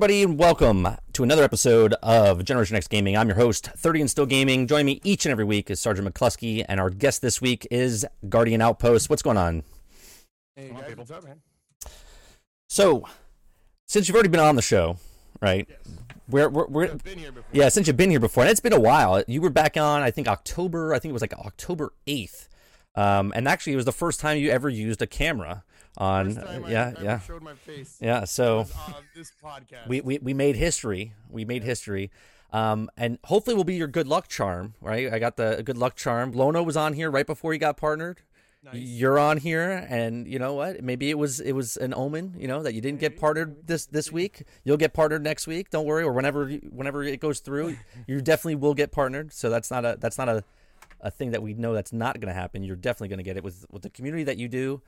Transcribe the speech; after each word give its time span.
Everybody, 0.00 0.22
and 0.22 0.38
welcome 0.38 0.88
to 1.12 1.22
another 1.22 1.44
episode 1.44 1.92
of 2.02 2.42
Generation 2.42 2.74
X 2.74 2.88
Gaming. 2.88 3.18
I'm 3.18 3.28
your 3.28 3.36
host, 3.36 3.66
30 3.76 4.00
and 4.00 4.10
Still 4.10 4.24
Gaming. 4.24 4.66
Joining 4.66 4.86
me 4.86 5.00
each 5.04 5.26
and 5.26 5.30
every 5.30 5.44
week 5.44 5.70
is 5.70 5.78
Sergeant 5.78 6.08
McCluskey, 6.08 6.64
and 6.66 6.80
our 6.80 6.88
guest 6.88 7.20
this 7.20 7.42
week 7.42 7.66
is 7.70 8.06
Guardian 8.26 8.62
Outpost. 8.62 9.10
What's 9.10 9.20
going 9.20 9.36
on? 9.36 9.62
Hey 10.56 10.70
guys, 10.70 10.96
what's 10.96 11.10
up, 11.10 11.22
man? 11.22 11.42
So, 12.70 13.04
since 13.88 14.08
you've 14.08 14.14
already 14.14 14.30
been 14.30 14.40
on 14.40 14.56
the 14.56 14.62
show, 14.62 14.96
right? 15.42 15.66
Yes. 15.68 15.78
We're, 16.30 16.48
we're, 16.48 16.66
we're 16.68 16.84
I've 16.84 17.04
been 17.04 17.18
here 17.18 17.32
before. 17.32 17.50
yeah, 17.52 17.68
since 17.68 17.86
you've 17.86 17.98
been 17.98 18.08
here 18.08 18.20
before, 18.20 18.44
and 18.44 18.50
it's 18.50 18.58
been 18.58 18.72
a 18.72 18.80
while. 18.80 19.22
You 19.28 19.42
were 19.42 19.50
back 19.50 19.76
on, 19.76 20.00
I 20.00 20.10
think 20.10 20.28
October. 20.28 20.94
I 20.94 20.98
think 20.98 21.10
it 21.10 21.12
was 21.12 21.22
like 21.22 21.34
October 21.34 21.92
8th, 22.06 22.48
um, 22.94 23.34
and 23.36 23.46
actually, 23.46 23.74
it 23.74 23.76
was 23.76 23.84
the 23.84 23.92
first 23.92 24.18
time 24.18 24.38
you 24.38 24.50
ever 24.50 24.70
used 24.70 25.02
a 25.02 25.06
camera 25.06 25.62
on. 25.96 26.34
First 26.34 26.46
time 26.46 26.64
I 26.64 26.70
yeah, 26.70 26.92
ever 26.96 27.04
yeah, 27.04 27.20
showed 27.20 27.42
my 27.42 27.54
face. 27.54 27.98
yeah. 28.00 28.24
So. 28.24 28.58
was 28.58 28.72
this 29.14 29.32
podcast. 29.42 29.88
we, 29.88 30.00
we 30.00 30.18
we 30.18 30.34
made 30.34 30.56
history. 30.56 31.14
We 31.28 31.44
made 31.44 31.64
history. 31.64 32.10
Um, 32.52 32.90
and 32.96 33.18
hopefully 33.24 33.54
we'll 33.54 33.64
be 33.64 33.76
your 33.76 33.88
good 33.88 34.08
luck 34.08 34.28
charm, 34.28 34.74
right? 34.80 35.12
I 35.12 35.18
got 35.18 35.36
the 35.36 35.62
good 35.64 35.78
luck 35.78 35.94
charm. 35.94 36.32
Lono 36.32 36.62
was 36.62 36.76
on 36.76 36.94
here 36.94 37.10
right 37.10 37.26
before 37.26 37.52
he 37.52 37.58
got 37.58 37.76
partnered. 37.76 38.22
Nice. 38.62 38.74
You're 38.74 39.18
on 39.18 39.38
here, 39.38 39.86
and 39.88 40.26
you 40.26 40.38
know 40.38 40.52
what? 40.52 40.82
Maybe 40.84 41.08
it 41.08 41.16
was 41.16 41.40
it 41.40 41.52
was 41.52 41.78
an 41.78 41.94
omen, 41.94 42.34
you 42.38 42.46
know, 42.46 42.62
that 42.62 42.74
you 42.74 42.82
didn't 42.82 43.00
get 43.00 43.18
partnered 43.18 43.66
this 43.66 43.86
this 43.86 44.12
week. 44.12 44.42
You'll 44.64 44.76
get 44.76 44.92
partnered 44.92 45.22
next 45.22 45.46
week. 45.46 45.70
Don't 45.70 45.86
worry, 45.86 46.02
or 46.02 46.12
whenever 46.12 46.46
whenever 46.50 47.02
it 47.02 47.20
goes 47.20 47.40
through, 47.40 47.76
you 48.06 48.20
definitely 48.20 48.56
will 48.56 48.74
get 48.74 48.92
partnered. 48.92 49.32
So 49.32 49.48
that's 49.48 49.70
not 49.70 49.86
a 49.86 49.96
that's 49.98 50.18
not 50.18 50.28
a 50.28 50.44
a 51.00 51.10
thing 51.10 51.30
that 51.30 51.42
we 51.42 51.54
know 51.54 51.72
that's 51.72 51.92
not 51.92 52.20
going 52.20 52.28
to 52.28 52.38
happen. 52.38 52.62
You're 52.62 52.76
definitely 52.76 53.08
going 53.08 53.18
to 53.18 53.24
get 53.24 53.38
it 53.38 53.44
with 53.44 53.64
with 53.70 53.80
the 53.80 53.88
community 53.88 54.24
that 54.24 54.36
you 54.36 54.48
do, 54.48 54.82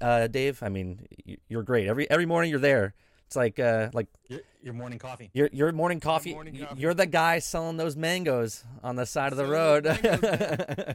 uh, 0.00 0.26
Dave. 0.26 0.62
I 0.62 0.68
mean, 0.68 1.06
you're 1.48 1.62
great. 1.62 1.86
Every 1.88 2.08
every 2.10 2.26
morning 2.26 2.50
you're 2.50 2.60
there. 2.60 2.94
It's 3.26 3.36
like 3.36 3.58
uh 3.58 3.90
like 3.92 4.06
Your, 4.28 4.40
your 4.62 4.72
morning 4.72 4.98
coffee. 4.98 5.30
your 5.34 5.50
your 5.52 5.70
morning 5.72 6.00
coffee. 6.00 6.32
morning 6.32 6.56
coffee. 6.56 6.80
You're 6.80 6.94
the 6.94 7.04
guy 7.06 7.40
selling 7.40 7.76
those 7.76 7.94
mangoes 7.94 8.64
on 8.82 8.96
the 8.96 9.04
side 9.04 9.32
of 9.32 9.36
the 9.38 9.44
road. 9.46 9.84
those 9.84 10.94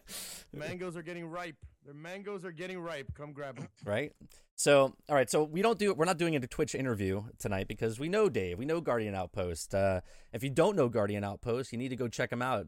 mangoes 0.51 0.97
are 0.97 1.03
getting 1.03 1.25
ripe. 1.27 1.55
Their 1.85 1.93
mangoes 1.93 2.45
are 2.45 2.51
getting 2.51 2.79
ripe. 2.79 3.13
Come 3.15 3.33
grab 3.33 3.57
them. 3.57 3.67
right? 3.85 4.13
So, 4.55 4.95
all 5.09 5.15
right. 5.15 5.29
So 5.29 5.43
we 5.43 5.61
don't 5.61 5.77
do. 5.77 5.93
We're 5.93 6.05
not 6.05 6.17
doing 6.17 6.35
a 6.35 6.39
Twitch 6.39 6.73
interview 6.75 7.23
tonight 7.39 7.67
because 7.67 7.99
we 7.99 8.09
know 8.09 8.29
Dave. 8.29 8.57
We 8.57 8.65
know 8.65 8.81
Guardian 8.81 9.13
Outpost. 9.15 9.75
Uh, 9.75 10.01
if 10.31 10.43
you 10.43 10.49
don't 10.49 10.75
know 10.75 10.89
Guardian 10.89 11.23
Outpost, 11.23 11.71
you 11.71 11.77
need 11.77 11.89
to 11.89 11.95
go 11.95 12.07
check 12.07 12.31
him 12.31 12.41
out. 12.41 12.67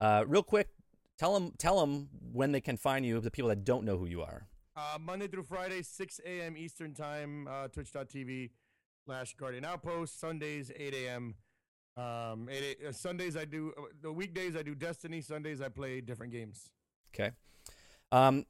Uh, 0.00 0.24
real 0.26 0.42
quick, 0.42 0.68
tell 1.18 1.32
them 1.34 1.52
tell 1.58 1.80
them 1.80 2.08
when 2.32 2.52
they 2.52 2.60
can 2.60 2.76
find 2.76 3.06
you. 3.06 3.20
The 3.20 3.30
people 3.30 3.48
that 3.48 3.64
don't 3.64 3.84
know 3.84 3.96
who 3.96 4.06
you 4.06 4.22
are. 4.22 4.46
Uh, 4.76 4.98
Monday 5.00 5.26
through 5.26 5.44
Friday, 5.44 5.80
6 5.80 6.20
a.m. 6.26 6.54
Eastern 6.54 6.92
Time, 6.92 7.48
uh, 7.50 7.68
twitch.tv 7.68 8.50
slash 9.06 9.34
Guardian 9.34 9.64
Outpost. 9.64 10.20
Sundays, 10.20 10.70
8 10.76 10.94
a.m. 10.94 11.34
Um, 11.96 12.46
8 12.50 12.76
a, 12.84 12.88
uh, 12.88 12.92
Sundays, 12.92 13.38
I 13.38 13.46
do, 13.46 13.72
uh, 13.78 13.84
the 14.02 14.12
weekdays, 14.12 14.54
I 14.54 14.62
do 14.62 14.74
Destiny. 14.74 15.22
Sundays, 15.22 15.62
I 15.62 15.70
play 15.70 16.02
different 16.02 16.30
games. 16.30 16.68
Okay. 17.14 17.30
Um, 18.12 18.44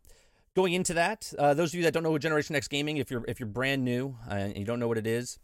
going 0.56 0.72
into 0.72 0.94
that, 0.94 1.32
uh, 1.38 1.54
those 1.54 1.70
of 1.70 1.74
you 1.76 1.84
that 1.84 1.94
don't 1.94 2.02
know 2.02 2.10
what 2.10 2.22
Generation 2.22 2.56
X 2.56 2.66
Gaming, 2.66 2.96
if 2.96 3.08
you're 3.08 3.24
if 3.28 3.38
you're 3.38 3.48
brand 3.48 3.84
new 3.84 4.16
and 4.28 4.56
you 4.56 4.64
don't 4.64 4.80
know 4.80 4.88
what 4.88 4.98
it 4.98 5.06
is, 5.06 5.38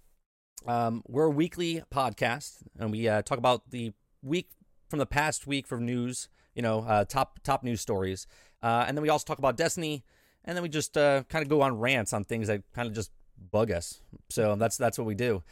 um, 0.67 1.05
we're 1.07 1.27
a 1.27 1.31
weekly 1.31 1.83
podcast, 1.95 2.57
and 2.77 2.91
we 2.91 3.09
uh, 3.09 3.23
talk 3.23 3.39
about 3.39 3.71
the 3.71 3.93
week 4.21 4.51
from 4.91 4.99
the 4.99 5.07
past 5.07 5.47
week 5.47 5.69
for 5.69 5.79
news. 5.79 6.29
You 6.57 6.63
know, 6.63 6.81
uh, 6.81 7.05
top 7.05 7.39
top 7.45 7.63
news 7.63 7.81
stories, 7.81 8.27
uh, 8.65 8.85
and 8.89 8.97
then 8.97 9.03
we 9.03 9.09
also 9.09 9.25
talk 9.25 9.39
about 9.39 9.57
Destiny, 9.57 10.05
and 10.45 10.57
then 10.57 10.63
we 10.63 10.69
just 10.69 10.97
uh, 10.97 11.23
kind 11.29 11.43
of 11.43 11.49
go 11.49 11.63
on 11.63 11.79
rants 11.79 12.13
on 12.13 12.25
things 12.25 12.49
that 12.49 12.63
kind 12.75 12.89
of 12.89 12.95
just 12.95 13.11
bug 13.51 13.71
us. 13.71 14.01
So 14.31 14.57
that's 14.57 14.77
that's 14.77 14.99
what 14.99 15.07
we 15.07 15.15
do. 15.15 15.43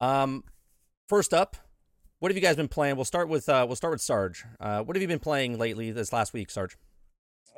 Um, 0.00 0.44
first 1.08 1.34
up, 1.34 1.56
what 2.18 2.30
have 2.30 2.36
you 2.36 2.42
guys 2.42 2.56
been 2.56 2.68
playing? 2.68 2.96
We'll 2.96 3.04
start 3.04 3.28
with 3.28 3.48
uh, 3.48 3.64
we'll 3.66 3.76
start 3.76 3.92
with 3.92 4.02
Sarge. 4.02 4.44
Uh, 4.58 4.82
what 4.82 4.96
have 4.96 5.02
you 5.02 5.08
been 5.08 5.18
playing 5.18 5.58
lately 5.58 5.90
this 5.90 6.12
last 6.12 6.32
week, 6.32 6.50
Sarge? 6.50 6.76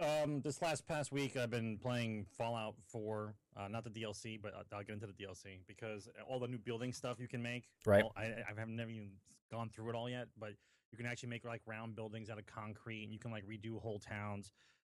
Um, 0.01 0.41
this 0.41 0.63
last 0.63 0.87
past 0.87 1.13
week, 1.13 1.37
I've 1.37 1.51
been 1.51 1.77
playing 1.77 2.27
Fallout 2.37 2.75
4, 2.89 3.35
uh, 3.57 3.69
not 3.69 3.85
the 3.85 3.91
DLC, 3.91 4.41
but 4.41 4.53
I'll, 4.55 4.65
I'll 4.79 4.83
get 4.83 4.95
into 4.95 5.07
the 5.07 5.13
DLC 5.13 5.61
because 5.69 6.09
all 6.29 6.41
the 6.41 6.49
new 6.49 6.59
building 6.59 6.93
stuff 6.93 7.19
you 7.21 7.29
can 7.29 7.43
make. 7.43 7.69
Right. 7.87 8.03
all- 8.03 8.13
I, 8.17 8.23
I 8.23 8.59
haven't 8.59 8.75
never 8.75 8.91
even 8.91 9.11
gone 9.51 9.69
through 9.69 9.91
it 9.91 9.95
all 9.95 10.09
yet, 10.09 10.29
but 10.39 10.55
you 10.91 10.97
can 10.99 11.07
actually 11.07 11.29
make 11.29 11.45
like 11.45 11.61
round 11.67 11.95
buildings 11.95 12.31
out 12.31 12.39
of 12.39 12.47
concrete, 12.47 13.05
and 13.05 13.13
you 13.13 13.19
can 13.19 13.31
like 13.31 13.45
redo 13.47 13.81
whole 13.81 13.99
towns. 13.99 14.51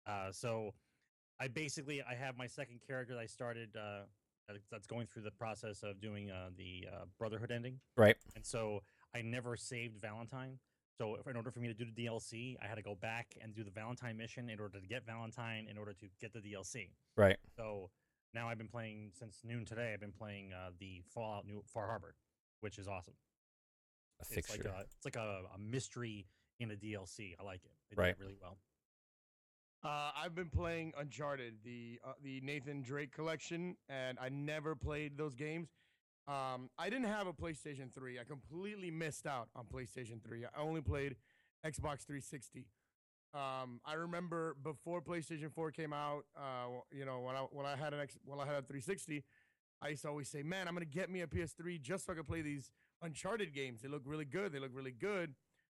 Uh, 0.07 0.33
so 0.33 0.75
I 1.41 1.49
basically 1.49 2.03
I 2.03 2.15
have 2.15 2.37
my 2.37 2.47
second 2.47 2.81
character 2.87 3.15
that 3.15 3.21
I 3.21 3.27
started. 3.27 3.77
Uh, 3.77 4.05
that's 4.71 4.87
going 4.87 5.07
through 5.07 5.23
the 5.23 5.31
process 5.31 5.83
of 5.83 6.01
doing 6.01 6.31
uh, 6.31 6.49
the 6.57 6.87
uh, 6.91 7.05
Brotherhood 7.19 7.51
ending. 7.51 7.81
Right. 7.99 8.17
And 8.35 8.45
so 8.47 8.83
I 9.15 9.21
never 9.21 9.57
saved 9.57 10.01
Valentine. 10.01 10.59
So 10.97 11.17
if, 11.17 11.27
in 11.27 11.37
order 11.37 11.51
for 11.51 11.61
me 11.61 11.69
to 11.69 11.75
do 11.75 11.85
the 11.85 12.07
DLC, 12.07 12.57
I 12.63 12.67
had 12.67 12.77
to 12.77 12.83
go 12.83 12.95
back 12.95 13.37
and 13.43 13.55
do 13.55 13.63
the 13.63 13.71
Valentine 13.71 14.17
mission 14.17 14.49
in 14.49 14.59
order 14.59 14.81
to 14.81 14.87
get 14.87 15.05
Valentine, 15.07 15.67
in 15.71 15.79
order 15.79 15.93
to 15.93 16.07
get 16.21 16.33
the 16.33 16.41
DLC. 16.41 16.89
Right. 17.17 17.37
So 17.57 17.91
now 18.35 18.49
I've 18.49 18.59
been 18.59 18.69
playing 18.69 19.11
since 19.13 19.41
noon 19.45 19.65
today. 19.65 19.93
I've 19.93 20.01
been 20.01 20.13
playing 20.13 20.53
uh, 20.53 20.71
the 20.81 21.03
Fallout 21.15 21.47
New 21.47 21.63
Far 21.67 21.87
Harbor, 21.87 22.15
which 22.61 22.79
is 22.79 22.89
awesome. 22.89 23.15
A 24.21 24.39
It's 24.39 24.51
like 24.51 24.65
a 24.65 24.81
it's 24.81 25.05
like 25.05 25.17
a, 25.17 25.43
a 25.55 25.59
mystery 25.59 26.27
in 26.59 26.71
a 26.71 26.75
DLC. 26.75 27.35
I 27.39 27.45
like 27.45 27.65
it. 27.65 27.71
They 27.91 28.03
it 28.03 28.07
Right. 28.07 28.15
really 28.19 28.37
well. 28.41 28.59
Uh, 29.85 30.11
I've 30.17 30.35
been 30.35 30.51
playing 30.51 30.93
Uncharted, 30.99 31.55
the 31.65 32.01
uh, 32.05 32.13
the 32.23 32.41
Nathan 32.41 32.83
Drake 32.83 33.13
collection, 33.13 33.77
and 33.89 34.19
I 34.21 34.29
never 34.29 34.75
played 34.75 35.17
those 35.17 35.37
games. 35.37 35.69
Um, 36.27 36.69
I 36.79 36.91
didn't 36.91 37.07
have 37.07 37.27
a 37.27 37.33
PlayStation 37.33 37.93
3. 37.95 38.19
I 38.19 38.25
completely 38.25 38.91
missed 38.91 39.25
out 39.25 39.49
on 39.55 39.65
PlayStation 39.67 40.23
3. 40.23 40.45
I 40.45 40.61
only 40.61 40.81
played 40.81 41.17
Xbox 41.65 42.05
360. 42.05 42.67
Um, 43.33 43.81
I 43.87 43.95
remember 43.95 44.57
before 44.63 45.01
PlayStation 45.01 45.53
4 45.53 45.71
came 45.71 45.93
out, 45.93 46.25
uh, 46.37 46.81
you 46.93 47.05
know, 47.05 47.21
when 47.21 47.37
I 47.37 47.41
when 47.53 47.65
I 47.65 47.77
had 47.77 47.95
an 47.95 48.01
X, 48.01 48.19
when 48.25 48.41
I 48.41 48.47
had 48.47 48.57
a 48.57 48.63
360, 48.63 49.25
I 49.81 49.89
used 49.89 50.03
to 50.03 50.09
always 50.09 50.29
say, 50.29 50.43
"Man, 50.43 50.67
I'm 50.67 50.75
gonna 50.75 50.87
get 50.87 51.09
me 51.09 51.21
a 51.21 51.29
PS3 51.29 51.79
just 51.79 52.07
so 52.07 52.13
I 52.13 52.17
can 52.17 52.25
play 52.25 52.43
these 52.43 52.73
Uncharted 53.01 53.55
games. 53.55 53.83
They 53.83 53.89
look 53.89 54.03
really 54.05 54.25
good. 54.25 54.51
They 54.51 54.59
look 54.59 54.73
really 54.75 54.91
good. 54.91 55.37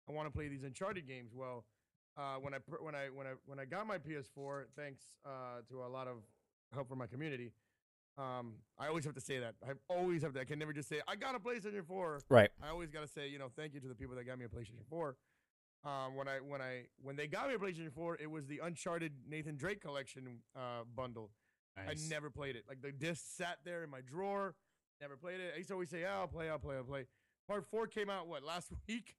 I 0.08 0.14
want 0.14 0.28
to 0.28 0.32
play 0.32 0.48
these 0.48 0.64
Uncharted 0.64 1.06
games." 1.06 1.34
Well, 1.36 1.66
uh, 2.18 2.36
when 2.42 2.53
I 2.53 2.58
when 2.81 2.96
I 2.96 3.08
when 3.14 3.28
I 3.28 3.31
when 3.46 3.59
I 3.59 3.66
got 3.66 3.88
my 3.88 3.97
PS4, 3.97 4.64
thanks 4.75 5.02
uh, 5.25 5.62
to 5.70 5.84
a 5.84 5.88
lot 5.90 6.08
of 6.08 6.18
help 6.74 6.90
from 6.90 7.00
my 7.00 7.08
community, 7.08 7.52
um, 8.18 8.53
I 8.78 8.88
always 8.88 9.06
have 9.06 9.16
to 9.16 9.22
say 9.22 9.40
that. 9.40 9.56
I 9.64 9.72
always 9.88 10.22
have 10.24 10.34
to. 10.34 10.42
I 10.42 10.44
can 10.44 10.59
never 10.59 10.74
just 10.74 10.90
say 10.90 11.02
I 11.08 11.16
got 11.16 11.36
a 11.36 11.40
PlayStation 11.40 11.86
4. 11.86 12.22
Right. 12.30 12.50
I 12.62 12.70
always 12.70 12.90
got 12.90 13.02
to 13.02 13.08
say, 13.08 13.30
you 13.30 13.40
know, 13.40 13.50
thank 13.56 13.74
you 13.74 13.80
to 13.80 13.88
the 13.88 13.96
people 13.96 14.16
that 14.16 14.25
got 14.25 14.38
me 14.38 14.46
a 14.46 14.50
PlayStation 14.50 14.86
4. 14.90 15.16
Um, 15.85 16.16
when 16.16 16.28
I 16.28 16.40
when 16.46 16.61
I 16.61 16.84
when 17.02 17.16
they 17.16 17.28
got 17.28 17.47
me 17.47 17.56
a 17.56 17.58
PlayStation 17.58 17.94
4, 17.94 18.17
it 18.22 18.29
was 18.29 18.47
the 18.47 18.59
Uncharted 18.59 19.14
Nathan 19.28 19.56
Drake 19.56 19.82
collection 19.82 20.40
uh, 20.56 20.84
bundle. 20.96 21.32
Nice. 21.78 22.06
I 22.06 22.09
never 22.09 22.29
played 22.29 22.58
it. 22.58 22.64
Like 22.67 22.82
the 22.82 22.91
disc 22.91 23.23
sat 23.38 23.59
there 23.64 23.84
in 23.84 23.90
my 23.90 24.02
drawer. 24.02 24.56
Never 25.00 25.16
played 25.16 25.40
it. 25.40 25.53
I 25.53 25.58
used 25.58 25.70
to 25.70 25.76
always 25.76 25.90
say, 25.90 26.02
"Yeah, 26.02 26.20
I'll 26.20 26.28
play, 26.28 26.50
I'll 26.50 26.59
play, 26.59 26.76
I'll 26.76 26.84
play." 26.84 27.06
Part 27.47 27.66
four 27.72 27.88
came 27.88 28.09
out 28.09 28.28
what 28.28 28.44
last 28.44 28.67
week? 28.88 29.16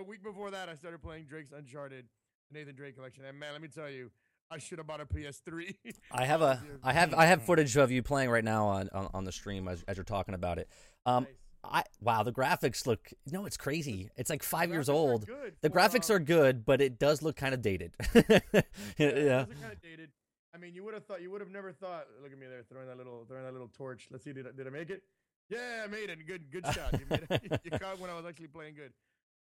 The 0.00 0.04
week 0.04 0.22
before 0.22 0.50
that, 0.50 0.70
I 0.70 0.76
started 0.76 1.02
playing 1.02 1.26
Drake's 1.26 1.52
Uncharted 1.52 2.06
Nathan 2.50 2.74
Drake 2.74 2.96
collection. 2.96 3.22
And 3.26 3.38
man, 3.38 3.52
let 3.52 3.60
me 3.60 3.68
tell 3.68 3.90
you, 3.90 4.10
I 4.50 4.56
should 4.56 4.78
have 4.78 4.86
bought 4.86 5.02
a 5.02 5.04
PS3. 5.04 5.74
I 6.10 6.24
have 6.24 6.40
a 6.40 6.58
I 6.82 6.94
have 6.94 7.12
I 7.12 7.26
have 7.26 7.42
footage 7.42 7.76
of 7.76 7.90
you 7.90 8.02
playing 8.02 8.30
right 8.30 8.42
now 8.42 8.66
on 8.68 8.88
on, 8.94 9.10
on 9.12 9.24
the 9.24 9.30
stream 9.30 9.68
as, 9.68 9.84
as 9.86 9.98
you're 9.98 10.04
talking 10.04 10.32
about 10.34 10.56
it. 10.56 10.70
Um 11.04 11.24
Nice. 11.24 11.34
I 11.62 11.82
wow, 12.00 12.22
the 12.22 12.32
graphics 12.32 12.86
look 12.86 13.12
no, 13.30 13.44
it's 13.44 13.58
crazy. 13.58 14.08
It's 14.16 14.30
like 14.30 14.42
5 14.42 14.70
years 14.70 14.88
old. 14.88 15.26
The 15.60 15.68
for, 15.68 15.76
graphics 15.76 16.08
um, 16.08 16.16
are 16.16 16.20
good, 16.20 16.64
but 16.64 16.80
it 16.80 16.98
does 16.98 17.20
look 17.20 17.36
kind 17.36 17.52
of 17.52 17.60
dated. 17.60 17.92
Yeah, 18.14 18.52
yeah. 18.96 19.44
kind 19.44 19.72
of 19.72 19.82
dated. 19.82 20.08
I 20.54 20.56
mean, 20.56 20.74
you 20.74 20.82
would 20.82 20.94
have 20.94 21.04
thought, 21.04 21.20
you 21.20 21.30
would 21.30 21.42
have 21.42 21.50
never 21.50 21.72
thought. 21.72 22.06
Look 22.22 22.32
at 22.32 22.38
me 22.38 22.46
there, 22.46 22.62
throwing 22.72 22.88
that 22.88 22.96
little, 22.96 23.26
throwing 23.28 23.44
that 23.44 23.52
little 23.52 23.68
torch. 23.68 24.08
Let's 24.10 24.24
see, 24.24 24.32
did 24.32 24.46
I, 24.46 24.50
did 24.56 24.66
I 24.66 24.70
make 24.70 24.88
it? 24.88 25.02
Yeah, 25.50 25.82
I 25.84 25.88
made 25.88 26.08
it. 26.08 26.26
Good, 26.26 26.50
good 26.50 26.64
shot. 26.72 26.92
You, 26.92 27.06
made 27.10 27.26
it. 27.28 27.60
you 27.64 27.70
caught 27.72 27.98
when 27.98 28.08
I 28.08 28.14
was 28.14 28.24
actually 28.24 28.46
playing 28.46 28.76
good. 28.76 28.92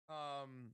Um, 0.09 0.71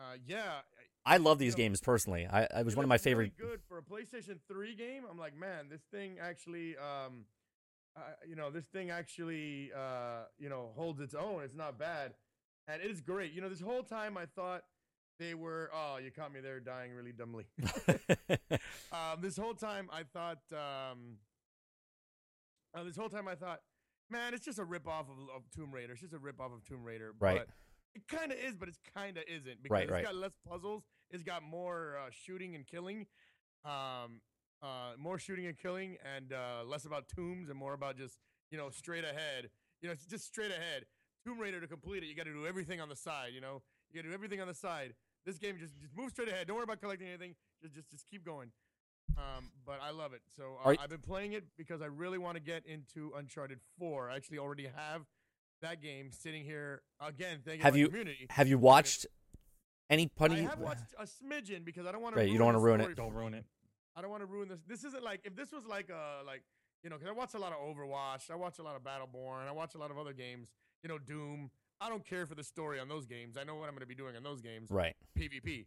uh, 0.00 0.16
yeah, 0.26 0.60
I 1.04 1.16
love 1.16 1.38
these 1.38 1.54
know, 1.54 1.64
games 1.64 1.80
personally. 1.80 2.26
I 2.26 2.42
it 2.42 2.64
was 2.64 2.76
one 2.76 2.84
of 2.84 2.88
my 2.88 2.98
favorite 2.98 3.36
Good 3.36 3.60
for 3.68 3.78
a 3.78 3.82
PlayStation 3.82 4.38
3 4.46 4.74
game. 4.74 5.04
I'm 5.10 5.18
like, 5.18 5.36
man, 5.38 5.68
this 5.70 5.82
thing 5.90 6.18
actually. 6.20 6.76
Um, 6.76 7.24
uh, 7.96 8.00
you 8.28 8.36
know, 8.36 8.48
this 8.48 8.66
thing 8.66 8.90
actually, 8.90 9.72
uh, 9.76 10.24
you 10.38 10.48
know, 10.48 10.68
holds 10.76 11.00
its 11.00 11.14
own. 11.14 11.42
It's 11.42 11.56
not 11.56 11.78
bad, 11.78 12.14
and 12.68 12.80
it 12.80 12.90
is 12.90 13.00
great. 13.00 13.32
You 13.32 13.40
know, 13.40 13.48
this 13.48 13.60
whole 13.60 13.82
time 13.82 14.16
I 14.16 14.26
thought 14.26 14.62
they 15.18 15.34
were. 15.34 15.70
Oh, 15.74 15.96
you 15.96 16.10
caught 16.12 16.32
me 16.32 16.40
there, 16.40 16.60
dying 16.60 16.92
really 16.92 17.12
dumbly. 17.12 17.46
um, 18.92 19.20
this 19.20 19.36
whole 19.36 19.54
time 19.54 19.88
I 19.92 20.04
thought. 20.04 20.42
Um, 20.52 21.16
uh, 22.74 22.84
this 22.84 22.96
whole 22.96 23.08
time 23.08 23.26
I 23.26 23.34
thought, 23.34 23.60
man, 24.10 24.34
it's 24.34 24.44
just 24.44 24.58
a 24.58 24.64
rip 24.64 24.86
off 24.86 25.06
of, 25.08 25.34
of 25.34 25.50
Tomb 25.50 25.72
Raider. 25.72 25.92
It's 25.92 26.02
just 26.02 26.12
a 26.12 26.18
rip 26.18 26.40
off 26.40 26.52
of 26.52 26.64
Tomb 26.64 26.84
Raider. 26.84 27.14
Right. 27.18 27.38
But 27.38 27.48
it 27.94 28.02
kind 28.08 28.32
of 28.32 28.38
is, 28.38 28.56
but 28.56 28.68
it's 28.68 28.78
kind 28.94 29.16
of 29.16 29.24
isn't 29.28 29.62
because 29.62 29.70
Right, 29.74 29.82
it's 29.84 29.92
right. 29.92 30.04
got 30.04 30.14
less 30.14 30.32
puzzles. 30.48 30.84
It's 31.10 31.22
got 31.22 31.42
more 31.42 31.96
uh, 31.98 32.10
shooting 32.10 32.54
and 32.54 32.66
killing. 32.66 33.06
Um, 33.64 34.20
uh, 34.62 34.92
more 34.98 35.18
shooting 35.18 35.46
and 35.46 35.56
killing, 35.56 35.96
and 36.16 36.32
uh, 36.32 36.64
less 36.66 36.84
about 36.84 37.04
tombs 37.14 37.48
and 37.48 37.58
more 37.58 37.74
about 37.74 37.96
just 37.96 38.18
you 38.50 38.58
know 38.58 38.70
straight 38.70 39.04
ahead. 39.04 39.50
You 39.80 39.88
know, 39.88 39.92
it's 39.92 40.06
just 40.06 40.26
straight 40.26 40.50
ahead. 40.50 40.84
Tomb 41.24 41.38
Raider 41.38 41.60
to 41.60 41.66
complete 41.66 42.02
it, 42.02 42.06
you 42.06 42.14
got 42.16 42.26
to 42.26 42.32
do 42.32 42.46
everything 42.46 42.80
on 42.80 42.88
the 42.88 42.96
side. 42.96 43.30
You 43.34 43.40
know, 43.40 43.62
you 43.90 43.96
got 43.96 44.02
to 44.02 44.08
do 44.08 44.14
everything 44.14 44.40
on 44.40 44.48
the 44.48 44.54
side. 44.54 44.94
This 45.26 45.38
game 45.38 45.56
just 45.58 45.78
just 45.80 45.96
move 45.96 46.10
straight 46.10 46.28
ahead. 46.28 46.46
Don't 46.46 46.56
worry 46.56 46.64
about 46.64 46.80
collecting 46.80 47.08
anything. 47.08 47.34
Just 47.62 47.74
just 47.74 47.90
just 47.90 48.06
keep 48.08 48.24
going. 48.24 48.50
Um, 49.16 49.50
but 49.66 49.80
I 49.82 49.90
love 49.90 50.12
it. 50.12 50.20
So 50.36 50.56
uh, 50.64 50.74
I've 50.80 50.90
been 50.90 51.00
playing 51.00 51.32
it 51.32 51.44
because 51.56 51.82
I 51.82 51.86
really 51.86 52.18
want 52.18 52.36
to 52.36 52.42
get 52.42 52.64
into 52.66 53.12
Uncharted 53.16 53.58
Four. 53.78 54.10
I 54.10 54.16
actually 54.16 54.38
already 54.38 54.68
have 54.74 55.02
that 55.62 55.82
game 55.82 56.10
sitting 56.12 56.44
here 56.44 56.82
again. 57.00 57.40
Thank 57.44 57.62
Have 57.62 57.76
you- 57.76 57.88
community. 57.88 58.26
Have 58.30 58.48
you 58.48 58.58
watched 58.58 59.06
any 59.90 60.06
punny? 60.06 60.32
I 60.32 60.36
punny? 60.36 60.50
have 60.50 60.58
watched 60.58 60.94
a 60.98 61.04
smidgen 61.04 61.64
because 61.64 61.86
I 61.86 61.92
don't 61.92 62.02
want 62.02 62.14
to. 62.14 62.20
Right, 62.20 62.30
you 62.30 62.38
don't 62.38 62.46
wanna 62.46 62.60
ruin 62.60 62.80
it. 62.80 62.94
Don't 62.96 63.12
ruin 63.12 63.34
it. 63.34 63.44
I 63.96 64.00
don't 64.00 64.10
want 64.10 64.22
to 64.22 64.26
ruin 64.26 64.48
this. 64.48 64.60
This 64.66 64.84
isn't 64.84 65.02
like 65.02 65.22
if 65.24 65.34
this 65.34 65.50
was 65.50 65.64
like 65.66 65.90
a 65.90 66.22
like 66.24 66.42
you 66.84 66.90
know 66.90 66.96
because 66.96 67.08
I 67.08 67.12
watch 67.12 67.34
a 67.34 67.38
lot 67.38 67.52
of 67.52 67.58
Overwatch, 67.58 68.30
I 68.30 68.36
watch 68.36 68.58
a 68.60 68.62
lot 68.62 68.76
of 68.76 68.82
Battleborn, 68.82 69.48
I 69.48 69.52
watch 69.52 69.74
a 69.74 69.78
lot 69.78 69.90
of 69.90 69.98
other 69.98 70.12
games. 70.12 70.50
You 70.82 70.88
know, 70.88 70.98
Doom. 70.98 71.50
I 71.80 71.88
don't 71.88 72.04
care 72.04 72.26
for 72.26 72.34
the 72.34 72.42
story 72.42 72.80
on 72.80 72.88
those 72.88 73.06
games. 73.06 73.36
I 73.36 73.44
know 73.44 73.54
what 73.54 73.68
I'm 73.68 73.74
going 73.74 73.80
to 73.82 73.86
be 73.86 73.94
doing 73.94 74.16
on 74.16 74.24
those 74.24 74.40
games. 74.40 74.68
Right. 74.68 74.96
PvP. 75.16 75.66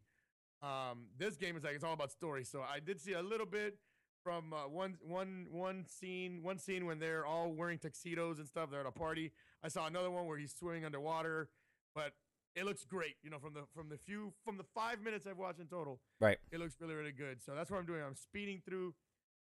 Um, 0.62 1.06
this 1.18 1.38
game 1.38 1.56
is 1.56 1.64
like 1.64 1.74
it's 1.76 1.86
all 1.86 1.94
about 1.94 2.12
story. 2.12 2.44
So 2.44 2.62
I 2.62 2.80
did 2.80 3.00
see 3.00 3.14
a 3.14 3.22
little 3.22 3.46
bit 3.46 3.78
from 4.24 4.54
uh, 4.54 4.68
one 4.68 4.98
one 5.02 5.48
one 5.52 5.86
scene 5.88 6.42
one 6.44 6.58
scene 6.58 6.86
when 6.86 7.00
they're 7.00 7.26
all 7.26 7.52
wearing 7.52 7.78
tuxedos 7.80 8.40
and 8.40 8.48
stuff. 8.48 8.70
They're 8.72 8.82
at 8.82 8.86
a 8.86 8.92
party. 8.92 9.32
I 9.64 9.68
saw 9.68 9.88
another 9.88 10.12
one 10.12 10.26
where 10.26 10.38
he's 10.38 10.54
swimming 10.58 10.86
underwater, 10.86 11.50
but 11.96 12.14
it 12.56 12.66
looks 12.66 12.84
great. 12.84 13.16
You 13.24 13.30
know, 13.30 13.40
from 13.40 13.54
the 13.54 13.62
from 13.76 13.90
the 13.90 13.98
few 13.98 14.34
from 14.46 14.58
the 14.58 14.66
five 14.76 15.02
minutes 15.02 15.26
I've 15.28 15.38
watched 15.38 15.60
in 15.60 15.68
total, 15.68 16.00
Right. 16.20 16.38
it 16.52 16.60
looks 16.60 16.76
really 16.80 16.96
really 16.96 17.12
good. 17.12 17.42
So 17.44 17.54
that's 17.56 17.70
what 17.72 17.78
I'm 17.80 17.86
doing. 17.86 18.02
I'm 18.06 18.16
speeding 18.16 18.62
through. 18.66 18.94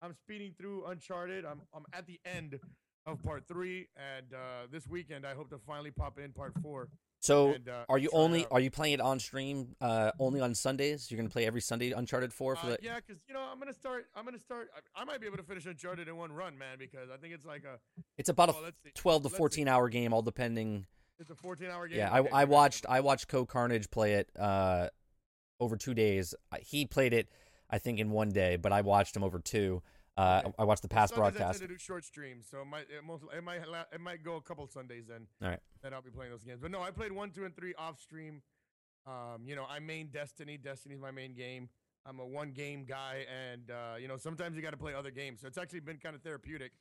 I'm 0.02 0.14
speeding 0.14 0.54
through 0.58 0.86
Uncharted. 0.86 1.44
I'm 1.44 1.62
I'm 1.74 1.84
at 1.92 2.06
the 2.06 2.20
end 2.24 2.58
of 3.06 3.22
part 3.22 3.46
three, 3.46 3.88
and 3.96 4.32
uh, 4.34 4.66
this 4.70 4.86
weekend 4.88 5.26
I 5.26 5.34
hope 5.34 5.50
to 5.50 5.58
finally 5.58 5.90
pop 5.90 6.18
in 6.18 6.32
part 6.32 6.52
four. 6.62 6.88
So 7.24 7.54
and, 7.54 7.66
uh, 7.70 7.86
are 7.88 7.96
you 7.96 8.10
only 8.12 8.46
are 8.50 8.60
you 8.60 8.70
playing 8.70 8.94
it 8.94 9.00
on 9.00 9.18
stream 9.18 9.76
uh, 9.80 10.10
only 10.18 10.42
on 10.42 10.54
Sundays? 10.54 11.10
You're 11.10 11.16
gonna 11.16 11.30
play 11.30 11.46
every 11.46 11.62
Sunday 11.62 11.90
Uncharted 11.92 12.34
Four 12.34 12.54
for 12.54 12.66
Uh, 12.66 12.70
the 12.72 12.78
yeah, 12.82 12.96
because 12.96 13.22
you 13.26 13.32
know 13.32 13.40
I'm 13.40 13.58
gonna 13.58 13.72
start. 13.72 14.04
I'm 14.14 14.26
gonna 14.26 14.38
start. 14.38 14.68
I, 14.76 15.00
I 15.00 15.04
might 15.06 15.22
be 15.22 15.26
able 15.26 15.38
to 15.38 15.42
finish 15.42 15.64
Uncharted 15.64 16.06
in 16.06 16.18
one 16.18 16.32
run, 16.32 16.58
man. 16.58 16.76
Because 16.78 17.08
I 17.10 17.16
think 17.16 17.32
it's 17.32 17.46
like 17.46 17.64
a. 17.64 17.78
It's 18.18 18.28
about 18.28 18.50
a 18.50 18.52
well, 18.52 18.62
let's 18.64 18.82
see. 18.82 18.90
12 18.94 19.22
to 19.22 19.26
Let's 19.28 19.36
see. 19.36 19.38
14 19.38 19.68
hour 19.68 19.88
game, 19.88 20.12
all 20.12 20.20
depending. 20.20 20.84
It's 21.18 21.30
a 21.30 21.34
14 21.34 21.70
hour 21.70 21.88
game. 21.88 21.96
Yeah, 21.96 22.12
I, 22.12 22.42
I 22.42 22.44
watched. 22.44 22.84
I 22.90 23.00
watched 23.00 23.28
CohhCarnage 23.28 23.90
play 23.90 24.14
it 24.14 24.28
uh, 24.38 24.88
over 25.60 25.78
two 25.78 25.94
days. 25.94 26.34
He 26.60 26.84
played 26.84 27.14
it, 27.14 27.30
I 27.70 27.78
think, 27.78 28.00
in 28.00 28.10
one 28.10 28.32
day, 28.32 28.56
but 28.56 28.70
I 28.70 28.82
watched 28.82 29.16
him 29.16 29.24
over 29.24 29.38
two. 29.38 29.82
Uh, 30.16 30.42
Okay. 30.44 30.54
I 30.58 30.64
watched 30.64 30.82
the 30.82 30.88
past 30.88 31.14
Sundays 31.14 31.32
broadcast. 31.38 31.58
tend 31.58 31.70
to 31.70 31.74
do 31.74 31.78
short 31.78 32.04
streams, 32.04 32.46
so 32.48 32.60
it 32.60 32.66
might 32.66 32.82
it, 32.82 33.04
most, 33.04 33.24
it 33.36 33.42
might 33.42 33.62
it 33.92 34.00
might 34.00 34.22
go 34.22 34.36
a 34.36 34.40
couple 34.40 34.66
Sundays 34.68 35.06
then. 35.08 35.26
All 35.42 35.48
right. 35.48 35.60
Then 35.82 35.92
I'll 35.92 36.02
be 36.02 36.10
playing 36.10 36.30
those 36.30 36.44
games. 36.44 36.60
But 36.62 36.70
no, 36.70 36.80
I 36.80 36.90
played 36.92 37.12
one, 37.12 37.30
two, 37.30 37.44
and 37.44 37.54
three 37.56 37.74
off 37.76 38.00
stream. 38.00 38.42
Um, 39.06 39.42
you 39.46 39.56
know, 39.56 39.64
I 39.68 39.80
main 39.80 40.08
Destiny. 40.08 40.56
Destiny's 40.56 41.00
my 41.00 41.10
main 41.10 41.34
game. 41.34 41.68
I'm 42.06 42.20
a 42.20 42.26
one 42.26 42.52
game 42.52 42.84
guy, 42.84 43.26
and 43.52 43.70
uh, 43.70 43.96
you 43.98 44.08
know, 44.08 44.16
sometimes 44.16 44.56
you 44.56 44.62
got 44.62 44.70
to 44.70 44.76
play 44.76 44.94
other 44.94 45.10
games. 45.10 45.40
So 45.40 45.46
it's 45.46 45.58
actually 45.58 45.80
been 45.80 45.98
kind 45.98 46.14
of 46.14 46.22
therapeutic. 46.22 46.72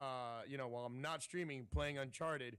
Uh, 0.00 0.42
you 0.48 0.58
know, 0.58 0.66
while 0.66 0.84
I'm 0.84 1.00
not 1.00 1.22
streaming, 1.22 1.66
playing 1.72 1.98
Uncharted, 1.98 2.56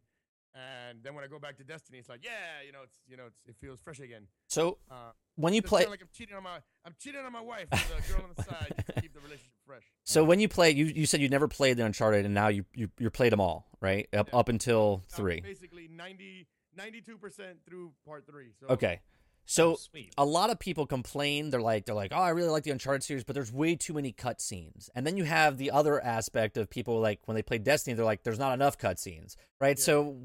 and 0.55 0.99
then 1.03 1.15
when 1.15 1.23
I 1.23 1.27
go 1.27 1.39
back 1.39 1.57
to 1.57 1.63
Destiny, 1.63 1.97
it's 1.99 2.09
like, 2.09 2.23
yeah, 2.23 2.61
you 2.65 2.71
know, 2.71 2.79
it's 2.83 2.97
you 3.07 3.17
know, 3.17 3.25
it's, 3.27 3.39
it 3.47 3.55
feels 3.55 3.79
fresh 3.79 3.99
again. 3.99 4.27
So 4.47 4.77
Uh, 4.89 5.11
when 5.35 5.53
you 5.53 5.61
play, 5.61 5.85
like 5.87 6.01
I'm 6.01 6.09
cheating 6.13 6.35
on 6.35 6.43
my 6.43 6.57
I'm 6.85 6.95
cheating 6.99 7.21
on 7.21 7.31
my 7.31 7.41
wife 7.41 7.67
with 7.71 8.05
a 8.07 8.11
girl 8.11 8.21
on 8.23 8.29
the 8.35 8.43
side 8.43 8.73
just 8.75 8.87
to 8.87 9.01
keep 9.01 9.13
the 9.13 9.19
relationship 9.21 9.51
fresh. 9.65 9.83
so 10.03 10.23
when 10.23 10.39
you 10.39 10.47
play, 10.47 10.71
you 10.71 10.85
you 10.85 11.05
said 11.05 11.21
you 11.21 11.29
never 11.29 11.47
played 11.47 11.77
the 11.77 11.85
Uncharted, 11.85 12.25
and 12.25 12.33
now 12.33 12.49
you 12.49 12.65
you 12.75 12.89
you 12.99 13.09
played 13.09 13.31
them 13.31 13.41
all, 13.41 13.67
right? 13.81 14.07
Up 14.13 14.29
Yeah. 14.31 14.39
up 14.39 14.49
until 14.49 15.01
I'm 15.11 15.17
three. 15.17 15.41
basically 15.41 15.87
90 15.87 16.47
92 16.75 17.17
percent 17.17 17.57
through 17.65 17.93
part 18.05 18.25
three. 18.27 18.51
So 18.59 18.67
Okay. 18.67 19.01
So 19.45 19.77
Oh, 19.95 19.99
a 20.17 20.25
lot 20.25 20.49
of 20.49 20.59
people 20.59 20.85
complain. 20.85 21.49
They're 21.49 21.61
like, 21.61 21.85
they're 21.85 21.95
like, 21.95 22.11
oh, 22.13 22.21
I 22.21 22.29
really 22.29 22.49
like 22.49 22.63
the 22.63 22.71
Uncharted 22.71 23.03
series, 23.03 23.23
but 23.23 23.33
there's 23.33 23.51
way 23.51 23.75
too 23.75 23.93
many 23.93 24.13
cutscenes. 24.13 24.89
And 24.95 25.05
then 25.05 25.17
you 25.17 25.23
have 25.25 25.57
the 25.57 25.71
other 25.71 26.03
aspect 26.03 26.57
of 26.57 26.69
people 26.69 26.99
like 26.99 27.19
when 27.25 27.35
they 27.35 27.41
play 27.41 27.57
Destiny, 27.57 27.93
they're 27.95 28.05
like, 28.05 28.23
there's 28.23 28.39
not 28.39 28.53
enough 28.53 28.77
cutscenes, 28.77 29.35
right? 29.59 29.77
Yeah. 29.77 29.83
So, 29.83 30.17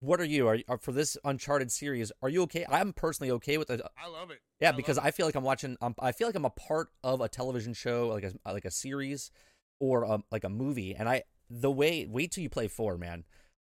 what 0.00 0.20
are 0.20 0.24
you? 0.24 0.46
Are, 0.46 0.58
are 0.68 0.78
for 0.78 0.92
this 0.92 1.16
Uncharted 1.24 1.72
series? 1.72 2.12
Are 2.22 2.28
you 2.28 2.42
okay? 2.42 2.64
I'm 2.68 2.92
personally 2.92 3.32
okay 3.32 3.58
with 3.58 3.70
it. 3.70 3.80
I 3.96 4.08
love 4.08 4.30
it. 4.30 4.38
Yeah, 4.60 4.68
I 4.68 4.72
because. 4.72 4.96
I 4.96 5.10
feel 5.10 5.26
like 5.26 5.34
I'm 5.34 5.42
watching. 5.42 5.76
Um, 5.80 5.94
I 5.98 6.12
feel 6.12 6.28
like 6.28 6.36
I'm 6.36 6.44
a 6.44 6.50
part 6.50 6.90
of 7.02 7.20
a 7.20 7.28
television 7.28 7.74
show, 7.74 8.08
like 8.08 8.22
a 8.22 8.32
like 8.52 8.64
a 8.64 8.70
series, 8.70 9.32
or 9.80 10.04
a, 10.04 10.22
like 10.30 10.44
a 10.44 10.48
movie. 10.48 10.94
And 10.94 11.08
I 11.08 11.24
the 11.50 11.70
way 11.70 12.06
wait 12.08 12.30
till 12.32 12.42
you 12.42 12.50
play 12.50 12.68
four, 12.68 12.96
man. 12.96 13.24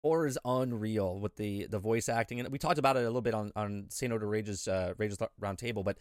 Four 0.01 0.27
is 0.27 0.37
unreal 0.45 1.19
with 1.19 1.35
the 1.35 1.67
the 1.67 1.79
voice 1.79 2.07
acting, 2.07 2.39
and 2.39 2.49
we 2.49 2.57
talked 2.57 2.77
about 2.79 2.95
it 2.95 3.01
a 3.01 3.03
little 3.03 3.21
bit 3.21 3.33
on 3.33 3.51
on 3.55 3.87
Saint 3.89 4.13
Oda 4.13 4.25
Rage's 4.25 4.67
uh, 4.67 4.93
Rage's 4.97 5.17
round 5.39 5.57
table. 5.57 5.83
But 5.83 5.97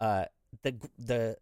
uh, 0.00 0.24
the 0.62 0.74
the 0.98 1.36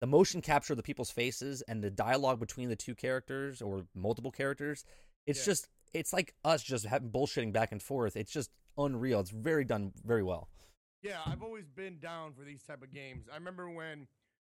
the 0.00 0.06
motion 0.06 0.40
capture 0.40 0.72
of 0.72 0.78
the 0.78 0.82
people's 0.82 1.10
faces 1.10 1.62
and 1.68 1.84
the 1.84 1.90
dialogue 1.90 2.40
between 2.40 2.70
the 2.70 2.76
two 2.76 2.94
characters 2.94 3.60
or 3.60 3.84
multiple 3.94 4.30
characters, 4.30 4.84
it's 5.26 5.40
Yeah. 5.40 5.52
just 5.52 5.68
it's 5.92 6.12
like 6.12 6.34
us 6.44 6.62
just 6.62 6.86
having 6.86 7.10
bullshitting 7.10 7.52
back 7.52 7.72
and 7.72 7.82
forth. 7.82 8.16
It's 8.16 8.32
just 8.32 8.50
unreal. 8.78 9.20
It's 9.20 9.30
very 9.30 9.64
done 9.64 9.92
very 10.04 10.22
well. 10.22 10.48
Yeah, 11.02 11.18
I've 11.26 11.42
always 11.42 11.68
been 11.68 11.98
down 11.98 12.32
for 12.32 12.44
these 12.44 12.62
type 12.62 12.82
of 12.82 12.92
games. 12.92 13.26
I 13.30 13.34
remember 13.36 13.68
when 13.68 14.06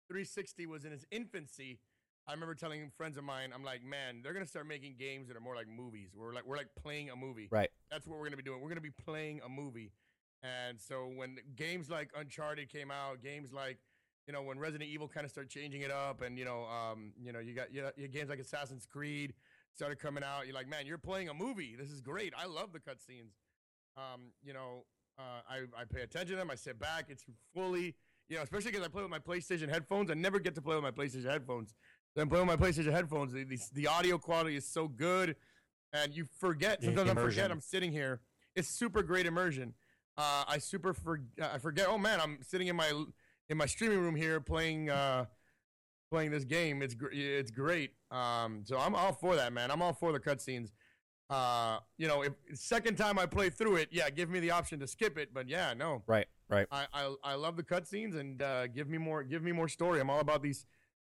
360 0.10 0.66
was 0.68 0.86
in 0.86 0.92
its 0.92 1.06
infancy. 1.12 1.80
I 2.30 2.34
remember 2.34 2.54
telling 2.54 2.92
friends 2.96 3.18
of 3.18 3.24
mine, 3.24 3.50
I'm 3.56 3.64
like, 3.64 3.84
man, 3.84 4.22
they're 4.22 4.34
gonna 4.34 4.46
start 4.46 4.68
making 4.68 4.96
games 5.00 5.28
that 5.30 5.36
are 5.36 5.40
more 5.40 5.56
like 5.56 5.68
movies. 5.68 6.12
We're 6.16 6.32
like 6.32 6.46
we're 6.46 6.58
like 6.58 6.70
playing 6.80 7.10
a 7.10 7.16
movie. 7.16 7.48
Right. 7.52 7.70
That's 7.90 8.08
what 8.08 8.20
we're 8.20 8.26
gonna 8.26 8.38
be 8.38 8.44
doing. 8.44 8.62
We're 8.62 8.70
gonna 8.70 8.82
be 8.82 8.92
playing 8.92 9.42
a 9.44 9.50
movie. 9.50 9.92
And 10.44 10.80
so 10.80 11.10
when 11.16 11.38
games 11.56 11.90
like 11.90 12.12
Uncharted 12.16 12.70
came 12.70 12.92
out, 12.92 13.24
games 13.24 13.52
like 13.52 13.80
you 14.28 14.34
know 14.34 14.44
when 14.44 14.60
Resident 14.60 14.92
Evil 14.92 15.08
kind 15.08 15.26
of 15.26 15.32
started 15.32 15.50
changing 15.50 15.82
it 15.82 15.90
up, 15.90 16.22
and 16.22 16.38
you 16.38 16.46
know, 16.46 16.66
um, 16.66 17.14
you 17.20 17.34
know, 17.34 17.40
you 17.40 17.56
got 17.56 17.74
you 17.74 17.82
know, 17.82 17.92
you 17.98 18.08
games 18.08 18.30
like 18.30 18.40
Assassin's 18.40 18.86
Creed 18.86 19.34
started 19.74 19.98
coming 19.98 20.24
out. 20.24 20.46
You're 20.46 20.56
like, 20.56 20.70
man, 20.70 20.86
you're 20.86 21.00
playing 21.00 21.30
a 21.30 21.34
movie. 21.34 21.76
This 21.76 21.90
is 21.90 22.00
great. 22.00 22.34
I 22.38 22.46
love 22.46 22.74
the 22.74 22.80
cutscenes. 22.80 23.34
Um, 23.98 24.34
you 24.44 24.54
know, 24.54 24.86
uh, 25.18 25.42
I 25.50 25.82
I 25.82 25.86
pay 25.92 26.02
attention 26.02 26.34
to 26.34 26.36
them. 26.36 26.52
I 26.52 26.56
sit 26.56 26.80
back. 26.80 27.06
It's 27.10 27.26
fully, 27.56 27.96
you 28.30 28.38
know, 28.38 28.44
especially 28.44 28.72
because 28.72 28.86
I 28.86 28.90
play 28.90 29.02
with 29.02 29.12
my 29.12 29.20
PlayStation 29.20 29.68
headphones. 29.68 30.12
I 30.12 30.14
never 30.14 30.40
get 30.40 30.54
to 30.56 30.62
play 30.62 30.76
with 30.76 30.84
my 30.84 30.92
PlayStation 30.92 31.26
headphones. 31.30 31.74
Then 32.16 32.28
play 32.28 32.40
with 32.40 32.48
my 32.48 32.56
PlayStation 32.56 32.92
headphones. 32.92 33.34
The, 33.34 33.44
the, 33.44 33.60
the 33.74 33.88
audio 33.88 34.18
quality 34.18 34.56
is 34.56 34.66
so 34.66 34.88
good, 34.88 35.36
and 35.94 36.14
you 36.14 36.26
forget. 36.40 36.84
Sometimes 36.84 37.10
I 37.10 37.14
forget 37.14 37.52
I'm 37.52 37.62
sitting 37.62 37.92
here. 37.92 38.22
It's 38.56 38.68
super 38.68 39.04
great 39.04 39.26
immersion. 39.26 39.74
Uh, 40.18 40.44
I 40.48 40.58
super 40.58 40.94
for, 40.94 41.22
I 41.42 41.60
forget. 41.60 41.88
Oh 41.88 41.98
man, 41.98 42.20
I'm 42.20 42.40
sitting 42.46 42.68
in 42.68 42.76
my 42.76 42.92
in 43.50 43.58
my 43.58 43.66
streaming 43.66 44.00
room 44.00 44.16
here 44.16 44.42
playing 44.42 44.90
uh, 44.90 45.26
playing 46.12 46.32
this 46.32 46.44
game. 46.44 46.82
It's 46.82 46.94
gr- 46.94 47.12
it's 47.12 47.52
great. 47.52 47.92
Um, 48.12 48.64
so 48.66 48.78
I'm 48.78 48.96
all 48.96 49.14
for 49.14 49.36
that, 49.36 49.54
man. 49.54 49.72
I'm 49.72 49.82
all 49.82 49.94
for 49.94 50.12
the 50.12 50.20
cutscenes. 50.20 50.72
Uh, 51.30 51.78
you 51.98 52.08
know, 52.08 52.24
if 52.24 52.34
second 52.56 52.98
time 52.98 53.20
I 53.20 53.28
play 53.28 53.50
through 53.52 53.76
it, 53.78 53.90
yeah, 53.92 54.10
give 54.10 54.30
me 54.30 54.40
the 54.40 54.52
option 54.52 54.80
to 54.80 54.88
skip 54.88 55.18
it. 55.18 55.34
But 55.34 55.48
yeah, 55.48 55.74
no, 55.74 56.04
Right. 56.08 56.26
Right. 56.50 56.68
I 56.72 56.88
I, 56.92 57.16
I 57.24 57.34
love 57.36 57.56
the 57.56 57.64
cutscenes 57.64 58.20
and 58.20 58.42
uh, 58.42 58.68
give 58.68 58.90
me 58.90 58.98
more 58.98 59.24
give 59.24 59.44
me 59.44 59.52
more 59.52 59.68
story. 59.68 60.02
I'm 60.02 60.10
all 60.10 60.20
about 60.20 60.42
these 60.42 60.66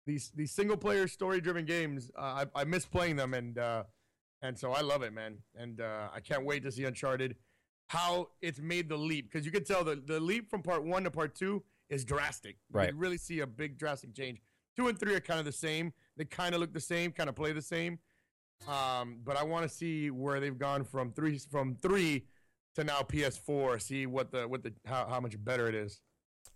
these 0.06 0.30
these 0.34 0.52
single 0.52 0.76
player 0.76 1.08
story 1.08 1.40
driven 1.40 1.64
games. 1.64 2.10
Uh, 2.16 2.44
I 2.54 2.60
I 2.60 2.64
miss 2.64 2.86
playing 2.86 3.16
them 3.16 3.34
and 3.34 3.58
uh, 3.58 3.84
and 4.42 4.58
so 4.58 4.72
I 4.72 4.80
love 4.80 5.02
it, 5.02 5.12
man. 5.12 5.38
And 5.54 5.80
uh, 5.80 6.08
I 6.14 6.20
can't 6.20 6.44
wait 6.44 6.62
to 6.62 6.72
see 6.72 6.84
Uncharted. 6.84 7.36
How 7.88 8.28
it's 8.42 8.58
made 8.60 8.88
the 8.88 8.96
leap 8.96 9.30
because 9.30 9.44
you 9.46 9.52
can 9.52 9.64
tell 9.64 9.84
the 9.84 9.96
the 9.96 10.18
leap 10.20 10.50
from 10.50 10.62
part 10.62 10.84
one 10.84 11.04
to 11.04 11.10
part 11.10 11.34
two 11.34 11.62
is 11.88 12.04
drastic. 12.04 12.56
You 12.72 12.78
Right. 12.80 12.88
can 12.88 12.98
really 12.98 13.18
see 13.18 13.40
a 13.40 13.46
big 13.46 13.78
drastic 13.78 14.14
change. 14.14 14.40
Two 14.76 14.88
and 14.88 14.98
three 14.98 15.14
are 15.14 15.20
kind 15.20 15.38
of 15.38 15.46
the 15.46 15.52
same. 15.52 15.92
They 16.16 16.24
kind 16.24 16.54
of 16.54 16.60
look 16.60 16.72
the 16.72 16.80
same, 16.80 17.12
kind 17.12 17.28
of 17.28 17.36
play 17.36 17.52
the 17.52 17.62
same. 17.62 17.98
Um, 18.66 19.20
but 19.24 19.36
I 19.36 19.42
want 19.44 19.68
to 19.68 19.74
see 19.74 20.10
where 20.10 20.40
they've 20.40 20.58
gone 20.58 20.82
from 20.84 21.12
three 21.12 21.38
from 21.38 21.76
three 21.76 22.26
to 22.74 22.84
now 22.84 23.00
PS4. 23.00 23.80
See 23.80 24.06
what 24.06 24.30
the 24.32 24.48
what 24.48 24.62
the 24.62 24.72
how, 24.84 25.06
how 25.06 25.20
much 25.20 25.42
better 25.44 25.68
it 25.68 25.74
is. 25.74 26.00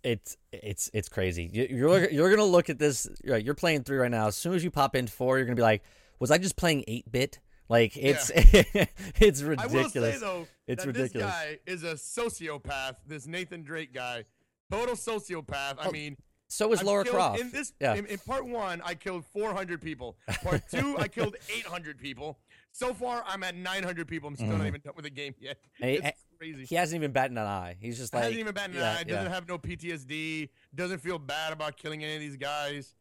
It's 0.03 0.37
it's 0.51 0.89
it's 0.93 1.09
crazy. 1.09 1.49
You- 1.51 1.67
You're 1.69 2.09
you're 2.09 2.29
gonna 2.29 2.43
look 2.45 2.69
at 2.69 2.79
this. 2.79 3.07
You're 3.23 3.53
playing 3.55 3.83
three 3.83 3.97
right 3.97 4.11
now. 4.11 4.27
As 4.27 4.35
soon 4.35 4.53
as 4.53 4.63
you 4.63 4.71
pop 4.71 4.95
in 4.95 5.07
four, 5.07 5.37
you're 5.37 5.45
gonna 5.45 5.55
be 5.55 5.61
like, 5.61 5.83
"Was 6.19 6.31
I 6.31 6.37
just 6.37 6.55
playing 6.55 6.83
eight 6.87 7.11
bit? 7.11 7.39
Like 7.69 7.95
it's 7.95 8.29
it's 8.35 9.41
ridiculous. 9.41 9.73
I 9.73 9.77
will 9.77 9.89
say 9.89 10.17
though 10.19 10.47
It's 10.67 10.85
ridiculous. 10.85 11.11
this 11.27 11.31
guy 11.31 11.59
is 11.65 11.83
a 11.83 11.93
sociopath. 11.93 12.95
This 13.07 13.27
Nathan 13.27 13.63
Drake 13.63 13.93
guy, 13.93 14.25
total 14.69 14.95
sociopath. 14.95 15.77
I 15.79 15.87
Oh, 15.87 15.91
mean, 15.91 16.17
so 16.49 16.73
is 16.73 16.83
Laura 16.83 17.03
killed- 17.03 17.15
Croft. 17.15 17.39
In 17.39 17.51
this, 17.51 17.71
Yeah. 17.79 17.95
in, 17.95 18.05
in 18.07 18.17
part 18.19 18.45
one, 18.45 18.81
I 18.83 18.95
killed 18.95 19.23
400 19.33 19.81
people. 19.81 20.17
Part 20.43 20.63
two, 20.69 20.97
I 20.97 21.07
killed 21.07 21.35
800 21.55 21.97
people. 21.97 22.37
So 22.73 22.93
far, 22.93 23.23
I'm 23.27 23.43
at 23.43 23.55
900 23.55 24.07
people. 24.07 24.29
I'm 24.29 24.35
still 24.35 24.47
not 24.47 24.61
Mhm. 24.61 24.67
even 24.67 24.81
done 24.81 24.93
with 24.95 25.03
the 25.03 25.09
game 25.11 25.35
yet. 25.39 25.57
Hey, 25.73 25.95
It's 26.03 26.25
crazy. 26.37 26.65
he 26.65 26.75
hasn't 26.75 26.99
even 26.99 27.11
batted 27.11 27.33
an 27.33 27.39
eye. 27.39 27.75
He's 27.79 27.97
just 27.97 28.13
like 28.13 28.23
hasn't 28.23 28.39
even 28.39 28.53
batted 28.53 28.75
an 28.77 28.81
yeah, 28.81 28.97
eye. 28.99 29.03
Doesn't 29.03 29.31
have 29.31 29.47
no 29.47 29.57
PTSD. 29.57 30.49
Doesn't 30.73 30.99
feel 30.99 31.19
bad 31.19 31.53
about 31.53 31.77
killing 31.77 32.03
any 32.03 32.15
of 32.15 32.21
these 32.21 32.37
guys. 32.37 32.95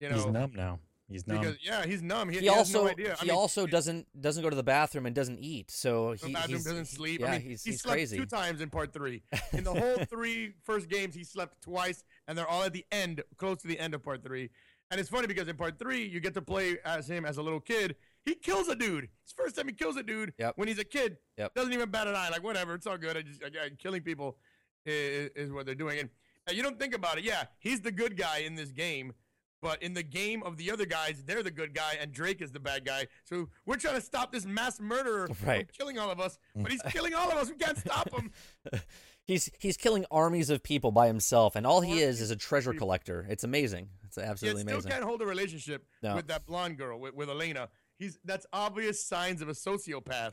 You 0.00 0.10
know, 0.10 0.16
He's 0.16 0.26
numb 0.26 0.52
now. 0.54 0.78
He's 1.08 1.26
numb. 1.26 1.40
because 1.40 1.56
yeah, 1.62 1.86
he's 1.86 2.02
numb. 2.02 2.28
He, 2.30 2.36
he 2.36 2.40
he 2.42 2.46
has 2.48 2.56
also 2.58 2.84
no 2.84 2.90
idea. 2.90 3.14
I 3.14 3.16
he 3.20 3.26
mean, 3.28 3.36
also 3.36 3.66
doesn't 3.66 4.06
doesn't 4.20 4.42
go 4.42 4.50
to 4.50 4.56
the 4.56 4.62
bathroom 4.64 5.06
and 5.06 5.14
doesn't 5.14 5.38
eat. 5.38 5.70
So 5.70 6.12
he 6.12 6.32
bathroom 6.32 6.56
he's, 6.56 6.64
doesn't 6.64 6.86
sleep. 6.86 7.20
Yeah, 7.20 7.26
I 7.26 7.30
mean, 7.38 7.40
he's 7.42 7.62
he 7.64 7.70
he's 7.70 7.80
slept 7.82 7.94
crazy. 7.94 8.16
two 8.16 8.26
times 8.26 8.60
in 8.60 8.70
part 8.70 8.92
three. 8.92 9.22
In 9.52 9.62
the 9.64 9.72
whole 9.74 10.04
three 10.10 10.54
first 10.64 10.88
games, 10.88 11.14
he 11.14 11.22
slept 11.24 11.62
twice, 11.62 12.02
and 12.26 12.36
they're 12.36 12.46
all 12.48 12.62
at 12.64 12.72
the 12.72 12.84
end, 12.90 13.22
close 13.36 13.62
to 13.62 13.68
the 13.68 13.78
end 13.78 13.94
of 13.94 14.02
part 14.02 14.22
three. 14.24 14.50
And 14.90 15.00
it's 15.00 15.08
funny 15.08 15.26
because 15.26 15.48
in 15.48 15.56
part 15.56 15.78
three, 15.78 16.04
you 16.06 16.20
get 16.20 16.34
to 16.34 16.42
play 16.42 16.78
as 16.84 17.08
him 17.08 17.24
as 17.24 17.38
a 17.38 17.42
little 17.42 17.60
kid. 17.60 17.96
He 18.26 18.34
kills 18.34 18.68
a 18.68 18.74
dude. 18.74 19.08
It's 19.24 19.32
the 19.32 19.42
first 19.42 19.56
time 19.56 19.66
he 19.68 19.72
kills 19.72 19.96
a 19.96 20.02
dude 20.02 20.34
Yep. 20.38 20.52
when 20.56 20.68
he's 20.68 20.78
a 20.78 20.84
kid. 20.84 21.16
Yep. 21.38 21.54
Doesn't 21.54 21.72
even 21.72 21.88
bat 21.90 22.06
an 22.08 22.14
eye. 22.14 22.28
Like 22.28 22.42
whatever, 22.44 22.74
it's 22.74 22.86
all 22.86 22.98
good. 22.98 23.16
I 23.16 23.22
just 23.22 23.42
I, 23.42 23.46
I- 23.46 23.68
killing 23.78 24.02
people 24.02 24.36
is, 24.84 25.30
is 25.34 25.50
what 25.52 25.64
they're 25.64 25.74
doing. 25.74 25.98
And, 26.00 26.10
you 26.56 26.62
don't 26.62 26.78
think 26.78 26.94
about 26.94 27.16
it. 27.18 27.24
Yeah, 27.24 27.44
he's 27.58 27.80
the 27.80 27.90
good 27.90 28.16
guy 28.16 28.38
in 28.38 28.54
this 28.54 28.70
game. 28.70 29.14
But 29.62 29.82
in 29.82 29.94
the 29.94 30.02
game 30.02 30.42
of 30.44 30.58
the 30.58 30.70
other 30.70 30.84
guys, 30.86 31.24
they're 31.24 31.42
the 31.42 31.50
good 31.50 31.74
guy, 31.74 31.94
and 32.00 32.12
Drake 32.12 32.40
is 32.42 32.52
the 32.52 32.60
bad 32.60 32.84
guy. 32.84 33.06
So 33.24 33.48
we're 33.64 33.78
trying 33.78 33.94
to 33.94 34.00
stop 34.02 34.30
this 34.30 34.44
mass 34.44 34.78
murderer 34.78 35.28
Right. 35.44 35.66
from 35.66 35.74
killing 35.76 35.98
all 35.98 36.10
of 36.10 36.20
us, 36.20 36.38
but 36.54 36.70
he's 36.70 36.82
killing 36.90 37.14
all 37.14 37.30
of 37.32 37.36
us. 37.38 37.48
We 37.48 37.56
can't 37.56 37.78
stop 37.78 38.10
him. 38.14 38.30
He's 39.24 39.50
he's 39.58 39.76
killing 39.76 40.04
armies 40.08 40.50
of 40.50 40.62
people 40.62 40.92
by 40.92 41.08
himself, 41.08 41.56
and 41.56 41.66
all 41.66 41.80
he 41.80 41.98
is 41.98 42.20
is 42.20 42.30
a 42.30 42.36
treasure 42.36 42.72
collector. 42.72 43.26
It's 43.28 43.42
amazing. 43.42 43.88
It's 44.04 44.16
absolutely 44.18 44.60
still 44.60 44.68
amazing. 44.74 44.80
Still 44.82 44.92
can't 44.92 45.04
hold 45.04 45.20
a 45.20 45.26
relationship 45.26 45.84
No. 46.00 46.14
with 46.14 46.28
that 46.28 46.46
blonde 46.46 46.78
girl, 46.78 47.00
with, 47.00 47.12
with 47.12 47.28
Elena. 47.28 47.68
He's 47.98 48.18
that's 48.24 48.46
obvious 48.52 49.02
signs 49.02 49.40
of 49.42 49.48
a 49.48 49.52
sociopath. 49.52 50.32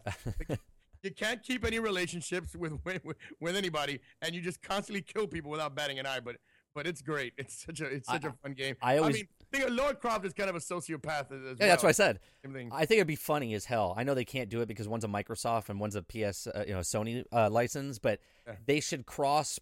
Like, 0.50 0.60
you 1.03 1.12
can't 1.12 1.41
keep 1.43 1.65
any 1.65 1.79
relationships 1.79 2.55
with, 2.55 2.74
with 2.86 3.01
with 3.39 3.55
anybody, 3.55 4.00
and 4.22 4.34
you 4.36 4.41
just 4.41 4.62
constantly 4.62 5.01
kill 5.01 5.27
people 5.27 5.51
without 5.51 5.75
batting 5.75 6.00
an 6.00 6.05
eye. 6.05 6.20
But 6.20 6.38
but 6.75 6.88
it's 6.88 7.01
great. 7.01 7.34
It's 7.38 7.63
such 7.65 7.82
a 7.82 7.86
it's 7.86 8.08
such 8.08 8.25
I- 8.25 8.29
a 8.29 8.34
fun 8.41 8.53
game. 8.53 8.75
I 8.82 8.98
always- 8.98 9.15
mean, 9.15 9.27
think 9.51 9.65
of 9.65 9.74
Lara 9.74 9.96
Croft 9.96 10.25
is 10.25 10.34
kind 10.34 10.50
of 10.50 10.55
a 10.55 10.60
sociopath 10.60 11.27
Yeah, 11.60 11.67
that's 11.67 11.84
what 11.84 11.89
I 11.89 11.93
said. 11.93 12.20
I 12.46 12.86
think 12.86 12.98
it'd 12.98 13.08
be 13.08 13.15
funny 13.15 13.53
as 13.53 13.65
hell. 13.65 13.93
I 13.96 14.03
know 14.03 14.13
they 14.15 14.25
can't 14.25 14.50
do 14.50 14.62
it 14.62 14.67
because 14.67 14.88
one's 14.88 15.03
a 15.03 15.08
Microsoft 15.08 15.70
and 15.70 15.79
one's 15.79 15.96
a 15.96 16.01
PS, 16.01 16.48
uh, 16.48 16.63
you 16.67 16.74
know, 16.74 16.79
Sony 16.79 17.24
uh, 17.32 17.50
license, 17.50 18.00
but 18.00 18.20
Yeah. 18.48 18.55
they 18.65 18.79
should 18.79 19.05
cross, 19.05 19.60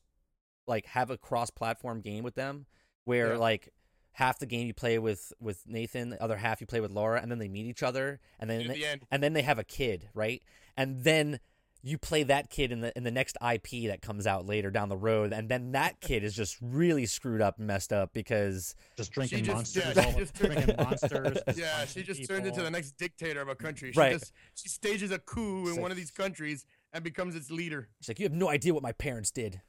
like, 0.65 0.86
have 0.86 1.10
a 1.12 1.17
cross-platform 1.17 2.00
game 2.01 2.24
with 2.24 2.36
them, 2.36 2.65
where 3.03 3.34
Yeah. 3.34 3.39
like 3.39 3.70
half 4.13 4.39
the 4.39 4.45
game 4.45 4.67
you 4.67 4.73
play 4.73 4.99
with 4.99 5.31
with 5.39 5.63
Nathan, 5.67 6.09
the 6.11 6.21
other 6.23 6.37
half 6.37 6.61
you 6.61 6.67
play 6.67 6.81
with 6.81 6.91
Laura, 6.91 7.21
and 7.21 7.31
then 7.31 7.39
they 7.39 7.47
meet 7.47 7.65
each 7.65 7.83
other, 7.83 8.19
and 8.39 8.49
then 8.49 8.61
And 8.61 8.69
they, 8.71 8.79
the 8.79 8.99
and 9.11 9.23
then 9.23 9.33
they 9.33 9.41
have 9.43 9.59
a 9.59 9.63
kid, 9.63 10.09
right? 10.13 10.41
And 10.77 11.03
then 11.03 11.39
you 11.83 11.97
play 11.97 12.21
that 12.21 12.51
kid 12.51 12.71
in 12.71 12.81
the 12.81 12.95
in 12.95 13.03
the 13.03 13.09
next 13.09 13.35
IP 13.41 13.87
that 13.87 14.03
comes 14.03 14.27
out 14.27 14.45
later 14.45 14.69
down 14.69 14.87
the 14.89 14.95
road, 14.97 15.33
and 15.33 15.49
then 15.49 15.71
that 15.71 15.99
kid 15.99 16.23
is 16.23 16.35
just 16.35 16.57
really 16.61 17.07
screwed 17.07 17.41
up, 17.41 17.57
and 17.57 17.65
messed 17.65 17.91
up 17.91 18.13
because 18.13 18.75
just 18.97 19.11
drinking 19.11 19.45
just- 19.45 19.55
monsters. 19.55 19.83
yeah, 19.85 19.93
she 19.93 19.99
all 20.05 20.11
the- 20.11 20.19
just 20.19 20.35
turned- 20.35 20.53
drinking 20.53 20.75
monsters. 20.77 21.37
yeah, 21.55 21.85
she 21.85 22.03
just 22.03 22.27
turns 22.27 22.45
into 22.47 22.61
the 22.61 22.69
next 22.69 22.91
dictator 22.97 23.41
of 23.41 23.47
a 23.47 23.55
country. 23.55 23.91
She 23.93 23.99
Right. 23.99 24.11
just 24.19 24.31
she 24.53 24.69
stages 24.69 25.09
a 25.09 25.17
coup 25.17 25.67
in 25.69 25.75
So- 25.75 25.81
one 25.81 25.89
of 25.89 25.97
these 25.97 26.11
countries 26.11 26.65
and 26.93 27.03
becomes 27.03 27.35
its 27.35 27.49
leader. 27.49 27.89
she's 27.99 28.09
like, 28.09 28.19
"You 28.19 28.25
have 28.25 28.33
no 28.33 28.49
idea 28.49 28.73
what 28.75 28.83
my 28.83 28.91
parents 28.91 29.31
did." 29.31 29.61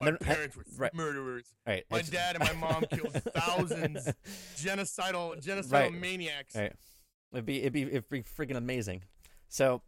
My 0.00 0.06
then- 0.10 0.18
parents 0.18 0.56
were 0.56 0.64
right. 0.76 0.94
murderers. 0.94 1.52
Right, 1.66 1.84
My 1.90 2.02
dad 2.02 2.36
and 2.36 2.44
my 2.44 2.52
mom 2.54 2.84
killed 2.90 3.12
thousands, 3.34 4.06
genocidal, 4.56 5.42
genocidal 5.44 5.72
Right. 5.72 5.92
maniacs. 5.92 6.54
Right. 6.54 6.72
It'd 7.32 7.44
be 7.46 7.60
it'd 7.60 7.72
be 7.72 7.82
it'd 7.82 8.08
be 8.08 8.22
freaking 8.22 8.56
amazing. 8.56 9.02
So 9.48 9.82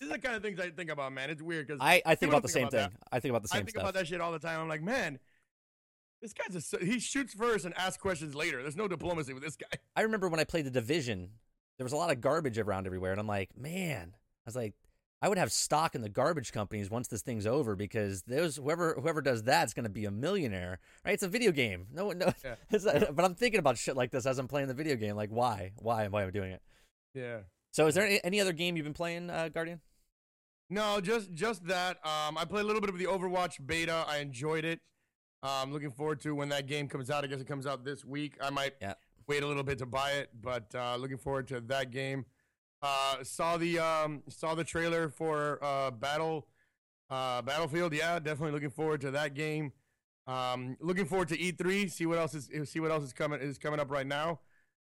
These 0.00 0.08
are 0.10 0.14
the 0.14 0.18
kind 0.18 0.34
of 0.34 0.42
things 0.42 0.58
I 0.58 0.70
think 0.70 0.90
about, 0.90 1.12
man. 1.12 1.30
It's 1.30 1.42
weird 1.42 1.66
because 1.66 1.78
I, 1.80 2.02
I 2.06 2.14
think 2.14 2.32
about 2.32 2.42
the 2.42 2.48
think 2.48 2.70
same 2.72 2.80
about 2.80 2.90
thing. 2.92 2.98
I 3.12 3.20
think 3.20 3.30
about 3.30 3.42
the 3.42 3.48
same. 3.48 3.56
I 3.56 3.60
think 3.60 3.70
stuff. 3.70 3.82
about 3.82 3.94
that 3.94 4.06
shit 4.08 4.20
all 4.20 4.32
the 4.32 4.38
time. 4.38 4.60
I'm 4.60 4.68
like, 4.68 4.82
man, 4.82 5.18
this 6.22 6.32
guy's 6.32 6.72
a 6.74 6.84
he 6.84 6.98
shoots 6.98 7.34
first 7.34 7.64
and 7.64 7.76
asks 7.76 7.96
questions 8.00 8.34
later. 8.34 8.62
There's 8.62 8.76
no 8.76 8.88
diplomacy 8.88 9.34
with 9.34 9.42
this 9.42 9.56
guy. 9.56 9.78
I 9.94 10.02
remember 10.02 10.28
when 10.28 10.40
I 10.40 10.44
played 10.44 10.66
the 10.66 10.70
division, 10.70 11.30
there 11.78 11.84
was 11.84 11.92
a 11.92 11.96
lot 11.96 12.10
of 12.10 12.20
garbage 12.20 12.58
around 12.58 12.86
everywhere, 12.86 13.12
and 13.12 13.20
I'm 13.20 13.26
like, 13.26 13.56
man, 13.56 14.12
I 14.14 14.18
was 14.46 14.56
like, 14.56 14.74
I 15.22 15.28
would 15.28 15.36
have 15.38 15.52
stock 15.52 15.94
in 15.94 16.00
the 16.00 16.08
garbage 16.08 16.50
companies 16.52 16.90
once 16.90 17.08
this 17.08 17.20
thing's 17.22 17.46
over 17.46 17.76
because 17.76 18.22
those 18.22 18.56
whoever 18.56 18.94
whoever 18.94 19.20
does 19.20 19.42
that's 19.42 19.74
going 19.74 19.84
to 19.84 19.90
be 19.90 20.06
a 20.06 20.10
millionaire, 20.10 20.78
right? 21.04 21.12
It's 21.12 21.22
a 21.22 21.28
video 21.28 21.52
game. 21.52 21.86
No 21.92 22.06
one, 22.06 22.18
no, 22.18 22.32
Yeah. 22.42 22.54
but 23.12 23.24
I'm 23.24 23.34
thinking 23.34 23.58
about 23.60 23.76
shit 23.76 23.96
like 23.96 24.10
this 24.10 24.24
as 24.24 24.38
I'm 24.38 24.48
playing 24.48 24.68
the 24.68 24.74
video 24.74 24.96
game. 24.96 25.16
Like, 25.16 25.30
why, 25.30 25.72
why 25.76 26.04
am 26.04 26.14
I 26.14 26.28
doing 26.30 26.52
it? 26.52 26.62
Yeah. 27.14 27.40
So, 27.72 27.86
is 27.86 27.94
there 27.94 28.06
any, 28.06 28.20
any 28.24 28.40
other 28.40 28.52
game 28.52 28.76
you've 28.76 28.84
been 28.84 28.94
playing, 28.94 29.28
uh, 29.30 29.48
Guardian? 29.48 29.80
No, 30.70 31.00
just 31.00 31.32
just 31.32 31.66
that. 31.66 31.98
Um, 32.06 32.38
I 32.38 32.44
played 32.44 32.62
a 32.62 32.66
little 32.66 32.80
bit 32.80 32.90
of 32.90 32.98
the 32.98 33.04
Overwatch 33.06 33.64
beta. 33.66 34.04
I 34.08 34.18
enjoyed 34.18 34.64
it. 34.64 34.80
Um, 35.42 35.72
looking 35.72 35.90
forward 35.90 36.20
to 36.22 36.34
when 36.34 36.48
that 36.50 36.66
game 36.66 36.86
comes 36.88 37.10
out. 37.10 37.24
I 37.24 37.26
guess 37.26 37.40
it 37.40 37.46
comes 37.46 37.66
out 37.66 37.84
this 37.84 38.04
week. 38.04 38.36
I 38.40 38.50
might 38.50 38.74
Yeah. 38.80 38.94
wait 39.26 39.42
a 39.42 39.46
little 39.46 39.62
bit 39.64 39.78
to 39.78 39.86
buy 39.86 40.12
it, 40.12 40.30
but 40.40 40.72
uh, 40.74 40.96
looking 40.96 41.16
forward 41.18 41.48
to 41.48 41.60
that 41.62 41.90
game. 41.90 42.24
Uh, 42.82 43.22
saw 43.22 43.56
the 43.56 43.78
um, 43.78 44.22
saw 44.28 44.54
the 44.54 44.64
trailer 44.64 45.08
for 45.10 45.58
uh, 45.62 45.90
Battle 45.90 46.46
uh, 47.10 47.42
Battlefield. 47.42 47.92
Yeah, 47.92 48.18
definitely 48.18 48.52
looking 48.52 48.70
forward 48.70 49.00
to 49.02 49.10
that 49.10 49.34
game. 49.34 49.72
Um, 50.26 50.76
looking 50.80 51.06
forward 51.06 51.28
to 51.28 51.36
E3. 51.36 51.90
See 51.90 52.06
what 52.06 52.18
else 52.18 52.34
is 52.34 52.70
see 52.70 52.80
what 52.80 52.90
else 52.90 53.04
is 53.04 53.12
coming 53.12 53.40
is 53.40 53.58
coming 53.58 53.80
up 53.80 53.90
right 53.90 54.06
now. 54.06 54.40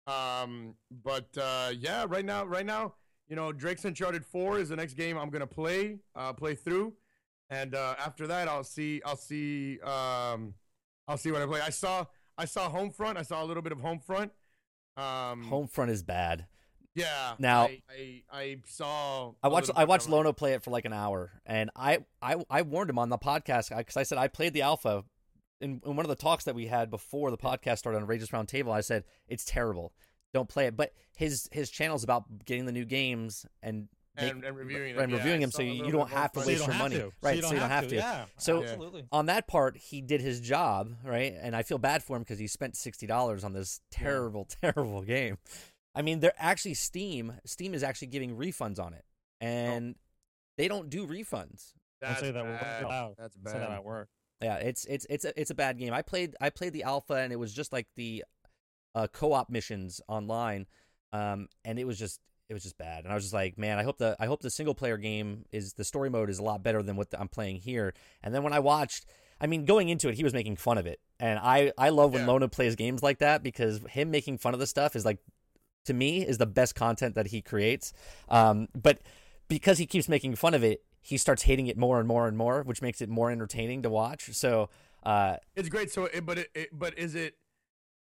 Um, 0.06 0.76
but 1.04 1.30
uh, 1.38 1.72
yeah, 1.78 2.06
right 2.08 2.26
now, 2.26 2.46
right 2.46 2.66
now, 2.66 2.96
you 3.28 3.36
know, 3.36 3.52
Drake's 3.52 3.86
Uncharted 3.86 4.26
Four 4.26 4.60
is 4.60 4.70
the 4.70 4.76
next 4.76 4.96
game 4.96 5.18
I'm 5.18 5.30
gonna 5.30 5.48
play, 5.48 6.00
uh, 6.16 6.34
play 6.34 6.56
through, 6.56 6.94
and 7.50 7.76
uh, 7.76 7.96
after 8.00 8.28
that, 8.28 8.48
I'll 8.48 8.64
see, 8.64 9.02
I'll 9.06 9.18
see, 9.18 9.80
um, 9.82 10.54
I'll 11.08 11.18
see 11.18 11.32
what 11.32 11.42
I 11.42 11.46
play. 11.46 11.62
I 11.62 11.70
saw, 11.70 12.06
I 12.38 12.46
saw 12.46 12.70
Homefront. 12.70 13.18
I 13.18 13.22
saw 13.22 13.44
a 13.44 13.46
little 13.46 13.64
bit 13.64 13.72
of 13.72 13.80
Homefront. 13.80 14.32
Um, 14.98 15.46
Homefront 15.50 15.90
is 15.90 16.04
bad. 16.04 16.46
Yeah. 16.96 17.34
Now- 17.40 17.66
I, 17.66 17.82
I, 17.90 18.24
I 18.32 18.58
saw. 18.66 19.32
I 19.44 19.48
a 19.48 19.50
watched 19.50 19.72
I 19.76 19.84
watched. 19.86 20.10
Lono 20.10 20.34
play 20.34 20.54
it 20.54 20.64
for 20.64 20.72
like 20.72 20.86
an 20.86 20.94
hour, 20.94 21.32
and 21.46 21.70
I 21.76 22.00
I, 22.22 22.36
I 22.50 22.62
warned 22.64 22.90
him 22.90 23.00
on 23.00 23.10
the 23.10 23.18
podcast 23.18 23.76
because 23.76 23.98
I 23.98 24.04
said 24.04 24.18
I 24.18 24.28
played 24.28 24.54
the 24.54 24.62
alpha. 24.64 25.04
In, 25.62 25.82
in 25.86 25.96
one 25.96 26.06
of 26.06 26.10
the 26.10 26.16
talks 26.16 26.44
that 26.44 26.56
we 26.56 26.68
had 26.68 26.90
before 26.90 27.32
the 27.32 27.38
podcast 27.38 27.78
started 27.78 28.00
on 28.00 28.06
Rageous 28.08 28.34
Round 28.34 28.50
Table, 28.50 28.74
I 28.74 28.82
said 28.82 29.06
it's 29.30 29.46
terrible. 29.46 29.94
Don't 30.34 30.50
play 30.50 30.66
it. 30.66 30.76
But 30.76 30.92
his 31.16 31.48
his 31.54 31.70
channel's 31.70 32.04
about 32.04 32.26
getting 32.46 32.66
the 32.66 32.72
new 32.74 32.84
games 32.86 33.46
and 33.62 33.88
make- 34.20 34.32
And- 34.32 34.44
and 34.44 34.58
reviewing 34.58 34.92
and 34.92 35.00
them, 35.00 35.12
reviewing 35.12 35.38
I 35.38 35.42
them, 35.42 35.52
so 35.52 35.62
you, 35.62 35.86
you 35.86 35.92
don't 35.92 36.10
have 36.10 36.34
to 36.34 36.40
Homefront. 36.40 36.44
So 36.44 36.50
you 36.50 36.56
waste 36.58 36.68
your 36.68 36.76
money, 36.78 36.96
to. 36.98 37.12
right? 37.22 37.42
So 37.44 37.52
you 37.54 37.60
don't 37.60 37.70
have 37.70 37.88
to. 37.88 37.96
Yeah. 37.96 38.26
So- 38.38 38.62
absolutely. 38.64 39.06
On 39.14 39.28
that 39.28 39.48
part, 39.48 39.78
he 39.78 40.02
did 40.02 40.20
his 40.22 40.42
job, 40.42 40.96
right? 41.04 41.34
And 41.40 41.56
I 41.56 41.64
feel 41.64 41.78
bad 41.78 42.04
for 42.04 42.18
him 42.18 42.24
because 42.24 42.40
he 42.40 42.48
spent 42.48 42.76
sixty 42.76 43.08
dollars 43.08 43.44
on 43.46 43.54
this 43.54 43.80
terrible, 43.90 44.46
terrible 44.62 45.02
game. 45.04 45.38
I 45.96 46.02
mean, 46.02 46.20
they're 46.20 46.34
actually 46.38 46.74
Steam. 46.74 47.34
Steam 47.46 47.74
is 47.74 47.84
actually 47.84 48.08
giving 48.08 48.36
refunds 48.36 48.80
on 48.80 48.94
it, 48.94 49.06
and 49.42 49.96
they 50.58 50.68
don't 50.68 50.90
do 50.90 51.06
refunds. 51.08 51.74
Don't 52.02 52.10
That's 52.10 52.20
say 52.20 52.32
that 52.32 52.44
word 52.44 52.60
bad. 52.60 52.84
loud. 52.86 53.16
That's 53.18 53.36
Say 53.36 53.60
that 53.60 53.70
bad. 53.70 53.72
at 53.72 53.84
work. 53.86 54.10
Yeah, 54.42 54.56
it's 54.56 54.86
it's 54.86 55.06
it's 55.10 55.24
a, 55.26 55.40
it's 55.40 55.52
a 55.52 55.56
bad 55.56 55.78
game. 55.78 55.94
I 55.94 56.02
played 56.02 56.36
I 56.42 56.50
played 56.50 56.74
the 56.74 56.84
alpha 56.84 57.14
and 57.14 57.32
it 57.32 57.38
was 57.38 57.54
just 57.54 57.72
like 57.72 57.88
the 57.96 58.24
uh, 58.96 59.08
co-op 59.12 59.50
missions 59.50 60.02
online, 60.08 60.66
um, 61.14 61.48
and 61.64 61.80
it 61.80 61.86
was 61.86 61.98
just 61.98 62.20
it 62.50 62.54
was 62.54 62.64
just 62.64 62.78
bad. 62.78 63.04
And 63.06 63.12
I 63.12 63.16
was 63.16 63.24
just 63.24 63.34
like, 63.34 63.58
man, 63.58 63.80
I 63.80 63.84
hope 63.84 64.00
the 64.00 64.18
I 64.20 64.26
hope 64.26 64.42
the 64.42 64.50
single 64.50 64.76
player 64.76 64.98
game 64.98 65.46
is 65.54 65.74
the 65.74 65.86
story 65.86 66.10
mode 66.10 66.30
is 66.30 66.40
a 66.40 66.44
lot 66.44 66.62
better 66.62 66.84
than 66.84 66.96
what 66.98 67.08
I'm 67.18 67.30
playing 67.30 67.58
here. 67.58 67.94
And 68.22 68.36
then 68.36 68.44
when 68.44 68.52
I 68.54 68.60
watched, 68.60 69.06
I 69.40 69.48
mean, 69.48 69.64
going 69.64 69.88
into 69.90 70.10
it, 70.10 70.16
he 70.16 70.24
was 70.26 70.34
making 70.34 70.58
fun 70.58 70.78
of 70.78 70.86
it, 70.88 71.00
and 71.22 71.40
I 71.40 71.72
I 71.78 71.90
love 71.90 72.12
when 72.12 72.24
Yeah. 72.24 72.28
Lona 72.28 72.50
plays 72.50 72.76
games 72.76 73.02
like 73.02 73.20
that 73.20 73.44
because 73.44 73.80
him 73.92 74.12
making 74.12 74.40
fun 74.40 74.54
of 74.54 74.60
the 74.60 74.68
stuff 74.68 74.96
is 74.98 75.06
like 75.06 75.20
to 75.86 75.94
me 75.94 76.26
is 76.26 76.38
the 76.38 76.46
best 76.46 76.76
content 76.76 77.16
that 77.16 77.28
he 77.28 77.42
creates. 77.42 77.94
Um, 78.30 78.68
but 78.74 79.00
because 79.48 79.78
he 79.78 79.86
keeps 79.86 80.08
making 80.10 80.36
fun 80.36 80.54
of 80.54 80.64
it, 80.64 80.84
he 81.02 81.18
starts 81.18 81.44
hating 81.44 81.68
it 81.68 81.78
more 81.78 82.00
and 82.00 82.08
more 82.08 82.28
and 82.28 82.38
more, 82.38 82.64
which 82.64 82.82
makes 82.82 83.02
it 83.02 83.10
more 83.10 83.30
entertaining 83.30 83.82
to 83.84 83.90
watch. 83.90 84.30
So, 84.34 84.70
uh, 85.04 85.36
It's 85.56 85.68
great. 85.70 85.92
So, 85.92 86.06
it, 86.06 86.26
but 86.26 86.38
it, 86.38 86.50
it, 86.56 86.70
but 86.72 86.98
is 86.98 87.14
it? 87.16 87.36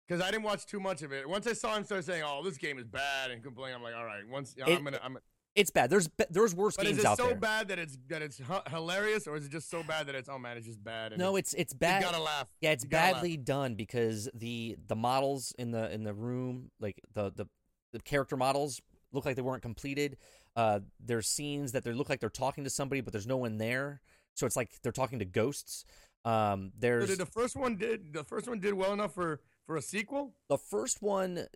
Because 0.07 0.23
I 0.23 0.31
didn't 0.31 0.45
watch 0.45 0.67
too 0.67 0.79
much 0.81 1.03
of 1.03 1.13
it. 1.13 1.29
Once 1.29 1.47
I 1.47 1.53
saw 1.53 1.77
him 1.77 1.85
start 1.85 2.05
saying, 2.05 2.23
"Oh, 2.27 2.43
this 2.45 2.59
game 2.59 2.79
is 2.79 2.87
bad," 2.87 3.31
and 3.31 3.43
complaining, 3.43 3.77
I'm 3.77 3.83
like, 3.83 3.95
"All 3.95 4.05
right." 4.05 4.23
Once 4.29 4.55
It- 4.57 4.65
I'm 4.69 4.85
gonna, 4.85 5.01
I'm. 5.03 5.17
it's 5.55 5.71
bad. 5.71 5.91
There's 5.91 6.09
there's 6.29 6.55
worse 6.55 6.77
But 6.77 6.87
is 6.87 6.99
games 6.99 7.13
it 7.13 7.17
so 7.17 7.27
there. 7.29 7.37
bad 7.37 7.69
that 7.69 7.79
it's 7.79 7.97
that 8.09 8.21
it's 8.21 8.39
hu- 8.39 8.69
hilarious, 8.71 9.27
or 9.27 9.37
is 9.37 9.47
it 9.47 9.53
just 9.53 9.71
so 9.71 9.83
bad 9.83 10.07
that 10.09 10.15
it's 10.15 10.29
oh 10.29 10.39
man, 10.39 10.57
it's 10.57 10.67
just 10.67 10.83
bad? 10.83 11.13
And 11.13 11.21
No, 11.21 11.37
it's, 11.37 11.55
it's 11.55 11.63
it's 11.63 11.73
you 11.75 11.79
bad. 11.79 12.03
gotta 12.03 12.21
laugh. 12.23 12.49
Yeah, 12.61 12.71
it's 12.73 12.85
gotta 12.85 13.05
laugh. 13.07 13.15
badly 13.23 13.37
done 13.37 13.75
because 13.75 14.29
the 14.35 14.77
the 14.89 14.97
models 14.97 15.55
in 15.59 15.71
the 15.71 15.91
in 15.93 16.03
the 16.05 16.15
room, 16.15 16.71
like 16.81 17.01
the 17.15 17.31
the, 17.35 17.47
the 17.93 18.01
character 18.01 18.37
models, 18.37 18.81
look 19.13 19.25
like 19.25 19.37
they 19.37 19.43
weren't 19.43 19.63
completed. 19.63 20.17
Uh, 20.57 20.81
there's 21.01 21.29
scenes 21.29 21.73
that 21.73 21.85
they 21.85 21.93
look 21.93 22.09
like 22.09 22.21
they're 22.21 22.29
talking 22.29 22.65
to 22.65 22.71
somebody, 22.71 23.01
but 23.01 23.13
there's 23.13 23.27
no 23.27 23.37
one 23.37 23.59
there. 23.59 24.01
So 24.35 24.47
it's 24.47 24.57
like 24.57 24.71
they're 24.83 24.93
talking 24.93 25.19
to 25.19 25.25
ghosts. 25.25 25.85
Um, 26.25 26.73
So 26.75 26.81
there's 26.81 27.09
did 27.09 27.19
the 27.19 27.27
first 27.27 27.57
one 27.57 27.77
did 27.77 28.13
the 28.13 28.25
first 28.25 28.49
one 28.49 28.61
did 28.61 28.75
well 28.75 28.93
enough 28.93 29.15
for 29.15 29.41
for 29.67 29.77
a 29.77 29.83
sequel? 29.83 30.35
the 30.49 30.59
first 30.59 31.03
one 31.03 31.47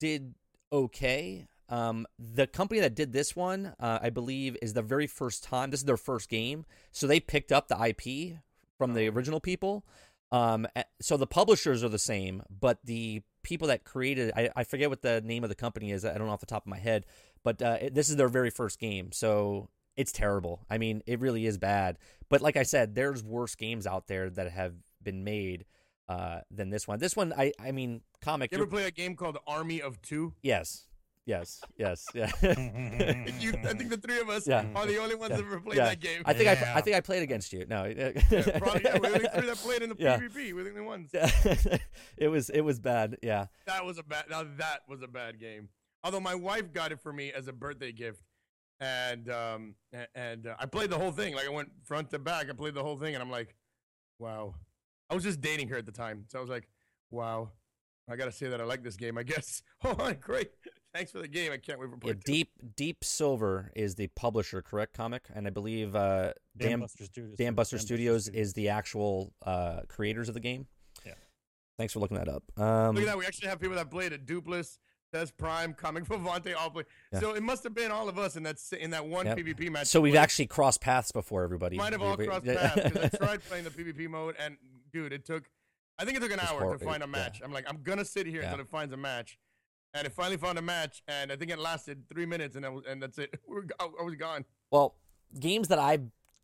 did 0.00 0.34
okay. 0.72 1.46
Um, 1.70 2.06
the 2.18 2.46
company 2.46 2.80
that 2.80 2.94
did 2.94 3.12
this 3.12 3.34
one, 3.34 3.72
uh, 3.80 3.98
I 4.02 4.10
believe, 4.10 4.56
is 4.60 4.74
the 4.74 4.82
very 4.82 5.06
first 5.06 5.42
time. 5.42 5.70
This 5.70 5.80
is 5.80 5.86
their 5.86 5.96
first 5.96 6.28
game, 6.28 6.66
so 6.92 7.06
they 7.06 7.20
picked 7.20 7.50
up 7.52 7.68
the 7.68 7.82
IP 7.82 8.36
from 8.76 8.92
the 8.92 9.08
original 9.08 9.40
people. 9.40 9.86
Um, 10.30 10.66
so 11.00 11.16
the 11.16 11.26
publishers 11.26 11.82
are 11.82 11.88
the 11.88 11.98
same, 11.98 12.42
but 12.50 12.78
the 12.84 13.22
people 13.44 13.68
that 13.68 13.84
created, 13.84 14.32
I, 14.36 14.50
I 14.56 14.64
forget 14.64 14.90
what 14.90 15.02
the 15.02 15.20
name 15.20 15.44
of 15.44 15.50
the 15.50 15.54
company 15.54 15.92
is. 15.92 16.04
I 16.04 16.18
don't 16.18 16.26
know 16.26 16.32
off 16.32 16.40
the 16.40 16.46
top 16.46 16.64
of 16.64 16.70
my 16.70 16.78
head, 16.78 17.06
but 17.44 17.62
uh, 17.62 17.78
it, 17.80 17.94
this 17.94 18.08
is 18.08 18.16
their 18.16 18.28
very 18.28 18.50
first 18.50 18.80
game, 18.80 19.12
so 19.12 19.68
it's 19.96 20.10
terrible. 20.10 20.66
I 20.68 20.78
mean, 20.78 21.02
it 21.06 21.20
really 21.20 21.46
is 21.46 21.58
bad. 21.58 21.98
But 22.28 22.40
like 22.40 22.56
I 22.56 22.64
said, 22.64 22.96
there's 22.96 23.22
worse 23.22 23.54
games 23.54 23.86
out 23.86 24.08
there 24.08 24.28
that 24.30 24.50
have 24.50 24.74
been 25.00 25.22
made 25.22 25.66
uh, 26.08 26.40
than 26.50 26.70
this 26.70 26.88
one. 26.88 26.98
This 26.98 27.14
one, 27.14 27.32
I, 27.36 27.52
I 27.60 27.70
mean, 27.70 28.00
comic. 28.20 28.50
You 28.50 28.58
ever 28.58 28.66
play 28.66 28.84
a 28.84 28.90
game 28.90 29.14
called 29.14 29.38
Army 29.46 29.80
of 29.80 30.02
Two? 30.02 30.34
Yes. 30.42 30.86
Yes. 31.26 31.60
Yes. 31.78 32.04
Yeah. 32.14 32.30
You, 33.40 33.52
I 33.64 33.72
think 33.74 33.90
the 33.90 33.96
three 34.02 34.20
of 34.20 34.28
us 34.28 34.46
Yeah. 34.46 34.66
are 34.74 34.86
the 34.86 34.98
only 34.98 35.14
ones 35.14 35.30
Yeah. 35.30 35.36
that 35.38 35.44
ever 35.46 35.60
played 35.60 35.76
Yeah. 35.78 35.84
that 35.86 36.00
game. 36.00 36.22
I 36.26 36.32
think 36.34 36.48
I, 36.48 36.52
Yeah. 36.52 36.72
I 36.76 36.80
think 36.82 36.96
I 36.96 37.00
played 37.00 37.22
against 37.22 37.52
you. 37.52 37.64
No. 37.66 37.84
Yeah, 37.84 38.10
probably, 38.58 38.82
yeah, 38.84 38.98
we're 38.98 39.10
the 39.10 39.16
only 39.16 39.28
three 39.34 39.46
that 39.46 39.56
played 39.56 39.82
in 39.82 39.88
the 39.90 39.96
Yeah. 39.98 40.18
PvP. 40.18 40.52
We're 40.54 40.64
the 40.64 40.70
only 40.70 40.82
ones. 40.82 41.10
it 42.16 42.28
was 42.28 42.50
it 42.50 42.60
was 42.60 42.78
bad. 42.78 43.16
Yeah. 43.22 43.46
That 43.66 43.84
was 43.84 43.98
a 43.98 44.02
bad. 44.02 44.24
Now 44.30 44.44
that 44.58 44.80
was 44.88 45.02
a 45.02 45.08
bad 45.08 45.40
game. 45.40 45.68
Although 46.02 46.20
my 46.20 46.34
wife 46.34 46.72
got 46.72 46.92
it 46.92 47.00
for 47.00 47.12
me 47.12 47.32
as 47.32 47.48
a 47.48 47.52
birthday 47.52 47.92
gift, 47.92 48.22
and 48.80 49.30
um 49.30 49.74
and 50.14 50.46
uh, 50.46 50.56
I 50.58 50.66
played 50.66 50.90
the 50.90 50.98
whole 50.98 51.12
thing. 51.12 51.34
Like 51.34 51.46
I 51.46 51.50
went 51.50 51.70
front 51.84 52.10
to 52.10 52.18
back. 52.18 52.50
I 52.50 52.52
played 52.52 52.74
the 52.74 52.82
whole 52.82 52.98
thing, 52.98 53.14
and 53.14 53.22
I'm 53.22 53.30
like, 53.30 53.54
wow. 54.18 54.54
I 55.08 55.14
was 55.14 55.24
just 55.24 55.40
dating 55.40 55.68
her 55.68 55.76
at 55.78 55.86
the 55.86 55.92
time, 55.92 56.24
so 56.28 56.38
I 56.38 56.40
was 56.40 56.50
like, 56.50 56.68
wow. 57.10 57.50
I 58.10 58.16
gotta 58.16 58.32
say 58.32 58.48
that 58.48 58.60
I 58.60 58.64
like 58.64 58.82
this 58.82 58.96
game. 58.96 59.16
I 59.16 59.22
guess. 59.22 59.62
Oh, 59.84 60.12
great. 60.20 60.50
Thanks 60.94 61.10
for 61.10 61.18
the 61.18 61.26
game. 61.28 61.50
I 61.50 61.56
can't 61.56 61.80
wait 61.80 61.90
for 61.90 61.96
yeah. 61.96 62.12
part 62.12 62.24
two. 62.24 62.32
Deep 62.32 62.52
Deep 62.76 63.02
Silver 63.04 63.72
is 63.74 63.96
the 63.96 64.06
publisher, 64.08 64.62
correct? 64.62 64.94
Comic, 64.94 65.24
and 65.34 65.46
I 65.46 65.50
believe 65.50 65.96
uh, 65.96 66.32
Dambuster 66.56 67.04
Studios. 67.04 67.36
Dambuster 67.36 67.80
Studios 67.80 68.28
is 68.28 68.52
the 68.52 68.68
actual 68.68 69.32
uh, 69.44 69.80
creators 69.88 70.28
of 70.28 70.34
the 70.34 70.40
game. 70.40 70.66
Yeah. 71.04 71.14
Thanks 71.78 71.92
for 71.92 71.98
looking 71.98 72.16
that 72.16 72.28
up. 72.28 72.44
Um, 72.56 72.94
Look 72.94 73.02
at 73.02 73.06
that. 73.06 73.18
We 73.18 73.26
actually 73.26 73.48
have 73.48 73.60
people 73.60 73.74
that 73.74 73.90
played 73.90 74.12
it. 74.12 74.24
Dupless, 74.24 74.78
Des 75.12 75.26
Prime, 75.36 75.74
Comic 75.74 76.04
Vivante, 76.08 76.54
all 76.56 76.70
play. 76.70 76.84
Yeah. 77.12 77.18
So 77.18 77.34
it 77.34 77.42
must 77.42 77.64
have 77.64 77.74
been 77.74 77.90
all 77.90 78.08
of 78.08 78.16
us 78.16 78.36
in 78.36 78.44
that 78.44 78.58
in 78.78 78.90
that 78.90 79.04
one 79.04 79.26
Yep. 79.26 79.38
PvP 79.38 79.70
match. 79.72 79.88
So 79.88 80.00
we 80.00 80.10
we've 80.10 80.18
actually 80.18 80.46
crossed 80.46 80.80
paths 80.80 81.10
before, 81.10 81.42
everybody. 81.42 81.76
might 81.76 81.92
have 81.92 82.02
all 82.02 82.16
we- 82.16 82.26
crossed 82.26 82.46
yeah. 82.46 82.68
paths 82.74 82.90
because 82.92 83.10
I 83.14 83.16
tried 83.16 83.44
playing 83.44 83.64
the 83.64 83.70
PvP 83.70 84.08
mode, 84.08 84.36
and 84.38 84.56
dude, 84.92 85.12
it 85.12 85.24
took. 85.24 85.50
I 85.98 86.04
think 86.04 86.16
it 86.16 86.20
took 86.20 86.32
an 86.32 86.40
hour 86.40 86.76
to 86.76 86.84
find 86.84 87.02
a 87.02 87.06
yeah. 87.06 87.10
match. 87.10 87.40
I'm 87.42 87.52
like, 87.52 87.66
I'm 87.68 87.82
gonna 87.82 88.04
sit 88.04 88.26
here 88.26 88.42
Yeah. 88.42 88.50
until 88.50 88.60
it 88.60 88.68
finds 88.68 88.92
a 88.92 88.96
match, 88.96 89.38
and 89.94 90.06
it 90.06 90.12
finally 90.12 90.36
found 90.36 90.58
a 90.58 90.62
match, 90.62 91.02
and 91.08 91.32
I 91.32 91.36
think 91.36 91.50
it 91.50 91.58
lasted 91.58 92.08
three 92.08 92.26
minutes, 92.26 92.56
and 92.56 92.64
that 92.64 92.72
was, 92.72 92.84
and 92.88 93.02
that's 93.02 93.18
it. 93.18 93.38
We're, 93.48 93.62
I 93.80 94.02
was 94.02 94.14
gone. 94.16 94.44
Well, 94.70 94.96
games 95.38 95.68
that 95.68 95.78
I 95.78 96.00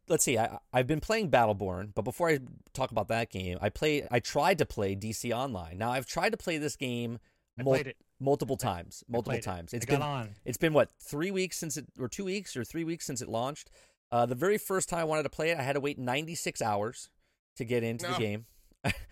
let's 0.08 0.24
see, 0.24 0.38
I 0.38 0.58
I've 0.72 0.86
been 0.86 1.00
playing 1.00 1.30
Battleborn, 1.30 1.90
but 1.94 2.02
before 2.02 2.28
I 2.30 2.38
talk 2.72 2.90
about 2.90 3.08
that 3.08 3.30
game, 3.30 3.58
I 3.60 3.68
play 3.68 4.06
I 4.10 4.20
tried 4.20 4.58
to 4.58 4.66
play 4.66 4.94
DC 4.96 5.32
Online. 5.36 5.76
Now 5.78 5.90
I've 5.90 6.06
tried 6.06 6.30
to 6.30 6.36
play 6.38 6.58
this 6.58 6.76
game 6.76 7.18
I 7.58 7.62
mul- 7.62 7.74
played 7.74 7.86
it. 7.88 7.96
multiple 8.18 8.56
times, 8.56 9.04
multiple 9.08 9.38
it. 9.38 9.42
times. 9.42 9.74
I 9.74 9.78
It's 9.78 9.86
got 9.86 9.94
been 9.96 10.02
on. 10.02 10.30
it's 10.44 10.58
been 10.58 10.72
what 10.72 10.90
three 11.00 11.30
weeks 11.30 11.58
since 11.58 11.76
it 11.76 11.86
or 11.98 12.08
two 12.08 12.24
weeks 12.24 12.56
or 12.56 12.64
three 12.64 12.84
weeks 12.84 13.04
since 13.06 13.20
it 13.20 13.28
launched. 13.28 13.70
Uh, 14.12 14.26
the 14.26 14.34
very 14.34 14.58
first 14.58 14.88
time 14.88 15.00
I 15.00 15.04
wanted 15.04 15.22
to 15.24 15.30
play 15.30 15.50
it, 15.50 15.58
I 15.58 15.62
had 15.62 15.74
to 15.74 15.80
wait 15.80 15.96
96 15.96 16.60
hours 16.62 17.10
to 17.56 17.64
get 17.64 17.84
into 17.84 18.08
the 18.08 18.18
game. 18.18 18.46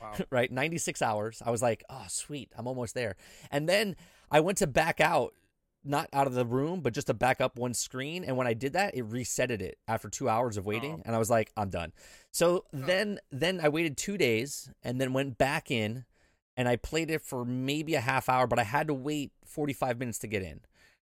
Wow. 0.00 0.14
right, 0.30 0.50
96 0.50 1.02
hours. 1.02 1.40
I 1.44 1.50
was 1.52 1.62
like, 1.62 1.84
oh 1.88 2.06
sweet, 2.08 2.50
I'm 2.56 2.66
almost 2.66 2.94
there. 2.94 3.14
And 3.52 3.68
then 3.68 3.94
I 4.30 4.40
went 4.40 4.58
to 4.58 4.66
back 4.66 5.00
out, 5.00 5.34
not 5.84 6.08
out 6.12 6.26
of 6.26 6.34
the 6.34 6.44
room, 6.44 6.80
but 6.80 6.92
just 6.92 7.06
to 7.06 7.14
back 7.14 7.40
up 7.40 7.56
one 7.56 7.72
screen. 7.74 8.24
And 8.24 8.36
when 8.36 8.46
I 8.46 8.54
did 8.54 8.72
that, 8.74 8.94
it 8.94 9.08
resetted 9.08 9.60
it 9.62 9.78
after 9.86 10.08
two 10.08 10.28
hours 10.28 10.56
of 10.56 10.66
waiting, 10.66 10.96
Oh. 10.98 11.02
and 11.06 11.14
I 11.14 11.18
was 11.18 11.30
like, 11.30 11.52
I'm 11.56 11.70
done. 11.70 11.92
So 12.30 12.64
then, 12.72 13.20
then 13.30 13.60
I 13.62 13.68
waited 13.68 13.96
two 13.96 14.18
days, 14.18 14.70
and 14.82 15.00
then 15.00 15.12
went 15.12 15.38
back 15.38 15.70
in, 15.70 16.04
and 16.56 16.68
I 16.68 16.76
played 16.76 17.10
it 17.10 17.22
for 17.22 17.44
maybe 17.44 17.94
a 17.94 18.00
half 18.00 18.28
hour, 18.28 18.46
but 18.46 18.58
I 18.58 18.64
had 18.64 18.88
to 18.88 18.94
wait 18.94 19.32
45 19.46 19.98
minutes 19.98 20.18
to 20.20 20.26
get 20.26 20.42
in. 20.42 20.60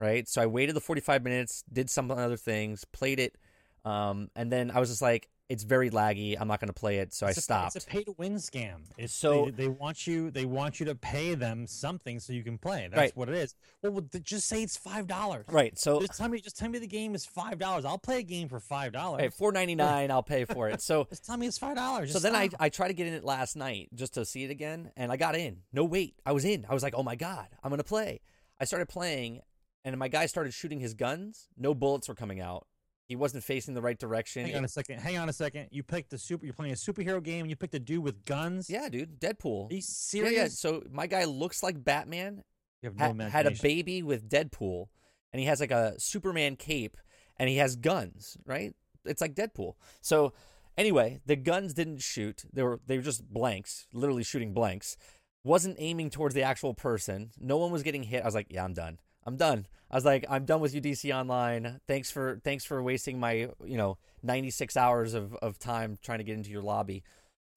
Right, 0.01 0.29
so 0.29 0.41
I 0.41 0.45
waited 0.45 0.77
the 0.77 0.79
45 0.79 1.23
minutes, 1.23 1.62
did 1.73 1.89
some 1.89 2.10
other 2.10 2.38
things, 2.38 2.86
played 2.86 3.19
it, 3.19 3.36
um, 3.84 4.29
and 4.34 4.49
then 4.49 4.71
I 4.71 4.79
was 4.79 4.88
just 4.88 5.01
like, 5.01 5.27
it's 5.49 5.63
very 5.63 5.89
laggy. 5.89 6.38
I'm 6.39 6.47
not 6.47 6.59
going 6.59 6.67
to 6.67 6.73
play 6.79 6.99
it, 6.99 7.12
so 7.13 7.25
I 7.25 7.29
It's 7.29 7.39
a- 7.39 7.41
stopped. 7.41 7.75
It's 7.75 7.85
a 7.85 7.88
pay 7.88 8.03
to 8.03 8.12
win 8.17 8.35
scam. 8.35 8.83
It's 8.97 9.13
So- 9.13 9.45
they, 9.45 9.51
they 9.63 9.67
want 9.67 10.05
you 10.07 10.29
they 10.31 10.45
want 10.45 10.79
you 10.79 10.85
to 10.85 10.95
pay 10.95 11.33
them 11.35 11.65
something 11.67 12.19
so 12.19 12.33
you 12.33 12.43
can 12.43 12.57
play. 12.57 12.88
That's 12.89 12.97
Right. 12.97 13.17
what 13.17 13.29
it 13.29 13.35
is. 13.35 13.55
Well, 13.81 13.93
well, 13.93 14.05
just 14.21 14.47
say 14.47 14.62
it's 14.63 14.77
five 14.77 15.07
dollars. 15.07 15.45
right, 15.49 15.77
so 15.77 15.99
Just 16.01 16.17
tell 16.17 16.29
me 16.29 16.39
just 16.39 16.57
tell 16.57 16.69
me 16.69 16.77
the 16.79 16.88
game 16.88 17.15
is 17.15 17.25
five 17.25 17.57
dollars. 17.57 17.83
I'll 17.83 17.97
play 17.97 18.19
a 18.19 18.23
game 18.23 18.47
for 18.47 18.59
five 18.59 18.91
dollars. 18.93 19.21
Hey, 19.21 19.29
four 19.29 19.51
ninety 19.51 19.75
nine, 19.75 20.12
I'll 20.12 20.23
pay 20.23 20.45
for 20.45 20.69
it. 20.69 20.81
So 20.81 21.05
Just 21.09 21.25
tell 21.25 21.35
me 21.38 21.47
it's 21.47 21.57
five 21.57 21.75
dollars. 21.75 22.13
so 22.13 22.19
then 22.19 22.35
I 22.35 22.49
I 22.59 22.69
tried 22.69 22.89
to 22.89 22.93
get 22.93 23.07
in 23.07 23.13
it 23.13 23.23
last 23.23 23.55
night 23.55 23.89
just 23.95 24.13
to 24.13 24.25
see 24.25 24.43
it 24.43 24.51
again, 24.51 24.91
and 24.95 25.12
I 25.12 25.17
got 25.17 25.35
in. 25.35 25.63
No 25.73 25.83
wait, 25.83 26.15
I 26.25 26.31
was 26.31 26.45
in. 26.45 26.65
I 26.69 26.73
was 26.73 26.83
like, 26.83 26.93
oh 26.95 27.03
my 27.03 27.15
god, 27.15 27.47
I'm 27.63 27.71
gonna 27.71 27.83
play. 27.83 28.21
I 28.62 28.65
started 28.65 28.88
playing, 28.88 29.39
and 29.83 29.97
my 29.97 30.09
guy 30.09 30.25
started 30.27 30.53
shooting 30.53 30.79
his 30.79 30.93
guns. 30.93 31.47
No 31.57 31.73
bullets 31.73 32.07
were 32.07 32.13
coming 32.15 32.39
out. 32.39 32.67
He 33.09 33.15
wasn't 33.15 33.43
facing 33.43 33.73
the 33.73 33.81
right 33.81 33.97
direction. 33.97 34.45
Hang 34.45 34.55
on 34.55 34.63
a 34.63 34.67
second. 34.69 34.99
Hang 34.99 35.17
on 35.17 35.27
a 35.29 35.33
second. 35.33 35.67
You 35.71 35.81
picked 35.83 36.11
the 36.11 36.17
super. 36.17 36.45
You're 36.45 36.53
playing 36.53 36.71
a 36.73 36.75
superhero 36.75 37.21
game. 37.21 37.41
and 37.41 37.49
You 37.49 37.55
picked 37.55 37.73
a 37.75 37.79
dude 37.79 38.03
with 38.03 38.23
guns. 38.23 38.69
yeah, 38.69 38.87
dude, 38.87 39.19
Deadpool. 39.19 39.69
Are 39.69 39.73
you 39.73 39.77
Yeah, 39.79 39.83
serious? 39.83 40.33
yeah. 40.33 40.47
So 40.47 40.83
my 40.91 41.07
guy 41.07 41.25
looks 41.25 41.63
like 41.63 41.83
Batman. 41.83 42.43
You 42.83 42.89
have 42.89 42.95
no 43.17 43.23
ha- 43.25 43.29
had 43.31 43.47
a 43.47 43.51
baby 43.51 44.03
with 44.03 44.29
Deadpool, 44.29 44.85
and 45.33 45.39
he 45.39 45.47
has 45.47 45.59
like 45.59 45.71
a 45.71 45.95
Superman 45.99 46.55
cape, 46.55 46.95
and 47.37 47.49
he 47.49 47.57
has 47.57 47.75
guns. 47.75 48.37
Right? 48.45 48.73
It's 49.05 49.21
like 49.21 49.33
Deadpool. 49.33 49.73
So 50.01 50.33
anyway, 50.77 51.19
the 51.25 51.35
guns 51.35 51.73
didn't 51.73 52.01
shoot. 52.03 52.43
They 52.53 52.61
were 52.61 52.79
they 52.85 52.95
were 52.97 53.03
just 53.03 53.27
blanks, 53.27 53.87
literally 53.91 54.23
shooting 54.23 54.53
blanks. 54.53 54.95
Wasn't 55.43 55.77
aiming 55.79 56.11
towards 56.11 56.35
the 56.35 56.43
actual 56.43 56.75
person. 56.75 57.31
No 57.39 57.57
one 57.57 57.71
was 57.71 57.81
getting 57.81 58.03
hit. 58.03 58.21
I 58.21 58.25
was 58.25 58.35
like, 58.35 58.47
yeah, 58.51 58.63
I'm 58.63 58.73
done. 58.73 58.99
I'm 59.25 59.38
done. 59.38 59.67
I 59.91 59.95
was 59.95 60.05
like, 60.05 60.25
I'm 60.29 60.45
done 60.45 60.62
with 60.62 60.73
UDC 60.73 61.13
Online. 61.15 61.79
Thanks 61.88 62.12
for 62.12 62.39
thanks 62.43 62.63
for 62.63 62.82
wasting 62.82 63.19
my 63.19 63.49
you 63.63 63.77
know 63.77 63.97
96 64.23 64.77
hours 64.77 65.13
of 65.13 65.34
of 65.36 65.58
time 65.60 65.97
trying 66.01 66.19
to 66.19 66.23
get 66.23 66.36
into 66.36 66.51
your 66.51 66.62
lobby. 66.62 67.03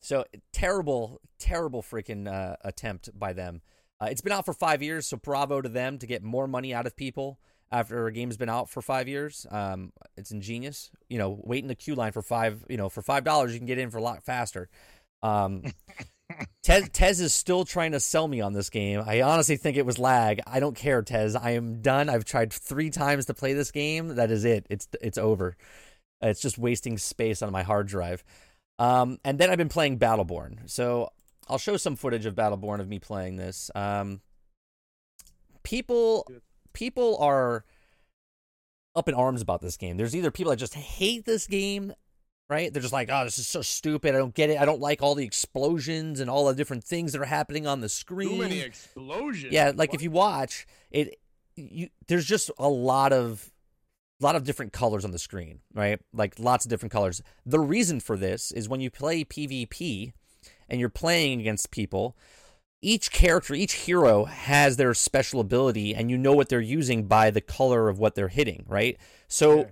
So 0.01 0.25
terrible, 0.53 1.21
terrible 1.39 1.83
freaking 1.83 2.27
uh, 2.27 2.57
attempt 2.65 3.11
by 3.17 3.33
them. 3.33 3.63
Uh, 4.01 4.07
it's 4.11 4.21
been 4.21 4.33
out 4.33 4.45
for 4.45 4.53
five 4.55 4.83
years, 4.83 5.07
so 5.07 5.17
bravo 5.17 5.61
to 5.61 5.69
them 5.69 5.99
to 5.99 6.07
get 6.07 6.25
more 6.25 6.49
money 6.49 6.75
out 6.75 6.87
of 6.87 6.97
people 6.97 7.39
after 7.71 8.07
a 8.07 8.13
game's 8.13 8.37
been 8.37 8.49
out 8.49 8.69
for 8.69 8.83
five 8.83 9.07
years. 9.07 9.47
Um, 9.51 9.93
it's 10.17 10.33
ingenious. 10.33 10.91
You 11.09 11.19
know, 11.19 11.41
wait 11.45 11.63
in 11.63 11.69
the 11.69 11.77
queue 11.77 11.95
line 11.95 12.13
for 12.13 12.23
five. 12.23 12.65
You 12.69 12.77
know, 12.77 12.89
for 12.89 13.03
five 13.03 13.25
dollars, 13.25 13.53
you 13.53 13.61
can 13.61 13.67
get 13.67 13.79
in 13.79 13.91
for 13.91 13.99
a 13.99 14.03
lot 14.03 14.25
faster. 14.25 14.69
Um, 15.23 15.63
Tez, 16.63 16.89
Tez 16.91 17.21
is 17.21 17.35
still 17.35 17.65
trying 17.65 17.93
to 17.93 18.01
sell 18.01 18.29
me 18.29 18.41
on 18.41 18.53
this 18.53 18.71
game. 18.71 19.03
I 19.05 19.23
honestly 19.23 19.57
think 19.57 19.77
it 19.77 19.87
was 19.87 19.99
lag. 19.99 20.41
I 20.47 20.61
don't 20.61 20.77
care, 20.77 21.03
Tez. 21.03 21.35
I 21.35 21.51
am 21.53 21.83
done. 21.83 22.09
I've 22.09 22.25
tried 22.25 22.53
three 22.53 22.91
times 22.91 23.27
to 23.27 23.35
play 23.35 23.53
this 23.53 23.71
game. 23.71 24.17
That 24.17 24.31
is 24.31 24.45
it. 24.45 24.67
It's 24.71 24.89
it's 25.01 25.19
over. 25.19 25.57
It's 26.21 26.41
just 26.41 26.59
wasting 26.59 26.99
space 26.99 27.43
on 27.43 27.53
my 27.53 27.63
hard 27.63 27.89
drive. 27.89 28.23
Um, 28.79 29.19
and 29.25 29.39
then 29.39 29.51
I've 29.51 29.59
been 29.59 29.69
playing 29.69 29.99
Battleborn. 29.99 30.71
So 30.71 31.11
I'll 31.49 31.59
show 31.59 31.77
some 31.77 31.97
footage 31.97 32.27
of 32.27 32.35
Battleborn 32.35 32.81
of 32.81 32.89
me 32.89 32.99
playing 32.99 33.37
this. 33.37 33.71
Um, 33.75 34.21
people 35.63 36.27
people 36.73 37.17
are 37.19 37.65
up 38.95 39.09
in 39.09 39.15
arms 39.15 39.43
about 39.43 39.61
this 39.61 39.77
game. 39.77 39.97
There's 39.97 40.15
either 40.15 40.31
people 40.31 40.51
that 40.51 40.57
just 40.57 40.75
hate 40.75 41.25
this 41.25 41.47
game, 41.47 41.93
right? 42.53 42.73
They're 42.73 42.83
just 42.83 42.93
like, 42.93 43.09
"Oh, 43.11 43.25
this 43.25 43.39
is 43.39 43.47
so 43.49 43.63
stupid. 43.63 44.15
I 44.15 44.19
don't 44.19 44.35
get 44.35 44.51
it. 44.51 44.61
I 44.61 44.65
don't 44.67 44.81
like 44.81 45.03
all 45.03 45.15
the 45.15 45.25
explosions 45.25 46.21
and 46.21 46.29
all 46.31 46.47
the 46.47 46.55
different 46.55 46.85
things 46.85 47.13
that 47.13 47.21
are 47.21 47.25
happening 47.25 47.67
on 47.67 47.81
the 47.81 47.89
screen." 47.89 48.29
Too 48.29 48.37
many 48.39 48.61
explosions. 48.61 49.53
Yeah, 49.53 49.73
like 49.75 49.91
What? 49.91 49.95
if 49.97 50.03
you 50.03 50.11
watch 50.11 50.67
it, 50.91 51.19
you 51.57 51.89
there's 52.09 52.27
just 52.27 52.51
a 52.59 52.69
lot 52.69 53.13
of 53.13 53.51
lot 54.21 54.37
of 54.37 54.45
different 54.45 54.73
colors 54.73 55.05
on 55.05 55.11
the 55.11 55.19
screen, 55.19 55.61
right? 55.75 55.99
Like 56.13 56.39
lots 56.39 56.65
of 56.65 56.69
different 56.71 56.93
colors. 56.93 57.23
The 57.45 57.59
reason 57.59 57.99
for 57.99 58.17
this 58.17 58.53
is 58.53 58.69
when 58.69 58.81
you 58.81 58.91
play 58.91 59.25
PvP 59.25 60.13
and 60.69 60.79
you're 60.79 60.89
playing 60.89 61.41
against 61.41 61.71
people, 61.73 62.17
each 62.81 63.11
character, 63.11 63.55
each 63.55 63.73
hero 63.87 64.25
has 64.27 64.77
their 64.77 64.95
special 64.95 65.41
ability 65.41 65.93
and 65.95 66.09
you 66.11 66.17
know 66.19 66.33
what 66.35 66.49
they're 66.49 66.61
using 66.61 67.07
by 67.07 67.31
the 67.31 67.41
color 67.41 67.89
of 67.89 67.99
what 67.99 68.15
they're 68.15 68.29
hitting, 68.29 68.65
right? 68.69 68.97
So 69.27 69.51
Okay. 69.61 69.71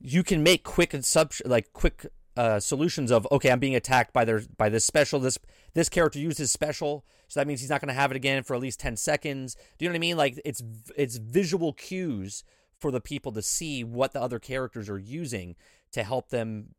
you 0.00 0.22
can 0.22 0.44
make 0.44 0.62
quick 0.62 0.94
and 0.94 1.04
sub 1.04 1.32
like 1.44 1.72
quick 1.72 2.06
uh, 2.38 2.60
solutions 2.60 3.10
of 3.10 3.26
okay, 3.32 3.50
I'm 3.50 3.58
being 3.58 3.74
attacked 3.74 4.12
by 4.12 4.24
their 4.24 4.42
by 4.56 4.68
this 4.68 4.84
special. 4.84 5.18
This 5.18 5.38
this 5.74 5.88
character 5.88 6.20
used 6.20 6.38
his 6.38 6.52
special, 6.52 7.04
so 7.26 7.40
that 7.40 7.48
means 7.48 7.60
he's 7.60 7.68
not 7.68 7.80
going 7.80 7.88
to 7.88 8.00
have 8.00 8.12
it 8.12 8.16
again 8.16 8.44
for 8.44 8.54
at 8.54 8.62
least 8.62 8.78
ten 8.78 8.96
seconds. 8.96 9.56
Do 9.76 9.84
you 9.84 9.88
know 9.88 9.94
what 9.94 9.98
I 9.98 10.00
mean? 10.00 10.16
Like 10.16 10.40
it's 10.44 10.62
it's 10.96 11.16
visual 11.16 11.72
cues 11.72 12.44
for 12.78 12.92
the 12.92 13.00
people 13.00 13.32
to 13.32 13.42
see 13.42 13.82
what 13.82 14.12
the 14.12 14.22
other 14.22 14.38
characters 14.38 14.88
are 14.88 15.00
using 15.00 15.56
to 15.90 16.04
help 16.04 16.28
them, 16.28 16.76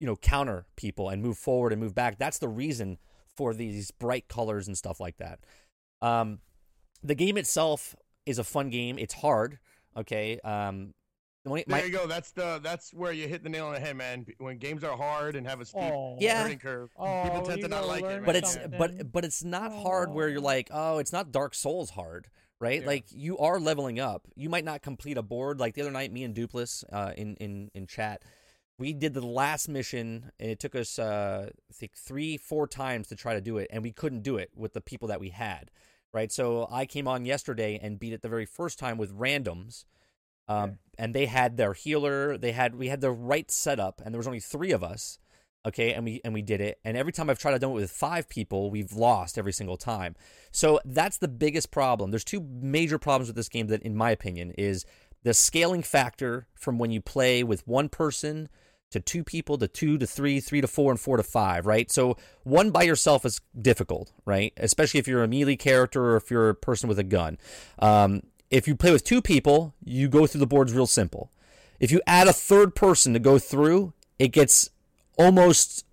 you 0.00 0.06
know, 0.06 0.16
counter 0.16 0.64
people 0.76 1.10
and 1.10 1.22
move 1.22 1.36
forward 1.36 1.74
and 1.74 1.82
move 1.82 1.94
back. 1.94 2.18
That's 2.18 2.38
the 2.38 2.48
reason 2.48 2.96
for 3.36 3.52
these 3.52 3.90
bright 3.90 4.28
colors 4.28 4.66
and 4.66 4.78
stuff 4.78 4.98
like 4.98 5.18
that. 5.18 5.40
Um, 6.00 6.38
the 7.02 7.14
game 7.14 7.36
itself 7.36 7.94
is 8.24 8.38
a 8.38 8.44
fun 8.44 8.70
game. 8.70 8.98
It's 8.98 9.12
hard. 9.12 9.58
Okay. 9.94 10.40
Um, 10.40 10.94
my, 11.46 11.64
There 11.66 11.86
you 11.86 11.92
go. 11.92 12.06
That's 12.06 12.32
the 12.32 12.60
that's 12.62 12.92
where 12.92 13.12
you 13.12 13.28
hit 13.28 13.42
the 13.42 13.48
nail 13.48 13.66
on 13.66 13.74
the 13.74 13.80
head, 13.80 13.96
man. 13.96 14.26
When 14.38 14.58
games 14.58 14.82
are 14.84 14.96
hard 14.96 15.36
and 15.36 15.46
have 15.46 15.60
a 15.60 15.64
steep 15.64 15.82
Oh, 15.82 16.16
Yeah. 16.20 16.42
learning 16.42 16.58
curve, 16.58 16.90
Oh, 16.96 17.22
people 17.24 17.42
tend 17.42 17.62
to 17.62 17.68
not 17.68 17.86
like 17.86 18.02
it. 18.04 18.08
man. 18.08 18.24
but 18.24 18.36
it's 18.36 18.52
something. 18.54 18.78
but 18.78 19.12
but 19.12 19.24
it's 19.24 19.42
not 19.44 19.72
hard 19.72 20.10
where 20.10 20.28
you're 20.28 20.40
Oh. 20.40 20.42
like 20.42 20.68
oh 20.72 20.98
it's 20.98 21.12
not 21.12 21.32
dark 21.32 21.54
souls 21.54 21.90
hard 21.90 22.28
right 22.58 22.80
Yeah. 22.82 22.86
like 22.86 23.04
you 23.10 23.38
are 23.38 23.60
leveling 23.60 24.00
up 24.00 24.26
you 24.34 24.48
might 24.48 24.64
not 24.64 24.82
complete 24.82 25.16
a 25.18 25.22
board 25.22 25.60
like 25.60 25.74
the 25.74 25.82
other 25.82 25.90
night 25.90 26.12
me 26.12 26.24
and 26.24 26.34
dupless 26.34 26.84
uh, 26.92 27.12
in 27.16 27.36
in 27.36 27.70
in 27.74 27.86
chat 27.86 28.22
we 28.78 28.92
did 28.92 29.14
the 29.14 29.20
last 29.24 29.68
mission 29.68 30.30
and 30.40 30.50
it 30.50 30.58
took 30.58 30.74
us 30.74 30.98
uh 30.98 31.50
i 31.50 31.72
think 31.72 31.92
three 31.96 32.36
four 32.38 32.66
times 32.66 33.08
to 33.08 33.14
try 33.16 33.34
to 33.34 33.40
do 33.40 33.58
it 33.58 33.68
and 33.70 33.82
we 33.82 33.92
couldn't 33.92 34.22
do 34.22 34.36
it 34.38 34.50
with 34.56 34.72
the 34.72 34.80
people 34.80 35.06
that 35.08 35.20
we 35.20 35.28
had 35.30 35.70
right 36.14 36.32
so 36.32 36.66
i 36.70 36.86
came 36.86 37.06
on 37.06 37.24
yesterday 37.26 37.78
and 37.82 37.98
beat 37.98 38.12
it 38.14 38.22
the 38.22 38.28
very 38.28 38.46
first 38.46 38.78
time 38.78 38.96
with 38.96 39.12
randoms 39.18 39.84
um, 40.48 40.78
and 40.98 41.14
they 41.14 41.26
had 41.26 41.56
their 41.56 41.72
healer 41.72 42.38
they 42.38 42.52
had 42.52 42.74
we 42.74 42.88
had 42.88 43.00
the 43.00 43.10
right 43.10 43.50
setup 43.50 44.00
and 44.04 44.14
there 44.14 44.18
was 44.18 44.26
only 44.26 44.40
three 44.40 44.72
of 44.72 44.82
us 44.82 45.18
okay 45.66 45.92
and 45.92 46.04
we 46.04 46.20
and 46.24 46.32
we 46.32 46.42
did 46.42 46.60
it. 46.60 46.78
And 46.84 46.96
every 46.96 47.12
time 47.12 47.28
i've 47.28 47.38
tried 47.38 47.52
to 47.52 47.58
do 47.58 47.70
it 47.70 47.74
with 47.74 47.90
five 47.90 48.28
people 48.28 48.70
we've 48.70 48.92
lost 48.92 49.36
every 49.36 49.52
single 49.52 49.76
time. 49.76 50.14
So 50.52 50.80
that's 50.84 51.18
the 51.18 51.28
biggest 51.28 51.70
problem. 51.70 52.10
There's 52.10 52.24
two 52.24 52.40
major 52.40 52.98
problems 52.98 53.28
with 53.28 53.36
this 53.36 53.48
game 53.48 53.66
that 53.66 53.82
in 53.82 53.96
my 53.96 54.10
opinion 54.10 54.52
is 54.56 54.86
the 55.24 55.34
scaling 55.34 55.82
factor 55.82 56.46
from 56.54 56.78
when 56.78 56.90
you 56.90 57.00
play 57.00 57.42
with 57.42 57.66
one 57.66 57.88
person 57.88 58.48
to 58.92 59.00
two 59.00 59.24
people 59.24 59.58
to 59.58 59.66
two 59.66 59.98
to 59.98 60.06
three 60.06 60.38
three 60.38 60.60
to 60.60 60.68
four 60.68 60.92
and 60.92 61.00
four 61.00 61.16
to 61.16 61.22
five 61.22 61.66
right? 61.66 61.90
So 61.90 62.16
one 62.44 62.70
by 62.70 62.84
yourself 62.84 63.24
is 63.24 63.40
difficult 63.60 64.12
right? 64.24 64.52
Especially 64.56 65.00
if 65.00 65.08
you're 65.08 65.24
a 65.24 65.28
melee 65.28 65.56
character 65.56 66.12
or 66.12 66.16
if 66.16 66.30
you're 66.30 66.50
a 66.50 66.54
person 66.54 66.88
with 66.88 67.00
a 67.00 67.04
gun. 67.04 67.38
Um, 67.80 68.22
if 68.50 68.68
you 68.68 68.74
play 68.74 68.92
with 68.92 69.04
two 69.04 69.22
people 69.22 69.74
you 69.84 70.08
go 70.08 70.26
through 70.26 70.40
the 70.40 70.46
boards 70.46 70.72
real 70.72 70.86
simple 70.86 71.30
if 71.80 71.90
you 71.90 72.00
add 72.06 72.28
a 72.28 72.32
third 72.32 72.74
person 72.74 73.12
to 73.12 73.18
go 73.18 73.38
through 73.38 73.92
it 74.18 74.28
gets 74.28 74.70
almost 75.18 75.84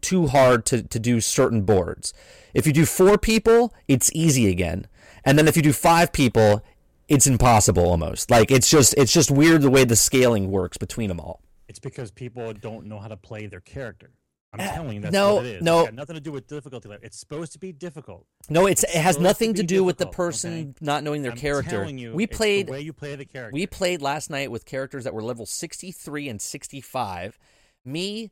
too 0.00 0.28
hard 0.28 0.64
to, 0.66 0.82
to 0.82 0.98
do 0.98 1.20
certain 1.20 1.62
boards. 1.62 2.12
If 2.54 2.66
you 2.66 2.72
do 2.72 2.86
four 2.86 3.18
people, 3.18 3.72
it's 3.86 4.10
easy 4.14 4.48
again. 4.48 4.86
And 5.24 5.38
then 5.38 5.48
if 5.48 5.56
you 5.56 5.62
do 5.62 5.72
five 5.72 6.12
people, 6.12 6.64
it's 7.08 7.26
impossible 7.26 7.84
almost. 7.84 8.30
Like 8.30 8.50
it's 8.50 8.70
just 8.70 8.94
it's 8.96 9.12
just 9.12 9.30
weird 9.30 9.62
the 9.62 9.70
way 9.70 9.84
the 9.84 9.96
scaling 9.96 10.50
works 10.50 10.76
between 10.76 11.08
them 11.08 11.20
all. 11.20 11.40
It's 11.68 11.78
because 11.78 12.10
people 12.10 12.52
don't 12.54 12.86
know 12.86 12.98
how 12.98 13.08
to 13.08 13.16
play 13.16 13.46
their 13.46 13.60
character. 13.60 14.10
I'm 14.52 14.60
Uh, 14.60 14.72
telling 14.72 14.94
you, 14.94 15.00
that's 15.02 15.12
no, 15.12 15.34
what 15.36 15.46
it 15.46 15.56
is. 15.56 15.62
no. 15.62 15.80
It's 15.80 15.88
got 15.88 15.94
nothing 15.94 16.14
to 16.14 16.20
do 16.22 16.32
with 16.32 16.46
difficulty. 16.46 16.88
level. 16.88 17.04
It's 17.04 17.18
supposed 17.18 17.52
to 17.52 17.58
be 17.58 17.70
difficult. 17.72 18.26
No, 18.48 18.66
it's 18.66 18.82
it 18.82 18.90
has 18.90 19.16
to 19.16 19.22
nothing 19.22 19.52
to 19.54 19.62
be 19.62 19.66
do 19.66 19.84
with 19.84 19.98
the 19.98 20.06
person 20.06 20.52
okay? 20.52 20.74
not 20.80 21.04
knowing 21.04 21.22
their 21.22 21.32
I'm 21.32 21.38
character. 21.38 21.70
telling 21.70 21.98
you, 21.98 22.14
we 22.14 22.24
it's 22.24 22.36
played 22.36 22.68
the 22.68 22.72
way 22.72 22.80
you 22.80 22.92
play 22.94 23.14
the 23.14 23.26
character. 23.26 23.52
we 23.52 23.66
played 23.66 24.00
last 24.00 24.30
night 24.30 24.50
with 24.50 24.64
characters 24.64 25.04
that 25.04 25.12
were 25.12 25.22
level 25.22 25.44
63 25.44 26.28
and 26.30 26.40
65. 26.40 27.38
Me, 27.84 28.30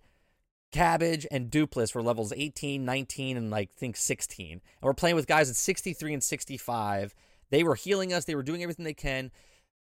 Cabbage, 0.73 1.27
and 1.31 1.51
Dupless 1.51 1.95
were 1.95 2.03
levels 2.03 2.33
18, 2.35 2.85
19, 2.85 3.37
and 3.37 3.51
like 3.51 3.73
think 3.75 3.97
16. 3.97 4.51
And 4.53 4.61
we're 4.83 4.95
playing 4.95 5.17
with 5.17 5.27
guys 5.27 5.51
at 5.51 5.57
63 5.57 6.15
and 6.15 6.23
65. 6.23 7.15
They 7.51 7.63
were 7.63 7.75
healing 7.75 8.13
us. 8.13 8.25
They 8.25 8.35
were 8.35 8.43
doing 8.43 8.63
everything 8.63 8.85
they 8.85 8.95
can. 8.95 9.31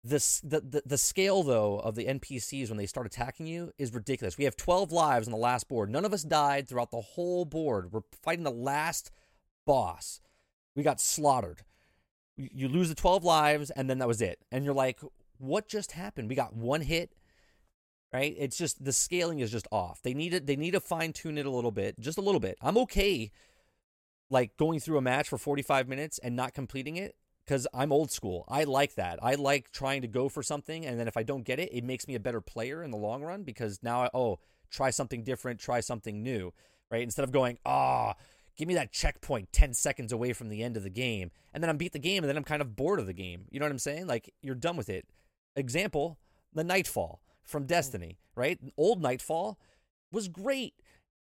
The, 0.07 0.61
the 0.61 0.83
the 0.85 0.97
scale 0.99 1.41
though 1.41 1.79
of 1.79 1.95
the 1.95 2.05
NPCs 2.05 2.69
when 2.69 2.77
they 2.77 2.85
start 2.85 3.07
attacking 3.07 3.47
you 3.47 3.71
is 3.79 3.91
ridiculous. 3.91 4.37
We 4.37 4.43
have 4.43 4.55
12 4.55 4.91
lives 4.91 5.27
on 5.27 5.31
the 5.31 5.37
last 5.37 5.67
board. 5.67 5.89
None 5.89 6.05
of 6.05 6.13
us 6.13 6.21
died 6.21 6.67
throughout 6.67 6.91
the 6.91 7.01
whole 7.01 7.43
board. 7.43 7.91
We're 7.91 8.01
fighting 8.21 8.43
the 8.43 8.51
last 8.51 9.09
boss. 9.65 10.21
We 10.75 10.83
got 10.83 11.01
slaughtered. 11.01 11.63
You 12.37 12.49
you 12.53 12.67
lose 12.67 12.89
the 12.89 12.95
12 12.95 13.23
lives 13.23 13.71
and 13.71 13.89
then 13.89 13.97
that 13.97 14.07
was 14.07 14.21
it. 14.21 14.37
And 14.51 14.63
you're 14.63 14.75
like, 14.75 14.99
what 15.39 15.67
just 15.67 15.93
happened? 15.93 16.29
We 16.29 16.35
got 16.35 16.55
one 16.55 16.81
hit. 16.81 17.15
Right? 18.13 18.35
It's 18.37 18.57
just 18.57 18.85
the 18.85 18.93
scaling 18.93 19.39
is 19.39 19.51
just 19.51 19.67
off. 19.71 20.03
They 20.03 20.13
need 20.13 20.35
it 20.35 20.45
they 20.45 20.55
need 20.55 20.71
to 20.71 20.79
fine 20.81 21.13
tune 21.13 21.39
it 21.39 21.47
a 21.47 21.51
little 21.51 21.71
bit, 21.71 21.99
just 21.99 22.19
a 22.19 22.21
little 22.21 22.39
bit. 22.39 22.59
I'm 22.61 22.77
okay 22.77 23.31
like 24.29 24.55
going 24.57 24.79
through 24.79 24.99
a 24.99 25.01
match 25.01 25.29
for 25.29 25.39
45 25.39 25.87
minutes 25.87 26.19
and 26.19 26.35
not 26.35 26.53
completing 26.53 26.95
it 26.95 27.15
because 27.45 27.67
I'm 27.73 27.91
old 27.91 28.11
school. 28.11 28.45
I 28.47 28.63
like 28.63 28.95
that. 28.95 29.19
I 29.21 29.35
like 29.35 29.71
trying 29.71 30.01
to 30.01 30.07
go 30.07 30.29
for 30.29 30.41
something, 30.41 30.85
and 30.85 30.99
then 30.99 31.07
if 31.07 31.17
I 31.17 31.23
don't 31.23 31.43
get 31.43 31.59
it, 31.59 31.69
it 31.71 31.83
makes 31.83 32.07
me 32.07 32.15
a 32.15 32.19
better 32.19 32.41
player 32.41 32.83
in 32.83 32.91
the 32.91 32.97
long 32.97 33.23
run 33.23 33.43
because 33.43 33.79
now 33.83 34.03
I 34.03 34.09
oh 34.13 34.39
try 34.69 34.89
something 34.89 35.23
different, 35.23 35.59
try 35.59 35.79
something 35.79 36.23
new, 36.23 36.51
right? 36.91 37.03
Instead 37.03 37.23
of 37.23 37.31
going 37.31 37.57
ah. 37.65 38.15
give 38.57 38.67
me 38.67 38.73
that 38.75 38.91
checkpoint 38.91 39.51
10 39.51 39.73
seconds 39.73 40.11
away 40.11 40.33
from 40.33 40.49
the 40.49 40.63
end 40.63 40.77
of 40.77 40.83
the 40.83 40.89
game 40.89 41.29
and 41.53 41.61
then 41.61 41.69
i'm 41.69 41.75
beat 41.75 41.91
the 41.91 41.99
game 41.99 42.23
and 42.23 42.29
then 42.29 42.37
i'm 42.37 42.43
kind 42.43 42.61
of 42.61 42.75
bored 42.75 43.01
of 43.01 43.05
the 43.05 43.13
game 43.13 43.45
you 43.51 43.59
know 43.59 43.65
what 43.65 43.71
i'm 43.71 43.77
saying 43.79 44.07
like 44.07 44.33
you're 44.41 44.55
done 44.55 44.77
with 44.77 44.87
it 44.87 45.05
example 45.57 46.17
the 46.53 46.63
nightfall 46.63 47.21
from 47.43 47.65
destiny 47.65 48.17
right 48.33 48.59
old 48.77 49.01
nightfall 49.01 49.59
was 50.09 50.29
great 50.29 50.73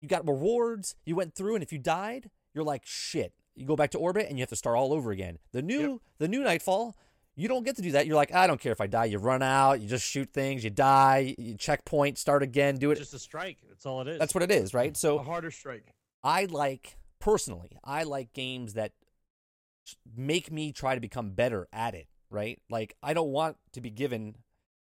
you 0.00 0.08
got 0.08 0.26
rewards 0.26 0.96
you 1.04 1.14
went 1.14 1.34
through 1.34 1.54
and 1.54 1.62
if 1.62 1.72
you 1.72 1.78
died 1.78 2.30
you're 2.52 2.64
like 2.64 2.82
shit 2.84 3.32
you 3.56 3.66
go 3.66 3.76
back 3.76 3.90
to 3.90 3.98
orbit 3.98 4.26
and 4.28 4.38
you 4.38 4.42
have 4.42 4.48
to 4.48 4.56
start 4.56 4.76
all 4.76 4.92
over 4.92 5.10
again 5.10 5.38
the 5.52 5.62
new 5.62 6.00
the 6.18 6.28
new 6.28 6.42
nightfall 6.42 6.96
you 7.36 7.48
don't 7.48 7.64
get 7.64 7.76
to 7.76 7.82
do 7.82 7.92
that 7.92 8.06
you're 8.06 8.16
like 8.16 8.32
i 8.34 8.46
don't 8.46 8.60
care 8.60 8.72
if 8.72 8.80
i 8.80 8.86
die 8.86 9.04
you 9.06 9.18
run 9.18 9.42
out 9.42 9.80
you 9.80 9.88
just 9.88 10.04
shoot 10.04 10.28
things 10.32 10.62
you 10.64 10.70
die 10.70 11.34
you 11.38 11.54
checkpoint 11.56 12.18
start 12.18 12.42
again 12.42 12.76
do 12.76 12.90
it 12.90 12.92
It's 12.92 13.00
just 13.10 13.14
a 13.14 13.18
strike. 13.18 13.58
That's 13.68 13.86
all 13.86 14.00
it 14.02 14.08
is. 14.08 14.18
that's 14.18 14.34
what 14.34 14.42
it 14.42 14.50
is 14.50 14.74
right 14.74 14.96
so 14.96 15.18
a 15.18 15.22
harder 15.22 15.50
strike. 15.50 15.94
I 16.22 16.44
like 16.46 16.96
personally, 17.18 17.78
I 17.82 18.02
like 18.02 18.32
games 18.32 18.74
that 18.74 18.92
make 20.16 20.50
me 20.52 20.72
try 20.72 20.94
to 20.94 21.00
become 21.00 21.30
better 21.30 21.66
at 21.72 21.94
it, 21.94 22.06
right? 22.30 22.60
Like 22.68 22.94
I 23.02 23.14
don't 23.14 23.30
want 23.30 23.56
to 23.72 23.80
be 23.80 23.90
given 23.90 24.36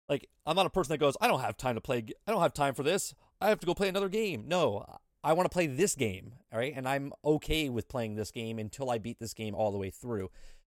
like 0.10 0.27
I'm 0.45 0.56
not 0.56 0.65
a 0.65 0.69
person 0.69 0.93
that 0.93 0.97
goes, 0.99 1.15
I 1.21 1.27
don't 1.27 1.41
have 1.41 1.58
time 1.58 1.75
to 1.75 1.82
play 1.82 2.03
I 2.27 2.32
don't 2.32 2.41
have 2.41 2.53
time 2.53 2.73
for 2.73 2.84
this. 2.84 3.13
I 3.39 3.49
have 3.49 3.60
to 3.60 3.67
go 3.67 3.73
play 3.75 3.88
another 3.88 4.10
game. 4.10 4.45
No, 4.47 4.86
I 5.23 5.34
want 5.34 5.45
to 5.45 5.53
play 5.53 5.67
this 5.67 5.95
game, 5.95 6.34
all 6.51 6.60
right? 6.60 6.73
And 6.75 6.88
I'm 6.88 7.12
okay 7.23 7.69
with 7.69 7.89
playing 7.89 8.15
this 8.15 8.32
game 8.32 8.60
until 8.60 8.89
I 8.89 8.97
beat 8.97 9.19
this 9.19 9.34
game 9.34 9.56
all 9.56 9.71
the 9.71 9.77
way 9.77 9.89
through. 9.89 10.30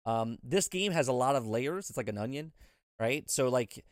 Um, 0.07 0.38
this 0.42 0.68
game 0.68 0.92
has 0.92 1.09
a 1.09 1.12
lot 1.12 1.37
of 1.37 1.46
layers. 1.46 1.90
It's 1.90 1.96
like 1.96 2.09
an 2.09 2.18
onion, 2.18 2.53
right? 2.98 3.29
So 3.31 3.48
like 3.48 3.85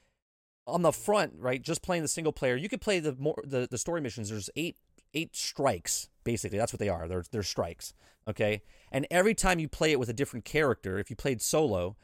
on 0.66 0.82
the 0.82 0.92
front, 0.92 1.34
right, 1.38 1.60
just 1.60 1.82
playing 1.82 2.02
the 2.02 2.08
single 2.08 2.32
player, 2.32 2.56
you 2.56 2.68
could 2.68 2.80
play 2.80 3.00
the 3.00 3.14
more 3.18 3.42
the, 3.44 3.68
the 3.70 3.78
story 3.78 4.00
missions. 4.00 4.30
There's 4.30 4.50
eight 4.56 4.76
eight 5.14 5.36
strikes 5.36 6.08
basically. 6.24 6.58
That's 6.58 6.72
what 6.72 6.80
they 6.80 6.88
are. 6.88 7.06
They're 7.08 7.24
they're 7.30 7.42
strikes, 7.42 7.94
okay? 8.28 8.62
And 8.92 9.06
every 9.10 9.34
time 9.34 9.58
you 9.58 9.68
play 9.68 9.92
it 9.92 9.98
with 9.98 10.08
a 10.08 10.14
different 10.14 10.44
character, 10.44 10.98
if 10.98 11.08
you 11.10 11.16
played 11.16 11.40
solo, 11.40 11.96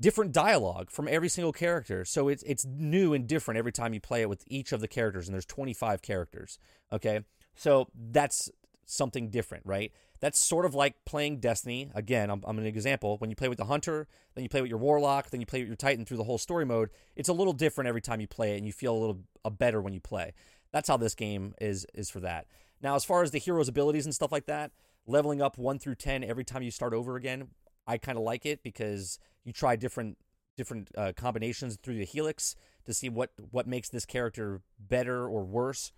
different 0.00 0.32
dialogue 0.32 0.90
from 0.90 1.08
every 1.08 1.28
single 1.28 1.52
character. 1.52 2.04
So 2.04 2.28
it's 2.28 2.42
it's 2.44 2.64
new 2.64 3.14
and 3.14 3.26
different 3.26 3.58
every 3.58 3.72
time 3.72 3.94
you 3.94 4.00
play 4.00 4.22
it 4.22 4.28
with 4.28 4.44
each 4.46 4.72
of 4.72 4.80
the 4.80 4.88
characters 4.88 5.26
and 5.26 5.34
there's 5.34 5.46
25 5.46 6.02
characters, 6.02 6.58
okay? 6.92 7.20
So 7.54 7.88
that's 7.94 8.50
something 8.86 9.30
different, 9.30 9.64
right? 9.66 9.92
That's 10.20 10.38
sort 10.38 10.64
of 10.64 10.74
like 10.74 11.04
playing 11.04 11.40
Destiny. 11.40 11.90
Again, 11.94 12.30
I'm, 12.30 12.42
I'm 12.46 12.58
an 12.58 12.66
example. 12.66 13.18
When 13.18 13.30
you 13.30 13.36
play 13.36 13.48
with 13.48 13.58
the 13.58 13.64
Hunter, 13.64 14.06
then 14.34 14.42
you 14.42 14.48
play 14.48 14.60
with 14.60 14.70
your 14.70 14.78
Warlock, 14.78 15.30
then 15.30 15.40
you 15.40 15.46
play 15.46 15.60
with 15.60 15.68
your 15.68 15.76
Titan 15.76 16.04
through 16.04 16.16
the 16.16 16.24
whole 16.24 16.38
story 16.38 16.64
mode. 16.64 16.90
It's 17.16 17.28
a 17.28 17.32
little 17.32 17.52
different 17.52 17.88
every 17.88 18.00
time 18.00 18.20
you 18.20 18.26
play 18.26 18.54
it, 18.54 18.58
and 18.58 18.66
you 18.66 18.72
feel 18.72 18.94
a 18.94 18.98
little 18.98 19.20
uh, 19.44 19.50
better 19.50 19.80
when 19.80 19.92
you 19.92 20.00
play. 20.00 20.32
That's 20.72 20.88
how 20.88 20.96
this 20.96 21.14
game 21.14 21.54
is 21.60 21.86
is 21.94 22.10
for 22.10 22.20
that. 22.20 22.46
Now, 22.82 22.94
as 22.94 23.04
far 23.04 23.22
as 23.22 23.30
the 23.30 23.38
hero's 23.38 23.68
abilities 23.68 24.04
and 24.06 24.14
stuff 24.14 24.32
like 24.32 24.46
that, 24.46 24.72
leveling 25.06 25.40
up 25.40 25.56
one 25.58 25.78
through 25.78 25.96
ten 25.96 26.24
every 26.24 26.44
time 26.44 26.62
you 26.62 26.70
start 26.70 26.94
over 26.94 27.16
again, 27.16 27.48
I 27.86 27.98
kind 27.98 28.18
of 28.18 28.24
like 28.24 28.44
it 28.46 28.62
because 28.62 29.18
you 29.44 29.52
try 29.52 29.76
different 29.76 30.18
different 30.56 30.88
uh, 30.96 31.12
combinations 31.16 31.76
through 31.82 31.98
the 31.98 32.04
helix 32.04 32.56
to 32.86 32.94
see 32.94 33.08
what 33.08 33.30
what 33.50 33.66
makes 33.66 33.88
this 33.88 34.06
character 34.06 34.62
better 34.78 35.28
or 35.28 35.44
worse. 35.44 35.92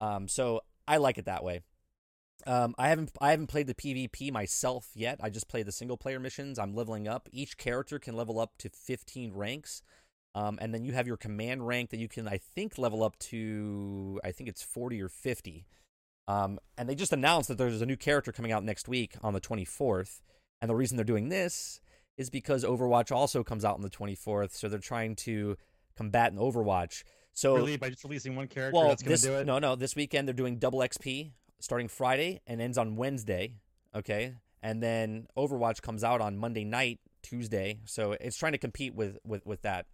Um, 0.00 0.28
so 0.28 0.60
I 0.86 0.98
like 0.98 1.18
it 1.18 1.24
that 1.26 1.44
way. 1.44 1.60
Um, 2.46 2.74
I 2.78 2.88
haven't 2.88 3.10
I 3.20 3.30
haven't 3.30 3.48
played 3.48 3.66
the 3.66 3.74
PvP 3.74 4.30
myself 4.32 4.90
yet. 4.94 5.18
I 5.22 5.30
just 5.30 5.48
played 5.48 5.66
the 5.66 5.72
single 5.72 5.96
player 5.96 6.20
missions. 6.20 6.58
I'm 6.58 6.74
leveling 6.74 7.08
up. 7.08 7.28
Each 7.32 7.56
character 7.56 7.98
can 7.98 8.14
level 8.14 8.38
up 8.38 8.58
to 8.58 8.68
15 8.68 9.32
ranks. 9.32 9.82
Um, 10.36 10.58
and 10.60 10.74
then 10.74 10.84
you 10.84 10.92
have 10.92 11.06
your 11.06 11.16
command 11.16 11.66
rank 11.66 11.88
that 11.90 11.98
you 11.98 12.08
can, 12.08 12.28
I 12.28 12.36
think, 12.36 12.76
level 12.76 13.02
up 13.02 13.18
to, 13.20 14.20
I 14.22 14.32
think 14.32 14.50
it's 14.50 14.62
40 14.62 15.00
or 15.00 15.08
50. 15.08 15.66
Um, 16.28 16.58
and 16.76 16.86
they 16.86 16.94
just 16.94 17.14
announced 17.14 17.48
that 17.48 17.56
there's 17.56 17.80
a 17.80 17.86
new 17.86 17.96
character 17.96 18.32
coming 18.32 18.52
out 18.52 18.62
next 18.62 18.86
week 18.86 19.14
on 19.22 19.32
the 19.32 19.40
24th. 19.40 20.20
And 20.60 20.68
the 20.68 20.74
reason 20.74 20.98
they're 20.98 21.04
doing 21.04 21.30
this 21.30 21.80
is 22.18 22.28
because 22.28 22.64
Overwatch 22.64 23.10
also 23.10 23.42
comes 23.42 23.64
out 23.64 23.76
on 23.76 23.80
the 23.80 23.88
24th. 23.88 24.52
So 24.52 24.68
they're 24.68 24.78
trying 24.78 25.16
to 25.16 25.56
combat 25.96 26.32
an 26.32 26.38
Overwatch. 26.38 27.02
So 27.36 27.54
really 27.54 27.76
by 27.76 27.90
just 27.90 28.02
releasing 28.02 28.34
one 28.34 28.48
character 28.48 28.74
well, 28.74 28.88
that's 28.88 29.02
going 29.02 29.14
to 29.14 29.22
do 29.22 29.34
it. 29.34 29.46
no, 29.46 29.58
no. 29.58 29.76
This 29.76 29.94
weekend 29.94 30.26
they're 30.26 30.34
doing 30.34 30.56
double 30.56 30.78
XP 30.78 31.32
starting 31.60 31.86
Friday 31.86 32.40
and 32.46 32.62
ends 32.62 32.78
on 32.78 32.96
Wednesday. 32.96 33.56
Okay, 33.94 34.36
and 34.62 34.82
then 34.82 35.26
Overwatch 35.36 35.82
comes 35.82 36.02
out 36.02 36.22
on 36.22 36.38
Monday 36.38 36.64
night, 36.64 36.98
Tuesday. 37.22 37.80
So 37.84 38.12
it's 38.12 38.38
trying 38.38 38.52
to 38.52 38.58
compete 38.58 38.94
with 38.94 39.18
with 39.22 39.44
with 39.44 39.60
that. 39.62 39.84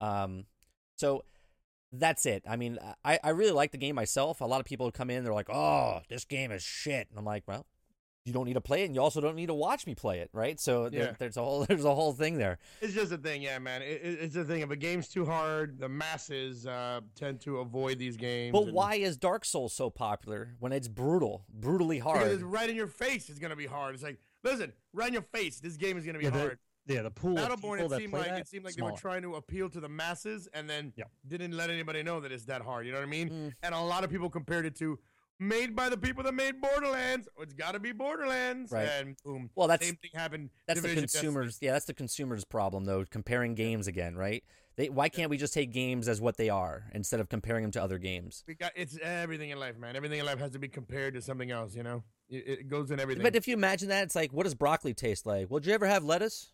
Um, 0.00 0.46
so 0.96 1.24
that's 1.92 2.24
it. 2.24 2.44
I 2.48 2.56
mean, 2.56 2.78
I, 3.04 3.18
I 3.22 3.30
really 3.30 3.52
like 3.52 3.72
the 3.72 3.78
game 3.78 3.94
myself. 3.94 4.40
A 4.40 4.46
lot 4.46 4.60
of 4.60 4.66
people 4.66 4.90
come 4.90 5.10
in, 5.10 5.22
they're 5.22 5.34
like, 5.34 5.50
"Oh, 5.50 6.00
this 6.08 6.24
game 6.24 6.50
is 6.50 6.62
shit," 6.62 7.08
and 7.10 7.18
I'm 7.18 7.26
like, 7.26 7.42
"Well, 7.46 7.66
you 8.24 8.32
don't 8.32 8.44
need 8.46 8.54
to 8.54 8.60
play 8.60 8.82
it, 8.82 8.86
and 8.86 8.94
you 8.94 9.00
also 9.00 9.20
don't 9.20 9.34
need 9.36 9.46
to 9.46 9.54
watch 9.54 9.86
me 9.86 9.94
play 9.94 10.18
it, 10.20 10.30
right?" 10.32 10.60
So 10.60 10.88
there, 10.88 11.00
Yeah. 11.06 11.12
there's 11.18 11.36
a 11.36 11.42
whole 11.42 11.64
there's 11.68 11.84
a 11.84 11.94
whole 11.94 12.12
thing 12.12 12.36
there. 12.38 12.58
It's 12.80 12.92
just 12.94 13.12
a 13.12 13.16
thing, 13.18 13.42
yeah, 13.42 13.58
man. 13.58 13.82
It, 13.82 14.00
it- 14.02 14.18
it's 14.20 14.36
a 14.36 14.44
thing. 14.44 14.60
If 14.60 14.70
a 14.70 14.76
game's 14.76 15.08
too 15.08 15.24
hard, 15.24 15.78
the 15.78 15.88
masses 15.88 16.66
uh, 16.66 17.00
tend 17.14 17.40
to 17.42 17.58
avoid 17.58 17.98
these 17.98 18.16
games. 18.16 18.52
But 18.52 18.64
and- 18.64 18.72
why 18.72 18.96
is 18.96 19.16
Dark 19.16 19.44
Souls 19.44 19.72
so 19.72 19.90
popular 19.90 20.54
when 20.60 20.72
it's 20.72 20.88
brutal, 20.88 21.44
brutally 21.52 21.98
Because 21.98 22.32
it's 22.32 22.42
hard? 22.42 22.52
right 22.52 22.68
in 22.70 22.76
your 22.76 22.86
face. 22.88 23.28
It's 23.30 23.38
gonna 23.38 23.56
be 23.56 23.66
hard. 23.66 23.94
It's 23.94 24.04
like, 24.04 24.18
listen, 24.44 24.72
right 24.92 25.08
in 25.08 25.14
your 25.14 25.22
face. 25.22 25.60
This 25.60 25.76
game 25.76 25.96
is 25.96 26.04
gonna 26.04 26.18
be 26.18 26.24
Yeah, 26.24 26.30
the- 26.30 26.38
hard. 26.38 26.58
Yeah, 26.86 27.02
the 27.02 27.10
pool 27.10 27.38
of 27.38 27.46
Battleborn, 27.48 27.76
people 27.78 27.84
it 27.84 27.88
that 27.90 27.98
seemed 27.98 28.10
play 28.10 28.20
like 28.20 28.28
that, 28.30 28.40
it 28.40 28.48
seemed 28.48 28.64
like 28.64 28.74
they 28.74 28.82
were 28.82 28.90
trying 28.92 29.22
to 29.22 29.34
appeal 29.36 29.68
to 29.70 29.80
the 29.80 29.88
masses, 29.88 30.48
and 30.54 30.68
then 30.68 30.92
Yep. 30.96 31.10
didn't 31.28 31.52
let 31.52 31.70
anybody 31.70 32.02
know 32.02 32.18
that 32.20 32.32
it's 32.32 32.46
that 32.46 32.62
hard. 32.62 32.84
You 32.86 32.92
know 32.92 32.98
what 32.98 33.06
I 33.06 33.10
mean? 33.10 33.28
Mm. 33.28 33.52
And 33.62 33.74
a 33.74 33.80
lot 33.80 34.02
of 34.02 34.10
people 34.10 34.28
compared 34.30 34.66
it 34.66 34.74
to 34.76 34.98
made 35.40 35.74
by 35.74 35.88
the 35.88 35.96
people 35.96 36.22
that 36.24 36.34
made 36.34 36.60
Borderlands. 36.60 37.28
Oh, 37.38 37.42
it's 37.42 37.54
got 37.54 37.72
to 37.72 37.80
be 37.80 37.92
Borderlands, 37.92 38.70
Right. 38.70 38.88
and 38.88 39.16
boom. 39.24 39.50
Well, 39.56 39.66
that's 39.66 39.84
Same 39.84 39.96
thing 39.96 40.10
happened. 40.14 40.50
that's 40.68 40.80
the 40.80 40.86
Division, 40.88 41.04
Destiny. 41.04 41.22
consumers. 41.32 41.58
Yeah, 41.60 41.72
that's 41.72 41.86
the 41.86 41.94
consumers' 41.94 42.44
problem 42.44 42.84
though. 42.84 43.04
Comparing 43.10 43.54
games 43.54 43.86
again, 43.86 44.14
right? 44.14 44.44
They, 44.76 44.88
why 44.88 45.08
can't 45.08 45.28
we 45.30 45.36
just 45.36 45.52
take 45.52 45.72
games 45.72 46.08
as 46.08 46.20
what 46.20 46.36
they 46.36 46.48
are 46.48 46.84
instead 46.94 47.20
of 47.20 47.28
comparing 47.28 47.62
them 47.62 47.72
to 47.72 47.82
other 47.82 47.98
games? 47.98 48.44
We 48.46 48.54
got 48.54 48.72
it's 48.76 48.96
everything 49.02 49.50
in 49.50 49.58
life, 49.58 49.76
man. 49.78 49.96
Everything 49.96 50.20
in 50.20 50.26
life 50.26 50.38
has 50.38 50.52
to 50.52 50.58
be 50.58 50.68
compared 50.68 51.14
to 51.14 51.22
something 51.22 51.50
else. 51.50 51.74
You 51.74 51.82
know, 51.82 52.04
it, 52.28 52.46
it 52.60 52.68
goes 52.68 52.90
in 52.90 53.00
everything. 53.00 53.22
But 53.22 53.34
if 53.34 53.48
you 53.48 53.54
imagine 53.54 53.88
that, 53.88 54.04
it's 54.04 54.14
like, 54.14 54.32
what 54.32 54.44
does 54.44 54.54
broccoli 54.54 54.94
taste 54.94 55.26
like? 55.26 55.50
Well, 55.50 55.58
did 55.60 55.68
you 55.68 55.74
ever 55.74 55.86
have 55.86 56.04
lettuce? 56.04 56.52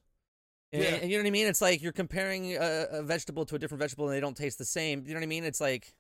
And, 0.73 0.83
Yeah. 0.83 0.89
and 0.95 1.11
you 1.11 1.19
know 1.19 1.23
what 1.25 1.29
I 1.29 1.31
mean? 1.33 1.47
It's 1.47 1.61
like 1.61 1.83
you're 1.83 1.93
comparing 1.93 2.57
a, 2.57 2.87
a 2.91 3.03
vegetable 3.03 3.45
to 3.47 3.55
a 3.55 3.59
different 3.59 3.81
vegetable, 3.81 4.07
and 4.09 4.17
they 4.17 4.21
don't 4.21 4.37
taste 4.37 4.59
the 4.59 4.65
same. 4.65 5.05
You 5.07 5.15
know 5.15 5.21
what 5.21 5.25
I 5.25 5.29
mean? 5.29 5.45
It's 5.45 5.61
like, 5.61 5.95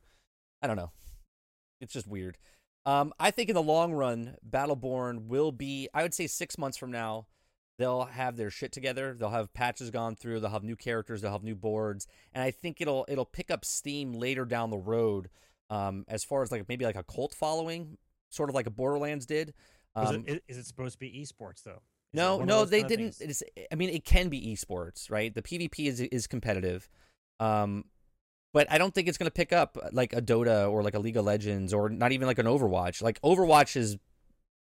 I 0.62 0.66
don't 0.66 0.76
know. 0.76 0.90
It's 1.80 1.92
just 1.92 2.08
weird. 2.08 2.38
Um, 2.86 3.12
I 3.18 3.32
think 3.32 3.48
in 3.50 3.54
the 3.54 3.62
long 3.62 3.92
run, 3.92 4.36
Battleborn 4.48 5.26
will 5.26 5.52
be. 5.52 5.88
I 5.92 6.02
would 6.02 6.14
say 6.14 6.28
six 6.28 6.56
months 6.56 6.78
from 6.78 6.92
now, 6.92 7.26
they'll 7.78 8.04
have 8.04 8.36
their 8.36 8.48
shit 8.48 8.70
together. 8.72 9.16
They'll 9.18 9.30
have 9.30 9.52
patches 9.52 9.90
gone 9.90 10.14
through. 10.14 10.40
They'll 10.40 10.50
have 10.50 10.62
new 10.62 10.76
characters. 10.76 11.20
They'll 11.20 11.32
have 11.32 11.42
new 11.42 11.56
boards, 11.56 12.06
and 12.32 12.42
I 12.42 12.52
think 12.52 12.80
it'll 12.80 13.04
it'll 13.08 13.24
pick 13.24 13.50
up 13.50 13.64
steam 13.64 14.12
later 14.12 14.44
down 14.44 14.70
the 14.70 14.78
road. 14.78 15.28
Um, 15.68 16.04
as 16.06 16.22
far 16.22 16.42
as 16.42 16.52
like 16.52 16.68
maybe 16.68 16.84
like 16.84 16.96
a 16.96 17.02
cult 17.02 17.34
following, 17.34 17.98
sort 18.30 18.48
of 18.48 18.54
like 18.54 18.66
a 18.66 18.70
Borderlands 18.70 19.26
did. 19.26 19.48
Is, 19.48 19.54
Um, 19.96 20.24
it, 20.26 20.28
is, 20.28 20.40
is 20.48 20.58
it 20.58 20.66
supposed 20.66 20.92
to 20.94 20.98
be 21.00 21.10
esports 21.10 21.64
though? 21.64 21.82
Is 22.12 22.18
no, 22.18 22.38
no, 22.38 22.64
they 22.64 22.84
didn't. 22.84 23.16
It's, 23.20 23.42
I 23.72 23.74
mean, 23.74 23.90
it 23.90 24.04
can 24.04 24.28
be 24.28 24.54
esports, 24.54 25.10
right? 25.10 25.34
The 25.34 25.42
PvP 25.42 25.86
is 25.86 26.00
is 26.00 26.26
competitive, 26.28 26.88
um, 27.40 27.86
but 28.56 28.72
I 28.72 28.78
don't 28.78 28.94
think 28.94 29.06
it's 29.06 29.18
going 29.18 29.26
to 29.26 29.34
pick 29.34 29.52
up 29.52 29.76
uh, 29.76 29.90
like 29.92 30.14
a 30.14 30.22
Dota 30.22 30.72
or 30.72 30.82
like 30.82 30.94
a 30.94 30.98
League 30.98 31.18
of 31.18 31.26
Legends 31.26 31.74
or 31.74 31.90
not 31.90 32.12
even 32.12 32.26
like 32.26 32.38
an 32.38 32.46
Overwatch. 32.46 33.02
Like 33.02 33.20
Overwatch 33.20 33.76
is, 33.76 33.98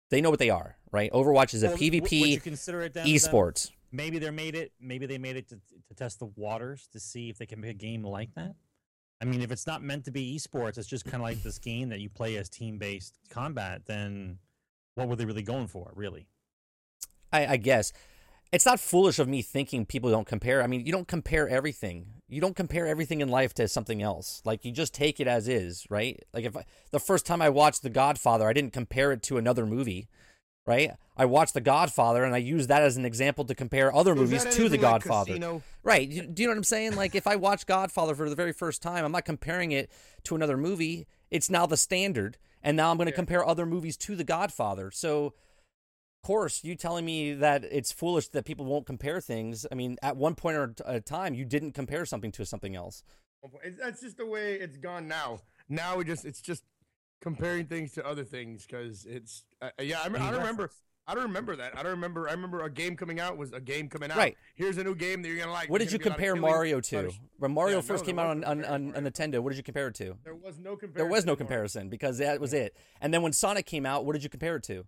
they 0.10 0.20
know 0.20 0.30
what 0.30 0.40
they 0.40 0.50
are, 0.50 0.76
right? 0.92 1.10
Overwatch 1.14 1.54
is 1.54 1.64
a 1.64 1.68
Well, 1.68 1.78
w- 1.78 2.02
would 2.02 2.12
you 2.12 2.40
PvP 2.40 2.44
consider 2.44 2.82
it 2.82 2.94
then, 2.94 3.06
then 3.06 3.16
esports. 3.16 3.72
Maybe 3.94 4.20
they 4.20 4.32
made 4.32 4.56
it. 4.56 4.74
Maybe 4.82 5.06
they 5.06 5.18
made 5.18 5.38
it 5.38 5.48
to, 5.48 5.56
to 5.56 5.94
test 5.96 6.20
the 6.20 6.26
waters 6.36 6.90
to 6.92 7.00
see 7.00 7.30
if 7.30 7.38
they 7.38 7.46
can 7.46 7.62
make 7.62 7.72
a 7.72 7.74
game 7.74 8.04
like 8.04 8.36
that. 8.36 8.56
I 9.22 9.24
mean, 9.24 9.42
if 9.42 9.50
it's 9.50 9.66
not 9.66 9.82
meant 9.82 10.04
to 10.06 10.12
be 10.12 10.38
esports, 10.38 10.78
it's 10.78 10.86
just 10.86 11.06
kind 11.06 11.16
of 11.16 11.22
like 11.22 11.42
this 11.42 11.58
game 11.58 11.88
that 11.88 12.02
you 12.02 12.10
play 12.10 12.36
as 12.36 12.50
team-based 12.50 13.18
combat. 13.30 13.84
Then, 13.86 14.40
what 14.96 15.08
were 15.08 15.16
they 15.16 15.24
really 15.24 15.42
going 15.42 15.68
for, 15.68 15.94
really? 15.96 16.28
I, 17.32 17.48
I 17.48 17.56
guess 17.56 17.94
it's 18.52 18.66
not 18.66 18.80
foolish 18.80 19.20
of 19.20 19.28
me 19.28 19.42
thinking 19.42 19.86
people 19.86 20.10
don't 20.10 20.26
compare. 20.28 20.64
I 20.64 20.68
mean, 20.68 20.86
you 20.86 20.92
don't 20.92 21.08
compare 21.08 21.48
everything. 21.48 22.08
You 22.28 22.42
don't 22.42 22.56
compare 22.56 22.88
everything 22.88 23.22
in 23.22 23.30
life 23.30 23.54
to 23.56 23.68
something 23.68 24.02
else. 24.02 24.42
Like 24.46 24.66
you 24.66 24.72
just 24.72 24.94
take 24.94 25.20
it 25.20 25.28
as 25.28 25.48
is, 25.48 25.86
right? 25.90 26.24
Like 26.34 26.46
if 26.46 26.58
I, 26.58 26.66
the 26.92 27.00
first 27.00 27.26
time 27.26 27.42
I 27.42 27.50
watched 27.50 27.84
The 27.84 27.90
Godfather, 27.90 28.48
I 28.48 28.54
didn't 28.54 28.74
compare 28.74 29.12
it 29.12 29.22
to 29.24 29.38
another 29.38 29.66
movie, 29.68 30.08
right? 30.66 30.92
I 31.16 31.26
watched 31.26 31.54
The 31.54 31.62
Godfather 31.62 32.24
and 32.24 32.34
I 32.34 32.40
used 32.40 32.70
that 32.70 32.82
as 32.82 32.98
an 32.98 33.06
example 33.06 33.46
to 33.46 33.54
compare 33.56 33.94
other 33.94 34.14
Is 34.14 34.20
movies 34.20 34.46
to 34.56 34.64
The 34.64 34.78
like 34.78 34.82
Godfather. 34.82 35.34
Casino? 35.34 35.62
Right. 35.84 36.08
You- 36.10 36.26
Do 36.28 36.42
you 36.42 36.48
know 36.48 36.54
what 36.54 36.58
I'm 36.58 36.64
saying? 36.64 36.96
Like 36.96 37.14
if 37.14 37.28
I 37.28 37.36
watch 37.36 37.66
Godfather 37.68 38.16
for 38.16 38.30
the 38.30 38.36
very 38.36 38.54
first 38.54 38.82
time, 38.82 39.06
I'm 39.06 39.12
not 39.12 39.26
comparing 39.26 39.72
it 39.72 39.92
to 40.24 40.36
another 40.36 40.58
movie. 40.58 41.08
It's 41.30 41.50
now 41.52 41.66
the 41.68 41.78
standard. 41.78 42.38
And 42.64 42.76
now 42.76 42.90
I'm 42.92 42.98
going 42.98 43.06
to 43.08 43.12
Yeah. 43.12 43.16
compare 43.16 43.46
other 43.48 43.66
movies 43.66 43.96
to 43.98 44.16
The 44.16 44.24
Godfather. 44.26 44.92
So, 44.92 45.34
course, 46.22 46.64
you 46.64 46.76
telling 46.76 47.06
me 47.06 47.34
that 47.34 47.64
it's 47.64 47.92
foolish 47.92 48.28
that 48.30 48.46
people 48.46 48.66
won't 48.66 48.86
compare 48.86 49.22
things. 49.22 49.66
I 49.72 49.76
mean, 49.76 49.98
at 50.02 50.18
one 50.18 50.36
point 50.36 50.58
or 50.58 50.74
a 50.86 51.00
time, 51.00 51.34
you 51.34 51.46
didn't 51.46 51.74
compare 51.74 52.06
something 52.06 52.32
to 52.34 52.46
something 52.46 52.76
else. 52.76 53.04
That's 53.82 54.02
just 54.02 54.18
the 54.18 54.26
way 54.26 54.56
it's 54.56 54.78
gone 54.78 55.08
now. 55.08 55.40
Now 55.70 55.98
we 55.98 56.04
just 56.04 56.26
it's 56.26 56.42
just 56.42 56.64
comparing 57.22 57.66
things 57.66 57.94
to 57.94 58.06
other 58.06 58.24
things 58.24 58.66
because 58.66 59.06
it's 59.06 59.44
uh, 59.62 59.70
yeah. 59.82 60.00
I, 60.00 60.06
I 60.06 60.32
don't 60.32 60.40
remember. 60.40 60.72
I 61.08 61.16
don't 61.16 61.24
remember 61.24 61.56
that. 61.56 61.76
I 61.76 61.82
don't 61.82 61.94
remember. 61.94 62.30
I 62.30 62.34
remember 62.34 62.62
a 62.62 62.70
game 62.70 62.96
coming 62.96 63.20
out 63.20 63.36
was 63.36 63.52
a 63.52 63.60
game 63.60 63.90
coming 63.90 64.12
out. 64.12 64.18
Right. 64.18 64.38
Here's 64.54 64.78
a 64.78 64.84
new 64.84 64.94
game 64.94 65.24
that 65.24 65.28
you're 65.28 65.40
gonna 65.40 65.52
like. 65.52 65.68
What 65.68 65.80
did 65.80 65.92
you 65.92 65.98
gonna 65.98 66.16
be 66.16 66.28
a 66.28 66.28
lot 66.28 66.34
of 66.34 66.36
compare 66.36 66.52
Mario 66.52 66.82
to? 66.82 67.12
When 67.40 67.52
Mario 67.52 67.78
Yeah, 67.78 67.82
first 67.82 68.04
no, 68.04 68.08
came 68.08 68.20
out 68.20 68.28
on, 68.28 68.44
on, 68.44 68.64
on, 68.64 68.96
on. 68.96 69.04
Nintendo, 69.06 69.40
what 69.40 69.50
did 69.50 69.58
you 69.58 69.64
compare 69.64 69.88
it 69.88 69.96
to? 69.96 70.18
There 70.24 70.36
was 70.36 70.60
no 70.60 70.76
comparison. 70.76 70.98
There 70.98 71.08
was 71.08 71.26
no 71.26 71.36
comparison 71.36 71.90
because 71.90 72.20
that 72.20 72.40
was 72.40 72.54
it. 72.54 72.76
And 73.02 73.12
then 73.12 73.24
when 73.24 73.34
Sonic 73.34 73.66
came 73.66 73.88
out, 73.88 74.06
what 74.06 74.14
did 74.14 74.24
you 74.24 74.30
compare 74.30 74.58
it 74.58 74.64
to? 74.66 74.86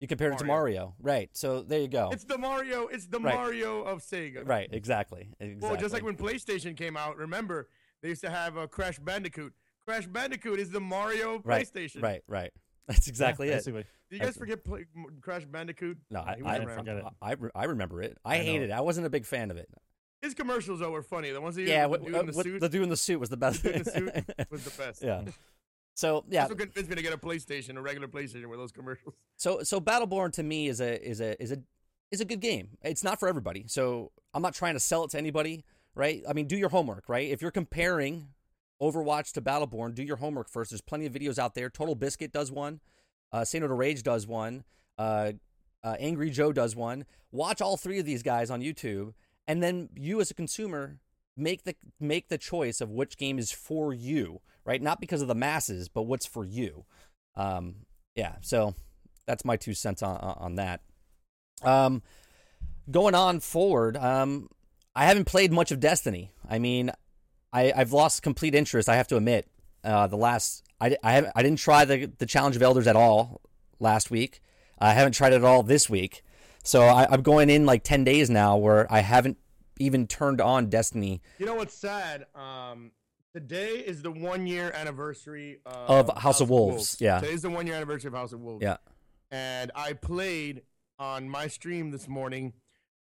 You 0.00 0.06
compared 0.08 0.34
it 0.34 0.38
to 0.38 0.44
Mario. 0.44 0.78
Mario. 0.78 0.94
Right. 1.00 1.30
So 1.32 1.62
there 1.62 1.80
you 1.80 1.88
go. 1.88 2.10
It's 2.12 2.24
the 2.24 2.36
Mario. 2.38 2.86
It's 2.86 3.06
the 3.06 3.18
Right. 3.18 3.34
Mario 3.34 3.82
of 3.82 4.00
Sega. 4.02 4.46
Right, 4.46 4.68
exactly. 4.70 5.30
exactly. 5.40 5.68
Well, 5.70 5.80
just 5.80 5.94
like 5.94 6.02
when 6.04 6.16
PlayStation 6.16 6.76
came 6.76 6.96
out, 6.96 7.16
remember 7.16 7.68
they 8.02 8.08
used 8.10 8.20
to 8.22 8.30
have 8.30 8.56
a 8.56 8.68
Crash 8.68 8.98
Bandicoot. 8.98 9.54
Crash 9.86 10.06
Bandicoot 10.06 10.58
is 10.60 10.70
the 10.70 10.80
Mario 10.80 11.36
of 11.36 11.46
right, 11.46 11.66
PlayStation. 11.66 12.02
Right, 12.02 12.22
right. 12.28 12.52
That's 12.88 13.08
exactly 13.08 13.46
Yeah, 13.48 13.54
it. 13.54 13.56
basically. 13.58 13.84
Do 14.10 14.16
you 14.16 14.22
guys 14.22 14.36
forget 14.36 14.62
play, 14.64 14.84
Crash 15.22 15.44
Bandicoot? 15.46 15.98
No, 16.10 16.20
I, 16.20 16.36
he 16.36 16.42
was 16.42 16.52
I, 16.60 16.64
forget 16.76 16.96
it. 16.98 17.04
I, 17.22 17.32
I, 17.32 17.36
I 17.54 17.64
remember 17.64 18.02
it. 18.02 18.16
I, 18.24 18.34
I 18.34 18.38
know. 18.38 18.44
hated 18.44 18.70
it. 18.70 18.72
I 18.72 18.80
wasn't 18.82 19.06
a 19.06 19.10
big 19.10 19.24
fan 19.24 19.50
of 19.50 19.56
it. 19.56 19.68
His 20.22 20.34
commercials 20.34 20.80
though 20.80 20.90
were 20.90 21.02
funny. 21.02 21.30
The 21.30 21.40
ones 21.40 21.56
that 21.56 21.62
he 21.62 21.68
Yeah, 21.68 21.86
was 21.86 22.00
what, 22.00 22.10
doing 22.12 22.26
the 22.26 22.32
what- 22.32 22.44
suit, 22.44 22.60
the 22.60 22.68
dude 22.68 22.82
in 22.82 22.88
the 22.90 22.96
suit 22.96 23.18
was 23.18 23.28
the 23.30 23.36
best. 23.36 23.62
the 23.62 23.70
dude 23.72 23.76
in 23.78 23.82
the 23.84 23.90
suit 23.90 24.46
was 24.50 24.64
the 24.64 24.70
best. 24.82 25.02
yeah. 25.02 25.22
So 25.96 26.24
yeah, 26.28 26.42
That's 26.42 26.50
what 26.50 26.58
convinced 26.58 26.90
me 26.90 26.96
to 26.96 27.02
get 27.02 27.14
a 27.14 27.16
PlayStation, 27.16 27.78
a 27.78 27.80
regular 27.80 28.06
PlayStation, 28.06 28.46
with 28.46 28.58
those 28.58 28.70
commercials. 28.70 29.14
so 29.36 29.62
so 29.62 29.80
Battleborn 29.80 30.30
to 30.34 30.42
me 30.42 30.68
is 30.68 30.80
a 30.80 31.02
is 31.02 31.20
a 31.20 31.42
is 31.42 31.52
a 31.52 31.58
is 32.10 32.20
a 32.20 32.24
good 32.26 32.40
game. 32.40 32.68
It's 32.82 33.02
not 33.02 33.18
for 33.18 33.28
everybody. 33.28 33.64
So 33.66 34.12
I'm 34.34 34.42
not 34.42 34.54
trying 34.54 34.74
to 34.74 34.80
sell 34.80 35.04
it 35.04 35.10
to 35.12 35.18
anybody, 35.18 35.64
right? 35.94 36.22
I 36.28 36.34
mean, 36.34 36.46
do 36.46 36.56
your 36.56 36.68
homework, 36.68 37.08
right? 37.08 37.28
If 37.30 37.40
you're 37.40 37.50
comparing 37.50 38.28
Overwatch 38.80 39.32
to 39.32 39.42
Battleborn, 39.42 39.94
do 39.94 40.02
your 40.02 40.16
homework 40.16 40.50
first. 40.50 40.70
There's 40.70 40.82
plenty 40.82 41.06
of 41.06 41.14
videos 41.14 41.38
out 41.38 41.54
there. 41.54 41.70
Total 41.70 41.94
Biscuit 41.94 42.30
does 42.30 42.52
one. 42.52 42.80
Uh, 43.32 43.44
Saint 43.44 43.64
to 43.64 43.72
Rage 43.72 44.02
does 44.02 44.26
one. 44.26 44.64
Uh, 44.98 45.32
uh, 45.82 45.96
Angry 45.98 46.28
Joe 46.28 46.52
does 46.52 46.76
one. 46.76 47.06
Watch 47.32 47.62
all 47.62 47.78
three 47.78 47.98
of 47.98 48.04
these 48.04 48.22
guys 48.22 48.50
on 48.50 48.60
YouTube, 48.60 49.14
and 49.48 49.62
then 49.62 49.88
you 49.96 50.20
as 50.20 50.30
a 50.30 50.34
consumer 50.34 50.98
make 51.36 51.64
the 51.64 51.76
make 52.00 52.28
the 52.28 52.38
choice 52.38 52.80
of 52.80 52.90
which 52.90 53.16
game 53.16 53.38
is 53.38 53.52
for 53.52 53.92
you, 53.92 54.40
right? 54.64 54.80
Not 54.80 55.00
because 55.00 55.22
of 55.22 55.28
the 55.28 55.34
masses, 55.34 55.88
but 55.88 56.02
what's 56.02 56.26
for 56.26 56.44
you. 56.44 56.84
Um, 57.34 57.86
yeah. 58.14 58.36
So 58.40 58.74
that's 59.26 59.44
my 59.44 59.56
two 59.56 59.74
cents 59.74 60.02
on 60.02 60.16
on 60.16 60.54
that. 60.56 60.80
Um, 61.62 62.02
going 62.90 63.14
on 63.14 63.40
forward, 63.40 63.96
um, 63.96 64.48
I 64.94 65.04
haven't 65.04 65.26
played 65.26 65.52
much 65.52 65.70
of 65.70 65.80
Destiny. 65.80 66.30
I 66.48 66.58
mean, 66.58 66.90
I, 67.52 67.72
I've 67.74 67.92
lost 67.92 68.22
complete 68.22 68.54
interest. 68.54 68.88
I 68.88 68.96
have 68.96 69.08
to 69.08 69.16
admit. 69.16 69.48
Uh, 69.84 70.06
the 70.06 70.16
last 70.16 70.64
I, 70.80 70.96
I 71.02 71.12
haven't 71.12 71.32
I 71.36 71.42
didn't 71.42 71.58
try 71.58 71.84
the 71.84 72.10
the 72.18 72.26
challenge 72.26 72.56
of 72.56 72.62
elders 72.62 72.86
at 72.86 72.96
all 72.96 73.40
last 73.78 74.10
week. 74.10 74.40
I 74.78 74.92
haven't 74.92 75.12
tried 75.12 75.32
it 75.32 75.36
at 75.36 75.44
all 75.44 75.62
this 75.62 75.88
week. 75.88 76.22
So 76.64 76.82
I, 76.82 77.06
I'm 77.10 77.22
going 77.22 77.50
in 77.50 77.66
like 77.66 77.84
ten 77.84 78.04
days 78.04 78.28
now 78.28 78.56
where 78.56 78.92
I 78.92 79.00
haven't 79.00 79.38
even 79.78 80.06
turned 80.06 80.40
on 80.40 80.68
Destiny 80.68 81.20
You 81.38 81.46
know 81.46 81.54
what's 81.54 81.74
sad? 81.74 82.26
Um, 82.34 82.92
today 83.34 83.74
is 83.76 84.02
the 84.02 84.10
one 84.10 84.46
year 84.46 84.72
anniversary 84.74 85.60
of, 85.66 86.08
Of 86.10 86.18
House 86.18 86.40
of 86.40 86.50
Wolves, 86.50 86.96
yeah. 87.00 87.20
today's 87.20 87.42
the 87.42 87.50
one 87.50 87.66
year 87.66 87.76
anniversary 87.76 88.08
of 88.08 88.14
House 88.14 88.32
of 88.32 88.40
Wolves. 88.40 88.62
Yeah. 88.62 88.76
and 89.30 89.70
I 89.74 89.92
played 89.92 90.62
on 90.98 91.28
my 91.28 91.46
stream 91.48 91.90
this 91.90 92.08
morning. 92.08 92.54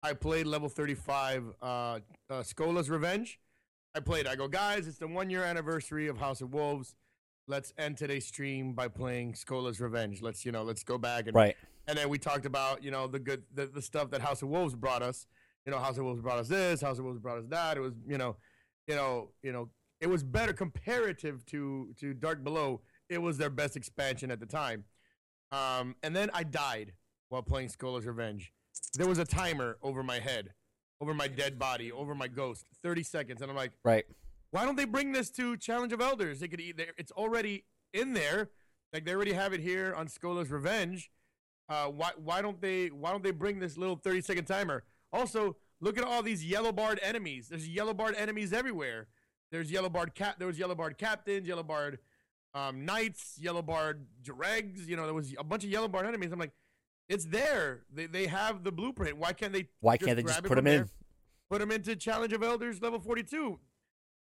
I 0.02 0.12
played 0.12 0.46
level 0.46 0.68
35 0.68 1.54
uh, 1.62 1.64
uh, 1.64 2.00
Skolas' 2.30 2.90
Revenge. 2.90 3.40
I 3.94 4.00
played. 4.00 4.26
I 4.26 4.34
go, 4.34 4.48
guys, 4.48 4.88
it's 4.88 4.98
the 4.98 5.06
one 5.06 5.30
year 5.30 5.44
anniversary 5.44 6.08
of 6.08 6.18
House 6.18 6.40
of 6.40 6.52
Wolves. 6.52 6.94
Let's 7.46 7.72
end 7.78 7.96
today's 7.96 8.26
stream 8.26 8.72
by 8.72 8.88
playing 8.88 9.34
Skolas' 9.34 9.80
Revenge. 9.80 10.20
Let's 10.20 10.44
you 10.44 10.52
know, 10.52 10.62
let's 10.62 10.82
go 10.82 10.98
back 10.98 11.26
and 11.26 11.34
right. 11.36 11.56
and 11.86 11.96
then 11.96 12.08
we 12.08 12.18
talked 12.18 12.44
about 12.44 12.82
you 12.82 12.90
know 12.90 13.06
the 13.06 13.18
good 13.18 13.44
the, 13.54 13.66
the 13.66 13.82
stuff 13.82 14.10
that 14.10 14.20
House 14.20 14.42
of 14.42 14.48
Wolves 14.48 14.74
brought 14.74 15.02
us. 15.02 15.26
You 15.66 15.72
know, 15.72 15.78
House 15.78 15.96
of 15.98 16.04
Wolves 16.04 16.20
brought 16.20 16.38
us 16.38 16.48
this. 16.48 16.80
House 16.80 16.98
of 16.98 17.04
Wolves 17.04 17.18
brought 17.20 17.38
us 17.38 17.46
that. 17.48 17.76
It 17.76 17.80
was 17.80 17.94
you 18.06 18.18
know, 18.18 18.36
you 18.86 18.94
know, 18.94 19.30
you 19.42 19.52
know, 19.52 19.70
it 20.00 20.08
was 20.08 20.22
better 20.22 20.52
comparative 20.52 21.44
to 21.46 21.94
to 22.00 22.14
Dark 22.14 22.44
Below. 22.44 22.80
It 23.08 23.18
was 23.18 23.38
their 23.38 23.50
best 23.50 23.76
expansion 23.76 24.30
at 24.30 24.40
the 24.40 24.46
time. 24.46 24.84
Um, 25.52 25.94
and 26.02 26.14
then 26.14 26.30
I 26.34 26.42
died 26.42 26.92
while 27.28 27.42
playing 27.42 27.68
Skolas' 27.68 28.06
Revenge. 28.06 28.52
There 28.94 29.06
was 29.06 29.18
a 29.18 29.24
timer 29.24 29.78
over 29.82 30.02
my 30.02 30.18
head 30.18 30.50
over 31.00 31.12
my 31.12 31.28
dead 31.28 31.58
body, 31.58 31.92
over 31.92 32.14
my 32.14 32.28
ghost. 32.28 32.66
30 32.82 33.02
seconds. 33.02 33.42
And 33.42 33.50
I'm 33.50 33.56
like, 33.56 33.72
Right. 33.84 34.04
why 34.52 34.64
don't 34.64 34.76
they 34.76 34.84
bring 34.86 35.12
this 35.12 35.30
to 35.32 35.56
Challenge 35.56 35.92
of 35.92 36.00
Elders? 36.00 36.40
They 36.40 36.48
could 36.48 36.60
eat 36.60 36.76
there. 36.76 36.92
It's 36.96 37.12
already 37.12 37.64
in 37.92 38.14
there. 38.14 38.50
Like 38.92 39.04
they 39.04 39.12
already 39.12 39.32
have 39.32 39.52
it 39.52 39.60
here 39.60 39.92
on 39.94 40.06
Skolas' 40.06 40.50
Revenge. 40.50 41.10
Uh, 41.68 41.86
why 41.86 42.12
why 42.16 42.40
don't 42.42 42.60
they 42.60 42.88
why 42.88 43.10
don't 43.10 43.24
they 43.24 43.32
bring 43.32 43.58
this 43.58 43.76
little 43.76 43.96
30 43.96 44.20
second 44.22 44.44
timer? 44.44 44.84
Also, 45.14 45.56
look 45.80 45.96
at 45.96 46.04
all 46.04 46.22
these 46.22 46.44
yellow 46.44 46.72
barred 46.72 46.98
enemies. 47.02 47.48
There's 47.48 47.68
yellow 47.68 47.94
barred 47.94 48.16
enemies 48.16 48.52
everywhere. 48.52 49.06
There's 49.52 49.70
yellow 49.70 49.88
barred 49.88 50.14
cap. 50.16 50.36
There 50.38 50.48
was 50.48 50.58
yellow 50.58 50.74
barred 50.74 50.98
captains, 50.98 51.46
yellow 51.46 51.62
barred 51.62 52.00
um, 52.52 52.84
knights, 52.84 53.38
yellow 53.40 53.62
barred 53.62 54.04
dregs. 54.20 54.88
You 54.88 54.96
know, 54.96 55.04
there 55.04 55.14
was 55.14 55.32
a 55.38 55.44
bunch 55.44 55.62
of 55.62 55.70
yellow 55.70 55.86
barred 55.86 56.06
enemies. 56.06 56.32
I'm 56.32 56.40
like, 56.40 56.50
it's 57.08 57.26
there. 57.26 57.82
They 57.92 58.06
they 58.06 58.26
have 58.26 58.64
the 58.64 58.72
blueprint. 58.72 59.16
Why 59.16 59.32
can't 59.32 59.52
they? 59.52 59.68
Why 59.80 59.96
can't 59.96 60.16
they 60.16 60.24
just 60.24 60.42
put 60.42 60.56
them 60.56 60.66
in? 60.66 60.88
Put 61.48 61.60
them 61.60 61.70
into 61.70 61.94
Challenge 61.94 62.32
of 62.32 62.42
Elders 62.42 62.82
level 62.82 62.98
42. 62.98 63.60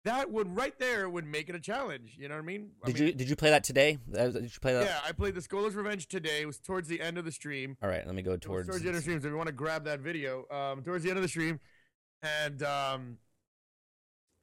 That 0.07 0.31
would 0.31 0.55
right 0.55 0.73
there 0.79 1.09
would 1.09 1.25
make 1.25 1.49
it 1.49 1.55
a 1.55 1.59
challenge. 1.59 2.15
You 2.17 2.29
know 2.29 2.35
what 2.35 2.41
I 2.41 2.45
mean? 2.45 2.69
I 2.81 2.87
Did 2.87 2.95
mean, 2.95 3.07
you 3.07 3.13
did 3.13 3.29
you 3.29 3.35
play 3.35 3.49
that 3.49 3.65
today? 3.65 3.97
Did 4.09 4.35
you 4.35 4.49
play 4.61 4.71
that? 4.71 4.85
Yeah, 4.85 5.01
I 5.05 5.11
played 5.11 5.35
the 5.35 5.41
Skolas' 5.41 5.75
Revenge 5.75 6.07
today. 6.07 6.43
It 6.43 6.45
was 6.45 6.59
towards 6.59 6.87
the 6.87 7.01
end 7.01 7.17
of 7.17 7.25
the 7.25 7.31
stream. 7.31 7.75
All 7.83 7.89
right, 7.89 8.05
let 8.05 8.15
me 8.15 8.21
go 8.21 8.37
towards. 8.37 8.69
towards 8.69 8.83
the 8.83 8.87
end 8.87 8.95
of 8.95 9.01
the 9.03 9.05
stream. 9.05 9.19
So 9.19 9.27
if 9.27 9.31
you 9.31 9.37
want 9.37 9.47
to 9.47 9.53
grab 9.53 9.83
that 9.83 9.99
video, 9.99 10.45
um, 10.49 10.81
towards 10.81 11.03
the 11.03 11.09
end 11.09 11.17
of 11.17 11.23
the 11.23 11.27
stream, 11.27 11.59
and 12.21 12.63
um, 12.63 13.17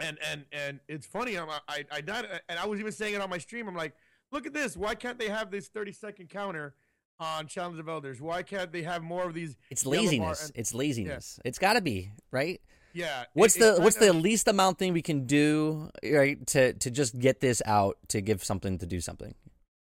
and 0.00 0.18
and 0.30 0.44
and 0.52 0.80
it's 0.86 1.06
funny. 1.06 1.36
I'm, 1.38 1.48
I 1.66 1.86
I 1.90 2.02
died, 2.02 2.26
and 2.50 2.58
I 2.58 2.66
was 2.66 2.78
even 2.78 2.92
saying 2.92 3.14
it 3.14 3.22
on 3.22 3.30
my 3.30 3.38
stream. 3.38 3.66
I'm 3.66 3.74
like, 3.74 3.94
look 4.32 4.46
at 4.46 4.52
this. 4.52 4.76
Why 4.76 4.94
can't 4.94 5.18
they 5.18 5.30
have 5.30 5.50
this 5.50 5.68
30 5.68 5.92
second 5.92 6.28
counter 6.28 6.74
on 7.18 7.46
Challenge 7.46 7.78
of 7.78 7.88
Elders? 7.88 8.20
Why 8.20 8.42
can't 8.42 8.70
they 8.70 8.82
have 8.82 9.02
more 9.02 9.24
of 9.24 9.32
these? 9.32 9.56
It's 9.70 9.86
laziness. 9.86 10.44
and- 10.44 10.52
It's 10.56 10.74
laziness. 10.74 11.40
It's 11.42 11.58
got 11.58 11.72
to 11.72 11.80
be 11.80 12.10
right. 12.30 12.60
Yeah. 12.94 13.24
What's 13.34 13.56
it 13.56 13.60
the 13.60 13.82
what's 13.82 13.98
kinda- 13.98 14.12
the 14.14 14.18
least 14.18 14.46
amount 14.48 14.78
thing 14.78 14.92
we 14.92 15.02
can 15.02 15.26
do 15.26 15.90
right 16.02 16.44
to 16.48 16.72
to 16.74 16.90
just 16.90 17.18
get 17.18 17.40
this 17.40 17.60
out 17.66 17.98
to 18.08 18.20
give 18.22 18.42
something 18.44 18.78
to 18.78 18.86
do 18.86 19.00
something? 19.00 19.34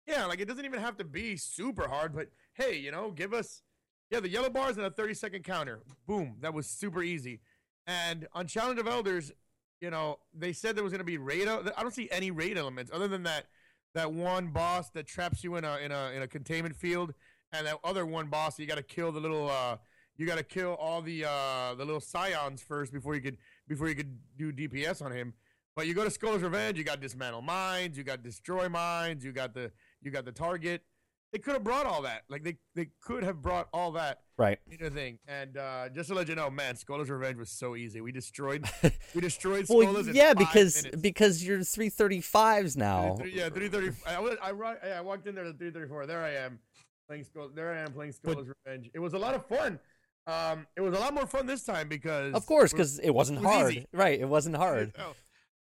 Yeah, 0.06 0.26
like 0.26 0.40
it 0.40 0.48
doesn't 0.48 0.64
even 0.64 0.80
have 0.80 0.96
to 0.98 1.04
be 1.04 1.36
super 1.36 1.86
hard, 1.88 2.14
but 2.14 2.30
hey, 2.54 2.76
you 2.76 2.90
know, 2.90 3.10
give 3.12 3.32
us 3.32 3.62
yeah 4.10 4.20
the 4.20 4.28
yellow 4.28 4.50
bars 4.50 4.76
and 4.76 4.84
a 4.84 4.90
thirty 4.90 5.14
second 5.14 5.44
counter. 5.44 5.80
Boom, 6.06 6.36
that 6.40 6.52
was 6.52 6.66
super 6.66 7.02
easy. 7.02 7.40
And 7.86 8.26
on 8.32 8.46
Challenge 8.46 8.80
of 8.80 8.86
Elders, 8.88 9.32
you 9.80 9.90
know, 9.90 10.18
they 10.34 10.52
said 10.52 10.76
there 10.76 10.84
was 10.84 10.92
going 10.92 10.98
to 10.98 11.04
be 11.04 11.18
raid. 11.18 11.46
I 11.46 11.82
don't 11.82 11.94
see 11.94 12.08
any 12.10 12.30
raid 12.30 12.58
elements 12.58 12.90
other 12.92 13.06
than 13.08 13.22
that 13.22 13.46
that 13.94 14.12
one 14.12 14.48
boss 14.48 14.90
that 14.90 15.06
traps 15.06 15.44
you 15.44 15.54
in 15.56 15.64
a 15.64 15.76
in 15.78 15.92
a 15.92 16.10
in 16.10 16.22
a 16.22 16.26
containment 16.26 16.74
field, 16.74 17.14
and 17.52 17.66
that 17.66 17.78
other 17.84 18.04
one 18.04 18.26
boss 18.26 18.56
that 18.56 18.62
you 18.62 18.68
got 18.68 18.76
to 18.76 18.82
kill 18.82 19.12
the 19.12 19.20
little. 19.20 19.48
uh 19.48 19.76
you 20.18 20.26
got 20.26 20.36
to 20.38 20.44
kill 20.44 20.74
all 20.74 21.00
the 21.00 21.24
uh 21.24 21.74
the 21.76 21.84
little 21.84 22.00
scions 22.00 22.60
first 22.60 22.92
before 22.92 23.14
you 23.14 23.20
could 23.22 23.38
before 23.66 23.88
you 23.88 23.94
could 23.94 24.18
do 24.36 24.52
DPS 24.52 25.00
on 25.02 25.12
him. 25.12 25.32
But 25.76 25.86
you 25.86 25.94
go 25.94 26.02
to 26.02 26.10
Skolas' 26.10 26.42
Revenge, 26.42 26.76
you 26.76 26.82
got 26.84 27.00
dismantle 27.00 27.40
mines, 27.42 27.96
you 27.96 28.02
got 28.02 28.22
destroy 28.22 28.68
mines, 28.68 29.24
you 29.24 29.32
got 29.32 29.54
the 29.54 29.70
you 30.02 30.10
got 30.10 30.24
the 30.24 30.32
target. 30.32 30.82
They 31.30 31.38
could 31.38 31.52
have 31.52 31.62
brought 31.62 31.84
all 31.84 32.00
that. 32.02 32.22
Like 32.30 32.42
they, 32.42 32.56
they 32.74 32.88
could 33.02 33.22
have 33.22 33.42
brought 33.42 33.68
all 33.74 33.92
that 33.92 34.20
Right. 34.38 34.58
into 34.70 34.84
the 34.84 34.90
thing. 34.90 35.18
And 35.28 35.58
uh, 35.58 35.90
just 35.90 36.08
to 36.08 36.14
let 36.14 36.26
you 36.26 36.34
know, 36.34 36.48
man, 36.48 36.74
Skolas' 36.76 37.10
Revenge 37.10 37.36
was 37.36 37.50
so 37.50 37.76
easy. 37.76 38.00
We 38.00 38.12
destroyed 38.12 38.64
we 39.14 39.20
destroyed 39.20 39.66
Well, 39.68 40.02
yeah, 40.06 40.32
because 40.32 40.84
minutes. 40.84 41.02
because 41.02 41.44
you're 41.44 41.58
335s 41.58 42.76
now. 42.76 43.16
Three- 43.16 43.34
yeah, 43.34 43.48
three 43.50 43.68
thirty. 43.68 43.90
I, 44.06 44.18
was- 44.18 44.36
I, 44.42 44.50
I 44.96 45.00
walked 45.02 45.26
in 45.26 45.34
there 45.34 45.44
to 45.44 45.52
three 45.52 45.70
thirty 45.70 45.88
four. 45.88 46.06
There 46.06 46.22
I 46.22 46.30
am 46.34 46.58
playing 47.06 47.24
Skol. 47.24 47.54
There 47.54 47.72
I 47.74 47.78
am 47.80 47.92
playing 47.92 48.14
But- 48.22 48.38
Revenge. 48.66 48.90
It 48.94 48.98
was 48.98 49.12
a 49.12 49.18
lot 49.18 49.34
of 49.34 49.44
fun. 49.46 49.78
Um, 50.28 50.66
it 50.76 50.82
was 50.82 50.94
a 50.94 51.00
lot 51.00 51.14
more 51.14 51.26
fun 51.26 51.46
this 51.46 51.64
time 51.64 51.88
because 51.88 52.34
Of 52.34 52.44
course, 52.44 52.70
because 52.72 52.98
it 52.98 53.10
wasn't 53.10 53.38
it 53.38 53.44
was 53.44 53.54
hard. 53.54 53.72
easy. 53.72 53.86
Right. 53.92 54.20
It 54.20 54.28
wasn't 54.28 54.56
hard. 54.56 54.92
Oh, 54.98 55.14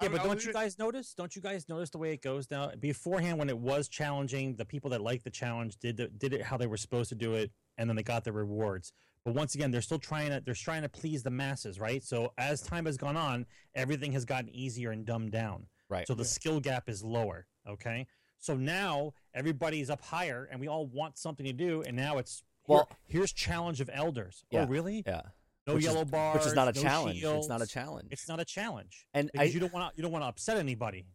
Yeah, 0.03 0.09
but 0.09 0.25
don't 0.25 0.43
you 0.45 0.53
guys 0.55 0.79
notice? 0.79 1.13
Don't 1.15 1.37
you 1.37 1.43
guys 1.43 1.69
notice 1.69 1.91
the 1.91 1.99
way 1.99 2.13
it 2.13 2.23
goes 2.23 2.51
now? 2.51 2.71
Beforehand, 2.81 3.39
when 3.39 3.51
it 3.51 3.59
was 3.59 3.89
challenging, 3.89 4.57
the 4.57 4.65
people 4.65 4.89
that 4.91 5.03
liked 5.03 5.25
the 5.25 5.31
challenge 5.31 5.77
did 5.77 5.99
the, 5.99 6.09
did 6.09 6.33
it 6.33 6.43
how 6.43 6.57
they 6.57 6.67
were 6.67 6.79
supposed 6.79 7.11
to 7.11 7.15
do 7.15 7.35
it, 7.35 7.51
and 7.77 7.89
then 7.89 7.95
they 7.97 8.03
got 8.03 8.25
their 8.25 8.33
rewards. 8.33 8.93
But 9.25 9.35
once 9.35 9.55
again, 9.55 9.71
they're 9.71 9.83
still 9.83 9.99
trying 9.99 10.31
to 10.31 10.43
they're 10.45 10.55
trying 10.55 10.83
to 10.83 10.89
please 10.89 11.23
the 11.23 11.31
masses, 11.31 11.79
right? 11.79 12.03
So 12.03 12.33
as 12.39 12.61
time 12.63 12.87
has 12.87 12.97
gone 12.97 13.17
on, 13.17 13.47
everything 13.75 14.13
has 14.13 14.25
gotten 14.25 14.49
easier 14.55 14.91
and 14.91 15.05
dumbed 15.05 15.33
down. 15.33 15.67
Right. 15.91 16.07
So 16.07 16.15
the 16.15 16.25
skill 16.25 16.59
gap 16.61 16.89
is 16.89 17.03
lower. 17.05 17.47
Okay. 17.69 18.07
So 18.39 18.57
now 18.57 19.13
everybody's 19.35 19.89
up 19.91 20.03
higher, 20.03 20.49
and 20.51 20.61
we 20.61 20.69
all 20.69 20.87
want 20.87 21.17
something 21.19 21.47
to 21.47 21.53
do, 21.53 21.83
and 21.87 21.97
now 21.97 22.19
it's 22.19 22.43
here- 22.67 22.75
Well- 22.77 22.89
here's 23.07 23.33
challenge 23.33 23.81
of 23.81 23.91
elders. 23.93 24.45
Oh, 24.45 24.49
yeah, 24.51 24.63
Oh, 24.65 24.67
really? 24.67 25.03
Yeah. 25.07 25.23
No 25.67 25.75
Which 25.75 25.85
is- 25.85 25.93
yellow 25.93 26.05
bars, 26.05 26.39
Which 26.39 26.47
is 26.47 26.55
not 26.55 26.69
a 26.69 26.73
no 26.73 26.83
challenge. 26.83 27.23
It's 27.25 27.49
not 27.49 27.63
a 27.63 27.67
challenge. 27.67 28.09
It's 28.13 28.29
not 28.29 28.41
a 28.41 28.45
challenge 28.45 29.07
and 29.15 29.31
I 29.39 29.45
you 29.45 29.61
don't 29.61 29.73
want 29.73 29.93
to 29.93 29.97
you 29.97 30.03
don't 30.03 30.13
want 30.13 30.23
to 30.25 30.29
upset 30.29 30.57
anybody. 30.59 31.07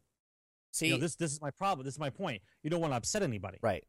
see. 0.71 0.87
you 0.87 0.93
know, 0.93 0.99
this 0.99 1.15
this 1.15 1.31
is 1.31 1.39
my 1.41 1.51
problem. 1.51 1.85
This 1.85 1.93
is 1.95 1.99
my 1.99 2.09
point. 2.09 2.41
You 2.63 2.69
don't 2.69 2.81
want 2.81 2.93
to 2.93 2.97
upset 2.97 3.21
anybody. 3.23 3.59
right. 3.61 3.83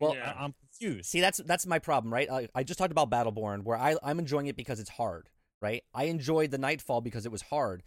Well, 0.00 0.16
Yeah. 0.16 0.32
I, 0.36 0.44
I'm 0.44 0.52
confused. 0.54 1.06
See, 1.08 1.20
that's 1.20 1.38
that's 1.38 1.66
my 1.66 1.78
problem, 1.78 2.12
right? 2.12 2.28
I, 2.30 2.48
I 2.54 2.62
just 2.64 2.78
talked 2.78 2.90
about 2.92 3.10
Battleborn, 3.10 3.62
where 3.62 3.78
I 3.78 3.96
I'm 4.02 4.18
enjoying 4.18 4.46
it 4.48 4.56
because 4.56 4.80
it's 4.80 4.90
hard, 4.90 5.28
right? 5.62 5.82
I 5.94 6.04
enjoyed 6.04 6.50
the 6.50 6.58
Nightfall 6.58 7.00
because 7.00 7.24
it 7.24 7.32
was 7.32 7.42
hard. 7.42 7.82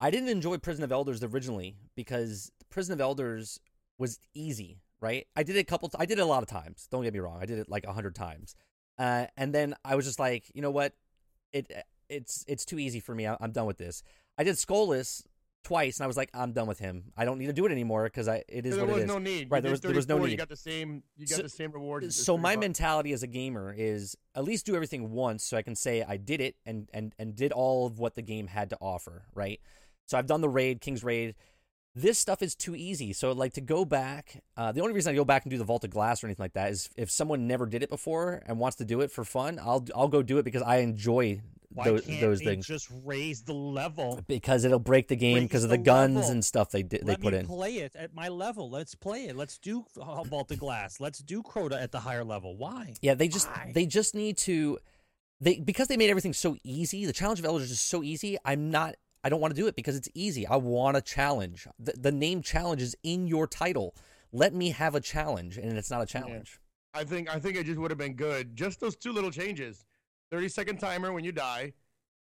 I 0.00 0.10
didn't 0.10 0.28
enjoy 0.28 0.58
Prison 0.58 0.84
of 0.84 0.92
Elders 0.92 1.22
originally 1.24 1.76
because 1.94 2.52
Prison 2.70 2.92
of 2.94 3.00
Elders 3.00 3.58
was 3.98 4.18
easy, 4.34 4.78
right? 5.00 5.26
I 5.36 5.42
did 5.42 5.56
it 5.56 5.60
a 5.60 5.64
couple. 5.64 5.88
T- 5.88 5.96
I 5.98 6.06
did 6.06 6.18
it 6.18 6.22
a 6.22 6.26
lot 6.26 6.42
of 6.42 6.48
times. 6.48 6.88
Don't 6.90 7.02
get 7.02 7.12
me 7.12 7.20
wrong. 7.20 7.38
I 7.40 7.46
did 7.46 7.58
it 7.58 7.68
like 7.68 7.84
a 7.86 7.92
hundred 7.92 8.14
times, 8.14 8.54
uh, 8.98 9.26
and 9.36 9.54
then 9.54 9.74
I 9.84 9.94
was 9.96 10.04
just 10.04 10.18
like, 10.18 10.44
you 10.54 10.62
know 10.62 10.70
what? 10.70 10.92
It 11.52 11.70
it's 12.08 12.44
it's 12.48 12.64
too 12.64 12.78
easy 12.78 13.00
for 13.00 13.14
me. 13.14 13.26
I, 13.26 13.36
I'm 13.40 13.52
done 13.52 13.66
with 13.66 13.78
this. 13.78 14.02
I 14.38 14.44
did 14.44 14.56
Skolas 14.56 15.22
twice, 15.64 15.98
and 15.98 16.04
I 16.04 16.06
was 16.06 16.16
like, 16.16 16.30
I'm 16.32 16.52
done 16.52 16.68
with 16.68 16.78
him. 16.78 17.10
I 17.16 17.24
don't 17.24 17.38
need 17.38 17.46
to 17.48 17.52
do 17.52 17.66
it 17.66 17.72
anymore 17.72 18.04
because 18.04 18.28
I 18.28 18.44
it 18.48 18.66
is 18.66 18.76
there 18.76 18.84
what 18.84 18.94
was 18.94 19.00
it 19.02 19.04
is. 19.06 19.08
no 19.08 19.18
need. 19.18 19.50
Right, 19.50 19.62
there 19.62 19.72
was- 19.72 19.80
there 19.80 19.92
was 19.92 20.06
no 20.06 20.18
need. 20.18 20.30
You 20.32 20.36
got 20.36 20.48
the 20.48 20.54
same. 20.56 21.02
You 21.16 21.26
got 21.26 21.36
So- 21.36 21.42
the 21.42 21.48
same 21.48 21.72
rewards. 21.72 22.06
as 22.06 22.16
so 22.16 22.36
my 22.38 22.50
35. 22.50 22.60
mentality 22.60 23.12
as 23.12 23.22
a 23.24 23.26
gamer 23.26 23.74
is 23.76 24.16
at 24.36 24.44
least 24.44 24.64
do 24.66 24.74
everything 24.76 25.10
once 25.10 25.42
so 25.42 25.56
I 25.56 25.62
can 25.62 25.74
say 25.74 26.02
I 26.06 26.16
did 26.18 26.40
it 26.40 26.54
and 26.64 26.88
and 26.94 27.14
and 27.18 27.34
did 27.34 27.50
all 27.52 27.86
of 27.86 27.98
what 27.98 28.14
the 28.14 28.22
game 28.22 28.46
had 28.46 28.70
to 28.70 28.78
offer, 28.80 29.24
right? 29.34 29.60
So 30.06 30.16
I've 30.16 30.26
done 30.26 30.40
the 30.40 30.48
raid, 30.48 30.80
King's 30.80 31.02
Raid. 31.02 31.34
This 31.98 32.18
stuff 32.18 32.42
is 32.42 32.54
too 32.54 32.76
easy. 32.76 33.14
So 33.14 33.32
like 33.32 33.54
to 33.54 33.62
go 33.62 33.86
back, 33.86 34.42
uh, 34.54 34.70
the 34.70 34.82
only 34.82 34.92
reason 34.92 35.12
I 35.12 35.16
go 35.16 35.24
back 35.24 35.44
and 35.44 35.50
do 35.50 35.56
the 35.56 35.64
Vault 35.64 35.82
of 35.82 35.88
Glass 35.90 36.22
or 36.22 36.26
anything 36.26 36.44
like 36.44 36.52
that 36.52 36.70
is 36.70 36.90
if 36.94 37.10
someone 37.10 37.46
never 37.46 37.64
did 37.64 37.82
it 37.82 37.88
before 37.88 38.42
and 38.46 38.58
wants 38.58 38.76
to 38.76 38.84
do 38.84 39.00
it 39.00 39.10
for 39.10 39.24
fun, 39.24 39.58
I'll 39.58 39.82
I'll 39.94 40.08
go 40.08 40.22
do 40.22 40.36
it 40.36 40.42
because 40.44 40.60
I 40.60 40.76
enjoy 40.78 41.40
Why 41.70 41.84
those, 41.86 42.04
can't 42.04 42.20
those 42.20 42.40
they 42.40 42.44
things 42.44 42.66
just 42.66 42.90
raise 43.02 43.44
the 43.44 43.54
level? 43.54 44.20
because 44.28 44.66
it'll 44.66 44.78
break 44.78 45.08
the 45.08 45.16
game 45.16 45.44
because 45.44 45.64
of 45.64 45.70
the 45.70 45.78
the 45.78 45.82
guns 45.84 46.16
level. 46.16 46.30
and 46.32 46.44
stuff 46.44 46.70
they 46.70 46.82
did, 46.82 47.00
they 47.00 47.12
Let 47.12 47.20
put 47.22 47.32
me 47.32 47.38
in. 47.38 47.46
play 47.46 47.76
it 47.76 47.96
at 47.96 48.14
my 48.14 48.28
level. 48.28 48.68
Let's 48.68 48.94
play 48.94 49.24
it. 49.28 49.34
Let's 49.34 49.56
do 49.56 49.86
uh, 49.98 50.22
Vault 50.24 50.50
of 50.52 50.58
Glass. 50.58 51.00
Let's 51.00 51.20
do 51.20 51.42
Crota 51.42 51.82
at 51.82 51.92
the 51.92 52.00
higher 52.00 52.24
level. 52.24 52.58
Why? 52.58 52.92
Yeah, 53.00 53.14
they 53.14 53.28
just 53.28 53.48
Why? 53.48 53.72
they 53.74 53.86
just 53.86 54.14
need 54.14 54.36
to 54.38 54.78
they 55.40 55.60
because 55.60 55.88
they 55.88 55.96
made 55.96 56.10
everything 56.10 56.34
so 56.34 56.58
easy. 56.62 57.06
The 57.06 57.14
challenge 57.14 57.38
of 57.38 57.46
elders 57.46 57.70
is 57.70 57.80
so 57.80 58.02
easy. 58.02 58.36
I'm 58.44 58.70
not. 58.70 58.96
I 59.26 59.28
don't 59.28 59.40
want 59.40 59.56
to 59.56 59.60
do 59.60 59.66
it 59.66 59.74
because 59.74 59.96
it's 59.96 60.08
easy. 60.14 60.46
I 60.46 60.54
want 60.54 60.96
a 60.96 61.00
challenge. 61.00 61.66
The, 61.80 61.94
the 61.94 62.12
name 62.12 62.42
challenge 62.42 62.80
is 62.80 62.94
in 63.02 63.26
your 63.26 63.48
title. 63.48 63.96
Let 64.30 64.54
me 64.54 64.70
have 64.70 64.94
a 64.94 65.00
challenge, 65.00 65.56
and 65.56 65.76
it's 65.76 65.90
not 65.90 66.00
a 66.00 66.06
challenge. 66.06 66.60
I 66.94 67.02
think 67.02 67.28
I 67.28 67.40
think 67.40 67.56
it 67.56 67.66
just 67.66 67.80
would 67.80 67.90
have 67.90 67.98
been 67.98 68.14
good. 68.14 68.54
Just 68.54 68.78
those 68.78 68.94
two 68.94 69.10
little 69.10 69.32
changes. 69.32 69.84
30 70.30 70.48
second 70.48 70.78
timer 70.78 71.12
when 71.12 71.24
you 71.24 71.32
die 71.32 71.72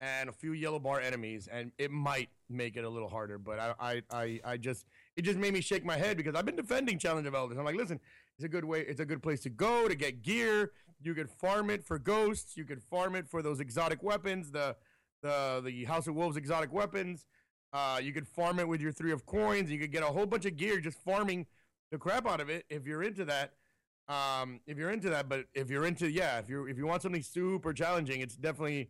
and 0.02 0.30
a 0.30 0.32
few 0.32 0.54
yellow 0.54 0.80
bar 0.80 1.00
enemies 1.00 1.48
and 1.52 1.72
it 1.78 1.92
might 1.92 2.30
make 2.50 2.76
it 2.76 2.84
a 2.84 2.90
little 2.90 3.10
harder, 3.10 3.38
but 3.38 3.60
I 3.60 3.74
I 3.80 4.02
I, 4.12 4.40
I 4.44 4.58
just 4.58 4.88
it 5.16 5.22
just 5.22 5.38
made 5.38 5.54
me 5.54 5.62
shake 5.62 5.86
my 5.86 5.98
head 5.98 6.18
because 6.18 6.34
I've 6.34 6.46
been 6.46 6.56
defending 6.56 6.98
Challenge 6.98 7.28
of 7.28 7.36
Elders. 7.36 7.60
I'm 7.60 7.66
like, 7.66 7.76
listen, 7.76 8.00
it's 8.36 8.46
a 8.46 8.50
good 8.50 8.66
way 8.66 8.82
it's 8.82 9.00
a 9.00 9.06
good 9.06 9.22
place 9.22 9.42
to 9.42 9.50
go 9.50 9.88
to 9.88 9.94
get 9.94 10.24
gear. 10.24 10.72
You 11.04 11.14
could 11.14 11.30
farm 11.30 11.70
it 11.70 11.84
for 11.84 12.00
ghosts, 12.00 12.58
you 12.58 12.66
could 12.66 12.82
farm 12.82 13.16
it 13.16 13.28
for 13.28 13.44
those 13.44 13.60
exotic 13.60 14.02
weapons, 14.02 14.50
the 14.50 14.76
the 15.26 15.62
the 15.64 15.84
House 15.86 16.08
of 16.08 16.16
Wolves 16.16 16.38
exotic 16.38 16.72
weapons. 16.72 17.26
Uh, 17.74 18.00
you 18.02 18.14
could 18.14 18.28
farm 18.28 18.60
it 18.60 18.68
with 18.68 18.80
your 18.80 18.92
three 18.92 19.12
of 19.12 19.26
coins. 19.26 19.70
You 19.72 19.80
could 19.80 19.92
get 19.92 20.04
a 20.04 20.08
whole 20.08 20.26
bunch 20.26 20.46
of 20.46 20.56
gear 20.56 20.80
just 20.80 20.98
farming 21.04 21.46
the 21.92 21.98
crap 21.98 22.28
out 22.28 22.40
of 22.42 22.50
it 22.50 22.66
if 22.70 22.86
you're 22.88 23.04
into 23.04 23.26
that 23.26 23.54
um 24.08 24.60
if 24.68 24.78
you're 24.78 24.92
into 24.92 25.10
that 25.10 25.28
but 25.28 25.46
if 25.56 25.70
you're 25.72 25.86
into 25.86 26.08
yeah 26.10 26.38
if 26.38 26.48
you're 26.48 26.70
if 26.70 26.78
you 26.78 26.86
want 26.86 27.02
something 27.02 27.24
super 27.24 27.74
challenging 27.74 28.22
it's 28.22 28.36
definitely 28.36 28.90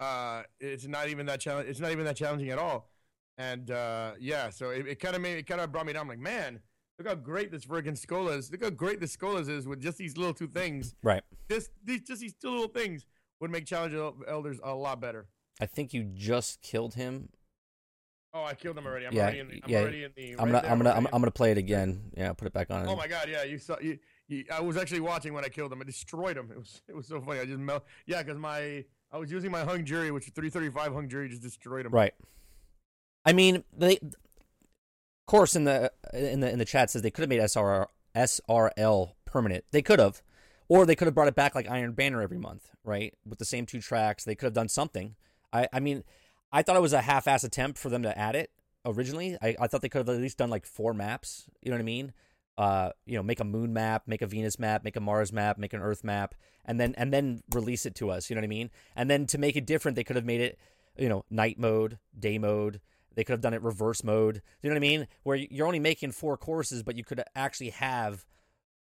uh 0.00 0.42
it's 0.58 0.86
not 0.86 1.08
even 1.08 1.24
that 1.24 1.40
challenge 1.40 1.66
it's 1.68 1.80
not 1.80 1.90
even 1.92 2.04
that 2.04 2.14
challenging 2.16 2.50
at 2.50 2.58
all 2.58 2.90
and 3.38 3.70
uh 3.70 4.12
yeah 4.20 4.50
so 4.50 4.68
it, 4.68 4.86
it 4.86 4.98
kind 5.00 5.16
of 5.16 5.22
made 5.22 5.38
it 5.38 5.46
kind 5.46 5.60
of 5.62 5.72
brought 5.72 5.86
me 5.86 5.92
down 5.94 6.02
I'm 6.02 6.08
like 6.08 6.18
man 6.18 6.60
look 6.98 7.08
how 7.08 7.14
great 7.14 7.50
this 7.50 7.64
friggin 7.64 7.98
Skolas 7.98 8.38
is. 8.38 8.50
look 8.50 8.62
how 8.62 8.68
great 8.70 9.00
this 9.00 9.16
Skolas 9.16 9.48
is 9.48 9.66
with 9.66 9.80
just 9.80 9.96
these 9.96 10.16
little 10.18 10.34
two 10.34 10.48
things 10.48 10.94
Right. 11.02 11.22
this 11.48 11.70
these 11.82 12.02
just 12.02 12.20
these 12.20 12.34
two 12.34 12.50
little 12.50 12.68
things 12.68 13.06
would 13.40 13.50
make 13.50 13.64
challenge 13.64 13.94
elders 14.28 14.60
a 14.62 14.74
lot 14.74 15.00
better 15.00 15.26
I 15.60 15.66
think 15.66 15.92
you 15.92 16.04
just 16.04 16.62
killed 16.62 16.94
him. 16.94 17.28
oh 18.32 18.44
I 18.44 18.54
killed 18.54 18.78
him 18.78 18.86
already 18.86 19.06
I'm 19.06 19.12
Yeah, 19.12 19.22
already 19.24 19.38
in 19.40 19.48
the 19.48 19.60
I'm 19.64 19.70
yeah, 19.70 19.80
already 19.80 20.04
in 20.04 20.12
the 20.16 20.30
I'm 20.32 20.36
gonna 20.46 20.62
there, 20.62 20.70
I'm 20.70 20.78
gonna 20.78 20.90
I'm, 20.90 21.06
I'm 21.06 21.20
gonna 21.20 21.30
play 21.30 21.50
it 21.52 21.58
again. 21.58 22.10
Yeah, 22.16 22.32
put 22.32 22.46
it 22.46 22.52
back 22.52 22.70
on. 22.70 22.88
Oh 22.88 22.96
my 22.96 23.06
god, 23.08 23.28
yeah, 23.28 23.42
you 23.44 23.58
saw 23.58 23.76
you, 23.80 23.98
you 24.28 24.44
I 24.52 24.60
was 24.60 24.76
actually 24.76 25.00
watching 25.00 25.34
when 25.34 25.44
I 25.44 25.48
killed 25.48 25.72
him. 25.72 25.80
I 25.80 25.84
destroyed 25.84 26.36
him. 26.36 26.50
It 26.52 26.58
was 26.58 26.82
it 26.88 26.96
was 26.96 27.06
so 27.08 27.20
funny. 27.20 27.40
I 27.40 27.44
just 27.44 27.58
melt. 27.58 27.84
Yeah, 28.06 28.22
because 28.22 28.38
my 28.38 28.84
I 29.12 29.18
was 29.18 29.30
using 29.30 29.50
my 29.50 29.64
hung 29.64 29.84
jury, 29.84 30.10
which 30.10 30.26
335 30.26 30.92
hung 30.94 31.08
jury 31.08 31.28
just 31.28 31.42
destroyed 31.42 31.86
him. 31.86 31.92
Right. 31.92 32.14
I 33.24 33.32
mean, 33.32 33.64
they. 33.76 33.96
Of 33.96 34.14
course, 35.26 35.54
in 35.54 35.64
the 35.64 35.92
in 36.12 36.40
the 36.40 36.50
in 36.50 36.58
the 36.58 36.64
chat 36.64 36.90
says 36.90 37.02
they 37.02 37.10
could 37.10 37.22
have 37.22 37.28
made 37.28 37.40
SR, 37.40 37.86
SRL 38.16 39.12
permanent. 39.26 39.64
They 39.70 39.82
could 39.82 39.98
have, 40.00 40.22
or 40.68 40.86
they 40.86 40.96
could 40.96 41.06
have 41.06 41.14
brought 41.14 41.28
it 41.28 41.36
back 41.36 41.54
like 41.54 41.68
Iron 41.68 41.92
Banner 41.92 42.20
every 42.22 42.38
month, 42.38 42.70
right? 42.82 43.14
With 43.24 43.38
the 43.38 43.44
same 43.44 43.64
two 43.66 43.80
tracks, 43.80 44.24
they 44.24 44.34
could 44.34 44.46
have 44.46 44.54
done 44.54 44.68
something. 44.68 45.14
I 45.52 45.68
I 45.72 45.80
mean, 45.80 46.04
I 46.52 46.62
thought 46.62 46.76
it 46.76 46.82
was 46.82 46.92
a 46.92 47.02
half-ass 47.02 47.44
attempt 47.44 47.78
for 47.78 47.88
them 47.88 48.02
to 48.02 48.18
add 48.18 48.34
it 48.34 48.50
originally. 48.84 49.36
I, 49.40 49.56
I 49.60 49.66
thought 49.66 49.82
they 49.82 49.88
could 49.88 50.06
have 50.06 50.08
at 50.08 50.20
least 50.20 50.38
done 50.38 50.50
like 50.50 50.66
four 50.66 50.94
maps. 50.94 51.46
You 51.62 51.70
know 51.70 51.76
what 51.76 51.82
I 51.82 51.84
mean? 51.84 52.12
Uh, 52.58 52.90
you 53.06 53.16
know, 53.16 53.22
make 53.22 53.40
a 53.40 53.44
moon 53.44 53.72
map, 53.72 54.02
make 54.06 54.22
a 54.22 54.26
Venus 54.26 54.58
map, 54.58 54.84
make 54.84 54.96
a 54.96 55.00
Mars 55.00 55.32
map, 55.32 55.56
make 55.56 55.72
an 55.72 55.80
Earth 55.80 56.04
map, 56.04 56.34
and 56.64 56.78
then 56.78 56.94
and 56.98 57.12
then 57.12 57.42
release 57.54 57.86
it 57.86 57.94
to 57.96 58.10
us. 58.10 58.28
You 58.28 58.36
know 58.36 58.40
what 58.40 58.46
I 58.46 58.48
mean? 58.48 58.70
And 58.94 59.10
then 59.10 59.26
to 59.26 59.38
make 59.38 59.56
it 59.56 59.66
different, 59.66 59.96
they 59.96 60.04
could 60.04 60.16
have 60.16 60.26
made 60.26 60.40
it, 60.40 60.58
you 60.98 61.08
know, 61.08 61.24
night 61.30 61.58
mode, 61.58 61.98
day 62.18 62.38
mode. 62.38 62.80
They 63.14 63.24
could 63.24 63.32
have 63.32 63.40
done 63.40 63.54
it 63.54 63.62
reverse 63.62 64.04
mode. 64.04 64.42
You 64.62 64.68
know 64.68 64.74
what 64.74 64.78
I 64.78 64.80
mean? 64.80 65.08
Where 65.22 65.36
you're 65.36 65.66
only 65.66 65.80
making 65.80 66.12
four 66.12 66.36
courses, 66.36 66.82
but 66.82 66.96
you 66.96 67.04
could 67.04 67.22
actually 67.34 67.70
have 67.70 68.26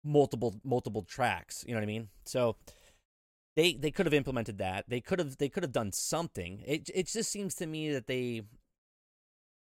multiple 0.03 0.59
multiple 0.63 1.03
tracks. 1.03 1.63
You 1.65 1.73
know 1.73 1.79
what 1.79 1.83
I 1.83 1.87
mean? 1.87 2.09
So 2.25 2.57
they 3.55 3.73
they 3.73 3.91
could 3.91 4.05
have 4.05 4.13
implemented 4.13 4.57
that. 4.57 4.85
They 4.87 5.01
could 5.01 5.19
have 5.19 5.37
they 5.37 5.49
could 5.49 5.63
have 5.63 5.71
done 5.71 5.91
something. 5.91 6.63
It 6.65 6.89
it 6.93 7.07
just 7.07 7.31
seems 7.31 7.55
to 7.55 7.65
me 7.67 7.91
that 7.91 8.07
they 8.07 8.41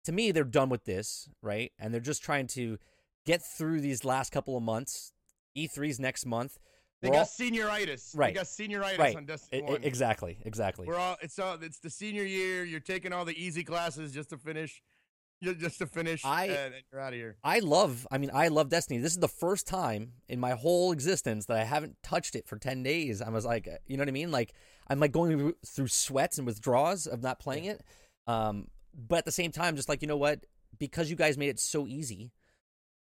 to 0.06 0.12
me 0.12 0.32
they're 0.32 0.44
done 0.44 0.70
with 0.70 0.86
this, 0.86 1.30
right? 1.42 1.72
And 1.80 1.94
they're 1.94 2.02
just 2.02 2.24
trying 2.24 2.48
to 2.48 2.78
get 3.26 3.42
through 3.42 3.82
these 3.82 4.06
last 4.06 4.32
couple 4.32 4.56
of 4.58 4.64
months. 4.64 5.12
E3's 5.58 6.00
next 6.00 6.26
month. 6.26 6.58
They 7.02 7.10
We're 7.10 7.16
got 7.16 7.20
all- 7.22 7.26
senioritis. 7.26 8.16
Right. 8.16 8.34
They 8.34 8.40
got 8.40 8.46
senioritis 8.46 8.98
right. 9.00 9.16
on 9.16 9.26
Destiny 9.26 9.62
e- 9.62 9.72
1. 9.72 9.84
exactly, 9.84 10.38
exactly. 10.46 10.86
We're 10.86 10.96
all 10.98 11.18
it's 11.22 11.40
all 11.40 11.58
it's 11.62 11.80
the 11.80 11.90
senior 11.90 12.24
year. 12.24 12.64
You're 12.64 12.80
taking 12.80 13.12
all 13.14 13.26
the 13.26 13.42
easy 13.42 13.64
classes 13.64 14.12
just 14.14 14.30
to 14.30 14.38
finish. 14.38 14.82
You- 15.42 15.56
Just 15.56 15.80
to 15.80 15.88
finish, 15.88 16.24
I- 16.26 16.46
and, 16.48 16.74
and 16.76 16.84
you're 16.92 17.02
out 17.02 17.14
of 17.14 17.20
here. 17.20 17.38
I 17.44 17.60
love, 17.60 18.08
I 18.12 18.18
mean, 18.18 18.32
I 18.34 18.50
love 18.50 18.70
Destiny. 18.70 19.00
This 19.00 19.14
is 19.14 19.20
the 19.20 19.28
first 19.28 19.68
time 19.68 20.14
in 20.28 20.40
my 20.40 20.52
whole 20.52 20.92
existence 20.92 21.46
that 21.48 21.58
I 21.58 21.64
haven't 21.64 21.98
touched 22.04 22.36
it 22.36 22.48
for 22.48 22.58
10 22.58 22.84
days. 22.84 23.22
I 23.22 23.30
was 23.30 23.46
like, 23.46 23.68
you 23.88 23.98
know 23.98 24.02
what 24.02 24.10
I 24.10 24.12
mean? 24.12 24.32
Like, 24.32 24.54
I'm 24.88 25.00
like 25.00 25.12
going 25.12 25.54
through 25.66 25.88
sweats 25.88 26.38
and 26.38 26.46
withdrawals 26.48 27.08
of 27.08 27.22
not 27.22 27.40
playing 27.40 27.66
it. 27.66 27.82
Um, 28.28 28.68
but 28.94 29.20
at 29.20 29.26
the 29.26 29.32
same 29.32 29.52
time, 29.52 29.76
just 29.76 29.88
like, 29.90 30.02
you 30.02 30.08
know 30.08 30.18
what? 30.18 30.46
Because 30.78 31.10
you 31.10 31.16
guys 31.16 31.38
made 31.38 31.50
it 31.50 31.60
so 31.60 31.88
easy, 31.88 32.32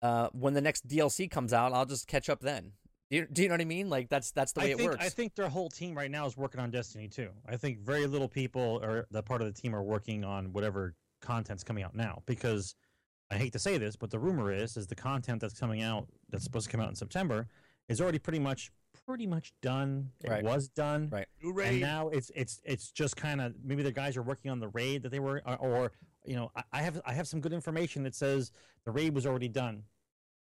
uh, 0.03 0.29
when 0.33 0.55
the 0.55 0.61
next 0.61 0.87
DLC 0.89 1.31
comes 1.31 1.53
out, 1.53 1.73
I'll 1.73 1.85
just 1.87 2.07
catch 2.07 2.29
up 2.31 2.41
then. 2.41 2.73
Do 3.11 3.17
you, 3.17 3.27
do 3.31 3.43
you 3.43 3.49
know 3.49 3.55
what 3.55 3.61
I 3.61 3.65
mean? 3.65 3.91
Like, 3.91 4.09
that's 4.09 4.31
that's 4.31 4.53
the 4.53 4.61
way 4.61 4.67
I 4.67 4.71
it 4.71 4.77
think 4.79 4.91
works. 4.93 5.05
I 5.05 5.09
think 5.09 5.35
their 5.35 5.49
whole 5.49 5.69
team 5.69 5.97
right 5.97 6.11
now 6.11 6.27
is 6.27 6.37
working 6.37 6.61
on 6.61 6.71
Destiny 6.71 7.09
too. 7.09 7.31
I 7.49 7.57
think 7.57 7.81
very 7.81 8.07
little 8.07 8.29
people 8.29 8.79
or 8.83 9.07
the 9.11 9.21
part 9.23 9.43
of 9.43 9.53
the 9.53 9.61
team 9.61 9.75
are 9.75 9.83
working 9.83 10.23
on 10.25 10.53
whatever 10.53 10.95
content's 11.21 11.65
coming 11.65 11.85
out 11.85 11.95
now 11.95 12.23
because 12.27 12.75
I 13.31 13.37
hate 13.37 13.53
to 13.53 13.59
say 13.59 13.79
this, 13.79 13.97
but 13.97 14.11
the 14.11 14.19
rumor 14.19 14.53
is 14.53 14.77
is 14.77 14.87
the 14.87 14.95
content 14.95 15.41
that's 15.41 15.59
coming 15.59 15.83
out 15.83 16.09
that's 16.31 16.45
supposed 16.45 16.67
to 16.67 16.73
come 16.73 16.81
out 16.81 16.89
in 16.89 16.97
September 16.97 17.47
is 17.89 18.01
already 18.01 18.19
pretty 18.19 18.39
much 18.41 18.71
pretty 19.07 19.27
much 19.27 19.53
done. 19.63 20.11
It 20.25 20.31
Right. 20.31 20.43
was 20.45 20.69
done. 20.69 21.09
Right. 21.11 21.27
New 21.43 21.59
And 21.61 21.81
now 21.81 22.09
it's 22.09 22.31
it's 22.35 22.61
it's 22.65 22.91
just 22.91 23.17
kind 23.17 23.41
of 23.41 23.55
maybe 23.65 23.83
the 23.83 23.93
guys 23.93 24.17
are 24.17 24.23
working 24.23 24.51
on 24.51 24.59
the 24.61 24.69
raid 24.69 25.03
that 25.03 25.11
they 25.11 25.21
were 25.21 25.43
or, 25.47 25.57
or 25.57 25.93
you 26.25 26.35
know 26.37 26.51
I, 26.57 26.63
I 26.73 26.83
have 26.83 27.01
I 27.07 27.13
have 27.13 27.29
some 27.29 27.41
good 27.41 27.53
information 27.53 28.03
that 28.03 28.15
says 28.15 28.51
the 28.85 28.91
raid 28.91 29.15
was 29.15 29.27
already 29.27 29.49
done, 29.49 29.85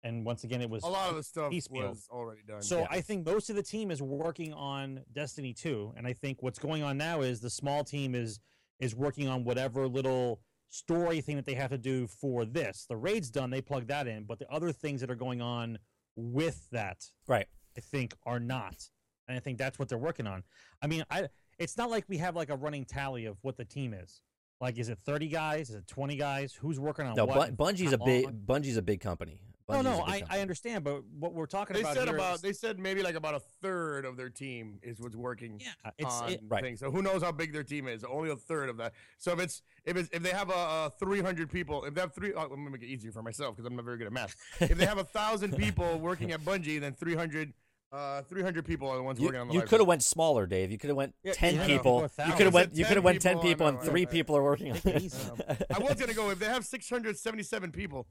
and 0.04 0.26
once 0.26 0.44
again 0.46 0.62
it 0.62 0.70
was 0.70 0.84
a 0.84 0.88
lot 0.88 1.10
of 1.10 1.16
the 1.18 1.24
stuff 1.24 1.52
piecemeal. 1.52 1.90
was 1.90 2.08
already 2.10 2.42
done. 2.48 2.62
so 2.62 2.80
yeah. 2.80 2.88
I 2.90 3.02
think 3.02 3.26
most 3.26 3.50
of 3.50 3.56
the 3.58 3.64
team 3.64 3.92
is 3.92 4.02
working 4.02 4.54
on 4.54 5.02
Destiny 5.12 5.54
2, 5.54 5.94
and 5.98 6.08
I 6.08 6.14
think 6.14 6.42
what's 6.42 6.60
going 6.60 6.84
on 6.84 6.98
now 6.98 7.22
is 7.22 7.42
the 7.42 7.50
small 7.50 7.84
team 7.84 8.16
is 8.16 8.40
is 8.80 8.96
working 8.96 9.28
on 9.28 9.44
whatever 9.44 9.88
little 9.88 10.40
story 10.70 11.22
thing 11.22 11.36
that 11.36 11.46
they 11.46 11.54
have 11.54 11.72
to 11.72 11.78
do 11.78 12.08
for 12.08 12.46
this. 12.46 12.86
The 12.90 12.98
raid's 12.98 13.30
done, 13.30 13.50
they 13.50 13.62
plug 13.62 13.88
that 13.88 14.08
in, 14.08 14.24
but 14.24 14.40
the 14.40 14.50
other 14.52 14.72
things 14.72 15.02
that 15.02 15.10
are 15.10 15.16
going 15.16 15.42
on 15.42 15.80
with 16.16 16.68
that, 16.72 17.06
right. 17.28 17.48
I 17.78 17.82
think, 17.82 18.16
are 18.26 18.40
not. 18.40 18.90
And 19.28 19.38
I 19.38 19.40
think 19.40 19.58
that's 19.58 19.78
what 19.78 19.90
they're 19.90 19.98
working 19.98 20.28
on. 20.28 20.44
I 20.82 20.88
mean, 20.88 21.04
I 21.10 21.28
it's 21.60 21.78
not 21.78 21.90
like 21.90 22.06
we 22.08 22.18
have 22.18 22.36
like 22.36 22.50
a 22.50 22.56
running 22.56 22.86
tally 22.86 23.26
of 23.26 23.38
what 23.42 23.58
the 23.58 23.66
team 23.66 23.94
is. 23.94 24.22
Like, 24.60 24.78
is 24.78 24.90
it 24.90 24.98
30 25.06 25.28
guys? 25.28 25.70
Is 25.70 25.76
it 25.76 25.88
20 25.88 26.16
guys? 26.16 26.54
Who's 26.54 26.80
working 26.80 27.06
on 27.06 27.16
No, 27.16 27.26
what? 27.26 27.56
Bun- 27.56 27.76
Bungie's 27.76 27.94
a 27.94 27.98
big? 27.98 28.46
Bungie's 28.46 28.78
a 28.78 28.82
big 28.82 29.02
company. 29.02 29.40
Oh, 29.70 29.82
no, 29.82 29.98
no, 29.98 30.04
I. 30.06 30.24
I 30.30 30.40
understand, 30.40 30.84
but 30.86 31.04
what 31.20 31.34
we're 31.34 31.46
talking 31.46 31.74
they 31.74 31.82
about 31.82 31.96
said 31.96 32.08
here 32.08 32.16
about 32.16 32.36
is- 32.36 32.42
they 32.42 32.54
said 32.54 32.80
maybe 32.80 33.02
like 33.04 33.16
about 33.16 33.36
a 33.36 33.40
third 33.62 34.06
of 34.06 34.16
their 34.16 34.30
team 34.30 34.80
is 34.82 35.00
what's 35.00 35.16
working 35.16 35.60
yeah, 35.62 35.72
uh, 35.84 35.92
it's 35.98 36.22
on 36.22 36.32
it, 36.32 36.42
Right. 36.48 36.64
things. 36.64 36.80
So 36.80 36.90
who 36.90 37.02
knows 37.02 37.22
how 37.22 37.34
big 37.34 37.52
their 37.52 37.64
team 37.64 37.88
is? 37.88 38.04
Only 38.06 38.30
a 38.30 38.36
third 38.38 38.70
of 38.70 38.78
that. 38.78 38.94
So 39.18 39.34
if 39.34 39.40
it's 39.40 39.62
if 39.86 39.98
it's 39.98 40.10
if 40.14 40.24
they 40.24 40.30
have 40.32 40.50
a, 40.50 40.54
a 40.54 40.92
300 41.00 41.50
people, 41.52 41.84
if 41.84 41.94
they 41.94 42.02
have 42.02 42.14
three, 42.14 42.34
oh, 42.34 42.48
let 42.50 42.58
me 42.58 42.70
make 42.70 42.82
it 42.84 42.88
easier 42.88 43.12
for 43.12 43.22
myself 43.22 43.56
because 43.56 43.66
I'm 43.68 43.76
not 43.76 43.84
very 43.84 43.98
good 43.98 44.08
at 44.08 44.14
math. 44.14 44.36
if 44.62 44.78
they 44.78 44.86
have 44.86 45.00
a 45.00 45.04
thousand 45.04 45.58
people 45.58 46.00
working 46.00 46.32
at 46.32 46.42
Bungie, 46.42 46.80
then 46.80 46.94
300 46.94 47.54
uh 47.92 48.22
300 48.24 48.66
people 48.66 48.90
are 48.90 48.98
the 48.98 49.04
ones 49.04 49.20
You, 49.20 49.26
working 49.28 49.42
on 49.42 49.48
the 49.48 49.54
you 49.54 49.62
could 49.62 49.80
have 49.80 49.88
went 49.88 50.04
smaller, 50.04 50.46
Dave. 50.46 50.72
You 50.72 50.78
could 50.78 50.90
have 50.90 50.98
went 50.98 51.16
Yeah, 51.24 51.34
ten 51.34 51.56
yeah, 51.56 51.66
people. 51.66 52.10
You 52.26 52.34
could 52.34 52.46
have 52.46 52.54
went. 52.54 52.76
You 52.76 52.84
10 52.84 52.88
could 52.90 52.98
have 52.98 53.04
went 53.06 53.22
ten 53.22 53.40
people, 53.40 53.68
and 53.68 53.80
three 53.82 54.02
right. 54.02 54.12
people 54.12 54.36
are 54.36 54.44
working 54.44 54.72
on 54.72 54.78
Take 54.80 54.96
it 54.96 55.14
it. 55.50 55.68
I 55.76 55.80
was 55.80 55.96
gonna 55.96 56.14
go 56.14 56.30
if 56.30 56.40
they 56.40 56.48
have 56.48 56.66
677 56.66 57.72
people. 57.72 58.08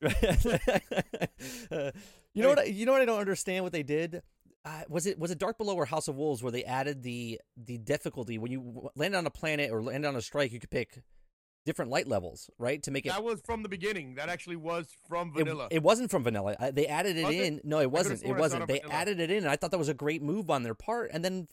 Uh, 0.00 0.10
you 2.34 2.42
know 2.42 2.48
what? 2.50 2.58
I, 2.60 2.64
you 2.64 2.86
know 2.86 2.92
what? 2.92 3.02
I 3.02 3.04
don't 3.04 3.20
understand 3.20 3.64
what 3.64 3.72
they 3.72 3.82
did. 3.82 4.22
Uh, 4.64 4.82
was 4.88 5.06
it 5.06 5.18
was 5.18 5.30
it 5.30 5.38
Dark 5.38 5.58
Below 5.58 5.74
or 5.76 5.86
House 5.86 6.08
of 6.08 6.16
Wolves 6.16 6.42
where 6.42 6.52
they 6.52 6.64
added 6.64 7.02
the 7.02 7.40
the 7.56 7.78
difficulty 7.78 8.36
when 8.38 8.50
you 8.50 8.60
w- 8.60 8.88
land 8.96 9.14
on 9.14 9.24
a 9.26 9.30
planet 9.30 9.70
or 9.70 9.82
land 9.82 10.04
on 10.04 10.16
a 10.16 10.22
strike, 10.22 10.52
you 10.52 10.58
could 10.60 10.70
pick 10.70 11.02
different 11.66 11.90
light 11.90 12.08
levels, 12.08 12.48
right, 12.58 12.82
to 12.84 12.90
make 12.90 13.04
it. 13.04 13.10
That 13.10 13.22
was 13.22 13.42
from 13.42 13.62
the 13.62 13.68
beginning. 13.68 14.14
That 14.14 14.30
actually 14.30 14.56
was 14.56 14.86
from 15.06 15.34
vanilla. 15.34 15.68
it 15.70 15.82
wasn't 15.82 16.10
from 16.10 16.22
vanilla. 16.22 16.56
Uh, 16.58 16.70
They 16.70 16.86
added 16.86 17.18
it 17.18 17.26
Was 17.26 17.34
it? 17.34 17.44
in. 17.44 17.60
No, 17.64 17.80
it 17.80 17.90
wasn't. 17.90 18.22
It 18.24 18.34
wasn't. 18.36 18.66
They 18.68 18.80
added 18.80 19.20
it 19.20 19.30
in, 19.30 19.38
and 19.38 19.48
I 19.48 19.56
thought 19.56 19.72
that 19.72 19.78
was 19.78 19.90
a 19.90 19.94
great 19.94 20.22
move 20.22 20.48
on 20.48 20.62
their 20.62 20.74
part. 20.74 21.10
And 21.12 21.22
then 21.22 21.48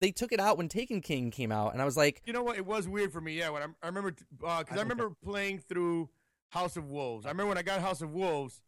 they 0.00 0.10
took 0.10 0.32
it 0.32 0.40
out 0.40 0.58
when 0.58 0.68
Taken 0.68 1.00
King 1.00 1.30
came 1.30 1.52
out, 1.52 1.72
and 1.72 1.80
I 1.80 1.84
was 1.86 1.96
like, 1.96 2.20
You 2.26 2.32
know 2.32 2.42
what? 2.42 2.58
It 2.58 2.66
was 2.66 2.86
weird 2.88 3.12
for 3.12 3.20
me. 3.20 3.38
Yeah, 3.38 3.50
when 3.50 3.62
I, 3.62 3.66
I 3.82 3.86
remember 3.86 4.10
because 4.10 4.66
I, 4.70 4.74
don't 4.74 4.88
remember 4.88 5.10
playing 5.24 5.60
through 5.60 6.10
House 6.50 6.76
of 6.76 6.88
Wolves. 6.88 7.24
I 7.24 7.30
remember 7.30 7.48
when 7.48 7.58
I 7.58 7.62
got 7.62 7.80
House 7.80 8.02
of 8.02 8.12
Wolves, 8.12 8.60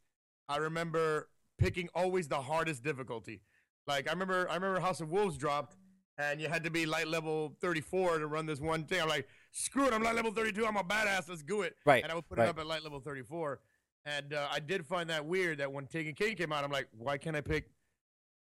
I 0.48 0.56
remember 0.58 1.28
picking 1.58 1.88
always 1.94 2.28
the 2.28 2.40
hardest 2.40 2.82
difficulty. 2.82 3.42
Like 3.86 4.08
I 4.08 4.12
remember, 4.12 4.48
I 4.48 4.54
remember 4.54 4.80
House 4.80 5.00
of 5.00 5.10
Wolves 5.10 5.36
dropped, 5.36 5.76
and 6.18 6.40
you 6.40 6.48
had 6.48 6.64
to 6.64 6.70
be 6.70 6.86
light 6.86 7.08
level 7.08 7.56
34 7.60 8.18
to 8.18 8.26
run 8.26 8.46
this 8.46 8.60
one 8.60 8.84
thing. 8.84 9.00
I'm 9.00 9.08
like, 9.08 9.28
screw 9.52 9.86
it, 9.86 9.92
I'm 9.92 10.02
light 10.02 10.14
level 10.14 10.30
32. 10.30 10.66
I'm 10.66 10.76
a 10.76 10.84
badass. 10.84 11.28
Let's 11.28 11.42
do 11.42 11.62
it. 11.62 11.76
Right, 11.84 12.02
And 12.02 12.12
I 12.12 12.14
would 12.14 12.28
put 12.28 12.38
right. 12.38 12.46
it 12.46 12.50
up 12.50 12.58
at 12.58 12.66
light 12.66 12.82
level 12.82 13.00
34. 13.00 13.60
And 14.06 14.34
uh, 14.34 14.48
I 14.52 14.60
did 14.60 14.86
find 14.86 15.08
that 15.10 15.24
weird 15.24 15.58
that 15.58 15.72
when 15.72 15.86
Taken 15.86 16.14
King 16.14 16.36
came 16.36 16.52
out, 16.52 16.62
I'm 16.62 16.70
like, 16.70 16.88
why 16.96 17.16
can't 17.16 17.36
I 17.36 17.40
pick 17.40 17.70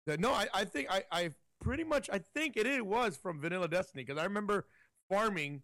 the? 0.07 0.17
No, 0.17 0.33
I, 0.33 0.47
I 0.55 0.65
think 0.65 0.89
I, 0.91 1.03
I 1.11 1.31
pretty 1.61 1.85
much 1.85 2.09
I 2.13 2.19
think 2.19 2.57
it, 2.57 2.67
it 2.67 2.87
was 2.87 3.17
from 3.17 3.41
Vanilla 3.41 3.69
Destiny 3.69 4.05
because 4.05 4.21
I 4.21 4.25
remember 4.25 4.67
farming 5.09 5.63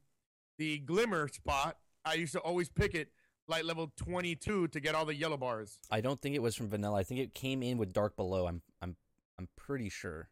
the 0.58 0.78
Glimmer 0.78 1.28
spot. 1.28 1.78
I 2.04 2.14
used 2.14 2.32
to 2.32 2.40
always 2.40 2.68
pick 2.68 2.94
it 2.94 3.08
light 3.46 3.64
level 3.64 3.92
22 3.96 4.68
to 4.68 4.80
get 4.80 4.94
all 4.94 5.04
the 5.04 5.14
yellow 5.14 5.36
bars. 5.36 5.78
I 5.90 6.00
don't 6.00 6.20
think 6.20 6.34
it 6.34 6.42
was 6.42 6.54
from 6.54 6.68
vanilla. 6.68 6.98
I 6.98 7.02
think 7.02 7.20
it 7.20 7.34
came 7.34 7.62
in 7.62 7.78
with 7.78 7.92
Dark 7.92 8.16
Below. 8.16 8.46
I'm 8.46 8.62
I'm 8.82 8.96
I'm 9.38 9.48
pretty 9.56 9.88
sure 9.88 10.28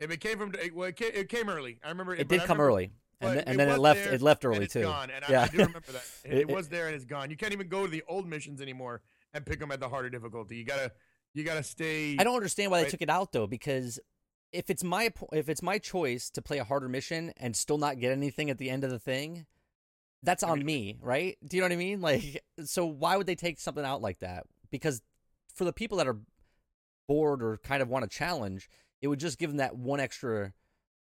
If 0.00 0.10
it 0.10 0.20
came 0.20 0.38
from, 0.38 0.54
it, 0.60 0.74
well, 0.74 0.88
it 0.88 0.96
came, 0.96 1.10
it 1.14 1.28
came 1.28 1.48
early. 1.48 1.78
I 1.84 1.88
remember 1.90 2.14
it 2.14 2.18
but 2.18 2.28
did 2.28 2.38
come 2.40 2.56
remember- 2.58 2.64
early, 2.66 2.92
and 3.20 3.36
then, 3.36 3.44
and 3.46 3.60
then 3.60 3.68
it 3.68 3.78
left. 3.78 4.02
there 4.02 4.14
It 4.14 4.22
left 4.22 4.44
early 4.44 4.64
it's 4.64 4.72
too. 4.72 4.82
Gone, 4.82 5.10
and 5.10 5.24
yeah, 5.28 5.42
I, 5.42 5.44
I 5.44 5.48
do 5.48 5.56
remember 5.58 5.92
that. 5.92 6.04
It, 6.24 6.32
It- 6.32 6.38
it 6.40 6.48
was 6.50 6.68
there 6.68 6.86
and 6.86 6.96
it's 6.96 7.04
gone. 7.04 7.30
You 7.30 7.36
can't 7.36 7.52
even 7.52 7.68
go 7.68 7.84
to 7.84 7.90
the 7.90 8.02
old 8.08 8.26
missions 8.26 8.60
anymore 8.62 9.02
and 9.34 9.44
pick 9.44 9.60
them 9.60 9.70
at 9.70 9.78
the 9.80 9.88
harder 9.88 10.08
difficulty. 10.10 10.56
You 10.56 10.64
gotta, 10.64 10.90
you 11.34 11.44
gotta 11.44 11.62
stay. 11.62 12.16
I 12.18 12.24
don't 12.24 12.34
understand 12.34 12.70
why 12.70 12.82
they 12.82 12.88
took 12.90 13.02
it 13.02 13.10
out 13.10 13.32
though, 13.32 13.46
because 13.46 14.00
if 14.52 14.70
it's 14.70 14.82
my 14.82 15.12
if 15.32 15.48
it's 15.48 15.62
my 15.62 15.78
choice 15.78 16.30
to 16.30 16.42
play 16.42 16.58
a 16.58 16.64
harder 16.64 16.88
mission 16.88 17.32
and 17.36 17.54
still 17.54 17.78
not 17.78 18.00
get 18.00 18.10
anything 18.10 18.48
at 18.50 18.58
the 18.58 18.70
end 18.70 18.82
of 18.84 18.90
the 18.90 18.98
thing, 18.98 19.44
that's 20.22 20.42
on 20.42 20.64
me, 20.64 20.96
right? 21.00 21.36
Do 21.46 21.56
you 21.56 21.60
know 21.62 21.66
what 21.68 21.72
I 21.72 21.76
mean? 21.76 22.00
Like, 22.10 22.42
so 22.64 22.86
why 22.86 23.16
would 23.16 23.26
they 23.26 23.36
take 23.36 23.60
something 23.60 23.84
out 23.84 24.00
like 24.00 24.20
that? 24.20 24.44
Because 24.70 25.02
for 25.54 25.64
the 25.64 25.72
people 25.72 25.98
that 25.98 26.08
are 26.08 26.18
bored 27.06 27.42
or 27.42 27.58
kind 27.58 27.82
of 27.82 27.88
want 27.88 28.04
a 28.04 28.08
challenge, 28.08 28.68
it 29.00 29.08
would 29.08 29.20
just 29.20 29.38
give 29.38 29.50
them 29.50 29.58
that 29.58 29.76
one 29.76 30.00
extra 30.00 30.52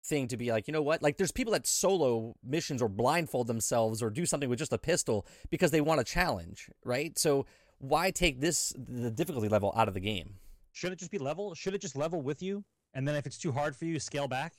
thing 0.05 0.28
to 0.28 0.36
be 0.36 0.51
like, 0.51 0.66
you 0.66 0.72
know 0.72 0.82
what? 0.82 1.03
Like, 1.03 1.16
there's 1.16 1.32
people 1.32 1.53
that 1.53 1.66
solo 1.66 2.34
missions 2.43 2.82
or 2.82 2.88
blindfold 2.88 3.47
themselves 3.47 4.03
or 4.03 4.11
do 4.11 4.26
something 4.26 4.49
with 4.49 4.59
just 4.59 4.72
a 4.72 4.78
pistol 4.78 5.26
because 5.51 5.70
they 5.70 5.80
want 5.80 6.01
a 6.01 6.05
challenge, 6.05 6.70
right? 6.84 7.16
So 7.18 7.47
why 7.78 8.11
take 8.11 8.40
this 8.40 8.72
the 8.76 9.11
difficulty 9.11 9.49
level 9.49 9.72
out 9.76 9.88
of 9.88 9.95
the 9.95 10.01
game? 10.01 10.34
Should 10.72 10.93
it 10.93 10.99
just 10.99 11.11
be 11.11 11.18
level? 11.18 11.55
Should 11.55 11.74
it 11.74 11.80
just 11.80 11.97
level 11.97 12.22
with 12.22 12.43
you? 12.43 12.64
And 12.95 13.07
then 13.07 13.14
if 13.14 13.26
it's 13.26 13.38
too 13.38 13.53
hard 13.53 13.76
for 13.76 13.84
you, 13.84 13.99
scale 14.01 14.28
back? 14.28 14.55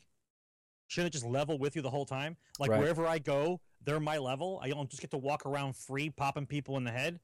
Should 0.88 1.06
it 1.06 1.12
just 1.12 1.26
level 1.26 1.58
with 1.58 1.76
you 1.76 1.82
the 1.82 1.90
whole 1.90 2.06
time? 2.06 2.38
Like 2.60 2.72
Right. 2.72 2.80
wherever 2.80 3.08
I 3.08 3.20
go, 3.20 3.62
they're 3.84 4.00
my 4.00 4.18
level. 4.18 4.60
I 4.62 4.70
don't 4.70 4.90
just 4.90 5.02
get 5.02 5.12
to 5.12 5.18
walk 5.18 5.46
around 5.46 5.76
free, 5.76 6.10
popping 6.10 6.46
people 6.46 6.78
in 6.78 6.84
the 6.84 6.92
head. 6.92 7.20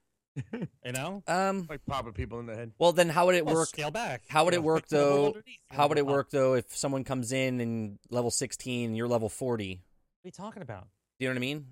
You 0.85 0.91
know, 0.93 1.23
Um. 1.27 1.67
like 1.69 1.85
popping 1.85 2.13
people 2.13 2.39
in 2.39 2.45
the 2.45 2.55
head. 2.55 2.71
Well, 2.79 2.91
then 2.93 3.09
how 3.09 3.25
would 3.27 3.35
it 3.35 3.45
Well, 3.45 3.55
work? 3.55 3.69
Scale 3.69 3.91
back. 3.91 4.23
How 4.27 4.45
would 4.45 4.53
it 4.53 4.57
know, 4.57 4.61
work 4.63 4.87
though? 4.89 5.35
How 5.69 5.87
would 5.87 5.97
it 5.97 6.05
work 6.05 6.29
though 6.31 6.53
if 6.55 6.75
someone 6.75 7.03
comes 7.03 7.31
in 7.31 7.59
and 7.59 7.99
level 8.09 8.31
16 8.31 8.95
you're 8.95 9.07
level 9.07 9.29
40? 9.29 9.69
What 9.71 9.77
are 9.77 10.27
you 10.27 10.31
talking 10.31 10.61
about? 10.61 10.87
Do 11.19 11.25
you 11.25 11.29
know 11.29 11.33
what 11.33 11.37
I 11.37 11.41
mean? 11.41 11.65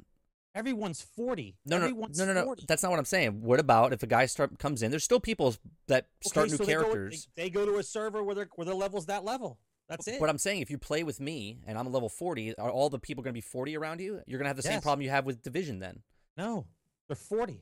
Everyone's 0.56 1.02
forty. 1.04 1.56
No, 1.66 1.78
no, 1.78 1.84
Everyone's 1.86 2.18
no, 2.18 2.26
no, 2.26 2.34
no. 2.34 2.44
40. 2.46 2.66
That's 2.68 2.82
not 2.82 2.90
what 2.90 2.98
I'm 2.98 3.06
saying. 3.06 3.42
What 3.44 3.60
about 3.60 3.94
if 3.94 4.02
a 4.02 4.08
guy 4.08 4.26
start 4.26 4.58
comes 4.58 4.82
in? 4.82 4.90
There's 4.90 5.04
still 5.04 5.20
people 5.20 5.54
that 5.88 6.08
start 6.26 6.46
Okay, 6.48 6.52
new 6.54 6.58
so 6.58 6.64
they 6.66 6.74
go- 6.74 6.80
characters. 6.82 7.28
They, 7.36 7.44
they 7.44 7.50
go 7.52 7.66
to 7.66 7.78
a 7.78 7.84
server 7.84 8.24
where 8.24 8.34
their 8.34 8.50
where 8.56 8.66
their 8.66 8.74
level's 8.74 9.06
that 9.06 9.24
level. 9.24 9.60
That's 9.88 10.08
it. 10.08 10.20
But 10.20 10.30
I'm 10.30 10.40
saying 10.40 10.62
if 10.62 10.72
you 10.72 10.78
play 10.80 11.04
with 11.04 11.20
me 11.22 11.60
and 11.68 11.78
I'm 11.78 11.86
a 11.86 11.90
level 11.90 12.10
40, 12.10 12.58
are 12.58 12.72
all 12.72 12.90
the 12.90 12.98
people 13.00 13.24
going 13.24 13.32
to 13.34 13.38
be 13.38 13.42
40 13.42 13.78
around 13.78 14.02
you? 14.02 14.20
You're 14.26 14.40
going 14.40 14.46
to 14.46 14.50
have 14.50 14.58
the 14.58 14.64
same 14.64 14.82
problem 14.82 15.02
you 15.04 15.12
have 15.12 15.26
with 15.26 15.42
division 15.44 15.80
then. 15.80 16.02
no, 16.36 16.66
they're 17.08 17.16
forty. 17.16 17.62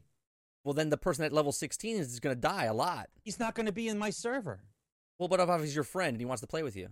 Well, 0.65 0.73
then 0.73 0.89
the 0.89 0.97
person 0.97 1.23
at 1.23 1.31
level 1.31 1.51
16 1.51 1.95
is 1.95 2.19
going 2.19 2.35
to 2.35 2.41
die 2.41 2.65
a 2.65 2.73
lot. 2.73 3.09
He's 3.21 3.39
not 3.39 3.53
going 3.53 3.67
to 3.67 3.71
be 3.71 3.87
in 3.87 3.99
my 3.99 4.09
server. 4.09 4.61
Well, 5.19 5.29
but 5.29 5.39
if 5.39 5.61
he's 5.61 5.75
your 5.75 5.83
friend 5.83 6.15
and 6.15 6.19
he 6.19 6.25
wants 6.25 6.41
to 6.41 6.47
play 6.47 6.63
with 6.63 6.75
you? 6.75 6.89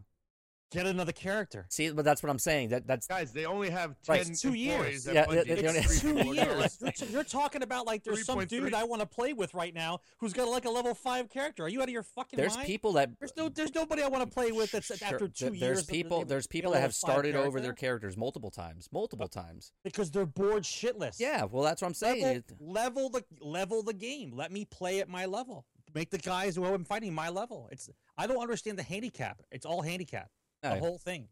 Get 0.74 0.86
another 0.88 1.12
character. 1.12 1.66
See, 1.70 1.90
but 1.92 2.04
that's 2.04 2.24
what 2.24 2.30
I'm 2.30 2.40
saying. 2.40 2.70
That 2.70 2.88
that's 2.88 3.08
Guys, 3.08 3.32
they 3.32 3.46
only 3.46 3.70
have 3.70 3.96
ten 4.04 4.18
It's 4.32 4.42
two 4.42 4.54
years. 4.54 5.06
Yeah, 5.06 5.26
they- 5.26 5.44
they 5.44 5.68
only- 5.68 5.80
It's 5.80 5.92
It's 5.94 6.02
two 6.02 6.34
years. 6.34 6.78
You're, 6.82 7.10
you're 7.12 7.24
talking 7.24 7.62
about 7.64 7.86
like 7.86 8.04
there's 8.04 8.26
some 8.26 8.40
3.3. 8.40 8.48
dude 8.50 8.74
I 8.74 8.84
want 8.84 9.02
to 9.02 9.06
play 9.06 9.34
with 9.34 9.54
right 9.54 9.74
now 9.74 10.00
who's 10.18 10.34
got 10.34 10.48
like 10.50 10.66
a 10.66 10.70
level 10.70 10.94
five 10.96 11.30
character. 11.30 11.64
Are 11.64 11.70
you 11.70 11.80
out 11.82 11.88
of 11.88 11.94
your 11.94 12.04
fucking 12.04 12.38
there's 12.38 12.56
mind? 12.56 12.68
people 12.68 12.94
that 12.94 13.10
There's 13.20 13.34
no. 13.38 13.50
There's 13.50 13.74
nobody 13.76 14.02
I 14.02 14.08
want 14.08 14.24
to 14.24 14.34
play 14.34 14.52
with 14.52 14.72
that's 14.72 14.88
Sure, 14.88 14.98
after 15.08 15.28
two 15.28 15.46
years. 15.48 15.60
There's 15.60 15.82
of- 15.82 15.88
people. 15.88 16.22
of- 16.24 16.28
There's 16.28 16.48
get 16.48 16.52
a 16.52 16.54
people 16.58 16.72
that 16.74 16.82
have 16.82 16.92
five 16.92 17.12
started 17.12 17.36
over 17.36 17.62
their 17.62 17.74
characters 17.74 18.18
multiple 18.18 18.52
times, 18.52 18.90
multiple 18.92 19.28
times. 19.28 19.72
because 19.84 20.10
they're 20.12 20.26
bored 20.26 20.64
shitless. 20.64 21.20
Yeah, 21.20 21.44
well, 21.44 21.64
that's 21.64 21.82
what 21.82 21.88
I'm 21.90 21.94
saying. 21.94 22.24
level, 22.24 22.38
It- 22.38 22.62
level 22.62 23.10
the 23.10 23.24
level 23.42 23.84
the 23.84 23.94
game. 23.94 24.32
Let 24.36 24.52
me 24.52 24.66
play 24.66 25.00
at 25.02 25.08
my 25.10 25.26
level. 25.26 25.66
Make 25.94 26.10
the 26.10 26.18
guys 26.18 26.56
who 26.56 26.66
I'm 26.66 26.84
fighting 26.86 27.14
my 27.14 27.30
level. 27.30 27.70
It's 27.72 27.88
I 28.18 28.26
don't 28.26 28.40
understand 28.42 28.80
the 28.80 28.84
handicap. 28.84 29.42
It's 29.52 29.66
all 29.66 29.82
handicap. 29.84 30.32
The 30.64 30.70
Alright. 30.70 30.82
whole 30.82 30.98
thing. 30.98 31.28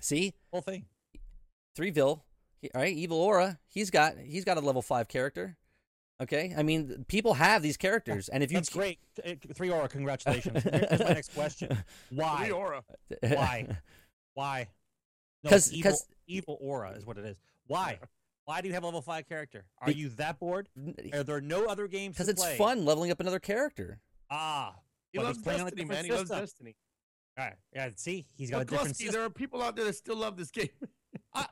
See, 0.00 0.34
Whole 0.52 0.60
thing. 0.62 0.84
Threeville, 1.76 2.22
he- 2.60 2.70
all 2.74 2.80
right, 2.82 2.94
Evil 2.94 3.18
Aura, 3.20 3.58
he's 3.68 3.90
got 3.90 4.18
he's 4.18 4.44
got 4.44 4.56
a 4.56 4.60
level 4.60 4.82
five 4.82 5.08
character. 5.08 5.56
Okay, 6.20 6.52
I 6.56 6.64
mean, 6.64 7.04
people 7.06 7.34
have 7.34 7.62
these 7.62 7.76
characters, 7.76 8.28
and 8.28 8.42
if 8.42 8.50
you 8.50 8.56
That's 8.56 8.68
great. 8.70 8.98
Three 9.54 9.70
aura. 9.70 9.88
Congratulations. 9.88 10.62
Here's 10.64 10.98
my 11.00 11.08
next 11.10 11.32
question. 11.32 11.68
Why 12.10 12.44
Three 12.46 12.52
Why? 12.52 12.58
aura. 12.58 12.82
Why? 13.22 13.66
Why? 14.34 14.68
Because 15.44 15.68
it's 15.68 15.76
evil, 15.76 15.90
'cause- 15.92 16.08
evil 16.26 16.58
aura 16.60 16.90
is 16.92 17.06
what 17.06 17.18
it 17.18 17.24
is. 17.24 17.36
Why? 17.68 18.00
Why 18.46 18.60
do 18.60 18.66
you 18.66 18.74
have 18.74 18.82
a 18.82 18.86
level 18.86 19.02
five 19.02 19.28
character? 19.28 19.64
Are 19.80 19.92
you 19.92 20.08
that 20.10 20.40
bored? 20.40 20.68
Are 21.12 21.22
there 21.22 21.40
no 21.40 21.66
other 21.66 21.86
games? 21.86 22.16
Because 22.16 22.28
it's 22.28 22.42
play? 22.42 22.56
fun 22.56 22.84
leveling 22.84 23.12
up 23.12 23.20
another 23.20 23.38
character. 23.38 24.00
Ah, 24.30 24.74
He 25.12 25.18
but 25.18 25.26
loves 25.26 25.38
playing 25.40 25.60
on 25.60 25.68
a 25.68 25.70
Destiny, 25.70 25.82
different 25.84 26.08
man. 26.08 26.10
He 26.10 26.18
loves. 26.18 26.30
Destiny. 26.30 26.74
All 27.38 27.44
right. 27.44 27.54
Yeah. 27.72 27.90
See, 27.96 28.26
he's 28.36 28.50
got 28.50 28.62
a 28.62 28.64
different 28.64 28.98
there 28.98 29.22
are 29.22 29.30
people 29.30 29.62
out 29.62 29.76
there 29.76 29.84
that 29.84 29.94
still 29.94 30.16
love 30.16 30.36
this 30.36 30.50
game. 30.50 30.68
Uh, 31.34 31.44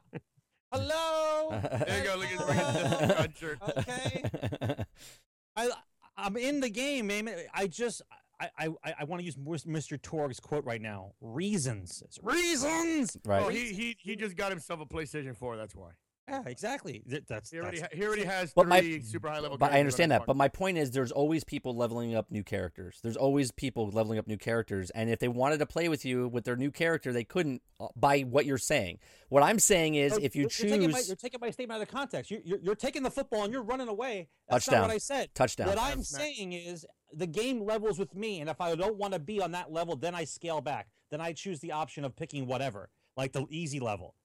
hello. 0.72 1.60
There 1.86 1.98
you 1.98 2.04
go. 2.04 2.16
Look 2.16 2.48
at 2.48 3.08
the 3.08 3.14
country. 3.14 3.56
Okay. 3.78 4.84
I 5.56 5.70
I'm 6.16 6.36
in 6.36 6.60
the 6.60 6.68
game, 6.70 7.08
man. 7.08 7.30
I 7.54 7.66
just 7.66 8.02
I 8.40 8.48
I, 8.58 8.94
I 9.00 9.04
want 9.04 9.20
to 9.20 9.24
use 9.24 9.36
Mr. 9.36 10.00
Torg's 10.00 10.40
quote 10.40 10.64
right 10.64 10.80
now. 10.80 11.12
Reasons. 11.20 12.02
It's 12.04 12.18
reasons. 12.22 13.16
right. 13.24 13.42
Oh, 13.42 13.48
he 13.48 13.72
he 13.72 13.96
he 13.98 14.16
just 14.16 14.36
got 14.36 14.50
himself 14.50 14.80
a 14.80 14.86
PlayStation 14.86 15.36
4. 15.36 15.56
That's 15.56 15.74
why. 15.74 15.90
Yeah, 16.28 16.42
exactly. 16.46 17.02
Th- 17.08 17.22
That's, 17.28 17.50
He 17.50 17.58
already 17.60 17.78
that's 17.80 17.92
ha- 17.94 17.98
he 17.98 18.04
already 18.04 18.24
has 18.24 18.52
But 18.52 18.66
my- 18.66 18.80
three 18.80 19.00
super 19.02 19.28
high 19.28 19.38
level. 19.38 19.58
But 19.58 19.72
I 19.72 19.78
understand 19.78 20.10
his 20.10 20.18
that. 20.20 20.26
But 20.26 20.36
my 20.36 20.48
point 20.48 20.76
is, 20.76 20.90
there's 20.90 21.12
always 21.12 21.44
people 21.44 21.76
leveling 21.76 22.14
up 22.16 22.30
new 22.32 22.42
characters. 22.42 22.98
There's 23.02 23.16
always 23.16 23.52
people 23.52 23.88
leveling 23.90 24.18
up 24.18 24.26
new 24.26 24.36
characters, 24.36 24.90
and 24.90 25.08
if 25.08 25.20
they 25.20 25.28
wanted 25.28 25.58
to 25.58 25.66
play 25.66 25.88
with 25.88 26.04
you 26.04 26.26
with 26.26 26.44
their 26.44 26.56
new 26.56 26.72
character, 26.72 27.12
they 27.12 27.22
couldn't 27.22 27.62
uh, 27.78 27.88
by 27.94 28.22
what 28.22 28.44
you're 28.44 28.58
saying. 28.58 28.98
What 29.28 29.44
I'm 29.44 29.60
saying 29.60 29.94
is, 29.94 30.14
So 30.14 30.18
if 30.20 30.34
you 30.34 30.42
you're, 30.42 30.50
you're 30.58 30.70
taking 30.78 30.90
my, 30.90 30.98
choose 30.98 31.08
you're 31.08 31.16
taking 31.16 31.40
my 31.40 31.50
statement 31.50 31.76
out 31.76 31.82
of 31.82 31.94
context. 31.94 32.30
You're, 32.30 32.40
you're, 32.44 32.58
you're 32.60 32.74
taking 32.74 33.04
the 33.04 33.10
football 33.10 33.44
and 33.44 33.52
you're 33.52 33.62
running 33.62 33.88
away. 33.88 34.28
That's 34.48 34.66
not 34.68 34.72
Touchdown. 34.72 34.88
what 34.88 34.94
I 34.94 34.98
said. 34.98 35.34
touchdown, 35.34 35.68
What 35.68 35.78
I'm 35.80 35.98
That's 35.98 36.12
not- 36.12 36.20
saying 36.22 36.52
is 36.54 36.84
the 37.12 37.26
game 37.28 37.64
levels 37.64 38.00
with 38.00 38.14
me, 38.16 38.40
and 38.40 38.50
if 38.50 38.60
I 38.60 38.74
don't 38.74 38.96
want 38.96 39.12
to 39.12 39.20
be 39.20 39.40
on 39.40 39.52
that 39.52 39.70
level, 39.72 39.94
then 39.94 40.14
I 40.16 40.24
scale 40.24 40.60
back. 40.60 40.88
Then 41.10 41.20
I 41.20 41.32
choose 41.34 41.60
the 41.60 41.70
option 41.70 42.04
of 42.04 42.16
picking 42.16 42.46
whatever, 42.48 42.90
like 43.16 43.32
the 43.32 43.46
easy 43.48 43.78
level. 43.78 44.16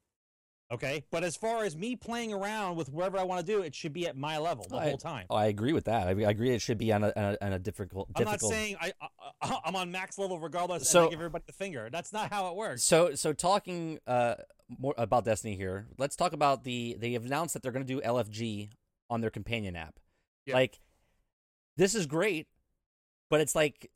Okay, 0.72 1.03
but 1.11 1.24
as 1.24 1.36
far 1.36 1.65
as 1.65 1.76
me 1.76 1.95
playing 1.97 2.32
around 2.32 2.78
with 2.78 2.89
whatever 2.89 3.17
I 3.17 3.24
want 3.24 3.45
to 3.45 3.51
do, 3.51 3.61
it 3.61 3.76
should 3.76 3.91
be 3.91 4.07
at 4.07 4.15
my 4.15 4.38
level 4.38 4.65
the 4.69 4.78
I- 4.78 4.84
whole 4.89 4.97
time. 4.97 5.26
I 5.30 5.47
agree 5.47 5.74
with 5.74 5.86
that. 5.86 6.07
I, 6.07 6.11
I 6.11 6.30
agree 6.30 6.51
it 6.51 6.61
should 6.61 6.78
be 6.78 6.93
on 6.93 7.03
a, 7.03 7.11
on 7.15 7.24
a, 7.24 7.38
on 7.45 7.53
a 7.53 7.59
difficult. 7.59 8.07
I'm 8.15 8.24
not 8.24 8.32
difficult. 8.34 8.53
saying 8.53 8.78
I, 8.80 8.93
I 9.41 9.59
I'm 9.65 9.76
on 9.76 9.91
max 9.91 10.17
level 10.17 10.39
regardless, 10.39 10.89
So- 10.89 11.09
give 11.09 11.19
everybody 11.19 11.43
the 11.45 11.53
finger. 11.53 11.89
That's 11.91 12.13
not 12.13 12.32
how 12.32 12.49
it 12.49 12.55
works. 12.55 12.84
So 12.84 13.15
so 13.15 13.34
talking 13.34 13.99
uh 14.07 14.36
more 14.80 14.93
about 14.97 15.26
Destiny 15.26 15.55
here. 15.57 15.88
Let's 15.97 16.15
talk 16.15 16.32
about 16.32 16.63
the 16.63 16.95
they 16.97 17.11
have 17.13 17.26
announced 17.26 17.53
that 17.53 17.63
they're 17.63 17.74
going 17.74 17.86
to 17.86 17.93
do 17.93 17.99
LFG 18.01 18.69
on 19.09 19.19
their 19.19 19.30
companion 19.30 19.76
app. 19.76 19.99
Yeah. 20.45 20.55
Like 20.55 20.80
this 21.76 21.95
is 21.95 22.05
great, 22.05 22.47
but 23.30 23.41
it's 23.41 23.55
like 23.55 23.91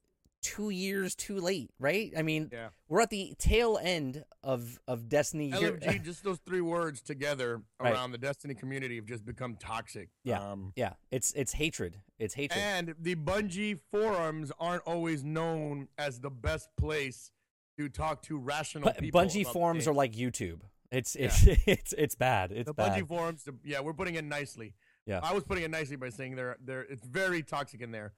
2 0.46 0.70
years 0.70 1.16
too 1.16 1.40
late, 1.40 1.72
right? 1.80 2.14
I 2.16 2.22
mean, 2.22 2.50
Yeah. 2.52 2.70
we're 2.88 3.02
at 3.02 3.10
the 3.10 3.34
tail 3.40 3.80
end 3.82 4.24
of 4.44 4.80
of 4.88 5.10
Destiny 5.10 5.52
just 6.04 6.24
those 6.24 6.40
three 6.46 6.62
words 6.62 7.02
together 7.02 7.62
Right. 7.80 7.94
around 7.94 8.12
the 8.12 8.18
Destiny 8.18 8.54
community 8.54 8.96
have 8.98 9.06
just 9.06 9.26
become 9.26 9.56
toxic. 9.56 10.10
Yeah. 10.24 10.40
Um, 10.52 10.74
yeah, 10.76 10.94
it's 11.12 11.32
it's 11.34 11.54
hatred. 11.54 12.02
It's 12.20 12.34
hatred. 12.36 12.60
and 12.62 12.96
the 13.00 13.16
Bungie 13.16 13.80
forums 13.92 14.52
aren't 14.60 14.84
always 14.84 15.24
known 15.24 15.88
as 15.98 16.20
the 16.20 16.30
best 16.30 16.70
place 16.78 17.32
to 17.78 17.90
talk 17.90 18.22
to 18.24 18.38
rational 18.38 18.92
Bu- 18.94 19.00
people. 19.00 19.20
Bungie 19.22 19.46
forums 19.46 19.88
are 19.88 19.94
like 19.94 20.14
YouTube. 20.14 20.62
It's 20.92 21.16
it's 21.16 21.44
it's 21.68 21.94
it's 21.94 22.16
bad. 22.16 22.52
It's 22.52 22.68
the 22.68 22.74
bad. 22.74 22.92
Bungie 23.04 23.08
forums. 23.08 23.48
yeah, 23.64 23.80
we're 23.82 23.94
putting 23.94 24.16
it 24.16 24.24
nicely. 24.24 24.76
Yeah. 25.08 25.20
I 25.22 25.34
was 25.34 25.44
putting 25.44 25.64
it 25.64 25.70
nicely 25.72 25.96
by 25.98 26.10
saying 26.10 26.36
they're 26.36 26.58
they're 26.64 26.84
it's 26.84 27.06
very 27.06 27.44
toxic 27.44 27.82
in 27.82 27.92
there, 27.92 28.14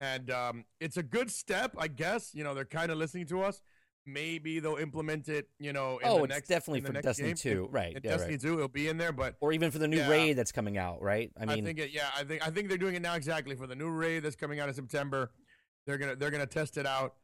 and 0.00 0.30
um, 0.30 0.64
it's 0.80 0.96
a 0.96 1.02
good 1.02 1.30
step, 1.30 1.74
I 1.78 1.88
guess. 1.88 2.34
You 2.34 2.44
know, 2.44 2.54
they're 2.54 2.64
kind 2.64 2.90
of 2.90 2.98
listening 2.98 3.26
to 3.26 3.42
us. 3.42 3.62
Maybe 4.06 4.60
they'll 4.60 4.76
implement 4.76 5.28
it. 5.28 5.48
You 5.58 5.72
know, 5.72 5.98
in 5.98 6.08
oh, 6.08 6.18
the 6.18 6.24
it's 6.24 6.34
next, 6.34 6.48
definitely 6.48 6.80
for 6.80 6.92
Destiny 6.92 7.28
game. 7.28 7.36
2, 7.36 7.68
right? 7.70 7.92
Yeah, 7.92 8.10
Destiny 8.10 8.34
right. 8.34 8.40
2, 8.40 8.54
it'll 8.54 8.68
be 8.68 8.88
in 8.88 8.96
there, 8.96 9.12
but 9.12 9.36
Or 9.40 9.52
even 9.52 9.70
for 9.70 9.78
the 9.78 9.88
new 9.88 9.98
Yeah. 9.98 10.08
raid 10.08 10.34
that's 10.34 10.52
coming 10.52 10.78
out, 10.78 11.02
right? 11.02 11.30
I 11.38 11.42
I, 11.42 11.54
mean, 11.54 11.64
think 11.64 11.78
it, 11.78 11.90
yeah, 11.92 12.08
I 12.16 12.24
think 12.24 12.46
I 12.46 12.50
think 12.50 12.68
they're 12.68 12.78
doing 12.78 12.94
it 12.94 13.02
now 13.02 13.14
exactly 13.14 13.54
for 13.54 13.66
the 13.66 13.76
new 13.76 13.90
raid 13.90 14.20
that's 14.22 14.36
coming 14.36 14.58
out 14.58 14.68
in 14.68 14.74
September. 14.74 15.30
They're 15.86 15.98
gonna 15.98 16.16
they're 16.16 16.30
gonna 16.30 16.46
test 16.46 16.76
it 16.78 16.86
out. 16.86 17.14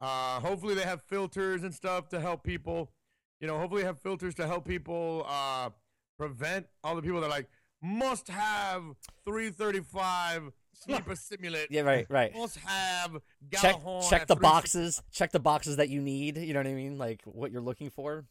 Uh, 0.00 0.40
hopefully 0.40 0.74
they 0.74 0.82
have 0.82 1.02
filters 1.02 1.62
and 1.62 1.72
stuff 1.72 2.08
to 2.08 2.20
help 2.20 2.42
people. 2.42 2.90
You 3.40 3.46
know, 3.46 3.58
hopefully 3.58 3.84
have 3.84 4.00
filters 4.00 4.34
to 4.36 4.46
help 4.46 4.66
people 4.66 5.24
uh, 5.28 5.70
prevent 6.18 6.66
all 6.82 6.96
the 6.96 7.02
people 7.02 7.20
that 7.20 7.26
are 7.26 7.30
like 7.30 7.48
must 7.82 8.28
have 8.28 8.82
335 9.26 10.50
Sleeper 10.84 11.14
Simulant. 11.14 11.66
yeah, 11.70 11.82
right, 11.82 12.06
right. 12.08 12.34
Must 12.34 12.56
have 12.58 13.12
check 13.52 13.76
check 14.08 14.26
the 14.26 14.34
360. 14.36 14.36
boxes 14.40 15.02
check 15.12 15.32
the 15.32 15.40
boxes 15.40 15.76
that 15.76 15.88
you 15.88 16.00
need 16.00 16.36
you 16.36 16.52
know 16.52 16.60
what 16.60 16.66
i 16.66 16.72
mean 16.72 16.98
like 16.98 17.22
what 17.24 17.50
you're 17.50 17.60
looking 17.62 17.90
for 17.90 18.24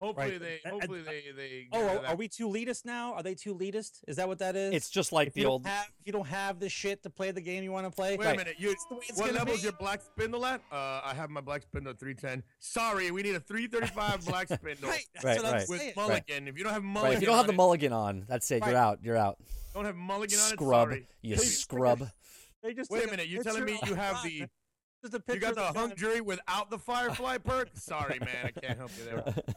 Hopefully 0.00 0.30
Right. 0.32 0.40
they 0.40 0.60
And- 0.64 0.72
and- 0.72 0.72
hopefully 0.82 1.02
they 1.02 1.24
they. 1.36 1.68
Oh, 1.72 1.86
are, 1.86 2.06
are 2.06 2.16
we 2.16 2.26
too 2.26 2.48
elitist 2.48 2.86
now? 2.86 3.12
Are 3.12 3.22
they 3.22 3.34
too 3.34 3.54
elitist? 3.54 4.00
Is 4.08 4.16
that 4.16 4.26
what 4.28 4.38
that 4.38 4.56
is? 4.56 4.72
it's 4.74 4.88
just 4.88 5.12
like 5.12 5.28
if 5.28 5.34
the 5.34 5.44
old 5.44 5.66
have 5.66 5.84
if 6.00 6.06
you 6.06 6.12
don't 6.12 6.26
have 6.26 6.58
the 6.58 6.70
shit 6.70 7.02
to 7.02 7.10
play 7.10 7.30
the 7.32 7.40
game 7.42 7.62
you 7.62 7.70
want 7.70 7.84
to 7.86 7.90
play. 7.90 8.16
Wait 8.16 8.24
Right. 8.24 8.34
a 8.34 8.38
minute. 8.38 8.56
You, 8.58 8.74
the 8.88 8.94
way 8.94 9.00
it's 9.08 9.18
what 9.18 9.26
gonna 9.26 9.38
level 9.38 9.52
is 9.54 9.60
be. 9.60 9.64
your 9.64 9.72
black 9.72 10.00
spindle 10.00 10.46
at? 10.46 10.62
Uh, 10.72 11.02
I 11.04 11.12
have 11.14 11.28
my 11.28 11.42
black 11.42 11.62
spindle 11.62 11.90
at 11.92 11.98
310. 12.00 12.42
Sorry, 12.60 13.10
we 13.10 13.22
need 13.22 13.34
a 13.34 13.40
335 13.40 14.24
black 14.26 14.48
spindle 14.48 14.88
Right, 14.88 15.04
that's 15.12 15.24
Right, 15.24 15.36
what 15.36 15.44
I'm 15.46 15.52
right. 15.52 15.68
with 15.68 15.80
saying. 15.80 15.92
mulligan. 15.96 16.48
If 16.48 16.56
you 16.56 16.64
don't 16.64 16.72
have 16.72 16.82
mulligan, 16.82 17.10
right 17.10 17.16
if 17.16 17.20
you 17.20 17.26
don't 17.26 17.36
have 17.36 17.46
the 17.46 17.52
mulligan 17.52 17.92
on 17.92 18.24
that's 18.26 18.50
it 18.50 18.62
Right. 18.62 18.70
you're 18.70 18.78
out 18.78 19.00
you're 19.02 19.16
out 19.18 19.38
don't 19.74 19.84
have 19.84 19.96
mulligan 19.96 20.38
on 20.38 20.46
it. 20.46 20.50
scrub 20.54 20.88
Sorry. 20.88 21.06
you 21.22 21.36
scrub 21.36 22.08
They 22.62 22.72
just 22.74 22.90
Wait 22.90 23.04
a 23.06 23.10
minute. 23.10 23.28
You're 23.28 23.42
telling 23.42 23.64
me 23.66 23.78
you 23.86 23.94
have 23.94 24.22
the 24.22 24.46
Just 25.02 25.14
a 25.14 25.22
you 25.32 25.40
got 25.40 25.50
of 25.50 25.56
the 25.56 25.62
gun. 25.62 25.74
hung 25.74 25.96
jury 25.96 26.20
without 26.20 26.70
the 26.70 26.78
firefly 26.78 27.38
perk? 27.38 27.68
Sorry, 27.74 28.18
man. 28.18 28.28
I 28.44 28.50
can't 28.60 28.76
help 28.78 28.90
you 28.98 29.04
there. 29.04 29.34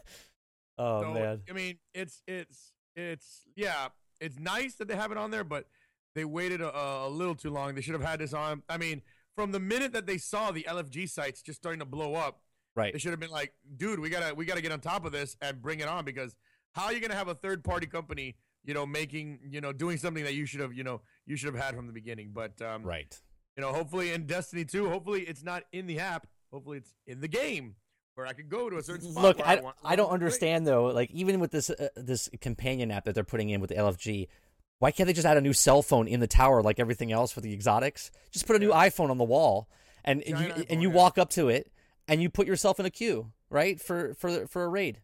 oh 0.78 1.02
So, 1.02 1.14
man 1.14 1.40
I 1.48 1.52
mean, 1.52 1.78
it's 1.92 2.22
it's 2.26 2.72
it's 2.96 3.42
yeah, 3.56 3.88
it's 4.20 4.38
nice 4.38 4.74
that 4.76 4.88
they 4.88 4.96
have 4.96 5.12
it 5.12 5.18
on 5.18 5.30
there, 5.30 5.44
but 5.44 5.66
they 6.14 6.24
waited 6.24 6.60
a, 6.60 6.76
a 6.76 7.08
little 7.08 7.34
too 7.34 7.50
long. 7.50 7.74
They 7.74 7.80
should 7.80 7.94
have 7.94 8.04
had 8.04 8.20
this 8.20 8.32
on. 8.32 8.62
I 8.68 8.76
mean, 8.76 9.02
from 9.34 9.52
the 9.52 9.60
minute 9.60 9.92
that 9.92 10.06
they 10.06 10.18
saw 10.18 10.50
the 10.52 10.64
LFG 10.68 11.08
sites 11.10 11.42
just 11.42 11.58
starting 11.58 11.80
to 11.80 11.86
blow 11.86 12.14
up, 12.14 12.40
right? 12.76 12.92
they 12.92 12.98
should 12.98 13.10
have 13.10 13.20
been 13.20 13.30
like, 13.30 13.52
dude, 13.76 13.98
we 13.98 14.10
gotta 14.10 14.34
we 14.34 14.44
gotta 14.44 14.60
get 14.62 14.72
on 14.72 14.80
top 14.80 15.04
of 15.04 15.12
this 15.12 15.36
and 15.40 15.60
bring 15.60 15.80
it 15.80 15.88
on 15.88 16.04
because 16.04 16.36
how 16.72 16.84
are 16.84 16.92
you 16.92 17.00
gonna 17.00 17.14
have 17.14 17.28
a 17.28 17.34
third 17.34 17.64
party 17.64 17.86
company, 17.86 18.36
you 18.64 18.74
know, 18.74 18.86
making 18.86 19.40
you 19.48 19.60
know 19.60 19.72
doing 19.72 19.96
something 19.96 20.24
that 20.24 20.34
you 20.34 20.46
should 20.46 20.60
have 20.60 20.72
you 20.72 20.84
know 20.84 21.00
you 21.26 21.36
should 21.36 21.52
have 21.52 21.62
had 21.62 21.74
from 21.74 21.86
the 21.86 21.92
beginning. 21.92 22.30
But 22.32 22.60
um, 22.62 22.84
right 22.84 23.18
you 23.56 23.60
know, 23.62 23.72
hopefully 23.72 24.12
in 24.12 24.26
Destiny 24.26 24.64
2, 24.64 24.88
hopefully 24.88 25.22
it's 25.22 25.44
not 25.44 25.62
in 25.72 25.86
the 25.86 26.00
app. 26.00 26.26
Hopefully 26.52 26.78
it's 26.78 26.94
in 27.06 27.20
the 27.20 27.28
game 27.28 27.76
where 28.14 28.26
I 28.26 28.32
could 28.32 28.48
go 28.48 28.70
to 28.70 28.76
a 28.76 28.82
certain 28.82 29.10
spot. 29.10 29.22
look 29.22 29.40
I, 29.40 29.56
want- 29.56 29.76
I 29.84 29.96
don't 29.96 30.10
understand 30.10 30.66
though 30.66 30.86
like 30.86 31.10
even 31.10 31.40
with 31.40 31.50
this 31.50 31.70
uh, 31.70 31.88
this 31.96 32.28
companion 32.40 32.90
app 32.90 33.04
that 33.04 33.14
they're 33.14 33.24
putting 33.24 33.50
in 33.50 33.60
with 33.60 33.70
the 33.70 33.76
lfg 33.76 34.28
Why 34.78 34.90
can't 34.90 35.06
they 35.06 35.12
just 35.12 35.26
add 35.26 35.36
a 35.36 35.40
new 35.40 35.52
cell 35.52 35.82
phone 35.82 36.06
in 36.08 36.20
the 36.20 36.26
tower 36.26 36.62
like 36.62 36.78
everything 36.78 37.12
else 37.12 37.32
for 37.32 37.40
the 37.40 37.52
exotics? 37.52 38.10
Just 38.30 38.46
put 38.46 38.56
a 38.56 38.58
new 38.58 38.70
iPhone 38.70 39.10
on 39.10 39.18
the 39.18 39.24
wall, 39.24 39.68
and 40.04 40.22
and 40.22 40.38
you, 40.38 40.48
Giant 40.48 40.66
and 40.70 40.82
you 40.82 40.90
yeah. 40.90 40.94
walk 40.94 41.18
up 41.18 41.30
to 41.30 41.48
it, 41.48 41.70
and 42.08 42.20
you 42.22 42.28
put 42.28 42.46
yourself 42.46 42.78
in 42.80 42.86
a 42.86 42.90
queue, 42.90 43.32
right? 43.50 43.80
For 43.80 44.14
for 44.14 44.46
for 44.46 44.64
a 44.64 44.68
raid, 44.68 45.00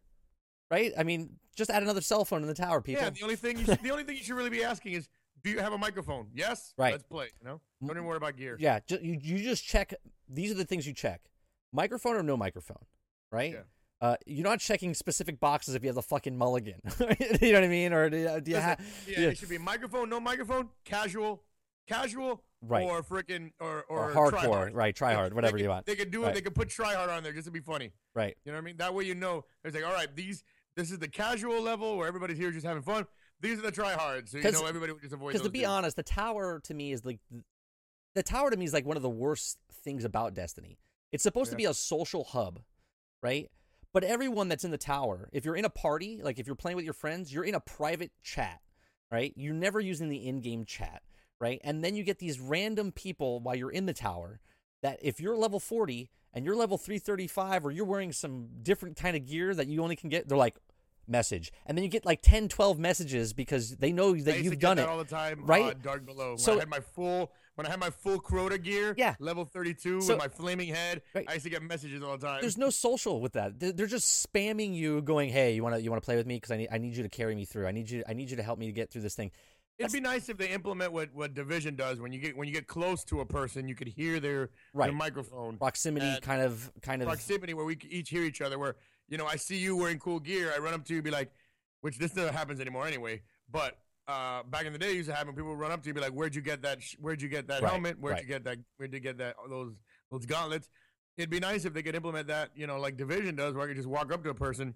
right? 0.71 0.93
I 0.99 1.03
mean, 1.05 1.37
just 1.57 1.71
add 1.71 1.83
another 1.83 2.01
cell 2.01 2.25
phone 2.25 2.43
in 2.43 2.49
the 2.49 2.55
tower, 2.55 2.81
people. 2.81 3.03
Yeah, 3.03 3.11
the 3.11 3.23
only 3.23 3.37
thing 3.37 3.59
you 3.59 3.65
should, 3.65 3.83
the 3.83 3.91
only 3.91 4.05
thing 4.05 4.17
you 4.17 4.23
should 4.23 4.37
really 4.37 4.51
be 4.51 4.65
asking 4.65 4.93
is, 4.93 5.09
do 5.43 5.51
you 5.51 5.61
have 5.61 5.73
a 5.73 5.79
microphone? 5.79 6.29
Yes. 6.35 6.75
Right. 6.77 6.93
Let's 6.93 7.05
play. 7.05 7.29
You 7.41 7.49
know, 7.49 7.61
don't 7.81 7.97
even 7.97 8.05
worry 8.05 8.19
about 8.19 8.37
gear. 8.37 8.57
Yeah, 8.59 8.81
you 8.89 9.19
you 9.23 9.39
just 9.39 9.65
check. 9.65 9.95
These 10.29 10.51
are 10.51 10.55
the 10.55 10.65
things 10.65 10.87
you 10.87 10.93
check: 10.93 11.23
microphone 11.73 12.17
or 12.17 12.23
no 12.23 12.37
microphone, 12.37 12.85
right? 13.31 13.53
Yeah. 13.53 13.61
Uh, 14.03 14.17
you're 14.25 14.45
not 14.45 14.61
checking 14.61 14.95
specific 14.95 15.39
boxes 15.41 15.75
if 15.75 15.83
you 15.83 15.89
have 15.89 15.95
the 15.95 16.03
fucking 16.03 16.37
mulligan. 16.37 16.81
you 17.01 17.53
know 17.53 17.59
what 17.61 17.65
I 17.65 17.69
mean? 17.69 17.93
Or 17.93 18.09
do 18.09 18.17
you, 18.17 18.41
do 18.41 18.51
you 18.53 18.57
have? 18.57 18.81
yeah, 19.07 19.29
it 19.29 19.37
should 19.39 19.51
be 19.51 19.59
microphone, 19.59 20.09
no 20.09 20.19
microphone, 20.19 20.71
casual, 20.85 21.43
casual, 21.87 22.43
Right. 22.63 22.85
or 22.87 23.03
freaking 23.03 23.53
or 23.59 23.85
or, 23.89 24.13
or 24.13 24.13
hardcore, 24.15 24.31
try-hard. 24.31 24.75
right? 24.75 24.95
Try 24.95 25.15
hard, 25.15 25.33
whatever 25.35 25.57
could- 25.57 25.63
you 25.65 25.69
want. 25.71 25.87
They 25.87 25.97
could 25.97 26.11
do 26.11 26.23
Right. 26.23 26.31
it. 26.31 26.35
They 26.35 26.41
could 26.43 26.55
put 26.55 26.69
try 26.69 26.95
hard 26.95 27.09
on 27.11 27.23
there 27.23 27.33
just 27.33 27.47
to 27.47 27.51
be 27.51 27.61
funny. 27.61 27.93
Right. 28.15 28.37
You 28.45 28.53
know 28.53 28.57
what 28.59 28.63
I 28.63 28.65
mean? 28.65 28.77
That 28.79 28.93
way 28.95 29.05
you 29.05 29.15
know 29.15 29.45
it's 29.65 29.75
like, 29.75 29.85
all 29.85 29.93
right, 29.93 30.15
these 30.15 30.45
this 30.77 30.91
is 30.91 30.99
the 30.99 31.09
casual 31.09 31.61
level 31.63 31.97
where 31.97 32.07
everybody's 32.07 32.37
here 32.39 32.51
just 32.51 32.67
having 32.67 32.83
fun. 32.83 33.07
These 33.41 33.59
are 33.59 33.63
the 33.63 33.73
try 33.73 33.95
hard, 33.95 34.29
so 34.29 34.37
you 34.39 34.51
know 34.53 34.67
everybody 34.67 34.93
would 34.93 35.01
just 35.01 35.15
avoid. 35.15 35.29
Because 35.33 35.47
to 35.47 35.51
be 35.51 35.65
honest, 35.65 35.97
the 35.97 36.03
tower 36.03 36.61
to 36.65 36.75
me 36.75 36.93
is 36.93 37.03
like 37.05 37.19
th- 37.31 37.43
the 38.15 38.23
tower 38.23 38.51
to 38.51 38.57
me 38.59 38.67
is 38.67 38.75
like 38.75 38.85
one 38.85 38.97
of 38.99 39.03
the 39.03 39.09
worst 39.11 39.59
things 39.83 40.05
about 40.05 40.35
Destiny. 40.35 40.79
It's 41.13 41.23
supposed 41.23 41.51
to 41.51 41.57
be 41.57 41.65
a 41.65 41.73
social 41.75 42.25
hub, 42.25 42.61
right? 43.23 43.51
But 43.93 44.05
everyone 44.05 44.49
that's 44.49 44.65
in 44.65 44.71
the 44.71 44.79
tower, 44.79 45.29
if 45.33 45.45
you're 45.45 45.57
in 45.57 45.65
a 45.65 45.71
party, 45.71 46.21
like 46.23 46.39
if 46.39 46.47
you're 46.47 46.57
playing 46.57 46.77
with 46.77 46.85
your 46.85 46.95
friends, 46.95 47.33
you're 47.33 47.45
in 47.45 47.55
a 47.55 47.61
private 47.61 48.13
chat, 48.23 48.61
right? 49.11 49.33
You're 49.37 49.55
never 49.55 49.81
using 49.81 50.09
the 50.09 50.29
in-game 50.29 50.65
chat, 50.65 51.03
right? 51.41 51.61
And 51.65 51.83
then 51.85 51.97
you 51.97 52.05
get 52.05 52.19
these 52.19 52.39
random 52.39 52.93
people 52.93 53.41
while 53.41 53.57
you're 53.57 53.71
in 53.73 53.87
the 53.87 53.93
tower 53.93 54.41
that 54.83 54.99
if 55.03 55.21
you're 55.21 55.37
level 55.37 55.59
40 55.59 56.09
and 56.33 56.45
you're 56.45 56.55
level 56.55 56.79
335 56.79 57.67
or 57.67 57.71
you're 57.73 57.85
wearing 57.85 58.13
some 58.13 58.49
different 58.63 58.97
kind 58.97 59.17
of 59.17 59.27
gear 59.27 59.55
that 59.55 59.67
you 59.67 59.83
only 59.83 59.97
can 59.97 60.09
get, 60.09 60.29
they're 60.29 60.39
like 60.39 60.57
message. 61.09 61.53
And 61.67 61.77
then 61.77 61.83
you 61.83 61.91
get 61.91 62.07
like 62.07 62.23
10, 62.23 62.49
12 62.49 62.79
messages 62.79 63.33
because 63.33 63.77
they 63.77 63.91
know 63.93 64.15
that 64.15 64.43
you've 64.45 64.61
done 64.61 64.79
it. 64.79 64.89
all 64.89 64.99
the 64.99 65.05
time, 65.05 65.45
right? 65.45 65.65
Uh, 65.65 65.75
Dark 65.83 66.07
Below. 66.07 66.37
So- 66.37 66.55
I 66.57 66.61
had 66.61 66.69
my 66.69 66.81
full 66.81 67.33
when 67.61 67.67
I 67.67 67.71
had 67.71 67.79
my 67.81 67.91
full 67.91 68.19
Crota 68.21 68.63
gear, 68.63 68.95
Yeah. 68.97 69.15
level 69.19 69.45
thirty 69.45 69.75
two 69.75 70.01
So- 70.01 70.15
with 70.15 70.19
my 70.23 70.29
flaming 70.29 70.69
head. 70.69 71.03
Right. 71.15 71.27
I 71.29 71.35
used 71.35 71.45
to 71.45 71.51
get 71.51 71.63
messages 71.63 72.03
all 72.03 72.17
the 72.17 72.27
time. 72.27 72.41
There's 72.41 72.57
no 72.57 72.71
social 72.71 73.21
with 73.21 73.35
that. 73.35 73.61
They're 73.61 73.73
they're 73.73 73.87
just 73.87 74.27
spamming 74.27 74.75
you, 74.75 75.03
going, 75.03 75.29
"Hey, 75.29 75.55
you 75.55 75.63
want 75.63 75.75
to 75.75 75.83
you 75.83 75.91
want 75.91 76.03
to 76.03 76.05
play 76.07 76.17
with 76.17 76.27
me? 76.27 76.37
Because 76.37 76.51
I 76.53 76.57
need 76.57 76.69
I 76.73 76.79
need 76.79 76.97
you 76.97 77.03
to 77.03 77.09
carry 77.11 77.35
me 77.35 77.45
through. 77.45 77.67
I 77.67 77.73
need 77.73 77.91
you 77.91 78.03
I 78.09 78.15
need 78.15 78.31
you 78.31 78.37
to 78.37 78.43
help 78.43 78.59
me 78.59 78.67
to 78.67 78.73
get 78.73 78.91
through 78.91 79.03
this 79.03 79.15
thing." 79.15 79.31
It'd 79.79 79.93
be 79.93 80.01
nice 80.01 80.29
if 80.29 80.37
they 80.37 80.49
implement 80.51 80.93
what, 80.93 81.15
what 81.15 81.33
Division 81.33 81.75
does. 81.75 82.01
When 82.01 82.13
you 82.13 82.21
get 82.21 82.37
when 82.37 82.47
you 82.49 82.53
get 82.55 82.67
close 82.67 83.05
to 83.05 83.21
a 83.21 83.27
person, 83.27 83.67
you 83.69 83.75
could 83.75 83.89
hear 83.89 84.21
their, 84.21 84.51
Right. 84.75 84.87
their 84.89 84.95
microphone 84.95 85.57
Proximity, 85.57 86.21
kind 86.21 86.43
of 86.43 86.71
kind 86.83 87.01
of 87.03 87.09
proximity, 87.09 87.55
where 87.55 87.65
we 87.65 87.77
each 87.89 88.11
hear 88.11 88.23
each 88.25 88.41
other. 88.43 88.59
Where 88.59 88.77
you 89.09 89.17
know, 89.19 89.27
I 89.27 89.37
see 89.37 89.57
you 89.57 89.77
wearing 89.77 89.99
cool 89.99 90.21
gear, 90.21 90.53
I 90.55 90.59
run 90.59 90.73
up 90.75 90.85
to 90.87 90.95
you, 90.95 91.03
be 91.03 91.11
like, 91.11 91.33
which 91.81 91.99
this 91.99 92.15
never 92.15 92.31
happens 92.31 92.61
anymore 92.61 92.87
anyway. 92.87 93.23
But 93.51 93.79
uh, 94.11 94.43
back 94.45 94.67
in 94.67 94.73
the 94.73 94.79
day, 94.79 94.91
it 94.91 94.97
used 94.97 95.09
to 95.09 95.15
happen. 95.15 95.35
People 95.35 95.51
would 95.51 95.59
run 95.59 95.71
up 95.73 95.83
to 95.83 95.89
you, 95.89 95.95
be 95.95 96.01
like, 96.01 96.13
"Where'd 96.13 96.35
you 96.35 96.43
get 96.43 96.63
that? 96.63 96.83
Sh- 96.83 96.97
where'd 97.01 97.23
you 97.23 97.29
get 97.29 97.47
that 97.49 97.63
Right, 97.63 97.71
helmet? 97.71 97.99
Where'd 98.01 98.15
right. 98.15 98.23
you 98.23 98.29
get 98.29 98.45
that? 98.45 98.59
Where'd 98.77 98.93
you 98.93 99.01
get 99.01 99.19
that? 99.19 99.37
Those 99.49 99.73
those 100.11 100.27
gauntlets." 100.27 100.69
It'd 101.17 101.31
be 101.31 101.41
nice 101.41 101.65
if 101.65 101.75
they 101.75 101.83
could 101.83 101.95
implement 101.95 102.29
that, 102.29 102.51
you 102.55 102.67
know, 102.67 102.79
like 102.81 102.97
Division 102.97 103.37
does, 103.37 103.53
where 103.55 103.65
I 103.65 103.67
could 103.69 103.77
just 103.77 103.89
walk 103.89 104.11
up 104.13 104.23
to 104.25 104.31
a 104.31 104.35
person 104.35 104.75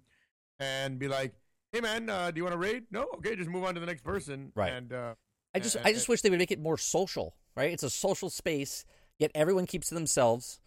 and 0.60 0.98
be 0.98 1.08
like, 1.08 1.32
"Hey, 1.72 1.80
man, 1.80 2.08
uh, 2.10 2.30
do 2.30 2.38
you 2.38 2.44
want 2.44 2.52
to 2.54 2.58
raid? 2.58 2.84
No, 2.90 3.06
okay, 3.16 3.34
just 3.36 3.48
move 3.50 3.64
on 3.64 3.74
to 3.74 3.80
the 3.80 3.86
next 3.86 4.04
person." 4.04 4.52
Right. 4.54 4.72
And 4.72 4.92
uh, 4.92 5.14
I 5.54 5.60
just 5.60 5.76
and- 5.76 5.86
I 5.86 5.92
just 5.92 6.08
wish 6.08 6.20
they 6.22 6.30
would 6.30 6.38
make 6.38 6.50
it 6.50 6.60
more 6.60 6.78
social, 6.78 7.34
right? 7.56 7.70
It's 7.72 7.82
a 7.82 7.90
social 7.90 8.30
space, 8.30 8.84
yet 9.18 9.30
everyone 9.34 9.66
keeps 9.66 9.88
to 9.88 9.94
themselves. 9.94 10.60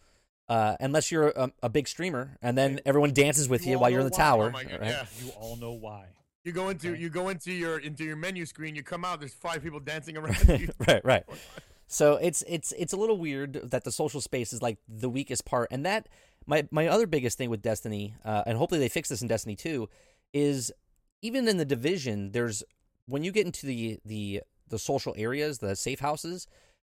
Uh, 0.48 0.76
unless 0.80 1.12
you're 1.12 1.28
a, 1.28 1.52
a 1.62 1.68
big 1.68 1.86
streamer, 1.86 2.38
and 2.40 2.56
then 2.56 2.80
everyone 2.86 3.12
dances 3.12 3.50
with 3.50 3.66
you, 3.66 3.74
all 3.74 3.82
while 3.82 3.90
you're 3.90 4.00
in 4.00 4.06
the 4.06 4.10
why. 4.12 4.16
tower. 4.16 4.46
Oh 4.46 4.50
right? 4.56 4.68
yeah. 4.80 5.04
You 5.22 5.28
all 5.32 5.56
know 5.56 5.72
why. 5.72 6.06
You 6.48 6.54
go 6.54 6.70
into 6.70 6.92
Okay. 6.92 7.00
you 7.02 7.10
go 7.10 7.28
into 7.28 7.52
your 7.52 7.78
into 7.78 8.04
your 8.04 8.16
menu 8.16 8.46
screen. 8.46 8.74
You 8.74 8.82
come 8.82 9.04
out. 9.04 9.20
There's 9.20 9.34
five 9.34 9.62
people 9.62 9.80
dancing 9.80 10.16
around 10.16 10.36
you. 10.60 10.70
right, 10.88 11.04
right. 11.04 11.24
So 11.90 12.16
it's 12.16 12.42
it's 12.46 12.72
it's 12.72 12.92
a 12.92 12.96
little 12.98 13.16
weird 13.18 13.54
that 13.70 13.84
the 13.84 13.90
social 13.92 14.20
space 14.20 14.52
is 14.52 14.60
like 14.60 14.76
the 14.88 15.08
weakest 15.08 15.46
part, 15.46 15.68
and 15.70 15.86
that 15.86 16.06
my 16.46 16.68
my 16.70 16.86
other 16.86 17.06
biggest 17.06 17.38
thing 17.38 17.48
with 17.48 17.62
Destiny, 17.62 18.14
uh, 18.26 18.42
and 18.46 18.58
hopefully 18.58 18.78
they 18.78 18.90
fix 18.90 19.08
this 19.08 19.22
in 19.22 19.28
Destiny 19.28 19.56
two, 19.56 19.88
is 20.34 20.70
even 21.22 21.48
in 21.48 21.56
the 21.56 21.64
division, 21.64 22.32
there's 22.32 22.62
when 23.06 23.24
you 23.24 23.32
get 23.32 23.46
into 23.46 23.64
the 23.66 23.98
the 24.04 24.42
the 24.68 24.78
social 24.78 25.14
areas, 25.16 25.58
the 25.60 25.74
safe 25.76 26.00
houses, 26.00 26.46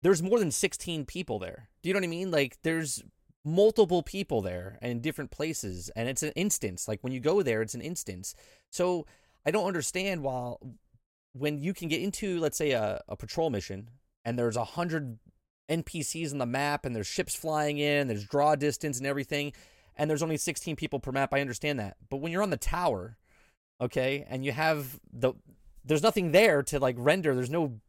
there's 0.02 0.22
more 0.22 0.38
than 0.38 0.52
sixteen 0.52 1.04
people 1.04 1.40
there. 1.40 1.68
Do 1.82 1.88
you 1.88 1.94
know 1.94 1.98
what 1.98 2.04
I 2.06 2.08
mean? 2.10 2.30
Like 2.30 2.58
there's 2.62 3.02
multiple 3.44 4.02
people 4.04 4.42
there 4.42 4.78
and 4.80 4.92
in 4.92 5.00
different 5.00 5.32
places, 5.32 5.90
and 5.96 6.08
it's 6.08 6.22
an 6.22 6.30
instance. 6.36 6.86
Like 6.86 7.00
when 7.02 7.12
you 7.12 7.18
go 7.18 7.42
there, 7.42 7.62
it's 7.62 7.74
an 7.74 7.80
instance. 7.80 8.36
So 8.70 9.06
I 9.46 9.50
don't 9.50 9.66
understand 9.66 10.22
why 10.22 10.54
when 11.32 11.60
you 11.60 11.74
can 11.74 11.88
get 11.88 12.00
into 12.00 12.40
let's 12.40 12.56
say 12.56 12.72
a, 12.72 13.02
a 13.08 13.16
patrol 13.16 13.50
mission 13.50 13.90
and 14.24 14.38
there's 14.38 14.56
a 14.56 14.64
hundred 14.64 15.18
npcs 15.68 16.32
on 16.32 16.38
the 16.38 16.46
map 16.46 16.84
and 16.84 16.94
there's 16.94 17.06
ships 17.06 17.34
flying 17.34 17.78
in 17.78 18.06
there's 18.06 18.26
draw 18.26 18.54
distance 18.54 18.98
and 18.98 19.06
everything 19.06 19.52
and 19.96 20.08
there's 20.10 20.22
only 20.22 20.36
16 20.36 20.76
people 20.76 21.00
per 21.00 21.12
map 21.12 21.32
i 21.32 21.40
understand 21.40 21.78
that. 21.78 21.96
But 22.10 22.18
when 22.18 22.32
you're 22.32 22.42
on 22.42 22.50
the 22.50 22.56
tower 22.56 23.16
okay 23.80 24.24
and 24.28 24.44
you 24.44 24.52
have 24.52 25.00
the 25.12 25.34
there's 25.84 26.02
nothing 26.02 26.32
there 26.32 26.62
to 26.62 26.78
like 26.78 26.96
render 26.98 27.34
there's 27.34 27.50
no 27.50 27.80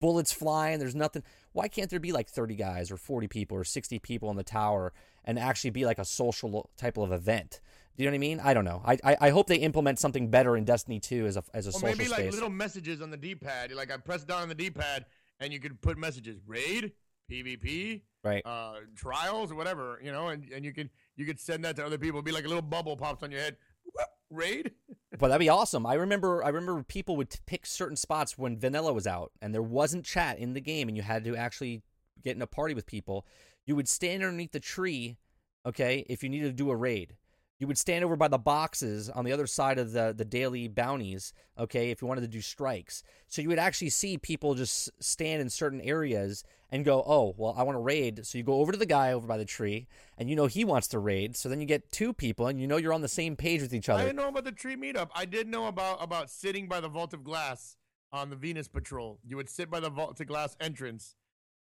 bullets 0.00 0.32
flying 0.32 0.78
there's 0.78 0.94
nothing 0.94 1.22
why 1.52 1.68
can't 1.68 1.90
there 1.90 2.00
be 2.00 2.12
like 2.12 2.28
30 2.28 2.54
guys 2.54 2.90
or 2.90 2.96
40 2.96 3.28
people 3.28 3.56
or 3.56 3.64
60 3.64 3.98
people 4.00 4.28
on 4.28 4.36
the 4.36 4.44
tower 4.44 4.92
and 5.24 5.38
actually 5.38 5.70
be 5.70 5.84
like 5.84 5.98
a 5.98 6.04
social 6.04 6.70
type 6.76 6.96
of 6.96 7.12
event 7.12 7.60
do 7.96 8.04
you 8.04 8.10
know 8.10 8.12
what 8.12 8.16
I 8.16 8.18
mean? 8.18 8.40
I 8.40 8.54
don't 8.54 8.64
know. 8.64 8.82
I, 8.84 8.98
I 9.04 9.16
I 9.20 9.30
hope 9.30 9.46
they 9.46 9.56
implement 9.56 9.98
something 9.98 10.28
better 10.28 10.56
in 10.56 10.64
Destiny 10.64 11.00
2 11.00 11.26
as 11.26 11.36
a 11.36 11.42
as 11.54 11.66
a 11.66 11.70
Or 11.70 11.72
social 11.72 11.88
maybe 11.88 12.04
space. 12.04 12.24
like 12.24 12.32
little 12.32 12.50
messages 12.50 13.00
on 13.00 13.10
the 13.10 13.16
D-pad. 13.16 13.72
Like 13.72 13.90
I 13.92 13.96
press 13.96 14.24
down 14.24 14.42
on 14.42 14.48
the 14.48 14.54
D-pad, 14.54 15.06
and 15.40 15.52
you 15.52 15.60
could 15.60 15.80
put 15.80 15.96
messages: 15.98 16.38
raid, 16.46 16.92
PvP, 17.30 18.02
right. 18.22 18.42
uh, 18.44 18.74
trials, 18.94 19.50
or 19.50 19.54
whatever. 19.54 19.98
You 20.02 20.12
know, 20.12 20.28
and, 20.28 20.48
and 20.50 20.64
you 20.64 20.72
could 20.72 20.90
you 21.16 21.24
could 21.26 21.40
send 21.40 21.64
that 21.64 21.76
to 21.76 21.84
other 21.86 21.98
people. 21.98 22.18
It'd 22.18 22.26
be 22.26 22.32
like 22.32 22.44
a 22.44 22.48
little 22.48 22.62
bubble 22.62 22.96
pops 22.96 23.22
on 23.22 23.30
your 23.30 23.40
head. 23.40 23.56
Whoop, 23.84 24.08
raid. 24.30 24.72
But 25.18 25.28
that'd 25.28 25.40
be 25.40 25.48
awesome. 25.48 25.86
I 25.86 25.94
remember 25.94 26.44
I 26.44 26.48
remember 26.48 26.82
people 26.82 27.16
would 27.16 27.34
pick 27.46 27.64
certain 27.64 27.96
spots 27.96 28.36
when 28.36 28.58
vanilla 28.58 28.92
was 28.92 29.06
out 29.06 29.32
and 29.40 29.54
there 29.54 29.62
wasn't 29.62 30.04
chat 30.04 30.38
in 30.38 30.52
the 30.52 30.60
game 30.60 30.88
and 30.88 30.96
you 30.96 31.02
had 31.02 31.24
to 31.24 31.34
actually 31.34 31.80
get 32.22 32.36
in 32.36 32.42
a 32.42 32.46
party 32.46 32.74
with 32.74 32.84
people. 32.84 33.24
You 33.64 33.76
would 33.76 33.88
stand 33.88 34.22
underneath 34.22 34.52
the 34.52 34.60
tree, 34.60 35.16
okay, 35.64 36.04
if 36.10 36.22
you 36.22 36.28
needed 36.28 36.48
to 36.48 36.52
do 36.52 36.70
a 36.70 36.76
raid. 36.76 37.14
You 37.58 37.66
would 37.66 37.78
stand 37.78 38.04
over 38.04 38.16
by 38.16 38.28
the 38.28 38.38
boxes 38.38 39.08
on 39.08 39.24
the 39.24 39.32
other 39.32 39.46
side 39.46 39.78
of 39.78 39.92
the 39.92 40.14
the 40.16 40.24
daily 40.24 40.68
bounties, 40.68 41.32
okay, 41.58 41.90
if 41.90 42.02
you 42.02 42.08
wanted 42.08 42.20
to 42.22 42.28
do 42.28 42.40
strikes. 42.40 43.02
So 43.28 43.40
you 43.40 43.48
would 43.48 43.58
actually 43.58 43.90
see 43.90 44.18
people 44.18 44.54
just 44.54 44.90
stand 45.02 45.40
in 45.40 45.48
certain 45.48 45.80
areas 45.80 46.44
and 46.70 46.84
go, 46.84 47.02
"Oh, 47.06 47.34
well, 47.38 47.54
I 47.56 47.62
want 47.62 47.76
to 47.76 47.80
raid." 47.80 48.26
So 48.26 48.36
you 48.36 48.44
go 48.44 48.60
over 48.60 48.72
to 48.72 48.78
the 48.78 48.86
guy 48.86 49.12
over 49.12 49.26
by 49.26 49.38
the 49.38 49.44
tree 49.44 49.86
and 50.18 50.28
you 50.28 50.36
know 50.36 50.46
he 50.46 50.64
wants 50.64 50.88
to 50.88 50.98
raid. 50.98 51.34
So 51.36 51.48
then 51.48 51.60
you 51.60 51.66
get 51.66 51.90
two 51.90 52.12
people 52.12 52.46
and 52.46 52.60
you 52.60 52.66
know 52.66 52.76
you're 52.76 52.92
on 52.92 53.02
the 53.02 53.08
same 53.08 53.36
page 53.36 53.62
with 53.62 53.72
each 53.72 53.88
other. 53.88 54.02
I 54.02 54.06
didn't 54.06 54.16
know 54.16 54.28
about 54.28 54.44
the 54.44 54.52
tree 54.52 54.76
meetup. 54.76 55.08
I 55.14 55.24
did 55.24 55.48
know 55.48 55.66
about 55.66 56.02
about 56.02 56.30
sitting 56.30 56.68
by 56.68 56.80
the 56.80 56.88
vault 56.88 57.14
of 57.14 57.24
glass 57.24 57.76
on 58.12 58.30
the 58.30 58.36
Venus 58.36 58.68
patrol. 58.68 59.18
You 59.24 59.36
would 59.36 59.48
sit 59.48 59.70
by 59.70 59.80
the 59.80 59.90
vault 59.90 60.20
of 60.20 60.26
glass 60.26 60.56
entrance, 60.60 61.16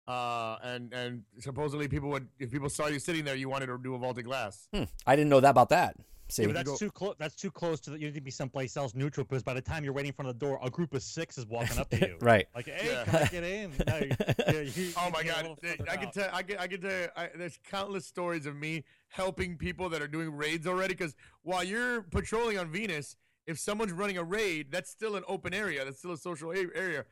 uh, 0.08 0.56
and 0.62 0.92
and 0.92 1.22
supposedly 1.38 1.88
people 1.88 2.08
would, 2.10 2.28
if 2.38 2.50
people 2.50 2.68
saw 2.68 2.86
you 2.88 2.98
sitting 2.98 3.24
there, 3.24 3.34
you 3.36 3.48
wanted 3.48 3.66
to 3.66 3.78
do 3.78 3.94
a 3.94 3.98
vault 3.98 4.18
of 4.18 4.24
glass. 4.24 4.68
Hmm, 4.74 4.84
I 5.06 5.16
didn't 5.16 5.28
know 5.30 5.40
that 5.40 5.50
about 5.50 5.68
that. 5.70 5.96
See, 6.28 6.42
Yeah, 6.42 6.48
but 6.48 6.54
that's 6.54 6.70
go- 6.70 6.76
too 6.78 6.90
close. 6.90 7.14
That's 7.18 7.34
too 7.34 7.50
close 7.50 7.78
to 7.80 7.90
the. 7.90 7.98
You 7.98 8.06
need 8.06 8.14
to 8.14 8.20
be 8.22 8.30
someplace 8.30 8.76
else 8.76 8.94
neutral 8.94 9.24
because 9.26 9.42
by 9.42 9.52
the 9.52 9.60
time 9.60 9.84
you're 9.84 9.92
waiting 9.92 10.08
in 10.08 10.14
front 10.14 10.30
of 10.30 10.38
the 10.38 10.44
door, 10.46 10.58
a 10.62 10.70
group 10.70 10.94
of 10.94 11.02
six 11.02 11.36
is 11.36 11.46
walking 11.46 11.78
up 11.78 11.90
to 11.90 11.98
you. 12.08 12.16
right. 12.20 12.46
Like, 12.54 12.66
hey, 12.66 12.90
Yeah. 12.90 13.04
can 13.04 13.16
I 13.16 13.24
get 13.26 13.44
in? 13.44 13.70
No, 13.86 13.96
you- 13.98 14.10
yeah, 14.46 14.60
you- 14.62 14.92
Oh 14.96 15.10
my 15.10 15.22
god! 15.22 15.36
little 15.42 15.56
Th- 15.56 15.76
further 15.76 15.90
I 15.90 15.96
can 15.96 16.06
out. 16.08 16.14
tell. 16.14 16.30
I 16.32 16.42
can. 16.42 16.56
I 16.58 16.66
can 16.68 16.80
tell. 16.80 16.90
you, 16.90 17.06
I, 17.16 17.28
there's 17.36 17.58
countless 17.68 18.06
stories 18.06 18.46
of 18.46 18.56
me 18.56 18.84
helping 19.08 19.56
people 19.58 19.88
that 19.90 20.00
are 20.00 20.08
doing 20.08 20.34
raids 20.34 20.66
already. 20.66 20.94
Because 20.94 21.14
while 21.42 21.62
you're 21.62 22.02
patrolling 22.02 22.58
on 22.58 22.72
Venus, 22.72 23.16
if 23.46 23.58
someone's 23.58 23.92
running 23.92 24.16
a 24.16 24.24
raid, 24.24 24.68
that's 24.72 24.88
still 24.90 25.16
an 25.16 25.24
open 25.28 25.52
area. 25.52 25.84
That's 25.84 25.98
still 25.98 26.12
a 26.12 26.16
social 26.18 26.50
a- 26.52 26.74
area. 26.74 27.04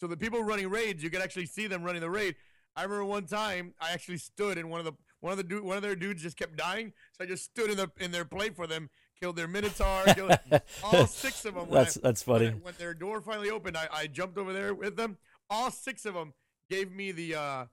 So 0.00 0.06
the 0.06 0.16
people 0.16 0.42
running 0.42 0.68
raids, 0.70 1.02
you 1.02 1.10
could 1.10 1.20
actually 1.22 1.46
see 1.46 1.66
them 1.66 1.82
running 1.82 2.00
the 2.00 2.10
raid. 2.10 2.36
I 2.76 2.82
remember 2.84 3.04
one 3.04 3.24
time 3.26 3.74
I 3.80 3.92
actually 3.92 4.18
stood 4.18 4.56
in 4.58 4.68
one 4.68 4.78
of 4.78 4.86
the 4.86 4.92
one 5.20 5.32
of 5.32 5.36
the 5.36 5.42
du- 5.42 5.62
one 5.64 5.76
of 5.76 5.82
their 5.82 5.96
dudes 5.96 6.22
just 6.22 6.36
kept 6.36 6.56
dying, 6.56 6.92
so 7.12 7.24
I 7.24 7.26
just 7.26 7.44
stood 7.44 7.70
in 7.70 7.76
the 7.76 7.90
in 7.98 8.12
their 8.12 8.24
plate 8.24 8.54
for 8.54 8.68
them, 8.68 8.88
killed 9.20 9.34
their 9.34 9.48
minotaur, 9.48 10.04
killed 10.14 10.38
all 10.84 11.06
six 11.06 11.44
of 11.44 11.54
them. 11.54 11.66
That's 11.70 11.96
I- 11.96 12.00
that's 12.02 12.24
when, 12.26 12.38
funny. 12.38 12.50
I- 12.50 12.58
when 12.62 12.74
their 12.78 12.94
door 12.94 13.20
finally 13.20 13.50
opened, 13.50 13.76
I, 13.76 13.88
I 13.92 14.06
jumped 14.06 14.38
over 14.38 14.52
there 14.52 14.74
with 14.74 14.96
them. 14.96 15.18
All 15.50 15.72
six 15.72 16.04
of 16.06 16.14
them 16.14 16.34
gave 16.70 16.92
me 16.92 17.10
the 17.10 17.34
uh, 17.34 17.64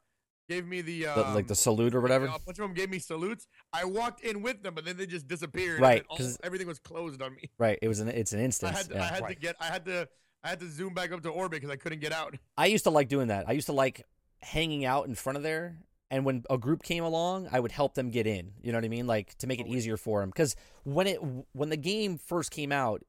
gave 0.50 0.66
me 0.66 0.82
the, 0.82 1.04
The- 1.04 1.28
um, 1.28 1.36
like 1.36 1.46
the 1.46 1.54
salute 1.56 1.94
or 1.94 2.02
whatever. 2.02 2.26
A 2.26 2.30
bunch 2.30 2.48
of 2.48 2.56
them 2.58 2.74
gave 2.74 2.90
me 2.90 2.98
salutes. 2.98 3.46
I 3.72 3.86
walked 3.86 4.22
in 4.22 4.42
with 4.42 4.64
them, 4.64 4.74
but 4.74 4.86
then 4.86 4.98
they 4.98 5.06
just 5.06 5.28
disappeared. 5.28 5.80
Right, 5.82 6.04
'cause- 6.08 6.40
everything 6.42 6.66
was 6.68 6.80
closed 6.80 7.22
on 7.22 7.36
me. 7.36 7.52
Right. 7.60 7.78
It 7.80 7.88
was 7.90 8.00
an 8.00 8.08
it's 8.08 8.34
an 8.34 8.40
instant. 8.40 8.74
I 8.74 8.78
had 8.78 8.88
to, 8.90 8.96
yeah. 8.96 9.04
I 9.04 9.08
had 9.08 9.28
to 9.28 9.36
get 9.36 9.56
I 9.62 9.66
had 9.66 9.86
to 9.86 10.10
I 10.46 10.50
had 10.50 10.60
to 10.60 10.70
zoom 10.70 10.94
back 10.94 11.12
up 11.12 11.24
to 11.24 11.30
orbit 11.30 11.60
because 11.62 11.72
I 11.72 11.76
couldn't 11.76 12.00
get 12.00 12.12
out. 12.12 12.36
I 12.56 12.68
used 12.68 12.84
to 12.84 12.92
like 12.92 13.10
doing 13.10 13.30
that. 13.30 13.50
I 13.50 13.54
used 13.54 13.66
to 13.66 13.74
like 13.74 14.04
hanging 14.42 14.86
out 14.86 15.08
in 15.08 15.16
front 15.16 15.38
of 15.38 15.44
there, 15.44 15.80
and 16.12 16.24
when 16.24 16.44
a 16.52 16.58
group 16.60 16.84
came 16.84 17.04
along, 17.04 17.50
I 17.52 17.60
would 17.60 17.72
help 17.72 17.96
them 17.96 18.12
get 18.12 18.28
in. 18.28 18.52
You 18.62 18.72
know 18.72 18.78
what 18.78 18.86
I 18.86 18.90
mean? 18.90 19.08
Like 19.08 19.36
to 19.40 19.48
make 19.48 19.60
it 19.60 19.66
easier 19.66 19.98
for 19.98 20.20
them. 20.22 20.30
Because 20.30 20.56
when 20.84 21.08
it 21.08 21.18
when 21.54 21.70
the 21.70 21.78
game 21.78 22.20
first 22.20 22.52
came 22.52 22.72
out, 22.72 23.02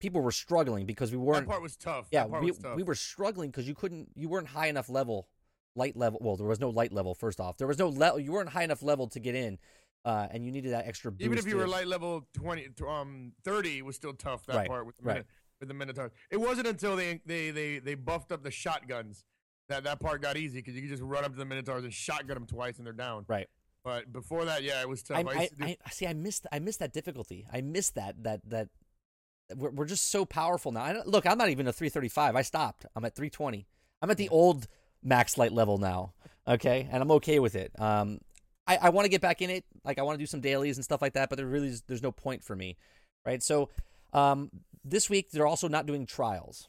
people 0.00 0.22
were 0.22 0.32
struggling 0.32 0.86
because 0.86 1.12
we 1.12 1.18
weren't. 1.18 1.46
That 1.46 1.50
part 1.52 1.62
was 1.62 1.76
tough. 1.76 2.08
yeah, 2.10 2.22
that 2.22 2.30
part 2.30 2.42
we 2.42 2.50
was 2.50 2.58
tough. 2.58 2.76
we 2.76 2.82
were 2.82 2.94
struggling 2.94 3.50
because 3.50 3.68
you 3.68 3.74
couldn't. 3.74 4.08
You 4.14 4.30
weren't 4.30 4.48
high 4.48 4.68
enough 4.68 4.88
level, 4.88 5.28
light 5.76 5.98
level. 5.98 6.18
Well, 6.22 6.36
there 6.36 6.46
was 6.46 6.60
no 6.60 6.70
light 6.70 6.92
level. 6.92 7.14
First 7.14 7.40
off, 7.40 7.58
there 7.58 7.68
was 7.68 7.78
no 7.78 7.90
level. 7.90 8.18
You 8.18 8.32
weren't 8.32 8.48
high 8.48 8.64
enough 8.64 8.82
level 8.82 9.06
to 9.08 9.20
get 9.20 9.34
in, 9.34 9.58
uh, 10.06 10.28
and 10.30 10.46
you 10.46 10.50
needed 10.50 10.72
that 10.72 10.86
extra 10.86 11.12
boost. 11.12 11.26
Even 11.26 11.36
if 11.36 11.46
you 11.46 11.58
were 11.58 11.68
light 11.68 11.86
level 11.86 12.26
twenty, 12.32 12.68
um, 12.88 13.32
thirty 13.44 13.82
was 13.82 13.96
still 13.96 14.14
tough. 14.14 14.46
That 14.46 14.56
Right, 14.56 14.68
part 14.68 14.86
with 14.86 14.96
the 14.96 15.02
right. 15.02 15.24
With 15.64 15.68
the 15.68 15.74
Minotaurs. 15.74 16.12
It 16.30 16.36
wasn't 16.36 16.66
until 16.66 16.96
they 16.96 17.20
they 17.26 17.50
they 17.50 17.78
they 17.78 17.94
buffed 17.94 18.32
up 18.32 18.42
the 18.42 18.50
shotguns 18.50 19.24
that 19.68 19.84
that 19.84 20.00
part 20.00 20.22
got 20.22 20.36
easy 20.36 20.58
because 20.58 20.74
you 20.74 20.82
could 20.82 20.90
just 20.90 21.02
run 21.02 21.24
up 21.24 21.32
to 21.32 21.38
the 21.38 21.44
Minotaurs 21.44 21.84
and 21.84 21.92
shotgun 21.92 22.34
them 22.34 22.46
twice 22.46 22.76
and 22.78 22.86
they're 22.86 22.92
down. 22.92 23.24
Right. 23.28 23.48
But 23.82 24.12
before 24.12 24.44
that, 24.46 24.62
yeah, 24.62 24.80
it 24.80 24.88
was 24.88 25.02
tough. 25.02 25.18
I, 25.26 25.30
I, 25.30 25.42
I, 25.42 25.46
to 25.46 25.76
I 25.86 25.90
see. 25.90 26.06
I 26.06 26.14
missed. 26.14 26.46
I 26.52 26.58
missed 26.58 26.78
that 26.78 26.92
difficulty. 26.92 27.46
I 27.52 27.60
missed 27.60 27.94
that. 27.94 28.22
That 28.24 28.40
that. 28.48 28.68
We're, 29.54 29.70
we're 29.70 29.84
just 29.84 30.10
so 30.10 30.24
powerful 30.24 30.72
now. 30.72 30.80
I 30.80 31.02
look, 31.04 31.26
I'm 31.26 31.36
not 31.36 31.50
even 31.50 31.66
a 31.66 31.72
335. 31.72 32.34
I 32.34 32.42
stopped. 32.42 32.86
I'm 32.96 33.04
at 33.04 33.14
320. 33.14 33.66
I'm 34.00 34.10
at 34.10 34.16
the 34.16 34.30
old 34.30 34.68
max 35.02 35.36
light 35.36 35.52
level 35.52 35.76
now. 35.76 36.14
Okay, 36.48 36.88
and 36.90 37.02
I'm 37.02 37.10
okay 37.12 37.38
with 37.40 37.54
it. 37.54 37.72
Um, 37.78 38.20
I, 38.66 38.78
I 38.82 38.88
want 38.88 39.04
to 39.04 39.10
get 39.10 39.20
back 39.20 39.42
in 39.42 39.50
it. 39.50 39.64
Like 39.84 39.98
I 39.98 40.02
want 40.02 40.18
to 40.18 40.22
do 40.22 40.26
some 40.26 40.40
dailies 40.40 40.78
and 40.78 40.84
stuff 40.84 41.02
like 41.02 41.12
that. 41.12 41.28
But 41.28 41.36
there 41.36 41.46
really 41.46 41.68
is, 41.68 41.82
there's 41.86 42.02
no 42.02 42.12
point 42.12 42.42
for 42.42 42.56
me, 42.56 42.76
right? 43.26 43.42
So, 43.42 43.68
um, 44.14 44.50
this 44.84 45.08
week 45.10 45.30
they're 45.30 45.46
also 45.46 45.68
not 45.68 45.86
doing 45.86 46.06
trials. 46.06 46.68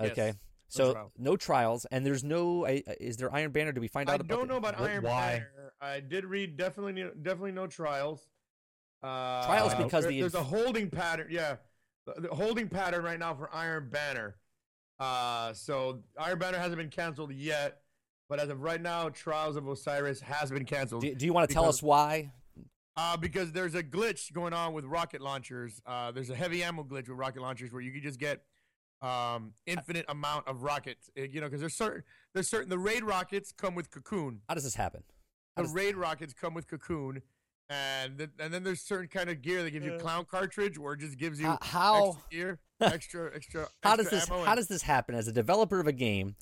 Okay. 0.00 0.26
Yes, 0.26 0.34
So 0.68 0.92
trials. 0.92 1.12
no 1.18 1.36
trials, 1.36 1.84
and 1.90 2.04
there's 2.04 2.24
no. 2.24 2.66
I- 2.66 2.82
Is 3.00 3.16
there 3.18 3.32
Iron 3.34 3.52
Banner? 3.52 3.72
Do 3.72 3.80
we 3.80 3.88
find 3.88 4.08
I 4.10 4.14
out? 4.14 4.20
about 4.20 4.34
I 4.34 4.36
don't 4.38 4.48
the- 4.48 4.52
know 4.54 4.58
about 4.58 4.74
Wh- 4.76 4.82
Iron 4.82 5.04
why? 5.04 5.32
Banner. 5.32 5.72
I 5.80 6.00
did 6.00 6.24
read 6.24 6.56
definitely 6.56 6.92
no- 7.02 7.10
definitely 7.10 7.52
no 7.52 7.66
trials. 7.66 8.28
Uh, 9.02 9.44
Trials 9.46 9.74
because 9.74 10.04
there- 10.04 10.12
the 10.12 10.20
there's 10.20 10.34
a 10.34 10.42
holding 10.42 10.88
pattern. 10.90 11.26
Yeah, 11.30 11.56
the, 12.06 12.20
the 12.22 12.28
holding 12.34 12.68
pattern 12.68 13.04
right 13.04 13.18
now 13.18 13.34
for 13.34 13.52
Iron 13.54 13.88
Banner. 13.90 14.36
Uh, 15.00 15.52
so 15.52 16.02
Iron 16.18 16.38
Banner 16.38 16.58
hasn't 16.58 16.76
been 16.78 16.88
canceled 16.90 17.32
yet, 17.32 17.82
but 18.28 18.38
as 18.38 18.48
of 18.48 18.60
right 18.62 18.80
now, 18.80 19.08
Trials 19.08 19.56
of 19.56 19.66
Osiris 19.66 20.20
has 20.20 20.50
been 20.52 20.64
canceled. 20.64 21.02
Do, 21.02 21.12
do 21.14 21.26
you 21.26 21.32
want 21.32 21.48
to 21.48 21.52
tell 21.54 21.64
us 21.68 21.82
why? 21.82 22.32
Uh, 22.96 23.16
because 23.16 23.52
there's 23.52 23.74
a 23.74 23.82
glitch 23.82 24.32
going 24.32 24.52
on 24.52 24.74
with 24.74 24.84
rocket 24.84 25.20
launchers. 25.22 25.80
Uh, 25.86 26.10
there's 26.12 26.28
a 26.30 26.34
heavy 26.34 26.62
ammo 26.62 26.82
glitch 26.84 27.08
with 27.08 27.16
rocket 27.18 27.40
launchers 27.40 27.72
where 27.72 27.80
you 27.80 27.90
can 27.92 28.02
just 28.02 28.18
get 28.20 28.42
um 29.00 29.52
infinite 29.66 30.04
amount 30.08 30.46
of 30.46 30.62
rockets. 30.62 31.10
Uh, 31.18 31.22
You 31.22 31.40
know, 31.40 31.46
because 31.48 31.60
there's 31.60 31.74
certain 31.74 32.04
there's 32.34 32.48
certain 32.48 32.68
the 32.68 32.78
raid 32.78 33.02
rockets 33.02 33.50
come 33.52 33.74
with 33.74 33.90
cocoon. 33.90 34.42
How 34.48 34.54
does 34.54 34.64
this 34.64 34.74
happen? 34.76 35.02
How 35.56 35.62
The 35.62 35.68
does- 35.68 35.74
raid 35.74 35.96
rockets 35.96 36.32
come 36.34 36.54
with 36.54 36.68
cocoon, 36.68 37.22
and 37.68 38.18
th- 38.18 38.30
and 38.38 38.52
then 38.54 38.62
there's 38.62 38.80
certain 38.82 39.08
kind 39.08 39.28
of 39.30 39.42
gear 39.42 39.62
that 39.64 39.70
gives 39.70 39.84
you 39.86 39.98
clown 39.98 40.24
cartridge 40.26 40.78
or 40.78 40.94
just 40.94 41.16
gives 41.18 41.40
you 41.40 41.48
Uh, 41.48 41.58
how 41.62 42.10
extra 42.10 42.22
gear, 42.30 42.58
extra 42.80 43.34
extra. 43.34 43.68
how 43.82 43.96
does 43.96 44.08
this 44.10 44.30
ammo 44.30 44.44
how 44.44 44.52
and- 44.52 44.56
does 44.58 44.68
this 44.68 44.82
happen 44.82 45.14
as 45.14 45.26
a 45.26 45.32
developer 45.32 45.80
of 45.80 45.86
a 45.86 45.92
game? 45.92 46.36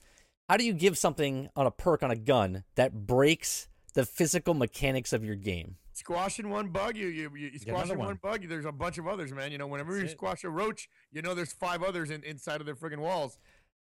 How 0.49 0.57
do 0.57 0.65
you 0.65 0.73
give 0.75 0.99
something 0.99 1.49
on 1.55 1.65
a 1.67 1.71
perk 1.71 2.03
on 2.03 2.11
a 2.11 2.17
gun 2.17 2.65
that 2.75 3.07
breaks 3.07 3.69
the 3.95 4.05
physical 4.05 4.53
mechanics 4.53 5.13
of 5.13 5.25
your 5.25 5.37
game? 5.37 5.77
Squashing 6.01 6.51
one 6.51 6.69
bug, 6.69 6.97
you 6.97 7.07
you, 7.09 7.31
you, 7.37 7.51
you 7.53 7.59
squashing 7.59 7.99
one. 7.99 8.09
one. 8.09 8.19
bug. 8.23 8.47
There's 8.49 8.65
a 8.65 8.73
bunch 8.73 8.99
of 8.99 9.07
others, 9.07 9.33
man. 9.33 9.53
You 9.53 9.59
know, 9.59 9.67
whenever 9.67 9.97
you 9.99 10.05
it. 10.05 10.11
squash 10.11 10.43
a 10.45 10.51
roach, 10.51 10.89
you 11.13 11.23
know 11.23 11.35
there's 11.35 11.53
five 11.53 11.83
others 11.83 12.11
in, 12.11 12.23
inside 12.25 12.61
of 12.61 12.67
their 12.67 12.75
friggin' 12.75 12.99
walls. 12.99 13.39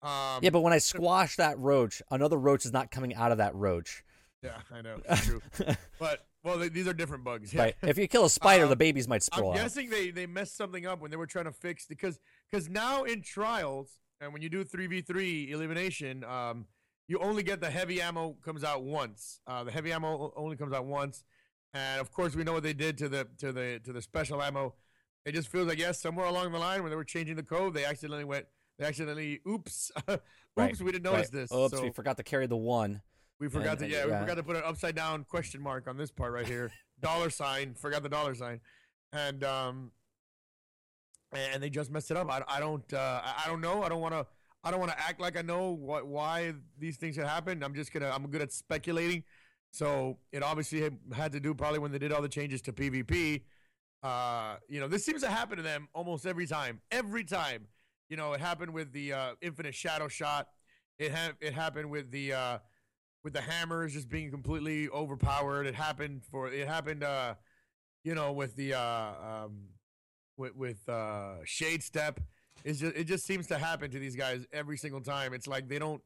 Um, 0.03 0.41
yeah, 0.43 0.51
but 0.51 0.61
when 0.61 0.73
I 0.73 0.79
squash 0.79 1.37
that 1.37 1.59
roach, 1.59 2.03
another 2.11 2.37
roach 2.39 2.65
is 2.65 2.73
not 2.73 2.91
coming 2.91 3.15
out 3.15 3.33
of 3.33 3.39
that 3.39 3.55
roach. 3.55 4.03
yeah, 4.43 4.59
I 4.73 4.81
know, 4.83 4.99
true. 5.17 5.43
but 5.99 6.27
well, 6.43 6.57
they, 6.59 6.69
these 6.71 6.89
are 6.89 6.95
different 6.95 7.23
bugs. 7.25 7.53
Yeah. 7.53 7.63
right. 7.63 7.75
If 7.83 7.99
you 7.99 8.09
kill 8.09 8.25
a 8.25 8.31
spider, 8.31 8.65
Um, 8.65 8.71
the 8.71 8.77
babies 8.77 9.07
might 9.09 9.23
spawn. 9.23 9.39
I'm 9.41 9.45
sprawl 9.45 9.53
out. 9.53 9.63
guessing 9.63 9.91
they 9.91 10.11
they 10.11 10.27
messed 10.27 10.57
something 10.57 10.87
up 10.87 11.01
when 11.01 11.11
they 11.11 11.17
were 11.19 11.27
trying 11.27 11.45
to 11.47 11.53
fix 11.53 11.87
because 11.87 12.19
because 12.51 12.69
now 12.69 13.05
in 13.05 13.23
trials 13.23 14.01
and 14.23 14.33
when 14.33 14.41
you 14.43 14.49
do 14.49 14.65
three 14.65 14.87
v 14.87 15.03
three 15.03 15.51
elimination, 15.53 16.25
um, 16.25 16.65
you 17.09 17.19
only 17.19 17.43
get 17.43 17.61
the 17.61 17.71
heavy 17.71 18.01
ammo 18.01 18.37
comes 18.45 18.65
out 18.65 18.83
once. 18.85 19.41
Uh, 19.47 19.65
the 19.65 19.71
heavy 19.73 19.93
ammo 19.93 20.33
only 20.37 20.57
comes 20.57 20.73
out 20.73 20.87
once, 20.87 21.25
and 21.75 22.01
of 22.01 22.11
course 22.13 22.35
we 22.35 22.45
know 22.45 22.53
what 22.53 22.63
they 22.63 22.73
did 22.73 22.99
to 22.99 23.09
the 23.09 23.27
to 23.39 23.53
the 23.53 23.81
to 23.85 23.93
the 23.93 24.03
special 24.03 24.43
ammo. 24.43 24.75
It 25.25 25.33
just 25.33 25.49
feels 25.49 25.69
like 25.69 25.79
yes, 25.79 26.01
somewhere 26.01 26.27
along 26.27 26.53
the 26.53 26.59
line 26.59 26.83
when 26.83 26.91
they 26.91 26.97
were 26.97 27.05
changing 27.05 27.37
the 27.37 27.43
code, 27.43 27.75
they 27.75 27.85
accidentally 27.85 28.25
went. 28.25 28.47
They 28.79 28.87
accidentally, 28.87 29.41
oops, 29.47 29.93
oops, 30.11 30.23
Right, 30.57 30.81
we 30.81 30.91
didn't 30.93 31.07
Right. 31.07 31.17
notice 31.17 31.29
this. 31.31 31.53
Oops, 31.53 31.77
so 31.77 31.83
we 31.83 31.91
forgot 31.91 32.17
to 32.17 32.23
carry 32.23 32.47
the 32.47 32.57
one. 32.57 33.03
we 33.39 33.49
forgot 33.49 33.73
and- 33.73 33.79
to, 33.81 33.85
and- 33.85 33.93
yeah, 33.93 34.05
we 34.07 34.13
forgot 34.23 34.37
to 34.37 34.43
put 34.43 34.57
an 34.57 34.63
upside 34.65 34.95
down 34.95 35.25
question 35.25 35.61
mark 35.61 35.87
on 35.87 35.97
this 35.99 36.11
part 36.11 36.33
right 36.33 36.47
here. 36.47 36.73
dollar 37.01 37.29
sign, 37.31 37.75
forgot 37.75 38.03
the 38.03 38.09
dollar 38.09 38.35
sign, 38.35 38.61
and 39.13 39.45
um, 39.45 39.93
and 41.33 41.63
they 41.63 41.71
just 41.71 41.91
messed 41.91 42.11
it 42.11 42.17
up. 42.17 42.31
I, 42.31 42.43
I 42.49 42.61
don't, 42.61 42.91
uh, 42.93 43.21
I 43.25 43.43
I 43.45 43.49
don't 43.49 43.61
know. 43.61 43.83
I 43.83 43.89
don't 43.89 44.01
want 44.01 44.15
to, 44.15 44.27
I 44.65 44.71
don't 44.71 44.81
want 44.81 44.93
to 44.93 44.99
act 45.01 45.21
like 45.21 45.37
I 45.39 45.43
know 45.43 45.71
what 45.71 46.07
why 46.07 46.55
these 46.79 46.97
things 46.97 47.17
had 47.17 47.27
happened. 47.27 47.63
I'm 47.65 47.75
just 47.75 47.93
gonna, 47.93 48.11
I'm 48.11 48.27
good 48.29 48.43
at 48.43 48.53
speculating. 48.53 49.25
So 49.73 50.19
it 50.33 50.43
obviously 50.43 50.91
had, 51.15 51.33
to 51.33 51.41
do 51.41 51.55
probably 51.55 51.79
when 51.79 51.93
they 51.93 51.99
did 51.99 52.13
all 52.13 52.23
the 52.23 52.29
changes 52.29 52.61
to 52.63 52.73
PvP. 52.73 53.43
Uh, 54.03 54.57
you 54.69 54.81
know, 54.81 54.89
this 54.89 55.05
seems 55.05 55.23
to 55.23 55.29
happen 55.29 55.57
to 55.57 55.63
them 55.63 55.89
almost 55.95 56.27
every 56.27 56.47
time. 56.47 56.81
Every 56.91 57.23
time, 57.23 57.67
you 58.09 58.17
know, 58.17 58.33
it 58.33 58.41
happened 58.41 58.73
with 58.73 58.93
the 58.93 59.13
uh, 59.13 59.33
infinite 59.41 59.75
shadow 59.75 60.09
shot. 60.09 60.49
It 60.99 61.13
ha- 61.13 61.35
it 61.41 61.55
happened 61.55 61.91
with 61.91 62.11
the 62.11 62.33
uh, 62.33 62.59
with 63.23 63.33
the 63.33 63.41
hammers 63.41 63.93
just 63.93 64.09
being 64.09 64.31
completely 64.31 64.89
overpowered. 64.89 65.67
It 65.67 65.75
happened 65.75 66.23
for 66.31 66.51
it 66.51 66.67
happened 66.67 67.05
uh 67.05 67.35
you 68.03 68.15
know 68.15 68.33
with 68.33 68.57
the 68.57 68.75
uh 68.75 69.13
um 69.45 69.69
with 70.37 70.55
with 70.57 70.89
uh 70.89 71.45
shade 71.45 71.83
step. 71.83 72.21
It's 72.65 72.81
just 72.81 72.97
it 72.97 73.05
just 73.05 73.27
seems 73.27 73.47
to 73.49 73.59
happen 73.59 73.91
to 73.91 73.99
these 73.99 74.17
guys 74.17 74.47
every 74.53 74.77
single 74.77 75.01
time. 75.01 75.33
It's 75.33 75.47
like 75.47 75.69
they 75.69 75.79
don't 75.79 76.03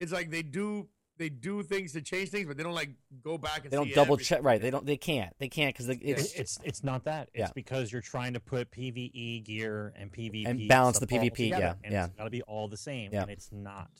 it's 0.00 0.12
like 0.12 0.30
they 0.30 0.42
do 0.42 0.88
they 1.20 1.28
do 1.28 1.62
things 1.62 1.92
to 1.92 2.00
change 2.00 2.30
things, 2.30 2.46
but 2.46 2.56
they 2.56 2.62
don't 2.64 2.74
like 2.74 2.90
go 3.22 3.36
back 3.38 3.62
and 3.62 3.70
They 3.70 3.76
don't 3.76 3.86
see 3.88 3.94
double 3.94 4.16
check. 4.16 4.42
Right. 4.42 4.60
They 4.60 4.70
don't. 4.70 4.84
They 4.86 4.96
can't. 4.96 5.32
They 5.38 5.48
can't 5.48 5.72
because 5.74 5.88
it's 5.88 6.00
It's, 6.02 6.34
it's 6.34 6.58
it's 6.64 6.82
not 6.82 7.04
that. 7.04 7.28
It's 7.34 7.40
Yeah. 7.40 7.50
because 7.54 7.92
you're 7.92 8.00
trying 8.00 8.32
to 8.32 8.40
put 8.40 8.70
PVE 8.72 9.44
gear 9.44 9.92
and 9.96 10.10
PvP 10.10 10.46
And 10.46 10.66
balance 10.66 10.98
the 10.98 11.06
PvP, 11.06 11.36
together, 11.36 11.60
yeah, 11.62 11.74
and 11.84 11.92
yeah. 11.92 12.04
It's 12.06 12.14
got 12.16 12.24
to 12.24 12.30
be 12.30 12.42
all 12.42 12.66
the 12.68 12.78
same, 12.78 13.12
Yeah. 13.12 13.22
and 13.22 13.30
it's 13.30 13.50
not. 13.52 13.90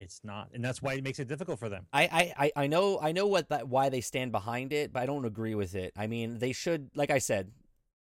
It's 0.00 0.20
not, 0.22 0.50
and 0.54 0.64
that's 0.64 0.80
why 0.80 0.94
it 0.94 1.02
makes 1.02 1.18
it 1.18 1.26
difficult 1.26 1.58
for 1.58 1.68
them. 1.68 1.86
I, 1.92 2.04
I, 2.04 2.44
I- 2.44 2.52
I 2.62 2.66
know 2.68 3.00
I 3.02 3.10
know 3.10 3.26
what 3.26 3.48
that 3.48 3.68
why 3.68 3.88
they 3.88 4.00
stand 4.00 4.30
behind 4.30 4.72
it, 4.72 4.92
but 4.92 5.02
I 5.02 5.06
don't 5.06 5.24
agree 5.24 5.56
with 5.56 5.74
it. 5.74 5.92
I 5.96 6.06
mean, 6.06 6.38
they 6.38 6.52
should, 6.52 6.90
like 6.94 7.10
I 7.10 7.18
said, 7.18 7.50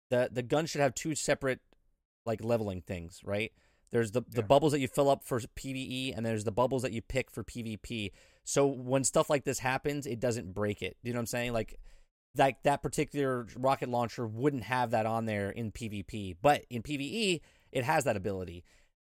the 0.09 0.27
the 0.29 0.43
gun 0.43 0.65
should 0.65 0.81
have 0.81 0.93
two 0.93 1.15
separate 1.15 1.61
like 2.25 2.43
leveling 2.43 2.81
things, 2.81 3.21
right? 3.23 3.53
There's 3.91 4.11
the 4.11 4.19
the 4.27 4.41
Yeah. 4.41 4.47
bubbles 4.47 4.73
that 4.73 4.81
you 4.81 4.89
fill 4.89 5.09
up 5.09 5.23
for 5.23 5.39
PVE, 5.39 6.13
and 6.13 6.25
there's 6.25 6.43
the 6.43 6.51
bubbles 6.51 6.81
that 6.81 6.91
you 6.91 7.01
pick 7.01 7.31
for 7.31 7.41
PvP. 7.45 8.11
So 8.47 8.65
when 8.65 9.03
stuff 9.03 9.29
like 9.29 9.43
this 9.43 9.59
happens, 9.59 10.07
it 10.07 10.21
doesn't 10.21 10.53
break 10.53 10.81
it. 10.81 10.95
You 11.03 11.11
know 11.11 11.17
what 11.17 11.23
I'm 11.23 11.27
saying? 11.27 11.51
Like 11.51 11.77
that 12.35 12.63
that 12.63 12.81
particular 12.81 13.45
rocket 13.57 13.89
launcher 13.89 14.25
wouldn't 14.25 14.63
have 14.63 14.91
that 14.91 15.05
on 15.05 15.25
there 15.25 15.49
in 15.49 15.73
PvP, 15.73 16.37
but 16.41 16.63
in 16.69 16.81
PvE, 16.81 17.41
it 17.73 17.83
has 17.83 18.05
that 18.05 18.15
ability. 18.15 18.63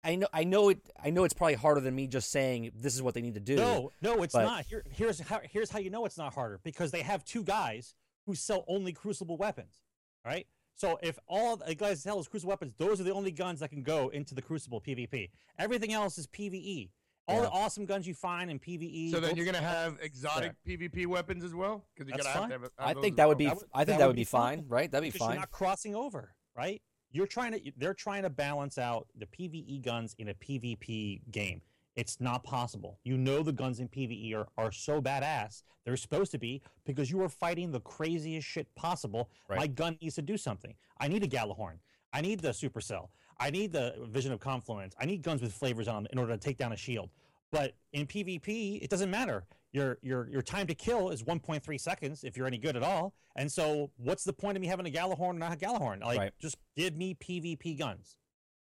I 0.04 0.16
know 0.16 0.28
I 0.34 0.46
know 0.46 0.70
it 0.70 0.80
I 1.02 1.12
know 1.12 1.26
it's 1.26 1.36
probably 1.36 1.54
harder 1.54 1.80
than 1.80 1.96
me 1.96 2.08
just 2.08 2.32
saying 2.32 2.72
this 2.74 2.96
is 2.96 3.04
what 3.04 3.14
they 3.14 3.22
need 3.22 3.36
to 3.36 3.40
do. 3.40 3.58
No, 3.58 3.92
no, 4.02 4.24
it's 4.24 4.34
but- 4.34 4.46
not. 4.46 4.66
Here, 4.66 4.84
here's 4.90 5.20
how 5.20 5.42
here's 5.44 5.70
how 5.70 5.78
you 5.78 5.92
know 5.92 6.06
it's 6.06 6.18
not 6.18 6.34
harder 6.34 6.60
because 6.64 6.90
they 6.90 7.04
have 7.04 7.24
two 7.24 7.44
guys 7.44 7.94
who 8.26 8.34
sell 8.34 8.66
only 8.68 8.94
Crucible 8.94 9.38
weapons. 9.38 9.84
Right. 10.26 10.48
So 10.74 10.98
if 11.04 11.20
all 11.28 11.58
the 11.58 11.76
guys 11.76 12.02
sell 12.02 12.20
is 12.20 12.28
Crucible 12.28 12.50
weapons, 12.50 12.74
those 12.80 13.00
are 13.00 13.04
the 13.04 13.14
only 13.14 13.32
guns 13.32 13.60
that 13.60 13.70
can 13.70 13.84
go 13.84 14.10
into 14.10 14.34
the 14.34 14.42
Crucible 14.42 14.82
PvP. 14.82 15.30
Everything 15.60 15.94
else 15.94 16.18
is 16.18 16.26
PvE. 16.26 16.90
All 17.30 17.36
Yeah. 17.36 17.42
the 17.44 17.50
awesome 17.52 17.86
guns 17.86 18.08
you 18.08 18.14
find 18.16 18.50
in 18.50 18.60
PvE. 18.60 19.12
So 19.12 19.20
then 19.20 19.36
you're 19.36 19.46
gonna 19.46 19.60
have 19.62 19.98
exotic 20.02 20.54
PvP 20.68 21.06
weapons 21.06 21.44
as 21.44 21.54
well, 21.54 21.86
because 21.94 22.08
you 22.10 22.14
That's 22.18 22.24
gotta 22.26 22.30
have 22.30 22.40
fine. 22.42 22.50
to 22.50 22.54
have, 22.54 22.62
have 22.64 22.98
I 22.98 23.00
think 23.02 23.18
that 23.18 23.28
would 23.28 23.34
well. 23.38 23.38
be. 23.38 23.46
That 23.46 23.56
would- 23.58 23.66
I 23.74 23.78
think 23.78 23.88
that 23.88 23.98
that 24.00 24.06
would 24.06 24.08
would 24.08 24.16
be 24.16 24.22
be 24.22 24.26
fine, 24.26 24.58
fine. 24.60 24.68
right? 24.68 24.92
That'd 24.92 25.04
be 25.04 25.10
because 25.12 25.20
you're 25.28 25.30
fine. 25.30 25.40
not 25.40 25.52
crossing 25.52 25.96
over, 25.96 26.34
right? 26.56 26.82
You're 27.12 27.28
trying 27.28 27.52
to 27.54 27.72
they're 27.78 27.94
trying 27.94 28.24
to 28.24 28.30
balance 28.30 28.78
out 28.78 29.08
the 29.16 29.26
PvE 29.28 29.80
guns 29.82 30.16
in 30.18 30.30
a 30.30 30.34
PvP 30.34 31.22
game. 31.32 31.62
It's 31.96 32.20
not 32.20 32.44
possible. 32.44 33.00
You 33.04 33.18
know 33.18 33.44
the 33.44 33.52
guns 33.52 33.80
in 33.80 33.90
PvE 33.90 34.34
are, 34.34 34.48
are 34.58 34.72
so 34.72 35.02
badass. 35.02 35.64
They're 35.86 35.98
supposed 35.98 36.32
to 36.32 36.38
be 36.38 36.62
because 36.86 37.10
you 37.12 37.22
are 37.22 37.30
fighting 37.30 37.72
the 37.72 37.82
craziest 37.82 38.48
shit 38.48 38.74
possible. 38.76 39.30
My 39.50 39.68
gun 39.68 39.98
needs 40.02 40.16
to 40.16 40.22
do 40.22 40.38
something. 40.38 40.76
I 40.98 41.08
need 41.08 41.24
a 41.24 41.28
Gjallarhorn. 41.28 41.80
I 42.14 42.22
need 42.22 42.40
the 42.40 42.50
Supercell. 42.50 43.10
I 43.40 43.50
need 43.50 43.72
the 43.72 43.96
Vision 44.10 44.32
of 44.32 44.40
Confluence. 44.40 44.96
I 45.00 45.06
need 45.06 45.22
guns 45.22 45.42
with 45.42 45.54
flavors 45.54 45.88
on 45.88 46.04
them 46.04 46.08
in 46.12 46.20
order 46.20 46.34
to 46.34 46.38
take 46.40 46.58
down 46.58 46.74
a 46.74 46.78
shield. 46.78 47.10
But 47.52 47.76
in 47.94 48.06
PvP, 48.06 48.84
it 48.84 48.90
doesn't 48.90 49.10
matter. 49.10 49.46
Your 49.72 49.98
your 50.02 50.28
your 50.30 50.42
time 50.42 50.68
to 50.68 50.76
kill 50.76 51.10
is 51.10 51.24
1.3 51.24 51.80
seconds 51.80 52.24
if 52.24 52.36
you're 52.36 52.48
any 52.48 52.58
good 52.58 52.76
at 52.76 52.84
all. 52.84 53.14
And 53.36 53.52
so, 53.52 53.92
what's 53.98 54.24
the 54.24 54.34
point 54.34 54.58
of 54.58 54.62
me 54.62 54.68
having 54.68 54.88
a 54.88 54.90
Gjallarhorn 54.90 55.32
and 55.32 55.40
not 55.40 55.54
a 55.54 55.56
Gjallarhorn? 55.56 56.02
Like, 56.04 56.20
Right. 56.20 56.34
just 56.40 56.58
give 56.76 56.96
me 56.96 57.16
PvP 57.16 57.78
guns, 57.78 58.18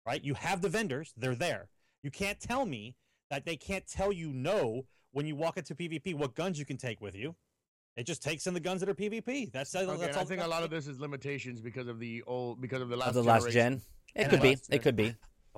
right? 0.06 0.22
You 0.22 0.34
have 0.34 0.60
the 0.60 0.68
vendors; 0.68 1.14
they're 1.16 1.34
there. 1.34 1.68
You 2.02 2.10
can't 2.10 2.38
tell 2.38 2.66
me 2.66 2.94
that 3.30 3.44
they 3.46 3.56
can't 3.56 3.86
tell 3.86 4.12
you 4.12 4.32
no 4.32 4.86
when 5.12 5.26
you 5.26 5.34
walk 5.34 5.56
into 5.56 5.74
PvP 5.74 6.14
what 6.14 6.34
guns 6.34 6.58
you 6.58 6.64
can 6.66 6.76
take 6.76 7.00
with 7.00 7.14
you. 7.14 7.34
It 7.96 8.04
just 8.06 8.22
takes 8.22 8.46
in 8.46 8.54
the 8.54 8.60
guns 8.60 8.80
that 8.80 8.88
are 8.88 8.94
PvP. 8.94 9.50
That's 9.50 9.74
Okay, 9.74 9.86
that's 9.86 10.02
and 10.02 10.16
all. 10.16 10.22
I 10.22 10.24
think 10.24 10.42
a 10.42 10.46
lot 10.46 10.62
of 10.62 10.70
this 10.70 10.86
is 10.86 11.00
limitations 11.00 11.60
because 11.60 11.88
of 11.88 11.98
the 11.98 12.22
old 12.26 12.60
because 12.60 12.80
of 12.80 12.90
the 12.90 12.96
last 12.96 13.08
of 13.08 13.14
the 13.14 13.22
last 13.24 13.50
gen. 13.50 13.82
It 14.14 14.30
could 14.30 14.42
be. 14.42 14.50
It 14.52 14.68
gen. 14.70 14.80
could 14.80 14.96
be. 14.96 15.14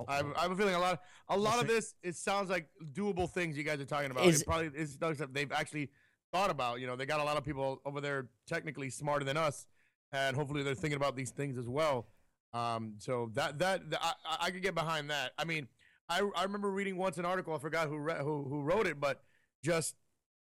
I 0.07 0.15
have, 0.17 0.25
I 0.35 0.41
have 0.43 0.51
a 0.51 0.55
feeling 0.55 0.75
a 0.75 0.79
lot, 0.79 1.01
a 1.29 1.37
lot 1.37 1.59
of 1.59 1.67
this. 1.67 1.93
It 2.01 2.15
sounds 2.15 2.49
like 2.49 2.67
doable 2.93 3.29
things 3.29 3.57
you 3.57 3.63
guys 3.63 3.79
are 3.79 3.85
talking 3.85 4.11
about. 4.11 4.25
Is- 4.25 4.41
it 4.41 4.47
probably 4.47 4.71
is 4.75 4.93
stuff 4.93 5.17
that 5.17 5.33
they've 5.33 5.51
actually 5.51 5.89
thought 6.31 6.49
about. 6.49 6.79
You 6.79 6.87
know, 6.87 6.95
they 6.95 7.05
got 7.05 7.19
a 7.19 7.23
lot 7.23 7.37
of 7.37 7.43
people 7.43 7.81
over 7.85 8.01
there 8.01 8.29
technically 8.47 8.89
smarter 8.89 9.25
than 9.25 9.37
us, 9.37 9.67
and 10.11 10.35
hopefully 10.35 10.63
they're 10.63 10.75
thinking 10.75 10.97
about 10.97 11.15
these 11.15 11.31
things 11.31 11.57
as 11.57 11.67
well. 11.67 12.07
Um, 12.53 12.95
so 12.97 13.29
that 13.33 13.59
that, 13.59 13.89
that- 13.91 13.99
I, 14.01 14.13
I- 14.25 14.37
I 14.47 14.51
could 14.51 14.63
get 14.63 14.75
behind 14.75 15.09
that. 15.11 15.33
I 15.37 15.45
mean, 15.45 15.67
I 16.09 16.27
I 16.35 16.43
remember 16.43 16.71
reading 16.71 16.97
once 16.97 17.17
an 17.17 17.25
article. 17.25 17.53
I 17.53 17.59
forgot 17.59 17.87
who 17.87 17.97
re- 17.97 18.19
who 18.19 18.43
who 18.49 18.61
wrote 18.61 18.87
it, 18.87 18.99
but 18.99 19.21
just 19.63 19.95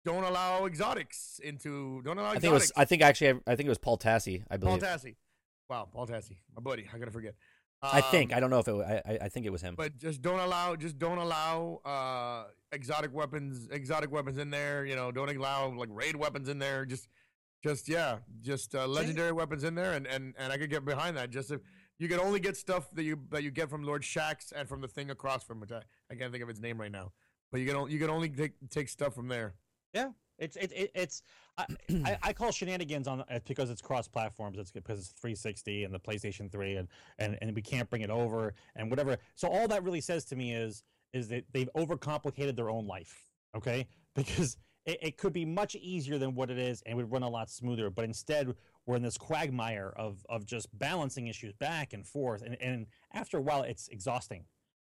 don't 0.05 0.25
allow 0.25 0.65
exotics 0.65 1.41
into 1.45 2.01
don't 2.03 2.19
allow 2.19 2.31
I 2.31 2.39
think 2.39 2.45
it 2.45 2.53
was. 2.53 2.73
I 2.77 2.85
think 2.85 3.03
actually. 3.03 3.41
I 3.47 3.57
think 3.57 3.67
it 3.67 3.69
was 3.69 3.79
Paul 3.79 3.99
Tassi. 3.99 4.43
I 4.51 4.57
believe. 4.57 4.81
Paul. 4.81 4.89
Tassi. 4.89 5.17
Wow, 5.69 5.89
Paul 5.93 6.07
Tassi, 6.09 6.39
my 6.57 6.61
buddy. 6.63 6.89
I 6.93 6.99
gotta 6.99 7.13
forget. 7.13 7.35
I 7.83 8.01
think. 8.01 8.33
Um, 8.33 8.37
I 8.37 8.41
don't 8.41 8.51
know 8.51 8.59
if 8.59 8.68
it. 8.68 8.74
I. 8.74 9.03
I- 9.12 9.18
I 9.22 9.28
think 9.28 9.47
it 9.47 9.51
was 9.51 9.62
him. 9.62 9.74
but 9.76 9.97
just 9.99 10.20
don't 10.22 10.41
allow 10.41 10.76
just 10.76 10.99
don't 10.99 11.18
allow 11.18 11.81
uh 11.85 12.45
exotic 12.72 13.12
weapons 13.12 13.68
exotic 13.70 14.11
weapons 14.12 14.39
in 14.39 14.51
there 14.51 14.85
you 14.85 14.95
know 14.97 15.11
don't 15.11 15.28
allow 15.35 15.68
like 15.72 15.89
raid 15.93 16.14
weapons 16.16 16.49
in 16.49 16.59
there 16.59 16.85
just 16.85 17.09
just 17.64 17.89
yeah 17.89 18.18
just 18.43 18.74
uh, 18.74 18.87
legendary 18.87 19.33
weapons 19.33 19.64
in 19.64 19.74
there 19.74 19.93
and 19.93 20.07
and 20.07 20.35
and 20.39 20.53
i 20.53 20.57
could 20.57 20.70
get 20.70 20.85
behind 20.85 21.16
that 21.16 21.31
just 21.31 21.51
if 21.51 21.61
you 21.99 22.07
can 22.09 22.20
only 22.20 22.39
get 22.41 22.57
stuff 22.57 22.89
that 22.93 23.03
you 23.03 23.18
that 23.31 23.43
you 23.43 23.51
get 23.51 23.68
from 23.68 23.83
lord 23.83 24.03
Shaxx 24.03 24.53
and 24.55 24.68
from 24.68 24.81
the 24.81 24.89
thing 24.89 25.11
across 25.11 25.43
from 25.43 25.59
which 25.61 25.72
i, 25.72 25.83
I 26.11 26.14
can't 26.14 26.31
think 26.31 26.43
of 26.45 26.49
its 26.49 26.61
name 26.61 26.81
right 26.81 26.93
now 26.93 27.12
but 27.51 27.61
you 27.61 27.66
can 27.66 27.91
you 27.91 27.99
can 27.99 28.09
only 28.11 28.28
take 28.28 28.53
take 28.70 28.89
stuff 28.89 29.14
from 29.14 29.28
there 29.28 29.55
It's 30.41 30.57
it, 30.57 30.72
it 30.74 30.91
it's 30.95 31.22
I, 31.59 31.66
I, 32.05 32.18
I 32.22 32.32
call 32.32 32.51
shenanigans 32.51 33.07
on 33.07 33.22
because 33.47 33.70
it's 33.70 33.82
cross 33.82 34.09
platforms. 34.09 34.59
It's 34.59 34.72
because 34.72 34.99
it's 34.99 35.09
360 35.11 35.84
and 35.84 35.95
the 35.95 36.01
PlayStation 36.01 36.51
3 36.51 36.76
and, 36.76 36.88
and 37.18 37.38
and 37.41 37.55
we 37.55 37.62
can't 37.62 37.88
bring 37.88 38.03
it 38.03 38.11
over 38.11 38.55
and 38.74 38.91
whatever. 38.91 39.18
So 39.36 39.49
all 39.49 39.68
that 39.68 39.84
really 39.84 40.01
says 40.01 40.24
to 40.26 40.36
me 40.36 40.55
is 40.55 40.82
is 41.12 41.28
that 41.28 41.45
they've 41.53 41.68
overcomplicated 41.76 42.57
their 42.57 42.70
own 42.70 42.86
life. 42.86 43.24
Okay, 43.57 43.86
because 44.14 44.57
it, 44.86 44.99
it 45.03 45.16
could 45.18 45.32
be 45.32 45.45
much 45.45 45.74
easier 45.76 46.18
than 46.18 46.34
what 46.34 46.51
it 46.51 46.59
is 46.59 46.82
and 46.86 46.97
would 46.97 47.12
run 47.12 47.22
a 47.22 47.28
lot 47.28 47.51
smoother. 47.51 47.91
But 47.91 48.07
instead, 48.07 48.55
we're 48.86 48.97
in 48.97 49.03
this 49.03 49.18
quagmire 49.18 49.93
of 49.97 50.24
of 50.28 50.47
just 50.47 50.66
balancing 50.78 51.26
issues 51.26 51.53
back 51.53 51.93
and 51.93 52.07
forth, 52.07 52.43
and 52.43 52.57
and 52.61 52.86
after 53.12 53.38
a 53.38 53.43
while, 53.43 53.62
it's 53.62 53.88
exhausting. 53.88 54.45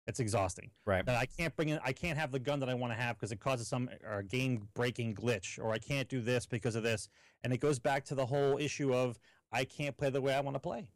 It's 0.08 0.20
exhausting 0.20 0.72
right. 0.86 1.06
that 1.06 1.16
I 1.16 1.26
can't 1.26 1.56
bring 1.56 1.70
in, 1.70 1.80
I 1.86 1.94
can't 1.94 2.18
have 2.18 2.32
the 2.32 2.40
gun 2.40 2.60
that 2.62 2.70
I 2.70 2.74
want 2.74 2.92
to 2.92 3.00
have 3.00 3.18
because 3.18 3.32
it 3.32 3.40
causes 3.40 3.68
some 3.68 3.88
uh, 4.10 4.22
game 4.22 4.68
breaking 4.74 5.14
glitch, 5.14 5.60
or 5.60 5.72
I 5.72 5.78
can't 5.78 6.10
do 6.10 6.22
this 6.22 6.46
because 6.46 6.76
of 6.76 6.84
this, 6.84 7.08
and 7.44 7.54
it 7.54 7.60
goes 7.60 7.78
back 7.78 8.04
to 8.06 8.16
the 8.16 8.26
whole 8.26 8.58
issue 8.58 8.94
of 8.94 9.20
I 9.52 9.64
can't 9.64 9.96
play 9.96 10.10
the 10.10 10.20
way 10.20 10.34
I 10.34 10.40
want 10.40 10.56
to 10.56 10.60
play. 10.60 10.88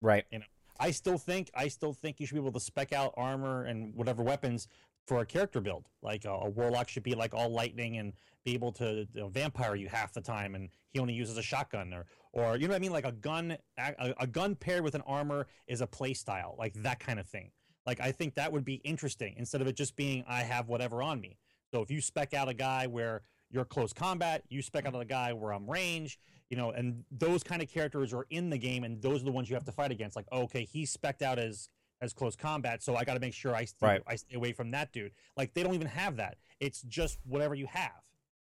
Right. 0.00 0.24
You 0.30 0.38
know, 0.38 0.44
I 0.78 0.90
still 0.90 1.18
think 1.18 1.50
I 1.54 1.68
still 1.68 1.92
think 1.92 2.20
you 2.20 2.26
should 2.26 2.34
be 2.34 2.40
able 2.40 2.52
to 2.52 2.60
spec 2.60 2.92
out 2.92 3.12
armor 3.16 3.64
and 3.64 3.94
whatever 3.94 4.22
weapons 4.22 4.68
for 5.06 5.20
a 5.20 5.26
character 5.26 5.60
build. 5.60 5.88
Like 6.02 6.24
a, 6.24 6.30
a 6.30 6.48
warlock 6.48 6.88
should 6.88 7.02
be 7.02 7.14
like 7.14 7.34
all 7.34 7.50
lightning 7.50 7.98
and 7.98 8.12
be 8.44 8.54
able 8.54 8.72
to 8.72 9.06
you 9.14 9.20
know, 9.20 9.28
vampire 9.28 9.74
you 9.74 9.88
half 9.88 10.12
the 10.12 10.20
time, 10.20 10.54
and 10.54 10.68
he 10.90 10.98
only 10.98 11.14
uses 11.14 11.38
a 11.38 11.42
shotgun 11.42 11.92
or 11.92 12.06
or 12.32 12.56
you 12.56 12.66
know 12.66 12.72
what 12.72 12.76
I 12.76 12.80
mean. 12.80 12.92
Like 12.92 13.06
a 13.06 13.12
gun, 13.12 13.56
a, 13.78 14.14
a 14.20 14.26
gun 14.26 14.54
paired 14.54 14.82
with 14.82 14.94
an 14.94 15.02
armor 15.06 15.46
is 15.66 15.80
a 15.80 15.86
play 15.86 16.14
style, 16.14 16.56
like 16.58 16.74
that 16.82 17.00
kind 17.00 17.18
of 17.18 17.26
thing. 17.26 17.50
Like 17.86 18.00
I 18.00 18.12
think 18.12 18.34
that 18.34 18.52
would 18.52 18.64
be 18.64 18.74
interesting 18.76 19.34
instead 19.36 19.60
of 19.60 19.66
it 19.66 19.76
just 19.76 19.96
being 19.96 20.24
I 20.28 20.40
have 20.40 20.68
whatever 20.68 21.02
on 21.02 21.20
me. 21.20 21.38
So 21.72 21.82
if 21.82 21.90
you 21.90 22.00
spec 22.00 22.34
out 22.34 22.48
a 22.48 22.54
guy 22.54 22.86
where 22.86 23.22
you're 23.50 23.64
close 23.64 23.92
combat, 23.92 24.42
you 24.48 24.62
spec 24.62 24.86
out 24.86 25.00
a 25.00 25.04
guy 25.04 25.32
where 25.32 25.52
I'm 25.52 25.68
range, 25.70 26.18
you 26.50 26.56
know, 26.56 26.70
and 26.70 27.04
those 27.10 27.42
kind 27.42 27.62
of 27.62 27.70
characters 27.70 28.12
are 28.12 28.26
in 28.30 28.50
the 28.50 28.58
game, 28.58 28.84
and 28.84 29.00
those 29.00 29.22
are 29.22 29.24
the 29.24 29.32
ones 29.32 29.48
you 29.48 29.54
have 29.54 29.64
to 29.64 29.72
fight 29.72 29.90
against. 29.90 30.16
Like, 30.16 30.26
okay, 30.32 30.64
he's 30.64 30.90
spec'd 30.90 31.22
out 31.22 31.38
as 31.38 31.68
as 32.00 32.12
close 32.12 32.36
combat, 32.36 32.82
so 32.82 32.96
I 32.96 33.04
got 33.04 33.14
to 33.14 33.20
make 33.20 33.32
sure 33.32 33.54
I 33.54 33.64
stay, 33.64 33.86
Right. 33.86 34.02
I 34.06 34.16
stay 34.16 34.34
away 34.34 34.52
from 34.52 34.72
that 34.72 34.92
dude. 34.92 35.12
Like, 35.36 35.54
they 35.54 35.62
don't 35.62 35.74
even 35.74 35.86
have 35.86 36.16
that. 36.16 36.36
It's 36.60 36.82
just 36.82 37.18
whatever 37.24 37.54
you 37.54 37.66
have. 37.66 38.02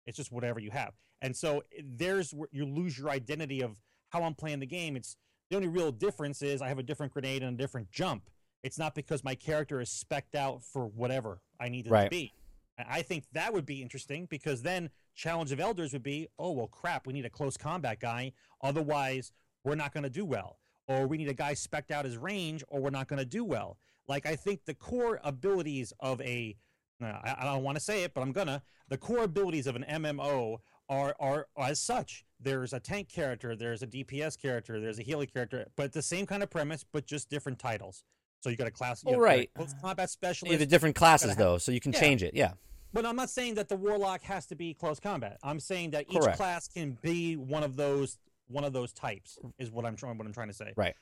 It's 0.06 0.16
just 0.16 0.32
whatever 0.32 0.58
you 0.58 0.70
have, 0.70 0.92
and 1.20 1.36
so 1.36 1.62
eh, 1.76 1.82
there's 1.84 2.32
where 2.32 2.48
you 2.52 2.64
lose 2.64 2.98
your 2.98 3.10
identity 3.10 3.60
of 3.62 3.80
how 4.10 4.22
I'm 4.22 4.34
playing 4.34 4.60
the 4.60 4.66
game. 4.66 4.96
It's 4.96 5.16
the 5.50 5.56
only 5.56 5.68
real 5.68 5.92
difference 5.92 6.42
is 6.42 6.62
I 6.62 6.68
have 6.68 6.78
a 6.78 6.82
different 6.82 7.12
grenade 7.12 7.42
and 7.42 7.54
a 7.54 7.62
different 7.62 7.90
jump. 7.90 8.28
It's 8.62 8.78
not 8.78 8.94
because 8.94 9.24
my 9.24 9.34
character 9.34 9.80
is 9.80 9.90
spec'd 9.90 10.36
out 10.36 10.62
for 10.64 10.86
whatever 10.86 11.40
I 11.58 11.68
need 11.68 11.86
it 11.86 11.90
to 12.04 12.10
be. 12.10 12.32
And 12.78 12.86
I 12.90 13.02
think 13.02 13.24
that 13.32 13.52
would 13.52 13.66
be 13.66 13.82
interesting 13.82 14.26
because 14.26 14.62
then 14.62 14.90
challenge 15.14 15.52
of 15.52 15.60
elders 15.60 15.92
would 15.92 16.02
be, 16.02 16.28
oh 16.38 16.52
well, 16.52 16.68
crap, 16.68 17.06
we 17.06 17.12
need 17.12 17.26
a 17.26 17.30
close 17.30 17.56
combat 17.56 18.00
guy. 18.00 18.32
Otherwise, 18.62 19.32
we're 19.64 19.74
not 19.74 19.92
going 19.92 20.04
to 20.04 20.10
do 20.10 20.24
well. 20.24 20.58
Or 20.88 21.06
we 21.06 21.16
need 21.16 21.28
a 21.28 21.34
guy 21.34 21.54
specked 21.54 21.90
out 21.90 22.06
as 22.06 22.16
range, 22.16 22.64
or 22.68 22.80
we're 22.80 22.90
not 22.90 23.08
going 23.08 23.18
to 23.18 23.24
do 23.24 23.44
well. 23.44 23.78
Like 24.08 24.26
I 24.26 24.36
think 24.36 24.64
the 24.64 24.74
core 24.74 25.20
abilities 25.22 25.92
of 26.00 26.20
a, 26.22 26.56
I, 27.00 27.36
I 27.38 27.44
don't 27.44 27.62
want 27.62 27.76
to 27.76 27.82
say 27.82 28.04
it, 28.04 28.14
but 28.14 28.22
I'm 28.22 28.32
gonna. 28.32 28.62
The 28.88 28.98
core 28.98 29.24
abilities 29.24 29.66
of 29.66 29.76
an 29.76 29.84
MMO 29.88 30.58
are 30.88 31.14
are 31.18 31.46
as 31.56 31.80
such. 31.80 32.24
There's 32.40 32.72
a 32.72 32.80
tank 32.80 33.08
character, 33.08 33.54
there's 33.54 33.82
a 33.82 33.86
DPS 33.86 34.40
character, 34.40 34.80
there's 34.80 34.98
a 34.98 35.02
healer 35.02 35.26
character, 35.26 35.66
but 35.76 35.92
the 35.92 36.02
same 36.02 36.26
kind 36.26 36.42
of 36.42 36.50
premise, 36.50 36.84
but 36.92 37.06
just 37.06 37.30
different 37.30 37.58
titles. 37.58 38.02
So 38.42 38.50
you 38.50 38.56
got 38.56 38.66
a 38.66 38.72
class, 38.72 39.04
you 39.04 39.10
Oh, 39.10 39.12
have 39.12 39.20
got 39.20 39.24
a 39.24 39.36
right. 39.38 39.54
close 39.54 39.74
combat 39.80 40.04
You 40.04 40.08
specialist, 40.08 40.50
have 40.52 40.60
the 40.60 40.66
different 40.66 40.96
classes 40.96 41.30
have- 41.30 41.38
though, 41.38 41.58
so 41.58 41.70
you 41.70 41.80
can 41.80 41.92
Yeah. 41.92 42.00
change 42.00 42.22
it. 42.22 42.34
Yeah. 42.34 42.54
but 42.94 43.06
I'm 43.06 43.16
not 43.16 43.30
saying 43.30 43.54
that 43.54 43.70
the 43.70 43.76
warlock 43.76 44.20
has 44.24 44.44
to 44.48 44.54
be 44.54 44.74
close 44.74 45.00
combat. 45.00 45.38
I'm 45.42 45.58
saying 45.60 45.92
that 45.92 46.10
each 46.10 46.18
Correct. 46.20 46.36
class 46.36 46.68
can 46.68 46.98
be 47.00 47.36
one 47.36 47.62
of 47.62 47.76
those 47.76 48.18
one 48.48 48.64
of 48.64 48.74
those 48.74 48.92
types. 48.92 49.38
Is 49.58 49.70
what 49.70 49.86
I'm 49.86 49.96
trying 49.96 50.18
what 50.18 50.26
I'm 50.26 50.32
trying 50.34 50.48
to 50.48 50.52
say. 50.54 50.74
Right. 50.76 50.94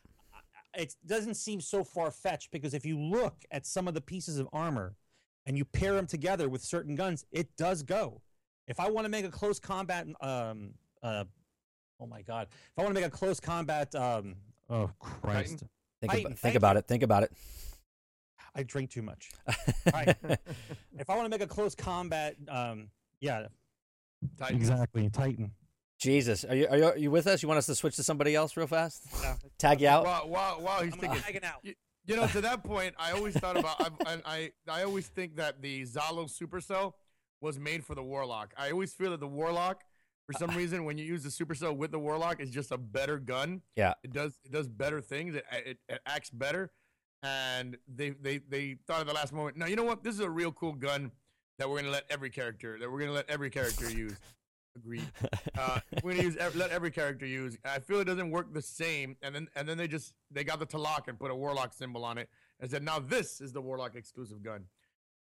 It 0.75 0.95
doesn't 1.05 1.35
seem 1.35 1.61
so 1.61 1.83
far 1.83 2.13
fetched 2.13 2.53
because 2.53 2.75
if 2.75 2.87
you 2.87 2.97
look 2.97 3.45
at 3.51 3.67
some 3.67 3.89
of 3.89 3.95
the 3.95 4.01
pieces 4.01 4.39
of 4.39 4.49
armor 4.53 4.95
and 5.47 5.59
you 5.59 5.65
pair 5.65 5.95
them 5.95 6.07
together 6.07 6.49
with 6.49 6.63
certain 6.63 6.95
guns, 6.95 7.25
it 7.33 7.57
does 7.57 7.83
go. 7.83 8.23
If 8.69 8.79
I 8.79 8.89
want 8.89 9.05
to 9.07 9.09
make 9.09 9.25
a 9.25 9.31
close 9.31 9.59
combat, 9.59 10.07
um, 10.21 10.75
uh, 11.03 11.25
oh 11.99 12.07
my 12.07 12.23
god, 12.23 12.47
if 12.53 12.79
I 12.79 12.83
want 12.83 12.95
to 12.95 13.01
make 13.01 13.09
a 13.09 13.17
close 13.17 13.41
combat, 13.41 13.93
um, 13.97 14.37
oh 14.69 14.93
Christ, 15.01 15.65
Think, 16.01 16.13
Titan, 16.13 16.27
about, 16.27 16.39
think 16.39 16.55
about 16.55 16.73
you. 16.75 16.79
it. 16.79 16.87
Think 16.89 17.03
about 17.03 17.23
it. 17.25 17.33
I 18.55 18.63
drink 18.63 18.91
too 18.91 19.03
much. 19.03 19.31
Right. 19.93 20.17
if 20.99 21.09
I 21.09 21.17
want 21.17 21.27
to 21.27 21.31
make 21.31 21.43
a 21.43 21.47
close 21.47 21.75
combat, 21.75 22.37
um, 22.49 22.89
yeah, 23.21 23.47
Titans. 24.39 24.61
exactly, 24.61 25.09
Titan. 25.11 25.53
Jesus, 25.99 26.45
are 26.45 26.55
you, 26.55 26.67
are 26.69 26.77
you 26.79 26.85
are 26.85 26.97
you 26.97 27.11
with 27.11 27.27
us? 27.27 27.43
You 27.43 27.49
want 27.49 27.59
us 27.59 27.67
to 27.67 27.75
switch 27.75 27.97
to 27.97 28.03
somebody 28.03 28.35
else 28.35 28.57
real 28.57 28.67
fast? 28.67 29.03
Yeah. 29.23 29.37
Tag 29.59 29.81
you 29.81 29.89
out. 29.89 30.05
while, 30.05 30.29
while, 30.29 30.61
while 30.61 30.83
he's 30.83 30.95
I'm 30.95 31.01
thinking 31.01 31.21
hanging 31.21 31.45
out. 31.45 31.65
You 32.07 32.17
know, 32.17 32.27
to 32.29 32.41
that 32.41 32.65
point, 32.65 32.95
I 32.99 33.13
always 33.13 33.37
thought 33.37 33.59
about. 33.59 33.81
I've, 33.81 33.93
I, 34.07 34.21
I 34.25 34.51
I 34.69 34.83
always 34.85 35.09
think 35.09 35.37
that 35.37 35.61
the 35.61 35.83
Zhalo 35.83 36.31
Supercell 36.31 36.93
was 37.41 37.59
made 37.59 37.85
for 37.85 37.95
the 37.95 38.03
Warlock. 38.03 38.55
I 38.57 38.71
always 38.71 38.93
feel 38.95 39.11
that 39.11 39.21
the 39.21 39.29
Warlock, 39.29 39.83
for 40.31 40.39
some 40.39 40.57
reason, 40.57 40.85
when 40.85 40.99
you 40.99 41.05
use 41.05 41.23
the 41.23 41.29
Supercell 41.29 41.77
with 41.77 41.91
the 41.91 41.99
Warlock, 41.99 42.41
it's 42.41 42.51
just 42.51 42.71
a 42.71 42.79
better 42.79 43.19
gun. 43.19 43.63
Yeah. 43.77 43.95
It 44.03 44.13
does 44.13 44.39
it 44.45 44.53
does 44.53 44.69
better 44.69 45.01
things. 45.01 45.35
It 45.35 45.45
it, 45.53 45.79
it 45.89 46.01
acts 46.07 46.31
better, 46.31 46.71
and 47.23 47.77
they 47.89 48.11
they 48.11 48.39
they 48.39 48.77
thought 48.87 49.01
at 49.01 49.07
the 49.07 49.13
last 49.13 49.33
moment. 49.33 49.57
Now 49.57 49.67
you 49.67 49.77
know 49.77 49.85
what? 49.85 50.05
This 50.05 50.15
is 50.15 50.21
a 50.21 50.31
real 50.31 50.53
cool 50.53 50.73
gun 50.73 51.11
that 51.59 51.69
we're 51.69 51.81
gonna 51.81 51.91
let 51.93 52.05
every 52.11 52.31
character 52.31 52.79
that 52.79 52.91
we're 52.91 53.01
gonna 53.01 53.13
let 53.13 53.29
every 53.29 53.51
character 53.51 53.91
use. 53.91 54.17
Agreed. 54.77 55.05
Uh, 55.59 55.79
we're 56.03 56.13
gonna 56.13 56.23
use 56.23 56.37
let 56.55 56.71
every 56.71 56.91
character 56.91 57.27
use. 57.27 57.59
I 57.65 57.81
feel 57.81 58.01
it 58.01 58.05
doesn't 58.05 58.31
work 58.31 58.55
the 58.55 58.63
same, 58.63 59.17
and 59.21 59.35
then 59.35 59.49
and 59.57 59.69
then 59.69 59.77
they 59.77 59.89
just 59.89 60.15
they 60.31 60.43
got 60.43 60.59
the 60.59 60.67
Talak 60.67 61.09
and 61.09 61.19
put 61.19 61.31
a 61.31 61.35
Warlock 61.35 61.75
symbol 61.75 62.03
on 62.05 62.17
it 62.17 62.31
and 62.61 62.71
said 62.71 62.83
now 62.83 62.99
this 62.99 63.43
is 63.43 63.53
the 63.53 63.61
Warlock 63.61 63.95
exclusive 63.95 64.43
gun. 64.43 64.65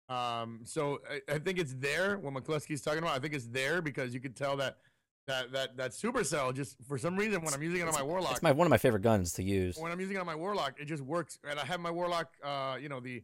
Um, 0.09 0.61
so 0.65 1.01
I, 1.11 1.35
I 1.35 1.39
think 1.39 1.59
it's 1.59 1.75
there. 1.75 2.19
What 2.19 2.33
McCluskey's 2.35 2.81
talking 2.81 3.01
about, 3.01 3.17
I 3.17 3.19
think 3.19 3.35
it's 3.35 3.47
there 3.49 3.83
because 3.83 4.15
you 4.15 4.21
could 4.21 4.37
tell 4.37 4.57
that 4.59 4.77
that 5.27 5.51
that 5.53 5.77
that 5.77 5.91
Supercell 5.91 6.55
just 6.55 6.77
for 6.87 6.97
some 6.99 7.17
reason 7.17 7.43
when 7.43 7.53
I'm 7.53 7.63
using 7.63 7.81
it 7.81 7.89
on 7.89 7.95
my 7.95 8.03
Warlock, 8.03 8.33
It's 8.33 8.43
my 8.43 8.53
one 8.53 8.67
of 8.67 8.71
my 8.71 8.79
favorite 8.79 9.03
guns 9.03 9.33
to 9.35 9.43
use. 9.43 9.77
when 9.77 9.91
I'm 9.91 9.99
using 10.01 10.17
it 10.17 10.21
on 10.21 10.27
my 10.27 10.37
warlock, 10.37 10.75
it 10.81 10.85
just 10.85 11.03
works. 11.03 11.39
And 11.49 11.59
I 11.59 11.65
have 11.65 11.81
my 11.81 11.91
warlock, 11.91 12.29
uh, 12.45 12.77
you 12.81 12.89
know, 12.89 13.01
the 13.01 13.23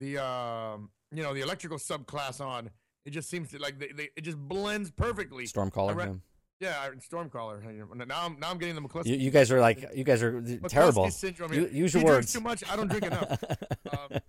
the 0.00 0.16
um, 0.24 0.88
you 1.14 1.22
know, 1.22 1.34
the 1.34 1.42
electrical 1.42 1.76
subclass 1.78 2.40
on. 2.40 2.70
It 3.04 3.10
just 3.10 3.28
seems 3.28 3.50
to 3.50 3.58
like 3.58 3.78
they, 3.78 3.88
they 3.88 4.08
it 4.16 4.22
just 4.22 4.38
blends 4.38 4.90
perfectly. 4.90 5.44
Stormcaller. 5.44 5.94
Re- 5.96 6.20
yeah. 6.60 6.88
Stormcaller. 7.00 8.06
Now 8.06 8.24
I'm 8.24 8.38
now 8.40 8.50
I'm 8.50 8.56
getting 8.58 8.74
the 8.76 8.80
McCluskey. 8.80 9.06
You, 9.08 9.16
you 9.16 9.30
guys 9.30 9.50
are 9.52 9.60
like 9.60 9.90
you 9.94 10.04
guys 10.04 10.22
are 10.22 10.40
McCluskey 10.40 10.68
terrible. 10.68 11.10
syndrome. 11.10 11.52
U- 11.52 11.66
here. 11.66 11.68
use 11.70 11.92
he 11.92 11.98
your 12.00 12.08
drinks 12.12 12.26
words. 12.28 12.32
too 12.32 12.40
much. 12.40 12.62
I 12.70 12.76
don't 12.76 12.88
drink 12.88 13.04
enough. 13.04 13.44
Um, 13.92 14.20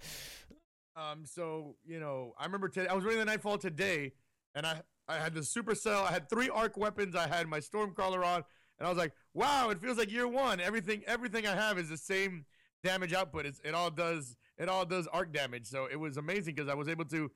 Um, 0.95 1.25
so 1.25 1.75
you 1.85 1.99
know, 1.99 2.33
I 2.37 2.45
remember 2.45 2.69
today. 2.69 2.87
I 2.87 2.93
was 2.93 3.03
running 3.03 3.19
the 3.19 3.25
Nightfall 3.25 3.57
today, 3.57 4.13
and 4.55 4.65
I 4.65 4.81
I 5.07 5.17
had 5.17 5.33
the 5.33 5.41
Supercell. 5.41 6.05
I 6.05 6.11
had 6.11 6.29
three 6.29 6.49
arc 6.49 6.77
weapons. 6.77 7.15
I 7.15 7.27
had 7.27 7.47
my 7.47 7.59
Stormcaller 7.59 8.23
on, 8.25 8.43
and 8.79 8.85
I 8.85 8.89
was 8.89 8.97
like, 8.97 9.11
wow, 9.33 9.69
it 9.69 9.81
feels 9.81 9.97
like 9.97 10.11
year 10.11 10.27
one. 10.27 10.59
Everything 10.59 11.03
everything 11.07 11.47
I 11.47 11.55
have 11.55 11.77
is 11.77 11.89
the 11.89 11.97
same 11.97 12.45
damage 12.83 13.13
output. 13.13 13.45
It's, 13.45 13.59
it 13.63 13.73
all 13.73 13.89
does 13.89 14.35
it 14.57 14.69
all 14.69 14.85
does 14.85 15.07
arc 15.07 15.33
damage. 15.33 15.65
So 15.67 15.87
it 15.91 15.95
was 15.99 16.17
amazing 16.17 16.55
because 16.55 16.69
I 16.69 16.75
was 16.75 16.87
able 16.87 17.05
to 17.05 17.31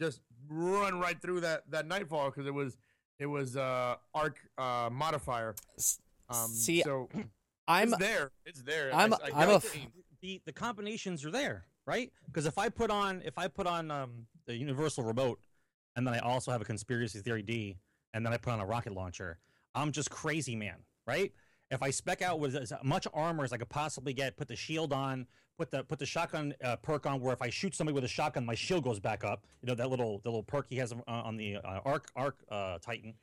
just 0.00 0.20
run 0.48 0.98
right 1.00 1.20
through 1.20 1.40
that 1.40 1.62
that 1.70 1.86
nightfall 1.86 2.30
because 2.30 2.46
it 2.46 2.54
was 2.54 2.76
it 3.18 3.26
was 3.26 3.56
uh 3.56 3.96
arc 4.14 4.38
uh 4.56 4.88
modifier. 4.92 5.54
Um, 6.28 6.46
See, 6.48 6.82
so 6.82 7.08
I'm 7.66 7.88
it's 7.88 7.98
there. 7.98 8.30
It's 8.46 8.62
there. 8.62 8.94
I'm- 8.94 9.12
I, 9.14 9.16
I 9.16 9.42
I'm 9.42 9.48
got 9.48 9.64
a 9.64 9.68
the 9.68 9.86
the 10.22 10.42
the 10.46 10.52
combinations 10.52 11.24
are 11.24 11.30
there, 11.30 11.64
right? 11.90 12.12
Because 12.26 12.46
if 12.46 12.56
I 12.56 12.68
put 12.68 12.88
on 12.88 13.20
if 13.24 13.36
I 13.36 13.48
put 13.48 13.66
on 13.66 13.90
um, 13.90 14.26
the 14.46 14.54
universal 14.54 15.02
remote, 15.02 15.40
and 15.96 16.06
then 16.06 16.14
I 16.14 16.20
also 16.20 16.52
have 16.52 16.62
a 16.62 16.64
conspiracy 16.64 17.18
theory 17.18 17.42
D, 17.42 17.76
and 18.14 18.24
then 18.24 18.32
I 18.32 18.36
put 18.36 18.52
on 18.52 18.60
a 18.60 18.66
rocket 18.66 18.92
launcher, 18.92 19.38
I'm 19.74 19.90
just 19.90 20.08
crazy 20.08 20.54
man, 20.54 20.76
right? 21.04 21.32
If 21.72 21.82
I 21.82 21.90
spec 21.90 22.22
out 22.22 22.38
with 22.38 22.54
as 22.54 22.72
much 22.84 23.08
armor 23.12 23.42
as 23.42 23.52
I 23.52 23.56
could 23.56 23.68
possibly 23.68 24.12
get, 24.12 24.36
put 24.36 24.46
the 24.46 24.54
shield 24.54 24.92
on, 24.92 25.26
put 25.58 25.72
the 25.72 25.82
put 25.82 25.98
the 25.98 26.06
shotgun 26.06 26.54
uh, 26.62 26.76
perk 26.76 27.06
on, 27.06 27.20
where 27.20 27.32
if 27.32 27.42
I 27.42 27.50
shoot 27.50 27.74
somebody 27.74 27.94
with 27.94 28.04
a 28.04 28.08
shotgun, 28.08 28.46
my 28.46 28.54
shield 28.54 28.84
goes 28.84 29.00
back 29.00 29.24
up. 29.24 29.44
You 29.60 29.66
know 29.66 29.74
that 29.74 29.90
little 29.90 30.20
the 30.22 30.30
little 30.30 30.44
perk 30.44 30.66
he 30.68 30.76
has 30.76 30.94
on 31.08 31.36
the 31.36 31.56
uh, 31.56 31.80
arc 31.84 32.08
arc 32.14 32.36
uh, 32.52 32.78
Titan. 32.78 33.14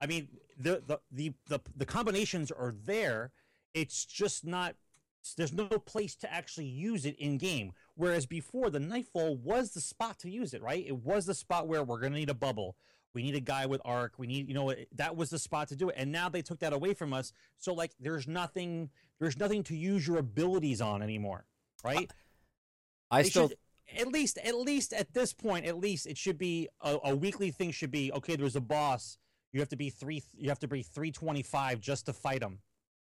I 0.00 0.06
mean 0.06 0.26
the, 0.58 0.82
the 0.84 0.98
the 1.12 1.32
the 1.46 1.60
the 1.76 1.86
combinations 1.86 2.50
are 2.50 2.74
there. 2.84 3.30
It's 3.72 4.04
just 4.04 4.44
not 4.44 4.74
there's 5.34 5.52
no 5.52 5.66
place 5.66 6.14
to 6.16 6.32
actually 6.32 6.66
use 6.66 7.04
it 7.06 7.16
in 7.18 7.38
game. 7.38 7.72
Whereas 7.94 8.26
before, 8.26 8.70
the 8.70 8.80
Nightfall 8.80 9.36
was 9.36 9.72
the 9.72 9.80
spot 9.80 10.18
to 10.20 10.30
use 10.30 10.54
it, 10.54 10.62
right? 10.62 10.84
It 10.86 10.96
was 11.04 11.26
the 11.26 11.34
spot 11.34 11.66
where 11.68 11.82
we're 11.82 12.00
gonna 12.00 12.16
need 12.16 12.30
a 12.30 12.34
bubble. 12.34 12.76
We 13.14 13.22
need 13.22 13.34
a 13.34 13.40
guy 13.40 13.64
with 13.66 13.80
arc. 13.84 14.18
We 14.18 14.26
need, 14.26 14.46
you 14.48 14.54
know, 14.54 14.74
that 14.94 15.16
was 15.16 15.30
the 15.30 15.38
spot 15.38 15.68
to 15.68 15.76
do 15.76 15.88
it. 15.88 15.94
And 15.98 16.12
now 16.12 16.28
they 16.28 16.42
took 16.42 16.58
that 16.58 16.74
away 16.74 16.92
from 16.92 17.14
us. 17.14 17.32
So 17.56 17.72
like, 17.72 17.92
there's 17.98 18.28
nothing, 18.28 18.90
there's 19.18 19.38
nothing 19.38 19.62
to 19.64 19.76
use 19.76 20.06
your 20.06 20.18
abilities 20.18 20.82
on 20.82 21.02
anymore, 21.02 21.46
right? 21.82 22.10
I 23.10 23.22
They 23.22 23.30
still 23.30 23.48
should- 23.48 23.58
at 23.98 24.08
least 24.08 24.36
at 24.38 24.56
least 24.56 24.92
at 24.92 25.14
this 25.14 25.32
point 25.32 25.64
at 25.64 25.78
least 25.78 26.06
it 26.08 26.18
should 26.18 26.36
be 26.36 26.68
a, 26.80 26.98
a 27.04 27.14
weekly 27.14 27.52
thing 27.52 27.70
should 27.70 27.92
be 27.92 28.10
okay 28.12 28.34
there's 28.34 28.56
a 28.56 28.60
boss 28.60 29.16
you 29.52 29.60
have 29.60 29.68
to 29.68 29.76
be 29.76 29.90
three 29.90 30.20
you 30.36 30.48
have 30.48 30.58
to 30.58 30.66
be 30.66 30.82
325 30.82 31.80
just 31.80 32.06
to 32.06 32.12
fight 32.12 32.42
him 32.42 32.58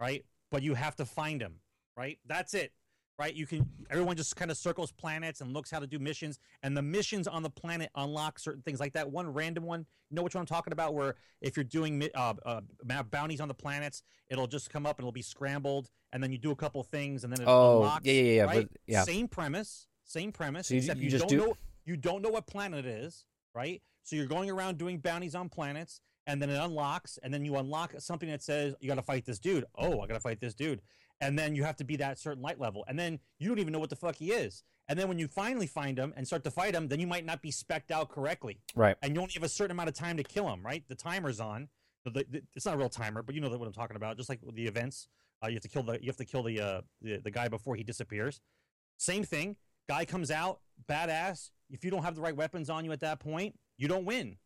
right 0.01 0.25
but 0.51 0.65
you 0.65 0.75
have 0.75 0.97
to 0.97 1.05
find 1.05 1.41
him 1.41 1.61
right? 1.97 2.18
That's 2.26 2.55
it 2.55 2.72
right? 3.16 3.34
You 3.36 3.47
can 3.47 3.64
everyone 3.90 4.16
just 4.16 4.34
kind 4.34 4.51
of 4.51 4.57
circles 4.57 4.90
planets 4.90 5.40
and 5.40 5.53
looks 5.53 5.70
how 5.70 5.78
to 5.78 5.86
do 5.86 6.01
missions 6.01 6.40
and 6.64 6.76
the 6.76 6.82
missions 6.82 7.28
on 7.28 7.45
the 7.45 7.51
planet 7.51 7.88
unlock 7.95 8.40
certain 8.40 8.61
things 8.62 8.80
like 8.80 8.92
that. 8.95 9.09
One 9.09 9.32
random 9.32 9.62
one 9.62 9.86
you 10.11 10.16
know 10.16 10.22
which 10.22 10.34
one 10.34 10.40
i'm 10.40 10.47
talking 10.47 10.72
about? 10.72 10.95
Where 10.95 11.14
if 11.40 11.57
you're 11.57 11.62
doing 11.62 12.09
uh, 12.16 12.34
uh, 12.45 12.61
bounties 13.05 13.40
on 13.40 13.47
the 13.47 13.55
planets 13.55 14.03
it'll 14.30 14.49
just 14.49 14.68
come 14.68 14.84
up 14.84 14.99
and 14.99 15.05
it'll 15.05 15.12
be 15.12 15.22
scrambled 15.22 15.90
and 16.12 16.20
then 16.20 16.32
you 16.32 16.38
do 16.38 16.51
a 16.51 16.57
couple 16.57 16.82
things 16.82 17.22
and 17.22 17.32
then 17.32 17.40
it 17.40 17.49
Oh, 17.49 17.76
unlocks 17.82 18.05
yeah, 18.05 18.12
yeah, 18.14 18.32
yeah, 18.32 18.42
right? 18.45 18.68
but- 18.68 18.80
yeah. 18.88 19.03
same 19.05 19.28
premise 19.28 19.86
same 20.05 20.32
premise 20.32 20.66
So 20.66 20.74
you- 20.74 20.78
except 20.80 20.99
you 20.99 21.05
you, 21.05 21.11
just 21.11 21.28
don't 21.28 21.38
do- 21.38 21.47
know 21.47 21.57
you 21.84 21.97
don't 21.97 22.20
know 22.20 22.30
what 22.30 22.49
planet 22.49 22.84
it 22.84 22.88
is 22.88 23.26
right? 23.55 23.80
So 24.03 24.16
you're 24.16 24.26
going 24.26 24.51
around 24.51 24.76
doing 24.78 24.99
bounties 24.99 25.36
on 25.36 25.49
planets 25.49 26.01
and 26.26 26.42
then 26.42 26.51
it 26.51 26.57
unlocks 26.59 27.16
and 27.22 27.32
then 27.32 27.45
you 27.45 27.55
unlock 27.59 27.95
something 28.01 28.28
that 28.28 28.42
says 28.42 28.74
you 28.80 28.88
got 28.88 28.97
to 28.97 29.03
fight 29.03 29.24
this 29.24 29.38
dude. 29.38 29.66
Oh 29.78 30.01
i 30.01 30.09
got 30.09 30.14
to 30.14 30.20
fight 30.20 30.40
this 30.40 30.55
dude 30.55 30.80
and 31.21 31.39
then 31.39 31.55
you 31.55 31.65
have 31.65 31.77
to 31.77 31.85
be 31.85 31.97
that 31.97 32.19
certain 32.19 32.43
light 32.43 32.61
level 32.61 32.85
and 32.89 32.99
then 32.99 33.19
you 33.39 33.49
don't 33.49 33.59
even 33.59 33.73
know 33.73 33.79
what 33.79 33.91
the 33.91 33.97
fuck 33.97 34.17
he 34.17 34.33
is 34.33 34.62
and 34.89 34.99
then 34.99 35.09
when 35.09 35.19
you 35.19 35.27
finally 35.27 35.67
find 35.67 35.99
him 35.99 36.12
and 36.17 36.27
start 36.27 36.45
to 36.45 36.51
fight 36.51 36.75
him 36.75 36.89
then 36.89 37.01
you 37.01 37.07
might 37.07 37.25
not 37.25 37.41
be 37.41 37.51
specked 37.51 37.91
out 37.91 38.09
correctly 38.11 38.59
right. 38.75 38.97
and 39.03 39.15
you 39.15 39.21
only 39.21 39.33
have 39.33 39.43
a 39.43 39.49
certain 39.49 39.71
amount 39.73 39.89
of 39.89 39.95
time 39.95 40.17
to 40.17 40.23
kill 40.23 40.49
him, 40.49 40.65
right? 40.65 40.85
The 40.89 40.95
timer's 40.95 41.41
on. 41.41 41.69
The, 42.05 42.11
the, 42.11 42.27
the- 42.31 42.43
it's 42.55 42.67
not 42.67 42.75
a 42.75 42.79
real 42.79 42.89
timer, 42.89 43.23
but 43.23 43.35
you 43.35 43.41
know 43.41 43.49
what 43.49 43.67
I'm 43.67 43.73
talking 43.73 43.97
about. 43.97 44.17
Just 44.17 44.29
like 44.29 44.41
with 44.43 44.55
the 44.55 44.67
events, 44.67 45.09
uh, 45.43 45.49
you 45.49 45.55
have 45.55 45.62
to 45.62 45.69
kill 45.69 45.83
the 45.83 45.99
you 46.01 46.09
have 46.09 46.17
to 46.17 46.25
kill 46.25 46.43
the, 46.43 46.61
uh, 46.61 46.81
the 47.01 47.19
the 47.19 47.31
guy 47.31 47.49
before 47.49 47.77
he 47.77 47.83
disappears. 47.83 48.41
Same 48.99 49.25
thing. 49.25 49.57
Guy 49.89 50.05
comes 50.05 50.31
out, 50.31 50.61
badass. 50.89 51.51
If 51.71 51.85
you 51.85 51.91
don't 51.91 52.03
have 52.03 52.15
the 52.15 52.21
right 52.21 52.37
weapons 52.37 52.71
on 52.71 52.85
you 52.85 52.93
at 52.93 53.01
that 53.01 53.21
point, 53.21 53.59
you 53.79 53.89
don't 53.89 54.05
win, 54.05 54.37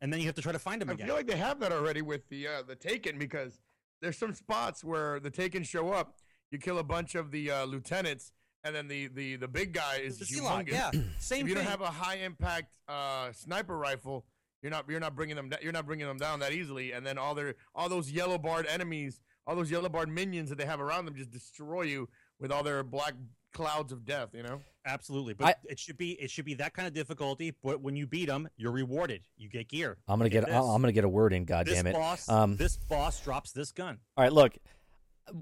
and 0.00 0.12
then 0.12 0.20
you 0.20 0.26
have 0.26 0.34
to 0.34 0.42
try 0.42 0.52
to 0.52 0.58
find 0.58 0.82
him 0.82 0.90
I 0.90 0.92
again. 0.92 1.06
I 1.06 1.08
feel 1.08 1.16
like 1.16 1.26
they 1.26 1.36
have 1.36 1.58
that 1.60 1.72
already 1.72 2.02
with 2.02 2.28
the 2.28 2.46
uh, 2.48 2.62
the 2.62 2.76
Taken 2.76 3.18
because 3.18 3.60
there's 4.00 4.18
some 4.18 4.34
spots 4.34 4.82
where 4.84 5.20
the 5.20 5.30
Taken 5.30 5.62
show 5.62 5.90
up. 5.92 6.14
You 6.50 6.58
kill 6.58 6.78
a 6.78 6.84
bunch 6.84 7.14
of 7.14 7.30
the 7.30 7.50
uh, 7.50 7.64
lieutenants, 7.64 8.32
and 8.62 8.74
then 8.74 8.86
the 8.88 9.08
the 9.08 9.36
the 9.36 9.48
big 9.48 9.72
guy 9.72 9.96
is 9.96 10.18
The 10.18 10.24
humongous. 10.26 10.68
yeah, 10.72 10.90
same 11.18 11.42
if 11.42 11.48
you 11.48 11.54
thing. 11.54 11.64
don't 11.64 11.70
have 11.70 11.80
a 11.80 11.86
high 11.90 12.16
impact 12.16 12.68
uh, 12.88 13.32
sniper 13.32 13.76
rifle, 13.76 14.24
you're 14.62 14.70
not 14.70 14.84
you're 14.88 15.00
not 15.00 15.16
bringing 15.16 15.36
them 15.36 15.50
you're 15.62 15.72
not 15.72 15.86
bringing 15.86 16.06
them 16.06 16.18
down 16.18 16.38
that 16.40 16.52
easily. 16.52 16.92
And 16.92 17.04
then 17.04 17.18
all 17.18 17.34
their 17.34 17.54
all 17.74 17.88
those 17.88 18.10
yellow 18.10 18.38
barred 18.38 18.66
enemies, 18.66 19.20
all 19.46 19.56
those 19.56 19.70
yellow 19.70 19.88
barred 19.88 20.08
minions 20.10 20.48
that 20.50 20.58
they 20.58 20.66
have 20.66 20.80
around 20.80 21.06
them, 21.06 21.14
just 21.16 21.30
destroy 21.30 21.82
you 21.82 22.08
with 22.38 22.52
all 22.52 22.62
their 22.62 22.84
black 22.84 23.14
clouds 23.52 23.90
of 23.92 24.04
death. 24.04 24.28
You 24.34 24.42
know. 24.44 24.60
Absolutely, 24.86 25.32
but 25.32 25.58
it 25.64 25.78
should 25.78 25.96
be 25.96 26.12
it 26.12 26.30
should 26.30 26.44
be 26.44 26.54
that 26.54 26.74
kind 26.74 26.86
of 26.86 26.92
difficulty. 26.92 27.54
But 27.62 27.80
when 27.80 27.96
you 27.96 28.06
beat 28.06 28.26
them, 28.26 28.48
you're 28.56 28.72
rewarded. 28.72 29.22
You 29.36 29.48
get 29.48 29.68
gear. 29.68 29.96
I'm 30.06 30.18
gonna 30.18 30.28
Get 30.28 30.46
get. 30.46 30.54
I'm 30.54 30.82
gonna 30.82 30.92
get 30.92 31.04
a 31.04 31.08
word 31.08 31.32
in. 31.32 31.46
God 31.46 31.66
this 31.66 31.76
damn 31.76 31.86
it. 31.86 31.94
boss. 31.94 32.28
Um, 32.28 32.56
this 32.56 32.76
boss 32.76 33.20
drops 33.20 33.52
this 33.52 33.72
gun. 33.72 33.98
All 34.16 34.24
right, 34.24 34.32
look, 34.32 34.58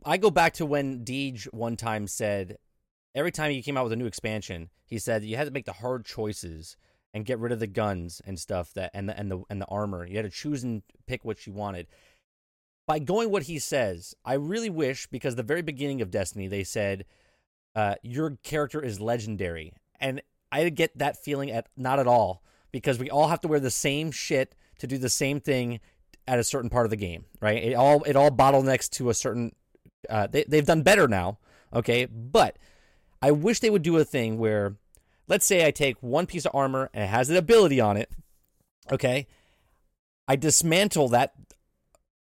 I 0.04 0.16
go 0.16 0.30
back 0.30 0.54
to 0.54 0.66
when 0.66 1.04
Deej 1.04 1.52
one 1.52 1.76
time 1.76 2.06
said, 2.06 2.58
every 3.14 3.32
time 3.32 3.50
he 3.50 3.62
came 3.62 3.76
out 3.76 3.84
with 3.84 3.92
a 3.92 3.96
new 3.96 4.06
expansion, 4.06 4.70
he 4.86 4.98
said 4.98 5.24
you 5.24 5.36
had 5.36 5.46
to 5.46 5.52
make 5.52 5.66
the 5.66 5.72
hard 5.72 6.04
choices 6.04 6.76
and 7.14 7.24
get 7.24 7.38
rid 7.38 7.52
of 7.52 7.60
the 7.60 7.66
guns 7.66 8.22
and 8.24 8.38
stuff 8.38 8.72
that 8.74 8.90
and 8.94 9.08
the 9.08 9.18
and 9.18 9.30
the 9.30 9.42
and 9.50 9.60
the 9.60 9.66
armor. 9.66 10.06
You 10.06 10.16
had 10.16 10.24
to 10.24 10.30
choose 10.30 10.62
and 10.62 10.82
pick 11.06 11.24
what 11.24 11.46
you 11.46 11.52
wanted. 11.52 11.88
By 12.86 12.98
going 12.98 13.30
what 13.30 13.44
he 13.44 13.58
says, 13.58 14.14
I 14.24 14.34
really 14.34 14.70
wish 14.70 15.06
because 15.06 15.34
the 15.34 15.42
very 15.42 15.62
beginning 15.62 16.00
of 16.00 16.10
Destiny 16.10 16.46
they 16.48 16.64
said 16.64 17.04
uh, 17.74 17.94
your 18.02 18.38
character 18.42 18.82
is 18.82 19.00
legendary, 19.00 19.72
and 20.00 20.22
I 20.50 20.68
get 20.68 20.96
that 20.98 21.22
feeling 21.22 21.50
at 21.50 21.68
not 21.76 21.98
at 21.98 22.06
all 22.06 22.42
because 22.70 22.98
we 22.98 23.10
all 23.10 23.28
have 23.28 23.40
to 23.42 23.48
wear 23.48 23.60
the 23.60 23.70
same 23.70 24.10
shit 24.10 24.54
to 24.78 24.86
do 24.86 24.98
the 24.98 25.08
same 25.08 25.40
thing 25.40 25.80
at 26.26 26.38
a 26.38 26.44
certain 26.44 26.70
part 26.70 26.86
of 26.86 26.90
the 26.90 26.96
game, 26.96 27.24
right? 27.40 27.62
It 27.62 27.74
all 27.74 28.02
it 28.04 28.16
all 28.16 28.30
bottlenecks 28.30 28.88
to 28.90 29.10
a 29.10 29.14
certain. 29.14 29.54
Uh, 30.08 30.26
they 30.26 30.44
they've 30.44 30.66
done 30.66 30.82
better 30.82 31.08
now, 31.08 31.38
okay, 31.72 32.06
but 32.06 32.58
I 33.20 33.30
wish 33.30 33.60
they 33.60 33.70
would 33.70 33.82
do 33.82 33.96
a 33.96 34.04
thing 34.04 34.38
where, 34.38 34.76
let's 35.28 35.46
say 35.46 35.66
I 35.66 35.70
take 35.70 35.96
one 36.00 36.26
piece 36.26 36.44
of 36.44 36.54
armor 36.54 36.90
and 36.92 37.04
it 37.04 37.08
has 37.08 37.30
an 37.30 37.36
ability 37.36 37.80
on 37.80 37.96
it, 37.96 38.10
okay, 38.90 39.28
I 40.26 40.36
dismantle 40.36 41.08
that 41.10 41.32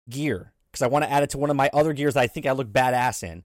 gear 0.09 0.53
because 0.71 0.83
I 0.83 0.87
want 0.87 1.03
to 1.05 1.11
add 1.11 1.23
it 1.23 1.31
to 1.31 1.37
one 1.37 1.49
of 1.49 1.55
my 1.55 1.69
other 1.73 1.93
gears 1.93 2.13
that 2.13 2.21
I 2.21 2.27
think 2.27 2.45
I 2.45 2.51
look 2.51 2.71
badass 2.71 3.23
in, 3.23 3.43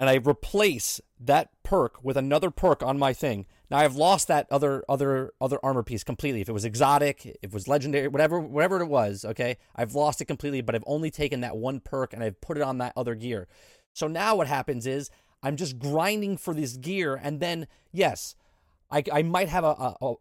and 0.00 0.10
I 0.10 0.14
replace 0.14 1.00
that 1.20 1.50
perk 1.62 2.02
with 2.02 2.16
another 2.16 2.50
perk 2.50 2.82
on 2.82 2.98
my 2.98 3.12
thing. 3.12 3.46
Now 3.70 3.78
I've 3.78 3.96
lost 3.96 4.28
that 4.28 4.46
other 4.50 4.84
other 4.88 5.32
other 5.40 5.58
armor 5.62 5.82
piece 5.82 6.04
completely. 6.04 6.40
If 6.40 6.48
it 6.48 6.52
was 6.52 6.64
exotic, 6.64 7.24
if 7.26 7.36
it 7.42 7.52
was 7.52 7.68
legendary, 7.68 8.08
whatever 8.08 8.38
whatever 8.40 8.80
it 8.80 8.86
was, 8.86 9.24
okay, 9.24 9.56
I've 9.74 9.94
lost 9.94 10.20
it 10.20 10.26
completely. 10.26 10.60
But 10.60 10.74
I've 10.74 10.84
only 10.86 11.10
taken 11.10 11.40
that 11.40 11.56
one 11.56 11.80
perk 11.80 12.12
and 12.12 12.22
I've 12.22 12.40
put 12.40 12.56
it 12.56 12.62
on 12.62 12.78
that 12.78 12.92
other 12.96 13.14
gear. 13.14 13.48
So 13.92 14.06
now 14.06 14.36
what 14.36 14.48
happens 14.48 14.86
is 14.86 15.10
I'm 15.42 15.56
just 15.56 15.78
grinding 15.78 16.36
for 16.36 16.54
this 16.54 16.76
gear, 16.76 17.20
and 17.22 17.40
then 17.40 17.66
yes, 17.92 18.34
I 18.90 19.04
I 19.12 19.22
might 19.22 19.48
have 19.48 19.64
a, 19.64 19.68
a, 19.68 19.96
a 20.02 20.14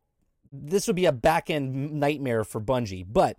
this 0.51 0.87
would 0.87 0.95
be 0.95 1.05
a 1.05 1.11
back 1.11 1.49
end 1.49 1.93
nightmare 1.93 2.43
for 2.43 2.61
Bungie, 2.61 3.05
but 3.07 3.37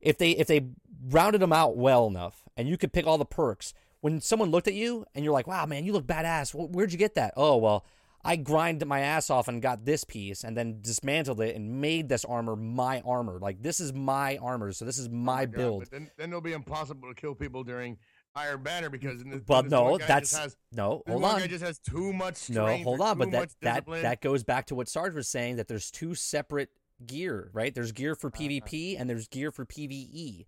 if 0.00 0.18
they 0.18 0.32
if 0.32 0.46
they 0.46 0.66
rounded 1.08 1.40
them 1.40 1.52
out 1.52 1.76
well 1.76 2.06
enough 2.06 2.42
and 2.56 2.68
you 2.68 2.76
could 2.76 2.92
pick 2.92 3.06
all 3.06 3.18
the 3.18 3.24
perks 3.24 3.72
when 4.00 4.20
someone 4.20 4.50
looked 4.50 4.68
at 4.68 4.74
you 4.74 5.04
and 5.14 5.24
you're 5.24 5.32
like 5.34 5.46
wow 5.46 5.66
man 5.66 5.84
you 5.84 5.92
look 5.92 6.06
badass. 6.06 6.54
Where'd 6.54 6.92
you 6.92 6.98
get 6.98 7.14
that? 7.14 7.34
Oh 7.36 7.56
well 7.56 7.84
i 8.24 8.34
grinded 8.34 8.88
my 8.88 9.00
ass 9.00 9.30
off 9.30 9.46
and 9.46 9.62
got 9.62 9.84
this 9.84 10.02
piece 10.02 10.42
and 10.42 10.56
then 10.56 10.78
dismantled 10.80 11.40
it 11.40 11.54
and 11.54 11.80
made 11.80 12.08
this 12.08 12.24
armor 12.24 12.56
my 12.56 13.00
armor. 13.02 13.38
Like 13.40 13.62
this 13.62 13.78
is 13.78 13.92
my 13.92 14.36
armor 14.38 14.72
so 14.72 14.84
this 14.84 14.98
is 14.98 15.08
my, 15.08 15.44
God, 15.44 15.54
build. 15.54 15.80
But 15.82 15.90
then, 15.92 16.10
then 16.18 16.28
it'll 16.30 16.40
be 16.40 16.52
impossible 16.52 17.08
to 17.08 17.14
kill 17.14 17.36
people 17.36 17.62
during 17.62 17.98
Iron 18.34 18.62
Banner 18.64 18.90
because 18.90 19.22
in 19.22 19.30
this, 19.30 19.40
but 19.46 19.62
this 19.62 19.70
no 19.70 19.96
that's 19.96 20.36
has, 20.36 20.56
no 20.72 21.02
hold 21.06 21.24
on. 21.24 21.38
guy 21.40 21.46
just 21.46 21.64
has 21.64 21.78
too 21.78 22.12
much 22.12 22.34
strength. 22.36 22.80
no 22.80 22.84
hold 22.84 23.00
on 23.00 23.16
but 23.16 23.30
that 23.30 23.50
that 23.62 23.86
that 23.86 24.20
goes 24.20 24.42
back 24.42 24.66
to 24.66 24.74
what 24.74 24.88
sarge 24.88 25.14
was 25.14 25.28
saying 25.28 25.56
that 25.56 25.68
there's 25.68 25.90
two 25.90 26.14
separate 26.14 26.70
gear 27.06 27.50
right? 27.52 27.74
There's 27.74 27.92
gear 27.92 28.14
for 28.14 28.28
Uh-huh. 28.28 28.42
pvp 28.42 29.00
and 29.00 29.08
there's 29.08 29.28
gear 29.28 29.52
for 29.52 29.64
pve 29.64 30.46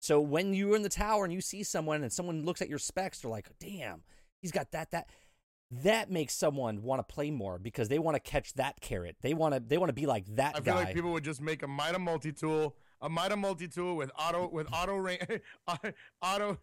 so 0.00 0.20
when 0.20 0.52
you're 0.54 0.74
in 0.74 0.82
the 0.82 0.88
tower 0.88 1.24
and 1.24 1.32
you 1.32 1.40
see 1.40 1.62
someone 1.62 2.02
and 2.02 2.12
someone 2.12 2.44
looks 2.44 2.60
at 2.60 2.68
your 2.68 2.78
specs 2.78 3.20
they're 3.20 3.30
like 3.30 3.48
damn 3.58 4.02
he's 4.40 4.52
got 4.52 4.70
that 4.72 4.90
that 4.90 5.08
that 5.70 6.10
makes 6.10 6.34
someone 6.34 6.82
want 6.82 6.98
to 6.98 7.14
play 7.14 7.30
more 7.30 7.58
because 7.58 7.88
they 7.88 7.98
want 7.98 8.16
to 8.16 8.20
catch 8.20 8.54
that 8.54 8.80
carrot 8.80 9.16
they 9.22 9.34
want 9.34 9.54
to 9.54 9.60
they 9.60 9.78
want 9.78 9.88
to 9.88 9.94
be 9.94 10.06
like 10.06 10.24
that 10.34 10.56
I 10.56 10.60
feel 10.60 10.74
guy 10.74 10.84
like 10.84 10.94
people 10.94 11.12
would 11.12 11.24
just 11.24 11.40
make 11.40 11.62
a 11.62 11.68
Mida 11.68 11.98
multi 11.98 12.32
tool, 12.32 12.74
a 13.00 13.08
Mida 13.08 13.36
multi 13.36 13.68
tool 13.68 13.96
with 13.96 14.10
auto 14.18 14.48
with 14.48 14.66
auto 14.72 14.96
range, 14.96 15.22
auto. 16.22 16.58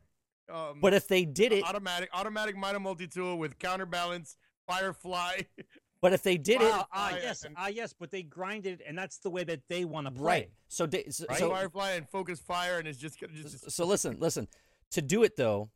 Um, 0.54 0.80
but 0.82 0.94
if 0.94 1.08
they 1.08 1.26
did 1.26 1.52
it 1.54 1.64
automatic 1.64 2.10
automatic 2.14 2.58
Mida 2.58 2.80
multi 2.80 3.08
tool 3.08 3.38
with 3.38 3.58
counterbalance, 3.60 4.38
Firefly. 4.68 5.42
but 6.02 6.14
if 6.14 6.24
they 6.24 6.38
did 6.38 6.62
it 6.62 6.72
Ah, 6.72 6.88
I- 6.92 7.20
yes, 7.20 7.44
and- 7.44 7.56
ah, 7.58 7.68
yes, 7.68 7.94
but 7.94 8.12
they 8.12 8.24
grinded, 8.24 8.82
it, 8.82 8.86
and 8.88 8.98
that's 8.98 9.18
the 9.20 9.30
way 9.30 9.44
that 9.44 9.62
they 9.68 9.86
want 9.86 10.06
to 10.08 10.12
play. 10.12 10.24
right 10.24 10.52
so 10.68 10.86
they, 10.86 11.06
so, 11.10 11.26
Right? 11.30 11.40
so 11.40 11.50
Firefly 11.50 11.92
and 11.92 12.08
focus 12.10 12.40
fire, 12.40 12.80
and 12.80 12.88
it's 12.88 13.00
just 13.00 13.20
gonna 13.20 13.34
just. 13.34 13.70
so 13.72 13.86
listen 13.86 14.20
listen 14.20 14.48
to 14.92 15.02
do 15.02 15.24
it 15.24 15.36
though 15.38 15.70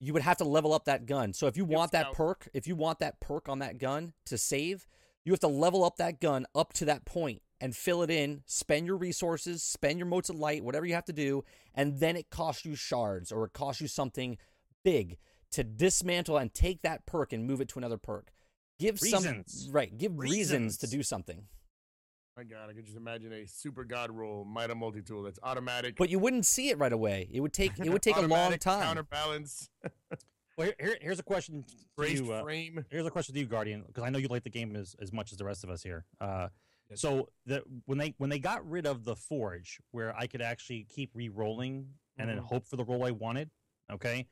you 0.00 0.12
would 0.12 0.22
have 0.22 0.36
to 0.36 0.44
level 0.44 0.72
up 0.72 0.84
that 0.84 1.06
gun. 1.06 1.32
So 1.32 1.48
if 1.48 1.56
you 1.56 1.64
want 1.64 1.90
that 1.90 2.02
scout. 2.06 2.14
perk, 2.14 2.48
if 2.54 2.68
you 2.68 2.76
want 2.76 3.00
that 3.00 3.18
perk 3.20 3.48
on 3.48 3.58
that 3.58 3.78
gun 3.78 4.12
to 4.26 4.38
save, 4.38 4.86
you 5.24 5.32
have 5.32 5.40
to 5.40 5.48
level 5.48 5.82
up 5.82 5.96
that 5.96 6.20
gun 6.20 6.46
up 6.54 6.72
to 6.74 6.84
that 6.84 7.04
point 7.04 7.42
and 7.60 7.74
fill 7.74 8.04
it 8.04 8.10
in, 8.10 8.42
spend 8.46 8.86
your 8.86 8.96
resources, 8.96 9.60
spend 9.64 9.98
your 9.98 10.06
motes 10.06 10.28
of 10.30 10.36
light, 10.36 10.62
whatever 10.62 10.86
you 10.86 10.94
have 10.94 11.04
to 11.06 11.12
do, 11.12 11.44
and 11.74 11.98
then 11.98 12.16
it 12.16 12.30
costs 12.30 12.64
you 12.64 12.76
shards 12.76 13.32
or 13.32 13.44
it 13.46 13.52
costs 13.52 13.80
you 13.82 13.88
something 13.88 14.38
big 14.84 15.18
to 15.50 15.64
dismantle 15.64 16.36
and 16.36 16.54
take 16.54 16.82
that 16.82 17.04
perk 17.04 17.32
and 17.32 17.44
move 17.44 17.60
it 17.60 17.68
to 17.70 17.78
another 17.80 17.98
perk. 17.98 18.30
Give 18.78 19.00
Reasons. 19.02 19.64
some 19.64 19.72
right, 19.72 19.96
give 19.96 20.18
reasons. 20.18 20.78
to 20.78 20.86
do 20.86 21.02
something. 21.02 21.42
My 22.36 22.44
God, 22.44 22.70
I 22.70 22.72
could 22.72 22.84
just 22.84 22.96
imagine 22.96 23.32
a 23.32 23.46
super 23.48 23.82
god 23.82 24.12
roll 24.12 24.44
Mida 24.44 24.74
multi 24.76 25.02
tool 25.02 25.24
that's 25.24 25.40
automatic. 25.42 25.96
But 25.98 26.08
you 26.10 26.20
wouldn't 26.20 26.46
see 26.46 26.68
it 26.70 26.78
right 26.78 26.92
away. 26.92 27.28
It 27.32 27.40
would 27.40 27.52
take 27.52 27.72
it 27.80 27.88
would 27.90 28.02
take 28.02 28.16
a 28.16 28.20
long 28.20 28.56
time. 28.58 28.82
Counterbalance, 28.84 29.68
Well, 30.56 30.66
here, 30.66 30.74
here- 30.78 30.98
here's 31.00 31.18
a 31.18 31.24
question 31.24 31.64
to 31.98 32.08
you. 32.12 32.32
Uh, 32.32 32.42
frame. 32.42 32.84
here's 32.90 33.06
a 33.06 33.10
question 33.10 33.34
to 33.34 33.40
you, 33.40 33.46
Guardian, 33.46 33.82
because 33.86 34.04
I 34.04 34.10
know 34.10 34.18
you 34.18 34.28
like 34.28 34.44
the 34.44 34.50
game 34.50 34.76
as, 34.76 34.94
as 35.00 35.12
much 35.12 35.32
as 35.32 35.38
the 35.38 35.44
rest 35.44 35.64
of 35.64 35.70
us 35.70 35.82
here. 35.82 36.04
Uh, 36.20 36.48
Yes. 36.90 37.02
so 37.02 37.28
the 37.44 37.62
when 37.84 37.98
they 37.98 38.14
when 38.16 38.30
they 38.30 38.38
got 38.38 38.66
rid 38.66 38.86
of 38.86 39.04
the 39.04 39.14
forge, 39.14 39.78
where 39.90 40.16
I 40.16 40.26
could 40.26 40.40
actually 40.40 40.84
keep 40.88 41.10
re-rolling 41.14 41.86
and 42.16 42.30
then 42.30 42.38
Mhm. 42.38 42.44
hope 42.44 42.66
for 42.66 42.76
the 42.76 42.84
roll 42.84 43.04
I 43.04 43.10
wanted, 43.10 43.50
okay? 43.92 44.26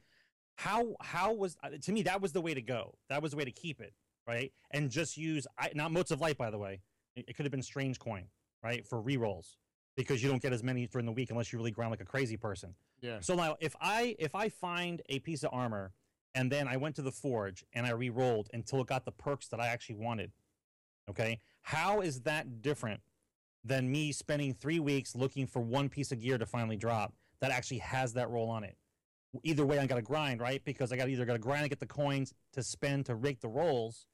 How 0.55 0.97
how 1.03 1.35
was 1.35 1.59
uh, 1.63 1.71
to 1.83 1.93
me 1.93 2.01
that 2.05 2.23
was 2.23 2.33
the 2.33 2.41
way 2.41 2.55
to 2.55 2.63
go. 2.63 2.97
That 3.11 3.21
was 3.21 3.33
the 3.33 3.37
way 3.37 3.45
to 3.45 3.51
keep 3.51 3.83
it 3.83 3.93
right, 4.27 4.53
and 4.71 4.91
just 4.91 5.17
use 5.17 5.47
I, 5.59 5.71
not 5.75 5.93
motes 5.93 6.11
of 6.11 6.21
light, 6.21 6.39
by 6.39 6.51
the 6.51 6.59
way. 6.59 6.81
It, 7.15 7.27
it 7.29 7.37
could 7.37 7.45
have 7.45 7.53
been 7.53 7.63
strange 7.63 7.99
coin, 7.99 8.25
right, 8.63 8.87
for 8.87 9.01
re-rolls 9.01 9.57
because 9.97 10.23
you 10.23 10.29
don't 10.29 10.43
get 10.43 10.53
as 10.53 10.63
many 10.63 10.87
during 10.87 11.07
the 11.07 11.13
week 11.13 11.31
unless 11.31 11.53
you 11.53 11.59
really 11.59 11.71
grind 11.71 11.91
like 11.91 12.01
a 12.01 12.05
crazy 12.05 12.37
person. 12.37 12.75
Yeah. 13.01 13.21
So 13.21 13.35
now, 13.35 13.57
if 13.61 13.75
I 13.81 14.15
if 14.19 14.35
I 14.35 14.49
find 14.49 15.03
a 15.09 15.19
piece 15.21 15.43
of 15.43 15.51
armor 15.53 15.93
and 16.35 16.53
then 16.53 16.69
I 16.69 16.77
went 16.77 16.97
to 16.97 17.03
the 17.03 17.13
forge 17.13 17.65
and 17.73 17.87
I 17.87 17.91
re-rolled 17.93 18.49
until 18.53 18.81
it 18.81 18.87
got 18.87 19.05
the 19.05 19.13
perks 19.13 19.49
that 19.49 19.61
I 19.61 19.69
actually 19.69 19.97
wanted, 19.97 20.33
okay, 21.09 21.41
how 21.63 22.01
is 22.01 22.21
that 22.23 22.63
different 22.63 23.01
than 23.65 23.91
me 23.91 24.13
spending 24.13 24.55
three 24.55 24.79
weeks 24.79 25.17
looking 25.17 25.47
for 25.47 25.61
one 25.61 25.89
piece 25.89 26.13
of 26.13 26.21
gear 26.21 26.39
to 26.39 26.47
finally 26.47 26.77
drop 26.77 27.15
that 27.41 27.51
actually 27.51 27.79
has 27.79 28.13
that 28.15 28.31
roll 28.31 28.51
on 28.51 28.65
it? 28.65 28.77
Either 29.43 29.67
way, 29.67 29.79
I 29.79 29.87
got 29.87 29.97
to 29.97 30.03
grind, 30.03 30.41
right? 30.41 30.63
Because 30.65 30.93
I 30.93 30.97
got 30.97 31.09
either 31.09 31.25
got 31.25 31.35
to 31.35 31.39
grind 31.39 31.65
to 31.65 31.69
get 31.69 31.81
the 31.81 31.87
coins 31.87 32.33
to 32.53 32.63
spend 32.63 33.07
to 33.07 33.15
rake 33.15 33.41
the 33.41 33.49
rolls, 33.49 34.07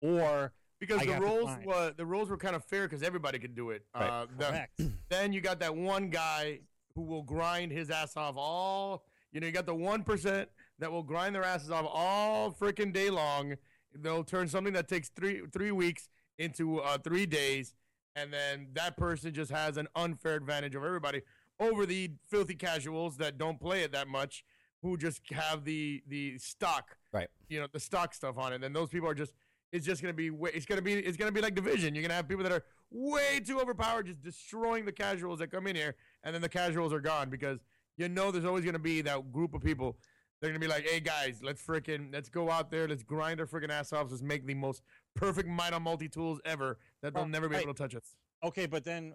or 0.00 0.52
Because 0.80 1.02
I 1.02 1.06
the 1.06 1.20
rolls 1.20 1.50
were 1.64 1.92
the 1.96 2.06
rolls 2.06 2.28
were 2.30 2.36
kind 2.36 2.54
of 2.56 2.64
fair 2.64 2.82
because 2.88 3.02
everybody 3.02 3.38
could 3.38 3.54
do 3.54 3.70
it. 3.70 3.84
Right. 3.94 4.08
Uh, 4.08 4.26
the- 4.36 4.44
correct. 4.46 4.80
then 5.08 5.32
you 5.32 5.40
got 5.40 5.60
that 5.60 5.74
one 5.74 6.08
guy 6.10 6.60
who 6.94 7.02
will 7.02 7.22
grind 7.22 7.72
his 7.72 7.90
ass 7.90 8.16
off 8.16 8.34
all. 8.36 9.04
You 9.32 9.40
know, 9.40 9.46
you 9.46 9.52
got 9.52 9.66
the 9.66 9.74
one 9.74 10.02
percent 10.04 10.48
that 10.78 10.90
will 10.90 11.02
grind 11.02 11.34
their 11.34 11.44
asses 11.44 11.70
off 11.70 11.86
all 11.88 12.50
freaking 12.52 12.92
day 12.92 13.10
long. 13.10 13.54
They'll 13.94 14.24
turn 14.24 14.48
something 14.48 14.72
that 14.74 14.88
takes 14.88 15.08
three 15.10 15.42
three 15.52 15.72
weeks 15.72 16.08
into 16.38 16.78
uh, 16.80 16.98
three 16.98 17.26
days, 17.26 17.74
and 18.16 18.32
then 18.32 18.68
that 18.74 18.96
person 18.96 19.34
just 19.34 19.50
has 19.50 19.76
an 19.76 19.88
unfair 19.96 20.36
advantage 20.36 20.76
over 20.76 20.86
everybody 20.86 21.22
over 21.60 21.84
the 21.84 22.12
filthy 22.30 22.54
casuals 22.54 23.16
that 23.16 23.36
don't 23.36 23.58
play 23.60 23.82
it 23.82 23.90
that 23.90 24.06
much, 24.06 24.44
who 24.82 24.96
just 24.96 25.20
have 25.32 25.64
the 25.64 26.02
the 26.06 26.38
stock 26.38 26.96
Right. 27.12 27.28
you 27.48 27.58
know 27.60 27.66
the 27.72 27.80
stock 27.80 28.14
stuff 28.14 28.38
on 28.38 28.52
it. 28.52 28.56
And 28.56 28.64
then 28.64 28.72
those 28.72 28.88
people 28.90 29.08
are 29.08 29.14
just 29.14 29.32
it's 29.72 29.84
just 29.86 30.00
gonna 30.02 30.14
be 30.14 30.30
wa- 30.30 30.50
it's 30.52 30.66
gonna 30.66 30.82
be 30.82 30.94
it's 30.94 31.16
gonna 31.16 31.32
be 31.32 31.40
like 31.40 31.54
division. 31.54 31.94
You're 31.94 32.02
gonna 32.02 32.14
have 32.14 32.28
people 32.28 32.42
that 32.44 32.52
are 32.52 32.64
way 32.90 33.40
too 33.40 33.60
overpowered, 33.60 34.06
just 34.06 34.22
destroying 34.22 34.84
the 34.84 34.92
casuals 34.92 35.38
that 35.40 35.50
come 35.50 35.66
in 35.66 35.76
here, 35.76 35.94
and 36.24 36.34
then 36.34 36.42
the 36.42 36.48
casuals 36.48 36.92
are 36.92 37.00
gone 37.00 37.28
because 37.30 37.58
you 37.96 38.08
know 38.08 38.30
there's 38.30 38.44
always 38.44 38.64
gonna 38.64 38.78
be 38.78 39.00
that 39.02 39.32
group 39.32 39.54
of 39.54 39.62
people. 39.62 39.98
They're 40.40 40.50
gonna 40.50 40.60
be 40.60 40.68
like, 40.68 40.88
hey 40.88 41.00
guys, 41.00 41.40
let's 41.42 41.60
frickin' 41.60 42.12
let's 42.12 42.28
go 42.28 42.50
out 42.50 42.70
there, 42.70 42.86
let's 42.88 43.02
grind 43.02 43.40
our 43.40 43.46
freaking 43.46 43.70
ass 43.70 43.92
off, 43.92 44.10
let's 44.10 44.22
make 44.22 44.46
the 44.46 44.54
most 44.54 44.82
perfect 45.14 45.48
Mida 45.48 45.80
multi 45.80 46.08
tools 46.08 46.40
ever 46.44 46.78
that 47.02 47.12
they'll 47.12 47.24
Well, 47.24 47.28
never 47.28 47.48
be 47.48 47.56
able 47.56 47.74
to 47.74 47.78
touch 47.82 47.94
us. 47.94 48.14
Okay, 48.44 48.66
but 48.66 48.84
then 48.84 49.14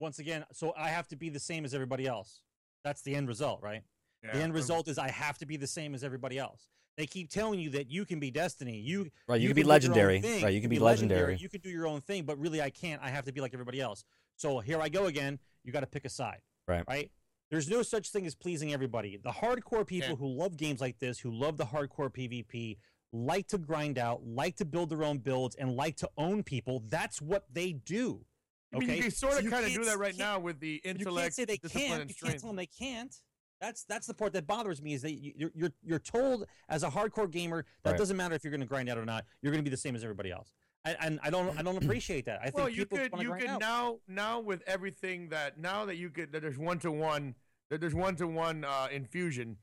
once 0.00 0.18
again, 0.18 0.44
so 0.52 0.72
I 0.76 0.88
have 0.88 1.06
to 1.08 1.16
be 1.16 1.28
the 1.28 1.38
same 1.38 1.64
as 1.64 1.74
everybody 1.74 2.06
else. 2.06 2.40
That's 2.82 3.02
the 3.02 3.14
end 3.14 3.28
result, 3.28 3.62
right? 3.62 3.82
the 4.22 4.38
end 4.42 4.54
result 4.54 4.88
is 4.88 4.96
I 4.98 5.10
have 5.10 5.36
to 5.38 5.46
be 5.46 5.58
the 5.58 5.66
same 5.66 5.94
as 5.94 6.02
everybody 6.02 6.38
else. 6.38 6.70
They 6.96 7.06
keep 7.06 7.28
telling 7.30 7.58
you 7.58 7.70
that 7.70 7.90
you 7.90 8.04
can 8.04 8.20
be 8.20 8.30
Destiny. 8.30 8.78
You 8.78 9.10
Right, 9.26 9.40
you, 9.40 9.48
can 9.48 9.56
do 9.56 9.62
be 9.62 9.68
legendary. 9.68 10.20
Right, 10.20 10.52
you 10.52 10.60
can 10.60 10.70
be 10.70 10.78
legendary. 10.78 11.36
You 11.36 11.48
can 11.48 11.60
do 11.60 11.68
your 11.70 11.86
own 11.86 12.00
thing, 12.00 12.22
but 12.24 12.38
really 12.38 12.62
I 12.62 12.70
can't. 12.70 13.02
I 13.02 13.08
have 13.10 13.24
to 13.24 13.32
be 13.32 13.40
like 13.40 13.52
everybody 13.52 13.80
else. 13.80 14.04
So 14.36 14.60
here 14.60 14.80
I 14.80 14.88
go 14.88 15.06
again. 15.06 15.38
You 15.64 15.72
got 15.72 15.80
to 15.80 15.86
pick 15.86 16.04
a 16.04 16.08
side. 16.08 16.40
Right. 16.68 16.84
Right. 16.88 17.10
There's 17.50 17.68
no 17.68 17.82
such 17.82 18.10
thing 18.10 18.26
as 18.26 18.34
pleasing 18.34 18.72
everybody. 18.72 19.16
The 19.16 19.30
hardcore 19.30 19.86
people 19.86 20.10
Yeah. 20.10 20.14
who 20.16 20.28
love 20.28 20.56
games 20.56 20.80
like 20.80 20.98
this, 20.98 21.18
who 21.18 21.30
love 21.32 21.56
the 21.56 21.64
hardcore 21.66 22.10
PvP, 22.12 22.78
like 23.12 23.48
to 23.48 23.58
grind 23.58 23.98
out, 23.98 24.24
like 24.26 24.56
to 24.56 24.64
build 24.64 24.90
their 24.90 25.04
own 25.04 25.18
builds, 25.18 25.54
and 25.56 25.76
like 25.76 25.96
to 25.96 26.10
own 26.16 26.42
people. 26.42 26.82
That's 26.88 27.20
what 27.20 27.44
they 27.52 27.72
do. 27.72 28.24
I 28.72 28.78
mean, 28.78 28.88
Okay, 28.90 28.96
you 28.96 29.02
can 29.02 29.10
sort 29.12 29.38
of 29.38 29.44
you 29.44 29.50
kind 29.50 29.64
of 29.66 29.72
do 29.72 29.84
that 29.84 29.98
right 29.98 30.16
now 30.16 30.38
with 30.40 30.58
the 30.58 30.80
intellect. 30.84 31.06
you 31.06 31.14
can't 31.14 31.34
say 31.34 31.44
they 31.44 31.58
can't. 31.58 32.08
You 32.08 32.14
can't 32.28 32.40
tell 32.40 32.48
them 32.48 32.56
they 32.56 32.66
can't. 32.66 33.14
That's 33.60 33.84
that's 33.84 34.06
the 34.06 34.14
part 34.14 34.32
that 34.34 34.46
bothers 34.46 34.82
me 34.82 34.94
is 34.94 35.02
that 35.02 35.12
you- 35.12 35.32
you're 35.36 35.50
you're 35.54 35.72
you're 35.82 35.98
told 35.98 36.46
as 36.68 36.82
a 36.82 36.90
hardcore 36.90 37.30
gamer 37.30 37.64
that 37.82 37.90
Right. 37.92 37.98
doesn't 37.98 38.16
matter 38.16 38.34
if 38.34 38.44
you're 38.44 38.50
going 38.50 38.60
to 38.60 38.66
grind 38.66 38.88
out 38.88 38.98
or 38.98 39.04
not. 39.04 39.24
You're 39.40 39.52
going 39.52 39.64
to 39.64 39.68
be 39.68 39.74
the 39.74 39.80
same 39.80 39.94
as 39.96 40.02
everybody 40.02 40.30
else. 40.30 40.52
And, 40.84 40.96
and 41.00 41.20
I 41.22 41.30
don't 41.30 41.58
I 41.58 41.62
don't 41.62 41.76
appreciate 41.82 42.26
that. 42.26 42.40
I 42.40 42.44
think 42.46 42.56
well, 42.56 42.68
you 42.68 42.84
people 42.84 42.98
could 42.98 43.22
you 43.22 43.32
could 43.34 43.46
out. 43.48 43.60
now 43.60 43.98
now 44.08 44.40
with 44.40 44.62
everything 44.66 45.28
that 45.30 45.58
now 45.58 45.84
that 45.86 45.96
you 45.96 46.10
could 46.10 46.32
that 46.32 46.42
there's 46.42 46.58
one 46.58 46.78
to 46.80 46.90
one 46.90 47.34
that 47.70 47.80
there's 47.80 47.94
one 47.94 48.16
to 48.16 48.26
one 48.26 48.64
uh, 48.64 48.88
infusion, 48.92 49.56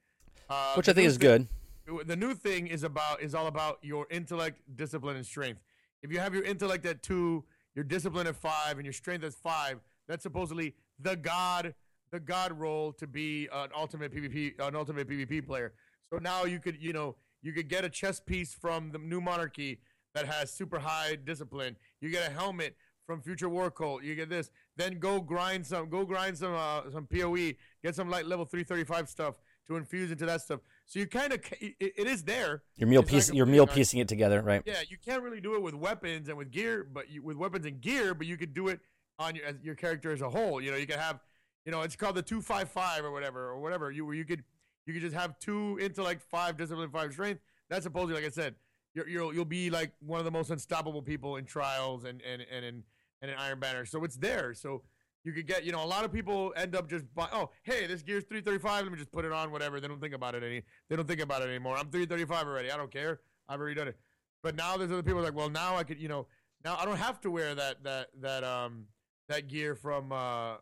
uh, 0.49 0.73
Which 0.73 0.89
I 0.89 0.93
think 0.93 1.07
is 1.07 1.17
thing- 1.17 1.47
good. 1.87 2.07
The 2.07 2.15
new 2.15 2.33
thing 2.33 2.67
is 2.67 2.83
about 2.83 3.21
is 3.21 3.35
all 3.35 3.47
about 3.47 3.79
your 3.81 4.07
intellect, 4.09 4.61
discipline, 4.75 5.15
and 5.17 5.25
strength. 5.25 5.61
If 6.01 6.11
you 6.11 6.19
have 6.19 6.33
your 6.33 6.43
intellect 6.43 6.85
at 6.85 7.03
two, 7.03 7.43
your 7.75 7.83
discipline 7.83 8.25
at 8.27 8.35
five, 8.35 8.77
and 8.77 8.85
your 8.85 8.93
strength 8.93 9.23
at 9.25 9.33
five, 9.33 9.81
that's 10.07 10.23
supposedly 10.23 10.75
the 10.99 11.15
god 11.15 11.73
the 12.11 12.19
god 12.19 12.51
roll 12.51 12.91
to 12.93 13.07
be 13.07 13.47
an 13.51 13.69
ultimate 13.75 14.13
PvP 14.13 14.59
an 14.59 14.75
ultimate 14.75 15.07
PvP 15.07 15.45
player. 15.45 15.73
So 16.11 16.19
now 16.19 16.45
you 16.45 16.59
could 16.59 16.77
you 16.79 16.93
know 16.93 17.15
you 17.41 17.53
could 17.53 17.69
get 17.69 17.85
a 17.85 17.89
chess 17.89 18.19
piece 18.19 18.53
from 18.53 18.91
the 18.91 18.99
new 18.99 19.21
monarchy 19.21 19.79
that 20.13 20.25
has 20.25 20.51
super 20.51 20.79
high 20.79 21.17
discipline. 21.23 21.77
You 22.01 22.09
get 22.09 22.29
a 22.29 22.33
helmet 22.33 22.75
from 23.05 23.21
Future 23.21 23.49
War 23.49 23.71
Cult. 23.71 24.03
You 24.03 24.15
get 24.15 24.29
this. 24.29 24.51
Then 24.77 24.99
go 24.99 25.19
grind 25.19 25.65
some. 25.65 25.89
Go 25.89 26.05
grind 26.05 26.37
some 26.37 26.53
uh, 26.53 26.89
some 26.91 27.07
Poe. 27.07 27.35
Get 27.83 27.95
some 27.95 28.09
light 28.09 28.25
level 28.25 28.45
three 28.45 28.63
thirty 28.63 28.83
five 28.83 29.09
stuff 29.09 29.35
to 29.67 29.75
infuse 29.75 30.11
into 30.11 30.25
that 30.25 30.41
stuff. 30.41 30.59
So 30.85 30.99
you 30.99 31.07
kind 31.07 31.33
of 31.33 31.39
it, 31.59 31.75
it 31.79 32.07
is 32.07 32.23
there. 32.23 32.63
You're 32.75 32.89
meal 32.89 33.01
It's 33.01 33.11
piece. 33.11 33.33
You're 33.33 33.45
meal 33.45 33.67
piecing 33.67 33.99
it 33.99 34.07
together, 34.07 34.41
right? 34.41 34.61
Yeah, 34.65 34.81
you 34.89 34.97
can't 35.03 35.23
really 35.23 35.41
do 35.41 35.55
it 35.55 35.61
with 35.61 35.75
weapons 35.75 36.27
and 36.27 36.37
with 36.37 36.51
gear, 36.51 36.87
but 36.91 37.09
you, 37.09 37.23
with 37.23 37.37
weapons 37.37 37.65
and 37.65 37.79
gear, 37.81 38.13
but 38.13 38.27
you 38.27 38.37
could 38.37 38.53
do 38.53 38.67
it 38.67 38.79
on 39.19 39.35
your 39.35 39.45
as 39.45 39.55
your 39.63 39.75
character 39.75 40.11
as 40.11 40.21
a 40.21 40.29
whole. 40.29 40.61
You 40.61 40.71
know, 40.71 40.77
you 40.77 40.87
could 40.87 40.97
have, 40.97 41.19
you 41.65 41.71
know, 41.71 41.81
it's 41.81 41.95
called 41.95 42.15
the 42.15 42.21
two 42.21 42.41
five 42.41 42.69
five 42.69 43.03
or 43.03 43.11
whatever 43.11 43.49
or 43.49 43.59
whatever. 43.59 43.91
You 43.91 44.11
you 44.11 44.25
could 44.25 44.43
you 44.85 44.93
could 44.93 45.01
just 45.01 45.15
have 45.15 45.37
two 45.39 45.77
intellect, 45.81 46.21
five 46.21 46.57
discipline, 46.57 46.89
five 46.89 47.13
strength. 47.13 47.41
That's 47.69 47.83
supposedly, 47.83 48.15
like 48.15 48.25
I 48.25 48.29
said, 48.29 48.55
you're, 48.93 49.07
you'll 49.07 49.33
you'll 49.33 49.45
be 49.45 49.69
like 49.69 49.91
one 49.99 50.19
of 50.19 50.25
the 50.25 50.31
most 50.31 50.49
unstoppable 50.49 51.01
people 51.01 51.37
in 51.37 51.45
trials 51.45 52.03
and 52.03 52.21
and 52.21 52.41
and 52.51 52.65
in 52.65 52.83
and 53.21 53.31
in 53.31 53.37
Iron 53.37 53.59
Banner. 53.59 53.85
So 53.85 54.03
it's 54.03 54.17
there. 54.17 54.53
So 54.53 54.83
you 55.23 55.33
could 55.33 55.45
get, 55.45 55.63
you 55.63 55.71
know, 55.71 55.83
a 55.83 55.85
lot 55.85 56.03
of 56.03 56.11
people 56.11 56.51
end 56.57 56.75
up 56.75 56.89
just. 56.89 57.05
Oh, 57.17 57.51
hey, 57.63 57.85
this 57.85 58.01
gear's 58.01 58.23
three 58.23 58.41
thirty 58.41 58.57
five. 58.57 58.83
Let 58.83 58.91
me 58.91 58.97
just 58.97 59.11
put 59.11 59.23
it 59.23 59.31
on. 59.31 59.51
Whatever. 59.51 59.79
They 59.79 59.87
don't 59.87 60.01
think 60.01 60.15
about 60.15 60.35
it 60.35 60.43
any. 60.43 60.63
They 60.89 60.95
don't 60.95 61.07
think 61.07 61.21
about 61.21 61.43
it 61.43 61.49
anymore. 61.49 61.77
I'm 61.77 61.89
three 61.89 62.05
thirty 62.05 62.25
five 62.25 62.47
already. 62.47 62.71
I 62.71 62.77
don't 62.77 62.91
care. 62.91 63.21
I've 63.47 63.59
already 63.59 63.75
done 63.75 63.87
it. 63.87 63.97
But 64.43 64.55
now 64.55 64.77
there's 64.77 64.91
other 64.91 65.03
people 65.03 65.21
like, 65.21 65.35
well, 65.35 65.51
now 65.51 65.77
I 65.77 65.83
could, 65.83 65.99
you 65.99 66.07
know, 66.07 66.25
now 66.65 66.75
I 66.75 66.85
don't 66.85 66.97
have 66.97 67.21
to 67.21 67.29
wear 67.29 67.53
that 67.53 67.83
that 67.83 68.07
that 68.19 68.43
um 68.43 68.85
that 69.29 69.47
gear 69.47 69.75
from 69.75 70.11
uh 70.11 70.55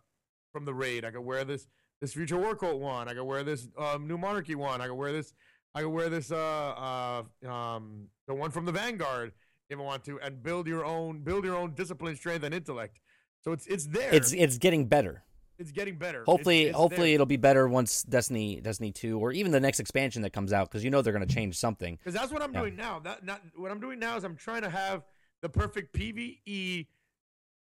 from 0.60 0.66
the 0.66 0.74
raid. 0.74 1.06
I 1.06 1.12
could 1.12 1.22
wear 1.22 1.46
this 1.46 1.68
this 2.02 2.14
future 2.14 2.38
war 2.38 2.54
cult 2.56 2.80
one. 2.82 3.08
I 3.08 3.14
could 3.14 3.24
wear 3.24 3.44
this 3.44 3.68
um, 3.78 4.08
new 4.08 4.18
monarchy 4.18 4.56
one. 4.56 4.82
I 4.82 4.88
could 4.88 4.96
wear 4.96 5.12
this. 5.14 5.34
I 5.74 5.82
could 5.82 5.90
wear 5.90 6.10
this 6.10 6.32
uh 6.32 7.24
uh 7.48 7.50
um 7.50 8.08
the 8.28 8.34
one 8.34 8.52
from 8.52 8.66
the 8.66 8.72
Vanguard 8.74 9.32
if 9.70 9.78
I 9.80 9.82
want 9.82 10.04
to, 10.06 10.20
and 10.20 10.42
build 10.44 10.68
your 10.68 10.84
own 10.84 11.22
build 11.22 11.46
your 11.46 11.56
own 11.56 11.74
discipline, 11.76 12.16
strength, 12.18 12.44
and 12.44 12.54
intellect. 12.54 13.00
So 13.42 13.54
it's 13.54 13.66
it's 13.68 13.86
there. 13.88 14.14
It's 14.14 14.34
it's 14.34 14.58
getting 14.58 14.86
better. 14.88 15.24
it's 15.58 15.72
getting 15.72 15.96
better. 15.98 16.22
It's- 16.24 16.26
Hopefully, 16.26 16.64
it's 16.66 16.76
hopefully 16.76 17.10
there. 17.10 17.16
it'll 17.16 17.26
be 17.26 17.38
better 17.38 17.68
once 17.70 18.04
Destiny 18.04 18.60
Destiny 18.60 18.92
two 18.92 19.18
or 19.20 19.32
even 19.32 19.52
the 19.54 19.60
next 19.62 19.80
expansion 19.80 20.24
that 20.24 20.32
comes 20.34 20.52
out 20.52 20.70
because 20.70 20.84
you 20.84 20.90
know 20.90 21.02
they're 21.02 21.14
going 21.14 21.26
to 21.28 21.34
change 21.34 21.58
something. 21.58 21.96
Because 21.96 22.14
that's 22.14 22.34
what 22.34 22.42
I'm 22.42 22.54
Yeah. 22.54 22.60
doing 22.62 22.76
now. 22.76 23.00
That 23.00 23.24
not 23.24 23.42
what 23.56 23.72
I'm 23.72 23.80
doing 23.80 24.00
now 24.00 24.18
is 24.18 24.24
I'm 24.26 24.36
trying 24.36 24.64
to 24.64 24.70
have 24.70 25.04
the 25.42 25.48
perfect 25.50 25.94
PVE 25.96 26.88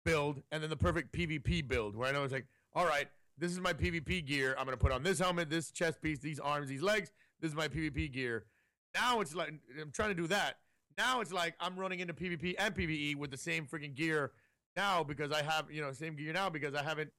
build 0.06 0.42
and 0.52 0.62
then 0.62 0.70
the 0.70 0.78
perfect 0.78 1.12
PvP 1.12 1.68
build 1.68 1.96
where 1.96 2.08
I 2.08 2.12
know 2.12 2.24
it's 2.24 2.32
like, 2.32 2.46
all 2.76 2.86
right, 2.86 3.08
this 3.38 3.52
is 3.52 3.60
my 3.60 3.74
PvP 3.74 4.26
gear. 4.26 4.56
I'm 4.60 4.66
gonna 4.66 4.78
put 4.78 4.92
on 4.92 5.02
this 5.02 5.20
helmet, 5.20 5.50
this 5.50 5.72
chest 5.72 6.02
piece, 6.02 6.20
these 6.20 6.40
arms, 6.40 6.68
these 6.68 6.82
legs. 6.82 7.12
This 7.40 7.50
is 7.52 7.56
my 7.56 7.68
PvP 7.68 8.12
gear. 8.12 8.46
Now 8.94 9.22
it's 9.22 9.34
like 9.34 9.54
I'm 9.82 9.92
trying 9.92 10.10
to 10.10 10.16
do 10.16 10.28
that. 10.28 10.58
Now 10.98 11.22
it's 11.22 11.32
like 11.32 11.56
I'm 11.60 11.78
running 11.78 12.00
into 12.00 12.14
PvP 12.14 12.56
and 12.58 12.76
PvE 12.76 13.16
with 13.16 13.32
the 13.32 13.38
same 13.38 13.66
freaking 13.66 13.96
gear 13.96 14.32
now 14.76 15.04
because 15.04 15.32
I 15.32 15.42
have 15.42 15.72
you 15.72 15.82
know 15.82 15.92
same 15.94 16.16
gear 16.16 16.34
now 16.34 16.50
because 16.50 16.76
I 16.76 16.84
haven't 16.84 17.12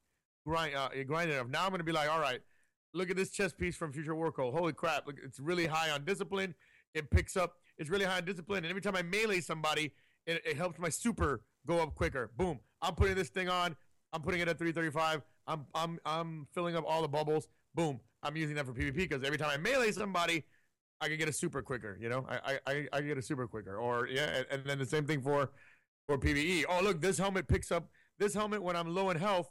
grind 0.46 0.74
uh, 0.74 0.88
grinded 1.06 1.36
enough. 1.36 1.48
Now 1.48 1.64
I'm 1.64 1.70
gonna 1.70 1.84
be 1.84 1.92
like, 1.92 2.10
all 2.10 2.20
right, 2.20 2.40
look 2.92 3.10
at 3.10 3.16
this 3.16 3.30
chest 3.30 3.56
piece 3.56 3.76
from 3.76 3.92
Future 3.92 4.14
War 4.14 4.32
Cult. 4.32 4.54
Holy 4.54 4.72
crap! 4.74 5.06
Look, 5.06 5.16
it's 5.24 5.40
really 5.40 5.66
high 5.66 5.90
on 5.90 6.04
discipline. 6.04 6.54
It 6.94 7.10
picks 7.10 7.36
up. 7.36 7.54
It's 7.78 7.90
really 7.90 8.04
high 8.04 8.18
on 8.18 8.24
discipline, 8.24 8.58
and 8.58 8.66
every 8.66 8.82
time 8.82 8.96
I 8.96 9.02
melee 9.02 9.40
somebody, 9.40 9.92
it, 10.26 10.42
it 10.46 10.56
helps 10.56 10.78
my 10.78 10.88
super 10.88 11.42
go 11.66 11.80
up 11.80 11.94
quicker. 11.94 12.30
Boom! 12.36 12.60
I'm 12.82 12.94
putting 12.94 13.14
this 13.14 13.28
thing 13.28 13.48
on. 13.48 13.76
I'm 14.12 14.22
putting 14.22 14.40
it 14.40 14.48
at 14.48 14.58
335. 14.58 15.22
I'm 15.46 15.66
I'm 15.74 15.98
I'm 16.04 16.46
filling 16.54 16.76
up 16.76 16.84
all 16.86 17.02
the 17.02 17.08
bubbles. 17.08 17.48
Boom! 17.74 18.00
I'm 18.22 18.36
using 18.36 18.56
that 18.56 18.66
for 18.66 18.72
PvP 18.72 18.94
because 18.94 19.22
every 19.24 19.38
time 19.38 19.50
I 19.52 19.56
melee 19.56 19.92
somebody, 19.92 20.44
I 21.00 21.08
can 21.08 21.18
get 21.18 21.28
a 21.28 21.32
super 21.32 21.62
quicker. 21.62 21.98
You 22.00 22.08
know, 22.08 22.26
I 22.28 22.58
I 22.66 22.88
I 22.92 23.00
get 23.00 23.18
a 23.18 23.22
super 23.22 23.46
quicker. 23.46 23.76
Or 23.76 24.08
yeah, 24.08 24.26
and, 24.38 24.46
and 24.50 24.64
then 24.64 24.78
the 24.78 24.86
same 24.86 25.06
thing 25.06 25.22
for 25.22 25.50
for 26.06 26.18
PVE. 26.18 26.64
Oh 26.68 26.80
look, 26.82 27.00
this 27.00 27.18
helmet 27.18 27.48
picks 27.48 27.70
up 27.70 27.88
this 28.18 28.34
helmet 28.34 28.62
when 28.62 28.76
I'm 28.76 28.94
low 28.94 29.10
in 29.10 29.16
health. 29.16 29.50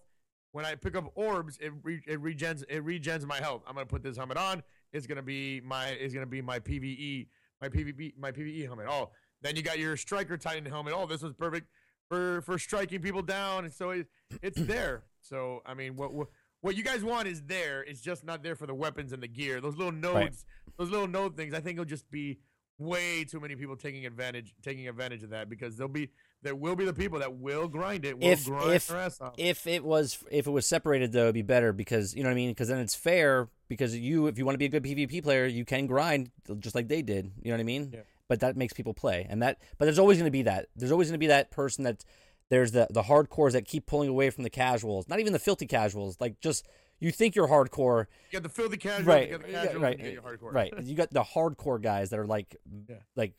When 0.52 0.66
I 0.66 0.76
pick 0.76 0.96
up 0.96 1.12
orbs, 1.16 1.58
it 1.60 1.74
re, 1.84 2.02
it 2.08 2.22
regens 2.22 2.64
it 2.70 2.86
regens 2.86 3.26
my 3.26 3.38
health. 3.38 3.64
I'm 3.68 3.76
gonna 3.76 3.86
put 3.86 4.04
this 4.04 4.18
helmet 4.18 4.38
on. 4.38 4.64
It's 4.94 5.06
gonna 5.06 5.22
be 5.22 5.62
my 5.62 5.88
it's 5.88 6.14
gonna 6.14 6.26
be 6.26 6.42
my 6.42 6.60
PVE 6.60 7.28
my 7.62 7.70
PvP 7.70 8.14
my 8.18 8.32
PVE 8.32 8.66
helmet. 8.66 8.88
Oh, 8.90 9.12
then 9.42 9.56
you 9.56 9.62
got 9.62 9.80
your 9.80 9.98
striker 9.98 10.38
titan 10.38 10.66
helmet. 10.66 10.94
Oh, 10.96 11.06
this 11.06 11.22
was 11.22 11.34
perfect 11.34 11.68
for 12.10 12.42
for 12.42 12.58
striking 12.58 13.02
people 13.02 13.22
down. 13.22 13.66
And 13.66 13.74
so 13.74 13.92
it, 13.92 14.08
it's 14.42 14.60
there. 14.62 15.04
So 15.28 15.62
I 15.66 15.74
mean, 15.74 15.96
what, 15.96 16.14
what 16.14 16.28
what 16.62 16.76
you 16.76 16.84
guys 16.84 17.04
want 17.04 17.28
is 17.28 17.44
there. 17.44 17.84
It's 17.84 18.02
just 18.02 18.24
not 18.24 18.44
there 18.44 18.56
for 18.56 18.66
the 18.66 18.74
weapons 18.74 19.14
and 19.14 19.22
the 19.22 19.28
gear. 19.28 19.62
Those 19.62 19.78
little 19.78 19.92
nodes, 19.92 20.16
right. 20.16 20.76
those 20.78 20.90
little 20.90 21.08
node 21.08 21.38
things. 21.38 21.54
I 21.54 21.60
think 21.60 21.76
it'll 21.76 21.86
just 21.86 22.10
be 22.10 22.40
way 22.78 23.24
too 23.24 23.40
many 23.40 23.56
people 23.56 23.76
taking 23.78 24.06
advantage 24.06 24.54
taking 24.62 24.88
advantage 24.88 25.24
of 25.24 25.30
that 25.30 25.48
because 25.50 25.78
there'll 25.78 25.88
be 25.88 26.10
there 26.42 26.56
will 26.56 26.76
be 26.76 26.84
the 26.84 26.94
people 26.94 27.20
that 27.20 27.34
will 27.34 27.70
grind 27.70 28.04
it 28.04 28.18
will 28.18 28.28
if 28.28 28.46
grind 28.46 28.74
if, 28.74 28.92
if 29.38 29.66
it 29.66 29.84
was 29.84 30.22
if 30.30 30.46
it 30.46 30.52
was 30.52 30.68
separated 30.68 31.14
though 31.14 31.24
it'd 31.24 31.34
be 31.34 31.42
better 31.42 31.72
because 31.72 32.14
you 32.14 32.22
know 32.22 32.28
what 32.28 32.34
I 32.34 32.36
mean 32.36 32.50
because 32.50 32.68
then 32.68 32.80
it's 32.80 32.94
fair 32.94 33.48
because 33.70 33.96
you 33.96 34.28
if 34.28 34.38
you 34.38 34.44
want 34.44 34.56
to 34.56 34.60
be 34.60 34.66
a 34.66 34.70
good 34.70 34.84
PvP 34.84 35.24
player 35.24 35.46
you 35.46 35.64
can 35.64 35.88
grind 35.88 36.32
just 36.60 36.76
like 36.76 36.90
they 36.90 37.02
did 37.02 37.32
you 37.42 37.50
know 37.50 37.56
what 37.56 37.62
I 37.62 37.66
mean 37.66 37.92
yeah. 37.94 38.02
but 38.28 38.42
that 38.42 38.58
makes 38.58 38.74
people 38.74 38.94
play 38.94 39.26
and 39.30 39.42
that 39.42 39.58
but 39.78 39.86
there's 39.86 40.00
always 40.00 40.18
going 40.18 40.28
to 40.28 40.32
be 40.32 40.44
that 40.44 40.68
there's 40.76 40.92
always 40.92 41.08
going 41.08 41.16
to 41.16 41.20
be 41.20 41.28
that 41.28 41.52
person 41.52 41.86
that 41.86 42.04
there's 42.50 42.72
the 42.72 42.88
the 42.90 43.04
hardcores 43.04 43.54
that 43.54 43.66
keep 43.66 43.86
pulling 43.86 44.10
away 44.10 44.30
from 44.30 44.44
the 44.44 44.50
casuals 44.50 45.08
not 45.08 45.20
even 45.20 45.34
the 45.34 45.40
filthy 45.40 45.66
casuals 45.66 46.18
like 46.20 46.40
just 46.40 46.68
you 47.00 47.12
think 47.12 47.36
you're 47.36 47.48
hardcore. 47.48 48.08
You 48.32 48.40
got 48.40 48.44
the 48.44 48.50
filthy 48.50 48.78
casual, 48.78 49.08
right? 49.08 49.30
You 49.30 49.40
casual, 49.40 49.82
right, 49.82 50.00
you 50.00 50.22
hardcore. 50.22 50.54
right. 50.54 50.74
You 50.84 50.96
got 50.96 51.12
the 51.12 51.24
hardcore 51.24 51.82
guys 51.82 52.10
that 52.12 52.20
are 52.20 52.26
like, 52.26 52.56
yeah. 52.90 52.96
like 53.16 53.34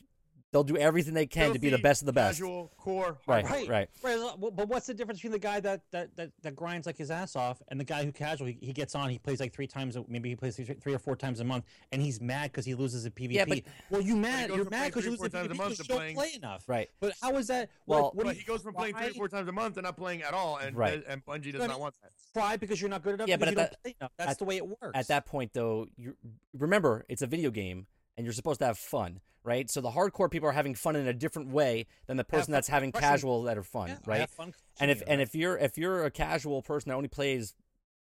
they'll 0.56 0.64
do 0.64 0.78
everything 0.78 1.12
they 1.12 1.26
can 1.26 1.44
filthy, 1.44 1.58
to 1.58 1.60
be 1.60 1.68
the 1.68 1.78
best 1.78 2.00
of 2.00 2.06
the 2.06 2.12
best. 2.14 2.38
Casual, 2.38 2.72
core, 2.78 3.18
right, 3.26 3.44
right, 3.44 3.68
right, 3.68 3.90
right. 4.02 4.18
But 4.38 4.68
what's 4.68 4.86
the 4.86 4.94
difference 4.94 5.18
between 5.20 5.32
the 5.32 5.38
guy 5.38 5.60
that 5.60 5.82
that 5.90 6.16
that, 6.16 6.30
that 6.42 6.56
grinds 6.56 6.86
like 6.86 6.96
his 6.96 7.10
ass 7.10 7.36
off 7.36 7.60
and 7.68 7.78
the 7.78 7.84
guy 7.84 8.04
who 8.04 8.12
casual? 8.12 8.46
He, 8.46 8.56
he 8.62 8.72
gets 8.72 8.94
on, 8.94 9.10
he 9.10 9.18
plays 9.18 9.38
like 9.38 9.52
three 9.52 9.66
times, 9.66 9.98
maybe 10.08 10.30
he 10.30 10.36
plays 10.36 10.56
three, 10.56 10.64
three 10.64 10.94
or 10.94 10.98
four 10.98 11.14
times 11.14 11.40
a 11.40 11.44
month, 11.44 11.64
and 11.92 12.00
he's 12.00 12.20
mad 12.20 12.52
because 12.52 12.64
he 12.64 12.74
loses 12.74 13.04
a 13.04 13.10
PvP. 13.10 13.32
Yeah, 13.32 13.44
but, 13.44 13.60
well, 13.90 14.00
you 14.00 14.16
mad? 14.16 14.48
You're 14.48 14.68
mad 14.70 14.86
because 14.86 15.04
you 15.04 15.10
lose 15.10 15.20
a 15.20 15.28
PvP 15.28 15.48
because 15.48 15.78
you 15.78 15.84
don't 15.84 15.98
playing, 15.98 16.16
play 16.16 16.32
enough. 16.34 16.64
Right. 16.66 16.88
But 17.00 17.12
how 17.20 17.36
is 17.36 17.48
that? 17.48 17.68
Well, 17.84 18.04
what, 18.04 18.16
what 18.16 18.26
but 18.26 18.36
he 18.36 18.44
goes 18.44 18.62
from 18.62 18.74
playing 18.74 18.94
three 18.94 19.08
or 19.08 19.14
four 19.14 19.28
times 19.28 19.48
a 19.48 19.52
month 19.52 19.74
to 19.74 19.82
not 19.82 19.98
playing 19.98 20.22
at 20.22 20.32
all, 20.32 20.56
and 20.56 20.74
right. 20.74 21.04
and 21.06 21.24
Bungie 21.26 21.52
does 21.52 21.68
not 21.68 21.80
want 21.80 21.94
that. 22.02 22.12
Try 22.32 22.56
because 22.56 22.80
you're 22.80 22.90
not 22.90 23.02
good 23.02 23.14
enough. 23.14 23.28
Yeah, 23.28 23.36
but 23.36 23.54
that, 23.54 23.76
that's 24.16 24.32
at, 24.32 24.38
the 24.38 24.44
way 24.44 24.56
it 24.56 24.66
works. 24.66 24.92
At 24.94 25.08
that 25.08 25.26
point, 25.26 25.52
though, 25.52 25.86
you 25.96 26.16
remember 26.56 27.04
it's 27.08 27.22
a 27.22 27.26
video 27.26 27.50
game 27.50 27.86
and 28.16 28.26
you're 28.26 28.32
supposed 28.32 28.60
to 28.60 28.66
have 28.66 28.78
fun, 28.78 29.20
right? 29.44 29.70
So 29.70 29.80
the 29.80 29.90
hardcore 29.90 30.30
people 30.30 30.48
are 30.48 30.52
having 30.52 30.74
fun 30.74 30.96
in 30.96 31.06
a 31.06 31.12
different 31.12 31.50
way 31.50 31.86
than 32.06 32.16
the 32.16 32.24
person 32.24 32.52
that's 32.52 32.68
having 32.68 32.92
casual 32.92 33.42
that 33.44 33.58
are 33.58 33.62
fun, 33.62 33.88
yeah, 33.88 33.98
right? 34.06 34.30
Fun 34.30 34.52
and 34.80 34.90
if 34.90 35.02
and 35.06 35.20
if 35.20 35.34
you're 35.34 35.56
if 35.56 35.78
you're 35.78 36.04
a 36.04 36.10
casual 36.10 36.62
person 36.62 36.90
that 36.90 36.96
only 36.96 37.08
plays 37.08 37.54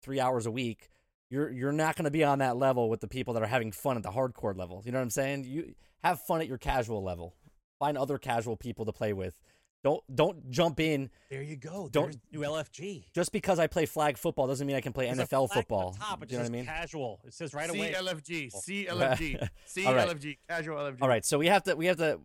three 0.02 0.20
hours 0.20 0.46
a 0.46 0.50
week, 0.50 0.90
you're 1.30 1.50
you're 1.50 1.72
not 1.72 1.96
going 1.96 2.04
to 2.04 2.10
be 2.10 2.24
on 2.24 2.38
that 2.38 2.56
level 2.56 2.88
with 2.88 3.00
the 3.00 3.08
people 3.08 3.34
that 3.34 3.42
are 3.42 3.46
having 3.46 3.72
fun 3.72 3.96
at 3.96 4.02
the 4.02 4.10
hardcore 4.10 4.56
level. 4.56 4.82
You 4.84 4.92
know 4.92 4.98
what 4.98 5.04
I'm 5.04 5.10
saying? 5.10 5.44
You 5.44 5.74
have 6.02 6.20
fun 6.20 6.40
at 6.40 6.48
your 6.48 6.58
casual 6.58 7.02
level. 7.02 7.34
Find 7.78 7.96
other 7.96 8.18
casual 8.18 8.56
people 8.56 8.84
to 8.86 8.92
play 8.92 9.12
with. 9.12 9.38
Don't 9.84 10.02
don't 10.14 10.50
jump 10.50 10.80
in. 10.80 11.08
There 11.30 11.42
you 11.42 11.56
go. 11.56 11.88
Don't 11.90 12.16
new 12.32 12.40
LFG. 12.40 13.04
Just 13.14 13.30
because 13.30 13.58
I 13.58 13.68
play 13.68 13.86
flag 13.86 14.18
football 14.18 14.46
doesn't 14.48 14.66
mean 14.66 14.74
I 14.74 14.80
can 14.80 14.92
play 14.92 15.06
There's 15.06 15.28
NFL 15.28 15.50
football. 15.50 15.92
top, 15.92 16.22
it 16.22 16.30
you 16.30 16.36
know 16.36 16.42
what 16.42 16.50
I 16.50 16.52
mean? 16.52 16.64
Casual. 16.64 17.20
It 17.24 17.34
says 17.34 17.54
right 17.54 17.70
away. 17.70 17.92
CLFG. 17.92 18.52
CLFG. 18.52 19.48
CLFG. 19.68 20.38
Casual 20.48 20.78
LFG. 20.78 20.98
All 21.00 21.08
right, 21.08 21.24
so 21.24 21.38
we 21.38 21.46
have 21.46 21.62
to 21.64 21.74
we 21.76 21.86
have 21.86 21.98
to. 21.98 22.20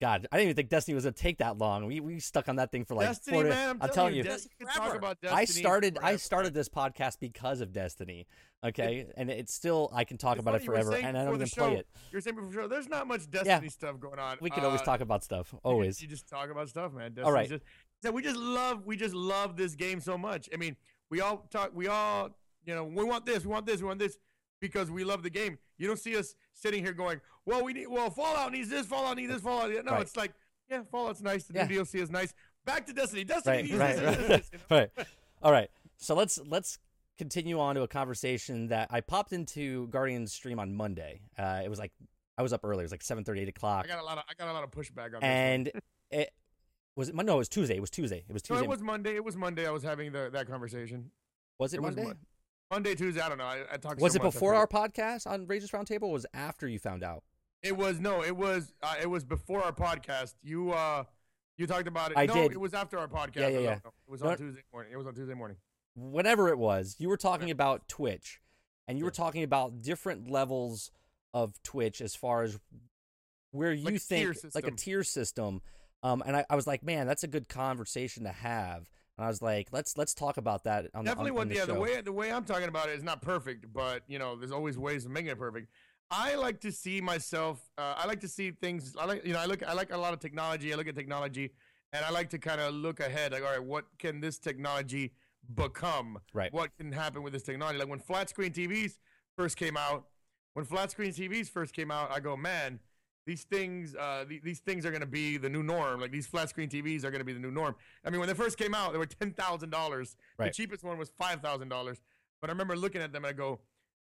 God, 0.00 0.26
I 0.32 0.36
didn't 0.36 0.48
even 0.48 0.56
think 0.56 0.68
Destiny 0.70 0.94
was 0.94 1.04
gonna 1.04 1.12
take 1.12 1.38
that 1.38 1.56
long. 1.56 1.86
We 1.86 2.00
we 2.00 2.18
stuck 2.18 2.48
on 2.48 2.56
that 2.56 2.72
thing 2.72 2.84
for 2.84 2.94
like 2.94 3.06
Destiny, 3.06 3.36
four 3.36 3.44
man, 3.44 3.70
I'm, 3.70 3.76
I'm 3.76 3.78
telling 3.88 3.94
telling 3.94 4.14
you. 4.14 4.22
you. 4.24 4.28
Destiny, 4.28 4.54
talk 4.74 4.94
about 4.96 5.20
Destiny 5.20 5.40
I 5.40 5.44
started 5.44 5.94
forever. 5.94 6.12
I 6.12 6.16
started 6.16 6.52
this 6.54 6.68
podcast 6.68 7.20
because 7.20 7.60
of 7.60 7.72
Destiny. 7.72 8.26
Okay, 8.64 9.06
and 9.16 9.30
it's 9.30 9.54
still 9.54 9.90
I 9.94 10.04
can 10.04 10.16
talk 10.18 10.38
about 10.38 10.56
it 10.56 10.64
funny, 10.64 10.64
you 10.64 10.70
were 10.72 10.90
forever, 10.90 11.06
and 11.06 11.16
I 11.16 11.24
don't 11.24 11.34
even 11.34 11.46
show, 11.46 11.68
play 11.68 11.76
it. 11.76 11.86
You're 12.10 12.20
saying 12.20 12.36
before 12.36 12.50
the 12.50 12.56
show, 12.62 12.68
there's 12.68 12.88
not 12.88 13.06
much 13.06 13.30
Destiny 13.30 13.68
stuff 13.68 14.00
going 14.00 14.18
on. 14.18 14.38
We 14.40 14.50
can 14.50 14.64
always 14.64 14.80
Uh, 14.80 14.84
talk 14.84 15.00
about 15.00 15.22
stuff. 15.22 15.54
Always. 15.62 16.02
You 16.02 16.08
just 16.08 16.28
talk 16.28 16.50
about 16.50 16.68
stuff, 16.68 16.92
man. 16.92 17.14
All 17.22 17.32
right. 17.32 17.48
Just, 17.48 17.62
so 18.02 18.10
we 18.10 18.22
just 18.22 18.36
love 18.36 18.84
we 18.84 18.96
just 18.96 19.14
love 19.14 19.56
this 19.56 19.74
game 19.74 20.00
so 20.00 20.18
much. 20.18 20.48
I 20.52 20.56
mean, 20.56 20.76
we 21.08 21.20
all 21.20 21.46
talk 21.50 21.70
we 21.72 21.86
all, 21.86 22.30
you 22.66 22.74
know, 22.74 22.84
we 22.84 23.04
want 23.04 23.26
this, 23.26 23.44
we 23.44 23.52
want 23.52 23.64
this, 23.64 23.80
we 23.80 23.86
want 23.86 24.00
this 24.00 24.18
because 24.68 24.90
we 24.90 25.04
love 25.04 25.22
the 25.22 25.28
game. 25.30 25.58
You 25.76 25.86
don't 25.86 25.98
see 25.98 26.16
us 26.16 26.34
sitting 26.54 26.82
here 26.82 26.94
going, 26.94 27.20
"Well, 27.44 27.62
we 27.62 27.74
need 27.74 27.86
well, 27.88 28.08
Fallout 28.10 28.50
needs 28.52 28.70
this, 28.70 28.86
Fallout 28.86 29.16
needs 29.18 29.30
this, 29.32 29.42
Fallout." 29.42 29.70
No, 29.84 29.92
Right. 29.92 30.00
it's 30.02 30.16
like, 30.16 30.32
yeah, 30.70 30.82
Fallout's 30.90 31.20
nice, 31.20 31.44
the 31.44 31.54
Yeah. 31.54 31.66
new 31.66 31.76
DLC 31.80 32.00
is 32.00 32.10
nice. 32.10 32.32
Back 32.64 32.86
to 32.86 32.92
Destiny. 32.94 33.24
Destiny 33.24 33.56
right, 33.56 33.64
needs 33.66 33.76
right, 33.76 33.96
this, 33.96 34.06
right, 34.06 34.28
this, 34.28 34.50
you 34.52 34.58
know? 34.70 34.76
right. 34.78 34.90
All 35.42 35.52
right. 35.52 35.70
So 35.98 36.14
let's 36.14 36.38
let's 36.46 36.78
continue 37.18 37.60
on 37.60 37.74
to 37.74 37.82
a 37.82 37.88
conversation 37.88 38.68
that 38.68 38.88
I 38.90 39.00
popped 39.02 39.32
into 39.34 39.86
Guardian's 39.88 40.32
stream 40.32 40.58
on 40.58 40.72
Monday. 40.74 41.20
Uh, 41.36 41.60
it 41.62 41.68
was 41.68 41.78
like 41.78 41.92
I 42.38 42.42
was 42.42 42.52
up 42.54 42.64
early. 42.64 42.80
It 42.80 42.84
was 42.84 42.90
like 42.92 43.02
7:30, 43.04 43.40
8 43.42 43.48
o'clock, 43.50 43.84
I 43.84 43.88
got 43.88 44.00
a 44.00 44.04
lot 44.04 44.16
of 44.18 44.24
I 44.28 44.32
got 44.34 44.48
a 44.48 44.52
lot 44.54 44.64
of 44.64 44.70
pushback 44.70 45.14
on 45.14 45.20
this. 45.20 45.22
and 45.24 45.70
it 46.10 46.30
was 46.96 47.10
it. 47.10 47.14
No, 47.14 47.34
it 47.34 47.38
was 47.38 47.48
Tuesday. 47.50 47.76
It 47.76 47.80
was 47.80 47.90
Tuesday. 47.90 48.24
It 48.26 48.32
was 48.32 48.42
No, 48.48 48.56
Tuesday. 48.56 48.64
it 48.66 48.70
was 48.70 48.80
Monday. 48.82 49.14
It 49.16 49.24
was 49.24 49.36
Monday. 49.36 49.66
I 49.66 49.70
was 49.70 49.82
having 49.82 50.10
the, 50.12 50.30
that 50.32 50.46
conversation. 50.48 51.10
Was 51.58 51.74
it, 51.74 51.76
it 51.76 51.80
was 51.82 51.94
Monday? 51.96 52.08
Mon- 52.08 52.18
Monday, 52.74 52.96
Tuesday. 52.96 53.20
I 53.20 53.28
don't 53.28 53.38
know. 53.38 53.44
I, 53.44 53.60
I 53.72 53.76
talked. 53.76 54.00
was 54.00 54.14
so 54.14 54.18
it 54.18 54.22
before 54.22 54.52
our 54.56 54.66
podcast 54.66 55.28
on 55.28 55.46
Rages 55.46 55.70
Roundtable? 55.70 56.04
Or 56.04 56.12
was 56.12 56.26
after 56.34 56.66
you 56.66 56.80
found 56.80 57.04
out? 57.04 57.22
It 57.62 57.76
was 57.76 58.00
no. 58.00 58.24
It 58.24 58.36
was. 58.36 58.72
Uh, 58.82 58.96
it 59.00 59.08
was 59.08 59.22
before 59.22 59.62
our 59.62 59.72
podcast. 59.72 60.34
You. 60.42 60.72
uh 60.72 61.04
You 61.56 61.68
talked 61.68 61.86
about 61.86 62.10
it. 62.10 62.18
I 62.18 62.26
no, 62.26 62.34
did. 62.34 62.50
It 62.52 62.60
was 62.60 62.74
after 62.74 62.98
our 62.98 63.06
podcast. 63.06 63.36
Yeah, 63.36 63.48
yeah, 63.48 63.58
yeah. 63.60 63.78
no, 63.84 63.92
It 64.08 64.10
was 64.10 64.22
on 64.22 64.30
No- 64.30 64.36
Tuesday 64.36 64.62
morning. 64.72 64.92
It 64.92 64.96
was 64.96 65.06
on 65.06 65.14
Tuesday 65.14 65.34
morning. 65.34 65.56
Whatever 65.94 66.48
it 66.48 66.58
was, 66.58 66.96
you 66.98 67.08
were 67.08 67.16
talking 67.16 67.52
about 67.52 67.86
Twitch, 67.86 68.40
and 68.88 68.98
you 68.98 69.04
were 69.04 69.12
talking 69.12 69.44
about 69.44 69.80
different 69.80 70.28
levels 70.28 70.90
of 71.32 71.54
Twitch 71.62 72.00
as 72.00 72.16
far 72.16 72.42
as 72.42 72.58
where 73.52 73.72
you 73.72 73.84
Like 73.84 74.00
think 74.00 74.36
like 74.52 74.66
a 74.66 74.72
tier 74.72 75.04
system. 75.04 75.62
Um, 76.02 76.24
and 76.26 76.36
I, 76.36 76.44
I 76.50 76.56
was 76.56 76.66
like, 76.66 76.82
man, 76.82 77.06
that's 77.06 77.22
a 77.22 77.28
good 77.28 77.48
conversation 77.48 78.24
to 78.24 78.32
have. 78.32 78.90
And 79.16 79.24
I 79.24 79.28
was 79.28 79.40
like, 79.40 79.68
let's 79.72 79.96
let's 79.96 80.14
talk 80.14 80.36
about 80.36 80.64
that 80.64 80.86
on 80.94 81.04
Definitely. 81.04 81.30
the, 81.30 81.36
on, 81.36 81.40
on 81.42 81.48
the 81.48 81.54
yeah. 81.54 81.60
show. 81.66 81.74
The 81.74 81.80
way 81.80 82.00
the 82.00 82.12
way 82.12 82.32
I'm 82.32 82.44
talking 82.44 82.68
about 82.68 82.88
it 82.88 82.96
is 82.96 83.04
not 83.04 83.22
perfect, 83.22 83.72
but 83.72 84.02
you 84.08 84.18
know, 84.18 84.36
there's 84.36 84.52
always 84.52 84.76
ways 84.76 85.04
of 85.04 85.12
making 85.12 85.30
it 85.30 85.38
perfect. 85.38 85.68
I 86.10 86.34
like 86.34 86.60
to 86.60 86.72
see 86.72 87.00
myself. 87.00 87.60
Uh, 87.78 87.94
I 87.96 88.06
like 88.06 88.20
to 88.20 88.28
see 88.28 88.50
things. 88.50 88.94
I 88.98 89.04
like 89.04 89.24
you 89.26 89.32
know. 89.32 89.38
I 89.38 89.46
look. 89.46 89.62
I 89.62 89.72
like 89.72 89.92
a 89.92 89.96
lot 89.96 90.12
of 90.12 90.20
technology. 90.20 90.72
I 90.72 90.76
look 90.76 90.88
at 90.88 90.94
technology, 90.94 91.52
and 91.92 92.04
I 92.04 92.10
like 92.10 92.30
to 92.30 92.38
kind 92.38 92.60
of 92.60 92.74
look 92.74 93.00
ahead. 93.00 93.32
Like, 93.32 93.42
all 93.44 93.50
right, 93.50 93.62
what 93.62 93.84
can 93.98 94.20
this 94.20 94.38
technology 94.38 95.12
become? 95.54 96.18
Right. 96.32 96.52
What 96.52 96.70
can 96.76 96.92
happen 96.92 97.22
with 97.22 97.32
this 97.32 97.42
technology? 97.42 97.78
Like 97.78 97.88
when 97.88 98.00
flat 98.00 98.28
screen 98.28 98.52
TVs 98.52 98.98
first 99.36 99.56
came 99.56 99.76
out. 99.76 100.06
When 100.54 100.64
flat 100.64 100.92
screen 100.92 101.12
TVs 101.12 101.48
first 101.48 101.74
came 101.74 101.90
out, 101.90 102.12
I 102.12 102.20
go, 102.20 102.36
man, 102.36 102.78
these 103.26 103.44
things, 103.44 103.94
uh, 103.94 104.24
th- 104.28 104.42
these 104.42 104.58
things 104.60 104.84
are 104.84 104.90
going 104.90 105.00
to 105.00 105.06
be 105.06 105.36
the 105.38 105.48
new 105.48 105.62
norm. 105.62 106.00
Like 106.00 106.10
these 106.12 106.26
flat 106.26 106.48
screen 106.50 106.68
TVs 106.68 107.04
are 107.04 107.10
going 107.10 107.20
to 107.20 107.24
be 107.24 107.32
the 107.32 107.38
new 107.40 107.50
norm. 107.50 107.74
I 108.04 108.10
mean, 108.10 108.20
when 108.20 108.28
they 108.28 108.34
first 108.34 108.58
came 108.58 108.74
out, 108.74 108.92
they 108.92 108.98
were 108.98 109.06
ten 109.06 109.32
thousand 109.32 109.70
dollars. 109.70 110.16
The 110.38 110.44
cheapest 110.52 110.84
one 110.84 110.98
was 110.98 111.10
five 111.10 111.40
thousand 111.40 111.68
dollars. 111.68 111.98
But 112.40 112.50
I 112.50 112.52
remember 112.52 112.76
looking 112.76 113.00
at 113.00 113.12
them 113.12 113.24
and 113.24 113.30
I 113.30 113.32
go, 113.36 113.60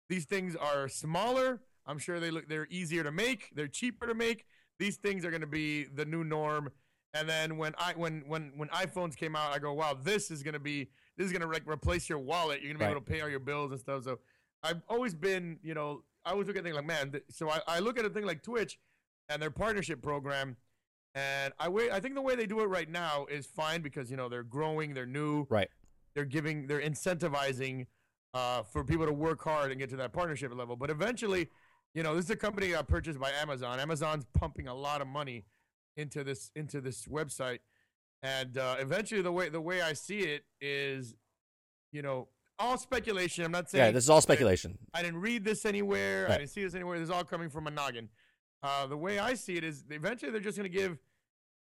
these 0.08 0.24
things 0.24 0.56
are 0.56 0.88
smaller. 0.88 1.60
I'm 1.86 1.98
sure 1.98 2.18
they 2.20 2.30
look 2.30 2.48
they're 2.48 2.66
easier 2.70 3.02
to 3.04 3.12
make. 3.12 3.50
They're 3.54 3.68
cheaper 3.68 4.06
to 4.06 4.14
make. 4.14 4.44
These 4.78 4.96
things 4.96 5.24
are 5.24 5.30
going 5.30 5.42
to 5.42 5.46
be 5.46 5.84
the 5.84 6.04
new 6.04 6.24
norm. 6.24 6.70
And 7.14 7.28
then 7.28 7.58
when 7.58 7.74
I 7.78 7.92
when 7.94 8.24
when 8.26 8.52
when 8.56 8.68
iPhones 8.70 9.14
came 9.16 9.36
out, 9.36 9.52
I 9.54 9.58
go, 9.58 9.72
wow, 9.72 9.96
this 10.02 10.30
is 10.30 10.42
going 10.42 10.54
to 10.54 10.60
be 10.60 10.88
this 11.16 11.26
is 11.26 11.32
going 11.32 11.42
to 11.42 11.48
like 11.48 11.68
replace 11.68 12.08
your 12.08 12.18
wallet. 12.18 12.60
You're 12.62 12.68
going 12.72 12.74
to 12.74 12.78
be 12.80 12.84
Right. 12.86 12.90
able 12.92 13.00
to 13.02 13.06
pay 13.12 13.20
all 13.20 13.28
your 13.28 13.38
bills 13.40 13.70
and 13.70 13.78
stuff. 13.78 14.02
So 14.04 14.18
I've 14.64 14.80
always 14.88 15.14
been, 15.14 15.58
you 15.62 15.74
know, 15.74 16.02
I 16.24 16.30
always 16.30 16.46
look 16.46 16.56
at 16.56 16.62
things 16.64 16.74
like, 16.76 16.86
man. 16.86 17.10
Th- 17.12 17.24
so 17.30 17.50
I, 17.50 17.60
I 17.68 17.78
look 17.80 17.98
at 17.98 18.04
a 18.04 18.10
thing 18.10 18.24
like 18.24 18.42
Twitch 18.42 18.78
and 19.32 19.42
their 19.42 19.50
partnership 19.50 20.02
program, 20.02 20.56
and 21.14 21.52
I 21.58 21.68
wait. 21.68 21.90
I 21.90 22.00
think 22.00 22.14
the 22.14 22.22
way 22.22 22.34
they 22.36 22.46
do 22.46 22.60
it 22.60 22.66
right 22.66 22.88
now 22.90 23.26
is 23.30 23.46
fine 23.46 23.80
because 23.82 24.10
you 24.10 24.16
know 24.16 24.28
they're 24.28 24.42
growing, 24.42 24.94
they're 24.94 25.06
new, 25.06 25.46
Right. 25.50 25.68
they're 26.14 26.24
giving, 26.24 26.66
they're 26.66 26.80
incentivizing 26.80 27.86
uh, 28.34 28.62
for 28.62 28.84
people 28.84 29.06
to 29.06 29.12
work 29.12 29.42
hard 29.42 29.70
and 29.70 29.80
get 29.80 29.90
to 29.90 29.96
that 29.96 30.12
partnership 30.12 30.54
level. 30.54 30.76
But 30.76 30.90
eventually, 30.90 31.48
you 31.94 32.02
know, 32.02 32.14
this 32.14 32.26
is 32.26 32.30
a 32.30 32.36
company 32.36 32.68
that 32.68 32.72
got 32.74 32.88
purchased 32.88 33.18
by 33.20 33.30
Amazon. 33.30 33.78
Amazon's 33.80 34.24
pumping 34.34 34.68
a 34.68 34.74
lot 34.74 35.00
of 35.00 35.06
money 35.06 35.44
into 35.96 36.24
this 36.24 36.50
into 36.56 36.80
this 36.80 37.06
website, 37.06 37.58
and 38.22 38.56
uh, 38.58 38.76
eventually, 38.80 39.22
the 39.22 39.32
way 39.32 39.48
the 39.48 39.60
way 39.60 39.82
I 39.82 39.92
see 39.94 40.20
it 40.20 40.44
is, 40.60 41.14
you 41.92 42.02
know, 42.02 42.28
all 42.58 42.78
speculation. 42.78 43.44
I'm 43.44 43.52
not 43.52 43.68
saying. 43.70 43.84
Yeah, 43.84 43.90
this 43.90 44.04
is 44.04 44.10
all 44.10 44.20
speculation. 44.22 44.78
I 44.94 45.02
didn't 45.02 45.20
read 45.20 45.44
this 45.44 45.66
anywhere. 45.66 46.24
Right. 46.24 46.32
I 46.34 46.38
didn't 46.38 46.50
see 46.50 46.62
this 46.62 46.74
anywhere. 46.74 46.98
This 46.98 47.08
is 47.08 47.10
all 47.10 47.24
coming 47.24 47.50
from 47.50 47.66
a 47.66 47.70
noggin. 47.70 48.08
Uh, 48.62 48.86
the 48.86 48.96
way 48.96 49.18
I 49.18 49.34
see 49.34 49.56
it 49.56 49.64
is, 49.64 49.84
eventually 49.90 50.30
they're 50.30 50.40
just 50.40 50.56
going 50.56 50.70
to 50.70 50.76
give 50.76 50.98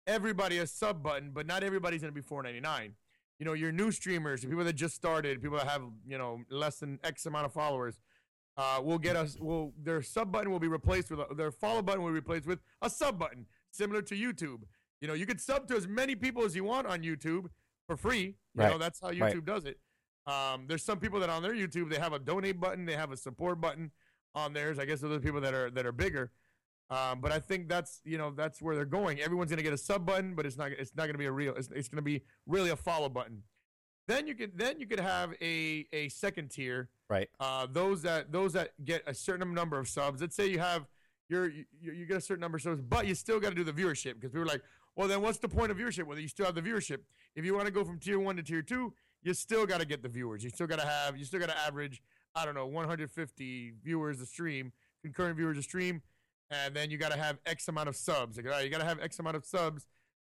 everybody 0.07 0.59
a 0.59 0.66
sub 0.66 1.03
button, 1.03 1.31
but 1.33 1.47
not 1.47 1.62
everybody's 1.62 2.01
going 2.03 2.12
to 2.12 2.20
be 2.20 2.27
4.99. 2.27 2.93
You 3.39 3.47
know, 3.47 3.53
your 3.53 3.70
new 3.70 3.93
streamers, 3.93 4.45
people 4.45 4.65
that 4.65 4.73
just 4.73 4.97
started, 4.97 5.41
people 5.41 5.59
that 5.59 5.69
have 5.69 5.83
you 6.07 6.19
know 6.19 6.41
less 6.51 6.81
than 6.81 6.99
X 7.05 7.25
amount 7.27 7.47
of 7.47 7.53
followers, 7.53 8.01
uh, 8.57 8.81
will 8.83 8.99
get 8.99 9.15
us. 9.15 9.37
Will 9.39 9.73
their 9.81 10.03
sub 10.03 10.33
button 10.33 10.51
will 10.51 10.59
be 10.59 10.66
replaced 10.66 11.09
with 11.11 11.20
a, 11.20 11.33
their 11.37 11.53
follow 11.53 11.81
button 11.81 12.03
will 12.03 12.09
be 12.11 12.15
replaced 12.15 12.47
with 12.47 12.59
a 12.83 12.91
sub 12.91 13.16
button, 13.16 13.47
similar 13.70 14.03
to 14.03 14.16
YouTube. 14.16 14.62
You 15.01 15.07
know, 15.07 15.15
you 15.15 15.25
could 15.25 15.41
sub 15.41 15.69
to 15.69 15.77
as 15.77 15.87
many 15.87 16.16
people 16.16 16.43
as 16.45 16.57
you 16.57 16.65
want 16.65 16.89
on 16.89 17.03
YouTube 17.05 17.47
for 17.87 17.97
free. 17.97 18.20
You 18.25 18.35
Right. 18.57 18.73
know, 18.73 18.79
that's 18.79 18.99
how 19.01 19.12
YouTube 19.12 19.20
Right. 19.20 19.45
does 19.45 19.65
it. 19.66 19.79
Um, 20.27 20.66
there's 20.66 20.83
some 20.83 20.99
people 20.99 21.20
that 21.20 21.31
on 21.31 21.41
their 21.45 21.55
YouTube 21.55 21.91
they 21.91 22.01
have 22.01 22.12
a 22.12 22.19
donate 22.19 22.59
button, 22.59 22.87
they 22.87 22.97
have 22.97 23.12
a 23.12 23.16
support 23.16 23.61
button 23.61 23.93
on 24.35 24.53
theirs. 24.53 24.81
I 24.81 24.85
guess 24.85 25.01
those 25.01 25.12
are 25.12 25.15
the 25.15 25.20
people 25.20 25.41
that 25.43 25.55
are 25.55 25.70
that 25.70 25.87
are 25.87 25.93
bigger. 25.93 26.33
Um, 26.90 27.20
but 27.20 27.32
I 27.32 27.39
think 27.39 27.69
that's 27.69 28.01
you 28.05 28.16
know 28.16 28.31
that's 28.31 28.62
where 28.62 28.74
they're 28.74 28.85
going. 28.85 29.20
Everyone's 29.20 29.51
gonna 29.51 29.62
get 29.62 29.73
a 29.73 29.78
sub 29.78 30.06
button, 30.06 30.35
but 30.35 30.47
it's 30.47 30.56
not 30.56 30.73
it's 30.73 30.93
not 30.97 31.06
gonna 31.06 31.19
be 31.19 31.27
a 31.27 31.32
real. 31.32 31.55
It's, 31.55 31.69
it's 31.74 31.89
gonna 31.89 32.02
be 32.02 32.23
really 32.47 32.70
a 32.70 32.77
follow 32.77 33.09
button. 33.09 33.43
Then 34.06 34.27
you 34.27 34.35
could 34.35 34.56
then 34.56 34.81
you 34.81 34.86
could 34.86 35.01
have 35.01 35.35
a 35.43 35.86
a 35.93 36.09
second 36.09 36.51
tier. 36.51 36.89
Right. 37.10 37.28
Uh, 37.39 37.66
those 37.70 38.02
that 38.02 38.32
those 38.32 38.55
that 38.55 38.73
get 38.85 39.02
a 39.06 39.12
certain 39.12 39.52
number 39.52 39.78
of 39.78 39.86
subs. 39.86 40.20
Let's 40.23 40.35
say 40.35 40.47
you 40.47 40.59
have 40.60 40.86
you're, 41.28 41.51
you 41.51 41.65
you 41.81 42.06
get 42.06 42.16
a 42.16 42.20
certain 42.23 42.40
number 42.40 42.56
of 42.56 42.62
subs, 42.62 42.81
but 42.81 43.06
you 43.06 43.15
still 43.15 43.39
got 43.39 43.51
to 43.51 43.55
do 43.55 43.65
the 43.65 43.73
viewership 43.73 44.15
because 44.15 44.31
people 44.31 44.43
are 44.43 44.47
like, 44.47 44.62
well, 44.97 45.09
then 45.09 45.20
what's 45.20 45.39
the 45.39 45.48
point 45.48 45.70
of 45.70 45.77
viewership? 45.77 46.05
Whether 46.05 46.23
you 46.23 46.28
still 46.28 46.47
have 46.47 46.55
the 46.55 46.62
viewership. 46.62 47.01
If 47.36 47.44
you 47.44 47.55
want 47.55 47.66
to 47.66 47.73
go 47.73 47.85
from 47.85 47.98
tier 47.98 48.19
one 48.19 48.36
to 48.36 48.43
tier 48.43 48.62
two, 48.62 48.94
you 49.23 49.35
still 49.35 49.66
got 49.66 49.81
to 49.81 49.86
get 49.86 50.02
the 50.02 50.09
viewers. 50.09 50.43
You 50.43 50.51
still 50.51 50.66
got 50.66 50.81
to 50.81 50.86
have 50.86 51.19
you 51.19 51.24
still 51.27 51.40
got 51.40 51.51
to 51.51 51.59
average. 51.59 52.02
I 52.35 52.44
don't 52.44 52.55
know, 52.55 52.66
150 52.66 53.73
viewers 53.82 54.20
a 54.20 54.27
stream, 54.27 54.73
concurrent 55.02 55.36
viewers 55.36 55.59
a 55.59 55.62
stream, 55.62 56.02
and 56.51 56.75
then 56.75 56.91
you 56.91 56.99
got 56.99 57.12
to 57.12 57.19
have 57.19 57.39
X 57.47 57.69
amount 57.69 57.89
of 57.89 57.97
subs. 57.97 58.37
Like, 58.37 58.47
all 58.47 58.53
right, 58.53 58.65
you 58.65 58.70
got 58.70 58.79
to 58.81 58.85
have 58.87 59.01
X 59.01 59.19
amount 59.19 59.37
of 59.37 59.45
subs, 59.45 59.87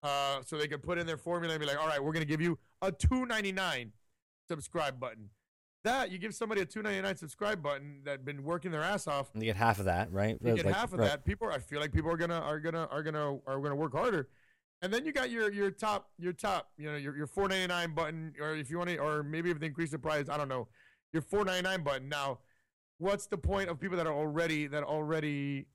uh, 0.03 0.39
so 0.45 0.57
they 0.57 0.69
can 0.69 0.81
put 0.81 0.99
in 0.99 1.07
their 1.07 1.17
formula 1.17 1.55
and 1.55 1.61
be 1.61 1.67
like, 1.67 1.81
all 1.81 1.89
right, 1.89 2.03
we're 2.03 2.13
gonna 2.13 2.25
give 2.25 2.41
you 2.41 2.59
a 2.83 2.93
2.99 2.93 3.91
subscribe 4.49 4.99
button. 5.01 5.31
That 5.85 6.11
you 6.11 6.19
give 6.19 6.35
somebody 6.35 6.61
a 6.61 6.67
2.99 6.67 7.17
subscribe 7.19 7.63
button 7.63 8.01
that 8.05 8.25
been 8.25 8.43
working 8.43 8.71
their 8.71 8.83
ass 8.83 9.07
off. 9.07 9.31
And 9.35 9.43
you 9.43 9.49
get 9.49 9.57
half 9.57 9.79
of 9.79 9.85
that, 9.87 10.13
right? 10.13 10.37
You 10.43 10.55
get 10.55 10.67
Like- 10.67 10.75
half 10.75 10.93
of 10.93 10.99
right. 10.99 11.09
that. 11.11 11.25
People, 11.25 11.49
I 11.49 11.59
feel 11.59 11.81
like 11.81 11.93
people 11.93 12.11
are 12.11 12.17
gonna 12.17 12.41
are 12.41 12.59
gonna 12.61 12.87
are 12.87 13.03
gonna 13.03 13.39
are 13.47 13.61
gonna 13.61 13.77
work 13.77 13.93
harder. 13.93 14.29
And 14.83 14.93
then 14.93 15.05
you 15.05 15.13
got 15.13 15.31
your 15.31 15.51
your 15.53 15.71
top 15.71 16.11
your 16.19 16.33
top 16.33 16.71
you 16.77 16.91
know 16.91 16.97
your 16.97 17.17
your 17.17 17.27
4.99 17.27 17.95
button, 17.95 18.35
or 18.41 18.55
if 18.55 18.71
you 18.71 18.79
want 18.79 18.91
to, 18.91 18.97
or 18.99 19.23
maybe 19.23 19.51
if 19.51 19.59
they 19.61 19.67
increase 19.67 19.91
the 19.93 19.99
price, 19.99 20.29
I 20.29 20.37
don't 20.37 20.49
know, 20.49 20.69
your 21.13 21.23
4.99 21.23 21.83
button. 21.85 22.09
Now, 22.09 22.41
what's 22.99 23.27
the 23.27 23.39
point 23.39 23.69
of 23.71 23.81
people 23.81 23.97
that 23.97 24.07
are 24.07 24.15
already 24.15 24.67
that 24.69 24.83
already 24.85 25.67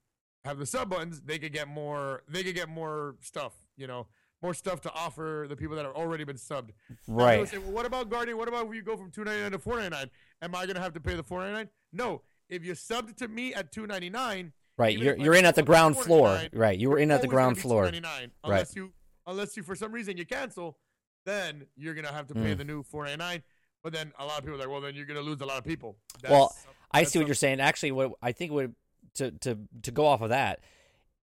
have 0.46 0.58
the 0.60 0.66
sub 0.66 0.90
buttons? 0.90 1.22
They 1.22 1.40
could 1.40 1.54
get 1.54 1.68
more. 1.68 2.24
They 2.28 2.44
could 2.44 2.56
get 2.56 2.70
more 2.70 3.16
stuff. 3.22 3.54
You 3.78 3.88
know, 3.88 4.08
more 4.42 4.54
stuff 4.54 4.82
to 4.82 4.94
offer 4.94 5.46
the 5.50 5.56
people 5.56 5.76
that 5.78 5.86
have 5.86 5.96
already 5.96 6.24
been 6.24 6.36
subbed. 6.38 6.70
Right. 7.08 7.48
Say, 7.48 7.58
well, 7.58 7.72
what 7.72 7.86
about 7.86 8.10
Guardian? 8.10 8.38
What 8.38 8.48
about 8.48 8.68
if 8.68 8.74
you 8.76 8.82
go 8.82 8.98
from 8.98 9.10
2.99 9.12 9.52
to 9.52 9.60
4.99? 9.60 10.10
Am 10.42 10.56
I 10.56 10.66
gonna 10.66 10.80
have 10.82 10.94
to 10.94 11.00
pay 11.00 11.16
the 11.16 11.24
4.99? 11.24 11.70
No. 11.92 12.22
If 12.50 12.66
you 12.66 12.74
subbed 12.74 13.16
to 13.18 13.28
me 13.28 13.54
at 13.54 13.72
2.99. 13.72 14.52
Right. 14.78 14.98
You're 14.98 15.16
you're 15.18 15.36
in 15.36 15.46
at 15.46 15.56
the 15.56 15.64
ground 15.64 15.98
floor. 15.98 16.42
Right. 16.52 16.78
You 16.78 16.90
were 16.90 16.98
in 17.00 17.12
at 17.12 17.22
the 17.22 17.28
ground 17.28 17.60
floor. 17.60 17.86
2.99, 17.86 18.32
unless 18.44 18.76
you 18.76 18.92
unless 19.26 19.56
you 19.56 19.64
for 19.64 19.76
some 19.76 19.92
reason 19.92 20.18
you 20.18 20.26
cancel, 20.26 20.78
then 21.26 21.66
you're 21.76 21.94
gonna 21.94 22.12
have 22.12 22.28
to 22.28 22.34
pay 22.34 22.54
Mm. 22.54 22.58
the 22.58 22.64
new 22.66 22.84
4.99. 22.84 23.44
But 23.84 23.94
then 23.94 24.12
a 24.20 24.26
lot 24.26 24.40
of 24.40 24.44
people 24.46 24.56
are 24.56 24.60
like, 24.60 24.70
well, 24.70 24.82
then 24.82 24.96
you're 24.96 25.06
gonna 25.06 25.22
lose 25.22 25.42
a 25.42 25.46
lot 25.46 25.58
of 25.58 25.64
people. 25.64 25.98
Well, 26.30 26.56
I 26.92 27.04
see 27.04 27.20
what 27.20 27.28
you're 27.28 27.36
saying. 27.36 27.60
Actually, 27.60 27.92
what 27.92 28.14
I 28.22 28.32
think 28.32 28.52
would 28.52 28.76
to 29.16 29.32
to 29.32 29.60
to 29.82 29.92
go 29.92 30.06
off 30.06 30.22
of 30.22 30.30
that, 30.30 30.60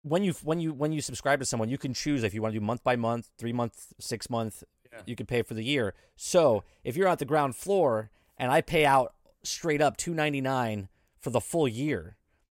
when 0.02 0.24
you 0.24 0.32
when 0.42 0.60
you 0.60 0.72
when 0.72 0.92
you 0.92 1.00
subscribe 1.00 1.40
to 1.40 1.46
someone, 1.46 1.68
you 1.68 1.78
can 1.78 1.94
choose 1.94 2.22
if 2.22 2.34
you 2.34 2.42
want 2.42 2.54
to 2.54 2.60
do 2.60 2.64
month 2.64 2.82
by 2.84 2.96
month, 2.96 3.30
three 3.38 3.52
month, 3.52 3.92
six 3.98 4.30
month. 4.30 4.62
Yeah. 4.92 5.00
You 5.06 5.16
can 5.16 5.26
pay 5.26 5.42
for 5.42 5.54
the 5.54 5.64
year. 5.64 5.94
So 6.16 6.64
if 6.82 6.96
you're 6.96 7.08
at 7.08 7.18
the 7.18 7.24
ground 7.26 7.56
floor 7.56 8.10
and 8.38 8.50
I 8.50 8.62
pay 8.62 8.86
out 8.86 9.14
straight 9.42 9.82
up 9.82 9.96
two 9.96 10.14
ninety 10.14 10.40
nine 10.40 10.88
for 11.20 11.30
the 11.30 11.40
full 11.40 11.68
year, 11.68 12.16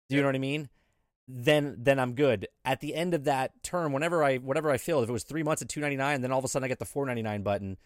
do 0.08 0.16
you 0.16 0.22
know 0.22 0.28
what 0.28 0.36
I 0.36 0.38
mean? 0.38 0.68
Then 1.26 1.76
then 1.78 1.98
I'm 1.98 2.14
good. 2.14 2.46
At 2.64 2.80
the 2.80 2.94
end 2.94 3.14
of 3.14 3.24
that 3.24 3.62
term, 3.62 3.92
whenever 3.92 4.22
I 4.22 4.36
whatever 4.36 4.70
I 4.70 4.78
feel, 4.78 5.02
if 5.02 5.08
it 5.08 5.12
was 5.12 5.24
three 5.24 5.42
months 5.42 5.62
at 5.62 5.68
two 5.68 5.80
ninety 5.80 5.96
nine, 5.96 6.20
then 6.20 6.32
all 6.32 6.38
of 6.38 6.44
a 6.44 6.48
sudden 6.48 6.64
I 6.64 6.68
get 6.68 6.78
the 6.78 6.84
four 6.84 7.06
ninety 7.06 7.22
nine 7.22 7.42
button. 7.42 7.78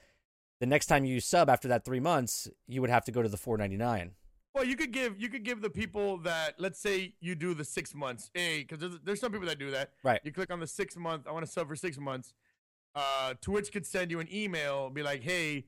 The 0.60 0.66
next 0.66 0.86
time 0.86 1.04
you 1.04 1.20
sub 1.20 1.50
after 1.50 1.68
that 1.68 1.84
three 1.84 2.00
months, 2.00 2.48
you 2.66 2.80
would 2.80 2.90
have 2.90 3.04
to 3.04 3.12
go 3.12 3.22
to 3.22 3.28
the 3.28 3.36
four 3.36 3.58
ninety 3.58 3.76
nine. 3.76 4.12
Well, 4.54 4.64
you 4.64 4.76
could 4.76 4.92
give 4.92 5.20
you 5.20 5.28
could 5.28 5.42
give 5.42 5.60
the 5.60 5.70
people 5.70 6.18
that 6.18 6.54
let's 6.58 6.78
say 6.78 7.14
you 7.20 7.34
do 7.34 7.54
the 7.54 7.64
six 7.64 7.92
months, 7.94 8.30
hey, 8.34 8.60
because 8.60 8.78
there's, 8.78 9.00
there's 9.02 9.20
some 9.20 9.32
people 9.32 9.48
that 9.48 9.58
do 9.58 9.70
that. 9.72 9.90
Right. 10.04 10.20
You 10.22 10.32
click 10.32 10.52
on 10.52 10.60
the 10.60 10.66
six 10.66 10.96
month. 10.96 11.26
I 11.26 11.32
want 11.32 11.44
to 11.44 11.50
sub 11.50 11.66
for 11.68 11.74
six 11.74 11.98
months. 11.98 12.32
Uh, 12.94 13.34
Twitch 13.40 13.72
could 13.72 13.84
send 13.84 14.12
you 14.12 14.20
an 14.20 14.28
email, 14.32 14.88
be 14.90 15.02
like, 15.02 15.24
hey, 15.24 15.64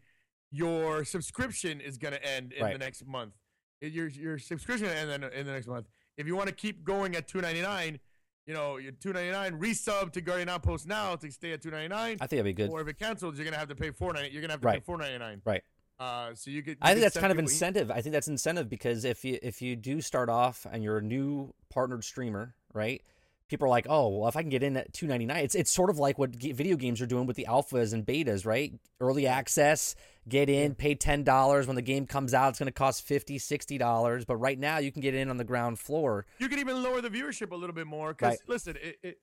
your 0.52 1.04
subscription 1.04 1.80
is 1.80 1.98
gonna 1.98 2.20
end 2.22 2.52
in 2.52 2.70
the 2.72 2.78
next 2.78 3.04
month. 3.04 3.32
Your 3.80 4.06
your 4.06 4.38
subscription 4.38 4.86
and 4.86 5.10
then 5.10 5.24
in 5.32 5.46
the 5.46 5.52
next 5.52 5.66
month. 5.66 5.86
If 6.16 6.28
you 6.28 6.36
want 6.36 6.48
to 6.48 6.54
keep 6.54 6.84
going 6.84 7.16
at 7.16 7.26
two 7.26 7.40
ninety 7.40 7.62
nine, 7.62 7.98
you 8.46 8.54
know, 8.54 8.76
your 8.76 8.92
two 8.92 9.12
ninety 9.12 9.32
nine 9.32 9.58
resub 9.58 10.12
to 10.12 10.20
Guardian 10.20 10.48
Outpost 10.48 10.86
now 10.86 11.16
to 11.16 11.30
stay 11.32 11.52
at 11.52 11.60
two 11.60 11.72
ninety 11.72 11.88
nine. 11.88 12.18
I 12.20 12.28
think 12.28 12.38
that'd 12.38 12.44
be 12.44 12.52
good. 12.52 12.70
Or 12.70 12.80
if 12.80 12.86
it 12.86 13.00
cancels, 13.00 13.36
you're 13.36 13.44
gonna 13.44 13.56
have 13.58 13.68
to 13.68 13.74
pay 13.74 13.90
four 13.90 14.12
ninety. 14.12 14.30
You're 14.30 14.42
gonna 14.42 14.52
have 14.52 14.60
to 14.60 14.66
Right. 14.68 14.78
pay 14.78 14.84
four 14.84 14.96
ninety 14.96 15.18
nine. 15.18 15.42
Right. 15.44 15.62
Uh, 15.98 16.34
so 16.34 16.50
you 16.50 16.62
could. 16.62 16.72
you 16.72 16.78
I 16.82 16.92
think 16.92 17.02
that's 17.02 17.16
kind 17.16 17.32
of 17.32 17.38
incentive. 17.38 17.90
I 17.90 18.00
think 18.00 18.12
that's 18.12 18.28
incentive 18.28 18.68
because 18.68 19.04
if 19.04 19.24
you 19.24 19.38
if 19.42 19.62
you 19.62 19.76
do 19.76 20.00
start 20.00 20.28
off 20.28 20.66
and 20.70 20.82
you're 20.82 20.98
a 20.98 21.02
new 21.02 21.54
partnered 21.70 22.04
streamer, 22.04 22.54
right? 22.72 23.02
People 23.48 23.66
are 23.66 23.70
like, 23.70 23.86
oh, 23.88 24.08
well, 24.08 24.28
if 24.28 24.36
I 24.36 24.42
can 24.42 24.50
get 24.50 24.64
in 24.64 24.76
at 24.76 24.92
two 24.92 25.06
ninety 25.06 25.24
nine, 25.24 25.44
it's 25.44 25.54
it's 25.54 25.70
sort 25.70 25.88
of 25.88 25.98
like 25.98 26.18
what 26.18 26.34
video 26.34 26.76
games 26.76 27.00
are 27.00 27.06
doing 27.06 27.26
with 27.26 27.36
the 27.36 27.46
alphas 27.48 27.92
and 27.92 28.04
betas, 28.04 28.44
right? 28.44 28.72
Early 29.00 29.26
access, 29.26 29.94
get 30.28 30.50
in, 30.50 30.74
pay 30.74 30.96
ten 30.96 31.22
dollars 31.22 31.66
when 31.66 31.76
the 31.76 31.82
game 31.82 32.06
comes 32.06 32.34
out. 32.34 32.50
It's 32.50 32.58
going 32.58 32.66
to 32.66 32.72
cost 32.72 33.06
50 33.06 33.78
dollars, 33.78 34.24
but 34.24 34.36
right 34.36 34.58
now 34.58 34.78
you 34.78 34.90
can 34.90 35.00
get 35.00 35.14
in 35.14 35.30
on 35.30 35.36
the 35.36 35.44
ground 35.44 35.78
floor. 35.78 36.26
You 36.38 36.48
can 36.48 36.58
even 36.58 36.82
lower 36.82 37.00
the 37.00 37.08
viewership 37.08 37.52
a 37.52 37.56
little 37.56 37.74
bit 37.74 37.86
more. 37.86 38.12
Because 38.12 38.30
Right. 38.32 38.38
listen, 38.48 38.76
it, 38.82 38.98
it, 39.02 39.18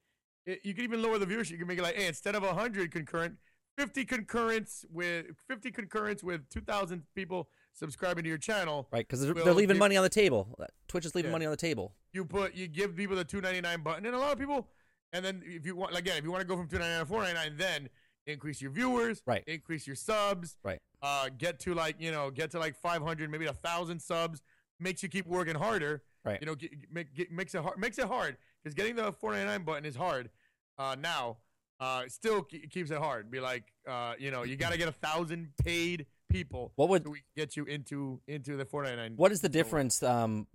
it, 0.46 0.60
you 0.64 0.74
can 0.74 0.86
even 0.86 1.02
lower 1.02 1.18
the 1.20 1.26
viewership. 1.26 1.52
You 1.52 1.58
can 1.58 1.68
make 1.68 1.80
it 1.80 1.84
like, 1.84 1.96
hey, 1.96 2.08
instead 2.08 2.34
of 2.34 2.44
hundred 2.44 2.92
concurrent, 2.92 3.38
fifty 3.78 4.06
concurrents 4.06 4.86
with 4.92 5.26
fifty 5.48 5.72
concurrents 5.72 6.24
with 6.24 6.48
two 6.50 6.62
thousand 6.62 7.04
people 7.16 7.50
subscribing 7.74 8.24
to 8.24 8.30
your 8.30 8.38
channel. 8.38 8.88
Right, 8.92 9.08
because 9.08 9.22
they're, 9.26 9.34
they're 9.34 9.54
leaving 9.54 9.76
give- 9.76 9.80
money 9.80 9.98
on 9.98 10.04
the 10.04 10.10
table. 10.10 10.56
Twitch 10.88 11.06
is 11.06 11.16
leaving 11.16 11.30
Yeah. 11.30 11.34
money 11.34 11.46
on 11.46 11.52
the 11.52 11.58
table. 11.58 11.96
You 12.12 12.26
put 12.26 12.54
you 12.56 12.68
give 12.68 12.96
people 12.96 13.16
the 13.16 13.24
two 13.26 13.42
ninety 13.42 13.62
nine 13.62 13.82
button, 13.82 14.06
and 14.06 14.16
a 14.16 14.20
lot 14.20 14.34
of 14.34 14.40
people. 14.40 14.68
And 15.12 15.24
then 15.24 15.42
if 15.46 15.66
you 15.66 15.76
want 15.76 15.96
again, 15.96 16.18
if 16.18 16.24
you 16.24 16.32
want 16.32 16.42
to 16.42 16.48
go 16.48 16.58
from 16.58 16.68
two 16.68 16.78
ninety 16.80 16.92
nine 16.94 17.00
to 17.02 17.06
four 17.06 17.22
ninety 17.24 17.36
nine, 17.36 17.58
then 17.58 17.90
increase 18.26 18.62
your 18.62 18.72
viewers, 18.72 19.22
Right. 19.28 19.44
Increase 19.48 19.86
your 19.86 19.96
subs, 19.98 20.56
Right. 20.64 20.80
Uh, 21.02 21.30
get 21.38 21.60
to 21.62 21.74
like 21.74 21.96
you 22.00 22.12
know 22.12 22.32
get 22.32 22.52
to 22.52 22.60
like 22.60 22.76
five 22.76 23.02
hundred, 23.02 23.30
maybe 23.30 23.46
a 23.46 23.54
thousand 23.54 24.02
subs. 24.02 24.42
Makes 24.80 25.04
you 25.04 25.10
keep 25.10 25.28
working 25.28 25.56
harder. 25.56 26.04
Right. 26.26 26.40
You 26.42 26.46
know, 26.48 26.56
get, 26.56 26.72
make, 26.92 27.14
get, 27.14 27.32
makes 27.32 27.54
it 27.54 27.62
hard. 27.62 27.78
Makes 27.78 28.00
it 28.00 28.06
hard 28.08 28.38
because 28.64 28.74
getting 28.74 28.96
the 28.96 29.12
four 29.12 29.32
ninety 29.32 29.46
nine 29.48 29.64
button 29.64 29.86
is 29.86 29.96
hard. 29.96 30.30
Uh, 30.78 30.96
now, 31.00 31.38
uh, 31.84 32.04
still 32.08 32.42
ke- 32.44 32.70
keeps 32.70 32.92
it 32.92 32.98
hard. 32.98 33.30
Be 33.30 33.42
like, 33.42 33.74
uh, 33.88 34.14
you 34.18 34.32
know, 34.32 34.44
you 34.44 34.56
got 34.56 34.72
to 34.72 34.78
get 34.78 34.88
a 34.88 34.94
thousand 34.94 35.50
paid 35.62 36.06
people. 36.30 36.72
What 36.76 36.88
would 36.90 37.04
so 37.04 37.10
we 37.12 37.24
get 37.36 37.58
you 37.58 37.66
into 37.66 38.22
into 38.26 38.56
the 38.56 38.64
four 38.66 38.84
ninety 38.84 38.98
nine. 38.98 39.14
What 39.18 39.34
is 39.34 39.42
the 39.42 39.50
difference 39.50 40.02
um 40.02 40.48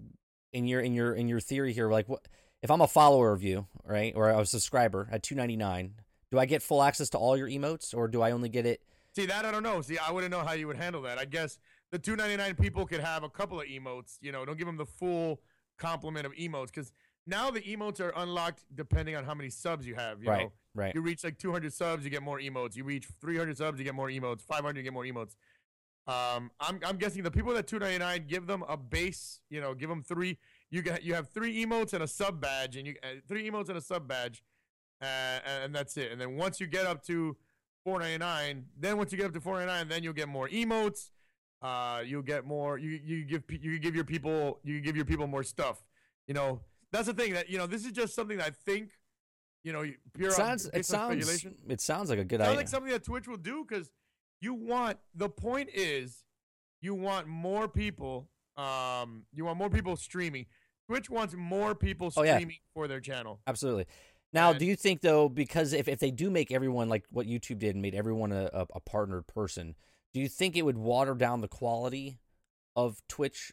in 0.55 0.66
your 0.66 0.80
in 0.80 0.94
your 0.94 1.14
in 1.14 1.28
your 1.28 1.40
theory 1.40 1.74
here? 1.74 1.90
Like, 1.90 2.09
what 2.09 2.26
if 2.62 2.70
I'm 2.70 2.80
a 2.80 2.88
follower 2.88 3.32
of 3.32 3.42
you, 3.42 3.66
right, 3.84 4.14
or 4.16 4.30
a 4.30 4.46
subscriber 4.46 5.06
at 5.12 5.22
two 5.22 5.34
ninety 5.34 5.56
nine? 5.56 5.94
Do 6.30 6.38
I 6.38 6.46
get 6.46 6.62
full 6.62 6.82
access 6.82 7.10
to 7.10 7.18
all 7.18 7.36
your 7.36 7.48
emotes, 7.48 7.94
or 7.94 8.09
do 8.09 8.22
I 8.22 8.30
only 8.30 8.48
get 8.48 8.64
it? 8.64 8.80
See 9.14 9.26
that 9.26 9.44
I 9.44 9.50
don't 9.50 9.62
know. 9.62 9.82
See, 9.82 9.98
I 9.98 10.10
wouldn't 10.10 10.30
know 10.30 10.44
how 10.44 10.52
you 10.52 10.66
would 10.66 10.76
handle 10.76 11.02
that. 11.02 11.18
I 11.18 11.26
guess 11.26 11.59
the 11.90 11.98
two 11.98 12.16
ninety 12.16 12.36
nine 12.36 12.55
people 12.55 12.86
could 12.86 13.00
have 13.00 13.22
a 13.22 13.28
couple 13.28 13.60
of 13.60 13.66
emotes. 13.66 14.16
You 14.22 14.32
know, 14.32 14.46
don't 14.46 14.56
give 14.56 14.66
them 14.66 14.78
the 14.78 14.86
full 14.86 15.40
complement 15.76 16.24
of 16.24 16.32
emotes 16.32 16.68
because 16.68 16.92
now 17.26 17.50
the 17.50 17.60
emotes 17.60 18.00
are 18.00 18.12
unlocked 18.16 18.64
depending 18.74 19.14
on 19.14 19.24
how 19.24 19.34
many 19.34 19.50
subs 19.50 19.86
you 19.86 19.94
have. 19.94 20.22
You 20.22 20.30
right, 20.30 20.44
know, 20.44 20.52
right. 20.78 20.94
you 20.94 21.00
reach 21.00 21.24
like 21.24 21.38
two 21.38 21.52
hundred 21.52 21.72
subs, 21.72 22.05
you 22.05 22.10
get 22.10 22.22
more 22.22 22.38
emotes. 22.38 22.76
You 22.76 22.84
reach 22.84 23.06
three 23.20 23.36
hundred 23.36 23.59
subs, 23.59 23.78
you 23.78 23.84
get 23.84 23.94
more 23.94 24.09
emotes. 24.09 24.42
Five 24.42 24.62
hundred, 24.62 24.78
you 24.78 24.84
get 24.84 24.92
more 24.92 25.05
emotes. 25.05 25.34
Um, 26.06 26.50
I'm 26.60 26.80
I'm 26.86 26.96
guessing 26.96 27.22
the 27.22 27.30
people 27.30 27.52
that 27.55 27.66
two 27.66 27.78
ninety 27.78 27.98
nine 27.98 28.26
give 28.26 28.46
them 28.46 28.64
a 28.68 28.76
base. 28.76 29.40
You 29.50 29.60
know, 29.60 29.74
give 29.74 29.88
them 29.88 30.02
three. 30.02 30.38
You 30.70 30.82
get 30.82 31.02
you 31.02 31.14
have 31.14 31.28
three 31.28 31.64
emotes 31.64 31.92
and 31.92 32.02
a 32.02 32.09
sub 32.09 32.40
badge, 32.40 32.76
and 32.76 32.86
you 32.86 32.94
uh, 33.02 33.20
three 33.26 33.50
emotes 33.50 33.68
and 33.68 33.76
a 33.76 33.82
sub 33.82 34.09
badge, 34.09 34.42
uh, 35.02 35.40
and 35.64 35.74
that's 35.74 35.96
it. 35.96 36.12
And 36.12 36.20
then 36.20 36.36
once 36.36 36.60
you 36.60 36.66
get 36.66 36.86
up 36.86 37.02
to 37.05 37.36
499 37.88 38.66
then 38.78 38.98
once 38.98 39.12
you 39.12 39.16
get 39.18 39.26
up 39.26 39.32
to 39.32 39.40
499 39.40 39.88
then 39.88 40.02
you'll 40.02 40.12
get 40.12 40.28
more 40.28 40.46
emotes 40.48 41.10
uh 41.62 42.02
you'll 42.05 42.20
get 42.22 42.44
more 42.44 42.76
you 42.76 43.00
you 43.02 43.24
give 43.24 43.42
you 43.48 43.78
give 43.78 43.94
your 43.94 44.05
people 44.05 44.60
you 44.62 44.80
give 44.82 44.94
your 44.94 45.06
people 45.06 45.26
more 45.26 45.42
stuff 45.42 45.84
you 46.26 46.34
know 46.34 46.60
that's 46.92 47.06
the 47.06 47.14
thing 47.14 47.32
that 47.32 47.48
you 47.48 47.56
know 47.56 47.66
this 47.66 47.86
is 47.86 47.92
just 47.92 48.14
something 48.14 48.42
i 48.42 48.50
think 48.50 48.90
you 49.69 49.74
know 49.74 49.85
pure 50.15 50.31
It 50.31 50.32
sounds 50.32 50.65
it 50.73 50.86
sounds 50.86 51.45
it 51.69 51.81
sounds 51.82 52.09
like 52.09 52.19
a 52.19 52.24
good 52.24 52.40
idea. 52.40 52.47
sounds 52.47 52.49
idea. 52.49 52.57
like 52.57 52.69
something 52.69 52.93
that 52.93 53.05
twitch 53.05 53.28
will 53.28 53.36
do 53.36 53.66
because 53.69 53.90
you 54.40 54.55
want 54.55 54.97
the 55.15 55.28
point 55.28 55.69
is 55.74 56.24
you 56.81 56.95
want 56.95 57.27
more 57.27 57.69
people. 57.69 58.31
Um, 58.57 59.24
you 59.35 59.45
want 59.45 59.59
more 59.59 59.69
people 59.69 59.95
streaming. 59.97 60.47
Twitch 60.89 61.11
wants 61.11 61.35
more 61.36 61.74
people 61.74 62.11
Oh, 62.16 62.23
yeah. 62.23 62.36
streaming 62.36 62.57
for 62.73 62.89
their 62.89 63.01
channel. 63.01 63.40
Absolutely. 63.47 63.85
Now, 64.32 64.51
And- 64.51 64.59
do 64.59 64.65
you 64.65 64.74
think 64.74 65.01
though, 65.03 65.28
because 65.28 65.73
if, 65.73 65.86
if 65.89 65.99
they 65.99 66.11
do 66.11 66.31
make 66.31 66.51
everyone 66.51 66.89
like 66.89 67.05
what 67.11 67.27
YouTube 67.27 67.59
did 67.59 67.74
and 67.74 67.82
made 67.82 67.95
everyone 67.95 68.32
a, 68.32 68.49
a, 68.55 68.66
a 68.77 68.81
partnered 68.81 69.27
person, 69.27 69.74
do 70.15 70.20
you 70.20 70.28
think 70.28 70.57
it 70.57 70.62
would 70.62 70.78
water 70.78 71.15
down 71.15 71.40
the 71.43 71.49
quality 71.49 72.19
of 72.74 73.03
Twitch, 73.09 73.53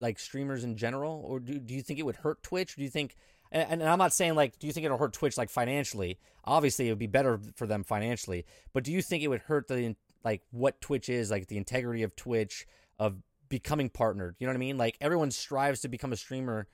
like 0.00 0.18
streamers 0.18 0.64
in 0.64 0.76
general, 0.76 1.22
or 1.26 1.40
do 1.40 1.58
do 1.58 1.74
you 1.74 1.82
think 1.82 1.98
it 1.98 2.04
would 2.04 2.16
hurt 2.16 2.42
Twitch? 2.42 2.76
Do 2.76 2.82
you 2.82 2.90
think? 2.90 3.16
And, 3.54 3.80
and 3.80 3.88
I'm 3.88 3.98
not 3.98 4.12
saying 4.12 4.34
like, 4.34 4.58
do 4.58 4.66
you 4.66 4.72
think 4.72 4.84
it'll 4.84 4.98
hurt 4.98 5.14
Twitch 5.14 5.38
like 5.38 5.48
financially? 5.48 6.18
Obviously, 6.44 6.88
it 6.88 6.90
would 6.90 6.98
be 6.98 7.06
better 7.06 7.40
for 7.54 7.66
them 7.66 7.84
financially, 7.84 8.44
but 8.74 8.84
do 8.84 8.92
you 8.92 9.00
think 9.00 9.22
it 9.22 9.28
would 9.28 9.42
hurt 9.42 9.68
the 9.68 9.94
like 10.24 10.42
what 10.50 10.80
Twitch 10.80 11.08
is, 11.08 11.30
like 11.30 11.46
the 11.46 11.56
integrity 11.56 12.02
of 12.02 12.16
Twitch 12.16 12.66
of 12.98 13.16
becoming 13.48 13.88
partnered? 13.88 14.34
You 14.38 14.46
know 14.46 14.52
what 14.52 14.58
I 14.58 14.60
mean? 14.60 14.76
Like 14.76 14.98
everyone 15.00 15.30
strives 15.30 15.80
to 15.82 15.88
become 15.88 16.12
a 16.12 16.16
streamer, 16.16 16.66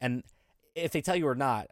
and 0.00 0.24
if 0.74 0.90
they 0.90 1.00
tell 1.00 1.16
you 1.16 1.28
or 1.28 1.34
not, 1.34 1.68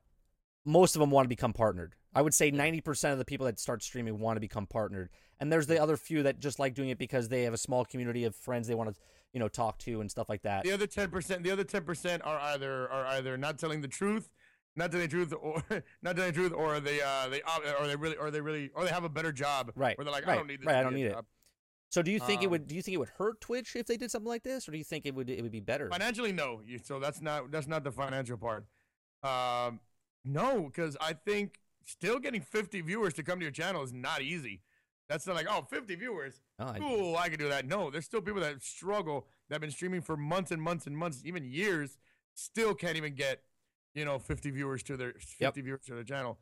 most 0.65 0.97
of 0.97 1.01
them 1.01 1.11
want 1.11 1.27
to 1.27 1.29
become 1.29 1.53
partnered. 1.53 1.95
I 2.15 2.23
would 2.23 2.33
say 2.33 2.51
90% 2.51 3.13
of 3.13 3.19
the 3.19 3.27
people 3.27 3.45
that 3.45 3.61
start 3.61 3.83
streaming 3.83 4.19
want 4.19 4.37
to 4.37 4.41
become 4.41 4.67
partnered. 4.67 5.11
And 5.39 5.53
there's 5.53 5.67
the 5.67 5.81
other 5.81 5.99
few 5.99 6.23
that 6.23 6.41
just 6.41 6.59
like 6.59 6.73
doing 6.73 6.89
it 6.89 6.97
because 6.97 7.29
they 7.29 7.43
have 7.43 7.53
a 7.53 7.59
small 7.59 7.85
community 7.85 8.25
of 8.25 8.35
friends 8.35 8.67
they 8.67 8.75
want 8.75 8.95
to, 8.95 9.01
you 9.33 9.41
know, 9.41 9.49
talk 9.49 9.79
to 9.81 10.01
and 10.01 10.11
stuff 10.11 10.29
like 10.29 10.43
that. 10.43 10.65
The 10.65 10.73
other 10.73 10.87
ten 10.87 11.11
percent, 11.11 11.43
the 11.43 11.51
other 11.51 11.65
ten 11.65 11.83
percent 11.83 12.23
are 12.25 12.39
either 12.39 12.91
are 12.91 13.07
either 13.07 13.37
not 13.37 13.59
telling 13.59 13.81
the 13.81 13.89
truth, 13.89 14.29
not 14.77 14.91
telling 14.91 15.09
the 15.09 15.11
truth, 15.15 15.33
or 15.41 15.63
not 16.03 16.17
telling 16.17 16.33
the 16.33 16.37
truth, 16.39 16.53
or 16.53 16.81
they 16.81 17.01
uh 17.01 17.29
they 17.29 17.43
or 17.81 17.87
they 17.87 17.97
really 17.97 18.17
or 18.17 18.31
they 18.31 18.41
really 18.41 18.71
or 18.75 18.85
they 18.85 18.91
have 18.91 19.05
a 19.05 19.09
better 19.09 19.33
job. 19.33 19.73
Right, 19.75 19.97
Where 19.99 20.05
they're 20.05 20.13
like, 20.13 20.27
I 20.27 20.37
don't 20.37 20.47
need 20.47 20.61
this. 20.61 20.67
right, 20.67 20.77
I 20.77 20.83
don't 20.83 20.95
need 20.95 21.07
it. 21.07 21.17
So 21.89 22.03
do 22.03 22.11
you 22.11 22.19
think 22.19 22.43
it 22.43 22.47
Um, 22.47 22.51
would 22.53 22.67
do 22.67 22.75
you 22.75 22.83
think 22.83 22.95
it 22.95 22.99
would 22.99 23.11
hurt 23.17 23.41
Twitch 23.41 23.77
if 23.77 23.87
they 23.87 23.97
did 23.97 24.11
something 24.11 24.29
like 24.29 24.43
this 24.43 24.69
or 24.69 24.73
do 24.73 24.79
you 24.79 24.85
think 24.85 25.07
it 25.07 25.15
would 25.15 25.31
it 25.31 25.41
would 25.43 25.53
be 25.53 25.61
better? 25.61 25.89
Financially, 25.89 26.33
no. 26.33 26.61
You- 26.67 26.79
So 26.83 26.99
that's 26.99 27.21
not 27.21 27.51
that's 27.51 27.67
not 27.69 27.85
the 27.85 27.93
financial 27.93 28.37
part. 28.37 28.67
Um, 29.23 29.81
no, 30.25 30.65
because 30.65 30.97
I 31.01 31.13
think 31.13 31.61
still 31.85 32.19
getting 32.19 32.41
50 32.41 32.81
viewers 32.81 33.15
to 33.15 33.23
come 33.23 33.39
to 33.39 33.45
your 33.45 33.53
channel 33.53 33.83
is 33.83 33.93
not 33.93 34.21
easy. 34.21 34.63
That's 35.09 35.27
not 35.27 35.37
like 35.37 35.47
oh 35.49 35.63
50 35.71 35.95
viewers, 35.95 36.41
Oh, 36.59 36.67
I- 36.69 36.79
cool, 36.79 37.17
I 37.17 37.29
can 37.29 37.39
do 37.39 37.49
that. 37.49 37.67
No, 37.67 37.91
there's 37.91 38.05
still 38.05 38.21
people 38.21 38.41
that 38.41 38.63
struggle 38.63 39.27
that 39.49 39.55
have 39.57 39.61
been 39.61 39.71
streaming 39.71 40.01
for 40.03 40.17
months 40.17 40.51
and 40.51 40.61
months 40.61 40.87
and 40.87 40.97
months, 40.97 41.23
even 41.25 41.45
years, 41.45 41.99
still 42.35 42.75
can't 42.75 42.97
even 42.97 43.15
get 43.15 43.43
you 43.95 44.05
know 44.05 44.19
50 44.19 44.51
viewers 44.51 44.83
to 44.85 44.97
their 44.97 45.13
50 45.13 45.37
Yep. 45.41 45.55
viewers 45.55 45.81
to 45.87 45.95
their 45.95 46.05
channel. 46.05 46.39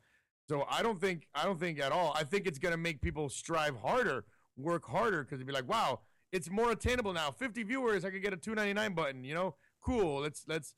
So 0.49 0.65
I 0.69 0.81
don't 0.83 0.99
think 0.99 1.27
I 1.35 1.43
don't 1.45 1.59
think 1.59 1.79
at 1.79 1.91
all. 1.91 2.13
I 2.15 2.23
think 2.23 2.47
it's 2.47 2.59
gonna 2.59 2.77
make 2.77 3.01
people 3.01 3.29
strive 3.29 3.77
harder, 3.77 4.25
work 4.57 4.85
harder, 4.85 5.23
because 5.23 5.37
they'd 5.39 5.47
be 5.47 5.53
like, 5.53 5.67
wow, 5.69 6.01
it's 6.31 6.49
more 6.49 6.71
attainable 6.71 7.13
now. 7.13 7.31
50 7.31 7.63
viewers, 7.63 8.03
I 8.03 8.09
could 8.09 8.21
get 8.21 8.33
a 8.33 8.37
2.99 8.37 8.93
button. 8.95 9.23
You 9.23 9.35
know, 9.35 9.55
cool. 9.81 10.21
Let's 10.21 10.43
let's 10.47 10.73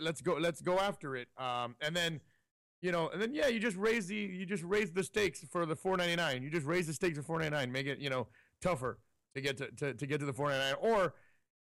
let's 0.00 0.20
go 0.20 0.34
let's 0.34 0.60
go 0.60 0.78
after 0.78 1.16
it. 1.16 1.28
Um, 1.36 1.76
and 1.80 1.94
then 1.96 2.20
you 2.84 2.92
know, 2.92 3.08
and 3.08 3.20
then 3.22 3.32
yeah, 3.34 3.48
you 3.48 3.58
just 3.58 3.76
raise 3.78 4.06
the 4.08 4.14
you 4.14 4.44
just 4.44 4.62
raise 4.62 4.92
the 4.92 5.02
stakes 5.02 5.42
for 5.50 5.64
the 5.64 5.74
4.99. 5.74 6.42
You 6.42 6.50
just 6.50 6.66
raise 6.66 6.86
the 6.86 6.92
stakes 6.92 7.18
for 7.18 7.38
4.99, 7.40 7.70
make 7.70 7.86
it 7.86 7.98
you 7.98 8.10
know 8.10 8.26
tougher 8.60 8.98
to 9.34 9.40
get 9.40 9.56
to 9.56 9.70
to, 9.80 9.94
to 9.94 10.06
get 10.06 10.20
to 10.20 10.26
the 10.26 10.32
4.99, 10.34 10.74
or 10.80 11.14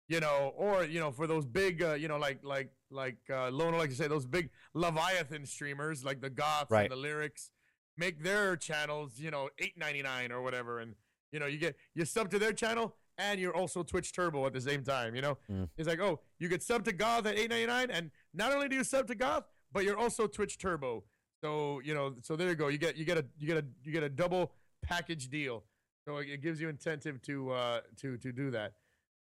you 0.08 0.20
know, 0.20 0.52
or 0.58 0.84
you 0.84 1.00
know, 1.00 1.12
for 1.12 1.28
those 1.28 1.46
big, 1.46 1.82
uh, 1.84 1.94
you 1.94 2.08
know, 2.08 2.18
like 2.18 2.40
like 2.44 2.72
like 2.90 3.18
uh, 3.30 3.50
Lona 3.52 3.78
like 3.78 3.92
to 3.92 3.96
say, 3.96 4.08
those 4.08 4.26
big 4.26 4.50
Leviathan 4.74 5.46
streamers 5.46 6.04
like 6.04 6.20
the 6.22 6.30
Goths 6.30 6.72
Right. 6.72 6.92
and 6.92 6.92
the 6.92 7.08
Liriks, 7.08 7.52
make 7.98 8.24
their 8.24 8.58
channels, 8.58 9.20
you 9.20 9.30
know, 9.32 9.50
eight 9.60 9.78
ninety 9.78 10.02
nine 10.02 10.32
or 10.32 10.42
whatever, 10.42 10.80
and 10.80 10.96
you 11.32 11.40
know, 11.40 11.46
you 11.46 11.60
get 11.60 11.76
you 11.94 12.04
sub 12.04 12.32
to 12.32 12.40
their 12.40 12.52
channel 12.54 12.96
and 13.18 13.40
you're 13.40 13.56
also 13.56 13.84
Twitch 13.84 14.12
Turbo 14.12 14.46
at 14.48 14.54
the 14.54 14.60
same 14.62 14.84
time. 14.84 15.14
You 15.16 15.22
know, 15.22 15.38
Mm. 15.52 15.70
it's 15.78 15.88
like, 15.88 16.00
oh, 16.02 16.20
you 16.40 16.50
get 16.50 16.64
sub 16.64 16.84
to 16.86 16.92
Goth 16.92 17.28
at 17.28 17.38
eight 17.38 17.50
ninety 17.52 17.68
nine, 17.68 17.92
and 17.92 18.10
not 18.34 18.52
only 18.54 18.68
do 18.70 18.76
you 18.76 18.84
sub 18.84 19.06
to 19.08 19.16
Goth, 19.16 19.44
but 19.72 19.84
you're 19.86 19.98
also 19.98 20.28
Twitch 20.28 20.58
Turbo. 20.58 21.04
So 21.42 21.82
you 21.84 21.94
know, 21.94 22.16
so 22.22 22.36
there 22.36 22.50
you 22.50 22.56
go. 22.56 22.68
You 22.68 22.78
get 22.78 22.98
you 22.98 23.06
get 23.06 23.18
a 23.18 23.26
you 23.38 23.48
get 23.48 23.58
a 23.58 23.66
you 23.84 23.92
get 23.92 24.04
a 24.04 24.10
double 24.10 24.52
package 24.82 25.30
deal. 25.30 25.64
So 26.06 26.18
it, 26.18 26.30
it 26.30 26.42
gives 26.42 26.62
you 26.62 26.70
incentive 26.70 27.22
to 27.24 27.52
uh 27.52 27.80
to 28.02 28.18
to 28.18 28.32
do 28.32 28.52
that. 28.52 28.74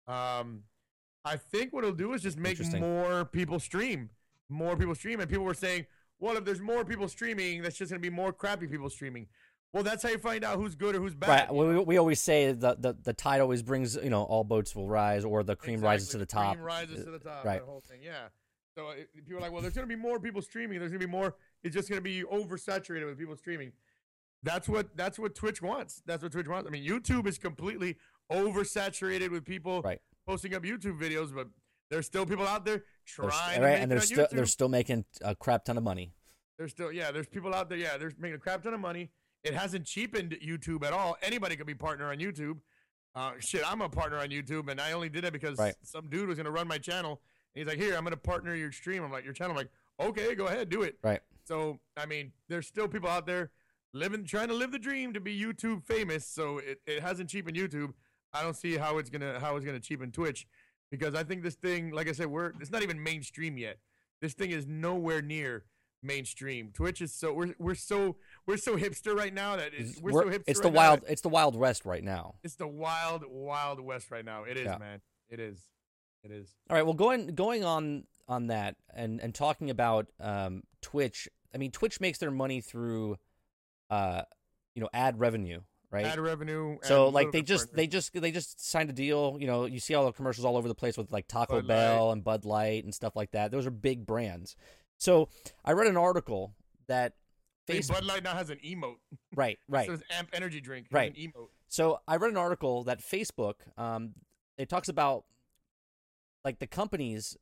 Um, 0.07 0.63
I 1.23 1.35
think 1.37 1.73
what 1.73 1.83
it'll 1.83 1.95
do 1.95 2.13
is 2.13 2.21
just 2.21 2.37
make 2.37 2.59
more 2.75 3.25
people 3.25 3.59
stream, 3.59 4.09
more 4.49 4.75
people 4.77 4.95
stream, 4.95 5.19
and 5.19 5.29
people 5.29 5.43
were 5.43 5.55
saying, 5.55 5.87
well, 6.19 6.37
if 6.37 6.45
there's 6.45 6.61
more 6.61 6.85
people 6.85 7.07
streaming, 7.07 7.61
that's 7.61 7.77
just 7.77 7.91
gonna 7.91 7.99
be 7.99 8.09
more 8.09 8.31
crappy 8.31 8.67
people 8.67 8.89
streaming. 8.89 9.27
Well, 9.73 9.83
that's 9.83 10.03
how 10.03 10.09
you 10.09 10.19
find 10.19 10.45
out 10.45 10.57
who's 10.57 10.73
good 10.73 10.95
or 10.95 10.99
who's 10.99 11.13
bad. 11.13 11.27
Right. 11.27 11.53
Well, 11.53 11.67
we, 11.67 11.79
we 11.79 11.97
always 11.97 12.21
say 12.21 12.53
the, 12.53 12.77
the 12.79 12.95
the 13.03 13.11
tide 13.11 13.41
always 13.41 13.61
brings 13.61 13.95
you 13.95 14.09
know 14.09 14.23
all 14.23 14.45
boats 14.45 14.73
will 14.73 14.87
rise 14.87 15.25
or 15.25 15.43
the 15.43 15.57
cream 15.57 15.81
rises 15.81 16.09
to 16.09 16.17
Exactly, 16.17 16.19
the 16.19 16.25
top. 16.25 16.55
Cream 16.55 16.65
rises 16.65 17.03
to 17.03 17.11
the 17.11 17.19
top. 17.19 17.43
Right. 17.43 17.59
That 17.59 17.65
whole 17.65 17.83
thing. 17.85 17.99
Yeah. 18.01 18.27
So 18.77 18.89
it, 18.89 19.09
people 19.13 19.37
are 19.37 19.41
like, 19.41 19.51
well, 19.51 19.61
there's 19.61 19.73
going 19.73 19.87
to 19.87 19.93
be 19.93 20.01
more 20.01 20.19
people 20.19 20.41
streaming. 20.41 20.79
There's 20.79 20.91
going 20.91 20.99
to 20.99 21.07
be 21.07 21.11
more. 21.11 21.35
It's 21.65 21.75
just 21.75 21.89
going 21.89 21.97
to 21.97 22.03
be 22.03 22.21
oversaturated 22.23 23.05
with 23.07 23.17
people 23.17 23.35
streaming. 23.35 23.73
That's 24.43 24.69
what 24.69 24.95
that's 24.95 25.17
what 25.17 25.33
Twitch 25.33 25.61
wants. 25.61 26.03
That's 26.05 26.21
what 26.21 26.31
Twitch 26.31 26.47
wants. 26.47 26.67
I 26.67 26.71
mean, 26.71 26.87
YouTube 26.87 27.25
is 27.27 27.37
completely 27.39 27.97
oversaturated 28.31 29.31
with 29.31 29.43
people 29.45 29.81
Right. 29.81 29.99
posting 30.27 30.53
up 30.53 30.63
YouTube 30.63 30.99
videos, 30.99 31.33
but 31.33 31.47
there's 31.89 32.05
still 32.05 32.25
people 32.25 32.45
out 32.47 32.65
there 32.65 32.83
trying 33.05 33.61
right, 33.61 33.79
and 33.79 33.89
they're 33.91 33.99
still 33.99 34.25
YouTube. 34.25 34.29
they're 34.31 34.45
still 34.45 34.69
making 34.69 35.05
a 35.21 35.35
crap 35.35 35.65
ton 35.65 35.77
of 35.77 35.83
money. 35.83 36.13
There's 36.57 36.71
still 36.71 36.91
yeah, 36.91 37.11
there's 37.11 37.27
people 37.27 37.53
out 37.53 37.67
there. 37.69 37.77
Yeah, 37.77 37.97
they're 37.97 38.11
making 38.19 38.35
a 38.35 38.39
crap 38.39 38.61
ton 38.63 38.73
of 38.75 38.79
money. 38.79 39.11
It 39.43 39.53
hasn't 39.53 39.85
cheapened 39.85 40.37
YouTube 40.45 40.83
at 40.85 40.93
all. 40.93 41.17
Anybody 41.21 41.55
could 41.55 41.67
be 41.67 41.75
partner 41.75 42.11
on 42.11 42.17
YouTube. 42.19 42.59
Uh, 43.15 43.33
shit, 43.39 43.63
I'm 43.69 43.81
a 43.81 43.89
partner 43.89 44.17
on 44.17 44.29
YouTube, 44.29 44.69
and 44.69 44.79
I 44.81 44.91
only 44.91 45.09
did 45.09 45.23
it 45.23 45.33
because 45.33 45.57
Right. 45.57 45.75
some 45.83 46.09
dude 46.09 46.27
was 46.27 46.37
gonna 46.37 46.51
run 46.51 46.67
my 46.67 46.77
channel. 46.77 47.21
And 47.55 47.61
he's 47.61 47.67
like, 47.67 47.77
"Here, 47.77 47.95
I'm 47.95 48.03
gonna 48.03 48.17
partner 48.17 48.53
your 48.55 48.71
stream." 48.71 49.03
I'm 49.03 49.11
like, 49.11 49.23
"Your 49.23 49.33
channel?" 49.33 49.51
I'm 49.51 49.57
like, 49.57 49.71
"Okay, 49.99 50.35
go 50.35 50.47
ahead, 50.47 50.69
do 50.69 50.83
it." 50.83 50.97
Right. 51.01 51.21
So 51.45 51.79
I 51.95 52.05
mean, 52.05 52.31
there's 52.49 52.67
still 52.67 52.87
people 52.87 53.09
out 53.09 53.25
there 53.25 53.51
living, 53.93 54.25
trying 54.25 54.47
to 54.49 54.53
live 54.53 54.71
the 54.71 54.79
dream 54.79 55.13
to 55.13 55.19
be 55.21 55.39
YouTube 55.39 55.83
famous. 55.85 56.27
So 56.27 56.57
it, 56.57 56.81
it 56.85 57.01
hasn't 57.01 57.29
cheapened 57.29 57.55
YouTube. 57.55 57.93
I 58.33 58.41
don't 58.43 58.55
see 58.55 58.75
how 58.77 58.97
it's 58.97 59.09
gonna 59.09 59.39
how 59.39 59.55
it's 59.55 59.65
gonna 59.65 59.79
cheapen 59.79 60.11
Twitch 60.11 60.45
because 60.91 61.15
I 61.15 61.23
think 61.23 61.43
this 61.43 61.55
thing, 61.55 61.91
like 61.91 62.09
I 62.09 62.11
said, 62.11 62.27
we're 62.27 62.51
it's 62.59 62.71
not 62.71 62.83
even 62.83 63.01
mainstream 63.01 63.57
yet. 63.57 63.77
This 64.21 64.33
thing 64.33 64.51
is 64.51 64.65
nowhere 64.67 65.21
near 65.21 65.63
mainstream. 66.03 66.71
Twitch 66.73 67.01
is 67.01 67.13
so 67.13 67.33
we're 67.33 67.53
we're 67.59 67.75
so 67.75 68.17
we're 68.45 68.57
so 68.57 68.77
hipster 68.77 69.15
right 69.15 69.33
now 69.33 69.55
that 69.55 69.71
it's, 69.73 70.01
we're, 70.01 70.11
We're- 70.11 70.31
so 70.33 70.37
hipster. 70.39 70.43
it's 70.47 70.59
the 70.59 70.67
right 70.67 70.73
wild 70.75 71.03
it's 71.07 71.21
the 71.21 71.29
wild 71.29 71.55
west 71.55 71.85
right 71.85 72.03
now. 72.03 72.35
It's 72.43 72.55
the 72.55 72.67
wild 72.67 73.23
wild 73.27 73.79
west 73.79 74.11
right 74.11 74.25
now. 74.25 74.43
It 74.43 74.57
is, 74.57 74.65
Yeah. 74.65 74.77
man. 74.77 75.01
It 75.29 75.39
is. 75.39 75.59
It 76.23 76.31
is. 76.31 76.47
All 76.69 76.75
right. 76.75 76.83
Well, 76.83 76.93
going 76.95 77.27
going 77.35 77.63
on 77.63 78.03
on 78.27 78.47
that 78.47 78.75
and 78.93 79.19
and 79.19 79.33
talking 79.33 79.69
about 79.69 80.07
um, 80.19 80.63
Twitch. 80.81 81.27
I 81.53 81.57
mean, 81.57 81.71
Twitch 81.71 82.01
makes 82.01 82.17
their 82.17 82.31
money 82.31 82.61
through, 82.61 83.17
uh, 83.89 84.23
you 84.73 84.81
know, 84.81 84.89
ad 84.93 85.19
revenue, 85.19 85.61
right? 85.91 86.05
Ad 86.05 86.19
revenue. 86.19 86.77
so 86.83 87.09
like 87.09 87.31
they 87.31 87.41
just 87.41 87.67
partner. 87.67 87.77
they 87.77 87.87
just 87.87 88.21
they 88.21 88.31
just 88.31 88.69
signed 88.69 88.89
a 88.89 88.93
deal. 88.93 89.37
You 89.39 89.47
know, 89.47 89.65
you 89.65 89.79
see 89.79 89.93
all 89.93 90.05
the 90.05 90.11
commercials 90.11 90.45
all 90.45 90.57
over 90.57 90.67
the 90.67 90.75
place 90.75 90.97
with 90.97 91.11
like 91.11 91.27
Taco 91.27 91.61
Bud 91.61 91.67
Bell 91.67 92.11
and 92.11 92.23
Bud 92.23 92.45
Light 92.45 92.83
and 92.83 92.93
stuff 92.93 93.15
like 93.15 93.31
that. 93.31 93.51
Those 93.51 93.65
are 93.65 93.71
big 93.71 94.05
brands. 94.05 94.55
So 94.97 95.29
I 95.63 95.73
read 95.73 95.87
an 95.87 95.97
article 95.97 96.53
that 96.87 97.13
Facebook. 97.67 97.93
Bud 97.93 98.05
Light 98.05 98.23
now 98.23 98.33
has 98.33 98.49
an 98.49 98.59
emote. 98.65 98.97
Right. 99.35 99.59
Right. 99.67 99.87
So 99.87 99.93
it's 99.93 100.03
Amp 100.11 100.29
Energy 100.33 100.61
Drink. 100.61 100.87
Right. 100.91 101.15
An 101.15 101.21
emote. 101.21 101.47
So 101.67 101.99
I 102.07 102.17
read 102.17 102.31
an 102.31 102.37
article 102.37 102.83
that 102.83 103.01
Facebook, 103.01 103.55
um, 103.77 104.13
it 104.57 104.69
talks 104.69 104.87
about 104.87 105.25
like 106.43 106.59
the 106.59 106.67
companies 106.67 107.35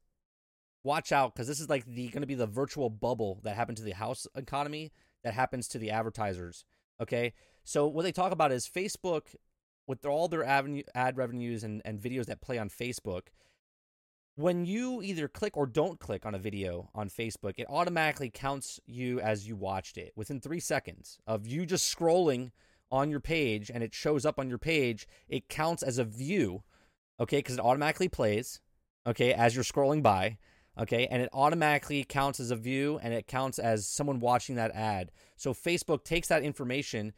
watch 0.84 1.12
out 1.12 1.34
because 1.34 1.48
this 1.48 1.60
is 1.60 1.70
like 1.70 1.86
the 1.86 2.10
going 2.10 2.22
to 2.22 2.28
be 2.28 2.36
the 2.36 2.46
virtual 2.46 2.90
bubble 2.90 3.40
that 3.44 3.56
happened 3.56 3.78
to 3.78 3.84
the 3.84 3.92
house 3.92 4.28
economy 4.36 4.92
that 5.24 5.34
happens 5.34 5.68
to 5.70 5.78
the 5.78 5.92
advertisers. 5.92 6.66
Okay, 7.02 7.34
so 7.64 7.88
what 7.88 8.04
they 8.04 8.12
talk 8.12 8.32
about 8.32 8.52
is 8.52 8.68
Facebook 8.68 9.36
with 9.88 10.06
all 10.06 10.28
their 10.28 10.44
avenue 10.44 10.84
ad 10.94 11.18
revenues 11.18 11.64
and, 11.64 11.82
and 11.86 12.00
videos 12.00 12.26
that 12.26 12.42
play 12.42 12.58
on 12.58 12.70
Facebook. 12.70 13.28
When 14.36 14.66
you 14.66 15.02
either 15.04 15.28
click 15.28 15.56
or 15.56 15.68
don't 15.68 16.00
click 16.00 16.26
on 16.26 16.34
a 16.34 16.40
video 16.40 16.90
on 16.96 17.10
Facebook, 17.10 17.54
it 17.58 17.68
automatically 17.70 18.32
counts 18.34 18.80
you 18.86 19.20
as 19.20 19.48
you 19.48 19.56
watched 19.56 19.98
it 19.98 20.12
within 20.16 20.40
three 20.40 20.60
seconds 20.60 21.20
of 21.28 21.46
you 21.46 21.66
just 21.66 21.94
scrolling 21.96 22.52
on 22.92 23.10
your 23.12 23.20
page 23.20 23.70
and 23.72 23.84
it 23.84 23.94
shows 23.94 24.26
up 24.26 24.40
on 24.40 24.50
your 24.50 24.58
page, 24.58 25.08
it 25.28 25.50
counts 25.50 25.84
as 25.84 25.98
a 25.98 26.04
view, 26.04 26.64
okay, 27.20 27.40
because 27.40 27.56
it 27.56 27.62
automatically 27.62 28.08
plays, 28.08 28.60
okay, 29.06 29.34
as 29.34 29.56
you're 29.56 29.64
scrolling 29.64 30.02
by, 30.02 30.38
okay, 30.78 31.08
and 31.08 31.22
it 31.22 31.30
automatically 31.34 32.04
counts 32.04 32.40
as 32.40 32.52
a 32.52 32.56
view 32.56 33.00
and 33.02 33.14
it 33.14 33.28
counts 33.28 33.60
as 33.60 33.88
someone 33.88 34.20
watching 34.20 34.56
that 34.56 34.72
ad. 34.76 35.12
So 35.36 35.54
Facebook 35.54 36.04
takes 36.04 36.28
that 36.28 36.44
information, 36.44 37.14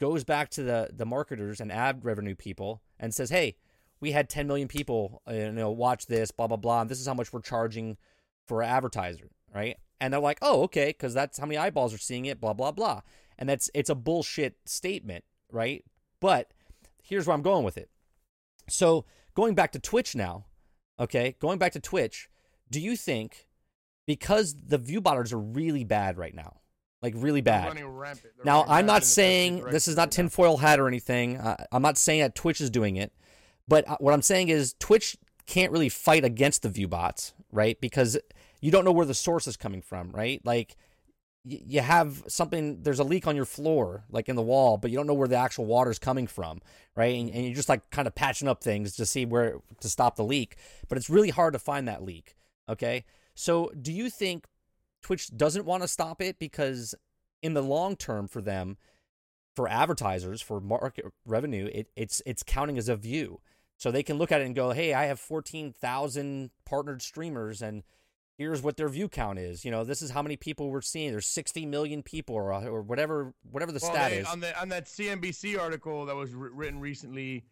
goes 0.00 0.24
back 0.24 0.50
to 0.50 0.62
the 0.62 0.90
the 0.92 1.06
marketers 1.06 1.60
and 1.60 1.72
ad 1.72 2.04
revenue 2.04 2.34
people 2.34 2.82
and 2.98 3.14
says, 3.14 3.30
"Hey, 3.30 3.56
we 4.00 4.12
had 4.12 4.28
10 4.28 4.46
million 4.46 4.68
people, 4.68 5.22
uh, 5.28 5.32
you 5.32 5.52
know, 5.52 5.70
watch 5.70 6.06
this, 6.06 6.30
blah 6.30 6.46
blah 6.46 6.56
blah. 6.56 6.82
And 6.82 6.90
this 6.90 7.00
is 7.00 7.06
how 7.06 7.14
much 7.14 7.32
we're 7.32 7.40
charging 7.40 7.96
for 8.46 8.62
an 8.62 8.68
advertiser, 8.68 9.30
right?" 9.54 9.76
And 10.00 10.12
they're 10.12 10.20
like, 10.20 10.38
"Oh, 10.42 10.62
okay, 10.64 10.88
because 10.88 11.14
that's 11.14 11.38
how 11.38 11.46
many 11.46 11.58
eyeballs 11.58 11.94
are 11.94 11.98
seeing 11.98 12.26
it, 12.26 12.40
blah 12.40 12.52
blah 12.52 12.72
blah." 12.72 13.02
And 13.38 13.48
that's 13.48 13.70
it's 13.74 13.90
a 13.90 13.94
bullshit 13.94 14.56
statement, 14.64 15.24
right? 15.50 15.84
But 16.20 16.52
here's 17.02 17.26
where 17.26 17.34
I'm 17.34 17.42
going 17.42 17.64
with 17.64 17.78
it. 17.78 17.90
So 18.68 19.06
going 19.34 19.54
back 19.54 19.72
to 19.72 19.78
Twitch 19.78 20.14
now, 20.14 20.46
okay, 21.00 21.36
going 21.40 21.58
back 21.58 21.72
to 21.72 21.80
Twitch, 21.80 22.28
do 22.70 22.80
you 22.80 22.96
think 22.96 23.46
because 24.06 24.54
the 24.66 24.78
view 24.78 25.00
botters 25.00 25.32
are 25.32 25.38
really 25.38 25.84
bad 25.84 26.16
right 26.16 26.34
now, 26.34 26.56
like 27.02 27.14
really 27.16 27.40
bad? 27.40 27.68
running 27.68 27.86
rampant. 27.86 28.32
They're 28.36 28.44
Now, 28.44 28.64
I'm 28.68 28.86
not 28.86 29.04
saying 29.04 29.64
this 29.70 29.88
is 29.88 29.96
not 29.96 30.10
tinfoil 30.10 30.56
hat 30.56 30.80
or 30.80 30.88
anything. 30.88 31.36
Uh, 31.36 31.56
I'm 31.72 31.82
not 31.82 31.98
saying 31.98 32.20
that 32.20 32.34
Twitch 32.34 32.60
is 32.60 32.70
doing 32.70 32.96
it, 32.96 33.12
but 33.66 33.88
uh, 33.88 33.96
what 34.00 34.14
I'm 34.14 34.22
saying 34.22 34.48
is 34.48 34.74
Twitch 34.78 35.16
can't 35.46 35.72
really 35.72 35.88
fight 35.88 36.24
against 36.24 36.62
the 36.62 36.68
view 36.68 36.88
bots, 36.88 37.32
right? 37.52 37.80
Because 37.80 38.18
you 38.60 38.70
don't 38.70 38.84
know 38.84 38.92
where 38.92 39.06
the 39.06 39.14
source 39.14 39.46
is 39.46 39.56
coming 39.56 39.82
from, 39.82 40.10
right? 40.10 40.40
Like 40.44 40.76
y- 41.44 41.62
you 41.66 41.80
have 41.80 42.24
something, 42.28 42.82
there's 42.82 42.98
a 42.98 43.04
leak 43.04 43.26
on 43.26 43.36
your 43.36 43.44
floor, 43.44 44.04
like 44.10 44.28
in 44.28 44.36
the 44.36 44.42
wall, 44.42 44.76
but 44.76 44.90
you 44.90 44.96
don't 44.96 45.06
know 45.06 45.14
where 45.14 45.28
the 45.28 45.36
actual 45.36 45.66
water's 45.66 45.98
coming 45.98 46.26
from, 46.26 46.60
right? 46.96 47.14
And, 47.14 47.30
and 47.30 47.44
you're 47.44 47.54
just 47.54 47.68
like 47.68 47.90
kind 47.90 48.06
of 48.06 48.14
patching 48.14 48.48
up 48.48 48.62
things 48.62 48.96
to 48.96 49.06
see 49.06 49.24
where 49.24 49.58
to 49.80 49.88
stop 49.88 50.16
the 50.16 50.24
leak, 50.24 50.56
but 50.88 50.98
it's 50.98 51.10
really 51.10 51.30
hard 51.30 51.52
to 51.54 51.58
find 51.58 51.88
that 51.88 52.02
leak, 52.02 52.34
okay? 52.68 53.04
So, 53.34 53.70
do 53.80 53.92
you 53.92 54.10
think 54.10 54.46
Twitch 55.02 55.36
doesn't 55.36 55.64
want 55.64 55.82
to 55.82 55.88
stop 55.88 56.20
it 56.20 56.38
because 56.38 56.94
in 57.42 57.54
the 57.54 57.62
long 57.62 57.94
term 57.96 58.26
for 58.28 58.42
them, 58.42 58.76
for 59.54 59.68
advertisers, 59.68 60.40
for 60.42 60.60
market 60.60 61.04
revenue, 61.24 61.68
it, 61.72 61.88
it's 61.96 62.20
it's 62.26 62.42
counting 62.42 62.78
as 62.78 62.88
a 62.88 62.96
view. 62.96 63.40
So 63.76 63.92
they 63.92 64.02
can 64.02 64.18
look 64.18 64.32
at 64.32 64.40
it 64.40 64.46
and 64.46 64.56
go, 64.56 64.70
"Hey, 64.72 64.92
I 64.92 65.04
have 65.04 65.20
14,000 65.20 66.50
partnered 66.64 67.02
streamers 67.02 67.62
and 67.62 67.84
here's 68.36 68.62
what 68.62 68.76
their 68.76 68.88
view 68.88 69.08
count 69.08 69.38
is. 69.38 69.64
You 69.64 69.70
know, 69.70 69.84
this 69.84 70.00
is 70.02 70.10
how 70.10 70.22
many 70.22 70.36
people 70.36 70.70
we're 70.70 70.80
seeing. 70.80 71.10
There's 71.12 71.26
60 71.26 71.66
million 71.66 72.02
people 72.02 72.34
or 72.34 72.52
or 72.52 72.82
whatever 72.82 73.34
whatever 73.50 73.72
the 73.72 73.80
Well, 73.82 73.92
stat 73.92 74.10
they- 74.10 74.18
is." 74.18 74.26
on 74.26 74.40
the 74.40 74.58
on 74.60 74.68
that 74.70 74.86
CNBC 74.86 75.56
article 75.58 76.06
that 76.06 76.16
was 76.16 76.34
written 76.34 76.80
recently 76.80 77.44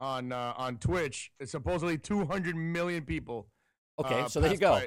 on 0.00 0.32
uh, 0.32 0.54
on 0.56 0.76
Twitch. 0.78 1.30
It's 1.40 1.52
supposedly 1.52 1.98
200 1.98 2.56
million 2.56 3.04
people. 3.04 3.48
Okay, 4.00 4.20
uh, 4.20 4.28
so 4.28 4.40
there 4.40 4.52
you 4.52 4.58
go. 4.58 4.80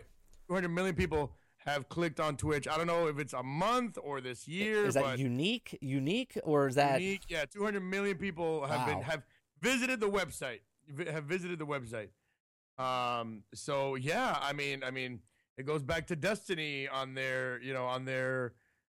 200 0.48 0.70
million 0.70 0.96
people 0.96 1.32
have 1.66 1.88
clicked 1.90 2.20
on 2.20 2.36
Twitch. 2.36 2.68
I 2.68 2.78
don't 2.78 2.88
know 2.88 3.08
if 3.08 3.18
it's 3.20 3.34
a 3.34 3.44
month 3.44 3.98
or 4.02 4.20
this 4.22 4.48
year. 4.48 4.86
Is 4.86 4.96
that 4.96 5.18
unique? 5.18 5.78
Unique 5.82 6.38
or 6.44 6.68
is 6.68 6.76
that 6.76 7.02
unique? 7.02 7.22
Yeah, 7.30 7.46
200 7.46 7.80
million 7.82 8.18
people 8.18 8.66
have 8.66 8.86
been 8.88 9.02
have 9.02 9.24
visited 9.62 10.00
the 10.00 10.10
website. 10.10 10.60
Have 11.10 11.24
visited 11.26 11.60
the 11.60 11.66
website. 11.66 12.10
Um. 12.78 13.44
So 13.54 13.96
yeah, 13.96 14.38
I 14.42 14.52
mean, 14.54 14.84
I 14.84 14.92
mean, 14.92 15.20
it 15.58 15.66
goes 15.66 15.84
back 15.84 16.08
to 16.08 16.16
Destiny 16.16 16.88
on 16.88 17.14
their, 17.14 17.62
you 17.62 17.74
know, 17.74 17.86
on 17.86 18.04
their, 18.06 18.54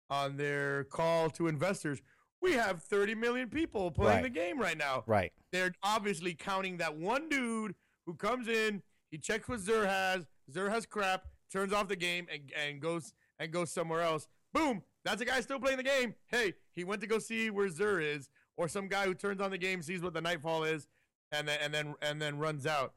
on 0.09 0.37
their 0.37 0.85
call 0.85 1.29
to 1.31 1.49
investors. 1.49 2.01
We 2.41 2.53
have 2.53 2.83
30 2.83 3.15
million 3.17 3.49
people 3.49 3.91
playing 3.91 4.17
Right. 4.17 4.23
the 4.23 4.29
game 4.31 4.61
right 4.61 4.77
now. 4.79 5.03
right? 5.07 5.33
They're 5.51 5.75
obviously 5.83 6.35
counting 6.35 6.77
that 6.77 6.95
one 6.97 7.29
dude 7.29 7.75
who 8.07 8.15
comes 8.15 8.49
in, 8.49 8.83
he 9.11 9.19
checks 9.19 9.49
what 9.49 9.61
Xur 9.61 9.87
has, 9.87 10.27
Xur 10.53 10.71
has 10.71 10.87
crap, 10.87 11.27
turns 11.53 11.73
off 11.73 11.89
the 11.89 11.97
game 11.97 12.27
and, 12.33 12.43
and 12.67 12.81
goes 12.81 13.13
and 13.39 13.53
goes 13.53 13.71
somewhere 13.71 14.01
else. 14.03 14.29
Boom, 14.53 14.83
that's 15.05 15.21
a 15.21 15.25
guy 15.25 15.41
still 15.41 15.59
playing 15.59 15.79
the 15.79 15.83
game. 15.83 16.15
Hey, 16.29 16.55
he 16.75 16.85
went 16.85 17.01
to 17.01 17.07
go 17.07 17.19
see 17.19 17.51
where 17.51 17.69
Xur 17.69 18.03
is, 18.03 18.29
or 18.57 18.69
some 18.69 18.89
guy 18.89 19.05
who 19.07 19.15
turns 19.15 19.41
on 19.41 19.51
the 19.51 19.59
game, 19.59 19.83
sees 19.83 20.01
what 20.03 20.15
the 20.15 20.21
nightfall 20.21 20.65
is, 20.65 20.87
and 21.33 21.47
then 21.49 21.59
and 21.63 21.75
then 21.75 21.95
and 22.03 22.21
then 22.23 22.39
runs 22.39 22.67
out. 22.67 22.95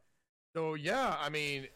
So 0.55 0.75
yeah, 0.75 1.15
I 1.19 1.29
mean, 1.29 1.67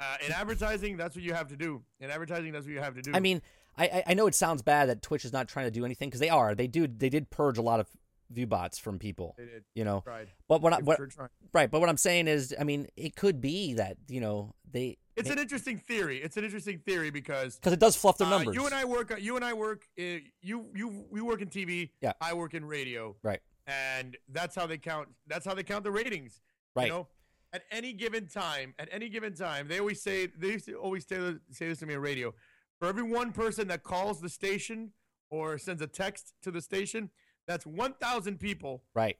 uh, 0.00 0.16
in 0.24 0.32
advertising, 0.32 0.96
that's 0.96 1.14
what 1.14 1.24
you 1.24 1.34
have 1.34 1.48
to 1.48 1.56
do. 1.56 1.82
In 2.00 2.10
advertising, 2.10 2.52
that's 2.52 2.64
what 2.66 2.72
you 2.74 2.80
have 2.80 2.94
to 2.94 3.02
do. 3.02 3.12
I 3.14 3.20
mean, 3.20 3.42
I 3.76 4.02
I- 4.06 4.14
know 4.14 4.26
it 4.26 4.34
sounds 4.34 4.62
bad 4.62 4.88
that 4.88 5.02
Twitch 5.02 5.24
is 5.24 5.32
not 5.32 5.48
trying 5.48 5.66
to 5.66 5.70
do 5.70 5.84
anything 5.84 6.08
because 6.08 6.20
they 6.20 6.28
are. 6.30 6.54
They 6.54 6.66
do. 6.66 6.86
They 6.86 7.08
did 7.08 7.30
purge 7.30 7.58
a 7.58 7.62
lot 7.62 7.80
of 7.80 7.88
view 8.30 8.46
bots 8.46 8.78
from 8.78 8.98
people. 8.98 9.34
they 9.38 9.44
did 9.44 9.64
You 9.74 9.84
know, 9.84 10.00
tried. 10.00 10.28
but 10.48 10.60
what 10.62 10.72
I, 10.72 10.78
what 10.78 10.96
sure 10.96 11.30
right? 11.52 11.70
But 11.70 11.80
what 11.80 11.88
I'm 11.88 11.96
saying 11.96 12.28
is, 12.28 12.54
I 12.58 12.64
mean, 12.64 12.86
it 12.96 13.16
could 13.16 13.40
be 13.40 13.74
that 13.74 13.96
you 14.08 14.20
know 14.20 14.54
they 14.70 14.98
It's 15.16 15.30
an 15.30 15.38
interesting 15.38 15.78
theory. 15.78 16.20
It's 16.22 16.36
an 16.36 16.44
interesting 16.44 16.78
theory 16.78 17.10
because 17.10 17.56
because 17.56 17.72
it 17.72 17.80
does 17.80 17.96
fluff 17.96 18.18
their 18.18 18.26
Uh, 18.26 18.30
numbers. 18.30 18.54
you 18.54 18.64
and 18.66 18.74
I 18.74 18.84
work. 18.84 19.14
You 19.20 19.36
and 19.36 19.44
I 19.44 19.52
work. 19.52 19.86
Uh, 19.98 20.02
you 20.42 20.66
you 20.74 21.06
we 21.10 21.20
work 21.20 21.40
in 21.42 21.48
TV. 21.48 21.90
Yeah. 22.00 22.12
I 22.20 22.34
work 22.34 22.54
in 22.54 22.64
radio. 22.64 23.14
Right. 23.22 23.40
And 23.66 24.16
that's 24.28 24.54
how 24.54 24.66
they 24.66 24.78
count. 24.78 25.08
That's 25.26 25.46
how 25.46 25.54
they 25.54 25.62
count 25.62 25.84
the 25.84 25.90
ratings. 25.90 26.40
right? 26.76 26.86
You 26.86 26.92
know, 26.92 27.08
at 27.52 27.62
any 27.70 27.92
given 27.92 28.26
time, 28.26 28.74
at 28.78 28.88
any 28.92 29.08
given 29.08 29.34
time, 29.34 29.68
they 29.68 29.78
always 29.78 30.02
say 30.02 30.26
they 30.26 30.48
used 30.48 30.66
to 30.66 30.74
always 30.74 31.06
say, 31.06 31.16
say 31.50 31.68
this 31.68 31.78
to 31.78 31.86
me 31.86 31.94
on 31.94 32.00
radio. 32.00 32.34
For 32.80 32.88
every 32.88 33.04
one 33.04 33.32
person 33.32 33.68
that 33.68 33.82
calls 33.84 34.20
the 34.20 34.28
station 34.28 34.90
or 35.30 35.56
sends 35.58 35.80
a 35.80 35.86
text 35.86 36.34
to 36.42 36.50
the 36.50 36.60
station, 36.60 37.10
that's 37.46 37.66
one 37.66 37.94
thousand 37.94 38.38
people. 38.40 38.82
Right. 38.94 39.16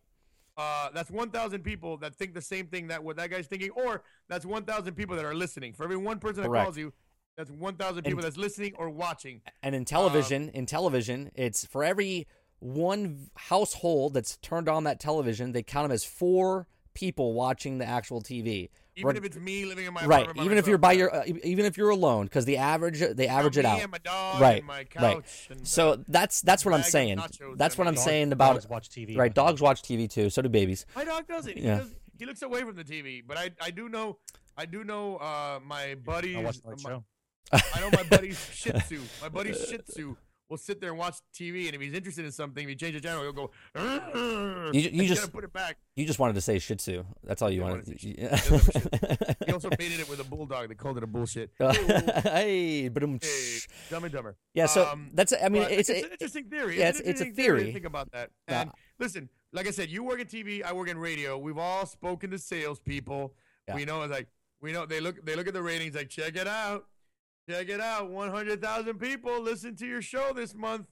Uh, 0.56 0.88
that's 0.94 1.10
one 1.10 1.30
thousand 1.30 1.62
people 1.62 1.96
that 1.98 2.14
think 2.14 2.32
the 2.34 2.40
same 2.42 2.66
thing 2.66 2.86
that 2.88 3.02
what 3.02 3.16
that 3.16 3.30
guy's 3.30 3.46
thinking, 3.46 3.70
or 3.70 4.02
that's 4.28 4.46
one 4.46 4.64
thousand 4.64 4.94
people 4.94 5.16
that 5.16 5.24
are 5.24 5.34
listening. 5.34 5.72
For 5.72 5.84
every 5.84 5.96
one 5.96 6.18
person 6.18 6.42
that 6.42 6.48
Correct. 6.48 6.64
calls 6.64 6.78
you, 6.78 6.92
that's 7.36 7.50
one 7.50 7.74
thousand 7.76 8.04
people 8.04 8.18
And- 8.20 8.24
that's 8.26 8.36
listening 8.36 8.72
or 8.76 8.88
watching. 8.90 9.40
And 9.62 9.74
Um, 9.74 9.80
in 9.80 9.84
television, 9.84 10.48
in 10.50 10.66
television, 10.66 11.30
it's 11.34 11.66
for 11.66 11.82
every 11.82 12.26
one 12.60 13.28
household 13.36 14.14
that's 14.14 14.36
turned 14.38 14.68
on 14.68 14.84
that 14.84 15.00
television, 15.00 15.52
they 15.52 15.62
count 15.62 15.84
them 15.84 15.92
as 15.92 16.04
four 16.04 16.66
people 16.94 17.34
watching 17.34 17.78
the 17.78 17.84
actual 17.86 18.22
TV. 18.22 18.70
Even 18.96 19.08
Right. 19.08 19.16
if 19.16 19.24
it's 19.24 19.36
me 19.36 19.64
living 19.64 19.86
in 19.86 19.92
my 19.92 20.04
right. 20.04 20.22
apartment 20.22 20.36
by 20.38 20.44
Even 20.44 20.58
if 20.58 20.66
you're 20.68 20.78
by 20.78 20.92
yeah. 20.92 20.98
your, 20.98 21.14
uh, 21.16 21.24
even 21.26 21.64
if 21.64 21.76
you're 21.76 21.90
alone, 21.90 22.26
because 22.26 22.44
the 22.44 22.58
average, 22.58 23.00
they 23.00 23.26
average 23.26 23.58
it 23.58 23.64
out. 23.64 23.80
And 23.80 23.90
my 23.90 23.98
dog 23.98 24.40
Right, 24.40 24.62
right. 24.68 24.88
couch 24.88 25.48
And, 25.50 25.62
uh, 25.62 25.64
So 25.64 26.04
that's 26.06 26.40
that's 26.42 26.64
what 26.64 26.74
I'm 26.74 26.82
saying. 26.84 27.20
That's 27.56 27.76
what 27.76 27.86
I 27.86 27.88
I'm 27.88 27.94
made. 27.94 28.00
saying 28.00 28.32
about 28.32 28.52
dogs 28.54 28.68
watch 28.68 28.88
TV. 28.90 29.16
right. 29.16 29.34
Dogs 29.34 29.60
watch 29.60 29.82
TV 29.82 30.08
too. 30.08 30.30
So 30.30 30.42
do 30.42 30.48
babies. 30.48 30.86
my 30.94 31.04
dog 31.04 31.26
doesn't. 31.26 31.56
He, 31.58 31.64
Yeah. 31.64 31.78
does, 31.78 31.90
he 32.18 32.24
looks 32.26 32.42
away 32.42 32.60
from 32.62 32.76
the 32.76 32.84
TV. 32.84 33.20
But 33.26 33.36
I, 33.36 33.50
I 33.60 33.70
do 33.72 33.88
know, 33.88 34.18
I 34.56 34.66
do 34.66 34.84
know, 34.84 35.16
uh, 35.16 35.58
my 35.64 35.96
buddies. 35.96 36.36
I 36.36 36.42
watch 36.42 36.60
the 36.62 36.70
my- 36.70 36.90
show. 36.90 37.04
I 37.52 37.80
know 37.80 37.90
my 37.90 38.02
buddy's 38.04 38.38
Shih 38.54 38.72
Tzu. 38.72 39.00
My 39.20 39.28
buddy's 39.28 39.68
Shih 39.68 39.78
Tzu 39.78 40.16
will 40.54 40.58
sit 40.58 40.80
there 40.80 40.90
and 40.90 40.98
watch 40.98 41.16
TV, 41.34 41.66
and 41.66 41.74
if 41.74 41.80
he's 41.80 41.92
interested 41.94 42.24
in 42.24 42.32
something, 42.32 42.62
if 42.64 42.70
you 42.70 42.76
change 42.76 42.94
the 42.94 43.00
channel, 43.00 43.22
he'll 43.22 43.32
go. 43.32 43.50
You- 44.72 44.80
you 44.80 45.02
you 45.02 45.08
just- 45.08 45.32
put 45.32 45.44
it 45.44 45.52
back. 45.52 45.76
You 45.96 46.06
just 46.06 46.18
wanted 46.18 46.34
to 46.34 46.40
say 46.40 46.58
Shih 46.58 46.76
Tzu. 46.76 47.04
That's 47.24 47.42
all 47.42 47.50
you 47.50 47.62
wanted. 47.62 47.86
wanted 47.86 47.98
to 48.00 48.20
Yeah. 48.20 48.36
He 49.46 49.52
also 49.52 49.68
mated 49.78 50.00
it 50.00 50.08
with 50.08 50.20
a 50.20 50.24
bulldog. 50.24 50.68
They 50.68 50.74
called 50.74 50.96
it 50.96 51.02
a 51.02 51.06
bullshit. 51.06 51.50
hey, 51.58 52.82
hey, 52.82 52.88
Dumb 52.88 54.04
and 54.04 54.12
Dumber. 54.12 54.36
yeah. 54.54 54.66
So 54.66 54.86
Um, 54.86 55.10
that's. 55.12 55.32
I 55.32 55.48
mean, 55.48 55.62
But 55.62 55.72
it's. 55.72 55.88
an 55.88 55.96
interesting 56.10 56.44
theory. 56.44 56.78
yeah, 56.78 56.88
It's, 56.90 57.00
it's- 57.00 57.20
it's 57.20 57.20
a 57.20 57.24
to 57.26 57.34
theory. 57.34 57.72
Think 57.72 57.84
about 57.84 58.10
that. 58.12 58.30
And 58.48 58.70
listen, 58.98 59.28
like 59.52 59.66
I 59.66 59.70
said, 59.70 59.88
you 59.90 60.02
work 60.04 60.20
in 60.20 60.26
TV, 60.26 60.62
I 60.64 60.72
work 60.72 60.88
in 60.88 60.98
radio. 60.98 61.36
We've 61.38 61.58
all 61.58 61.86
spoken 61.86 62.30
to 62.30 62.38
salespeople. 62.38 63.34
Yeah. 63.68 63.74
We 63.76 63.84
know 63.84 64.02
it's 64.02 64.12
like 64.12 64.28
we 64.60 64.72
know 64.72 64.86
they 64.86 65.00
look 65.00 65.24
they 65.24 65.36
look 65.36 65.46
at 65.48 65.54
the 65.54 65.62
ratings 65.62 65.94
like 65.94 66.08
check 66.08 66.36
it 66.36 66.46
out, 66.48 66.86
check 67.48 67.68
it 67.68 67.80
out. 67.80 68.10
One 68.10 68.30
hundred 68.30 68.60
thousand 68.62 68.98
people 68.98 69.40
listen 69.40 69.76
to 69.76 69.86
your 69.86 70.02
show 70.02 70.32
this 70.32 70.54
month. 70.54 70.86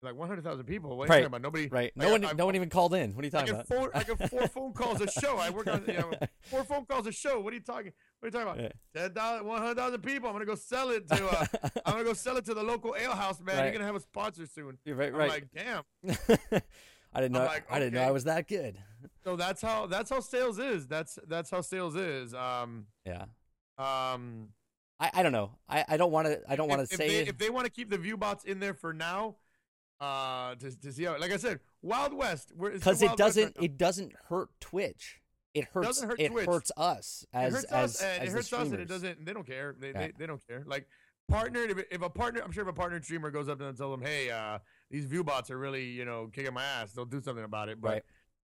Like 0.00 0.14
one 0.14 0.28
hundred 0.28 0.44
thousand 0.44 0.64
people. 0.66 0.96
What 0.96 1.04
are 1.04 1.06
you 1.06 1.10
Right, 1.10 1.16
talking 1.22 1.26
about? 1.26 1.42
Nobody. 1.42 1.66
right. 1.68 1.90
No 1.96 2.10
one. 2.12 2.24
I- 2.24 2.32
no 2.32 2.46
one 2.46 2.54
even 2.54 2.70
called 2.70 2.94
in. 2.94 3.16
What 3.16 3.22
are 3.24 3.26
you 3.26 3.32
talking 3.32 3.50
about? 3.52 3.66
four. 3.66 3.90
I 3.96 4.04
get 4.04 4.30
four 4.30 4.46
phone 4.54 4.72
calls 4.72 5.00
a 5.00 5.10
show. 5.10 5.38
I 5.38 5.50
work 5.50 5.66
on 5.66 5.84
you 5.88 5.94
know 5.94 6.12
four 6.42 6.62
phone 6.62 6.86
calls 6.86 7.08
a 7.08 7.12
show. 7.12 7.40
What 7.40 7.52
are 7.52 7.56
you 7.56 7.62
talking? 7.62 7.92
What 8.20 8.26
are 8.34 8.38
you 8.38 8.44
talking 8.44 8.60
about? 8.60 8.72
Ten 8.94 9.12
thousand, 9.12 9.46
one 9.46 9.60
hundred 9.60 9.76
thousand 9.76 10.00
people. 10.02 10.28
I'm 10.28 10.34
gonna 10.36 10.44
go 10.44 10.54
sell 10.54 10.90
it 10.90 11.08
to. 11.08 11.26
Uh, 11.26 11.46
I'm 11.84 11.92
gonna 11.94 12.04
go 12.04 12.12
sell 12.12 12.36
it 12.36 12.44
to 12.44 12.54
the 12.54 12.62
local 12.62 12.94
ale 12.96 13.10
house, 13.10 13.40
man. 13.40 13.56
Right. 13.56 13.64
You're 13.64 13.72
gonna 13.72 13.86
have 13.86 13.96
a 13.96 14.00
sponsor 14.00 14.46
soon. 14.46 14.78
You're 14.84 14.94
right. 14.94 15.08
I'm 15.12 15.18
Right. 15.18 15.30
like, 15.30 15.48
damn. 15.52 15.82
I 17.12 17.20
didn't 17.20 17.32
know. 17.32 17.44
Like, 17.46 17.64
I 17.68 17.78
didn't 17.80 17.94
know 17.94 18.02
I 18.02 18.10
was 18.12 18.24
that 18.24 18.46
good. 18.46 18.78
So 19.24 19.34
that's 19.34 19.60
how 19.62 19.86
that's 19.86 20.10
how 20.10 20.20
sales 20.20 20.60
is. 20.60 20.86
That's 20.86 21.18
that's 21.26 21.50
how 21.50 21.60
sales 21.60 21.96
is. 21.96 22.34
Um 22.34 22.86
Yeah. 23.04 23.24
um. 23.78 24.50
I, 25.00 25.10
I 25.14 25.22
don't 25.22 25.32
know. 25.32 25.52
I, 25.68 25.84
I 25.88 25.96
don't 25.96 26.10
want 26.10 26.26
to. 26.26 26.40
I 26.48 26.56
don't 26.56 26.68
want 26.68 26.80
to 26.80 26.86
say. 26.96 27.08
they, 27.08 27.16
it. 27.20 27.28
if 27.28 27.38
they 27.38 27.50
want 27.50 27.66
to 27.66 27.70
keep 27.70 27.88
the 27.90 27.98
view 27.98 28.16
bots 28.16 28.44
in 28.44 28.58
there 28.60 28.74
for 28.74 28.92
now, 28.92 29.36
uh, 30.00 30.54
to, 30.56 30.80
to 30.80 30.92
see 30.92 31.04
how. 31.04 31.18
Like 31.18 31.32
I 31.32 31.36
said, 31.36 31.60
Wild 31.82 32.12
West. 32.14 32.52
we're- 32.56 32.74
it's 32.74 32.84
the 32.84 32.90
because 32.90 33.02
it 33.02 33.06
right 33.08 33.16
doesn't 33.16 33.56
now. 33.58 33.64
it 33.64 33.78
doesn't 33.78 34.12
hurt 34.28 34.48
Twitch. 34.60 35.20
It 35.54 35.64
hurts. 35.72 36.02
hurt 36.02 36.20
it 36.20 36.30
Twitch. 36.30 36.46
hurts 36.46 36.70
us 36.76 37.24
as 37.32 37.52
it 37.52 37.56
hurts 37.56 37.64
as, 37.72 37.94
us, 37.96 38.02
and 38.02 38.22
as 38.22 38.28
it 38.28 38.32
hurts 38.36 38.52
us, 38.52 38.70
and 38.70 38.80
it 38.80 38.88
doesn't. 38.88 39.24
They 39.24 39.32
don't 39.32 39.46
care. 39.46 39.74
They, 39.78 39.88
Yeah. 39.88 39.98
they, 39.98 40.12
they 40.18 40.26
don't 40.26 40.46
care. 40.46 40.62
Like 40.66 40.86
partnered. 41.28 41.70
If, 41.70 41.84
if 41.90 42.02
a 42.02 42.10
partner, 42.10 42.42
I'm 42.44 42.52
sure 42.52 42.62
if 42.62 42.68
a 42.68 42.72
partnered 42.72 43.04
streamer 43.04 43.30
goes 43.30 43.48
up 43.48 43.58
to 43.58 43.64
them 43.64 43.68
and 43.70 43.78
tells 43.78 43.98
them, 43.98 44.06
"Hey, 44.06 44.30
uh, 44.30 44.58
these 44.90 45.04
view 45.04 45.24
bots 45.24 45.50
are 45.50 45.58
really, 45.58 45.84
you 45.84 46.04
know, 46.04 46.28
kicking 46.32 46.52
my 46.54 46.64
ass," 46.64 46.92
they'll 46.92 47.04
do 47.04 47.20
something 47.20 47.44
about 47.44 47.68
it. 47.68 47.80
But 47.80 47.88
Right. 47.88 48.02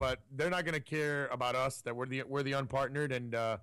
but 0.01 0.21
they're 0.33 0.51
not 0.51 0.65
gonna 0.65 0.81
care 0.81 1.27
about 1.29 1.55
us 1.55 1.81
that 1.83 1.95
we're 1.97 2.07
the 2.07 2.25
we're 2.25 2.43
the 2.43 2.53
unpartnered, 2.53 3.13
and 3.13 3.35
uh, 3.35 3.57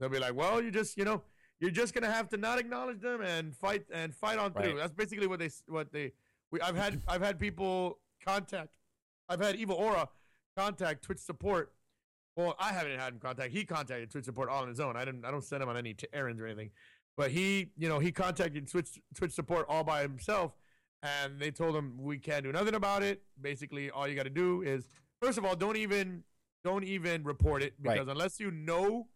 they'll 0.00 0.08
be 0.08 0.18
like, 0.18 0.34
"Well, 0.34 0.62
you 0.62 0.70
just, 0.70 0.96
you 0.96 1.04
know." 1.04 1.22
You're 1.62 1.70
just 1.70 1.94
gonna 1.94 2.10
have 2.12 2.28
to 2.30 2.36
not 2.36 2.58
acknowledge 2.58 3.00
them 3.00 3.22
and 3.22 3.56
fight 3.56 3.84
and 3.92 4.14
fight 4.14 4.38
on 4.38 4.52
through. 4.52 4.76
That's 4.76 4.92
basically 4.92 5.28
what 5.28 5.38
they 5.38 5.48
what 5.68 5.92
they. 5.92 6.12
We, 6.50 6.60
I've 6.60 6.76
had 6.76 7.00
I've 7.08 7.22
had 7.22 7.38
people 7.38 7.98
contact. 8.22 8.70
I've 9.28 9.40
had 9.40 9.54
Evil 9.56 9.76
Aura 9.76 10.08
contact 10.56 11.04
Twitch 11.04 11.20
support 11.20 11.72
well, 12.36 12.56
I 12.58 12.72
haven't 12.72 12.98
had 12.98 13.12
him 13.12 13.18
contact. 13.18 13.52
He 13.52 13.64
contacted 13.64 14.10
Twitch 14.10 14.24
support 14.24 14.48
all 14.48 14.62
on 14.62 14.68
his 14.68 14.80
own. 14.80 14.96
I 14.96 15.04
didn't. 15.04 15.24
I 15.24 15.30
don't 15.30 15.44
send 15.44 15.62
him 15.62 15.68
on 15.68 15.76
any 15.76 15.94
t- 15.94 16.06
errands 16.12 16.40
or 16.40 16.46
anything. 16.46 16.70
But 17.16 17.30
he, 17.30 17.68
you 17.76 17.88
know, 17.88 17.98
he 17.98 18.10
contacted 18.10 18.70
Twitch 18.70 18.98
Twitch 19.14 19.32
support 19.32 19.66
all 19.68 19.84
by 19.84 20.02
himself, 20.02 20.52
and 21.02 21.38
they 21.38 21.50
told 21.50 21.76
him 21.76 21.94
we 21.98 22.18
can't 22.18 22.42
do 22.42 22.50
nothing 22.52 22.74
about 22.74 23.02
it. 23.02 23.22
Basically, 23.40 23.90
all 23.90 24.08
you 24.08 24.14
got 24.16 24.22
to 24.22 24.30
do 24.30 24.62
is, 24.62 24.88
first 25.20 25.36
of 25.36 25.44
all, 25.44 25.54
don't 25.54 25.76
even 25.76 26.24
don't 26.64 26.84
even 26.84 27.22
report 27.22 27.62
it 27.62 27.74
Right. 27.82 27.94
because 27.94 28.08
unless 28.08 28.40
you 28.40 28.50
know 28.50 29.08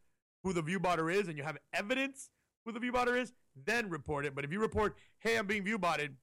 who 0.42 0.52
the 0.52 0.62
view 0.62 0.78
botter 0.78 1.12
is 1.12 1.28
and 1.28 1.38
you 1.38 1.42
have 1.44 1.56
evidence 1.72 2.28
who 2.66 2.72
the 2.72 2.80
view 2.80 2.92
botter 2.92 3.18
is, 3.18 3.32
then 3.64 3.88
report 3.88 4.26
it. 4.26 4.34
But 4.34 4.44
if 4.44 4.52
you 4.52 4.60
report, 4.60 4.96
hey, 5.20 5.38
I'm 5.38 5.46
being 5.46 5.62
view 5.62 5.78
botted, 5.78 6.16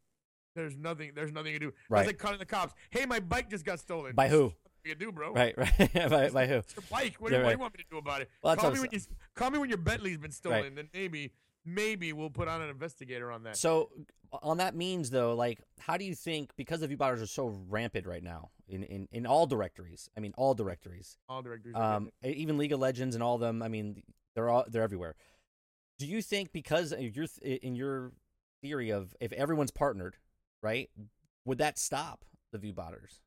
there's 0.56 0.78
nothing. 0.78 1.14
There's 1.16 1.32
nothing 1.32 1.54
to 1.54 1.60
do. 1.60 1.74
Right. 1.90 2.02
It's 2.02 2.08
like 2.08 2.18
calling 2.20 2.38
the 2.38 2.46
cops. 2.46 2.76
Hey, 2.92 3.06
my 3.08 3.20
bike 3.20 3.50
just 3.50 3.66
got 3.66 3.80
stolen. 3.80 4.14
By 4.14 4.28
who? 4.28 4.54
You 4.86 4.96
do, 4.96 5.12
bro. 5.12 5.34
Right, 5.34 5.58
right. 5.58 5.94
by, 6.10 6.30
by 6.30 6.46
who? 6.46 6.56
It's 6.56 6.76
your 6.76 6.84
bike. 6.92 7.16
What, 7.18 7.32
Yeah, 7.32 7.38
do, 7.40 7.44
what 7.44 7.44
do 7.44 7.44
right. 7.44 7.52
you 7.54 7.58
want 7.60 7.74
me 7.78 7.84
to 7.84 7.90
do 7.90 7.98
about 7.98 8.22
it? 8.22 8.30
Well, 8.44 8.56
call 8.58 8.72
me 8.72 8.82
when 8.82 8.90
you 8.92 9.00
call 9.34 9.50
me 9.50 9.58
when 9.58 9.70
your 9.70 9.78
Bentley's 9.78 10.18
been 10.18 10.32
stolen. 10.32 10.62
Right. 10.64 10.76
Then 10.76 10.90
maybe 10.94 11.32
maybe 11.66 12.12
we'll 12.12 12.30
put 12.30 12.48
on 12.50 12.62
an 12.62 12.70
investigator 12.70 13.32
on 13.32 13.44
that. 13.44 13.56
So 13.56 13.90
on 14.42 14.58
that 14.58 14.76
means 14.76 15.10
though, 15.10 15.36
like, 15.36 15.60
how 15.80 15.96
do 15.96 16.04
you 16.04 16.14
think 16.16 16.52
because 16.58 16.82
the 16.82 16.88
view 16.88 16.98
botters 16.98 17.22
are 17.22 17.28
so 17.28 17.58
rampant 17.70 18.06
right 18.06 18.24
now 18.24 18.50
in, 18.68 18.84
in, 18.84 19.08
in 19.12 19.26
all 19.26 19.48
directories? 19.48 20.10
I 20.18 20.20
mean, 20.20 20.34
all 20.36 20.54
directories. 20.54 21.18
All 21.30 21.42
directors. 21.42 21.74
are 21.76 21.96
Um, 21.96 22.10
even 22.24 22.58
League 22.58 22.74
of 22.74 22.80
Legends 22.80 23.16
and 23.16 23.24
all 23.24 23.36
of 23.36 23.42
them. 23.42 23.62
I 23.64 23.70
mean, 23.70 24.04
they're 24.36 24.50
all 24.50 24.66
they're 24.68 24.84
everywhere. 24.84 25.16
Do 26.04 26.10
you 26.10 26.22
think 26.22 26.52
because 26.52 26.92
your 26.92 27.26
in 27.42 27.76
your 27.76 28.12
theory 28.62 28.90
of 28.90 29.16
if 29.22 29.32
everyone's 29.32 29.72
partnered, 29.72 30.18
right, 30.62 30.90
would 31.46 31.60
that 31.60 31.80
stop 31.80 32.26
the 32.52 32.58
view 32.58 32.74
botters? 32.74 33.22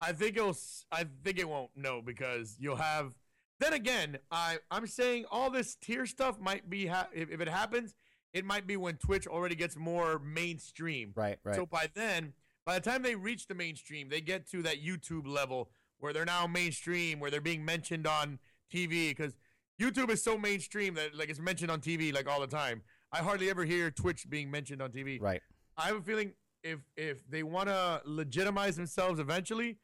I 0.00 0.12
think 0.12 0.38
it'll. 0.38 0.56
I 0.90 1.04
think 1.22 1.38
it 1.38 1.46
won't. 1.46 1.70
No, 1.76 2.00
because 2.00 2.56
you'll 2.58 2.76
have. 2.76 3.12
Then 3.60 3.74
again, 3.74 4.16
I 4.30 4.56
I'm 4.70 4.86
saying 4.86 5.26
all 5.30 5.50
this 5.50 5.74
tier 5.74 6.06
stuff 6.06 6.40
might 6.40 6.70
be 6.70 6.86
ha- 6.86 7.08
if, 7.12 7.30
if 7.30 7.42
it 7.42 7.48
happens, 7.48 7.94
it 8.32 8.46
might 8.46 8.66
be 8.66 8.78
when 8.78 8.96
Twitch 8.96 9.26
already 9.26 9.54
gets 9.54 9.76
more 9.76 10.18
mainstream. 10.18 11.12
Right, 11.14 11.38
right. 11.44 11.56
So 11.56 11.66
by 11.66 11.90
then, 11.92 12.32
by 12.64 12.78
the 12.78 12.90
time 12.90 13.02
they 13.02 13.16
reach 13.16 13.48
the 13.48 13.54
mainstream, 13.54 14.08
they 14.08 14.22
get 14.22 14.48
to 14.52 14.62
that 14.62 14.82
YouTube 14.82 15.26
level 15.26 15.68
where 15.98 16.14
they're 16.14 16.24
now 16.24 16.46
mainstream, 16.46 17.20
where 17.20 17.30
they're 17.30 17.42
being 17.42 17.66
mentioned 17.66 18.06
on 18.06 18.38
TV 18.72 19.10
because 19.10 19.36
YouTube 19.80 20.10
is 20.10 20.22
so 20.22 20.38
mainstream 20.38 20.94
that 20.94 21.14
like 21.14 21.28
it's 21.28 21.40
mentioned 21.40 21.70
on 21.70 21.80
TV 21.80 22.12
like 22.14 22.28
all 22.28 22.40
the 22.40 22.46
time. 22.46 22.82
I 23.12 23.18
hardly 23.18 23.50
ever 23.50 23.64
hear 23.64 23.90
Twitch 23.90 24.28
being 24.28 24.50
mentioned 24.50 24.82
on 24.82 24.90
TV. 24.90 25.20
right. 25.20 25.40
I 25.76 25.88
have 25.88 25.96
a 25.96 26.02
feeling 26.02 26.32
if 26.62 26.80
if 26.96 27.28
they 27.28 27.42
want 27.42 27.68
to 27.68 28.00
legitimize 28.04 28.76
themselves 28.76 29.20
eventually, 29.20 29.78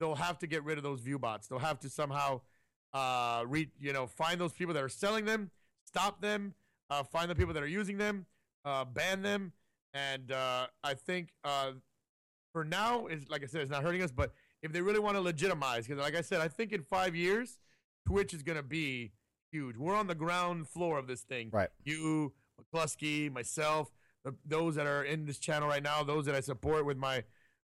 they'll 0.00 0.16
have 0.16 0.38
to 0.40 0.46
get 0.46 0.64
rid 0.64 0.78
of 0.78 0.84
those 0.84 1.00
view 1.00 1.18
bots. 1.18 1.46
They'll 1.46 1.58
have 1.58 1.80
to 1.80 1.88
somehow 1.90 2.40
uh 2.92 3.44
re, 3.46 3.68
you 3.78 3.92
know 3.92 4.06
find 4.06 4.40
those 4.40 4.52
people 4.52 4.74
that 4.74 4.82
are 4.82 4.88
selling 4.88 5.24
them, 5.24 5.50
stop 5.84 6.20
them, 6.20 6.54
uh, 6.90 7.02
find 7.02 7.30
the 7.30 7.34
people 7.34 7.54
that 7.54 7.62
are 7.62 7.68
using 7.68 7.98
them, 7.98 8.26
uh, 8.64 8.84
ban 8.84 9.22
them, 9.22 9.52
and 9.94 10.32
uh, 10.32 10.66
I 10.84 10.94
think 10.94 11.30
uh, 11.44 11.72
for 12.52 12.64
now 12.64 13.06
is 13.06 13.28
like 13.28 13.42
I 13.42 13.46
said, 13.46 13.62
it's 13.62 13.70
not 13.70 13.82
hurting 13.82 14.02
us. 14.02 14.12
But 14.12 14.32
if 14.62 14.72
they 14.72 14.80
really 14.80 14.98
want 14.98 15.16
to 15.16 15.20
legitimize, 15.20 15.86
because 15.86 16.02
like 16.02 16.16
I 16.16 16.20
said, 16.20 16.40
I 16.40 16.48
think 16.48 16.72
in 16.72 16.82
five 16.82 17.14
years, 17.14 17.58
Twitch 18.06 18.34
is 18.34 18.42
gonna 18.42 18.62
be 18.62 19.12
huge. 19.56 19.76
We're 19.76 19.94
on 19.94 20.06
the 20.06 20.14
ground 20.14 20.68
floor 20.68 20.98
of 20.98 21.06
this 21.06 21.22
thing. 21.22 21.50
Right. 21.52 21.68
You, 21.84 22.32
McCluskey, 22.60 23.32
myself, 23.32 23.90
the, 24.24 24.34
those 24.44 24.74
that 24.74 24.86
are 24.86 25.02
in 25.04 25.24
this 25.24 25.38
channel 25.38 25.68
right 25.68 25.82
now, 25.82 26.02
those 26.02 26.26
that 26.26 26.34
I 26.34 26.40
support 26.40 26.84
with 26.84 26.96
my 26.98 27.24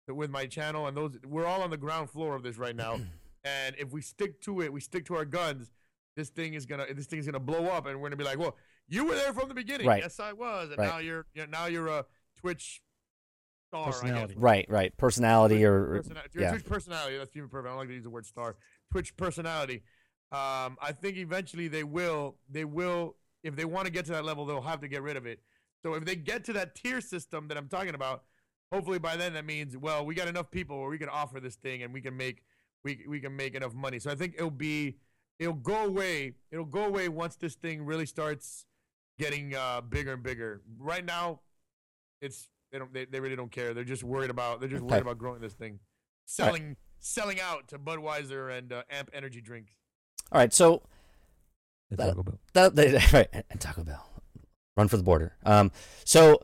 with 0.06 0.31
my 0.31 0.47
channel, 0.47 0.86
and 0.86 0.97
those 0.97 1.19
we're 1.27 1.47
all 1.47 1.62
on 1.62 1.70
the 1.70 1.77
ground 1.77 2.10
floor 2.10 2.35
of 2.35 2.43
this 2.43 2.56
right 2.56 2.77
now. 2.77 2.98
and 3.44 3.74
if 3.78 3.93
we 3.93 4.01
stick 4.02 4.40
to 4.43 4.62
it, 4.62 4.73
we 4.73 4.81
stick 4.81 5.05
to 5.06 5.15
our 5.16 5.24
guns. 5.24 5.70
This 6.16 6.31
thing 6.31 6.55
is 6.55 6.66
gonna 6.66 6.86
this 6.94 7.06
thing 7.06 7.19
is 7.19 7.27
gonna 7.27 7.39
blow 7.40 7.66
up, 7.66 7.86
and 7.86 8.01
we're 8.01 8.09
gonna 8.09 8.16
be 8.16 8.24
like, 8.24 8.39
well, 8.39 8.56
you 8.89 9.05
were 9.05 9.15
there 9.15 9.32
from 9.32 9.48
the 9.48 9.55
beginning. 9.55 9.86
Right. 9.86 10.02
Yes, 10.02 10.19
I 10.19 10.32
was, 10.32 10.70
and 10.70 10.78
Right. 10.78 10.89
now 10.89 10.98
you're, 10.98 11.27
you're 11.35 11.47
now 11.47 11.66
you're 11.66 11.89
a 11.89 12.05
Twitch 12.40 12.81
star. 13.69 13.86
Personality. 13.86 14.35
Right, 14.36 14.66
right. 14.69 14.97
Personality 14.97 15.65
or, 15.65 15.93
or 15.93 15.97
Persona- 15.98 16.23
Twitch 16.32 16.43
yeah. 16.43 16.51
Twitch 16.51 16.65
personality. 16.65 17.19
That's 17.19 17.36
even 17.36 17.48
perfect. 17.48 17.69
I 17.69 17.70
don't 17.70 17.78
like 17.78 17.89
to 17.89 17.94
use 17.94 18.05
the 18.05 18.10
word 18.10 18.27
star. 18.27 18.56
Twitch 18.90 19.16
personality. 19.16 19.82
Um, 20.30 20.76
I 20.82 20.92
think 20.92 21.16
eventually 21.16 21.68
they 21.68 21.84
will. 21.84 22.36
They 22.50 22.64
will. 22.64 23.16
If 23.42 23.56
they 23.56 23.64
want 23.64 23.86
to 23.86 23.92
get 23.92 24.05
to 24.06 24.12
that 24.12 24.24
level, 24.24 24.44
they'll 24.44 24.60
have 24.60 24.80
to 24.80 24.88
get 24.88 25.02
rid 25.02 25.16
of 25.16 25.24
it. 25.26 25.40
So 25.82 25.94
if 25.94 26.05
they 26.05 26.16
get 26.16 26.44
to 26.44 26.52
that 26.55 26.74
tier 26.74 27.00
system 27.00 27.48
that 27.48 27.56
I'm 27.56 27.68
talking 27.68 27.94
about, 27.94 28.24
hopefully 28.72 28.98
by 28.98 29.16
then 29.16 29.32
that 29.32 29.46
means 29.46 29.74
well 29.78 30.05
we 30.05 30.14
got 30.14 30.28
enough 30.28 30.50
people 30.50 30.78
where 30.80 30.90
we 30.90 30.98
can 30.98 31.09
offer 31.09 31.40
this 31.40 31.55
thing 31.56 31.82
and 31.82 31.94
we 31.94 32.02
can 32.02 32.14
make 32.16 32.42
we 32.84 33.05
we 33.09 33.20
can 33.20 33.34
make 33.34 33.55
enough 33.55 33.74
money. 33.74 33.98
So 33.98 34.10
I 34.10 34.14
think 34.14 34.34
it'll 34.36 34.50
be 34.50 34.98
it'll 35.38 35.55
go 35.55 35.84
away. 35.86 36.34
It'll 36.50 36.64
go 36.66 36.84
away 36.84 37.09
once 37.09 37.36
this 37.36 37.55
thing 37.55 37.86
really 37.86 38.06
starts 38.06 38.66
getting 39.18 39.55
uh, 39.55 39.80
bigger 39.80 40.12
and 40.12 40.22
bigger. 40.22 40.60
Right 40.78 41.05
now, 41.05 41.40
it's 42.20 42.48
they 42.70 42.78
don't 42.78 42.92
they, 42.92 43.06
they 43.06 43.20
really 43.20 43.36
don't 43.36 43.50
care. 43.52 43.72
They're 43.72 43.84
just 43.84 44.05
worried 44.05 44.30
about 44.30 44.60
they're 44.60 44.68
just 44.68 44.82
Okay. 44.82 44.90
worried 44.90 45.02
about 45.02 45.16
growing 45.18 45.40
this 45.40 45.55
thing, 45.55 45.78
selling 46.26 46.76
selling 46.98 47.40
out 47.40 47.68
to 47.68 47.78
Budweiser 47.78 48.56
and 48.59 48.72
uh, 48.72 48.82
Amp 48.90 49.10
energy 49.14 49.40
drinks. 49.40 49.72
All 50.32 50.38
right, 50.38 50.52
so 50.52 50.82
And 51.90 51.98
Taco 51.98 52.22
Bell. 52.22 52.38
that, 52.55 52.74
that 52.76 53.12
right, 53.12 53.28
and- 53.32 53.44
and 53.50 53.60
Taco 53.60 53.84
Bell, 53.84 54.05
run 54.76 54.88
for 54.88 54.96
the 54.96 55.02
border. 55.02 55.34
Um, 55.44 55.70
so 56.05 56.42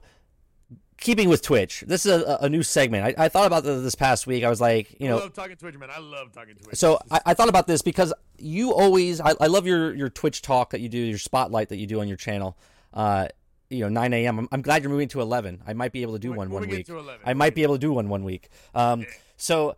keeping 0.98 1.28
with 1.28 1.42
Twitch, 1.42 1.84
this 1.86 2.06
is 2.06 2.22
a, 2.22 2.38
a 2.42 2.48
new 2.48 2.62
segment. 2.62 3.18
I, 3.18 3.24
I 3.24 3.28
thought 3.28 3.46
about 3.46 3.62
this, 3.64 3.82
this 3.82 3.94
past 3.94 4.26
week. 4.26 4.42
I 4.44 4.48
was 4.48 4.60
like, 4.60 4.98
you 5.00 5.06
I 5.08 5.10
know, 5.10 5.16
love 5.18 5.32
talking 5.34 5.56
Twitch, 5.56 5.76
man. 5.76 5.90
I 5.90 5.98
love 5.98 6.32
talking 6.32 6.54
Twitch. 6.54 6.76
so 6.76 6.98
I, 7.10 7.20
I 7.26 7.34
thought 7.34 7.48
about 7.48 7.66
this 7.66 7.82
because 7.82 8.12
you 8.38 8.72
always, 8.72 9.20
I, 9.20 9.34
I 9.40 9.46
love 9.48 9.66
your 9.66 9.94
your 9.94 10.08
Twitch 10.08 10.40
talk 10.42 10.70
that 10.70 10.80
you 10.80 10.88
do, 10.88 10.98
your 10.98 11.18
spotlight 11.18 11.68
that 11.68 11.76
you 11.76 11.86
do 11.86 12.00
on 12.00 12.08
your 12.08 12.16
channel. 12.16 12.56
Uh, 12.94 13.28
you 13.70 13.80
know, 13.80 13.88
9 13.88 14.12
a.m. 14.12 14.38
I'm, 14.38 14.48
I'm 14.52 14.62
glad 14.62 14.82
you're 14.82 14.90
moving 14.92 15.08
to 15.08 15.20
11. 15.20 15.62
I 15.66 15.72
might 15.72 15.90
be 15.90 16.02
able 16.02 16.12
to 16.12 16.18
do 16.18 16.28
Moving- 16.28 16.38
one 16.38 16.50
one 16.50 16.68
week. 16.68 16.80
into 16.88 16.98
11. 16.98 17.22
I 17.26 17.34
might 17.34 17.54
be 17.54 17.64
able 17.64 17.74
to 17.74 17.78
do 17.80 17.92
one 17.92 18.08
one 18.08 18.22
week. 18.22 18.48
Um, 18.74 19.00
Yeah. 19.00 19.06
so 19.36 19.76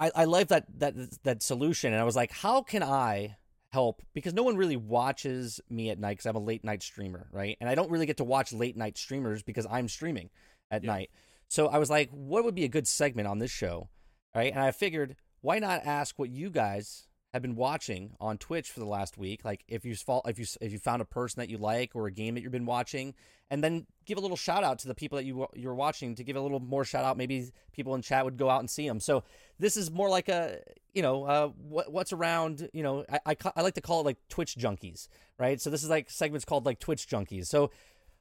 I, 0.00 0.10
I 0.14 0.24
like 0.24 0.48
that 0.48 0.66
that 0.78 0.94
that 1.24 1.42
solution, 1.42 1.92
and 1.92 2.00
I 2.00 2.04
was 2.04 2.16
like, 2.16 2.32
how 2.32 2.62
can 2.62 2.82
I 2.82 3.36
help? 3.72 4.02
Because 4.14 4.34
no 4.34 4.42
one 4.42 4.56
really 4.56 4.76
watches 4.76 5.60
me 5.70 5.90
at 5.90 5.98
night 5.98 6.12
because 6.12 6.26
I'm 6.26 6.36
a 6.36 6.40
late 6.40 6.64
night 6.64 6.82
streamer, 6.82 7.28
right? 7.30 7.56
And 7.60 7.68
I 7.68 7.74
don't 7.76 7.90
really 7.90 8.06
get 8.06 8.16
to 8.16 8.24
watch 8.24 8.52
late 8.52 8.76
night 8.76 8.98
streamers 8.98 9.42
because 9.42 9.66
I'm 9.70 9.88
streaming 9.88 10.30
at 10.70 10.82
Yeah. 10.82 10.92
night. 10.92 11.10
So 11.48 11.68
I 11.68 11.78
was 11.78 11.90
like, 11.90 12.10
what 12.10 12.44
would 12.44 12.54
be 12.54 12.64
a 12.64 12.68
good 12.68 12.88
segment 12.88 13.28
on 13.28 13.38
this 13.38 13.50
show, 13.50 13.88
right? 14.34 14.52
And 14.52 14.60
I 14.60 14.70
figured, 14.72 15.16
why 15.40 15.58
not 15.58 15.84
ask 15.84 16.18
what 16.18 16.30
you 16.30 16.50
guys 16.50 17.06
have 17.32 17.42
been 17.42 17.54
watching 17.54 18.16
on 18.20 18.38
Twitch 18.38 18.70
for 18.70 18.80
the 18.80 18.86
last 18.86 19.16
week? 19.16 19.44
Like, 19.44 19.64
if 19.68 19.84
you 19.84 19.94
fall, 19.94 20.22
if 20.26 20.38
you 20.38 20.46
if 20.60 20.72
you 20.72 20.78
found 20.78 21.02
a 21.02 21.04
person 21.04 21.40
that 21.40 21.48
you 21.48 21.58
like 21.58 21.92
or 21.94 22.06
a 22.06 22.10
game 22.10 22.34
that 22.34 22.42
you've 22.42 22.52
been 22.52 22.66
watching, 22.66 23.14
and 23.50 23.62
then 23.62 23.86
give 24.04 24.18
a 24.18 24.20
little 24.20 24.36
shout 24.36 24.64
out 24.64 24.78
to 24.80 24.88
the 24.88 24.94
people 24.94 25.16
that 25.16 25.24
you 25.24 25.46
you're 25.54 25.74
watching 25.74 26.14
to 26.16 26.24
give 26.24 26.36
a 26.36 26.40
little 26.40 26.60
more 26.60 26.84
shout 26.84 27.04
out. 27.04 27.16
Maybe 27.16 27.50
people 27.72 27.94
in 27.94 28.02
chat 28.02 28.24
would 28.24 28.36
go 28.36 28.50
out 28.50 28.60
and 28.60 28.68
see 28.68 28.86
them. 28.86 29.00
So 29.00 29.24
this 29.58 29.76
is 29.76 29.90
more 29.90 30.08
like 30.08 30.28
a 30.28 30.58
you 30.92 31.02
know 31.02 31.24
uh, 31.24 31.48
what 31.48 31.92
what's 31.92 32.12
around. 32.12 32.68
You 32.72 32.82
know, 32.82 33.04
I, 33.10 33.20
I 33.26 33.36
I 33.56 33.62
like 33.62 33.74
to 33.74 33.80
call 33.80 34.00
it 34.00 34.04
like 34.04 34.18
Twitch 34.28 34.56
junkies, 34.56 35.08
right? 35.38 35.60
So 35.60 35.70
this 35.70 35.82
is 35.82 35.90
like 35.90 36.10
segments 36.10 36.44
called 36.44 36.66
like 36.66 36.80
Twitch 36.80 37.08
junkies. 37.08 37.46
So 37.46 37.70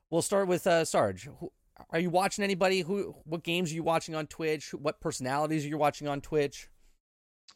we'll 0.10 0.22
start 0.22 0.48
with 0.48 0.68
uh, 0.68 0.86
Sarge. 0.86 1.30
Who, 1.40 1.52
are 1.92 2.00
you 2.00 2.10
watching 2.10 2.44
anybody? 2.44 2.82
Who? 2.82 3.16
What 3.24 3.44
games 3.44 3.72
are 3.72 3.76
you 3.76 3.84
watching 3.84 4.16
on 4.16 4.28
Twitch? 4.28 4.74
What 4.74 5.00
personalities 5.00 5.66
are 5.66 5.70
you 5.70 5.78
watching 5.78 6.08
on 6.08 6.22
Twitch? 6.22 6.70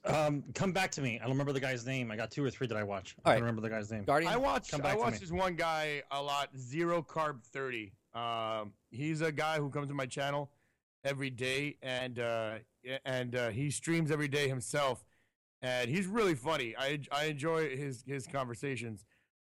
Um, 0.05 0.43
come 0.53 0.71
back 0.71 0.91
to 0.91 1.01
me. 1.01 1.17
I 1.19 1.23
don't 1.23 1.31
remember 1.31 1.53
the 1.53 1.59
guy's 1.59 1.85
name. 1.85 2.11
I 2.11 2.15
got 2.15 2.31
two 2.31 2.43
or 2.43 2.49
three 2.49 2.67
that 2.67 2.77
I 2.77 2.83
watch. 2.83 3.15
All 3.23 3.31
I 3.31 3.35
don't 3.35 3.43
remember 3.43 3.61
the 3.61 3.69
guy's 3.69 3.91
name. 3.91 4.03
Guardian. 4.03 4.31
I 4.31 4.37
watch 4.37 4.69
Come 4.69 4.81
I 4.81 4.83
back 4.83 4.93
to 4.93 4.99
watch 4.99 5.19
this 5.19 5.31
one 5.31 5.55
guy 5.55 6.03
a 6.11 6.21
lot, 6.21 6.49
Zero 6.57 7.01
Carb 7.01 7.43
Thirty. 7.43 7.93
Um, 8.13 8.73
he's 8.91 9.21
a 9.21 9.31
guy 9.31 9.57
who 9.57 9.69
comes 9.69 9.87
to 9.87 9.93
my 9.93 10.05
channel 10.05 10.51
every 11.03 11.29
day, 11.29 11.77
and 11.81 12.19
uh, 12.19 12.55
and 13.05 13.35
uh, 13.35 13.49
he 13.49 13.71
streams 13.71 14.11
every 14.11 14.27
day 14.27 14.47
himself, 14.47 15.03
and 15.61 15.89
he's 15.89 16.05
really 16.05 16.35
funny. 16.35 16.75
I 16.77 16.99
I 17.11 17.25
enjoy 17.25 17.75
his 17.75 18.03
his 18.05 18.27
conversations. 18.27 19.05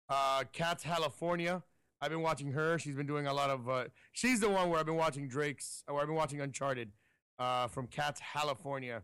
Uh, 0.09 0.43
Cats 0.53 0.83
California. 0.83 1.63
I've 1.99 2.11
been 2.11 2.21
watching 2.21 2.51
her. 2.51 2.77
She's 2.77 2.95
been 2.95 3.07
doing 3.07 3.27
a 3.27 3.33
lot 3.33 3.49
of. 3.49 3.69
Uh, 3.69 3.85
she's 4.11 4.39
the 4.39 4.49
one 4.49 4.69
where 4.69 4.79
I've 4.79 4.85
been 4.85 4.95
watching 4.97 5.27
Drake's. 5.27 5.83
Or 5.87 5.99
I've 5.99 6.07
been 6.07 6.15
watching 6.15 6.41
Uncharted, 6.41 6.91
uh, 7.39 7.67
from 7.67 7.87
Cats 7.87 8.21
California. 8.33 9.03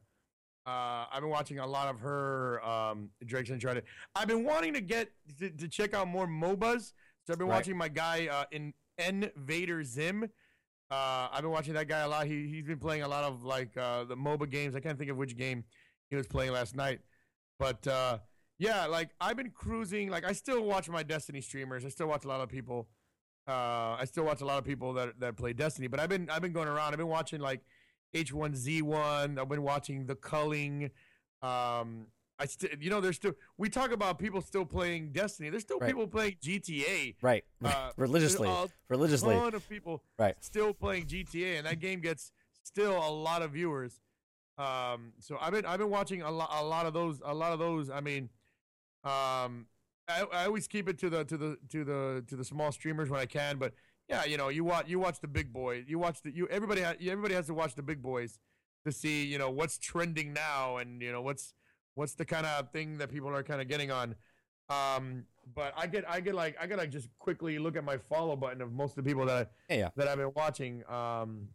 Uh, 0.66 1.06
I've 1.12 1.22
been 1.22 1.30
watching 1.30 1.60
a 1.60 1.68
lot 1.68 1.90
of 1.90 2.00
her 2.00 2.64
um, 2.66 3.10
Drake's 3.26 3.50
Uncharted. 3.50 3.84
I've 4.16 4.28
been 4.28 4.46
wanting 4.46 4.74
to 4.74 4.82
get 4.82 5.10
to, 5.40 5.50
to 5.50 5.68
check 5.68 5.94
out 5.94 6.08
more 6.08 6.26
MOBAs. 6.28 6.94
So 7.26 7.34
I've 7.34 7.38
been 7.40 7.48
Right. 7.48 7.56
watching 7.58 7.78
my 7.78 7.90
guy 7.90 8.28
uh, 8.28 8.46
in 8.52 8.74
Invader 8.98 9.84
Zim. 9.84 10.24
Uh, 10.92 11.28
I've 11.32 11.42
been 11.42 11.52
watching 11.52 11.74
that 11.74 11.88
guy 11.88 12.00
a 12.00 12.08
lot. 12.08 12.28
He 12.28 12.48
he's 12.48 12.64
been 12.66 12.80
playing 12.80 13.02
a 13.04 13.08
lot 13.08 13.24
of 13.24 13.44
like 13.44 13.76
uh, 13.78 14.04
the 14.06 14.16
MOBA 14.16 14.50
games. 14.50 14.76
I 14.76 14.80
can't 14.80 14.98
think 14.98 15.10
of 15.10 15.18
which 15.18 15.36
game 15.36 15.64
he 16.10 16.16
was 16.16 16.28
playing 16.28 16.52
last 16.52 16.76
night, 16.76 17.00
but 17.58 17.86
uh, 17.88 18.20
yeah, 18.60 18.86
like 18.86 19.10
I've 19.20 19.36
been 19.36 19.50
cruising. 19.50 20.10
Like 20.10 20.24
I 20.24 20.34
still 20.34 20.64
watch 20.64 20.88
my 20.90 21.02
Destiny 21.04 21.42
streamers. 21.42 21.84
I 21.84 21.90
still 21.90 22.08
watch 22.08 22.26
a 22.26 22.28
lot 22.28 22.42
of 22.42 22.50
people. 22.50 22.88
Uh, 23.48 23.98
I 24.00 24.04
still 24.06 24.24
watch 24.24 24.42
a 24.42 24.46
lot 24.46 24.60
of 24.60 24.66
people 24.66 24.94
that 24.94 25.20
that 25.20 25.36
play 25.36 25.52
Destiny. 25.54 25.88
But 25.88 26.00
I've 26.00 26.10
been 26.10 26.30
I've 26.30 26.42
been 26.42 26.54
going 26.54 26.68
around. 26.68 26.94
I've 26.94 27.00
been 27.00 27.08
watching 27.08 27.40
like 27.42 27.62
H1Z1. 28.14 29.40
I've 29.40 29.50
been 29.50 29.64
watching 29.64 30.06
The 30.06 30.16
Culling. 30.16 30.92
Um, 31.42 32.08
I 32.40 32.46
still, 32.46 32.70
you 32.80 32.90
know, 32.90 33.00
there's 33.02 33.16
still 33.18 33.34
we 33.58 33.70
talk 33.70 33.92
about 33.92 34.18
people 34.20 34.42
still 34.42 34.66
playing 34.66 35.12
Destiny. 35.12 35.50
There's 35.50 35.64
still 35.64 35.80
Right. 35.80 35.88
people 35.88 36.08
playing 36.08 36.38
GTA. 36.42 37.16
right. 37.22 37.44
Uh, 37.64 37.92
religiously. 37.98 38.50
religiously. 38.90 39.36
A 39.36 39.40
ton 39.40 39.56
of 39.56 39.68
people 39.70 40.04
Right. 40.18 40.36
still 40.42 40.74
playing 40.74 41.06
GTA, 41.08 41.58
and 41.58 41.68
that 41.68 41.80
game 41.80 42.00
gets 42.02 42.32
still 42.64 42.98
a 42.98 43.10
lot 43.12 43.42
of 43.42 43.52
viewers. 43.52 44.02
Um, 44.58 45.14
so 45.20 45.38
I've 45.40 45.52
been 45.52 45.66
I've 45.66 45.80
been 45.80 45.90
watching 45.90 46.22
a 46.22 46.32
lot 46.32 46.50
a 46.54 46.64
lot 46.64 46.86
of 46.86 46.94
those 46.94 47.22
a 47.24 47.34
lot 47.34 47.54
of 47.54 47.60
those. 47.60 47.90
I 47.90 48.02
mean, 48.02 48.30
um, 49.04 49.68
I, 50.08 50.26
I 50.32 50.46
always 50.46 50.68
keep 50.68 50.88
it 50.90 50.98
to 51.00 51.10
the 51.10 51.24
to 51.26 51.38
the 51.38 51.58
to 51.70 51.84
the 51.84 52.24
to 52.28 52.36
the 52.36 52.44
small 52.46 52.72
streamers 52.72 53.10
when 53.10 53.20
I 53.20 53.26
can, 53.26 53.58
but 53.58 53.74
yeah, 54.10 54.26
you 54.26 54.38
know, 54.38 54.50
you 54.50 54.64
watch 54.64 54.88
you 54.88 55.00
watch 55.00 55.20
the 55.20 55.28
big 55.28 55.54
boys. 55.54 55.86
You 55.88 56.00
watch 56.00 56.22
the 56.22 56.32
you 56.34 56.48
everybody 56.48 56.82
ha- 56.82 56.96
everybody 57.02 57.36
has 57.36 57.48
to 57.48 57.54
watch 57.54 57.76
the 57.76 57.84
big 57.84 58.02
boys 58.02 58.40
to 58.86 58.92
see 58.92 59.26
you 59.26 59.38
know 59.38 59.50
what's 59.50 59.78
trending 59.78 60.34
now 60.34 60.78
and 60.78 61.02
you 61.02 61.12
know 61.12 61.22
what's 61.22 61.54
what's 61.96 62.14
the 62.14 62.26
kind 62.26 62.46
of 62.46 62.70
thing 62.72 62.98
that 62.98 63.10
people 63.10 63.30
are 63.30 63.44
kind 63.44 63.62
of 63.62 63.68
getting 63.68 63.92
on. 63.92 64.16
Um, 64.70 65.26
but 65.56 65.74
I 65.78 65.88
get 65.88 66.06
I 66.10 66.20
get 66.20 66.36
like 66.36 66.58
I 66.60 66.68
gotta 66.68 66.88
just 66.88 67.08
quickly 67.20 67.60
look 67.60 67.76
at 67.76 67.84
my 67.84 67.98
follow 67.98 68.36
button 68.36 68.62
of 68.62 68.72
most 68.72 68.98
of 68.98 69.04
the 69.04 69.10
people 69.10 69.26
that 69.26 69.52
I, 69.70 69.74
Yeah, 69.74 69.90
that 69.96 70.08
I've 70.08 70.18
been 70.18 70.34
watching. 70.36 70.84
Um, 70.90 71.50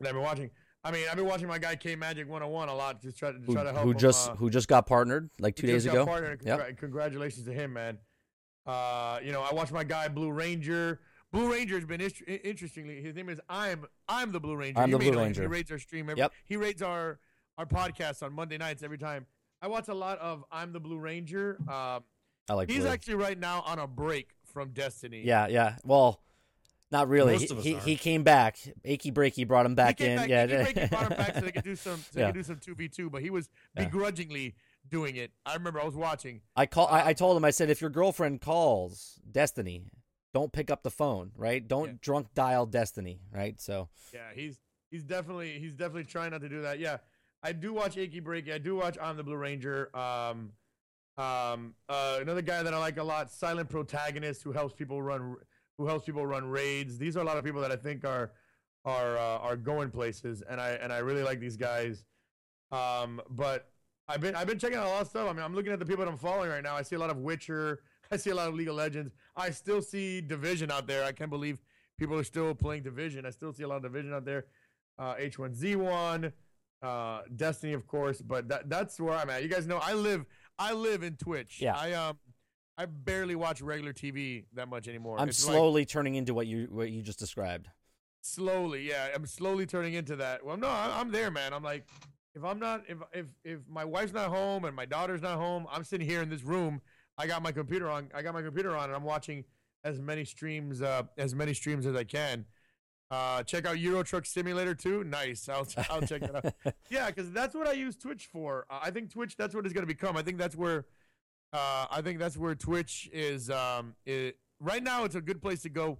that 0.00 0.08
I've 0.08 0.14
been 0.14 0.22
watching. 0.22 0.50
I 0.82 0.90
mean, 0.90 1.06
I've 1.10 1.16
been 1.16 1.26
watching 1.26 1.46
my 1.46 1.58
guy 1.58 1.76
K 1.76 1.94
Magic 1.94 2.26
101 2.26 2.68
a 2.68 2.74
lot, 2.74 3.02
just 3.02 3.18
try 3.18 3.32
to 3.32 3.38
Who, 3.38 3.52
try 3.52 3.64
to 3.64 3.72
help 3.72 3.84
who 3.84 3.90
him, 3.90 3.98
just 3.98 4.30
uh, 4.30 4.34
who 4.36 4.48
just 4.48 4.66
got 4.66 4.86
partnered 4.86 5.28
like 5.38 5.54
two 5.54 5.66
days 5.66 5.84
ago? 5.84 6.06
partnered, 6.06 6.40
Yep. 6.44 6.78
Congratulations 6.78 7.44
to 7.44 7.52
him, 7.52 7.74
man. 7.74 7.98
Uh, 8.66 9.18
you 9.22 9.32
know, 9.32 9.42
I 9.42 9.52
watched 9.52 9.72
my 9.72 9.84
guy 9.84 10.08
Blue 10.08 10.30
Ranger. 10.30 11.00
Blue 11.32 11.50
Ranger 11.52 11.76
has 11.76 11.84
been 11.84 12.00
ist- 12.00 12.22
interestingly. 12.26 13.00
His 13.00 13.14
name 13.14 13.28
is 13.28 13.40
I'm 13.48 13.86
I'm 14.08 14.32
the 14.32 14.40
Blue 14.40 14.56
Ranger. 14.56 14.80
I'm 14.80 14.90
You 14.90 14.98
the 14.98 15.04
Blue 15.04 15.10
know 15.12 15.18
him. 15.18 15.24
Ranger. 15.26 15.42
He 15.42 15.46
rates 15.48 15.70
our 15.70 15.78
stream. 15.78 16.10
Every, 16.10 16.18
Yep. 16.20 16.32
He 16.44 16.56
rates 16.56 16.82
our 16.82 17.18
our 17.58 17.66
podcast 17.66 18.22
on 18.22 18.32
Monday 18.32 18.58
nights 18.58 18.82
every 18.82 18.98
time. 18.98 19.26
I 19.62 19.68
watch 19.68 19.88
a 19.88 19.94
lot 19.94 20.18
of 20.18 20.44
I'm 20.50 20.72
the 20.72 20.80
Blue 20.80 20.98
Ranger. 20.98 21.58
Um, 21.68 22.02
I 22.48 22.54
like. 22.54 22.68
he's 22.70 22.80
Blue. 22.80 22.88
actually 22.88 23.14
right 23.14 23.38
now 23.38 23.62
on 23.66 23.78
a 23.78 23.86
break 23.86 24.30
from 24.44 24.70
Destiny. 24.70 25.22
Yeah, 25.24 25.46
yeah. 25.48 25.76
Well, 25.84 26.20
not 26.90 27.08
really. 27.08 27.34
Most 27.34 27.42
He, 27.42 27.48
of 27.50 27.58
us 27.58 27.64
he, 27.64 27.74
he 27.74 27.96
came 27.96 28.24
back. 28.24 28.58
Achy 28.84 29.12
breaky 29.12 29.46
brought 29.46 29.66
him 29.66 29.74
back 29.76 29.98
he 30.00 30.06
came 30.06 30.12
in. 30.12 30.18
Back, 30.18 30.28
yeah, 30.28 30.64
he, 30.64 30.72
came 30.72 30.88
brought 30.88 31.12
him 31.12 31.16
back 31.18 31.34
so 31.34 31.40
they 31.42 31.52
could 31.52 31.62
do 31.62 31.76
some 31.76 31.98
so 31.98 32.18
they 32.18 32.24
could 32.26 32.34
do 32.34 32.42
some 32.42 32.58
two 32.58 32.74
v 32.74 32.88
two. 32.88 33.08
But 33.10 33.22
he 33.22 33.30
was 33.30 33.48
begrudgingly 33.76 34.54
doing 34.88 35.14
it. 35.16 35.30
I 35.46 35.54
remember 35.54 35.80
I 35.80 35.84
was 35.84 35.94
watching. 35.94 36.40
I 36.56 36.66
call. 36.66 36.88
I, 36.88 37.08
I 37.08 37.12
told 37.12 37.36
him. 37.36 37.44
I 37.44 37.50
said, 37.50 37.70
if 37.70 37.80
your 37.80 37.90
girlfriend 37.90 38.40
calls 38.40 39.20
Destiny, 39.30 39.82
don't 40.32 40.52
pick 40.52 40.70
up 40.70 40.82
the 40.82 40.90
phone. 40.90 41.32
Right? 41.36 41.66
Don't 41.66 41.88
Yeah. 41.88 41.94
drunk 42.00 42.34
dial 42.34 42.66
Destiny. 42.66 43.20
Right? 43.32 43.60
So 43.60 43.88
Yeah, 44.12 44.32
he's 44.34 44.60
he's 44.90 45.04
definitely 45.04 45.58
he's 45.58 45.74
definitely 45.74 46.04
trying 46.04 46.30
not 46.30 46.40
to 46.42 46.48
do 46.48 46.62
that. 46.62 46.78
Yeah, 46.78 46.98
I 47.42 47.52
do 47.52 47.72
watch 47.72 47.96
Achy 47.96 48.20
Breaky. 48.20 48.52
I 48.52 48.58
do 48.58 48.76
watch 48.76 48.96
I'm 49.00 49.16
the 49.16 49.24
Blue 49.24 49.36
Ranger. 49.36 49.94
Um, 49.96 50.52
um, 51.18 51.74
uh, 51.88 52.18
another 52.20 52.42
guy 52.42 52.62
that 52.62 52.72
I 52.72 52.78
like 52.78 52.96
a 52.96 53.02
lot, 53.02 53.30
Silent 53.30 53.68
Protagonist, 53.68 54.42
who 54.42 54.52
helps 54.52 54.74
people 54.74 55.02
run 55.02 55.36
who 55.76 55.86
helps 55.86 56.04
people 56.04 56.26
run 56.26 56.44
raids. 56.46 56.98
These 56.98 57.16
are 57.16 57.20
a 57.20 57.24
lot 57.24 57.36
of 57.38 57.44
people 57.44 57.60
that 57.62 57.72
I 57.72 57.76
think 57.76 58.04
are 58.04 58.32
are 58.84 59.18
uh, 59.18 59.38
are 59.38 59.56
going 59.56 59.90
places, 59.90 60.42
and 60.48 60.60
I 60.60 60.70
and 60.72 60.92
I 60.92 60.98
really 60.98 61.22
like 61.22 61.40
these 61.40 61.56
guys. 61.56 62.04
Um, 62.72 63.20
but 63.30 63.70
I've 64.08 64.20
been 64.20 64.34
I've 64.34 64.46
been 64.46 64.58
checking 64.58 64.78
out 64.78 64.86
a 64.86 64.90
lot 64.90 65.02
of 65.02 65.08
stuff. 65.08 65.28
I 65.28 65.32
mean, 65.32 65.42
I'm 65.42 65.54
looking 65.54 65.72
at 65.72 65.78
the 65.78 65.86
people 65.86 66.04
that 66.04 66.10
I'm 66.10 66.16
following 66.18 66.50
right 66.50 66.62
now. 66.62 66.76
I 66.76 66.82
see 66.82 66.96
a 66.96 66.98
lot 66.98 67.10
of 67.10 67.18
Witcher. 67.18 67.80
I 68.10 68.16
see 68.16 68.30
a 68.30 68.34
lot 68.34 68.48
of 68.48 68.54
League 68.54 68.68
of 68.68 68.74
Legends. 68.74 69.12
I 69.36 69.50
still 69.50 69.80
see 69.80 70.20
Division 70.20 70.70
out 70.70 70.86
there. 70.86 71.04
I 71.04 71.12
can't 71.12 71.30
believe 71.30 71.60
people 71.98 72.18
are 72.18 72.24
still 72.24 72.54
playing 72.54 72.82
Division. 72.82 73.24
I 73.24 73.30
still 73.30 73.52
see 73.52 73.62
a 73.62 73.68
lot 73.68 73.76
of 73.76 73.82
Division 73.82 74.12
out 74.12 74.24
there. 74.24 74.46
Uh, 74.98 75.14
H1Z1, 75.14 76.32
uh, 76.82 77.20
Destiny, 77.36 77.72
of 77.72 77.86
course. 77.86 78.20
But 78.20 78.48
that 78.48 78.68
that's 78.68 78.98
where 78.98 79.14
I'm 79.14 79.30
at. 79.30 79.42
You 79.42 79.48
guys 79.48 79.66
know 79.66 79.78
I 79.80 79.94
live 79.94 80.26
I 80.58 80.72
live 80.72 81.02
in 81.02 81.16
Twitch. 81.16 81.60
Yeah. 81.60 81.76
I 81.76 81.92
um 81.92 82.18
I 82.76 82.86
barely 82.86 83.36
watch 83.36 83.60
regular 83.60 83.92
TV 83.92 84.44
that 84.54 84.68
much 84.68 84.88
anymore. 84.88 85.18
I'm 85.20 85.28
It's 85.28 85.46
like- 85.46 85.54
slowly 85.54 85.84
turning 85.84 86.16
into 86.16 86.34
what 86.34 86.46
you 86.46 86.66
what 86.70 86.90
you 86.90 87.02
just 87.02 87.18
described. 87.18 87.68
slowly 88.22 88.86
yeah 88.86 89.08
i'm 89.14 89.24
slowly 89.24 89.64
turning 89.64 89.94
into 89.94 90.14
that 90.14 90.44
well 90.44 90.58
no 90.58 90.66
I- 90.68 91.00
i'm 91.00 91.10
there 91.10 91.30
man 91.30 91.54
i'm 91.54 91.62
like 91.62 91.86
if 92.34 92.44
i'm 92.44 92.58
not 92.58 92.82
if 92.86 92.98
if 93.14 93.26
if 93.44 93.60
my 93.66 93.82
wife's 93.82 94.12
not 94.12 94.28
home 94.28 94.66
and 94.66 94.76
my 94.76 94.84
daughter's 94.84 95.22
not 95.22 95.38
home 95.38 95.66
i'm 95.72 95.84
sitting 95.84 96.06
here 96.06 96.20
in 96.20 96.28
this 96.28 96.42
room 96.42 96.82
i 97.22 97.26
got 97.26 97.42
my 97.42 97.52
computer 97.52 97.88
on 97.90 98.08
i 98.14 98.22
got 98.22 98.34
my 98.34 98.42
computer 98.42 98.72
on 98.76 98.84
and 98.84 98.94
i'm 98.94 99.04
watching 99.04 99.44
as 99.84 100.00
many 100.00 100.24
streams 100.24 100.82
uh 100.82 101.02
as 101.16 101.34
many 101.34 101.54
streams 101.54 101.86
as 101.86 101.94
i 101.96 102.04
can. 102.04 102.44
Uh 103.10 103.42
check 103.42 103.66
out 103.66 103.78
euro 103.78 104.02
truck 104.04 104.24
simulator 104.26 104.74
2 104.74 105.04
nice. 105.04 105.48
I'll, 105.48 105.66
I'll 105.90 106.02
check 106.02 106.20
that 106.22 106.34
out. 106.36 106.74
Yeah 106.90 107.06
because 107.10 107.30
that's 107.32 107.54
what 107.54 107.66
i 107.66 107.72
use 107.72 107.96
twitch 107.96 108.28
for. 108.32 108.66
Uh, 108.70 108.80
i 108.82 108.90
think 108.90 109.10
twitch 109.12 109.36
that's 109.36 109.54
what 109.54 109.64
it's 109.64 109.74
going 109.74 109.86
to 109.86 109.92
become. 109.96 110.16
I 110.16 110.22
think 110.22 110.38
that's 110.38 110.56
where 110.56 110.86
uh 111.52 111.86
i 111.90 112.00
think 112.04 112.18
that's 112.20 112.36
where 112.36 112.54
twitch 112.54 113.08
is 113.12 113.50
um 113.50 113.94
it, 114.06 114.38
right 114.60 114.82
now 114.82 115.04
it's 115.04 115.16
a 115.16 115.20
good 115.20 115.40
place 115.42 115.62
to 115.62 115.68
go 115.68 115.98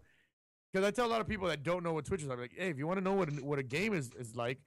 because 0.73 0.87
I 0.87 0.93
tell 0.93 1.07
a 1.07 1.13
lot 1.15 1.21
of 1.21 1.27
people 1.27 1.49
that 1.49 1.65
don't 1.65 1.83
know 1.83 1.93
what 1.95 2.05
Twitch 2.05 2.23
is. 2.23 2.29
I'm 2.29 2.39
like, 2.39 2.53
hey, 2.57 2.71
if 2.71 2.79
you 2.79 2.87
want 2.87 2.99
to 2.99 3.05
know 3.05 3.15
what 3.15 3.29
a, 3.29 3.33
what 3.45 3.59
a 3.59 3.63
game 3.65 3.93
is, 3.93 4.13
is 4.17 4.37
like, 4.37 4.59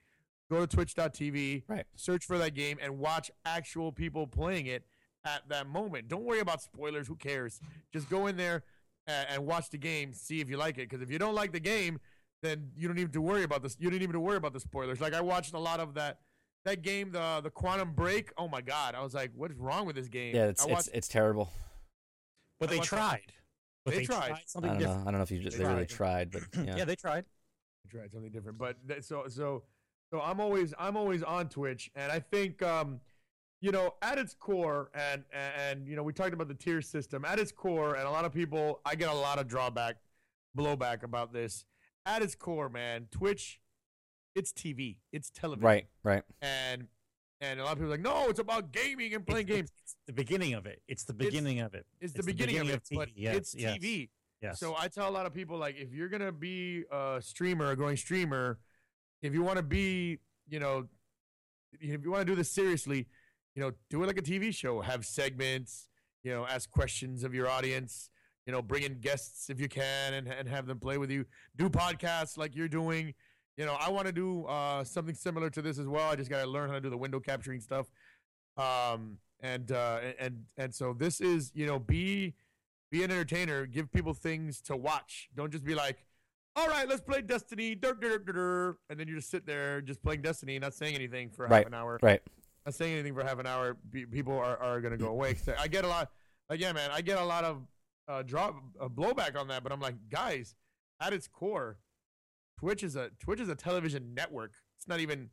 go 0.50 0.60
to 0.60 0.66
twitch.tv, 0.66 1.62
Right. 1.66 1.86
search 1.96 2.26
for 2.26 2.36
that 2.36 2.52
game, 2.52 2.76
and 2.82 2.98
watch 2.98 3.30
actual 3.46 3.90
people 3.90 4.26
playing 4.26 4.66
it 4.66 4.84
at 5.24 5.48
that 5.48 5.66
moment. 5.68 6.08
Don't 6.08 6.24
worry 6.24 6.40
about 6.40 6.62
spoilers. 6.62 7.06
Who 7.08 7.16
cares? 7.16 7.60
Just 7.92 8.08
go 8.10 8.26
in 8.26 8.36
there 8.36 8.62
and, 9.06 9.26
and 9.30 9.46
watch 9.46 9.70
the 9.70 9.78
game, 9.78 10.12
see 10.12 10.40
if 10.40 10.48
you 10.48 10.56
like 10.56 10.78
it. 10.78 10.88
Because 10.88 11.02
if 11.02 11.10
you 11.10 11.18
don't 11.18 11.34
like 11.34 11.52
the 11.52 11.60
game, 11.60 11.98
then 12.42 12.70
you 12.76 12.88
don't 12.88 12.98
even 12.98 13.12
to 13.12 13.20
worry 13.22 13.42
about 13.42 13.62
this. 13.62 13.76
You 13.78 13.90
don't 13.90 14.02
even 14.02 14.12
to 14.12 14.20
worry 14.20 14.36
about 14.36 14.52
the 14.52 14.60
spoilers. 14.60 15.00
Like 15.00 15.14
I 15.14 15.20
watched 15.20 15.54
a 15.54 15.58
lot 15.58 15.80
of 15.80 15.94
that 15.94 16.18
that 16.64 16.82
game, 16.82 17.10
the 17.10 17.40
the 17.42 17.50
Quantum 17.50 17.92
Break. 17.92 18.32
Oh 18.38 18.48
my 18.48 18.60
god, 18.60 18.94
I 18.94 19.02
was 19.02 19.14
like, 19.14 19.30
what 19.34 19.50
is 19.50 19.58
wrong 19.58 19.86
with 19.86 19.96
this 19.96 20.08
game? 20.08 20.34
Yeah, 20.34 20.46
it's 20.46 20.64
I 20.66 20.70
it's 20.70 20.88
it's 20.88 21.08
terrible. 21.08 21.50
But 22.60 22.70
I 22.70 22.74
they 22.76 22.80
tried. 22.80 23.32
But 23.84 23.94
They 23.94 24.04
tried. 24.06 24.32
I 24.32 24.40
something 24.46 24.70
don't 24.70 24.78
different. 24.78 25.00
know. 25.04 25.08
I 25.08 25.10
don't 25.10 25.18
know 25.18 25.24
if 25.24 25.30
you 25.30 25.40
just, 25.40 25.58
They 25.58 25.64
they 25.64 25.68
really 25.70 25.84
tried. 25.86 26.32
tried, 26.32 26.48
but 26.54 26.64
yeah. 26.66 26.76
Yeah. 26.78 26.84
they 26.86 26.96
tried. 26.96 27.24
They 27.84 27.98
tried 27.98 28.10
something 28.12 28.30
different. 28.32 28.56
But 28.56 28.76
that, 28.86 29.04
so 29.04 29.24
so 29.28 29.64
so 30.10 30.20
I'm 30.22 30.40
always 30.40 30.72
I'm 30.78 30.96
always 30.96 31.22
on 31.22 31.48
Twitch, 31.50 31.90
and 31.94 32.10
I 32.10 32.20
think 32.20 32.62
um, 32.62 33.00
you 33.64 33.72
know 33.72 33.94
at 34.02 34.18
its 34.18 34.34
core, 34.34 34.90
and 34.94 35.24
and 35.32 35.88
you 35.88 35.96
know 35.96 36.02
we 36.02 36.12
talked 36.12 36.34
about 36.34 36.48
the 36.48 36.54
tier 36.54 36.82
system 36.82 37.24
at 37.24 37.38
its 37.38 37.50
core, 37.50 37.94
and 37.94 38.06
a 38.06 38.10
lot 38.10 38.26
of 38.26 38.32
people 38.34 38.80
I 38.84 38.94
get 38.94 39.08
a 39.08 39.14
lot 39.14 39.38
of 39.38 39.48
drawback, 39.48 39.96
blowback 40.56 41.02
about 41.02 41.32
this. 41.32 41.64
At 42.04 42.20
its 42.20 42.34
core, 42.34 42.68
man, 42.68 43.08
Twitch, 43.10 43.60
it's 44.34 44.52
TV, 44.52 44.98
it's 45.12 45.30
television, 45.30 45.64
right, 45.64 45.86
right. 46.02 46.22
And 46.42 46.88
and 47.40 47.58
a 47.58 47.64
lot 47.64 47.72
of 47.72 47.78
people 47.78 47.88
are 47.88 47.96
like, 47.96 48.02
no, 48.02 48.28
it's 48.28 48.38
about 48.38 48.70
gaming 48.70 49.14
and 49.14 49.26
playing 49.26 49.46
games. 49.46 49.70
It's 49.82 49.96
the 50.06 50.12
beginning 50.12 50.52
of 50.52 50.66
it. 50.66 50.82
It's 50.86 51.04
the 51.04 51.14
beginning 51.14 51.60
of 51.60 51.74
it. 51.74 51.86
It's 52.02 52.12
the 52.12 52.22
beginning, 52.22 52.58
of 52.58 52.68
it, 52.68 52.82
but 52.92 53.08
TV. 53.08 53.12
Yes, 53.16 53.36
it's 53.36 53.54
yes, 53.54 53.78
TV. 53.78 54.10
Yes. 54.42 54.60
So 54.60 54.74
I 54.78 54.88
tell 54.88 55.08
a 55.08 55.10
lot 55.10 55.24
of 55.24 55.32
people 55.32 55.56
like 55.56 55.76
if 55.78 55.90
you're 55.90 56.10
gonna 56.10 56.32
be 56.32 56.84
a 56.92 57.16
streamer, 57.22 57.70
a 57.70 57.76
growing 57.76 57.96
streamer, 57.96 58.58
if 59.22 59.32
you 59.32 59.42
want 59.42 59.56
to 59.56 59.62
be, 59.62 60.18
you 60.46 60.60
know, 60.60 60.86
if 61.80 62.04
you 62.04 62.10
want 62.10 62.26
to 62.26 62.30
do 62.30 62.36
this 62.36 62.50
seriously, 62.50 63.06
you 63.54 63.62
know, 63.62 63.72
do 63.90 64.02
it 64.02 64.06
like 64.06 64.18
a 64.18 64.22
TV 64.22 64.54
show. 64.54 64.80
Have 64.80 65.04
segments, 65.06 65.88
you 66.22 66.32
know, 66.32 66.46
ask 66.46 66.70
questions 66.70 67.24
of 67.24 67.34
your 67.34 67.48
audience. 67.48 68.10
You 68.46 68.52
know, 68.52 68.60
bring 68.60 68.82
in 68.82 69.00
guests 69.00 69.48
if 69.48 69.58
you 69.58 69.68
can, 69.68 70.12
and 70.14 70.28
and 70.28 70.46
have 70.48 70.66
them 70.66 70.78
play 70.78 70.98
with 70.98 71.10
you. 71.10 71.24
Do 71.56 71.70
podcasts 71.70 72.36
like 72.36 72.54
you're 72.54 72.68
doing. 72.68 73.14
You 73.56 73.64
know, 73.64 73.76
I 73.80 73.88
want 73.90 74.06
to 74.06 74.12
do 74.12 74.44
uh, 74.46 74.82
something 74.84 75.14
similar 75.14 75.48
to 75.50 75.62
this 75.62 75.78
as 75.78 75.86
well. 75.86 76.10
I 76.10 76.16
just 76.16 76.28
got 76.28 76.42
to 76.42 76.50
learn 76.50 76.68
how 76.68 76.74
to 76.74 76.80
do 76.80 76.90
the 76.90 76.96
window 76.98 77.20
capturing 77.20 77.60
stuff. 77.60 77.86
Um, 78.56 79.18
and 79.40 79.70
uh, 79.72 80.00
and 80.18 80.44
and 80.58 80.74
so 80.74 80.92
this 80.92 81.20
is, 81.20 81.52
you 81.54 81.66
know, 81.66 81.78
be 81.78 82.34
be 82.90 83.02
an 83.02 83.10
entertainer. 83.10 83.64
Give 83.66 83.90
people 83.90 84.12
things 84.12 84.60
to 84.62 84.76
watch. 84.76 85.28
Don't 85.34 85.50
just 85.50 85.64
be 85.64 85.74
like, 85.74 86.04
all 86.54 86.68
right, 86.68 86.86
let's 86.88 87.00
play 87.00 87.22
Destiny, 87.22 87.74
dur, 87.74 87.94
dur, 87.94 88.18
dur, 88.18 88.32
dur," 88.32 88.76
and 88.90 89.00
then 89.00 89.08
you 89.08 89.16
just 89.16 89.30
sit 89.30 89.46
there 89.46 89.80
just 89.80 90.02
playing 90.02 90.20
Destiny, 90.22 90.58
not 90.58 90.74
saying 90.74 90.94
anything 90.94 91.30
for 91.30 91.46
Right. 91.46 91.58
half 91.58 91.66
an 91.66 91.74
hour. 91.74 91.98
Right. 92.02 92.20
Not 92.66 92.74
saying 92.74 92.94
anything 92.94 93.14
for 93.14 93.22
half 93.24 93.38
an 93.38 93.46
hour. 93.46 93.76
Be, 93.90 94.06
people 94.06 94.32
are, 94.38 94.56
are 94.56 94.80
going 94.80 94.92
to 94.92 94.98
go 94.98 95.08
away. 95.08 95.34
'Cause 95.34 95.50
I 95.58 95.68
get 95.68 95.84
a 95.84 95.88
lot. 95.88 96.10
Like, 96.48 96.60
yeah, 96.60 96.72
man, 96.72 96.90
I 96.92 97.00
get 97.02 97.18
a 97.18 97.24
lot 97.24 97.44
of 97.44 97.66
uh, 98.08 98.22
drop 98.22 98.56
uh, 98.80 98.88
blowback 98.88 99.36
on 99.38 99.48
that. 99.48 99.62
But 99.62 99.72
I'm 99.72 99.80
like, 99.80 99.96
guys, 100.10 100.54
at 101.00 101.12
its 101.12 101.26
core, 101.28 101.78
Twitch 102.58 102.82
is 102.82 102.96
a 102.96 103.10
Twitch 103.20 103.40
is 103.40 103.48
a 103.48 103.54
television 103.54 104.14
network. 104.14 104.52
It's 104.78 104.88
not 104.88 105.00
even. 105.00 105.30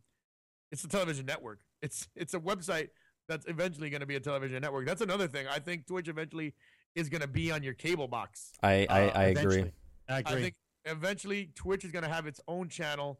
It's 0.71 0.83
a 0.83 0.87
television 0.87 1.25
network. 1.25 1.59
It's 1.81 2.07
it's 2.15 2.33
a 2.33 2.39
website 2.39 2.89
that's 3.27 3.45
eventually 3.47 3.89
going 3.89 4.01
to 4.01 4.05
be 4.07 4.15
a 4.15 4.19
television 4.19 4.61
network. 4.61 4.85
That's 4.85 5.01
another 5.01 5.27
thing. 5.27 5.47
I 5.47 5.59
think 5.59 5.85
Twitch 5.87 6.07
eventually 6.09 6.53
is 6.95 7.07
going 7.09 7.21
to 7.21 7.27
be 7.27 7.51
on 7.51 7.63
your 7.63 7.73
cable 7.73 8.07
box. 8.07 8.51
I 8.63 8.85
I, 8.89 9.01
Uh, 9.09 9.11
I 9.19 9.23
agree. 9.25 9.41
Eventually. 9.43 9.71
I 10.09 10.19
agree. 10.19 10.33
I 10.35 10.41
think 10.41 10.55
eventually 10.85 11.49
Twitch 11.55 11.85
is 11.85 11.91
going 11.91 12.03
to 12.03 12.09
have 12.09 12.25
its 12.27 12.41
own 12.47 12.67
channel. 12.67 13.19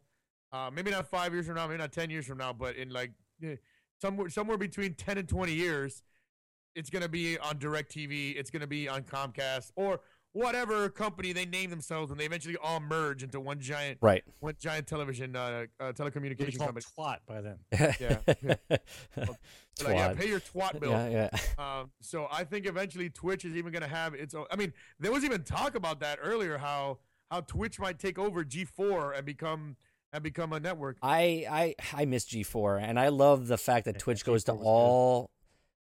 Uh, 0.52 0.70
maybe 0.72 0.90
not 0.90 1.06
five 1.08 1.32
years 1.32 1.46
from 1.46 1.54
now, 1.56 1.66
maybe 1.66 1.78
not 1.78 1.92
ten 1.92 2.10
years 2.10 2.26
from 2.26 2.36
now, 2.38 2.52
but 2.52 2.76
in 2.76 2.90
like 2.90 3.12
eh, 3.42 3.56
somewhere 4.02 4.28
somewhere 4.28 4.58
between 4.58 4.94
ten 4.94 5.16
and 5.18 5.28
twenty 5.28 5.54
years, 5.54 6.02
it's 6.74 6.90
going 6.90 7.02
to 7.02 7.08
be 7.08 7.38
on 7.38 7.54
Directv. 7.58 8.36
It's 8.36 8.50
going 8.50 8.60
to 8.60 8.66
be 8.66 8.88
on 8.88 9.02
Comcast 9.02 9.70
or 9.76 10.00
whatever 10.34 10.88
company 10.88 11.30
they 11.34 11.44
name 11.44 11.68
themselves 11.68 12.10
and 12.10 12.18
they 12.18 12.24
eventually 12.24 12.56
all 12.62 12.80
merge 12.80 13.22
into 13.22 13.38
one 13.38 13.60
giant 13.60 13.98
Right. 14.00 14.24
one 14.40 14.54
giant 14.58 14.86
television 14.86 15.36
uh, 15.36 15.66
uh, 15.78 15.88
It'll 15.90 16.08
be 16.08 16.18
telecommunication 16.20 16.56
called 16.58 16.74
company. 16.74 16.86
twat 16.98 17.18
by 17.26 17.40
then. 17.42 17.58
Yeah. 18.00 18.18
Like, 18.26 18.38
yeah, 19.18 20.08
Twat. 20.12 20.16
pay 20.16 20.28
your 20.28 20.40
twat 20.40 20.80
bill. 20.80 20.90
Yeah, 20.92 21.28
yeah. 21.58 21.80
Um, 21.80 21.90
so 22.00 22.28
I 22.32 22.44
think 22.44 22.66
eventually 22.66 23.10
Twitch 23.10 23.44
is 23.44 23.54
even 23.56 23.72
going 23.72 23.82
to 23.82 23.88
have 23.94 24.14
its 24.14 24.34
own. 24.34 24.46
I 24.50 24.56
mean, 24.56 24.72
there 24.98 25.12
was 25.12 25.22
even 25.24 25.42
talk 25.42 25.74
about 25.74 26.00
that 26.00 26.18
earlier. 26.22 26.56
How 26.56 26.98
how 27.30 27.40
Twitch 27.42 27.78
might 27.78 27.98
take 27.98 28.18
over 28.18 28.42
G4 28.42 29.16
and 29.16 29.26
become 29.26 29.76
and 30.12 30.22
become 30.22 30.52
a 30.52 30.60
network. 30.60 30.96
I 31.02 31.46
I 31.50 31.74
I 31.94 32.04
miss 32.04 32.26
G4 32.26 32.82
and 32.82 32.98
I 32.98 33.08
love 33.08 33.46
the 33.48 33.58
fact 33.58 33.86
that 33.86 33.96
Yeah, 33.96 34.00
Twitch 34.00 34.24
goes 34.24 34.44
to 34.44 34.52
G4 34.52 34.58
good. 34.58 34.64
all 34.66 35.30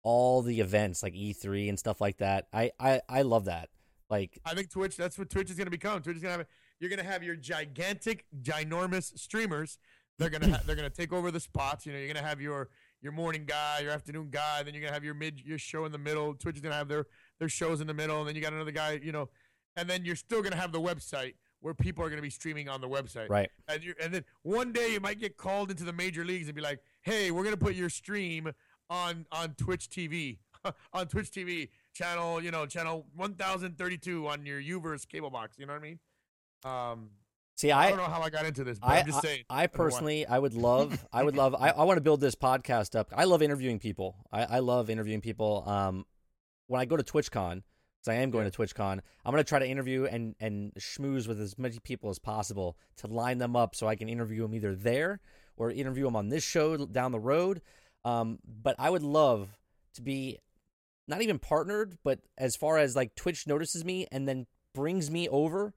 all 0.02 0.42
the 0.42 0.60
events 0.60 1.02
like 1.02 1.14
E3 1.14 1.68
and 1.68 1.78
stuff 1.78 2.00
like 2.00 2.18
that. 2.18 2.46
I 2.52 2.70
I 2.78 3.00
I 3.08 3.22
love 3.22 3.46
that. 3.46 3.68
Like 4.10 4.38
I 4.44 4.54
think 4.54 4.70
Twitch. 4.70 4.96
That's 4.96 5.18
what 5.18 5.30
Twitch 5.30 5.50
is 5.50 5.56
going 5.56 5.66
to 5.66 5.70
become. 5.70 6.00
Twitch 6.02 6.16
is 6.16 6.22
going 6.22 6.32
to 6.34 6.38
have. 6.38 6.46
You're 6.78 6.90
going 6.90 7.02
to 7.04 7.10
have 7.10 7.22
your 7.22 7.36
gigantic, 7.36 8.26
ginormous 8.42 9.18
streamers. 9.18 9.78
They're 10.18 10.30
gonna 10.30 10.48
ha- 10.48 10.60
they're 10.64 10.76
gonna 10.76 10.90
take 10.90 11.12
over 11.12 11.32
the 11.32 11.40
spots. 11.40 11.86
You 11.86 11.92
know, 11.92 11.98
you're 11.98 12.12
gonna 12.12 12.24
have 12.24 12.40
your 12.40 12.68
your 13.02 13.10
morning 13.10 13.44
guy, 13.46 13.80
your 13.80 13.90
afternoon 13.90 14.28
guy, 14.30 14.62
then 14.62 14.72
you're 14.72 14.80
gonna 14.82 14.92
have 14.92 15.02
your 15.02 15.14
mid 15.14 15.40
your 15.40 15.58
show 15.58 15.86
in 15.86 15.90
the 15.92 15.98
middle. 15.98 16.34
Twitch 16.34 16.54
is 16.54 16.60
gonna 16.62 16.76
have 16.76 16.86
their 16.86 17.06
their 17.40 17.48
shows 17.48 17.80
in 17.80 17.88
the 17.88 17.94
middle, 17.94 18.20
and 18.20 18.28
then 18.28 18.36
you 18.36 18.40
got 18.40 18.52
another 18.52 18.70
guy. 18.70 19.00
You 19.02 19.10
know, 19.10 19.28
and 19.76 19.90
then 19.90 20.04
you're 20.04 20.14
still 20.14 20.40
gonna 20.40 20.54
have 20.54 20.70
the 20.70 20.80
website 20.80 21.34
where 21.64 21.72
people 21.72 22.04
are 22.04 22.10
gonna 22.10 22.20
be 22.20 22.28
streaming 22.28 22.68
on 22.68 22.82
the 22.82 22.88
website. 22.88 23.30
right. 23.30 23.50
And 23.68 23.82
you 23.82 23.94
and 23.98 24.12
then 24.12 24.26
one 24.42 24.70
day 24.70 24.92
you 24.92 25.00
might 25.00 25.18
get 25.18 25.38
called 25.38 25.70
into 25.70 25.82
the 25.82 25.94
major 25.94 26.22
leagues 26.22 26.46
and 26.46 26.54
be 26.54 26.60
like, 26.60 26.80
"Hey, 27.00 27.30
we're 27.30 27.42
gonna 27.42 27.56
put 27.56 27.74
your 27.74 27.88
stream 27.88 28.52
on 28.90 29.24
on 29.32 29.54
Twitch 29.54 29.88
TV, 29.88 30.36
on 30.92 31.06
Twitch 31.06 31.30
TV 31.30 31.70
channel, 31.94 32.42
you 32.42 32.50
know, 32.50 32.66
channel 32.66 33.06
1032 33.16 34.28
on 34.28 34.44
your 34.44 34.60
Uverse 34.60 35.08
cable 35.08 35.30
box." 35.30 35.58
You 35.58 35.64
know 35.64 35.72
what 35.72 35.78
I 35.78 35.82
mean? 35.82 35.98
Um, 36.64 37.10
See, 37.56 37.70
I, 37.70 37.86
I 37.86 37.88
don't 37.88 37.98
know 37.98 38.04
how 38.04 38.20
I 38.20 38.28
got 38.28 38.44
into 38.44 38.62
this, 38.62 38.78
but 38.78 38.90
I, 38.90 38.98
I'm 38.98 39.06
just 39.06 39.22
saying. 39.22 39.44
I 39.48 39.62
why. 39.62 39.66
personally, 39.68 40.26
I 40.26 40.38
would 40.38 40.54
love, 40.68 41.02
I 41.14 41.22
would 41.22 41.34
love, 41.34 41.54
I, 41.58 41.70
I 41.70 41.84
want 41.84 41.96
to 41.96 42.02
build 42.02 42.20
this 42.20 42.34
podcast 42.34 42.94
up. 42.94 43.08
I 43.16 43.24
love 43.24 43.40
interviewing 43.40 43.78
people. 43.78 44.16
I, 44.30 44.44
I 44.44 44.58
love 44.58 44.90
interviewing 44.90 45.22
people. 45.22 45.66
Um, 45.66 46.04
when 46.66 46.82
I 46.82 46.84
go 46.84 46.98
to 46.98 47.02
TwitchCon, 47.02 47.62
because 48.04 48.18
I 48.18 48.22
am 48.22 48.30
going 48.30 48.44
Yeah. 48.44 48.50
to 48.50 48.58
TwitchCon, 48.58 49.00
I'm 49.24 49.32
going 49.32 49.42
to 49.42 49.48
try 49.48 49.58
to 49.58 49.66
interview 49.66 50.04
and 50.04 50.34
and 50.40 50.72
schmooze 50.74 51.26
with 51.26 51.40
as 51.40 51.58
many 51.58 51.78
people 51.80 52.10
as 52.10 52.18
possible 52.18 52.76
to 52.96 53.06
line 53.06 53.38
them 53.38 53.56
up 53.56 53.74
so 53.74 53.86
I 53.86 53.96
can 53.96 54.08
interview 54.08 54.42
them 54.42 54.54
either 54.54 54.74
there 54.74 55.20
or 55.56 55.70
interview 55.70 56.04
them 56.04 56.16
on 56.16 56.28
this 56.28 56.44
show 56.44 56.76
down 56.86 57.12
the 57.12 57.20
road. 57.20 57.62
Um, 58.04 58.38
but 58.44 58.76
I 58.78 58.90
would 58.90 59.02
love 59.02 59.56
to 59.94 60.02
be 60.02 60.38
not 61.06 61.22
even 61.22 61.38
partnered, 61.38 61.98
but 62.02 62.20
as 62.36 62.56
far 62.56 62.78
as 62.78 62.96
like 62.96 63.14
Twitch 63.14 63.46
notices 63.46 63.84
me 63.84 64.06
and 64.10 64.28
then 64.28 64.46
brings 64.74 65.10
me 65.10 65.28
over 65.28 65.74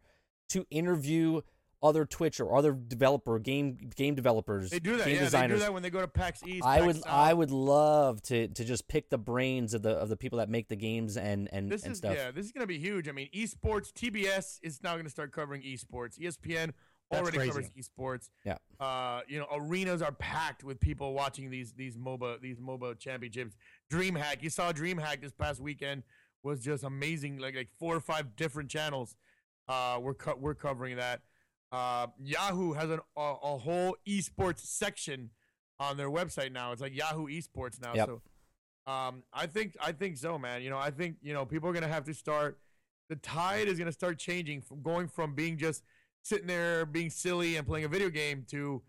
to 0.50 0.66
interview 0.72 1.42
other 1.84 2.06
Twitch 2.06 2.40
or 2.40 2.56
other 2.58 2.74
developer 2.74 3.38
game 3.40 3.78
game 3.96 4.16
developers, 4.16 4.72
They 4.72 4.80
do 4.80 4.98
that. 4.98 5.06
game 5.06 5.14
Yeah, 5.14 5.20
they 5.20 5.26
designers. 5.26 5.60
do 5.60 5.66
that 5.66 5.74
when 5.74 5.84
they 5.84 5.90
go 5.92 6.02
to 6.02 6.08
PAX 6.08 6.42
East. 6.46 6.66
I 6.66 6.78
PAX 6.78 6.88
would 6.88 6.96
South. 6.98 7.06
I 7.08 7.34
would 7.34 7.52
love 7.52 8.22
to 8.24 8.48
to 8.48 8.66
just 8.66 8.88
pick 8.88 9.10
the 9.10 9.18
brains 9.18 9.74
of 9.74 9.84
the 9.84 9.92
of 9.92 10.10
the 10.10 10.18
people 10.18 10.40
that 10.40 10.50
make 10.50 10.70
the 10.70 10.76
games 10.76 11.18
and 11.18 11.48
and, 11.52 11.72
This 11.72 11.84
and 11.84 11.92
is 11.92 12.00
stuff. 12.00 12.16
yeah. 12.16 12.32
This 12.32 12.46
is 12.48 12.52
gonna 12.52 12.66
be 12.68 12.80
huge. 12.80 13.08
I 13.08 13.12
mean, 13.12 13.30
esports. 13.34 13.92
TBS 13.94 14.60
is 14.64 14.82
now 14.82 14.96
gonna 14.98 15.10
start 15.10 15.32
covering 15.32 15.62
esports. 15.62 16.18
ESPN 16.20 16.74
That's 17.12 17.22
already 17.22 17.38
crazy. 17.38 17.52
covers 17.52 17.70
esports. 17.78 18.30
Yeah. 18.44 18.58
Uh, 18.80 19.22
you 19.28 19.38
know, 19.38 19.48
arenas 19.52 20.02
are 20.02 20.12
packed 20.12 20.64
with 20.64 20.80
people 20.80 21.14
watching 21.14 21.50
these 21.52 21.74
these 21.74 21.96
MOBA 21.96 22.42
these 22.42 22.60
MOBA 22.60 22.98
championships. 22.98 23.56
DreamHack. 23.92 24.42
You 24.42 24.50
saw 24.50 24.72
DreamHack 24.74 25.22
this 25.22 25.32
past 25.32 25.62
weekend 25.62 26.04
was 26.42 26.60
just 26.64 26.84
amazing. 26.84 27.38
Like 27.38 27.56
like 27.56 27.70
four 27.80 27.96
or 27.96 28.02
five 28.02 28.36
different 28.36 28.70
channels. 28.72 29.16
Uh, 29.68 30.00
we're 30.02 30.14
co- 30.16 30.38
we're 30.40 30.56
covering 30.56 30.98
that. 30.98 31.22
Uh, 31.72 32.08
Yahoo 32.20 32.74
has 32.74 32.90
an, 32.90 33.00
a, 33.18 33.22
a 33.22 33.58
whole 33.58 33.96
esports 34.08 34.60
section 34.60 35.32
on 35.80 35.98
their 35.98 36.10
website 36.10 36.52
now. 36.52 36.72
It's 36.72 36.82
like 36.82 36.96
Yahoo 36.96 37.28
Esports 37.28 37.82
now. 37.82 37.94
Yep. 37.94 38.08
So, 38.08 38.92
um, 38.92 39.24
I 39.34 39.48
think 39.48 39.76
I 39.82 39.92
think 39.92 40.18
so, 40.18 40.38
man. 40.38 40.62
You 40.62 40.70
know, 40.70 40.78
I 40.78 40.92
think 40.92 41.18
you 41.22 41.34
know 41.34 41.46
people 41.46 41.70
are 41.70 41.74
gonna 41.74 41.88
have 41.88 42.06
to 42.06 42.14
start. 42.14 42.58
The 43.10 43.18
tide 43.18 43.68
is 43.68 43.78
gonna 43.78 43.92
start 43.92 44.18
changing 44.18 44.62
from 44.62 44.82
going 44.82 45.08
from 45.08 45.34
being 45.36 45.58
just 45.58 45.84
sitting 46.24 46.48
there 46.48 46.86
being 46.86 47.10
silly 47.10 47.56
and 47.56 47.66
playing 47.66 47.86
a 47.86 47.88
video 47.88 48.10
game 48.10 48.46
to, 48.50 48.82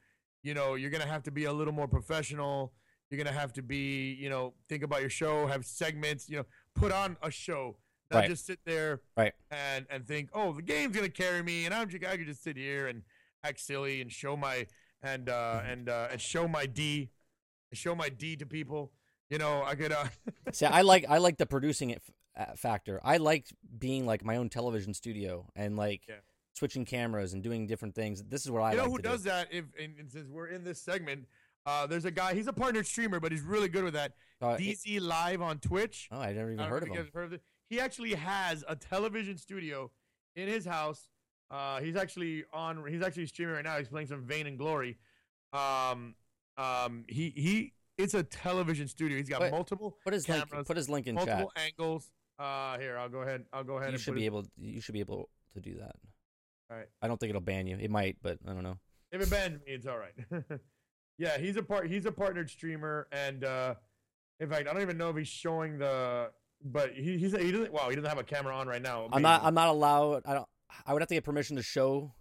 you 0.42 0.55
know, 0.55 0.74
you're 0.74 0.90
gonna 0.90 1.06
have 1.06 1.22
to 1.24 1.30
be 1.30 1.44
a 1.44 1.52
little 1.52 1.72
more 1.72 1.88
professional. 1.88 2.72
You're 3.10 3.22
gonna 3.22 3.36
have 3.36 3.52
to 3.55 3.62
be, 3.62 4.14
you 4.14 4.28
know, 4.28 4.55
think 4.68 4.82
about 4.82 5.00
your 5.00 5.10
show, 5.10 5.46
have 5.46 5.64
segments, 5.64 6.28
you 6.28 6.38
know, 6.38 6.46
put 6.74 6.92
on 6.92 7.16
a 7.22 7.30
show, 7.30 7.76
not 8.10 8.18
Right. 8.20 8.28
just 8.30 8.47
sit 8.47 8.60
there 8.64 9.01
Right. 9.16 9.35
and 9.51 9.86
and 9.90 10.06
think, 10.06 10.30
oh, 10.32 10.52
the 10.52 10.62
game's 10.62 10.94
gonna 10.97 11.09
carry 11.09 11.43
me, 11.43 11.64
and 11.66 11.74
I'm 11.74 11.89
just 11.89 12.05
I 12.05 12.16
could 12.16 12.26
just 12.26 12.43
sit 12.43 12.56
here 12.56 12.86
and 12.89 13.02
act 13.44 13.60
silly 13.60 14.01
and 14.01 14.10
show 14.10 14.36
my 14.36 14.66
and 15.02 15.28
uh 15.28 15.62
and 15.64 15.89
uh 15.89 16.09
and 16.10 16.20
show 16.20 16.48
my 16.48 16.66
D, 16.66 17.10
show 17.72 17.94
my 17.94 18.09
D 18.09 18.36
to 18.36 18.47
people. 18.47 18.93
You 19.30 19.39
know, 19.39 19.62
I 19.62 19.74
could 19.74 19.93
uh 19.93 20.06
See, 20.52 20.66
I 20.66 20.82
like 20.82 21.05
I 21.09 21.18
like 21.18 21.36
the 21.36 21.47
producing 21.47 21.90
it 21.90 22.02
f- 22.36 22.48
uh, 22.51 22.55
factor. 22.56 23.01
I 23.05 23.18
like 23.18 23.47
being 23.78 24.06
like 24.06 24.24
my 24.24 24.36
own 24.36 24.48
television 24.48 24.94
studio 24.94 25.47
and 25.55 25.76
like 25.76 26.02
Yeah. 26.09 26.16
switching 26.55 26.85
cameras 26.86 27.35
and 27.35 27.43
doing 27.43 27.66
different 27.66 27.94
things. 27.94 28.22
This 28.24 28.44
is 28.44 28.51
what 28.51 28.62
I 28.62 28.70
you 28.72 28.76
know 28.78 28.85
like 28.85 28.90
who 28.93 28.97
to 28.98 29.02
do. 29.02 29.09
does 29.10 29.22
that? 29.24 29.48
If 29.52 29.66
and, 29.78 29.94
and 29.98 30.10
since 30.10 30.28
we're 30.30 30.47
in 30.48 30.64
this 30.64 30.80
segment, 30.80 31.26
uh, 31.66 31.86
there's 31.86 32.06
a 32.06 32.10
guy. 32.10 32.32
He's 32.35 32.47
a 32.47 32.52
partner 32.55 32.82
streamer, 32.82 33.20
but 33.20 33.30
he's 33.32 33.43
really 33.43 33.68
good 33.68 33.85
with 33.85 33.94
that. 33.94 34.14
Uh, 34.40 34.56
it- 34.59 35.02
Live 35.02 35.43
on 35.43 35.59
Twitch. 35.59 36.09
oh, 36.10 36.18
I 36.20 36.32
never 36.32 36.51
even 36.52 36.64
heard 36.66 36.85
of 36.85 36.89
him. 36.89 37.09
heard 37.12 37.32
of. 37.35 37.40
He 37.68 37.80
actually 37.80 38.14
has 38.14 38.64
a 38.68 38.74
television 38.74 39.36
studio 39.36 39.90
in 40.36 40.48
his 40.48 40.64
house. 40.64 41.08
Uh, 41.50 41.80
he's 41.80 41.96
actually 41.96 42.44
on. 42.52 42.84
He's 42.88 43.02
actually 43.02 43.26
streaming 43.26 43.54
right 43.54 43.64
now. 43.64 43.78
He's 43.78 43.88
playing 43.88 44.08
some 44.08 44.22
Vain 44.24 44.46
and 44.46 44.58
Glory. 44.58 44.98
Um, 45.52 46.14
um, 46.56 47.04
he 47.08 47.30
he. 47.30 47.72
It's 47.96 48.14
a 48.14 48.22
television 48.22 48.86
studio. 48.86 49.18
He's 49.18 49.28
got 49.28 49.50
multiple 49.50 49.96
Put 50.04 50.12
his 50.12 50.24
cameras, 50.24 50.52
link. 50.52 50.66
Put 50.66 50.76
his 50.76 50.88
link 50.88 51.06
in 51.06 51.16
chat. 51.16 51.26
multiple 51.26 51.52
angles. 51.56 52.12
Uh, 52.38 52.78
here 52.78 52.96
I'll 52.96 53.08
go 53.08 53.22
ahead. 53.22 53.44
I'll 53.52 53.64
go 53.64 53.78
ahead. 53.78 53.88
You 53.88 53.94
and 53.94 54.02
should 54.02 54.14
be 54.14 54.26
able. 54.26 54.46
You 54.56 54.80
should 54.80 54.92
be 54.92 55.00
able 55.00 55.28
to 55.54 55.60
do 55.60 55.74
that. 55.78 55.96
All 56.70 56.76
right. 56.76 56.86
I 57.02 57.08
don't 57.08 57.18
think 57.18 57.30
it'll 57.30 57.40
ban 57.40 57.66
you. 57.66 57.76
It 57.80 57.90
might, 57.90 58.16
but 58.22 58.38
I 58.46 58.52
don't 58.52 58.62
know. 58.62 58.78
If 59.10 59.22
it 59.22 59.30
bans 59.30 59.58
me, 59.66 59.72
it's 59.72 59.86
all 59.86 59.98
right. 59.98 60.14
yeah, 61.18 61.38
he's 61.38 61.56
a 61.56 61.62
part. 61.62 61.88
He's 61.88 62.04
a 62.04 62.12
partnered 62.12 62.50
streamer, 62.50 63.08
and 63.10 63.42
uh, 63.42 63.74
in 64.38 64.48
fact, 64.48 64.68
I 64.68 64.72
don't 64.72 64.82
even 64.82 64.98
know 64.98 65.10
if 65.10 65.16
he's 65.16 65.28
showing 65.28 65.78
the. 65.78 66.30
But 66.64 66.93
he 66.93 67.18
he's, 67.18 67.32
he 67.36 67.52
doesn't. 67.52 67.72
Wow, 67.72 67.89
he 67.89 67.97
doesn't 67.97 68.09
have 68.09 68.18
a 68.18 68.24
camera 68.24 68.56
on 68.56 68.66
right 68.66 68.82
now. 68.82 69.09
I'm 69.12 69.22
not. 69.22 69.43
I'm 69.44 69.55
not 69.55 69.68
allowed. 69.68 70.22
I 70.26 70.35
don't. 70.35 70.48
I 70.86 70.93
would 70.93 71.02
have 71.02 71.09
to 71.09 71.14
get 71.14 71.24
permission 71.24 71.56
to 71.56 71.62
show 71.62 72.12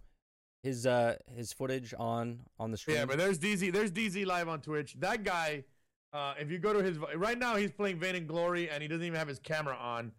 his 0.62 0.86
uh 0.86 1.16
his 1.34 1.52
footage 1.52 1.94
on 1.98 2.40
on 2.58 2.70
the 2.70 2.76
stream. 2.76 2.96
Yeah, 2.96 3.04
but 3.06 3.18
there's 3.18 3.38
DZ. 3.38 3.72
There's 3.72 3.90
DZ 3.90 4.26
live 4.26 4.48
on 4.48 4.60
Twitch. 4.60 4.96
That 4.98 5.24
guy. 5.24 5.64
Uh, 6.10 6.32
if 6.40 6.50
you 6.50 6.58
go 6.58 6.72
to 6.72 6.82
his 6.82 6.98
right 7.16 7.38
now, 7.38 7.56
he's 7.56 7.70
playing 7.70 7.98
Vain 7.98 8.14
and 8.14 8.26
Glory, 8.26 8.70
and 8.70 8.80
he 8.80 8.88
doesn't 8.88 9.04
even 9.04 9.18
have 9.18 9.28
his 9.28 9.38
camera 9.38 9.76
on. 9.76 10.12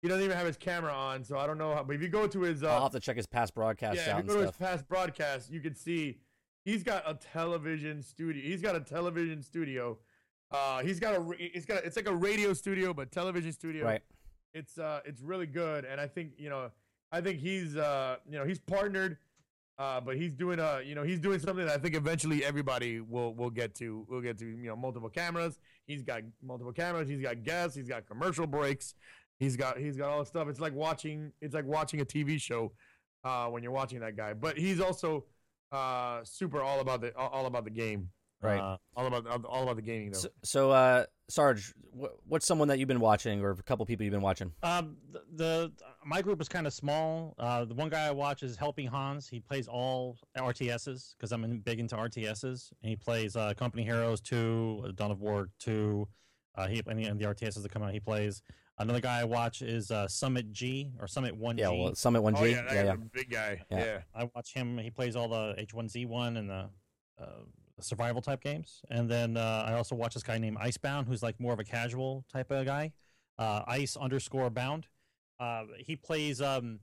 He 0.00 0.08
doesn't 0.08 0.24
even 0.24 0.36
have 0.36 0.46
his 0.46 0.56
camera 0.56 0.92
on, 0.92 1.24
so 1.24 1.36
I 1.36 1.48
don't 1.48 1.58
know 1.58 1.74
how. 1.74 1.82
But 1.82 1.96
if 1.96 2.02
you 2.02 2.08
go 2.08 2.28
to 2.28 2.40
his, 2.42 2.62
uh, 2.62 2.68
I'll 2.68 2.82
have 2.82 2.92
to 2.92 3.00
check 3.00 3.16
his 3.16 3.26
past 3.26 3.54
broadcasts 3.54 4.04
yeah, 4.06 4.18
if 4.18 4.24
you 4.24 4.30
go 4.30 4.40
to 4.40 4.46
his 4.46 4.56
past 4.56 4.88
broadcasts, 4.88 5.50
you 5.50 5.60
can 5.60 5.74
see 5.74 6.18
he's 6.64 6.84
got 6.84 7.02
a 7.06 7.14
television 7.14 8.02
studio. 8.02 8.42
He's 8.42 8.62
got 8.62 8.76
a 8.76 8.80
television 8.80 9.42
studio. 9.42 9.98
Uh, 10.52 10.82
he's 10.82 11.00
got 11.00 11.14
a. 11.14 11.34
It's 11.38 11.64
got. 11.64 11.84
It's 11.84 11.96
like 11.96 12.08
a 12.08 12.14
radio 12.14 12.52
studio, 12.52 12.92
but 12.92 13.10
television 13.10 13.52
studio. 13.52 13.84
Right. 13.84 14.02
It's 14.54 14.78
uh, 14.78 15.00
it's 15.04 15.22
really 15.22 15.46
good, 15.46 15.84
and 15.84 16.00
I 16.00 16.06
think 16.06 16.32
you 16.36 16.50
know, 16.50 16.70
I 17.10 17.20
think 17.20 17.40
he's 17.40 17.76
uh, 17.76 18.16
you 18.28 18.38
know, 18.38 18.44
he's 18.44 18.58
partnered. 18.58 19.18
Uh, 19.78 20.00
but 20.00 20.16
he's 20.16 20.34
doing 20.34 20.60
uh, 20.60 20.80
you 20.84 20.94
know, 20.94 21.02
he's 21.02 21.18
doing 21.18 21.38
something 21.38 21.64
that 21.64 21.74
I 21.74 21.78
think 21.78 21.96
eventually 21.96 22.44
everybody 22.44 23.00
will 23.00 23.34
will 23.34 23.50
get 23.50 23.74
to. 23.76 24.06
Will 24.08 24.20
get 24.20 24.38
to. 24.38 24.46
You 24.46 24.68
know, 24.68 24.76
multiple 24.76 25.08
cameras. 25.08 25.58
He's 25.86 26.02
got 26.02 26.22
multiple 26.42 26.72
cameras. 26.72 27.08
He's 27.08 27.22
got 27.22 27.42
guests. 27.42 27.74
He's 27.74 27.88
got 27.88 28.06
commercial 28.06 28.46
breaks. 28.46 28.94
He's 29.38 29.56
got 29.56 29.78
he's 29.78 29.96
got 29.96 30.10
all 30.10 30.18
this 30.20 30.28
stuff. 30.28 30.48
It's 30.48 30.60
like 30.60 30.74
watching. 30.74 31.32
It's 31.40 31.54
like 31.54 31.64
watching 31.64 32.00
a 32.02 32.04
TV 32.04 32.40
show 32.40 32.72
uh, 33.24 33.46
when 33.46 33.62
you're 33.62 33.72
watching 33.72 34.00
that 34.00 34.16
guy. 34.16 34.34
But 34.34 34.58
he's 34.58 34.80
also 34.80 35.24
uh, 35.72 36.20
super 36.24 36.60
all 36.60 36.80
about 36.80 37.00
the 37.00 37.16
all 37.16 37.46
about 37.46 37.64
the 37.64 37.70
game. 37.70 38.10
Right. 38.42 38.58
Uh, 38.60 38.76
all 38.96 39.06
about 39.06 39.44
all 39.44 39.62
about 39.62 39.76
the 39.76 39.82
gaming 39.82 40.10
though. 40.10 40.18
So, 40.18 40.28
so 40.42 40.70
uh, 40.72 41.04
Sarge, 41.28 41.72
wh- 41.98 42.10
what's 42.28 42.44
someone 42.46 42.68
that 42.68 42.78
you've 42.78 42.88
been 42.88 43.00
watching, 43.00 43.40
or 43.40 43.50
a 43.50 43.56
couple 43.62 43.86
people 43.86 44.04
you've 44.04 44.12
been 44.12 44.20
watching? 44.20 44.52
Um, 44.62 44.96
the, 45.12 45.22
the 45.34 45.72
my 46.04 46.20
group 46.22 46.40
is 46.40 46.48
kind 46.48 46.66
of 46.66 46.72
small. 46.72 47.34
Uh, 47.38 47.64
the 47.64 47.74
one 47.74 47.88
guy 47.88 48.06
I 48.06 48.10
watch 48.10 48.42
is 48.42 48.56
Helping 48.56 48.86
Hans. 48.88 49.28
He 49.28 49.38
plays 49.40 49.68
all 49.68 50.18
RTSs 50.36 51.14
because 51.16 51.30
I'm 51.32 51.44
in, 51.44 51.60
big 51.60 51.78
into 51.80 51.94
RTSs. 51.96 52.72
And 52.82 52.90
he 52.90 52.96
plays 52.96 53.36
uh, 53.36 53.54
Company 53.54 53.84
Heroes 53.84 54.20
Two, 54.20 54.82
uh, 54.84 54.92
Dawn 54.94 55.10
of 55.12 55.20
War 55.20 55.48
Two. 55.58 56.08
Uh, 56.54 56.66
he 56.66 56.82
and 56.86 56.98
the, 56.98 57.04
and 57.04 57.18
the 57.20 57.24
RTSs 57.26 57.62
that 57.62 57.70
come 57.72 57.82
out, 57.82 57.92
he 57.92 58.00
plays. 58.00 58.42
Another 58.78 59.00
guy 59.00 59.20
I 59.20 59.24
watch 59.24 59.62
is 59.62 59.90
uh, 59.90 60.08
Summit 60.08 60.50
G 60.50 60.90
or 60.98 61.06
Summit 61.06 61.36
One 61.36 61.56
Yeah, 61.56 61.70
G. 61.70 61.78
well, 61.80 61.94
Summit 61.94 62.22
One 62.22 62.34
G. 62.34 62.50
yeah, 62.50 62.62
that 62.62 62.74
yeah, 62.74 62.84
yeah. 62.84 62.92
a 62.92 62.96
big 62.96 63.30
guy. 63.30 63.62
Yeah. 63.70 63.78
yeah. 63.84 63.98
I 64.14 64.28
watch 64.34 64.52
him. 64.52 64.76
He 64.78 64.90
plays 64.90 65.14
all 65.14 65.28
the 65.28 65.54
H1Z1 65.72 66.36
and 66.38 66.50
the, 66.50 66.54
uh, 66.54 66.66
the 67.18 67.26
survival 67.84 68.20
type 68.22 68.40
games. 68.42 68.82
And 68.90 69.10
then 69.10 69.36
uh, 69.36 69.64
I 69.66 69.74
also 69.74 69.94
watch 69.94 70.14
this 70.14 70.22
guy 70.22 70.38
named 70.38 70.56
Icebound, 70.60 71.06
who's 71.06 71.22
like 71.22 71.38
more 71.40 71.52
of 71.52 71.58
a 71.60 71.64
casual 71.64 72.24
type 72.32 72.50
of 72.50 72.64
guy. 72.66 72.92
Uh, 73.38 73.62
Ice 73.66 73.96
underscore 73.96 74.50
bound. 74.50 74.86
Uh, 75.40 75.64
he 75.78 75.96
plays. 75.96 76.40
Um, 76.40 76.80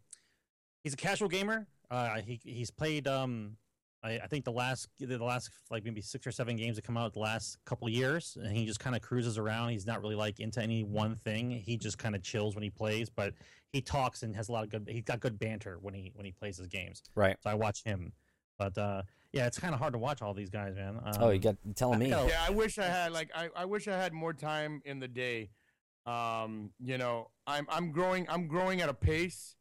he's 0.84 0.94
a 0.94 0.98
casual 0.98 1.30
gamer. 1.30 1.68
Uh, 1.90 2.22
he 2.22 2.40
he's 2.44 2.72
played. 2.72 3.08
Um, 3.08 3.58
I, 4.04 4.20
I 4.20 4.28
think 4.28 4.46
the 4.46 4.52
last 4.52 4.88
the 5.00 5.18
last 5.18 5.50
like 5.70 5.84
maybe 5.84 6.02
six 6.02 6.26
or 6.26 6.32
seven 6.32 6.56
games 6.56 6.76
that 6.78 6.84
come 6.84 6.98
out 6.98 7.14
the 7.14 7.20
last 7.20 7.58
couple 7.66 7.88
of 7.88 7.94
years, 7.94 8.38
and 8.42 8.56
he 8.56 8.66
just 8.66 8.80
kind 8.80 8.96
of 8.96 9.02
cruises 9.02 9.38
around. 9.38 9.70
He's 9.70 9.86
not 9.86 10.02
really 10.02 10.16
like 10.16 10.40
into 10.40 10.62
any 10.62 10.84
one 10.84 11.16
thing. 11.16 11.52
He 11.52 11.78
just 11.78 11.98
kind 11.98 12.16
of 12.16 12.24
chills 12.24 12.56
when 12.56 12.64
he 12.64 12.70
plays, 12.70 13.10
but 13.10 13.34
he 13.72 13.82
talks 13.82 14.24
and 14.24 14.36
has 14.36 14.50
a 14.50 14.52
lot 14.52 14.64
of 14.64 14.70
good. 14.70 14.88
He's 14.90 15.04
got 15.04 15.20
good 15.20 15.38
banter 15.40 15.78
when 15.82 15.94
he 15.94 16.12
when 16.16 16.26
he 16.26 16.32
plays 16.32 16.58
his 16.58 16.68
games 16.68 17.02
Right. 17.16 17.38
so 17.42 17.50
I 17.50 17.54
watch 17.56 17.84
him. 17.84 18.14
But 18.58 18.78
uh, 18.78 19.04
yeah, 19.34 19.46
it's 19.48 19.60
kind 19.60 19.74
of 19.74 19.80
hard 19.80 19.94
to 19.94 20.00
watch 20.00 20.22
all 20.22 20.34
these 20.34 20.50
guys, 20.50 20.76
man. 20.76 21.00
Um, 21.04 21.14
oh, 21.20 21.30
you 21.30 21.40
got 21.40 21.56
you 21.66 21.74
telling 21.74 21.96
I 21.96 21.98
me. 22.06 22.10
Yeah, 22.10 22.44
I 22.48 22.50
wish 22.52 22.78
I 22.80 22.86
had 22.86 23.12
like 23.12 23.30
I, 23.36 23.50
I 23.56 23.66
wish 23.66 23.88
I 23.88 23.96
had 23.98 24.14
more 24.14 24.34
time 24.34 24.82
in 24.86 25.00
the 25.00 25.08
day. 25.08 25.50
Um, 26.06 26.72
you 26.80 26.98
know, 26.98 27.30
I'm 27.46 27.68
I'm 27.70 27.92
growing 27.92 28.26
I'm 28.30 28.48
growing 28.48 28.82
at 28.82 28.90
a 28.90 28.94
pace 28.94 29.56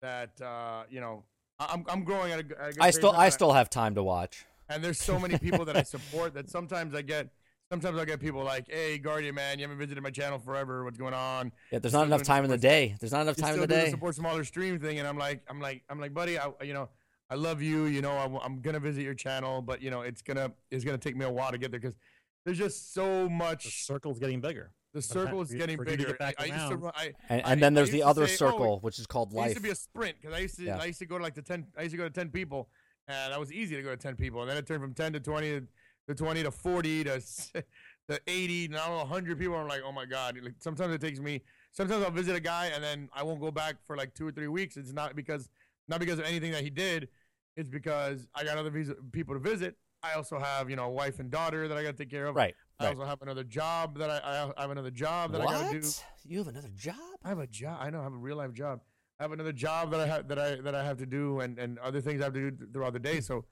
that 0.00 0.40
uh, 0.40 0.84
you 0.90 1.00
know 1.00 1.24
I- 1.60 1.68
I'm 1.72 1.84
I'm 1.88 2.04
growing 2.04 2.32
at 2.32 2.40
a, 2.40 2.42
g- 2.42 2.54
at 2.58 2.68
a 2.70 2.72
good 2.72 2.82
I 2.82 2.86
pace 2.86 2.96
still 2.96 3.12
I 3.12 3.24
and 3.26 3.34
still 3.34 3.52
have 3.52 3.70
time 3.70 3.94
to 3.94 4.02
watch. 4.02 4.44
and 4.68 4.82
there's 4.82 4.98
so 4.98 5.18
many 5.18 5.38
people 5.38 5.64
that 5.66 5.76
I 5.76 5.82
support 5.96 6.34
that 6.34 6.50
sometimes 6.50 6.94
I 6.94 7.02
get 7.02 7.28
sometimes 7.70 7.98
I 7.98 8.04
get 8.04 8.18
people 8.20 8.42
like, 8.42 8.66
"Hey, 8.68 8.98
Guardian 8.98 9.34
man, 9.36 9.58
you 9.58 9.64
haven't 9.64 9.78
visited 9.78 10.02
my 10.02 10.10
channel 10.10 10.38
forever. 10.40 10.82
What's 10.82 10.98
going 10.98 11.14
on?" 11.14 11.52
Yeah, 11.70 11.78
there's 11.78 11.92
not 11.92 12.06
enough 12.06 12.22
time 12.24 12.42
in 12.44 12.50
the 12.50 12.58
day. 12.58 12.96
There's 12.98 13.12
not 13.12 13.20
enough 13.22 13.36
You're 13.38 13.44
time 13.46 13.54
in 13.54 13.58
still 13.60 13.66
the 13.68 13.74
doing 13.74 13.84
day. 13.86 13.90
support 13.92 14.14
smaller 14.16 14.42
stream 14.44 14.80
thing, 14.80 14.98
and 14.98 15.06
I'm 15.06 15.18
like, 15.18 15.42
I'm 15.48 15.60
like, 15.60 15.82
I'm 15.88 16.00
like, 16.00 16.12
buddy, 16.14 16.38
I, 16.38 16.50
you 16.62 16.74
know, 16.74 16.88
I 17.30 17.34
love 17.34 17.62
you. 17.62 17.84
You 17.84 18.02
know, 18.02 18.12
I, 18.12 18.44
am 18.44 18.60
gonna 18.60 18.80
visit 18.80 19.02
your 19.02 19.14
channel, 19.14 19.62
but 19.62 19.80
you 19.80 19.90
know, 19.90 20.02
it's 20.02 20.22
gonna 20.22 20.52
it's 20.70 20.84
gonna 20.84 20.98
take 20.98 21.16
me 21.16 21.24
a 21.24 21.30
while 21.30 21.50
to 21.50 21.58
get 21.58 21.70
there 21.70 21.80
because 21.80 21.96
there's 22.44 22.58
just 22.58 22.92
so 22.92 23.28
much. 23.28 23.64
the 23.64 23.68
much. 23.68 23.84
circle's 23.86 24.18
getting 24.18 24.40
bigger. 24.40 24.72
The 24.92 25.00
for- 25.00 25.08
circle 25.14 25.40
is 25.40 25.54
getting 25.54 25.78
for 25.78 25.84
you 25.84 25.92
to 25.92 25.96
bigger. 25.96 26.08
get 26.10 26.18
back 26.18 26.34
I, 26.38 26.42
I 26.42 26.46
used 26.46 26.68
to, 26.68 26.76
run- 26.76 26.92
I, 26.94 27.12
And, 27.30 27.42
and 27.46 27.62
then 27.62 27.72
there's 27.72 27.88
used 27.88 27.94
the 28.00 28.02
to 28.02 28.06
other 28.08 28.26
say, 28.26 28.34
oh, 28.44 28.50
circle, 28.50 28.78
which 28.82 28.98
is 28.98 29.06
called 29.06 29.32
It 29.32 29.36
life. 29.36 29.46
used 29.46 29.56
to 29.56 29.62
be 29.62 29.70
a 29.70 29.74
sprint 29.74 30.16
because 30.20 30.36
I 30.36 30.40
used 30.40 30.56
to 30.56 30.64
Yeah. 30.64 30.76
I 30.78 30.84
used 30.84 30.98
to 30.98 31.06
go 31.06 31.16
to 31.16 31.24
like 31.24 31.34
the 31.34 31.40
ten. 31.42 31.66
I 31.78 31.82
used 31.82 31.92
to 31.92 31.96
go 31.96 32.04
to 32.04 32.10
ten 32.10 32.28
people, 32.28 32.68
and 33.08 33.32
that 33.32 33.40
was 33.40 33.50
easy 33.52 33.74
to 33.76 33.82
go 33.82 33.90
to 33.90 33.96
ten 33.96 34.16
people. 34.16 34.42
And 34.42 34.50
then 34.50 34.58
it 34.58 34.66
turned 34.66 34.82
from 34.82 34.92
ten 34.92 35.14
to 35.14 35.20
twenty 35.20 35.60
to, 35.60 35.66
to 36.08 36.14
twenty 36.14 36.42
to 36.42 36.50
forty 36.50 37.04
to 37.04 37.14
s- 37.16 37.50
to 38.10 38.20
eighty. 38.26 38.68
Now 38.68 39.06
hundred 39.06 39.38
people. 39.38 39.54
I'm 39.56 39.66
like, 39.68 39.80
oh 39.86 39.92
my 39.92 40.04
god. 40.04 40.38
Like, 40.42 40.54
sometimes 40.58 40.92
it 40.94 41.00
takes 41.00 41.20
me. 41.20 41.40
Sometimes 41.70 42.04
I'll 42.04 42.10
visit 42.10 42.36
a 42.36 42.40
guy 42.40 42.66
and 42.74 42.84
then 42.84 43.08
I 43.14 43.22
won't 43.22 43.40
go 43.40 43.50
back 43.50 43.76
for 43.86 43.96
like 43.96 44.12
two 44.12 44.26
or 44.28 44.30
three 44.32 44.48
weeks. 44.48 44.76
It's 44.76 44.92
not 44.92 45.16
because 45.16 45.48
not 45.92 46.00
because 46.00 46.18
of 46.18 46.24
anything 46.24 46.52
that 46.52 46.62
he 46.64 46.70
did. 46.70 47.08
It's 47.56 47.68
because 47.68 48.26
I 48.34 48.44
got 48.44 48.56
other 48.56 48.70
visa, 48.70 48.94
people 49.12 49.34
to 49.34 49.40
visit. 49.40 49.76
I 50.02 50.14
also 50.14 50.38
have 50.38 50.68
you 50.70 50.76
know 50.76 50.84
a 50.86 50.90
wife 50.90 51.20
and 51.20 51.30
daughter 51.30 51.68
that 51.68 51.76
I 51.76 51.82
got 51.82 51.90
to 51.96 52.02
take 52.02 52.10
care 52.10 52.26
of. 52.26 52.34
right. 52.34 52.54
I 52.80 52.84
Right. 52.86 52.96
also 52.96 53.04
have 53.04 53.20
another 53.22 53.44
job 53.44 53.98
that 53.98 54.10
I, 54.10 54.18
I 54.56 54.60
have 54.62 54.70
another 54.70 54.90
job 54.90 55.30
that 55.32 55.40
I 55.42 55.44
got 55.44 55.70
to 55.70 55.80
do. 55.80 55.86
What? 55.86 56.04
You 56.24 56.38
have 56.38 56.48
another 56.48 56.70
job? 56.74 56.96
I 57.22 57.28
have 57.28 57.38
a 57.38 57.46
job. 57.46 57.78
I 57.80 57.90
know 57.90 58.00
I 58.00 58.04
have 58.04 58.12
a 58.14 58.16
real 58.16 58.36
life 58.38 58.52
job. 58.52 58.80
I 59.20 59.24
have 59.24 59.30
another 59.32 59.52
job 59.52 59.90
that 59.92 60.00
I 60.00 60.06
have 60.06 60.26
that 60.28 60.38
I 60.38 60.56
that 60.62 60.74
I 60.74 60.82
have 60.82 60.96
to 60.98 61.06
do 61.06 61.40
and 61.40 61.58
and 61.58 61.78
other 61.78 62.00
things 62.00 62.20
I 62.20 62.24
have 62.24 62.32
to 62.32 62.50
do 62.50 62.56
th- 62.56 62.70
throughout 62.72 62.94
the 62.94 62.98
day. 62.98 63.20
So 63.20 63.44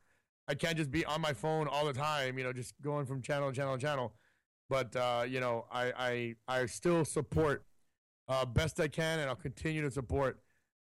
I 0.48 0.54
can't 0.54 0.76
just 0.76 0.90
be 0.90 1.04
on 1.04 1.20
my 1.20 1.32
phone 1.34 1.68
all 1.68 1.84
the 1.84 1.92
time. 1.92 2.38
You 2.38 2.44
know, 2.44 2.52
just 2.52 2.74
going 2.82 3.04
from 3.06 3.20
channel 3.22 3.50
to 3.50 3.54
channel 3.56 3.76
to 3.76 3.80
channel. 3.80 4.14
But 4.68 4.96
uh, 4.96 5.24
you 5.28 5.40
know, 5.40 5.66
I 5.70 5.92
I 6.08 6.34
I 6.62 6.66
still 6.66 7.04
support 7.04 7.64
uh, 8.28 8.44
best 8.46 8.80
I 8.80 8.88
can, 8.88 9.20
and 9.20 9.28
I'll 9.28 9.36
continue 9.36 9.82
to 9.82 9.90
support 9.90 10.40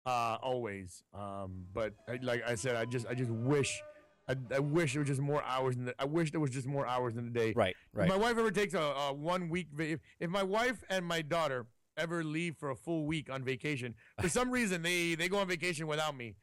uh, 0.07 0.37
always. 0.41 1.03
Um, 1.13 1.65
but 1.73 1.93
I, 2.07 2.17
like 2.21 2.41
I 2.47 2.55
said, 2.55 2.75
I 2.75 2.85
just 2.85 3.05
I 3.07 3.13
just 3.13 3.29
wish. 3.29 3.81
I, 4.29 4.35
I 4.53 4.59
wish 4.59 4.93
it 4.93 4.99
was 4.99 5.07
just 5.07 5.21
more 5.21 5.41
hours 5.43 5.77
in 5.77 5.85
the. 5.85 5.95
I 5.99 6.05
wish 6.05 6.31
there 6.31 6.41
was 6.41 6.51
just 6.51 6.67
more 6.67 6.85
hours 6.85 7.15
in 7.15 7.23
the 7.25 7.31
day. 7.31 7.53
Right. 7.55 7.75
right. 7.93 8.09
If 8.09 8.09
my 8.09 8.17
wife 8.17 8.37
ever 8.37 8.51
takes 8.51 8.73
a, 8.73 8.79
a 8.79 9.13
one 9.13 9.47
week, 9.47 9.67
va- 9.71 9.91
if, 9.91 9.99
if 10.19 10.29
my 10.29 10.43
wife 10.43 10.83
and 10.89 11.05
my 11.05 11.21
daughter 11.21 11.65
ever 11.95 12.23
leave 12.25 12.57
for 12.57 12.69
a 12.71 12.75
full 12.75 13.05
week 13.05 13.29
on 13.31 13.43
vacation, 13.43 13.95
for 14.19 14.27
some 14.27 14.51
reason 14.57 14.81
they 14.81 15.15
they 15.15 15.29
go 15.29 15.37
on 15.37 15.47
vacation 15.47 15.87
without 15.87 16.15
me, 16.17 16.35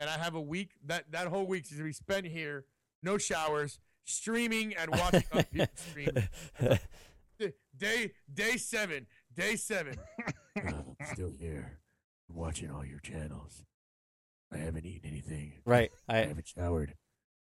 and 0.00 0.10
I 0.10 0.18
have 0.18 0.34
a 0.34 0.40
week 0.40 0.72
that 0.86 1.12
that 1.12 1.28
whole 1.28 1.46
week 1.46 1.64
is 1.70 1.76
to 1.76 1.84
be 1.84 1.92
spent 1.92 2.26
here, 2.26 2.64
no 3.04 3.18
showers, 3.18 3.78
streaming 4.04 4.74
and 4.74 4.90
watching 4.90 5.22
people 5.52 5.66
stream. 5.76 6.10
Day 7.76 8.10
day 8.34 8.56
seven, 8.56 9.06
day 9.32 9.54
seven. 9.54 9.94
Still 11.12 11.32
here, 11.38 11.78
watching 12.28 12.70
all 12.70 12.84
your 12.84 13.00
channels. 13.00 13.64
I 14.52 14.58
haven't 14.58 14.86
eaten 14.86 15.08
anything. 15.10 15.54
right. 15.64 15.90
I 16.08 16.18
I 16.18 16.26
haven't 16.26 16.48
showered. 16.48 16.94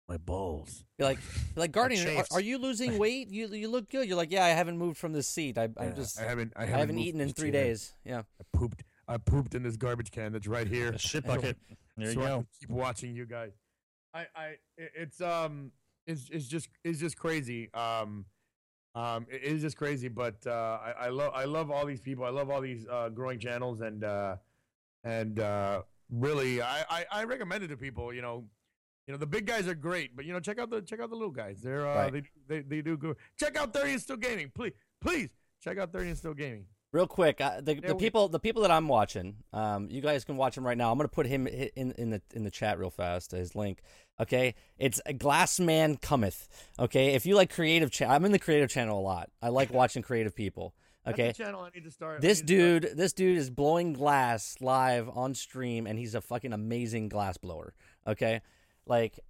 My 0.09 0.19
balls. 0.19 0.85
you're 0.99 1.09
like 1.09 1.19
you're 1.57 1.63
like 1.63 1.73
Guardian. 1.79 2.17
Are, 2.19 2.25
are 2.33 2.41
you 2.41 2.59
losing 2.59 2.97
weight? 3.05 3.29
You 3.29 3.49
you 3.49 3.69
look 3.69 3.91
good. 3.91 4.07
You're 4.07 4.17
like 4.17 4.31
yeah. 4.31 4.45
I 4.45 4.51
haven't 4.51 4.79
moved 4.79 4.99
from 4.99 5.13
this 5.13 5.27
seat. 5.27 5.59
I, 5.59 5.65
I'm 5.65 5.73
Yeah, 5.81 5.91
just 5.95 6.21
I 6.21 6.25
haven't. 6.25 6.53
I 6.57 6.63
I 6.63 6.67
haven't, 6.67 6.81
haven't 6.81 6.99
eaten 7.01 7.21
in 7.21 7.33
three 7.33 7.51
chair. 7.51 7.65
days. 7.65 7.93
Yeah. 8.05 8.21
I 8.41 8.45
pooped. 8.57 8.85
I 9.09 9.17
pooped 9.19 9.55
in 9.57 9.63
this 9.65 9.77
garbage 9.77 10.11
can 10.13 10.33
that's 10.33 10.47
right 10.47 10.67
here. 10.69 10.91
A 10.91 10.99
shit 10.99 11.25
bucket. 11.27 11.57
There 11.97 12.09
you 12.09 12.15
so 12.15 12.21
I 12.23 12.25
go. 12.29 12.37
can 12.37 12.47
keep 12.61 12.71
watching 12.71 13.15
you 13.17 13.27
guys. 13.27 13.53
I, 14.15 14.27
I, 14.37 14.55
it's 14.77 15.21
um, 15.21 15.73
it's 16.07 16.29
it's 16.31 16.47
just 16.47 16.69
it's 16.85 16.99
just 17.01 17.17
crazy. 17.17 17.69
Um, 17.75 18.27
um, 18.95 19.27
it 19.31 19.43
is 19.43 19.61
just 19.63 19.77
crazy. 19.77 20.09
But 20.09 20.47
uh, 20.47 20.79
I, 20.85 21.07
I 21.07 21.09
love 21.09 21.33
I 21.35 21.45
love 21.47 21.71
all 21.71 21.85
these 21.85 22.01
people. 22.01 22.25
I 22.25 22.31
love 22.31 22.49
all 22.51 22.61
these 22.61 22.87
uh, 22.91 23.09
growing 23.11 23.39
channels 23.41 23.81
and 23.81 24.05
uh, 24.05 24.37
and 25.07 25.41
uh, 25.41 25.83
really, 26.11 26.61
I, 26.63 26.85
I 26.91 27.05
I 27.13 27.25
recommend 27.25 27.65
it 27.65 27.69
to 27.69 27.77
people. 27.77 28.13
You 28.13 28.23
know. 28.23 28.45
You 29.09 29.13
know 29.13 29.19
the 29.19 29.27
big 29.27 29.47
guys 29.47 29.69
are 29.69 29.75
great, 29.77 30.17
but 30.17 30.25
you 30.25 30.33
know 30.33 30.41
check 30.41 30.59
out 30.59 30.69
the 30.69 30.83
check 30.83 30.99
out 30.99 31.11
the 31.11 31.15
little 31.15 31.31
guys. 31.31 31.61
They're 31.63 31.87
uh, 31.89 31.95
Right. 31.95 32.13
they, 32.13 32.23
they 32.49 32.63
they 32.63 32.83
do 32.83 32.97
good. 32.97 33.17
Check 33.39 33.57
out 33.57 33.73
Thirty 33.73 33.93
and 33.93 34.01
Still 34.01 34.17
Gaming, 34.17 34.51
please 34.53 34.73
please 35.01 35.29
check 35.63 35.79
out 35.79 35.93
Thirty 35.93 36.09
and 36.09 36.19
Still 36.19 36.35
Gaming. 36.35 36.65
Real 36.93 37.07
quick, 37.07 37.41
uh, 37.41 37.61
the, 37.61 37.75
the 37.75 37.95
people 37.95 38.27
the 38.29 38.41
people 38.41 38.63
that 38.63 38.73
I'm 38.73 38.89
watching, 38.89 39.37
um, 39.53 39.87
you 39.91 40.01
guys 40.01 40.25
can 40.25 40.37
watch 40.37 40.57
him 40.59 40.67
right 40.67 40.77
now. 40.77 40.91
I'm 40.91 40.99
gonna 40.99 41.07
put 41.07 41.27
him 41.27 41.47
in 41.47 41.93
in 41.93 42.11
the 42.11 42.21
in 42.35 42.43
the 42.43 42.51
chat 42.51 42.81
real 42.81 42.91
fast. 42.91 43.31
His 43.31 43.55
link, 43.55 43.81
okay? 44.19 44.57
It's 44.77 45.01
Glass 45.19 45.61
Man 45.61 45.99
cometh. 45.99 46.49
Okay, 46.77 47.15
if 47.15 47.27
you 47.27 47.37
like 47.37 47.53
creative, 47.55 47.93
cha- 47.93 48.11
I'm 48.13 48.25
in 48.25 48.33
the 48.33 48.41
creative 48.41 48.71
channel 48.71 48.99
a 48.99 49.03
lot. 49.03 49.31
I 49.41 49.51
like 49.51 49.71
watching 49.73 50.03
creative 50.03 50.35
people. 50.35 50.75
That's 51.07 51.15
Okay, 51.15 51.29
the 51.29 51.35
channel 51.35 51.61
I 51.63 51.71
need 51.75 51.85
to 51.85 51.91
start. 51.91 52.21
This 52.21 52.41
need 52.41 52.49
to 52.49 52.57
start- 52.69 52.83
dude, 52.83 52.97
this 52.99 53.13
dude 53.13 53.39
is 53.39 53.49
blowing 53.49 53.93
glass 53.93 54.57
live 54.61 55.09
on 55.09 55.35
stream, 55.35 55.87
and 55.87 55.99
he's 55.99 56.15
a 56.15 56.21
fucking 56.21 56.53
amazing 56.53 57.09
glass 57.09 57.37
blower. 57.39 57.73
Okay, 58.07 58.41
like 58.87 59.21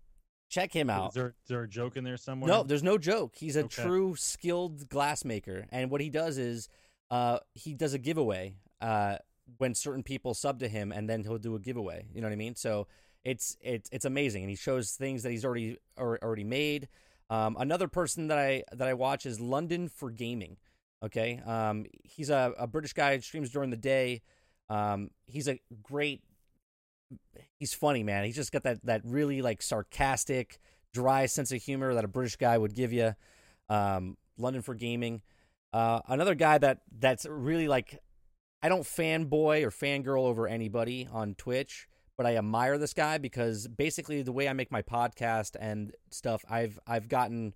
check 0.48 0.73
him 0.73 0.89
out. 0.90 1.09
Is 1.11 1.15
there, 1.15 1.27
is 1.28 1.48
there 1.48 1.62
a 1.62 1.69
joke 1.69 1.97
in 1.97 2.05
there 2.05 2.16
somewhere? 2.16 2.48
No, 2.48 2.62
there's 2.62 2.82
no 2.82 2.98
joke. 2.98 3.35
He's 3.36 3.57
a 3.57 3.65
Okay. 3.65 3.82
true 3.82 4.16
skilled 4.16 4.89
glassmaker, 4.89 5.66
and 5.70 5.90
what 5.90 6.01
he 6.01 6.09
does 6.11 6.39
is, 6.39 6.69
uh, 7.11 7.39
he 7.55 7.74
does 7.74 7.93
a 7.94 7.98
giveaway 7.98 8.57
uh, 8.81 9.19
when 9.59 9.74
certain 9.74 10.03
people 10.03 10.35
sub 10.35 10.59
to 10.61 10.69
him, 10.69 10.93
and 10.93 11.09
then 11.11 11.23
he'll 11.24 11.39
do 11.39 11.55
a 11.55 11.61
giveaway. 11.61 12.07
You 12.12 12.20
know 12.23 12.27
what 12.27 12.32
I 12.32 12.36
mean? 12.36 12.55
So 12.57 12.86
it's 13.24 13.57
it's 13.61 13.89
it's 13.93 14.05
amazing, 14.05 14.43
and 14.44 14.51
he 14.51 14.57
shows 14.57 14.93
things 14.93 15.23
that 15.24 15.31
he's 15.31 15.44
already 15.44 15.77
already 15.98 16.44
made. 16.44 16.89
Um, 17.28 17.57
another 17.59 17.89
person 17.89 18.28
that 18.28 18.39
I 18.39 18.62
that 18.73 18.86
I 18.89 18.94
watch 18.94 19.27
is 19.27 19.40
London 19.40 19.89
for 19.89 20.11
Gaming. 20.11 20.57
Okay, 21.05 21.40
um, 21.47 21.85
he's 22.05 22.31
a, 22.31 22.52
a 22.59 22.66
British 22.66 22.93
guy. 22.93 23.18
Streams 23.18 23.51
during 23.51 23.70
the 23.70 23.77
day. 23.77 24.23
Um, 24.68 25.10
he's 25.27 25.48
a 25.48 25.60
great. 25.82 26.23
He's 27.59 27.74
funny, 27.74 28.02
man. 28.02 28.24
He's 28.24 28.35
just 28.35 28.52
got 28.52 28.64
that 28.64 28.85
that 28.85 29.02
really 29.05 29.43
like 29.43 29.62
sarcastic, 29.62 30.59
dry 30.93 31.27
sense 31.27 31.52
of 31.52 31.62
humor 31.62 31.94
that 31.94 32.05
a 32.05 32.09
British 32.09 32.36
guy 32.36 32.56
would 32.59 32.74
give 32.74 32.93
you. 32.93 33.14
Um, 33.68 34.16
London 34.39 34.62
for 34.62 34.74
Gaming. 34.74 35.23
Uh, 35.73 36.01
another 36.09 36.35
guy 36.35 36.59
that 36.59 36.78
that's 36.98 37.27
really 37.28 37.68
like, 37.68 37.98
I 38.62 38.68
don't 38.68 38.85
fanboy 38.85 39.62
or 39.64 39.70
fangirl 39.70 40.24
over 40.24 40.47
anybody 40.47 41.09
on 41.10 41.35
Twitch, 41.35 41.89
but 42.16 42.27
I 42.27 42.36
admire 42.36 42.78
this 42.78 42.94
guy 42.94 43.18
because 43.18 43.68
basically 43.68 44.23
the 44.23 44.32
way 44.32 44.48
I 44.48 44.52
make 44.52 44.73
my 44.73 44.82
podcast 44.82 45.56
and 45.59 45.93
stuff, 46.10 46.44
I've 46.48 46.78
I've 46.86 47.09
gotten 47.09 47.55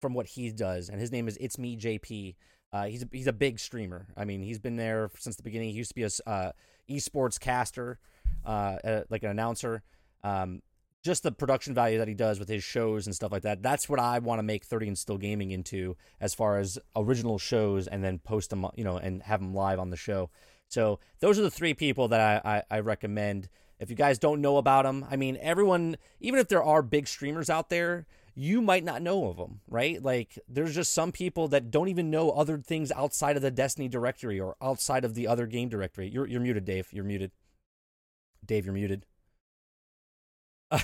from 0.00 0.14
what 0.14 0.26
he 0.26 0.50
does, 0.50 0.88
and 0.88 1.00
his 1.00 1.12
name 1.12 1.28
is 1.28 1.36
It's 1.38 1.58
Me 1.58 1.76
JP. 1.76 2.34
Uh, 2.72 2.84
he's 2.84 3.02
a, 3.02 3.08
he's 3.12 3.26
a 3.26 3.32
big 3.32 3.58
streamer. 3.58 4.06
I 4.16 4.24
mean, 4.24 4.42
he's 4.42 4.58
been 4.58 4.76
there 4.76 5.10
since 5.18 5.36
the 5.36 5.42
beginning. 5.42 5.70
He 5.70 5.76
used 5.76 5.90
to 5.90 5.94
be 5.94 6.04
a 6.04 6.10
uh, 6.28 6.52
esports 6.88 7.38
caster, 7.38 7.98
uh, 8.46 8.76
uh, 8.84 9.02
like 9.10 9.22
an 9.22 9.30
announcer. 9.30 9.82
Um, 10.24 10.62
just 11.02 11.24
the 11.24 11.32
production 11.32 11.74
value 11.74 11.98
that 11.98 12.08
he 12.08 12.14
does 12.14 12.38
with 12.38 12.48
his 12.48 12.62
shows 12.62 13.06
and 13.06 13.14
stuff 13.14 13.32
like 13.32 13.42
that. 13.42 13.62
That's 13.62 13.88
what 13.88 13.98
I 13.98 14.20
want 14.20 14.38
to 14.38 14.42
make 14.44 14.64
30 14.64 14.88
and 14.88 14.98
Still 14.98 15.18
Gaming 15.18 15.50
into 15.50 15.96
as 16.20 16.32
far 16.32 16.58
as 16.58 16.78
original 16.94 17.38
shows 17.38 17.88
and 17.88 18.04
then 18.04 18.18
post 18.20 18.50
them, 18.50 18.66
you 18.76 18.84
know, 18.84 18.98
and 18.98 19.22
have 19.24 19.40
them 19.40 19.52
live 19.52 19.80
on 19.80 19.90
the 19.90 19.96
show. 19.96 20.30
So 20.68 21.00
those 21.20 21.38
are 21.38 21.42
the 21.42 21.50
three 21.50 21.74
people 21.74 22.08
that 22.08 22.20
I, 22.46 22.56
I, 22.70 22.76
I 22.76 22.80
recommend. 22.80 23.48
If 23.80 23.90
you 23.90 23.96
guys 23.96 24.18
don't 24.18 24.40
know 24.40 24.58
about 24.58 24.84
them, 24.84 25.04
I 25.10 25.16
mean, 25.16 25.36
everyone, 25.40 25.96
even 26.20 26.38
if 26.38 26.46
there 26.48 26.62
are 26.62 26.82
big 26.82 27.08
streamers 27.08 27.50
out 27.50 27.68
there, 27.68 28.06
you 28.34 28.62
might 28.62 28.84
not 28.84 29.02
know 29.02 29.28
of 29.28 29.36
them, 29.36 29.60
right? 29.68 30.02
Like, 30.02 30.38
there's 30.48 30.74
just 30.74 30.94
some 30.94 31.12
people 31.12 31.48
that 31.48 31.70
don't 31.70 31.88
even 31.88 32.10
know 32.10 32.30
other 32.30 32.58
things 32.58 32.90
outside 32.92 33.36
of 33.36 33.42
the 33.42 33.50
Destiny 33.50 33.88
directory 33.88 34.40
or 34.40 34.56
outside 34.62 35.04
of 35.04 35.14
the 35.14 35.26
other 35.26 35.46
game 35.46 35.68
directory. 35.68 36.08
You're, 36.08 36.26
you're 36.26 36.40
muted, 36.40 36.64
Dave. 36.64 36.88
You're 36.92 37.04
muted. 37.04 37.32
Dave, 38.44 38.64
you're 38.64 38.74
muted. 38.74 39.06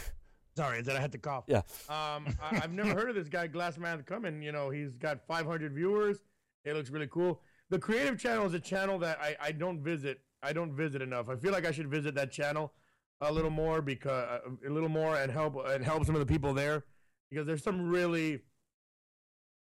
Sorry, 0.57 0.83
that 0.83 0.97
I 0.97 1.01
had 1.01 1.13
to 1.13 1.19
cough. 1.19 1.45
Yeah. 1.47 1.63
Um, 1.89 2.27
I, 2.43 2.61
I've 2.63 2.73
never 2.73 2.91
heard 2.91 3.09
of 3.09 3.15
this 3.15 3.29
guy, 3.29 3.49
Glassman 3.49 4.05
Coming. 4.05 4.43
You 4.43 4.53
know, 4.53 4.71
he's 4.71 4.97
got 4.97 5.27
500 5.27 5.73
viewers. 5.73 6.19
It 6.65 6.75
looks 6.75 6.91
really 6.91 7.09
cool. 7.09 7.41
The 7.71 7.79
creative 7.79 8.19
channel 8.19 8.47
is 8.47 8.55
a 8.55 8.61
channel 8.61 8.99
that 8.99 9.19
I, 9.21 9.37
I 9.41 9.53
don't 9.53 9.81
visit. 9.81 10.21
I 10.43 10.53
don't 10.53 10.73
visit 10.73 11.03
enough. 11.03 11.29
I 11.29 11.37
feel 11.37 11.53
like 11.53 11.67
I 11.67 11.73
should 11.73 11.89
visit 11.89 12.15
that 12.15 12.31
channel 12.31 12.73
a 13.21 13.33
little 13.33 13.51
more 13.51 13.83
because 13.83 14.41
a 14.67 14.71
little 14.71 14.89
more 14.89 15.17
and 15.17 15.33
help 15.33 15.57
and 15.67 15.85
help 15.85 16.05
some 16.05 16.15
of 16.15 16.21
the 16.21 16.27
people 16.27 16.55
there 16.55 16.85
because 17.31 17.47
there's 17.47 17.63
some 17.63 17.89
really 17.89 18.41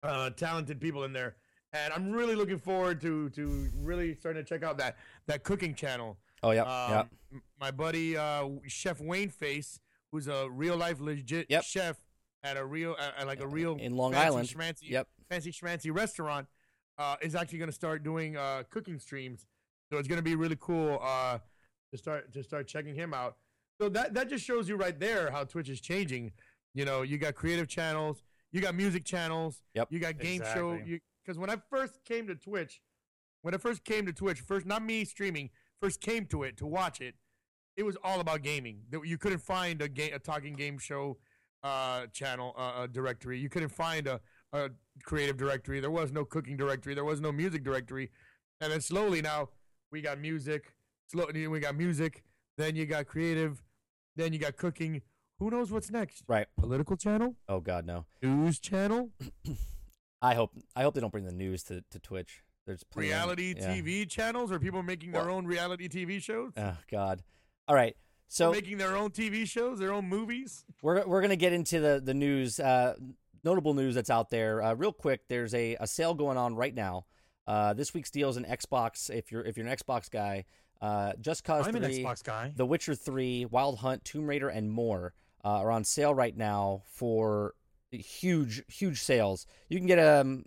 uh, 0.02 0.30
talented 0.30 0.80
people 0.80 1.04
in 1.04 1.12
there. 1.12 1.36
And 1.72 1.92
I'm 1.92 2.10
really 2.10 2.34
looking 2.34 2.58
forward 2.58 3.00
to 3.02 3.28
to 3.30 3.68
really 3.76 4.14
starting 4.16 4.42
to 4.44 4.48
check 4.48 4.64
out 4.64 4.78
that 4.78 4.96
that 5.26 5.44
cooking 5.44 5.74
channel. 5.74 6.18
Oh, 6.42 6.50
yeah. 6.52 6.62
Um, 6.62 6.90
yeah. 6.90 7.04
m- 7.32 7.42
My 7.60 7.70
buddy 7.70 8.16
uh, 8.16 8.48
Chef 8.66 9.00
Wayne 9.00 9.28
Face, 9.28 9.78
who's 10.10 10.26
a 10.26 10.48
real 10.50 10.76
life 10.76 11.00
legit 11.00 11.46
Yep. 11.50 11.62
chef, 11.64 11.96
at 12.42 12.56
a 12.56 12.64
real, 12.64 12.96
at, 12.98 13.18
at 13.18 13.26
like 13.26 13.40
a 13.40 13.46
real 13.46 13.76
in 13.76 13.94
Long 13.94 14.12
fancy 14.12 14.26
Island. 14.26 14.48
schmancy, 14.48 14.90
Yep. 14.90 15.08
fancy 15.28 15.52
schmancy 15.52 15.94
restaurant, 15.94 16.48
uh, 16.98 17.16
is 17.20 17.34
actually 17.34 17.58
going 17.58 17.68
to 17.68 17.74
start 17.74 18.02
doing 18.02 18.36
uh, 18.38 18.62
cooking 18.70 18.98
streams. 18.98 19.46
So 19.92 19.98
it's 19.98 20.08
going 20.08 20.16
to 20.18 20.22
be 20.24 20.34
really 20.34 20.56
cool 20.58 20.98
uh, 21.02 21.38
to 21.92 21.98
start 21.98 22.32
to 22.32 22.42
start 22.42 22.66
checking 22.66 22.94
him 22.96 23.12
out. 23.14 23.36
So 23.80 23.88
that 23.90 24.14
that 24.14 24.28
just 24.28 24.44
shows 24.44 24.68
you 24.68 24.74
right 24.76 24.98
there 24.98 25.30
how 25.30 25.44
Twitch 25.44 25.68
is 25.68 25.80
changing. 25.80 26.32
You 26.74 26.84
know, 26.84 27.02
you 27.02 27.18
got 27.18 27.34
creative 27.34 27.68
channels, 27.68 28.22
you 28.52 28.60
got 28.60 28.74
music 28.74 29.04
channels, 29.04 29.62
Yep. 29.74 29.88
you 29.90 29.98
got 29.98 30.18
game 30.18 30.42
show. 30.54 30.72
Exactly. 30.72 30.92
You 30.92 31.00
because 31.24 31.38
when 31.38 31.50
I 31.50 31.56
first 31.68 32.02
came 32.04 32.26
to 32.28 32.34
Twitch, 32.34 32.80
when 33.42 33.54
I 33.54 33.58
first 33.58 33.84
came 33.84 34.06
to 34.06 34.12
Twitch, 34.12 34.40
first 34.40 34.66
not 34.66 34.82
me 34.82 35.04
streaming, 35.04 35.50
first 35.80 36.00
came 36.00 36.26
to 36.26 36.42
it 36.44 36.56
to 36.58 36.66
watch 36.66 37.00
it, 37.00 37.14
it 37.76 37.82
was 37.82 37.96
all 38.02 38.20
about 38.20 38.42
gaming. 38.42 38.80
That 38.90 39.06
you 39.06 39.18
couldn't 39.18 39.40
find 39.40 39.80
a 39.82 39.88
game, 39.88 40.12
a 40.14 40.18
talking 40.18 40.54
game 40.54 40.78
show 40.78 41.18
uh, 41.62 42.06
channel 42.12 42.54
uh, 42.56 42.60
uh, 42.60 42.86
directory. 42.86 43.38
You 43.38 43.48
couldn't 43.48 43.68
find 43.68 44.06
a, 44.06 44.20
a 44.52 44.70
creative 45.04 45.36
directory. 45.36 45.80
There 45.80 45.90
was 45.90 46.10
no 46.12 46.24
cooking 46.24 46.56
directory. 46.56 46.94
There 46.94 47.04
was 47.04 47.20
no 47.20 47.32
music 47.32 47.62
directory. 47.62 48.10
And 48.60 48.72
then 48.72 48.80
slowly 48.80 49.20
now 49.22 49.50
we 49.92 50.00
got 50.00 50.18
music. 50.18 50.74
Slowly 51.08 51.46
we 51.48 51.60
got 51.60 51.76
music. 51.76 52.24
Then 52.56 52.76
you 52.76 52.86
got 52.86 53.06
creative. 53.06 53.62
Then 54.16 54.32
you 54.32 54.38
got 54.38 54.56
cooking. 54.56 55.02
Who 55.40 55.50
knows 55.50 55.72
what's 55.72 55.90
next? 55.90 56.22
Right. 56.28 56.46
Political 56.58 56.96
channel, 56.96 57.34
Oh 57.48 57.60
God, 57.60 57.84
no. 57.86 58.04
news 58.22 58.58
channel, 58.60 59.10
I 60.22 60.34
hope 60.34 60.52
I 60.76 60.82
hope 60.82 60.94
they 60.94 61.00
don't 61.00 61.10
bring 61.10 61.24
the 61.24 61.32
news 61.32 61.62
to, 61.64 61.82
to 61.90 61.98
Twitch. 61.98 62.42
There's 62.66 62.84
plenty 62.84 63.08
of- 63.10 63.16
reality 63.16 63.54
yeah. 63.56 63.74
TV 63.74 64.08
channels, 64.08 64.52
or 64.52 64.58
people 64.60 64.82
making 64.82 65.12
their 65.12 65.24
Well- 65.26 65.36
own 65.36 65.46
reality 65.46 65.88
TV 65.88 66.22
shows, 66.22 66.52
Oh 66.56 66.76
God. 66.90 67.22
All 67.66 67.74
right. 67.74 67.96
So 68.28 68.52
making 68.52 68.78
their 68.78 68.96
own 68.96 69.10
TV 69.10 69.44
shows, 69.48 69.78
their 69.80 69.92
own 69.92 70.08
movies. 70.08 70.64
We're 70.82 71.04
we're 71.06 71.20
gonna 71.22 71.36
get 71.36 71.52
into 71.52 71.80
the 71.80 72.00
the 72.04 72.14
news, 72.14 72.60
uh, 72.60 72.94
notable 73.42 73.74
news 73.74 73.94
that's 73.96 74.10
out 74.10 74.30
there. 74.30 74.62
Uh, 74.62 74.74
real 74.74 74.92
quick, 74.92 75.22
there's 75.28 75.52
a, 75.54 75.74
a 75.80 75.86
sale 75.86 76.14
going 76.14 76.36
on 76.36 76.54
right 76.54 76.74
now. 76.74 77.06
Uh, 77.46 77.72
this 77.72 77.92
week's 77.94 78.10
deal 78.10 78.28
is 78.28 78.36
an 78.36 78.44
Xbox. 78.44 79.10
If 79.10 79.32
you're 79.32 79.42
if 79.44 79.56
you're 79.56 79.66
an 79.66 79.74
Xbox 79.76 80.08
guy, 80.10 80.44
uh, 80.80 81.14
Just 81.20 81.42
Cause 81.42 81.66
I'm 81.66 81.74
an 81.74 81.82
3, 81.82 82.04
Xbox 82.04 82.22
guy. 82.22 82.52
The 82.54 82.66
Witcher 82.66 82.94
3, 82.94 83.46
Wild 83.46 83.78
Hunt, 83.78 84.04
Tomb 84.04 84.26
Raider, 84.28 84.48
and 84.48 84.70
more 84.70 85.12
uh, 85.44 85.48
are 85.48 85.70
on 85.70 85.84
sale 85.84 86.14
right 86.14 86.36
now 86.36 86.82
for 86.86 87.54
huge 87.90 88.62
huge 88.68 89.02
sales. 89.02 89.46
You 89.68 89.78
can 89.78 89.86
get 89.86 89.98
um 89.98 90.44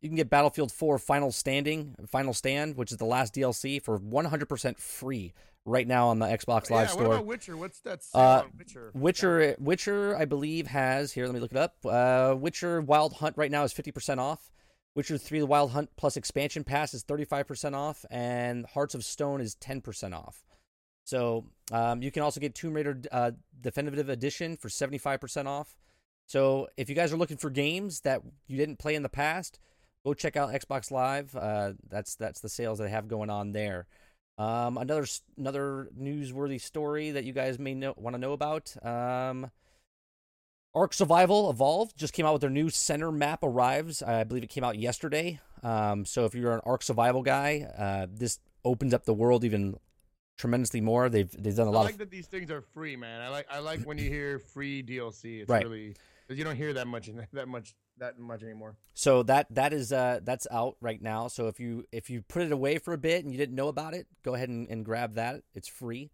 you 0.00 0.08
can 0.08 0.16
get 0.16 0.30
Battlefield 0.30 0.70
4 0.70 0.98
Final 0.98 1.32
Standing, 1.32 1.94
Final 2.06 2.34
Stand, 2.34 2.76
which 2.76 2.92
is 2.92 2.98
the 2.98 3.06
last 3.06 3.34
DLC 3.34 3.82
for 3.82 3.98
100% 3.98 4.78
free 4.78 5.32
right 5.64 5.86
now 5.86 6.08
on 6.08 6.18
the 6.18 6.26
Xbox 6.26 6.70
Live 6.70 6.86
yeah, 6.88 6.92
store. 6.92 7.08
what 7.08 7.14
about 7.14 7.26
Witcher? 7.26 7.56
What's 7.56 7.80
that? 7.80 8.02
sale 8.02 8.20
Uh, 8.20 8.42
Witcher. 8.56 8.90
Witcher, 8.94 9.56
Witcher, 9.58 10.16
I 10.16 10.24
believe 10.24 10.68
has 10.68 11.12
here. 11.12 11.26
Let 11.26 11.34
me 11.34 11.40
look 11.40 11.50
it 11.50 11.58
up. 11.58 11.76
Uh, 11.84 12.36
Witcher 12.38 12.80
Wild 12.80 13.14
Hunt 13.14 13.36
right 13.36 13.50
now 13.50 13.64
is 13.64 13.72
fifty 13.72 13.90
percent 13.90 14.20
off. 14.20 14.50
Witcher 14.94 15.18
Three: 15.18 15.40
The 15.40 15.46
Wild 15.46 15.72
Hunt 15.72 15.90
plus 15.96 16.16
expansion 16.16 16.62
pass 16.62 16.94
is 16.94 17.02
thirty 17.02 17.24
five 17.24 17.46
percent 17.46 17.74
off, 17.74 18.04
and 18.10 18.64
Hearts 18.66 18.94
of 18.94 19.04
Stone 19.04 19.40
is 19.40 19.54
ten 19.56 19.80
percent 19.80 20.14
off. 20.14 20.44
So 21.04 21.46
um, 21.72 22.02
you 22.02 22.10
can 22.10 22.22
also 22.22 22.40
get 22.40 22.54
Tomb 22.54 22.74
Raider 22.74 23.00
uh, 23.10 23.32
Definitive 23.60 24.08
Edition 24.08 24.56
for 24.56 24.68
seventy 24.68 24.98
five 24.98 25.20
percent 25.20 25.48
off. 25.48 25.76
So 26.26 26.68
if 26.76 26.88
you 26.88 26.94
guys 26.94 27.12
are 27.12 27.16
looking 27.16 27.36
for 27.36 27.50
games 27.50 28.00
that 28.00 28.22
you 28.46 28.56
didn't 28.56 28.78
play 28.78 28.94
in 28.94 29.02
the 29.02 29.08
past, 29.08 29.60
go 30.04 30.14
check 30.14 30.36
out 30.36 30.52
Xbox 30.52 30.90
Live. 30.90 31.36
Uh, 31.36 31.72
that's 31.88 32.16
that's 32.16 32.40
the 32.40 32.48
sales 32.48 32.78
that 32.78 32.84
they 32.84 32.90
have 32.90 33.08
going 33.08 33.30
on 33.30 33.52
there. 33.52 33.86
Um, 34.38 34.76
another 34.76 35.06
another 35.38 35.88
newsworthy 35.98 36.60
story 36.60 37.12
that 37.12 37.24
you 37.24 37.32
guys 37.32 37.58
may 37.58 37.74
know 37.74 37.94
want 37.96 38.14
to 38.14 38.20
know 38.20 38.32
about. 38.32 38.74
Um, 38.84 39.50
Ark 40.74 40.92
Survival 40.92 41.48
Evolved 41.48 41.96
just 41.96 42.12
came 42.12 42.26
out 42.26 42.34
with 42.34 42.42
their 42.42 42.50
new 42.50 42.68
center 42.68 43.10
map 43.10 43.42
arrives. 43.42 44.02
I 44.02 44.24
believe 44.24 44.42
it 44.42 44.50
came 44.50 44.62
out 44.62 44.78
yesterday. 44.78 45.40
Um, 45.62 46.04
so 46.04 46.26
if 46.26 46.34
you're 46.34 46.52
an 46.52 46.60
Ark 46.66 46.82
Survival 46.82 47.22
guy, 47.22 47.66
uh, 47.78 48.06
this 48.10 48.40
opens 48.62 48.92
up 48.92 49.06
the 49.06 49.14
world 49.14 49.42
even 49.42 49.78
tremendously 50.38 50.80
more. 50.80 51.08
They've 51.08 51.30
they've 51.30 51.54
done 51.56 51.66
a 51.68 51.70
I 51.70 51.74
lot 51.74 51.80
I 51.80 51.84
like 51.84 51.92
of 51.94 51.98
that 51.98 52.10
these 52.10 52.26
things 52.26 52.50
are 52.50 52.60
free, 52.60 52.96
man. 52.96 53.20
I 53.20 53.28
like 53.28 53.46
I 53.50 53.58
like 53.60 53.82
when 53.84 53.98
you 53.98 54.08
hear 54.10 54.38
free 54.38 54.82
DLC. 54.82 55.40
It's 55.40 55.48
Right. 55.50 55.62
really 55.64 55.94
because 56.26 56.38
you 56.38 56.44
don't 56.44 56.56
hear 56.56 56.72
that 56.74 56.86
much 56.86 57.08
in 57.08 57.26
that 57.32 57.48
much 57.48 57.74
that 57.98 58.18
much 58.18 58.42
anymore. 58.42 58.76
So 58.94 59.22
that 59.24 59.46
that 59.54 59.72
is 59.72 59.92
uh 59.92 60.20
that's 60.22 60.46
out 60.50 60.76
right 60.80 61.00
now. 61.00 61.28
So 61.28 61.48
if 61.48 61.58
you 61.60 61.84
if 61.92 62.10
you 62.10 62.22
put 62.22 62.42
it 62.42 62.52
away 62.52 62.78
for 62.78 62.92
a 62.92 62.98
bit 62.98 63.24
and 63.24 63.32
you 63.32 63.38
didn't 63.38 63.54
know 63.56 63.68
about 63.68 63.94
it, 63.94 64.06
go 64.22 64.34
ahead 64.34 64.48
and, 64.48 64.68
and 64.68 64.84
grab 64.84 65.14
that. 65.14 65.42
It's 65.54 65.68
free. 65.68 66.10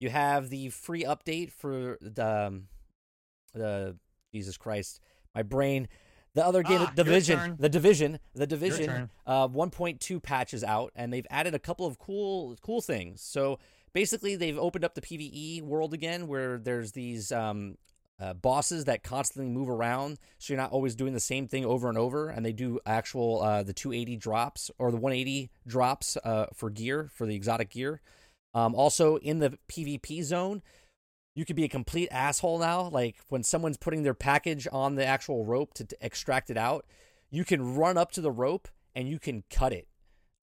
You 0.00 0.10
have 0.10 0.50
the 0.50 0.68
free 0.70 1.04
update 1.04 1.50
for 1.52 1.98
the 2.00 2.46
um, 2.46 2.68
the 3.54 3.96
Jesus 4.32 4.56
Christ, 4.56 5.00
my 5.34 5.42
brain. 5.42 5.88
The 6.34 6.44
other 6.44 6.62
game, 6.62 6.80
Ah, 6.80 6.92
the 6.94 7.04
division, 7.04 7.56
the 7.60 7.68
division, 7.68 8.18
the 8.34 8.46
division. 8.46 9.10
Uh, 9.26 9.46
1.2 9.48 10.20
patches 10.22 10.64
out, 10.64 10.92
and 10.96 11.12
they've 11.12 11.26
added 11.30 11.54
a 11.54 11.58
couple 11.60 11.86
of 11.86 11.98
cool 11.98 12.56
cool 12.60 12.80
things. 12.80 13.20
So 13.22 13.58
basically, 13.92 14.34
they've 14.34 14.58
opened 14.58 14.84
up 14.84 14.94
the 14.94 15.00
PVE 15.00 15.62
world 15.62 15.94
again, 15.94 16.26
where 16.26 16.58
there's 16.58 16.90
these 16.92 17.30
um, 17.30 17.78
uh, 18.18 18.34
bosses 18.34 18.84
that 18.86 19.02
constantly 19.04 19.50
move 19.50 19.68
around, 19.68 20.18
so 20.38 20.52
you're 20.52 20.60
not 20.60 20.72
always 20.72 20.94
doing 20.96 21.12
the 21.12 21.20
same 21.20 21.46
thing 21.46 21.64
over 21.64 21.88
and 21.88 21.96
over. 21.98 22.28
And 22.28 22.44
they 22.44 22.52
do 22.52 22.80
actual 22.84 23.40
uh, 23.42 23.62
the 23.62 23.72
280 23.72 24.16
drops 24.16 24.70
or 24.78 24.90
the 24.90 24.96
180 24.96 25.50
drops 25.66 26.16
uh, 26.24 26.46
for 26.52 26.68
gear 26.68 27.10
for 27.12 27.26
the 27.26 27.34
exotic 27.36 27.70
gear. 27.70 28.00
Um, 28.54 28.74
also 28.74 29.16
in 29.16 29.40
the 29.40 29.58
PvP 29.68 30.22
zone, 30.22 30.62
you 31.34 31.44
could 31.44 31.56
be 31.56 31.64
a 31.64 31.68
complete 31.68 32.08
asshole 32.10 32.58
now. 32.58 32.88
Like 32.88 33.16
when 33.28 33.42
someone's 33.42 33.76
putting 33.76 34.02
their 34.02 34.14
package 34.14 34.66
on 34.70 34.94
the 34.94 35.04
actual 35.04 35.44
rope 35.44 35.74
to, 35.74 35.84
to 35.84 35.96
extract 36.00 36.50
it 36.50 36.56
out, 36.56 36.86
you 37.30 37.44
can 37.44 37.74
run 37.74 37.96
up 37.98 38.12
to 38.12 38.20
the 38.20 38.30
rope 38.30 38.68
and 38.94 39.08
you 39.08 39.18
can 39.18 39.44
cut 39.50 39.72
it. 39.72 39.88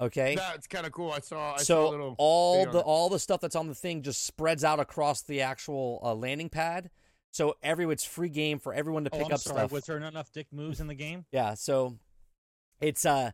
Okay. 0.01 0.35
That's 0.35 0.67
kind 0.67 0.85
of 0.85 0.91
cool. 0.91 1.11
I 1.11 1.19
saw. 1.19 1.53
I 1.53 1.57
saw 1.57 1.61
a 1.61 1.63
so 1.63 1.89
little 1.89 2.15
all 2.17 2.65
the 2.65 2.79
it. 2.79 2.85
all 2.85 3.07
the 3.09 3.19
stuff 3.19 3.39
that's 3.39 3.55
on 3.55 3.67
the 3.67 3.75
thing 3.75 4.01
just 4.01 4.25
spreads 4.25 4.63
out 4.63 4.79
across 4.79 5.21
the 5.21 5.41
actual 5.41 5.99
uh, 6.03 6.13
landing 6.15 6.49
pad. 6.49 6.89
So 7.31 7.55
every 7.63 7.85
it's 7.85 8.03
free 8.03 8.29
game 8.29 8.59
for 8.59 8.73
everyone 8.73 9.03
to 9.05 9.11
Oh, 9.13 9.17
pick 9.17 9.27
I'm 9.27 9.33
up 9.33 9.39
sorry. 9.39 9.59
stuff. 9.59 9.71
Was 9.71 9.85
there 9.85 9.99
not 9.99 10.11
enough 10.11 10.31
dick 10.33 10.47
moves 10.51 10.79
in 10.81 10.87
the 10.87 10.95
game? 10.95 11.25
Yeah. 11.31 11.53
So 11.53 11.97
it's 12.81 13.05
uh, 13.05 13.31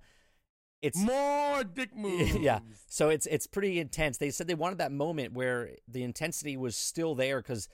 it's 0.81 0.97
more 0.99 1.63
dick 1.63 1.95
moves. 1.95 2.35
yeah. 2.35 2.59
So 2.87 3.09
it's 3.09 3.25
it's 3.25 3.47
pretty 3.47 3.79
intense. 3.79 4.17
They 4.17 4.29
said 4.29 4.47
they 4.47 4.55
wanted 4.55 4.77
that 4.79 4.91
moment 4.91 5.33
where 5.33 5.71
the 5.87 6.03
intensity 6.03 6.57
was 6.57 6.75
still 6.75 7.15
there 7.15 7.41
because 7.41 7.67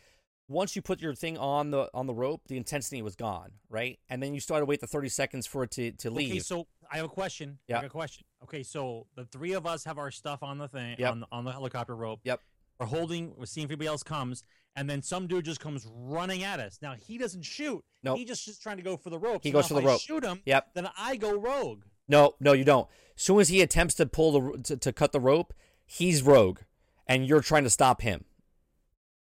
once 0.49 0.75
you 0.75 0.81
put 0.81 1.01
your 1.01 1.15
thing 1.15 1.38
on 1.38 1.71
the 1.71 1.89
on 1.93 2.05
the 2.07 2.13
rope, 2.13 2.41
the 2.47 2.57
intensity 2.57 3.01
was 3.01 3.15
gone, 3.15 3.51
right? 3.69 3.99
And 4.09 4.21
then 4.21 4.34
you 4.34 4.39
started 4.39 4.61
to 4.61 4.65
wait 4.65 4.81
the 4.81 4.88
thirty 4.88 5.09
seconds 5.09 5.45
for 5.47 5.63
it 5.63 5.71
to 5.71 5.91
to 5.93 6.09
leave. 6.09 6.31
Okay, 6.31 6.39
so 6.39 6.67
I 6.91 6.97
have 6.97 7.05
a 7.05 7.09
question. 7.09 7.59
Yeah. 7.67 7.81
a 7.81 7.89
question. 7.89 8.25
Okay, 8.43 8.63
so 8.63 9.07
the 9.15 9.25
three 9.25 9.53
of 9.53 9.65
us 9.65 9.84
have 9.85 9.97
our 9.97 10.11
stuff 10.11 10.43
on 10.43 10.57
the 10.57 10.67
thing 10.67 10.95
Yep. 10.99 11.11
on, 11.11 11.19
the, 11.21 11.27
on 11.31 11.45
the 11.45 11.51
helicopter 11.51 11.95
rope. 11.95 12.19
Yep. 12.23 12.41
We're 12.80 12.88
holding. 12.88 13.34
We're 13.38 13.45
seeing 13.45 13.65
if 13.65 13.71
anybody 13.71 13.88
else 13.88 14.03
comes, 14.03 14.43
and 14.75 14.89
then 14.89 15.01
some 15.01 15.27
dude 15.27 15.45
just 15.45 15.59
comes 15.61 15.88
running 15.89 16.43
at 16.43 16.59
us. 16.59 16.80
Now 16.81 16.93
he 16.95 17.17
doesn't 17.17 17.43
shoot. 17.43 17.84
Nope. 18.03 18.17
He 18.17 18.25
just 18.25 18.47
is 18.49 18.57
trying 18.59 18.77
to 18.77 18.84
go 18.84 18.97
for 18.97 19.09
the 19.09 19.19
rope. 19.19 19.41
He 19.43 19.49
So 19.49 19.53
goes 19.53 19.67
for 19.69 19.75
the 19.75 19.81
I 19.81 19.85
rope. 19.85 20.01
Shoot 20.01 20.23
him. 20.25 20.41
Yep. 20.45 20.69
Then 20.73 20.89
I 20.97 21.15
go 21.15 21.38
rogue. 21.39 21.84
No, 22.07 22.35
no, 22.39 22.53
you 22.53 22.63
don't. 22.63 22.88
As 23.15 23.23
soon 23.23 23.39
as 23.39 23.49
he 23.49 23.61
attempts 23.61 23.93
to 23.95 24.05
pull 24.05 24.31
the 24.31 24.63
to, 24.63 24.77
to 24.77 24.93
cut 24.93 25.11
the 25.11 25.19
rope, 25.19 25.53
he's 25.85 26.21
rogue, 26.21 26.59
and 27.07 27.25
you're 27.25 27.41
trying 27.41 27.63
to 27.63 27.69
stop 27.69 28.01
him. 28.01 28.25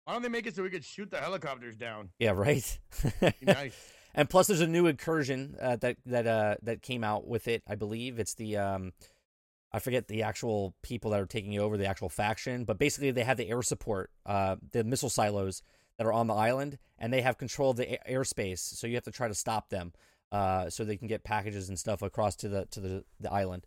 Why 0.04 0.14
don't 0.14 0.22
they 0.22 0.28
make 0.28 0.46
it 0.46 0.56
so 0.56 0.62
we 0.62 0.70
could 0.70 0.84
shoot 0.84 1.10
the 1.10 1.18
helicopters 1.18 1.76
down? 1.76 2.10
Yeah, 2.18 2.30
right. 2.30 2.78
Nice. 3.40 3.76
and 4.14 4.28
plus, 4.28 4.48
there's 4.48 4.60
a 4.60 4.66
new 4.66 4.86
incursion 4.86 5.56
uh, 5.60 5.76
that 5.76 5.96
that 6.06 6.26
uh, 6.26 6.56
that 6.62 6.82
came 6.82 7.04
out 7.04 7.26
with 7.26 7.46
it. 7.46 7.62
I 7.68 7.76
believe 7.76 8.18
it's 8.18 8.34
the 8.34 8.56
um, 8.56 8.92
I 9.72 9.78
forget 9.78 10.09
the 10.09 10.22
actual 10.22 10.74
people 10.82 11.12
that 11.12 11.20
are 11.20 11.26
taking 11.26 11.59
over, 11.59 11.76
the 11.76 11.86
actual 11.86 12.09
faction, 12.09 12.64
but 12.64 12.78
basically 12.78 13.10
they 13.10 13.24
have 13.24 13.38
the 13.38 13.48
air 13.48 13.62
support, 13.62 14.10
uh, 14.26 14.56
the 14.72 14.84
missile 14.84 15.09
silos 15.09 15.62
that 15.96 16.06
are 16.06 16.12
on 16.12 16.26
the 16.26 16.34
island, 16.34 16.78
and 16.98 17.12
they 17.12 17.22
have 17.22 17.38
control 17.38 17.70
of 17.70 17.76
the 17.76 17.94
a- 17.94 18.12
airspace. 18.12 18.59
So 18.59 18.86
you 18.86 18.94
have 18.94 19.04
to 19.04 19.10
try 19.10 19.28
to 19.28 19.34
stop 19.34 19.70
them, 19.70 19.92
uh, 20.32 20.68
so 20.68 20.84
they 20.84 20.96
can 20.96 21.06
get 21.06 21.22
packages 21.22 21.68
and 21.68 21.78
stuff 21.78 22.02
across 22.02 22.34
to 22.36 22.48
the 22.48 22.66
to 22.72 22.80
the, 22.80 23.04
the 23.20 23.32
island. 23.32 23.64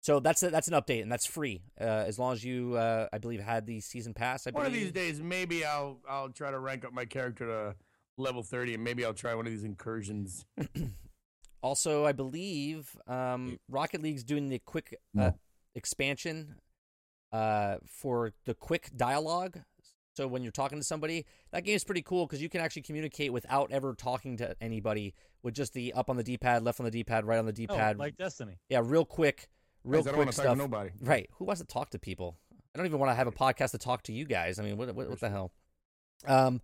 So 0.00 0.20
that's 0.20 0.42
a, 0.42 0.50
that's 0.50 0.68
an 0.68 0.74
update, 0.74 1.02
and 1.02 1.10
that's 1.10 1.26
free 1.26 1.62
uh, 1.80 1.84
as 1.84 2.18
long 2.18 2.32
as 2.32 2.44
you, 2.44 2.74
uh, 2.74 3.08
I 3.12 3.18
believe, 3.18 3.40
had 3.40 3.66
the 3.66 3.80
season 3.80 4.14
pass. 4.14 4.46
I 4.46 4.50
One 4.50 4.64
of 4.66 4.72
these 4.72 4.92
days, 4.92 5.20
maybe 5.20 5.64
I'll 5.64 5.98
I'll 6.08 6.28
try 6.30 6.50
to 6.50 6.58
rank 6.58 6.84
up 6.84 6.92
my 6.92 7.04
character 7.04 7.46
to 7.46 7.74
level 8.16 8.42
thirty, 8.42 8.74
and 8.74 8.82
maybe 8.82 9.04
I'll 9.04 9.14
try 9.14 9.34
one 9.34 9.46
of 9.46 9.52
these 9.52 9.64
incursions. 9.64 10.44
Also, 11.62 12.04
I 12.04 12.12
believe 12.12 12.96
um, 13.08 13.58
Rocket 13.68 14.00
League's 14.00 14.22
doing 14.22 14.48
the 14.48 14.60
quick 14.60 14.94
uh, 15.18 15.20
No. 15.20 15.34
expansion 15.74 16.56
uh, 17.32 17.76
for 17.86 18.32
the 18.44 18.54
quick 18.54 18.90
dialogue. 18.94 19.58
So 20.16 20.28
when 20.28 20.42
you're 20.42 20.52
talking 20.52 20.78
to 20.78 20.84
somebody, 20.84 21.26
that 21.50 21.64
game 21.64 21.74
is 21.74 21.82
pretty 21.82 22.02
cool 22.02 22.24
because 22.26 22.40
you 22.40 22.48
can 22.48 22.60
actually 22.60 22.82
communicate 22.82 23.32
without 23.32 23.72
ever 23.72 23.94
talking 23.94 24.36
to 24.36 24.54
anybody 24.60 25.14
with 25.46 25.54
just 25.54 25.72
the 25.74 25.92
up 25.92 26.10
on 26.10 26.16
the 26.16 26.24
D-pad, 26.24 26.64
left 26.64 26.80
on 26.80 26.84
the 26.84 26.90
D-pad, 26.90 27.24
right 27.24 27.38
on 27.38 27.46
the 27.46 27.52
D-pad. 27.52 27.94
Oh, 27.96 27.98
like 28.00 28.16
Destiny. 28.16 28.58
yeah, 28.68 28.80
real 28.82 29.04
quick, 29.04 29.48
real 29.84 30.00
Guys, 30.02 30.08
I 30.08 30.10
don't 30.10 30.16
quick 30.16 30.26
talk 30.26 30.34
stuff. 30.34 30.54
to 30.54 30.58
nobody. 30.58 30.90
Right. 31.00 31.30
Who 31.38 31.44
wants 31.44 31.60
to 31.60 31.66
talk 31.68 31.90
to 31.90 32.00
people? 32.00 32.36
I 32.52 32.78
don't 32.78 32.86
even 32.86 32.98
want 32.98 33.12
to 33.12 33.14
have 33.14 33.28
a 33.28 33.32
podcast 33.32 33.70
to 33.70 33.78
talk 33.78 34.02
to 34.02 34.12
you 34.12 34.24
guys. 34.24 34.58
I 34.58 34.64
mean, 34.64 34.76
what 34.76 34.92
what, 34.92 35.08
what 35.08 35.20
the 35.20 35.30
hell? 35.30 35.52
Um, 36.26 36.60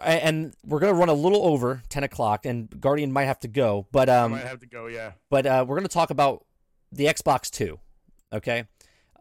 And 0.00 0.54
we're 0.64 0.80
gonna 0.80 0.94
run 0.94 1.10
a 1.10 1.14
little 1.14 1.44
over 1.44 1.82
ten 1.90 2.02
o'clock, 2.04 2.46
and 2.46 2.68
Guardian 2.80 3.12
might 3.12 3.26
have 3.26 3.40
to 3.40 3.48
go, 3.48 3.86
but 3.92 4.08
I 4.08 4.20
um, 4.20 4.32
might 4.32 4.44
have 4.44 4.60
to 4.60 4.66
go. 4.66 4.86
Yeah. 4.86 5.12
but 5.28 5.44
uh, 5.46 5.64
we're 5.68 5.76
going 5.76 5.86
to 5.86 5.92
talk 5.92 6.08
about 6.10 6.46
the 6.90 7.04
Xbox 7.04 7.50
Two. 7.50 7.78
Okay, 8.32 8.64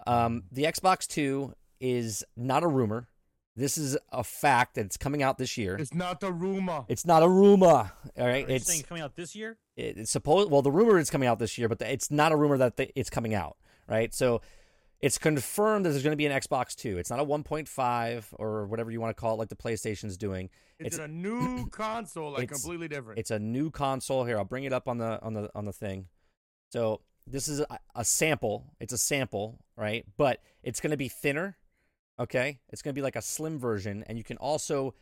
um, 0.07 0.43
the 0.51 0.63
Xbox 0.63 1.05
Two 1.05 1.53
is 1.81 2.23
not 2.37 2.63
a 2.63 2.67
rumor. 2.67 3.09
This 3.55 3.77
is 3.77 3.97
a 4.11 4.23
fact 4.23 4.75
that 4.75 4.85
it's 4.85 4.95
coming 4.97 5.21
out 5.21 5.37
this 5.37 5.57
year. 5.57 5.75
It's 5.75 5.93
not 5.93 6.23
a 6.23 6.31
rumor. 6.31 6.85
It's 6.87 7.05
not 7.05 7.21
a 7.21 7.27
rumor. 7.27 7.65
All 7.67 7.91
right, 8.17 8.45
Are 8.45 8.49
you 8.49 8.55
it's 8.55 8.67
saying 8.67 8.83
coming 8.83 9.03
out 9.03 9.15
this 9.15 9.35
year? 9.35 9.57
it- 9.75 9.97
it's 9.97 10.11
supposed. 10.11 10.49
Well, 10.49 10.61
the 10.61 10.71
rumor 10.71 10.97
is 10.97 11.09
coming 11.09 11.27
out 11.27 11.37
this 11.39 11.57
year, 11.57 11.67
but 11.67 11.79
the, 11.79 11.91
it's 11.91 12.09
not 12.09 12.31
a 12.31 12.35
rumor 12.37 12.57
that 12.57 12.77
the, 12.77 12.97
it's 12.97 13.09
coming 13.09 13.33
out. 13.33 13.57
Right, 13.87 14.13
so 14.13 14.41
it's 15.01 15.17
confirmed 15.17 15.83
that 15.85 15.89
there's 15.89 16.03
going 16.03 16.13
to 16.13 16.17
be 16.17 16.27
an 16.27 16.31
Xbox 16.31 16.75
Two. 16.75 16.97
It's 16.97 17.09
not 17.09 17.19
a 17.19 17.25
1.5 17.25 18.23
or 18.33 18.67
whatever 18.67 18.89
you 18.89 19.01
want 19.01 19.15
to 19.15 19.19
call 19.19 19.33
it, 19.33 19.37
like 19.39 19.49
the 19.49 19.55
PlayStation's 19.55 20.15
doing. 20.15 20.49
Is 20.79 20.93
it's- 20.93 20.99
it 20.99 21.03
a 21.09 21.13
new 21.13 21.67
console, 21.71 22.31
like 22.31 22.43
it's- 22.43 22.61
completely 22.61 22.87
different? 22.87 23.19
It's 23.19 23.31
a 23.31 23.39
new 23.39 23.69
console. 23.69 24.23
Here, 24.23 24.37
I'll 24.37 24.45
bring 24.45 24.63
it 24.63 24.71
up 24.71 24.87
on 24.87 24.97
the 24.97 25.21
on 25.21 25.33
the 25.33 25.49
on 25.53 25.65
the 25.65 25.73
thing. 25.73 26.07
So 26.71 27.01
this 27.27 27.47
is 27.49 27.59
a, 27.59 27.79
a 27.95 28.05
sample. 28.05 28.73
It's 28.79 28.93
a 28.93 28.97
sample, 28.97 29.59
right? 29.75 30.05
But 30.15 30.41
it's 30.63 30.79
going 30.79 30.91
to 30.91 30.97
be 30.97 31.09
thinner. 31.09 31.57
Okay, 32.21 32.59
it's 32.69 32.83
going 32.83 32.93
to 32.93 32.99
be 32.99 33.01
like 33.01 33.15
a 33.15 33.21
slim 33.21 33.57
version, 33.57 34.03
and 34.07 34.15
you 34.17 34.23
can 34.23 34.37
also 34.37 34.93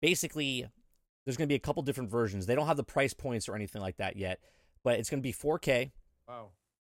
basically 0.00 0.66
there's 1.26 1.36
going 1.36 1.46
to 1.46 1.52
be 1.52 1.54
a 1.56 1.60
couple 1.60 1.82
different 1.82 2.10
versions. 2.10 2.46
They 2.46 2.54
don't 2.54 2.66
have 2.66 2.78
the 2.78 2.82
price 2.84 3.12
points 3.12 3.46
or 3.48 3.54
anything 3.54 3.82
like 3.82 3.98
that 3.98 4.16
yet, 4.16 4.40
but 4.82 4.98
it's 4.98 5.10
going 5.10 5.22
to 5.22 5.22
be 5.22 5.32
4K. 5.34 5.90
wow. 6.26 6.48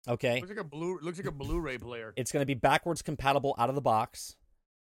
Okay, 0.07 0.41
Looks 0.41 0.49
like 0.49 0.59
a 0.59 0.63
blue. 0.65 0.99
Looks 1.01 1.17
like 1.17 1.27
a 1.27 1.31
Blu-ray 1.31 1.77
player. 1.77 2.13
it's 2.17 2.31
going 2.31 2.41
to 2.41 2.45
be 2.45 2.55
backwards 2.55 3.01
compatible 3.01 3.55
out 3.57 3.69
of 3.69 3.75
the 3.75 3.81
box. 3.81 4.35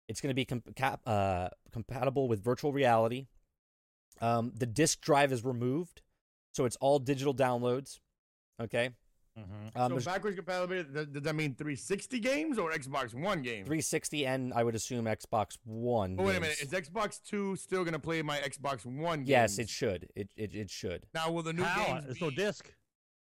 It's 0.07 0.21
going 0.21 0.29
to 0.29 0.33
be 0.33 0.45
com- 0.45 0.63
cap- 0.77 1.01
uh, 1.05 1.49
compatible 1.73 2.29
with 2.29 2.41
virtual 2.41 2.71
reality. 2.71 3.27
Um, 4.21 4.53
the 4.55 4.65
disk 4.65 5.01
drive 5.01 5.33
is 5.33 5.43
removed, 5.43 6.01
so 6.53 6.63
it's 6.63 6.77
all 6.77 6.99
digital 6.99 7.35
downloads. 7.35 7.99
Okay, 8.61 8.91
Mm-hmm. 9.38 9.81
um, 9.81 9.99
so 9.99 10.11
backwards 10.11 10.35
compatibility. 10.35 10.88
Does, 10.93 11.07
does 11.07 11.23
that 11.23 11.35
mean 11.35 11.55
360 11.55 12.19
games 12.19 12.60
or 12.60 12.72
Xbox 12.72 13.14
One 13.15 13.41
games? 13.41 13.65
360 13.65 14.26
and 14.27 14.53
I 14.53 14.64
would 14.64 14.76
assume 14.76 15.05
Xbox 15.05 15.57
One. 15.64 16.18
Oh 16.19 16.23
wait 16.26 16.38
a 16.38 16.39
minute. 16.41 16.61
Is 16.61 16.69
Xbox 16.69 17.19
Two 17.23 17.55
still 17.55 17.84
gonna 17.84 17.97
play 17.99 18.22
my 18.22 18.38
Xbox 18.38 18.85
One? 18.85 19.19
Games? 19.19 19.30
Yes, 19.30 19.60
it 19.60 19.69
should. 19.69 20.10
It 20.15 20.30
it, 20.38 20.53
it 20.53 20.69
should. 20.69 21.05
Now 21.15 21.31
will 21.31 21.41
the 21.43 21.53
new 21.53 21.64
How? 21.64 21.85
games 21.85 22.05
There's 22.05 22.19
be, 22.19 22.26
no 22.26 22.31
disc. 22.31 22.72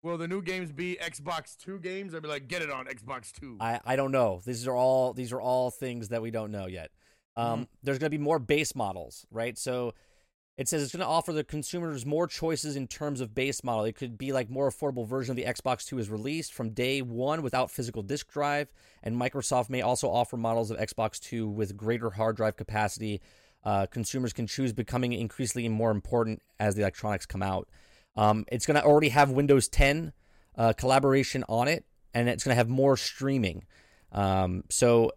will 0.02 0.18
the 0.18 0.26
new 0.26 0.42
games 0.42 0.72
be 0.72 0.98
Xbox 1.00 1.56
Two 1.56 1.78
games? 1.78 2.12
I'd 2.14 2.22
be 2.22 2.28
like, 2.28 2.48
get 2.48 2.62
it 2.62 2.70
on 2.70 2.86
Xbox 2.86 3.30
Two. 3.30 3.56
I 3.60 3.80
I 3.84 3.94
don't 3.94 4.10
know. 4.10 4.40
These 4.44 4.66
are 4.66 4.74
all 4.74 5.12
these 5.12 5.32
are 5.32 5.40
all 5.40 5.70
things 5.70 6.08
that 6.08 6.22
we 6.22 6.32
don't 6.32 6.50
know 6.50 6.66
yet. 6.66 6.90
Um, 7.36 7.68
There's 7.82 7.98
going 7.98 8.10
to 8.10 8.18
be 8.18 8.22
more 8.22 8.38
base 8.40 8.74
models, 8.74 9.24
right? 9.30 9.56
So 9.56 9.94
it 10.60 10.68
says 10.68 10.82
it's 10.82 10.92
going 10.92 11.00
to 11.00 11.06
offer 11.06 11.32
the 11.32 11.42
consumers 11.42 12.04
more 12.04 12.26
choices 12.26 12.76
in 12.76 12.86
terms 12.86 13.22
of 13.22 13.34
base 13.34 13.64
model. 13.64 13.86
It 13.86 13.94
could 13.94 14.18
be 14.18 14.30
like 14.30 14.50
more 14.50 14.70
affordable 14.70 15.08
version 15.08 15.32
of 15.32 15.36
the 15.36 15.50
Xbox 15.50 15.86
Two 15.86 15.98
is 15.98 16.10
released 16.10 16.52
from 16.52 16.74
day 16.74 17.00
one 17.00 17.40
without 17.40 17.70
physical 17.70 18.02
disk 18.02 18.30
drive, 18.30 18.70
and 19.02 19.16
Microsoft 19.18 19.70
may 19.70 19.80
also 19.80 20.10
offer 20.10 20.36
models 20.36 20.70
of 20.70 20.76
Xbox 20.76 21.18
Two 21.18 21.48
with 21.48 21.78
greater 21.78 22.10
hard 22.10 22.36
drive 22.36 22.58
capacity. 22.58 23.22
Uh, 23.64 23.86
consumers 23.86 24.34
can 24.34 24.46
choose, 24.46 24.74
becoming 24.74 25.14
increasingly 25.14 25.66
more 25.70 25.90
important 25.90 26.42
as 26.58 26.74
the 26.74 26.82
electronics 26.82 27.24
come 27.24 27.42
out. 27.42 27.66
Um, 28.14 28.44
it's 28.52 28.66
going 28.66 28.78
to 28.78 28.84
already 28.84 29.08
have 29.08 29.30
Windows 29.30 29.66
10 29.66 30.12
uh, 30.58 30.74
collaboration 30.74 31.42
on 31.48 31.68
it, 31.68 31.86
and 32.12 32.28
it's 32.28 32.44
going 32.44 32.52
to 32.52 32.58
have 32.58 32.68
more 32.68 32.98
streaming. 32.98 33.64
Um, 34.12 34.64
so 34.68 35.12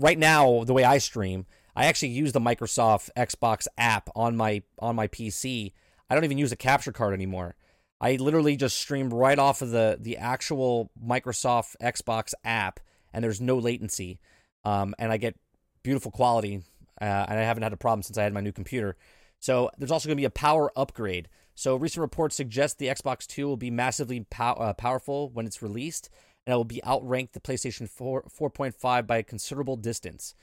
right 0.00 0.18
now, 0.18 0.64
the 0.64 0.72
way 0.72 0.82
I 0.82 0.98
stream, 0.98 1.46
I 1.76 1.86
actually 1.86 2.10
use 2.10 2.32
the 2.32 2.40
Microsoft 2.40 3.10
Xbox 3.16 3.66
app 3.76 4.08
on 4.14 4.36
my 4.36 4.62
on 4.78 4.96
my 4.96 5.08
PC. 5.08 5.72
I 6.08 6.14
don't 6.14 6.24
even 6.24 6.38
use 6.38 6.52
a 6.52 6.56
capture 6.56 6.92
card 6.92 7.14
anymore. 7.14 7.56
I 8.00 8.16
literally 8.16 8.56
just 8.56 8.78
stream 8.78 9.12
right 9.12 9.38
off 9.38 9.62
of 9.62 9.70
the 9.70 9.98
the 10.00 10.16
actual 10.18 10.90
Microsoft 11.02 11.76
Xbox 11.82 12.34
app, 12.44 12.80
and 13.12 13.24
there's 13.24 13.40
no 13.40 13.58
latency, 13.58 14.20
um, 14.64 14.94
and 14.98 15.10
I 15.10 15.16
get 15.16 15.36
beautiful 15.82 16.10
quality. 16.10 16.62
Uh, 17.00 17.26
and 17.28 17.38
I 17.38 17.42
haven't 17.42 17.64
had 17.64 17.72
a 17.72 17.76
problem 17.76 18.02
since 18.02 18.16
I 18.16 18.22
had 18.22 18.32
my 18.32 18.40
new 18.40 18.52
computer. 18.52 18.96
So 19.40 19.68
there's 19.78 19.90
also 19.90 20.06
going 20.06 20.16
to 20.16 20.20
be 20.20 20.26
a 20.26 20.30
power 20.30 20.70
upgrade. 20.78 21.28
So 21.56 21.74
recent 21.74 22.02
reports 22.02 22.36
suggest 22.36 22.78
the 22.78 22.86
Xbox 22.86 23.26
Two 23.26 23.46
will 23.46 23.56
be 23.56 23.70
massively 23.70 24.26
pow- 24.30 24.54
uh, 24.54 24.72
powerful 24.74 25.28
when 25.30 25.44
it's 25.44 25.60
released, 25.60 26.08
and 26.46 26.54
it 26.54 26.56
will 26.56 26.64
be 26.64 26.82
outranked 26.84 27.32
the 27.32 27.40
PlayStation 27.40 27.88
4 27.88 28.24
4.5 28.24 29.06
by 29.06 29.18
a 29.18 29.22
considerable 29.22 29.76
distance. 29.76 30.34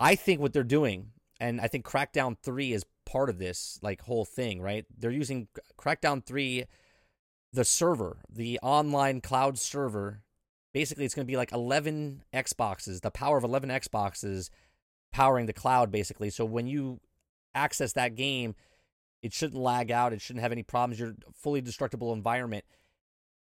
I 0.00 0.14
think 0.14 0.40
what 0.40 0.52
they're 0.52 0.62
doing, 0.62 1.10
and 1.40 1.60
I 1.60 1.68
think 1.68 1.84
Crackdown 1.84 2.36
3 2.42 2.72
is 2.72 2.84
part 3.04 3.30
of 3.30 3.38
this 3.38 3.78
like 3.82 4.02
whole 4.02 4.24
thing, 4.24 4.60
right? 4.60 4.84
They're 4.96 5.10
using 5.10 5.48
Crackdown 5.78 6.24
3 6.24 6.64
the 7.52 7.64
server, 7.64 8.18
the 8.28 8.58
online 8.62 9.20
cloud 9.20 9.58
server. 9.58 10.22
Basically, 10.74 11.04
it's 11.04 11.14
going 11.14 11.26
to 11.26 11.30
be 11.30 11.36
like 11.36 11.52
11 11.52 12.22
Xboxes, 12.32 13.00
the 13.00 13.10
power 13.10 13.38
of 13.38 13.44
11 13.44 13.70
Xboxes 13.70 14.50
powering 15.12 15.46
the 15.46 15.52
cloud 15.52 15.90
basically. 15.90 16.30
So 16.30 16.44
when 16.44 16.66
you 16.66 17.00
access 17.54 17.94
that 17.94 18.14
game, 18.14 18.54
it 19.22 19.32
shouldn't 19.32 19.60
lag 19.60 19.90
out, 19.90 20.12
it 20.12 20.20
shouldn't 20.20 20.42
have 20.42 20.52
any 20.52 20.62
problems. 20.62 21.00
You're 21.00 21.16
fully 21.34 21.60
destructible 21.60 22.12
environment. 22.12 22.64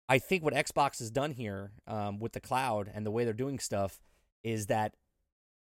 I 0.07 0.17
think 0.17 0.43
what 0.43 0.53
Xbox 0.53 0.99
has 0.99 1.11
done 1.11 1.31
here 1.31 1.71
um, 1.85 2.19
with 2.19 2.31
the 2.31 2.39
cloud 2.39 2.89
and 2.91 3.05
the 3.05 3.11
way 3.11 3.25
they're 3.25 3.33
doing 3.33 3.59
stuff 3.59 3.99
is 4.43 4.67
that 4.67 4.95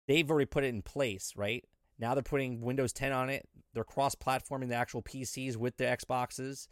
they've 0.07 0.29
already 0.31 0.47
put 0.47 0.65
it 0.65 0.69
in 0.69 0.83
place, 0.83 1.33
right? 1.37 1.65
Now 1.99 2.15
they're 2.15 2.23
putting 2.23 2.61
Windows 2.61 2.93
10 2.93 3.13
on 3.13 3.31
it. 3.31 3.49
They're 3.73 3.85
cross-platforming 3.85 4.69
the 4.69 4.75
actual 4.75 5.03
PCs 5.03 5.57
with 5.57 5.77
the 5.77 5.85
Xboxes, 5.85 6.69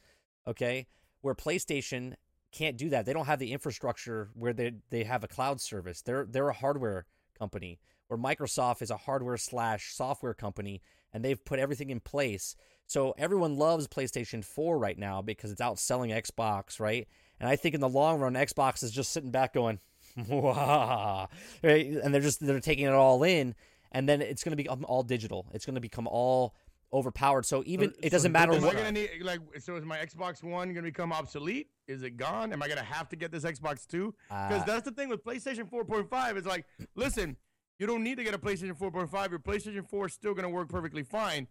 okay? 0.47 0.87
Where 1.21 1.35
PlayStation 1.35 2.15
can't 2.53 2.77
do 2.77 2.91
that. 2.91 3.07
They 3.07 3.13
don't 3.13 3.27
have 3.27 3.39
the 3.39 3.53
infrastructure 3.53 4.31
where 4.35 4.53
they 4.53 4.73
they 4.91 5.05
have 5.05 5.25
a 5.25 5.29
cloud 5.29 5.61
service. 5.61 6.03
They're 6.03 6.27
they're 6.29 6.49
a 6.49 6.55
hardware 6.55 7.07
company. 7.39 7.81
Where 8.09 8.19
Microsoft 8.19 8.83
is 8.83 8.91
a 8.91 8.97
hardware 8.99 9.39
slash 9.39 9.95
software 9.95 10.35
company, 10.35 10.83
and 11.13 11.25
they've 11.25 11.43
put 11.43 11.59
everything 11.59 11.89
in 11.89 12.01
place. 12.01 12.55
So 12.87 13.15
everyone 13.17 13.57
loves 13.57 13.89
PlayStation 13.89 14.45
4 14.45 14.79
right 14.79 14.99
now 14.99 15.23
because 15.23 15.51
it's 15.51 15.63
outselling 15.63 16.15
Xbox, 16.15 16.79
right? 16.79 17.09
And 17.41 17.49
I 17.49 17.57
think 17.57 17.75
in 17.75 17.81
the 17.81 17.89
long 17.89 18.21
run, 18.21 18.35
Xbox 18.35 18.83
is 18.83 18.91
just 18.91 19.13
sitting 19.13 19.31
back 19.31 19.55
going, 19.55 19.81
right? 21.63 21.87
and 21.87 22.13
they're 22.15 22.21
just 22.21 22.45
they're 22.45 22.61
taking 22.61 22.87
it 22.87 22.93
all 22.93 23.23
in, 23.23 23.55
and 23.93 24.09
then 24.09 24.21
it's 24.23 24.43
going 24.45 24.53
to 24.53 24.57
become 24.57 24.85
all 24.87 25.03
digital. 25.03 25.47
It's 25.53 25.65
going 25.67 25.75
to 25.75 25.81
become 25.81 26.07
all 26.07 26.55
overpowered. 26.93 27.47
So 27.47 27.63
even 27.67 27.91
So- 27.91 28.01
it 28.03 28.11
doesn't 28.11 28.33
the 28.33 28.39
matter 28.39 28.53
Am 28.53 28.63
I 28.63 28.67
what. 28.67 28.77
gonna 28.77 28.93
need 28.93 29.09
like? 29.23 29.41
So 29.61 29.77
is 29.77 29.85
my 29.85 29.97
Xbox 29.99 30.43
One 30.43 30.69
gonna 30.75 30.83
become 30.83 31.11
obsolete? 31.13 31.69
Is 31.87 32.03
it 32.03 32.19
gone? 32.19 32.53
Am 32.53 32.63
I 32.63 32.69
gonna 32.69 32.83
have 32.83 33.09
to 33.09 33.17
get 33.17 33.33
this 33.33 33.45
Xbox 33.45 33.87
Two? 33.87 34.15
Because 34.29 34.61
Uh, 34.63 34.65
that's 34.67 34.85
the 34.85 34.91
thing 34.93 35.09
with 35.09 35.25
PlayStation 35.25 35.69
4.5. 35.71 36.37
It's 36.37 36.47
like, 36.47 36.67
listen, 36.95 37.39
you 37.79 37.87
don't 37.87 38.05
need 38.05 38.17
to 38.19 38.25
get 38.25 38.35
a 38.35 38.39
PlayStation 38.39 38.77
4.5. 38.77 39.31
Your 39.31 39.39
PlayStation 39.41 39.89
4 39.89 40.07
is 40.07 40.13
still 40.13 40.35
gonna 40.35 40.51
work 40.51 40.69
perfectly 40.69 41.03
fine. 41.03 41.49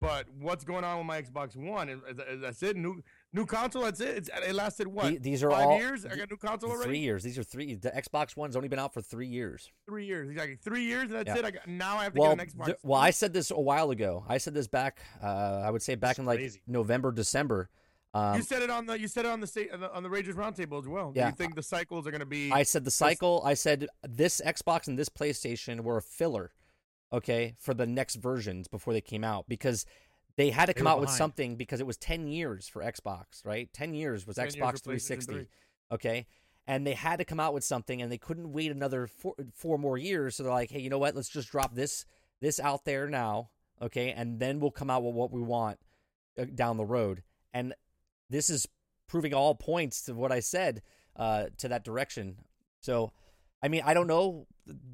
But 0.00 0.26
what's 0.40 0.64
going 0.64 0.82
on 0.82 0.98
with 0.98 1.06
my 1.06 1.22
Xbox 1.22 1.54
One? 1.54 1.88
Is, 1.88 2.00
is, 2.08 2.18
is 2.28 2.40
that's 2.40 2.62
it? 2.64 2.76
New 2.76 3.00
new 3.32 3.46
console. 3.46 3.82
That's 3.82 4.00
it. 4.00 4.16
It's, 4.16 4.30
it 4.46 4.54
lasted 4.54 4.86
what? 4.88 5.12
the- 5.12 5.18
these 5.18 5.42
are 5.42 5.50
five 5.50 5.66
all 5.66 5.78
years. 5.78 6.04
I 6.04 6.10
got 6.10 6.18
a 6.20 6.26
new 6.30 6.36
console 6.36 6.70
already. 6.70 6.88
three 6.88 6.98
years. 6.98 7.22
These 7.22 7.38
are 7.38 7.42
three. 7.42 7.74
The 7.74 7.90
Xbox 7.90 8.36
One's 8.36 8.56
only 8.56 8.68
been 8.68 8.78
out 8.78 8.92
for 8.94 9.00
three 9.02 9.26
years. 9.28 9.70
Three 9.86 10.06
years. 10.06 10.28
Exactly. 10.30 10.56
Three 10.56 10.84
years. 10.84 11.04
And 11.04 11.12
that's 11.12 11.28
Yeah. 11.28 11.36
it. 11.38 11.44
I 11.44 11.50
got, 11.50 11.68
now 11.68 11.96
I 11.96 12.04
have 12.04 12.14
to 12.14 12.20
Well, 12.20 12.36
get 12.36 12.44
an 12.46 12.50
Xbox. 12.50 12.64
th- 12.66 12.78
well, 12.82 13.00
I 13.00 13.10
said 13.10 13.32
this 13.32 13.50
a 13.50 13.60
while 13.60 13.90
ago. 13.90 14.24
I 14.28 14.38
said 14.38 14.54
this 14.54 14.66
back. 14.68 15.00
Uh, 15.22 15.26
I 15.64 15.70
would 15.70 15.82
say 15.82 15.94
back 15.94 16.12
It's 16.12 16.18
in 16.20 16.26
like 16.26 16.38
crazy. 16.38 16.62
November, 16.66 17.12
December. 17.12 17.68
Um, 18.12 18.34
you 18.34 18.42
said 18.42 18.60
it 18.62 18.70
on 18.70 18.86
the 18.86 18.98
you 18.98 19.06
said 19.06 19.24
it 19.24 19.28
on 19.28 19.38
the 19.38 19.46
sta- 19.46 19.70
on 19.72 19.78
the, 19.80 19.92
on 19.94 20.02
the 20.02 20.08
Ragers 20.08 20.34
Roundtable 20.34 20.80
as 20.82 20.88
well. 20.88 21.12
Do 21.12 21.20
Yeah. 21.20 21.28
you 21.28 21.32
think 21.36 21.54
the 21.54 21.62
cycles 21.62 22.08
are 22.08 22.10
going 22.10 22.18
to 22.18 22.26
be? 22.26 22.50
I 22.50 22.64
said 22.64 22.84
the 22.84 22.90
cycle. 22.90 23.40
I 23.44 23.54
said 23.54 23.86
this 24.02 24.40
Xbox 24.44 24.88
and 24.88 24.98
this 24.98 25.08
PlayStation 25.08 25.82
were 25.82 25.96
a 25.98 26.02
filler, 26.02 26.50
okay, 27.12 27.54
for 27.60 27.72
the 27.72 27.86
next 27.86 28.16
versions 28.16 28.66
before 28.66 28.92
they 28.94 29.00
came 29.00 29.22
out 29.22 29.44
because 29.48 29.86
they 30.36 30.50
had 30.50 30.66
to 30.66 30.74
come 30.74 30.86
out 30.86 31.00
with 31.00 31.10
something 31.10 31.56
because 31.56 31.80
it 31.80 31.86
was 31.86 31.96
ten 31.96 32.26
years 32.26 32.68
for 32.68 32.82
Xbox, 32.82 33.44
right? 33.44 33.72
Ten 33.72 33.94
years 33.94 34.26
was 34.26 34.36
10 34.36 34.48
Xbox 34.48 34.56
PlayStation 34.56 34.82
360, 34.82 35.32
3. 35.34 35.46
okay, 35.92 36.26
and 36.66 36.86
they 36.86 36.94
had 36.94 37.18
to 37.18 37.24
come 37.24 37.40
out 37.40 37.54
with 37.54 37.64
something, 37.64 38.00
and 38.00 38.10
they 38.10 38.18
couldn't 38.18 38.52
wait 38.52 38.70
another 38.70 39.06
four, 39.06 39.34
four 39.52 39.78
more 39.78 39.98
years. 39.98 40.36
So 40.36 40.42
they're 40.44 40.52
like, 40.52 40.70
hey, 40.70 40.80
you 40.80 40.90
know 40.90 40.98
what? 40.98 41.14
Let's 41.14 41.28
just 41.28 41.50
drop 41.50 41.74
this 41.74 42.04
this 42.40 42.58
out 42.58 42.84
there 42.84 43.08
now, 43.08 43.50
okay, 43.82 44.12
and 44.12 44.38
then 44.38 44.60
we'll 44.60 44.70
come 44.70 44.90
out 44.90 45.02
with 45.02 45.14
what 45.14 45.30
we 45.32 45.42
want 45.42 45.78
uh, 46.38 46.44
down 46.54 46.76
the 46.76 46.84
road. 46.84 47.22
And 47.52 47.74
this 48.28 48.48
is 48.48 48.66
proving 49.08 49.34
all 49.34 49.54
points 49.54 50.02
to 50.02 50.14
what 50.14 50.32
I 50.32 50.40
said 50.40 50.82
uh, 51.16 51.46
to 51.58 51.68
that 51.68 51.84
direction. 51.84 52.36
So, 52.80 53.12
I 53.62 53.68
mean, 53.68 53.82
I 53.84 53.94
don't 53.94 54.06
know. 54.06 54.46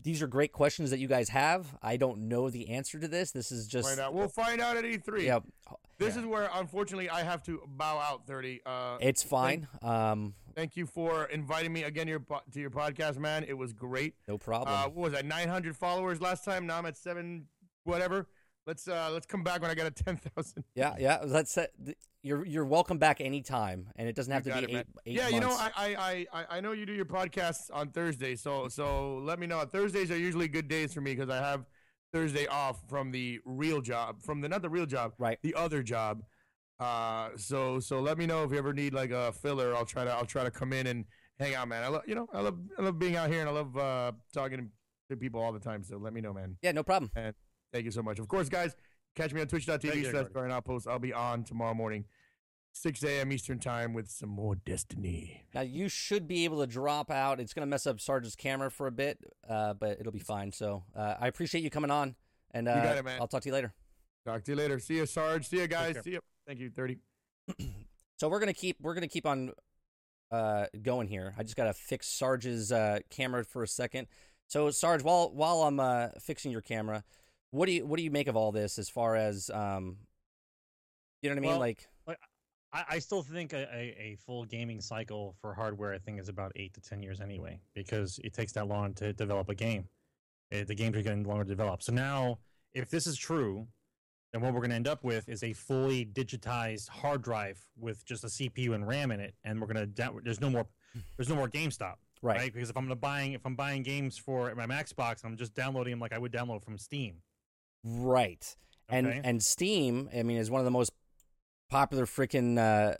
These 0.02 0.22
are 0.22 0.26
great 0.26 0.52
questions 0.52 0.90
that 0.90 0.98
you 0.98 1.06
guys 1.08 1.28
have. 1.28 1.76
I 1.82 1.96
don't 1.96 2.28
know 2.28 2.50
the 2.50 2.70
answer 2.70 2.98
to 2.98 3.06
this. 3.08 3.30
This 3.30 3.52
is 3.52 3.66
just 3.66 3.88
Find 3.88 4.00
out. 4.00 4.14
We'll 4.14 4.28
find 4.28 4.60
out 4.60 4.76
at 4.76 4.84
E3. 4.84 5.22
yeah. 5.22 5.40
This 5.98 6.14
yeah. 6.14 6.22
is 6.22 6.26
where, 6.26 6.50
unfortunately, 6.54 7.08
I 7.08 7.22
have 7.22 7.42
to 7.44 7.62
bow 7.66 7.98
out. 7.98 8.26
Thirty. 8.26 8.60
Uh, 8.66 8.98
It's 9.00 9.22
fine. 9.22 9.66
Um, 9.82 10.34
thank 10.54 10.76
you 10.76 10.86
for 10.86 11.24
inviting 11.26 11.72
me 11.72 11.84
again 11.84 12.06
to 12.06 12.10
your 12.10 12.20
to 12.52 12.60
your 12.60 12.70
podcast, 12.70 13.18
man. 13.18 13.44
It 13.44 13.56
was 13.56 13.72
great. 13.72 14.14
no 14.28 14.38
problem. 14.38 14.74
Uh, 14.74 14.84
what 14.84 14.96
was 14.96 15.12
that? 15.12 15.24
Nine 15.24 15.48
hundred 15.48 15.76
followers 15.76 16.20
last 16.20 16.44
time. 16.44 16.66
Now 16.66 16.78
I'm 16.78 16.86
at 16.86 16.96
seven, 16.96 17.46
whatever. 17.84 18.26
Let's 18.66 18.88
uh 18.88 19.10
let's 19.12 19.26
come 19.26 19.44
back 19.44 19.62
when 19.62 19.70
I 19.70 19.74
got 19.74 19.86
a 19.86 19.90
ten 19.90 20.16
thousand. 20.16 20.64
Yeah, 20.74 20.94
yeah. 20.98 21.18
Let's 21.24 21.52
set. 21.52 21.70
You're 22.22 22.44
you're 22.44 22.64
welcome 22.64 22.98
back 22.98 23.20
anytime, 23.20 23.88
and 23.96 24.08
it 24.08 24.16
doesn't 24.16 24.32
have 24.32 24.44
You 24.46 24.52
to 24.60 24.66
be 24.66 24.74
it, 24.74 24.78
eight, 24.78 24.86
eight 25.06 25.14
yeah, 25.14 25.28
you 25.28 25.38
know. 25.38 25.50
I, 25.50 25.70
I 25.76 26.26
I 26.32 26.46
I 26.56 26.60
know 26.60 26.72
you 26.72 26.84
do 26.84 26.92
your 26.92 27.04
podcasts 27.04 27.70
on 27.72 27.90
Thursdays, 27.90 28.40
so 28.42 28.66
so 28.68 29.18
let 29.18 29.38
me 29.38 29.46
know. 29.46 29.60
Thursdays 29.64 30.10
are 30.10 30.18
usually 30.18 30.48
good 30.48 30.66
days 30.66 30.92
for 30.92 31.00
me 31.00 31.14
because 31.14 31.30
I 31.30 31.36
have 31.36 31.64
Thursday 32.12 32.46
off 32.48 32.80
from 32.88 33.12
the 33.12 33.38
real 33.44 33.80
job, 33.80 34.20
from 34.22 34.40
the 34.40 34.48
not 34.48 34.62
the 34.62 34.68
real 34.70 34.86
job, 34.86 35.12
Right. 35.18 35.38
the 35.42 35.54
other 35.54 35.82
job. 35.84 36.24
Uh, 36.80 37.30
so 37.36 37.78
so 37.78 38.00
let 38.00 38.18
me 38.18 38.26
know 38.26 38.42
if 38.42 38.50
you 38.50 38.58
ever 38.58 38.72
need 38.72 38.92
like 38.92 39.12
a 39.12 39.32
filler. 39.32 39.76
I'll 39.76 39.86
try 39.86 40.04
to 40.04 40.10
I'll 40.10 40.26
try 40.26 40.42
to 40.42 40.50
come 40.50 40.72
in 40.72 40.88
and 40.88 41.04
hang 41.38 41.54
out, 41.54 41.68
man. 41.68 41.84
I 41.84 41.88
love 41.88 42.02
you 42.08 42.16
know 42.16 42.26
I 42.32 42.40
love 42.40 42.58
I 42.76 42.82
love 42.82 42.98
being 42.98 43.14
out 43.14 43.30
here 43.30 43.40
and 43.40 43.48
I 43.48 43.52
love 43.52 43.76
uh 43.76 44.12
talking 44.34 44.70
to 45.08 45.16
people 45.16 45.40
all 45.40 45.52
the 45.52 45.60
time. 45.60 45.84
So 45.84 45.98
let 45.98 46.12
me 46.12 46.20
know, 46.20 46.32
man. 46.34 46.56
yeah, 46.62 46.72
no 46.72 46.82
problem. 46.82 47.12
Thank 47.76 47.84
you 47.84 47.90
so 47.90 48.02
much. 48.02 48.18
Of 48.18 48.26
course, 48.26 48.48
guys, 48.48 48.74
catch 49.16 49.34
me 49.34 49.42
on 49.42 49.48
Thank 49.48 49.62
twitch.tv 49.66 49.96
you, 49.96 50.02
slash 50.04 50.12
Gordon. 50.12 50.32
Brian 50.32 50.50
Outpost. 50.50 50.88
I'll 50.88 50.98
be 50.98 51.12
on 51.12 51.44
tomorrow 51.44 51.74
morning, 51.74 52.06
6 52.72 53.02
a.m. 53.02 53.30
Eastern 53.30 53.58
time 53.58 53.92
with 53.92 54.08
some 54.08 54.30
more 54.30 54.54
Destiny. 54.54 55.42
Now 55.54 55.60
you 55.60 55.90
should 55.90 56.26
be 56.26 56.44
able 56.44 56.60
to 56.60 56.66
drop 56.66 57.10
out. 57.10 57.38
It's 57.38 57.52
gonna 57.52 57.66
mess 57.66 57.86
up 57.86 58.00
Sarge's 58.00 58.34
camera 58.34 58.70
for 58.70 58.86
a 58.86 58.90
bit, 58.90 59.18
uh, 59.46 59.74
but 59.74 60.00
it'll 60.00 60.10
be 60.10 60.20
fine. 60.20 60.52
So 60.52 60.84
uh, 60.96 61.16
I 61.20 61.28
appreciate 61.28 61.62
you 61.64 61.68
coming 61.68 61.90
on, 61.90 62.16
and 62.52 62.66
uh, 62.66 62.82
got 62.82 62.96
it, 62.96 63.04
man. 63.04 63.20
I'll 63.20 63.28
talk 63.28 63.42
to 63.42 63.48
you 63.50 63.52
later. 63.52 63.74
Talk 64.24 64.42
to 64.44 64.52
you 64.52 64.56
later. 64.56 64.78
See 64.78 64.96
you, 64.96 65.04
Sarge. 65.04 65.46
See 65.46 65.58
you, 65.58 65.66
guys. 65.66 65.92
care. 65.92 66.02
See 66.02 66.12
you. 66.12 66.20
Thank 66.46 66.60
you, 66.60 66.70
30. 66.70 66.96
So 68.18 68.30
we're 68.30 68.40
gonna 68.40 68.54
keep 68.54 68.78
we're 68.80 68.94
gonna 68.94 69.08
keep 69.08 69.26
on 69.26 69.52
uh, 70.30 70.64
going 70.82 71.08
here. 71.08 71.34
I 71.36 71.42
just 71.42 71.54
gotta 71.54 71.74
fix 71.74 72.08
Sarge's 72.08 72.72
uh, 72.72 73.00
camera 73.10 73.44
for 73.44 73.62
a 73.62 73.68
second. 73.68 74.08
So 74.46 74.70
Sarge, 74.70 75.02
while 75.02 75.30
while 75.34 75.64
I'm 75.64 75.78
uh, 75.78 76.08
fixing 76.18 76.50
your 76.50 76.62
camera, 76.62 77.04
what 77.56 77.66
do 77.66 77.72
you 77.72 77.86
what 77.86 77.96
do 77.96 78.02
you 78.02 78.10
make 78.10 78.28
of 78.28 78.36
all 78.36 78.52
this 78.52 78.78
as 78.78 78.88
far 78.88 79.16
as 79.16 79.50
um, 79.50 79.96
you 81.22 81.30
know 81.30 81.34
what 81.34 81.38
I 81.38 81.40
mean? 81.40 81.50
Well, 81.50 81.58
like 81.60 81.88
I, 82.72 82.84
I 82.90 82.98
still 82.98 83.22
think 83.22 83.52
a, 83.52 83.66
a, 83.74 83.96
a 83.98 84.16
full 84.26 84.44
gaming 84.44 84.80
cycle 84.80 85.34
for 85.40 85.54
hardware, 85.54 85.94
I 85.94 85.98
think, 85.98 86.20
is 86.20 86.28
about 86.28 86.52
eight 86.56 86.74
to 86.74 86.80
ten 86.80 87.02
years 87.02 87.20
anyway, 87.20 87.58
because 87.74 88.20
it 88.22 88.34
takes 88.34 88.52
that 88.52 88.68
long 88.68 88.92
to 88.94 89.12
develop 89.12 89.48
a 89.48 89.54
game. 89.54 89.88
Uh, 90.54 90.64
the 90.66 90.74
games 90.74 90.96
are 90.96 91.02
getting 91.02 91.24
longer 91.24 91.44
to 91.44 91.48
develop. 91.48 91.82
So 91.82 91.92
now, 91.92 92.38
if 92.74 92.90
this 92.90 93.06
is 93.06 93.16
true, 93.16 93.66
then 94.32 94.42
what 94.42 94.52
we're 94.52 94.60
going 94.60 94.70
to 94.70 94.76
end 94.76 94.88
up 94.88 95.02
with 95.02 95.28
is 95.28 95.42
a 95.42 95.52
fully 95.52 96.04
digitized 96.04 96.88
hard 96.88 97.22
drive 97.22 97.64
with 97.78 98.04
just 98.04 98.24
a 98.24 98.28
CPU 98.28 98.74
and 98.74 98.86
RAM 98.86 99.10
in 99.10 99.20
it, 99.20 99.34
and 99.44 99.60
we're 99.60 99.66
going 99.66 99.94
to 99.94 100.20
there's 100.22 100.40
no 100.40 100.50
more 100.50 100.66
there's 101.16 101.28
no 101.28 101.34
more 101.34 101.48
GameStop, 101.48 101.94
right, 102.20 102.36
right? 102.36 102.52
Because 102.52 102.68
if 102.68 102.76
I'm 102.76 102.88
buying 103.00 103.32
if 103.32 103.46
I'm 103.46 103.56
buying 103.56 103.82
games 103.82 104.18
for 104.18 104.54
my 104.54 104.66
Xbox, 104.66 105.24
I'm 105.24 105.36
just 105.36 105.54
downloading 105.54 105.92
them 105.92 106.00
like 106.00 106.12
I 106.12 106.18
would 106.18 106.32
download 106.32 106.62
from 106.62 106.76
Steam. 106.76 107.22
Right, 107.86 108.56
and 108.88 109.06
Okay? 109.06 109.20
and 109.24 109.42
Steam, 109.42 110.08
I 110.16 110.22
mean, 110.22 110.38
is 110.38 110.50
one 110.50 110.60
of 110.60 110.64
the 110.64 110.70
most 110.70 110.92
popular 111.68 112.06
freaking 112.06 112.58
uh, 112.58 112.96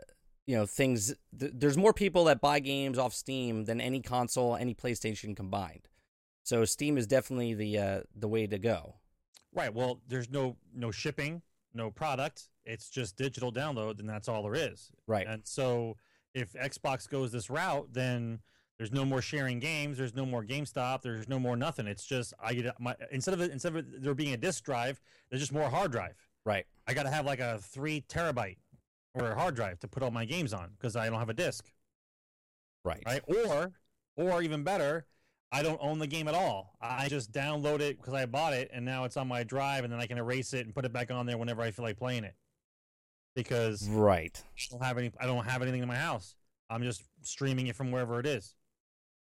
you 0.47 0.57
know 0.57 0.67
things. 0.67 1.15
Th- 1.39 1.53
there's 1.55 1.77
more 1.77 1.93
people 1.93 2.25
that 2.25 2.41
buy 2.41 2.61
games 2.61 2.99
off 2.99 3.13
Steam 3.15 3.65
than 3.65 3.81
any 3.81 4.01
console, 4.01 4.57
any 4.57 4.75
PlayStation 4.75 5.37
combined. 5.37 5.89
So 6.45 6.65
Steam 6.65 6.97
is 6.97 7.07
definitely 7.07 7.55
the 7.55 7.79
uh, 7.79 8.01
the 8.15 8.29
way 8.29 8.47
to 8.47 8.59
go. 8.59 8.97
Right. 9.53 9.73
Well, 9.75 10.01
there's 10.07 10.31
no 10.31 10.57
no 10.75 10.91
shipping, 10.91 11.43
no 11.75 11.91
product. 11.91 12.49
It's 12.65 12.91
just 12.91 13.17
digital 13.17 13.53
download, 13.53 14.01
and 14.01 14.09
that's 14.09 14.29
all 14.29 14.43
there 14.43 14.55
is. 14.55 14.91
Right. 15.07 15.27
And 15.27 15.43
so, 15.47 15.97
if 16.35 16.53
Xbox 16.53 17.09
goes 17.09 17.33
this 17.33 17.49
route, 17.49 17.89
then 17.93 18.41
there's 18.79 18.93
no 18.93 19.05
more 19.05 19.23
sharing 19.23 19.59
games. 19.59 19.97
There's 19.99 20.15
no 20.15 20.27
more 20.27 20.45
GameStop. 20.45 21.03
There's 21.03 21.29
no 21.29 21.39
more 21.39 21.57
nothing. 21.57 21.87
It's 21.87 22.05
just 22.05 22.35
I 22.43 22.55
get 22.55 22.79
my 22.81 22.95
instead 23.11 23.35
of 23.35 23.41
it, 23.41 23.51
instead 23.51 23.73
of 23.73 23.77
it, 23.77 24.03
there 24.03 24.15
being 24.15 24.35
a 24.35 24.37
disk 24.37 24.65
drive, 24.65 25.01
there's 25.31 25.41
just 25.41 25.53
more 25.53 25.69
hard 25.69 25.93
drive. 25.93 26.15
Right. 26.45 26.67
I 26.87 26.95
got 26.95 27.05
to 27.05 27.11
have 27.11 27.27
like 27.27 27.41
a 27.41 27.59
three 27.59 28.05
terabyte 28.09 28.59
or 29.15 29.33
a 29.33 29.35
hard 29.35 29.55
drive 29.57 29.81
to 29.81 29.89
put 29.89 30.03
all 30.03 30.11
my 30.11 30.25
games 30.25 30.53
on 30.53 30.71
because 30.79 30.95
I 30.95 31.09
don't 31.09 31.19
have 31.19 31.31
a 31.31 31.35
disk. 31.35 31.65
Right. 32.85 33.03
Right. 33.07 33.23
Or 33.27 33.73
or 34.17 34.43
even 34.43 34.63
better, 34.63 35.07
I 35.53 35.63
don't 35.63 35.79
own 35.81 35.99
the 35.99 36.07
game 36.07 36.29
at 36.29 36.35
all. 36.35 36.77
I 36.81 37.09
just 37.09 37.33
download 37.33 37.81
it 37.81 37.99
because 37.99 38.15
I 38.15 38.27
bought 38.27 38.53
it, 38.53 38.71
and 38.73 38.85
now 38.85 39.05
it's 39.05 39.17
on 39.17 39.29
my 39.29 39.43
drive, 39.43 39.85
and 39.85 39.93
then 39.93 40.01
I 40.01 40.07
can 40.07 40.19
erase 40.19 40.53
it 40.53 40.67
and 40.67 40.75
put 40.75 40.85
it 40.85 40.93
back 40.93 41.11
on 41.11 41.27
there 41.27 41.39
whenever 41.39 41.63
I 41.63 41.71
feel 41.71 41.85
like 41.85 41.97
playing 41.97 42.25
it. 42.25 42.35
Because 43.35 43.89
Right. 43.89 44.43
I 44.57 44.67
don't 44.71 44.83
have 44.83 44.99
any, 44.99 45.13
I 45.21 45.27
don't 45.27 45.45
have 45.45 45.63
anything 45.63 45.83
in 45.83 45.89
my 45.89 45.97
house. 45.97 46.35
I'm 46.71 46.83
just 46.83 47.03
streaming 47.23 47.67
it 47.67 47.77
from 47.77 47.91
wherever 47.91 48.19
it 48.19 48.27
is. 48.27 48.55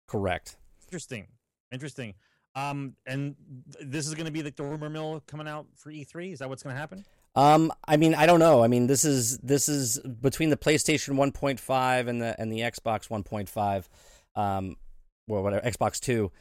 Correct. 0.08 0.58
Interesting, 0.88 1.28
interesting. 1.72 2.14
Um, 2.56 2.96
and 3.06 3.36
th- 3.74 3.86
this 3.90 4.08
is 4.08 4.14
going 4.14 4.28
to 4.28 4.32
be 4.32 4.42
like 4.42 4.56
the 4.56 4.64
rumor 4.64 4.90
mill 4.90 5.22
coming 5.28 5.48
out 5.48 5.68
for 5.76 5.92
E3. 5.92 6.34
Is 6.34 6.40
that 6.40 6.50
what's 6.50 6.64
going 6.64 6.74
to 6.74 6.80
happen? 6.80 7.04
Um, 7.36 7.72
I 7.86 7.98
mean, 7.98 8.16
I 8.16 8.26
don't 8.26 8.40
know. 8.40 8.64
I 8.64 8.68
mean, 8.68 8.88
this 8.88 9.04
is 9.04 9.38
this 9.40 9.68
is 9.68 10.00
between 10.00 10.50
the 10.50 10.58
PlayStation 10.58 11.16
1.5 11.16 12.08
and 12.08 12.22
the 12.22 12.40
and 12.40 12.52
the 12.52 12.60
Xbox 12.60 13.10
1.5, 13.10 14.40
um, 14.40 14.78
or 15.28 15.44
whatever 15.44 15.70
Xbox 15.70 16.00
2. 16.00 16.32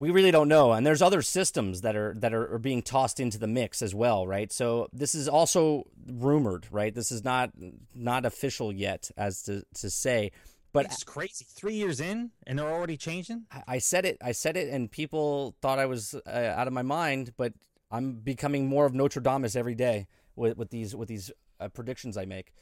We 0.00 0.10
really 0.10 0.30
don't 0.30 0.48
know, 0.48 0.72
and 0.72 0.84
there's 0.84 1.02
other 1.02 1.22
systems 1.22 1.82
that 1.82 1.94
are 1.94 2.14
that 2.18 2.34
are, 2.34 2.54
are 2.54 2.58
being 2.58 2.82
tossed 2.82 3.20
into 3.20 3.38
the 3.38 3.46
mix 3.46 3.82
as 3.82 3.94
well, 3.94 4.26
right? 4.26 4.50
So 4.50 4.88
this 4.92 5.14
is 5.14 5.28
also 5.28 5.84
rumored, 6.08 6.66
right? 6.72 6.92
This 6.92 7.12
is 7.12 7.22
not 7.22 7.52
not 7.94 8.26
official 8.26 8.72
yet, 8.72 9.10
as 9.16 9.42
to 9.42 9.62
to 9.74 9.90
say. 9.90 10.32
But 10.72 10.86
it's 10.86 11.02
crazy. 11.04 11.44
Three 11.48 11.74
years 11.74 12.00
in, 12.00 12.30
and 12.46 12.58
they're 12.58 12.70
already 12.70 12.96
changing. 12.96 13.46
I- 13.50 13.64
I 13.66 13.78
said 13.78 14.04
it. 14.04 14.18
I 14.22 14.32
said 14.32 14.56
it, 14.56 14.68
and 14.72 14.90
people 14.90 15.56
thought 15.60 15.78
I 15.78 15.86
was 15.86 16.14
uh, 16.14 16.30
out 16.56 16.66
of 16.68 16.72
my 16.72 16.82
mind. 16.82 17.32
But 17.36 17.54
I'm 17.90 18.14
becoming 18.20 18.66
more 18.68 18.86
of 18.86 18.94
Nostradamus 18.94 19.56
every 19.56 19.74
day 19.74 20.06
with, 20.36 20.56
with 20.56 20.70
these 20.70 20.94
with 20.94 21.08
these 21.08 21.30
uh, 21.58 21.68
predictions 21.68 22.16
I 22.16 22.24
make. 22.24 22.52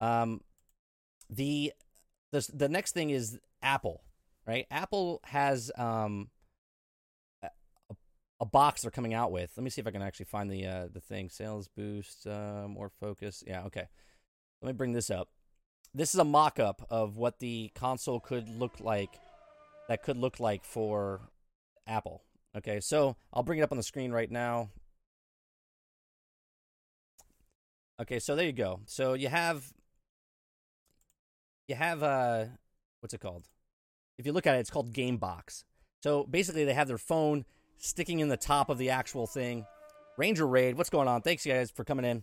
Um, 0.00 0.40
the 1.28 1.72
the 2.32 2.48
the 2.54 2.68
next 2.68 2.92
thing 2.92 3.10
is 3.10 3.38
Apple, 3.62 4.02
right? 4.46 4.66
Apple 4.70 5.20
has 5.24 5.70
um 5.76 6.30
a, 7.42 7.48
a 8.40 8.46
box 8.46 8.82
they're 8.82 8.90
coming 8.90 9.12
out 9.14 9.30
with. 9.30 9.50
Let 9.56 9.64
me 9.64 9.70
see 9.70 9.80
if 9.80 9.86
I 9.86 9.90
can 9.90 10.02
actually 10.02 10.26
find 10.26 10.50
the 10.50 10.66
uh, 10.66 10.88
the 10.92 11.00
thing. 11.00 11.28
Sales 11.28 11.68
boost, 11.68 12.26
uh, 12.26 12.66
more 12.68 12.90
focus. 13.00 13.44
Yeah, 13.46 13.64
okay. 13.64 13.88
Let 14.62 14.66
me 14.68 14.72
bring 14.72 14.92
this 14.92 15.10
up. 15.10 15.28
This 15.94 16.14
is 16.14 16.20
a 16.20 16.24
mock-up 16.24 16.86
of 16.90 17.16
what 17.16 17.38
the 17.38 17.70
console 17.74 18.20
could 18.20 18.48
look 18.48 18.80
like 18.80 19.18
that 19.88 20.02
could 20.02 20.16
look 20.16 20.38
like 20.38 20.64
for 20.64 21.20
Apple. 21.86 22.22
Okay, 22.56 22.80
so 22.80 23.16
I'll 23.32 23.42
bring 23.42 23.58
it 23.58 23.62
up 23.62 23.72
on 23.72 23.78
the 23.78 23.82
screen 23.82 24.12
right 24.12 24.30
now. 24.30 24.70
Okay, 28.00 28.18
so 28.18 28.36
there 28.36 28.46
you 28.46 28.52
go. 28.52 28.80
So 28.86 29.14
you 29.14 29.28
have 29.28 29.72
you 31.66 31.74
have 31.74 32.02
uh 32.02 32.44
what's 33.00 33.14
it 33.14 33.20
called? 33.20 33.48
If 34.18 34.26
you 34.26 34.32
look 34.32 34.46
at 34.46 34.56
it, 34.56 34.60
it's 34.60 34.70
called 34.70 34.92
Game 34.92 35.16
Box. 35.16 35.64
So 36.02 36.24
basically 36.24 36.64
they 36.64 36.74
have 36.74 36.88
their 36.88 36.98
phone 36.98 37.44
sticking 37.78 38.20
in 38.20 38.28
the 38.28 38.36
top 38.36 38.68
of 38.68 38.78
the 38.78 38.90
actual 38.90 39.26
thing. 39.26 39.66
Ranger 40.16 40.46
Raid, 40.46 40.76
what's 40.76 40.90
going 40.90 41.08
on? 41.08 41.22
Thanks 41.22 41.46
guys 41.46 41.70
for 41.70 41.84
coming 41.84 42.04
in. 42.04 42.22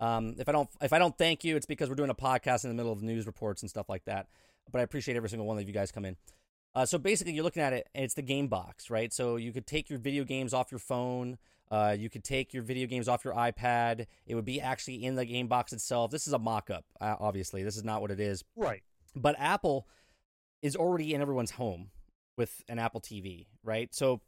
Um, 0.00 0.34
if 0.38 0.48
I 0.48 0.52
don't 0.52 0.68
if 0.80 0.92
I 0.92 0.98
don't 0.98 1.16
thank 1.16 1.44
you, 1.44 1.56
it's 1.56 1.66
because 1.66 1.88
we're 1.88 1.94
doing 1.94 2.10
a 2.10 2.14
podcast 2.14 2.64
in 2.64 2.70
the 2.70 2.74
middle 2.74 2.92
of 2.92 3.02
news 3.02 3.26
reports 3.26 3.62
and 3.62 3.70
stuff 3.70 3.88
like 3.88 4.04
that. 4.04 4.28
But 4.70 4.80
I 4.80 4.82
appreciate 4.82 5.16
every 5.16 5.28
single 5.28 5.46
one 5.46 5.58
of 5.58 5.66
you 5.66 5.72
guys 5.72 5.92
come 5.92 6.04
in. 6.04 6.16
Uh, 6.74 6.84
so 6.84 6.98
basically, 6.98 7.32
you're 7.32 7.44
looking 7.44 7.62
at 7.62 7.72
it, 7.72 7.88
and 7.94 8.04
it's 8.04 8.14
the 8.14 8.22
game 8.22 8.48
box, 8.48 8.90
right? 8.90 9.12
So 9.12 9.36
you 9.36 9.52
could 9.52 9.66
take 9.66 9.88
your 9.88 9.98
video 9.98 10.24
games 10.24 10.52
off 10.52 10.70
your 10.70 10.78
phone. 10.78 11.38
Uh, 11.70 11.96
you 11.98 12.10
could 12.10 12.22
take 12.22 12.52
your 12.52 12.62
video 12.62 12.86
games 12.86 13.08
off 13.08 13.24
your 13.24 13.34
iPad. 13.34 14.06
It 14.26 14.34
would 14.34 14.44
be 14.44 14.60
actually 14.60 15.04
in 15.04 15.14
the 15.14 15.24
game 15.24 15.48
box 15.48 15.72
itself. 15.72 16.10
This 16.10 16.26
is 16.26 16.32
a 16.32 16.38
mock-up, 16.38 16.84
uh, 17.00 17.16
obviously. 17.18 17.62
This 17.64 17.76
is 17.76 17.82
not 17.82 18.02
what 18.02 18.10
it 18.10 18.20
is. 18.20 18.44
Right. 18.54 18.82
But 19.16 19.36
Apple 19.38 19.88
is 20.62 20.76
already 20.76 21.14
in 21.14 21.22
everyone's 21.22 21.52
home 21.52 21.90
with 22.36 22.62
an 22.68 22.78
Apple 22.78 23.00
TV, 23.00 23.46
right? 23.64 23.92
So 23.94 24.20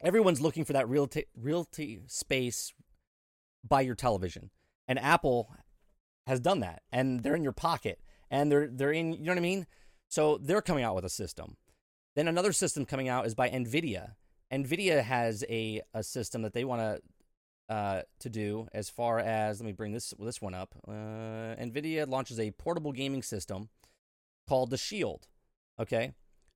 everyone's 0.00 0.40
looking 0.40 0.64
for 0.64 0.72
that 0.74 0.88
realty 0.88 1.26
realty 1.36 2.02
space 2.06 2.72
by 3.66 3.80
your 3.80 3.94
television, 3.94 4.50
and 4.92 4.98
Apple 4.98 5.50
has 6.26 6.38
done 6.38 6.60
that, 6.60 6.82
and 6.92 7.22
they're 7.22 7.34
in 7.34 7.42
your 7.42 7.52
pocket, 7.52 7.98
and 8.30 8.52
they're 8.52 8.68
they're 8.70 8.92
in. 8.92 9.14
You 9.14 9.24
know 9.24 9.32
what 9.32 9.38
I 9.38 9.40
mean? 9.40 9.66
So 10.10 10.36
they're 10.36 10.60
coming 10.60 10.84
out 10.84 10.94
with 10.94 11.06
a 11.06 11.08
system. 11.08 11.56
Then 12.14 12.28
another 12.28 12.52
system 12.52 12.84
coming 12.84 13.08
out 13.08 13.24
is 13.24 13.34
by 13.34 13.48
Nvidia. 13.48 14.16
Nvidia 14.52 15.02
has 15.02 15.44
a 15.48 15.80
a 15.94 16.02
system 16.02 16.42
that 16.42 16.52
they 16.52 16.64
want 16.64 16.82
to 16.82 17.74
uh, 17.74 18.02
to 18.20 18.28
do 18.28 18.68
as 18.74 18.90
far 18.90 19.18
as 19.18 19.60
let 19.60 19.66
me 19.66 19.72
bring 19.72 19.92
this 19.92 20.12
this 20.18 20.42
one 20.42 20.52
up. 20.52 20.74
Uh, 20.86 21.56
Nvidia 21.58 22.06
launches 22.06 22.38
a 22.38 22.50
portable 22.50 22.92
gaming 22.92 23.22
system 23.22 23.70
called 24.46 24.68
the 24.68 24.76
Shield. 24.76 25.26
Okay, 25.80 26.12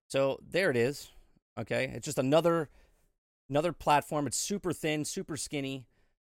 so 0.08 0.38
there 0.46 0.70
it 0.70 0.76
is. 0.76 1.08
Okay, 1.58 1.90
it's 1.94 2.04
just 2.04 2.18
another 2.18 2.68
another 3.48 3.72
platform. 3.72 4.26
It's 4.26 4.36
super 4.36 4.74
thin, 4.74 5.06
super 5.06 5.38
skinny. 5.38 5.86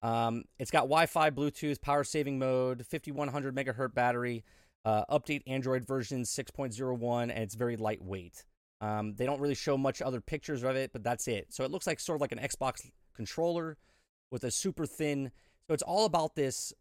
Um, 0.02 0.44
it's 0.60 0.72
got 0.72 0.82
Wi-Fi, 0.82 1.32
Bluetooth, 1.32 1.82
power 1.82 2.04
saving 2.04 2.40
mode, 2.40 2.86
5100 2.86 3.56
megahertz 3.56 3.94
battery. 3.94 4.44
Uh, 4.86 5.04
update 5.12 5.42
Android 5.48 5.86
version 5.86 6.24
6.01, 6.24 7.24
and 7.24 7.32
it's 7.32 7.56
very 7.56 7.76
lightweight. 7.76 8.46
Um, 8.80 9.16
they 9.16 9.26
don't 9.26 9.42
really 9.42 9.56
show 9.56 9.78
much 9.78 10.02
other 10.02 10.22
pictures 10.22 10.64
of 10.64 10.76
it, 10.76 10.94
but 10.94 11.04
that's 11.04 11.28
it. 11.28 11.48
So 11.50 11.66
it 11.66 11.72
looks 11.72 11.88
like 11.88 12.00
sort 12.00 12.16
of 12.16 12.22
like 12.22 12.32
an 12.32 12.40
Xbox 12.40 12.90
controller, 13.14 13.78
with 14.32 14.44
a 14.44 14.52
super 14.52 14.86
thin. 14.86 15.32
So 15.68 15.74
it's 15.74 15.84
all 15.84 16.06
about 16.06 16.36
this, 16.36 16.74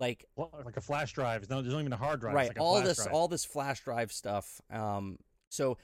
like 0.00 0.24
like 0.64 0.76
a 0.76 0.80
flash 0.80 1.12
drive. 1.12 1.42
There's 1.42 1.50
no, 1.50 1.62
there's 1.62 1.72
not 1.74 1.80
even 1.80 1.92
a 1.92 1.96
hard 1.96 2.20
drive. 2.20 2.34
right 2.34 2.48
like 2.48 2.60
all 2.60 2.82
this 2.82 2.98
drive. 2.98 3.12
all 3.14 3.28
this 3.28 3.44
flash 3.44 3.80
drive 3.84 4.10
stuff 4.12 4.60
um 4.70 5.16
so 5.48 5.78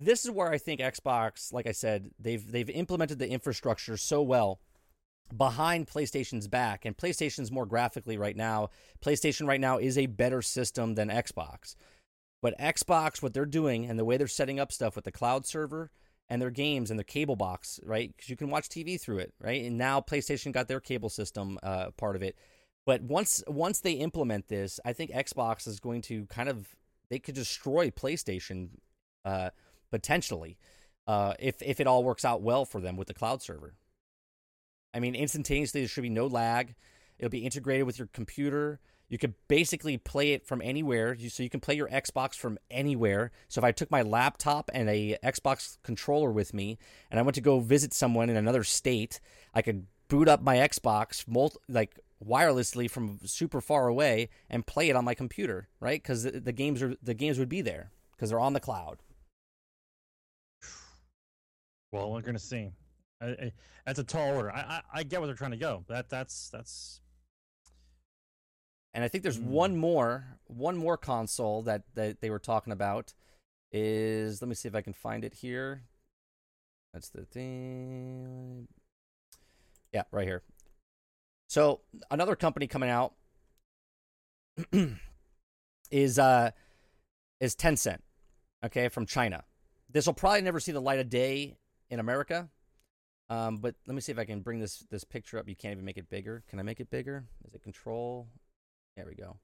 this 0.00 0.24
is 0.24 0.30
where 0.30 0.50
i 0.50 0.56
think 0.58 0.80
xbox 0.80 1.52
like 1.52 1.66
i 1.66 1.72
said 1.72 2.10
they've 2.18 2.50
they've 2.50 2.70
implemented 2.70 3.18
the 3.18 3.28
infrastructure 3.28 3.96
so 3.96 4.22
well 4.22 4.60
behind 5.36 5.86
playstation's 5.86 6.48
back 6.48 6.84
and 6.84 6.96
playstation's 6.96 7.52
more 7.52 7.66
graphically 7.66 8.16
right 8.16 8.36
now 8.36 8.70
playstation 9.04 9.46
right 9.46 9.60
now 9.60 9.78
is 9.78 9.98
a 9.98 10.06
better 10.06 10.42
system 10.42 10.94
than 10.94 11.08
xbox. 11.08 11.74
But 12.40 12.58
xbox 12.58 13.22
what 13.22 13.34
they're 13.34 13.46
doing 13.46 13.86
and 13.86 13.98
the 13.98 14.04
way 14.04 14.16
they're 14.16 14.28
setting 14.28 14.60
up 14.60 14.72
stuff 14.72 14.96
with 14.96 15.04
the 15.04 15.12
cloud 15.12 15.46
server 15.46 15.90
and 16.30 16.40
their 16.40 16.50
games 16.50 16.90
and 16.90 16.98
their 16.98 17.04
cable 17.04 17.36
box 17.36 17.80
right? 17.84 18.12
Because 18.16 18.30
you 18.30 18.36
can 18.36 18.50
watch 18.50 18.68
tv 18.68 19.00
through 19.00 19.18
it 19.18 19.34
right? 19.40 19.64
And 19.64 19.76
now 19.76 20.00
playstation 20.00 20.52
got 20.52 20.68
their 20.68 20.80
cable 20.80 21.08
system 21.08 21.58
uh, 21.62 21.90
part 21.96 22.16
of 22.16 22.22
it. 22.22 22.36
But 22.88 23.02
once 23.02 23.44
once 23.46 23.80
they 23.80 23.92
implement 23.92 24.48
this, 24.48 24.80
I 24.82 24.94
think 24.94 25.10
Xbox 25.10 25.68
is 25.68 25.78
going 25.78 26.00
to 26.02 26.24
kind 26.24 26.48
of 26.48 26.74
they 27.10 27.18
could 27.18 27.34
destroy 27.34 27.90
PlayStation 27.90 28.70
uh, 29.26 29.50
potentially 29.90 30.56
uh, 31.06 31.34
if 31.38 31.60
if 31.60 31.80
it 31.80 31.86
all 31.86 32.02
works 32.02 32.24
out 32.24 32.40
well 32.40 32.64
for 32.64 32.80
them 32.80 32.96
with 32.96 33.08
the 33.08 33.12
cloud 33.12 33.42
server. 33.42 33.74
I 34.94 35.00
mean, 35.00 35.14
instantaneously 35.14 35.80
there 35.80 35.88
should 35.88 36.02
be 36.02 36.08
no 36.08 36.26
lag. 36.26 36.74
It'll 37.18 37.30
be 37.30 37.44
integrated 37.44 37.86
with 37.86 37.98
your 37.98 38.08
computer. 38.08 38.80
You 39.08 39.18
could 39.18 39.34
basically 39.48 39.96
play 39.96 40.32
it 40.32 40.46
from 40.46 40.60
anywhere. 40.62 41.14
You, 41.14 41.30
so 41.30 41.42
you 41.42 41.50
can 41.50 41.60
play 41.60 41.74
your 41.74 41.88
Xbox 41.88 42.34
from 42.34 42.58
anywhere. 42.70 43.30
So 43.48 43.60
if 43.60 43.64
I 43.64 43.72
took 43.72 43.90
my 43.90 44.02
laptop 44.02 44.70
and 44.74 44.88
a 44.88 45.16
Xbox 45.24 45.78
controller 45.82 46.30
with 46.30 46.52
me, 46.52 46.78
and 47.10 47.18
I 47.18 47.22
went 47.22 47.34
to 47.36 47.40
go 47.40 47.60
visit 47.60 47.94
someone 47.94 48.28
in 48.28 48.36
another 48.36 48.64
state, 48.64 49.20
I 49.54 49.62
could 49.62 49.86
boot 50.08 50.28
up 50.28 50.42
my 50.42 50.56
Xbox, 50.56 51.26
mul- 51.26 51.56
like 51.68 51.98
wirelessly 52.24 52.90
from 52.90 53.18
super 53.24 53.60
far 53.60 53.88
away, 53.88 54.28
and 54.50 54.66
play 54.66 54.90
it 54.90 54.96
on 54.96 55.04
my 55.04 55.14
computer, 55.14 55.68
right? 55.80 56.02
Because 56.02 56.24
the, 56.24 56.32
the 56.32 56.52
games 56.52 56.82
are 56.82 56.94
the 57.02 57.14
games 57.14 57.38
would 57.38 57.48
be 57.48 57.62
there 57.62 57.90
because 58.12 58.30
they're 58.30 58.40
on 58.40 58.52
the 58.52 58.60
cloud. 58.60 58.98
Well, 61.92 62.12
we're 62.12 62.20
gonna 62.20 62.38
see. 62.38 62.72
I, 63.20 63.26
I, 63.26 63.52
that's 63.86 63.98
a 63.98 64.04
tall 64.04 64.34
order. 64.36 64.52
I, 64.52 64.60
I 64.60 64.82
I 65.00 65.02
get 65.02 65.20
where 65.20 65.26
they're 65.26 65.36
trying 65.36 65.50
to 65.52 65.56
go. 65.56 65.84
That 65.88 66.08
that's 66.08 66.48
that's 66.50 67.00
And 68.94 69.04
I 69.04 69.08
think 69.08 69.22
there's 69.22 69.38
Mm. 69.38 69.44
one 69.44 69.76
more 69.76 70.38
one 70.46 70.76
more 70.76 70.96
console 70.96 71.62
that, 71.62 71.82
that 71.94 72.20
they 72.20 72.30
were 72.30 72.38
talking 72.38 72.72
about 72.72 73.14
is 73.70 74.40
let 74.40 74.48
me 74.48 74.54
see 74.54 74.68
if 74.68 74.74
I 74.74 74.80
can 74.80 74.92
find 74.94 75.24
it 75.24 75.34
here. 75.34 75.82
That's 76.94 77.10
the 77.10 77.24
thing. 77.24 78.66
Yeah, 79.92 80.04
right 80.10 80.26
here. 80.26 80.42
So 81.48 81.80
another 82.10 82.36
company 82.36 82.66
coming 82.66 82.88
out 82.90 83.14
is 85.90 86.18
uh 86.18 86.50
is 87.40 87.54
Tencent, 87.54 87.98
okay, 88.64 88.88
from 88.88 89.06
China. 89.06 89.44
This 89.90 90.06
will 90.06 90.14
probably 90.14 90.42
never 90.42 90.60
see 90.60 90.72
the 90.72 90.80
light 90.80 90.98
of 90.98 91.08
day 91.08 91.56
in 91.90 92.00
America. 92.00 92.48
Um, 93.30 93.58
but 93.58 93.74
let 93.86 93.94
me 93.94 94.00
see 94.00 94.12
if 94.12 94.18
I 94.18 94.24
can 94.24 94.40
bring 94.40 94.58
this 94.58 94.84
this 94.90 95.04
picture 95.04 95.38
up. 95.38 95.48
You 95.48 95.56
can't 95.56 95.72
even 95.72 95.84
make 95.84 95.98
it 95.98 96.08
bigger. 96.08 96.42
Can 96.48 96.58
I 96.58 96.62
make 96.62 96.80
it 96.80 96.90
bigger? 96.90 97.24
Is 97.46 97.54
it 97.54 97.62
control? 97.62 98.28
There 98.96 99.06
we 99.06 99.14
go. 99.14 99.36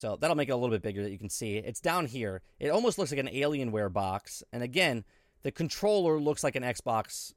So 0.00 0.16
that'll 0.16 0.36
make 0.36 0.48
it 0.48 0.52
a 0.52 0.56
little 0.56 0.74
bit 0.74 0.82
bigger 0.82 1.02
that 1.02 1.10
you 1.10 1.18
can 1.18 1.28
see. 1.28 1.56
It's 1.56 1.80
down 1.80 2.06
here. 2.06 2.42
It 2.60 2.70
almost 2.70 2.98
looks 2.98 3.10
like 3.10 3.20
an 3.20 3.28
Alienware 3.28 3.92
box. 3.92 4.42
And 4.52 4.62
again, 4.62 5.04
the 5.42 5.50
controller 5.50 6.20
looks 6.20 6.44
like 6.44 6.56
an 6.56 6.62
Xbox, 6.62 7.32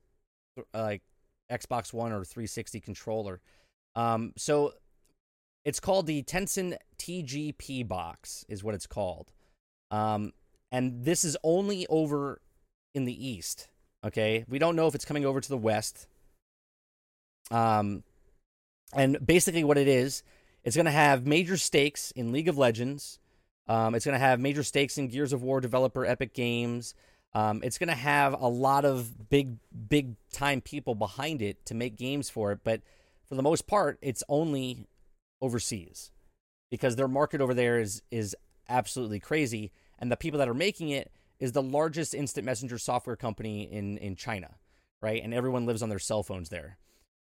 uh, 0.58 0.82
like 0.82 1.02
Xbox 1.52 1.92
One 1.92 2.12
or 2.12 2.24
360 2.24 2.80
controller. 2.80 3.42
Um, 3.96 4.34
so 4.38 4.74
it's 5.66 5.80
called 5.80 6.06
the 6.06 6.24
Tencent 6.24 6.78
TGP 6.98 7.88
box, 7.88 8.46
is 8.48 8.64
what 8.64 8.76
it's 8.76 8.88
called. 8.88 9.32
Um, 9.90 10.32
and 10.72 11.04
this 11.04 11.24
is 11.24 11.36
only 11.44 11.88
over 11.88 12.42
in 12.94 13.06
the 13.06 13.28
East. 13.28 13.70
Okay, 14.04 14.46
we 14.50 14.60
don't 14.60 14.76
know 14.76 14.88
if 14.88 14.96
it's 14.96 15.06
coming 15.06 15.26
over 15.26 15.40
to 15.40 15.50
the 15.50 15.58
West. 15.58 16.08
Um, 17.52 18.04
and 18.94 19.24
basically, 19.26 19.64
what 19.64 19.78
it 19.78 19.88
is, 19.88 20.24
it's 20.64 20.76
going 20.76 20.86
to 20.86 20.92
have 20.92 21.26
major 21.26 21.58
stakes 21.58 22.12
in 22.12 22.32
League 22.32 22.48
of 22.48 22.58
Legends. 22.58 23.20
Um, 23.68 23.96
it's 23.96 24.06
going 24.06 24.14
to 24.14 24.20
have 24.20 24.40
major 24.40 24.64
stakes 24.64 24.98
in 24.98 25.08
Gears 25.08 25.34
of 25.34 25.44
War 25.44 25.62
developer 25.62 26.06
Epic 26.06 26.34
Games. 26.34 26.96
Um, 27.34 27.62
it's 27.64 27.78
going 27.78 27.90
to 27.90 27.96
have 27.96 28.34
a 28.34 28.48
lot 28.48 28.84
of 28.86 29.30
big, 29.30 29.58
big 29.90 30.16
time 30.34 30.62
people 30.62 30.96
behind 30.96 31.42
it 31.42 31.64
to 31.66 31.76
make 31.76 31.96
games 31.96 32.30
for 32.30 32.52
it. 32.52 32.60
But 32.64 32.82
for 33.30 33.36
the 33.36 33.44
most 33.44 33.68
part, 33.68 33.98
it's 34.02 34.24
only 34.28 34.88
overseas 35.42 36.12
because 36.70 36.96
their 36.96 37.08
market 37.08 37.40
over 37.40 37.54
there 37.54 37.80
is 37.80 38.02
is 38.12 38.36
absolutely 38.68 39.20
crazy, 39.20 39.72
and 40.00 40.12
the 40.12 40.18
people 40.18 40.40
that 40.40 40.50
are 40.50 40.54
making 40.54 40.90
it 40.90 41.12
is 41.42 41.52
the 41.52 41.62
largest 41.62 42.14
instant 42.14 42.46
messenger 42.46 42.78
software 42.78 43.18
company 43.18 43.64
in 43.64 43.98
in 43.98 44.16
China, 44.16 44.56
right? 45.02 45.22
And 45.22 45.34
everyone 45.34 45.66
lives 45.66 45.84
on 45.84 45.90
their 45.90 46.00
cell 46.00 46.24
phones 46.24 46.48
there. 46.48 46.78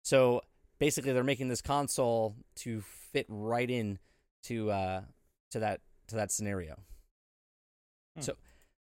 So 0.03 0.41
basically, 0.80 1.11
they're 1.11 1.23
making 1.23 1.49
this 1.49 1.61
console 1.61 2.38
to 2.57 2.81
fit 3.11 3.26
right 3.27 3.69
in 3.69 3.99
to 4.44 4.72
uh, 4.72 5.02
to 5.52 5.60
that 5.60 5.81
to 6.07 6.15
that 6.15 6.31
scenario. 6.31 6.76
Hmm. 8.15 8.22
So 8.22 8.34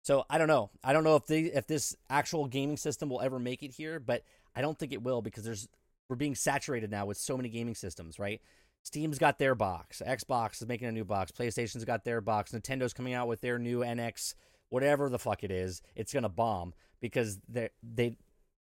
so 0.02 0.24
I 0.28 0.36
don't 0.36 0.48
know. 0.48 0.70
I 0.82 0.92
don't 0.92 1.04
know 1.04 1.16
if 1.16 1.26
they 1.26 1.42
if 1.44 1.66
this 1.66 1.96
actual 2.10 2.46
gaming 2.46 2.76
system 2.76 3.08
will 3.08 3.22
ever 3.22 3.38
make 3.38 3.62
it 3.62 3.70
here, 3.70 3.98
but 3.98 4.22
I 4.54 4.60
don't 4.60 4.78
think 4.78 4.92
it 4.92 5.02
will 5.02 5.22
because 5.22 5.44
there's 5.44 5.68
we're 6.08 6.16
being 6.16 6.34
saturated 6.34 6.90
now 6.90 7.06
with 7.06 7.16
so 7.16 7.36
many 7.36 7.48
gaming 7.48 7.74
systems, 7.74 8.18
right? 8.18 8.42
Steam's 8.82 9.18
got 9.18 9.38
their 9.38 9.54
box, 9.54 10.02
Xbox 10.06 10.60
is 10.60 10.68
making 10.68 10.88
a 10.88 10.92
new 10.92 11.06
box, 11.06 11.32
PlayStation's 11.32 11.86
got 11.86 12.04
their 12.04 12.20
box, 12.20 12.52
Nintendo's 12.52 12.92
coming 12.92 13.14
out 13.14 13.28
with 13.28 13.40
their 13.40 13.58
new 13.58 13.78
NX, 13.78 14.34
whatever 14.70 15.08
the 15.08 15.18
fuck 15.18 15.44
it 15.44 15.50
is. 15.50 15.82
It's 15.94 16.12
gonna 16.12 16.28
bomb 16.28 16.74
because 17.00 17.38
they 17.48 17.70
they 17.82 18.16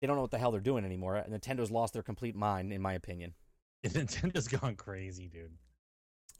they 0.01 0.07
don't 0.07 0.17
know 0.17 0.23
what 0.23 0.31
the 0.31 0.39
hell 0.39 0.53
they're 0.53 0.61
doing 0.61 0.85
anymore. 0.85 1.25
Nintendo's 1.29 1.71
lost 1.71 1.93
their 1.93 2.03
complete 2.03 2.37
mind, 2.37 2.73
in 2.73 2.81
my 2.81 2.95
opinion. 2.95 3.35
Nintendo's 3.87 4.49
gone 4.49 4.77
crazy, 4.77 5.29
dude. 5.29 5.53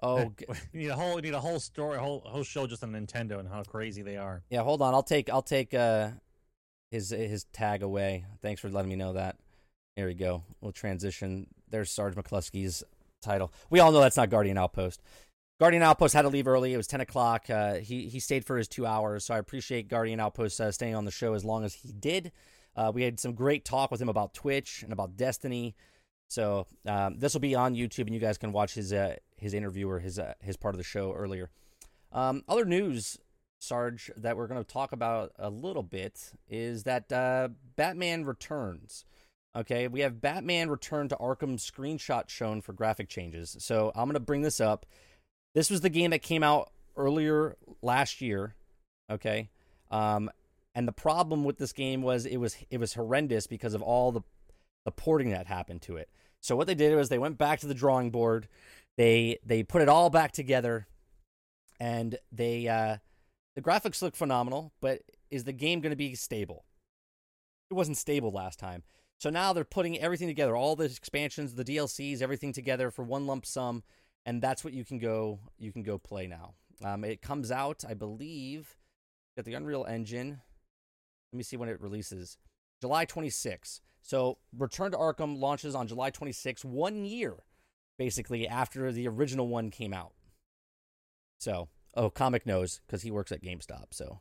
Oh, 0.01 0.33
you 0.73 0.81
need 0.81 0.89
a 0.89 0.95
whole 0.95 1.17
you 1.17 1.23
need 1.23 1.35
a 1.35 1.41
whole 1.41 1.61
story, 1.61 1.97
a 1.97 2.01
whole 2.01 2.23
whole 2.25 2.45
show 2.45 2.67
just 2.67 2.83
on 2.83 2.93
Nintendo 2.93 3.39
and 3.39 3.49
how 3.49 3.63
crazy 3.63 4.03
they 4.03 4.17
are. 4.17 4.43
Yeah, 4.51 4.63
hold 4.63 4.83
on. 4.83 4.95
I'll 4.95 5.03
take 5.03 5.31
I'll 5.31 5.43
take 5.43 5.75
uh 5.75 6.11
his 6.91 7.11
his 7.11 7.45
tag 7.53 7.83
away. 7.83 8.25
Thanks 8.43 8.61
for 8.61 8.69
letting 8.69 8.91
me 8.91 8.97
know 8.97 9.15
that. 9.15 9.37
There 9.97 10.07
we 10.07 10.15
go. 10.15 10.45
We'll 10.61 10.73
transition. 10.73 11.49
There's 11.69 11.91
Sarge 11.91 12.15
McCluskey's 12.15 12.85
title. 13.21 13.53
We 13.69 13.81
all 13.81 13.91
know 13.91 14.01
that's 14.01 14.17
not 14.17 14.31
Guardian 14.31 14.57
Outpost. 14.57 15.03
Guardian 15.59 15.83
Outpost 15.83 16.15
had 16.15 16.23
to 16.23 16.29
leave 16.29 16.47
early. 16.47 16.73
It 16.73 16.77
was 16.77 16.87
ten 16.87 17.01
o'clock. 17.01 17.51
Uh, 17.51 17.75
he 17.75 18.09
he 18.09 18.21
stayed 18.21 18.45
for 18.45 18.57
his 18.57 18.69
two 18.69 18.87
hours, 18.87 19.25
so 19.25 19.35
I 19.35 19.39
appreciate 19.39 19.89
Guardian 19.89 20.21
Outpost 20.21 20.61
uh, 20.61 20.71
staying 20.71 20.95
on 20.95 21.05
the 21.05 21.11
show 21.11 21.35
as 21.35 21.45
long 21.45 21.65
as 21.65 21.75
he 21.75 21.93
did. 21.93 22.33
Uh, 22.77 22.93
we 22.95 23.03
had 23.03 23.19
some 23.19 23.33
great 23.33 23.65
talk 23.65 23.91
with 23.91 24.01
him 24.01 24.09
about 24.09 24.35
Twitch 24.35 24.83
and 24.85 24.93
about 24.93 25.17
Destiny. 25.17 25.75
So 26.29 26.67
um, 26.87 27.19
this 27.19 27.33
will 27.33 27.41
be 27.41 27.55
on 27.55 27.75
YouTube, 27.75 28.05
and 28.05 28.15
you 28.15 28.21
guys 28.21 28.39
can 28.39 28.53
watch 28.53 28.75
his 28.75 28.93
uh, 28.93 29.17
his 29.37 29.55
interview 29.55 29.89
or 29.89 29.99
his 29.99 30.19
uh, 30.19 30.35
his 30.41 30.57
part 30.57 30.75
of 30.75 30.79
the 30.79 30.85
show 30.85 31.13
earlier. 31.13 31.51
Um, 32.13 32.45
other 32.49 32.65
news, 32.65 33.19
Sarge, 33.59 34.11
that 34.17 34.37
we're 34.37 34.47
going 34.47 34.63
to 34.63 34.73
talk 34.73 34.93
about 34.93 35.33
a 35.39 35.51
little 35.51 35.83
bit 35.83 36.33
is 36.49 36.85
that 36.85 37.11
uh, 37.13 37.49
Batman 37.77 38.25
Returns. 38.25 39.05
Okay, 39.57 39.89
we 39.89 40.01
have 40.01 40.21
Batman 40.21 40.71
Return 40.71 41.09
to 41.09 41.17
Arkham 41.17 41.59
screenshot 41.59 42.29
shown 42.29 42.61
for 42.61 42.73
graphic 42.75 43.09
changes. 43.09 43.57
So 43.59 43.91
I'm 43.97 44.05
going 44.05 44.15
to 44.15 44.21
bring 44.21 44.43
this 44.43 44.61
up. 44.61 44.87
This 45.55 45.71
was 45.71 45.81
the 45.81 45.91
game 45.91 46.11
that 46.11 46.23
came 46.23 46.43
out 46.43 46.71
earlier 46.97 47.57
last 47.83 48.21
year. 48.21 48.55
Okay, 49.11 49.51
um, 49.91 50.31
and 50.75 50.87
the 50.87 50.93
problem 50.93 51.45
with 51.45 51.59
this 51.59 51.73
game 51.73 52.03
was 52.03 52.27
it 52.27 52.37
was 52.37 52.57
it 52.71 52.79
was 52.79 52.95
horrendous 52.95 53.47
because 53.47 53.75
of 53.75 53.83
all 53.83 54.13
the 54.13 54.21
the 54.85 54.93
porting 54.93 55.31
that 55.31 55.47
happened 55.47 55.83
to 55.83 55.97
it. 55.97 56.09
So 56.41 56.57
what 56.57 56.67
they 56.67 56.75
did 56.75 56.95
was 56.95 57.09
they 57.09 57.19
went 57.19 57.39
back 57.39 57.61
to 57.61 57.67
the 57.67 57.75
drawing 57.75 58.11
board. 58.11 58.49
They 58.97 59.39
they 59.45 59.63
put 59.63 59.83
it 59.83 59.89
all 59.89 60.11
back 60.11 60.33
together, 60.33 60.87
and 61.81 62.19
they 62.33 62.69
uh, 62.69 62.99
the 63.55 63.63
graphics 63.63 64.03
look 64.03 64.15
phenomenal. 64.17 64.73
But 64.81 65.03
is 65.31 65.45
the 65.45 65.53
game 65.53 65.81
going 65.81 65.91
to 65.91 65.97
be 65.97 66.15
stable? 66.15 66.65
It 67.71 67.75
wasn't 67.75 67.99
stable 67.99 68.31
last 68.31 68.59
time. 68.59 68.83
So 69.19 69.31
now 69.31 69.53
they're 69.53 69.65
putting 69.65 69.99
everything 69.99 70.29
together, 70.29 70.57
all 70.57 70.77
the 70.77 70.85
expansions, 70.85 71.55
the 71.55 71.65
DLCs, 71.65 72.23
everything 72.23 72.53
together 72.53 72.91
for 72.91 73.03
one 73.03 73.27
lump 73.27 73.45
sum, 73.45 73.83
and 74.29 74.43
that's 74.43 74.63
what 74.63 74.75
you 74.75 74.85
can 74.85 74.99
go 74.99 75.39
you 75.59 75.73
can 75.73 75.83
go 75.83 75.97
play 75.97 76.27
now. 76.27 76.53
Um, 76.85 77.03
it 77.03 77.23
comes 77.23 77.51
out, 77.51 77.83
I 77.89 77.95
believe, 77.95 78.77
at 79.39 79.47
the 79.47 79.55
Unreal 79.55 79.87
Engine. 79.89 80.43
Let 81.33 81.37
me 81.37 81.43
see 81.43 81.57
when 81.57 81.71
it 81.71 81.81
releases. 81.81 82.37
July 82.83 83.07
26. 83.07 83.81
So 84.03 84.37
Return 84.57 84.93
to 84.93 84.99
Arkham 84.99 85.39
launches 85.39 85.75
on 85.75 85.89
July 85.89 86.11
26, 86.11 86.63
one 86.65 87.07
year 87.07 87.37
basically 87.99 88.47
after 88.47 88.93
the 88.93 89.09
original 89.09 89.49
one 89.49 89.71
came 89.71 89.95
out. 89.95 90.13
So, 91.41 91.69
oh, 91.95 92.11
Comic 92.11 92.45
knows 92.45 92.81
because 92.87 93.03
he 93.03 93.11
works 93.11 93.33
at 93.33 93.43
GameStop. 93.43 93.87
So, 93.93 94.21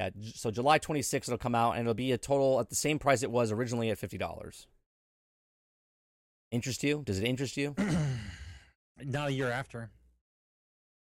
yeah, 0.00 0.10
so 0.34 0.50
July 0.50 0.78
26 0.78 1.28
it'll 1.28 1.38
come 1.38 1.54
out 1.54 1.72
and 1.72 1.82
it'll 1.82 1.94
be 1.94 2.10
a 2.10 2.18
total 2.18 2.58
at 2.58 2.70
the 2.70 2.74
same 2.74 2.98
price 2.98 3.22
it 3.22 3.30
was 3.30 3.52
originally 3.52 3.88
at 3.90 4.00
$50. 4.00 4.66
interest 6.50 6.82
you? 6.82 7.02
Does 7.06 7.20
it 7.20 7.24
interest 7.24 7.56
you? 7.56 7.76
Not 9.02 9.28
a 9.28 9.32
year 9.32 9.50
after. 9.50 9.90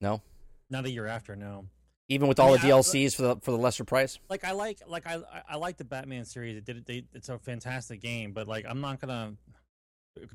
No, 0.02 0.22
Not 0.70 0.86
a 0.86 0.90
year 0.90 1.08
after. 1.08 1.36
No. 1.36 1.66
even 2.10 2.28
with 2.28 2.40
I 2.40 2.44
all 2.44 2.52
mean, 2.52 2.62
the 2.62 2.68
I- 2.68 2.72
DLCs 2.72 3.16
for 3.16 3.22
the 3.24 3.36
for 3.38 3.52
the 3.52 3.58
lesser 3.58 3.84
price. 3.84 4.20
Like 4.30 4.44
I 4.44 4.52
like 4.52 4.82
like 4.88 5.08
I 5.08 5.16
I- 5.16 5.44
I 5.50 5.56
like 5.58 5.78
the 5.78 5.86
Batman 5.86 6.26
series. 6.26 6.58
It 6.58 6.66
did. 6.66 6.86
They, 6.86 7.04
it's 7.14 7.30
a 7.30 7.38
fantastic 7.40 8.02
game, 8.02 8.32
but 8.34 8.48
like 8.48 8.66
I'm 8.68 8.82
not 8.82 9.00
gonna 9.00 9.34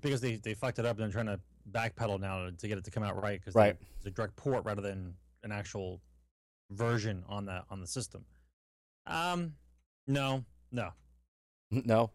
because 0.02 0.20
they 0.20 0.36
they 0.36 0.55
fucked 0.55 0.78
it 0.78 0.86
up 0.86 0.97
and 0.98 1.05
they're 1.05 1.22
trying 1.22 1.27
to 1.36 1.40
backpedal 1.70 2.20
now 2.20 2.47
to, 2.47 2.52
to 2.52 2.68
get 2.68 2.78
it 2.78 2.85
to 2.85 2.90
come 2.90 3.02
out 3.02 3.20
right 3.22 3.39
because 3.40 3.55
Right. 3.55 3.77
it's 3.97 4.06
a 4.06 4.10
direct 4.10 4.35
port 4.36 4.64
rather 4.64 4.82
than 4.82 5.14
an 5.43 5.52
actual 5.52 6.01
version 6.70 7.22
on 7.28 7.44
the 7.47 7.62
on 7.70 7.81
the 7.81 7.86
system. 7.86 8.24
Um, 9.06 9.55
no, 10.06 10.44
no. 10.72 10.90
No. 11.70 12.10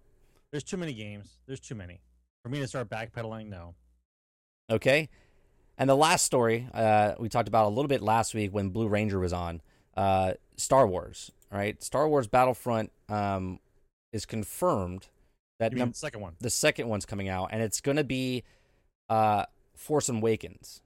There's 0.52 0.64
too 0.66 0.76
many 0.78 0.94
games. 0.94 1.38
There's 1.48 1.60
too 1.62 1.76
many 1.76 2.02
for 2.44 2.49
me 2.49 2.60
to 2.60 2.68
start 2.68 2.90
backpedaling. 2.90 3.48
No. 3.48 3.74
Okay. 4.70 5.07
And 5.77 5.89
the 5.89 5.95
last 5.95 6.26
story 6.26 6.68
uh, 6.73 7.14
we 7.19 7.30
talked 7.30 7.47
about 7.47 7.65
a 7.68 7.69
little 7.69 7.89
bit 7.89 8.02
last 8.02 8.34
week 8.34 8.53
when 8.53 8.69
Blue 8.69 8.88
Ranger 8.88 9.19
was 9.19 9.34
on 9.34 9.61
uh, 9.97 10.34
Star 10.57 10.88
Wars. 10.88 11.31
Right, 11.52 11.81
Star 11.81 12.10
Wars 12.10 12.27
Battlefront 12.27 12.91
um, 13.07 13.60
is 14.11 14.26
confirmed 14.26 15.07
that 15.60 15.73
num- 15.73 15.91
the 15.91 15.95
second 15.95 16.19
one? 16.22 16.34
the 16.41 16.49
second 16.49 16.89
one's 16.89 17.06
coming 17.06 17.30
out, 17.30 17.49
and 17.52 17.61
it's 17.61 17.80
going 17.80 17.95
to 17.97 18.03
be 18.03 18.43
uh, 19.10 19.45
Force 19.76 20.10
Awakens, 20.10 20.81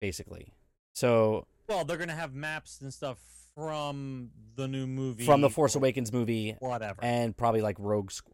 basically. 0.00 0.52
So 0.94 1.46
Well, 1.68 1.84
they're 1.84 1.96
gonna 1.96 2.14
have 2.14 2.34
maps 2.34 2.80
and 2.82 2.92
stuff 2.92 3.18
from 3.56 4.30
the 4.54 4.68
new 4.68 4.86
movie 4.86 5.24
from 5.24 5.40
the 5.40 5.50
Force 5.50 5.74
Awakens 5.74 6.12
movie, 6.12 6.56
whatever. 6.60 7.02
and 7.02 7.36
probably 7.36 7.62
like 7.62 7.76
Rogue 7.80 8.10
Squ- 8.10 8.30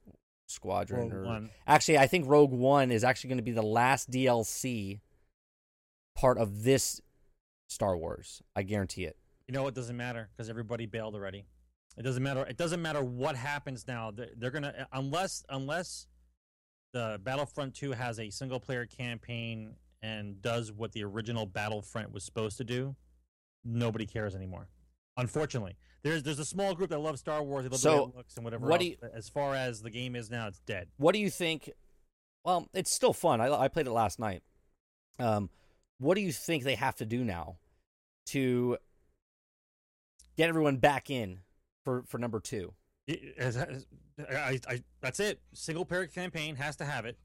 Squadron. 0.46 1.02
Rogue 1.10 1.14
or, 1.14 1.24
One. 1.24 1.50
Actually, 1.66 1.98
I 1.98 2.06
think 2.06 2.28
Rogue 2.28 2.52
One 2.52 2.90
is 2.90 3.04
actually 3.04 3.28
going 3.28 3.38
to 3.38 3.44
be 3.44 3.52
the 3.52 3.62
last 3.62 4.10
DLC 4.10 5.00
part 6.18 6.36
of 6.38 6.64
this 6.64 7.00
Star 7.68 7.96
Wars. 7.96 8.42
I 8.56 8.62
guarantee 8.62 9.04
it. 9.04 9.16
You 9.46 9.54
know, 9.54 9.66
it 9.68 9.74
doesn't 9.74 9.96
matter 9.96 10.28
because 10.36 10.50
everybody 10.50 10.86
bailed 10.86 11.14
already. 11.14 11.46
It 11.96 12.02
doesn't 12.02 12.22
matter. 12.22 12.42
It 12.44 12.56
doesn't 12.56 12.82
matter 12.82 13.02
what 13.02 13.36
happens 13.36 13.86
now. 13.86 14.10
They're, 14.10 14.30
they're 14.36 14.50
gonna 14.50 14.86
unless 14.92 15.44
unless 15.48 16.06
the 16.92 17.20
Battlefront 17.22 17.74
Two 17.74 17.92
has 17.92 18.18
a 18.18 18.30
single 18.30 18.60
player 18.60 18.86
campaign 18.86 19.74
and 20.02 20.40
does 20.42 20.72
what 20.72 20.92
the 20.92 21.04
original 21.04 21.46
Battlefront 21.46 22.12
was 22.12 22.24
supposed 22.24 22.56
to 22.58 22.64
do. 22.64 22.94
Nobody 23.64 24.06
cares 24.06 24.34
anymore. 24.34 24.68
Unfortunately, 25.16 25.76
there's 26.02 26.22
there's 26.22 26.38
a 26.38 26.44
small 26.44 26.74
group 26.74 26.90
that 26.90 26.98
loves 27.00 27.20
Star 27.20 27.42
Wars. 27.42 27.64
They 27.64 27.68
love 27.70 27.80
the 27.82 27.88
way 27.90 27.96
So, 27.96 28.04
it 28.10 28.16
looks 28.16 28.36
and 28.36 28.44
whatever. 28.44 28.66
what 28.66 28.80
else. 28.80 28.82
do 29.00 29.06
you- 29.06 29.10
As 29.14 29.28
far 29.28 29.54
as 29.54 29.82
the 29.82 29.90
game 29.90 30.14
is 30.14 30.30
now, 30.30 30.46
it's 30.48 30.60
dead. 30.60 30.88
What 30.98 31.12
do 31.12 31.18
you 31.20 31.30
think? 31.30 31.70
Well, 32.44 32.68
it's 32.74 32.92
still 32.92 33.12
fun. 33.12 33.40
I, 33.40 33.52
I 33.52 33.68
played 33.68 33.86
it 33.86 33.92
last 33.92 34.18
night. 34.20 34.42
Um, 35.18 35.50
what 35.98 36.14
do 36.14 36.20
you 36.20 36.32
think 36.32 36.64
they 36.64 36.74
have 36.76 36.96
to 36.96 37.06
do 37.06 37.24
now 37.24 37.56
to 38.26 38.78
get 40.36 40.48
everyone 40.48 40.76
back 40.76 41.10
in 41.10 41.40
for, 41.84 42.02
for 42.06 42.18
number 42.18 42.40
two? 42.40 42.72
It- 43.06 43.34
as- 43.38 43.56
I, 44.28 44.58
I, 44.68 44.82
that's 45.00 45.20
it. 45.20 45.40
Single 45.54 45.84
player 45.84 46.06
campaign 46.06 46.56
has 46.56 46.74
to 46.76 46.84
have 46.84 47.04
it. 47.04 47.16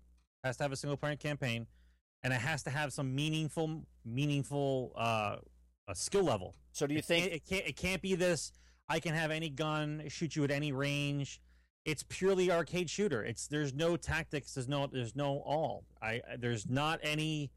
Has 0.44 0.58
to 0.58 0.64
have 0.64 0.72
a 0.72 0.76
single 0.76 0.96
player 0.98 1.16
campaign, 1.16 1.66
and 2.22 2.32
it 2.32 2.40
has 2.40 2.62
to 2.64 2.70
have 2.70 2.94
some 2.94 3.16
meaningful, 3.16 3.82
meaningful 4.06 4.92
uh, 4.96 5.38
uh 5.88 5.94
skill 5.94 6.22
level. 6.24 6.54
So 6.72 6.86
do 6.86 6.94
you 6.94 7.00
It 7.00 7.06
think? 7.06 7.26
it 7.34 7.46
can't? 7.46 7.66
It 7.66 7.76
can't 7.78 8.02
be 8.02 8.14
this. 8.14 8.52
I 8.90 9.00
can 9.00 9.16
have 9.16 9.32
any 9.32 9.50
gun, 9.50 10.04
shoot 10.10 10.36
you 10.36 10.44
at 10.44 10.52
any 10.52 10.72
range. 10.72 11.42
It's 11.86 12.04
purely 12.08 12.52
arcade 12.52 12.90
shooter. 12.92 13.24
It's 13.24 13.48
there's 13.48 13.74
no 13.74 13.98
tactics. 13.98 14.54
There's 14.54 14.68
no 14.68 14.86
there's 14.86 15.16
no 15.16 15.38
all. 15.46 15.86
I 16.02 16.22
I- 16.32 16.36
there's 16.38 16.70
not 16.70 17.00
any. 17.02 17.50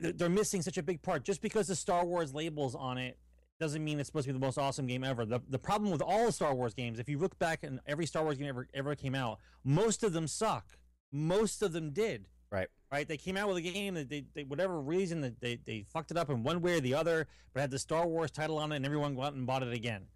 They're- 0.00 0.28
missing 0.28 0.62
such 0.62 0.78
a 0.78 0.82
big 0.82 1.02
part. 1.02 1.24
Just 1.24 1.40
because 1.40 1.66
the 1.66 1.76
Star 1.76 2.04
Wars 2.04 2.34
labels 2.34 2.74
on 2.74 2.98
it 2.98 3.18
doesn't 3.60 3.82
mean 3.82 3.98
it's 3.98 4.06
supposed 4.08 4.26
to 4.26 4.32
be 4.32 4.38
the 4.38 4.44
most 4.44 4.58
awesome 4.58 4.86
game 4.86 5.02
ever. 5.02 5.24
The 5.24 5.40
the 5.48 5.58
problem 5.58 5.90
with 5.90 6.02
all 6.02 6.26
the 6.26 6.32
Star 6.32 6.54
Wars 6.54 6.74
games, 6.74 6.98
if 6.98 7.08
you 7.08 7.18
look 7.18 7.38
back 7.38 7.64
and 7.64 7.80
every 7.86 8.06
Star 8.06 8.22
Wars 8.22 8.38
game 8.38 8.48
ever 8.48 8.68
ever 8.74 8.94
came 8.94 9.14
out, 9.14 9.40
most 9.64 10.04
of 10.04 10.12
them 10.12 10.26
suck. 10.26 10.76
Most 11.10 11.62
of 11.62 11.72
them 11.72 11.90
did. 11.90 12.28
Right. 12.50 12.68
Right. 12.90 13.06
They 13.06 13.16
came 13.16 13.36
out 13.36 13.48
with 13.48 13.58
a 13.58 13.60
game 13.60 13.94
that 13.94 14.08
they, 14.08 14.24
they 14.34 14.44
whatever 14.44 14.80
reason 14.80 15.20
that 15.22 15.40
they, 15.40 15.58
they 15.66 15.84
fucked 15.92 16.10
it 16.10 16.16
up 16.16 16.30
in 16.30 16.42
one 16.42 16.62
way 16.62 16.74
or 16.78 16.80
the 16.80 16.94
other, 16.94 17.26
but 17.52 17.60
had 17.60 17.70
the 17.70 17.78
Star 17.78 18.06
Wars 18.06 18.30
title 18.30 18.58
on 18.58 18.72
it, 18.72 18.76
and 18.76 18.86
everyone 18.86 19.14
went 19.14 19.28
out 19.28 19.34
and 19.34 19.46
bought 19.46 19.62
it 19.62 19.72
again. 19.72 20.06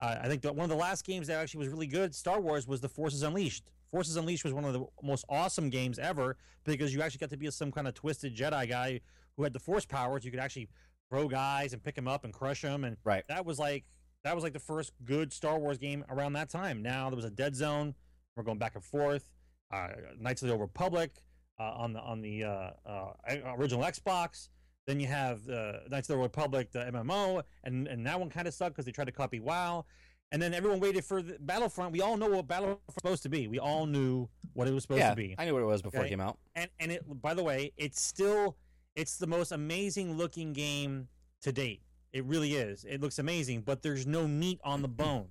Uh, 0.00 0.16
I 0.22 0.28
think 0.28 0.42
that 0.42 0.56
one 0.56 0.64
of 0.64 0.70
the 0.70 0.76
last 0.76 1.04
games 1.04 1.26
that 1.28 1.38
actually 1.38 1.58
was 1.58 1.68
really 1.68 1.86
good, 1.86 2.14
Star 2.14 2.40
Wars, 2.40 2.66
was 2.66 2.80
the 2.80 2.88
Forces 2.88 3.22
Unleashed. 3.22 3.70
Forces 3.90 4.16
Unleashed 4.16 4.42
was 4.42 4.52
one 4.52 4.64
of 4.64 4.72
the 4.72 4.84
most 5.02 5.24
awesome 5.28 5.68
games 5.70 5.98
ever 5.98 6.36
because 6.64 6.94
you 6.94 7.02
actually 7.02 7.18
got 7.18 7.30
to 7.30 7.36
be 7.36 7.50
some 7.50 7.70
kind 7.70 7.86
of 7.86 7.94
twisted 7.94 8.34
Jedi 8.34 8.68
guy 8.68 9.00
who 9.36 9.42
had 9.44 9.52
the 9.52 9.58
Force 9.60 9.84
powers. 9.86 10.24
You 10.24 10.30
could 10.30 10.40
actually 10.40 10.68
throw 11.10 11.28
guys 11.28 11.72
and 11.72 11.82
pick 11.82 11.94
them 11.94 12.08
up 12.08 12.24
and 12.24 12.32
crush 12.32 12.62
them, 12.62 12.84
and 12.84 12.96
Right. 13.04 13.24
that 13.28 13.44
was 13.44 13.58
like 13.58 13.84
that 14.24 14.34
was 14.34 14.44
like 14.44 14.52
the 14.52 14.60
first 14.60 14.92
good 15.04 15.32
Star 15.32 15.58
Wars 15.58 15.78
game 15.78 16.04
around 16.08 16.34
that 16.34 16.48
time. 16.48 16.80
Now 16.80 17.10
there 17.10 17.16
was 17.16 17.24
a 17.24 17.30
Dead 17.30 17.56
Zone. 17.56 17.94
We're 18.36 18.44
going 18.44 18.58
back 18.58 18.74
and 18.76 18.84
forth. 18.84 19.28
Uh, 19.72 19.88
Knights 20.18 20.42
of 20.42 20.48
the 20.48 20.52
Old 20.54 20.60
Republic 20.60 21.10
uh, 21.58 21.64
on 21.72 21.92
the 21.92 22.00
on 22.00 22.20
the 22.20 22.44
uh, 22.44 22.70
uh, 22.86 23.12
original 23.58 23.82
Xbox. 23.84 24.48
Then 24.86 25.00
you 25.00 25.06
have 25.08 25.48
uh, 25.48 25.72
Knights 25.90 26.08
of 26.08 26.14
the 26.14 26.14
Old 26.14 26.22
Republic, 26.24 26.70
the 26.72 26.80
MMO, 26.80 27.42
and 27.64 27.88
and 27.88 28.06
that 28.06 28.18
one 28.20 28.30
kind 28.30 28.46
of 28.46 28.54
sucked 28.54 28.74
because 28.74 28.84
they 28.86 28.92
tried 28.92 29.06
to 29.06 29.12
copy 29.12 29.40
WoW. 29.40 29.84
And 30.30 30.40
then 30.40 30.54
everyone 30.54 30.80
waited 30.80 31.04
for 31.04 31.20
the 31.20 31.36
Battlefront. 31.40 31.92
We 31.92 32.00
all 32.00 32.16
know 32.16 32.30
what 32.30 32.46
Battlefront 32.48 32.80
was 32.86 32.94
supposed 32.94 33.22
to 33.24 33.28
be. 33.28 33.48
We 33.48 33.58
all 33.58 33.84
knew 33.84 34.28
what 34.54 34.66
it 34.66 34.72
was 34.72 34.82
supposed 34.84 35.00
Yeah, 35.00 35.10
to 35.10 35.16
be 35.16 35.34
I 35.36 35.44
knew 35.44 35.52
what 35.52 35.62
it 35.62 35.66
was 35.66 35.82
before 35.82 36.04
it 36.04 36.08
came 36.08 36.20
out. 36.20 36.38
and 36.54 36.70
and 36.80 36.90
it 36.92 37.02
by 37.20 37.34
the 37.34 37.42
way 37.42 37.72
it's 37.76 38.00
still 38.00 38.56
it's 38.96 39.16
the 39.16 39.26
most 39.26 39.52
amazing 39.52 40.16
looking 40.16 40.52
game 40.52 41.08
to 41.40 41.52
date 41.52 41.82
it 42.12 42.24
really 42.24 42.54
is 42.54 42.84
it 42.88 43.00
looks 43.00 43.18
amazing 43.18 43.60
but 43.62 43.82
there's 43.82 44.06
no 44.06 44.26
meat 44.28 44.60
on 44.64 44.82
the 44.82 44.88
bone 44.88 45.28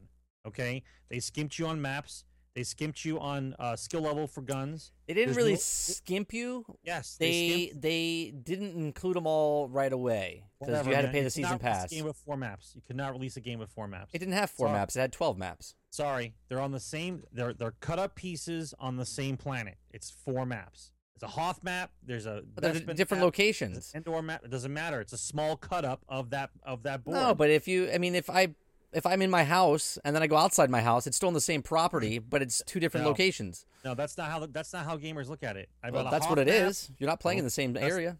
okay 0.47 0.81
they 1.09 1.19
skimped 1.19 1.57
you 1.59 1.67
on 1.67 1.81
maps 1.81 2.23
they 2.53 2.63
skimped 2.63 3.05
you 3.05 3.17
on 3.17 3.55
uh, 3.59 3.77
skill 3.77 4.01
level 4.01 4.27
for 4.27 4.41
guns 4.41 4.91
They 5.07 5.13
didn't 5.13 5.27
There's 5.27 5.37
really 5.37 5.51
no- 5.53 5.57
skimp 5.61 6.33
you. 6.33 6.65
yes 6.83 7.15
They 7.17 7.31
skimped 7.67 7.81
they 7.81 8.33
didn't 8.43 8.75
include 8.75 9.15
them 9.15 9.25
all 9.25 9.69
right 9.69 9.93
away 9.93 10.43
because 10.59 10.85
you 10.85 10.93
had 10.93 11.03
to 11.05 11.11
pay 11.11 11.23
the 11.23 11.29
season 11.29 11.59
pass. 11.59 11.89
game 11.89 12.03
with 12.03 12.17
four 12.17 12.35
maps 12.35 12.73
you 12.75 12.81
could 12.85 12.97
not 12.97 13.13
release 13.13 13.37
a 13.37 13.41
game 13.41 13.57
with 13.59 13.69
four 13.69 13.87
maps 13.87 14.09
It 14.13 14.19
didn't 14.19 14.33
have 14.33 14.49
four 14.49 14.67
Sorry. 14.67 14.77
maps. 14.79 14.95
It 14.97 14.99
had 14.99 15.13
twelve 15.13 15.37
maps. 15.37 15.75
sorry 15.91 16.33
they're 16.49 16.59
on 16.59 16.71
the 16.73 16.79
same 16.81 17.23
they're 17.31 17.53
they're 17.53 17.75
cut 17.79 17.99
up 17.99 18.15
pieces 18.15 18.73
on 18.79 18.97
the 18.97 19.05
same 19.05 19.37
planet 19.37 19.77
it's 19.91 20.09
four 20.09 20.45
maps 20.45 20.91
it's 21.15 21.23
a 21.23 21.27
hoth 21.27 21.63
map 21.63 21.91
there's 22.05 22.25
a 22.25 22.41
different 22.41 23.11
map, 23.11 23.21
locations. 23.21 23.91
indoor 23.95 24.21
map 24.21 24.41
it 24.43 24.49
doesn't 24.51 24.73
matter 24.73 24.99
it's 25.01 25.13
a 25.13 25.17
small 25.17 25.55
cut 25.55 25.85
up 25.85 26.01
of 26.09 26.29
that 26.31 26.49
of 26.63 26.83
that 26.83 27.03
board 27.03 27.15
No, 27.17 27.33
but 27.35 27.49
if 27.49 27.67
you, 27.67 27.89
I 27.91 27.97
mean, 27.97 28.15
if 28.15 28.29
I 28.29 28.49
if 28.93 29.05
I'm 29.05 29.21
in 29.21 29.29
my 29.29 29.43
house 29.45 29.97
and 30.03 30.13
then 30.15 30.21
I 30.21 30.27
go 30.27 30.35
outside 30.35 30.69
my 30.69 30.81
house, 30.81 31.07
it's 31.07 31.15
still 31.15 31.29
in 31.29 31.33
the 31.33 31.39
same 31.39 31.61
property, 31.61 32.19
but 32.19 32.41
it's 32.41 32.61
two 32.65 32.77
different 32.81 33.05
No. 33.05 33.11
locations. 33.11 33.65
No, 33.85 33.95
that's 33.95 34.17
not 34.17 34.29
how 34.29 34.45
that's 34.47 34.73
not 34.73 34.83
how 34.85 34.97
gamers 34.97 35.29
look 35.29 35.43
at 35.43 35.55
it. 35.55 35.69
Well, 35.91 36.09
that's 36.11 36.27
what 36.27 36.39
it 36.39 36.47
map. 36.47 36.67
is. 36.69 36.91
You're 36.97 37.09
not 37.09 37.19
playing 37.21 37.37
in 37.39 37.45
the 37.45 37.49
same 37.51 37.77
area. 37.77 38.17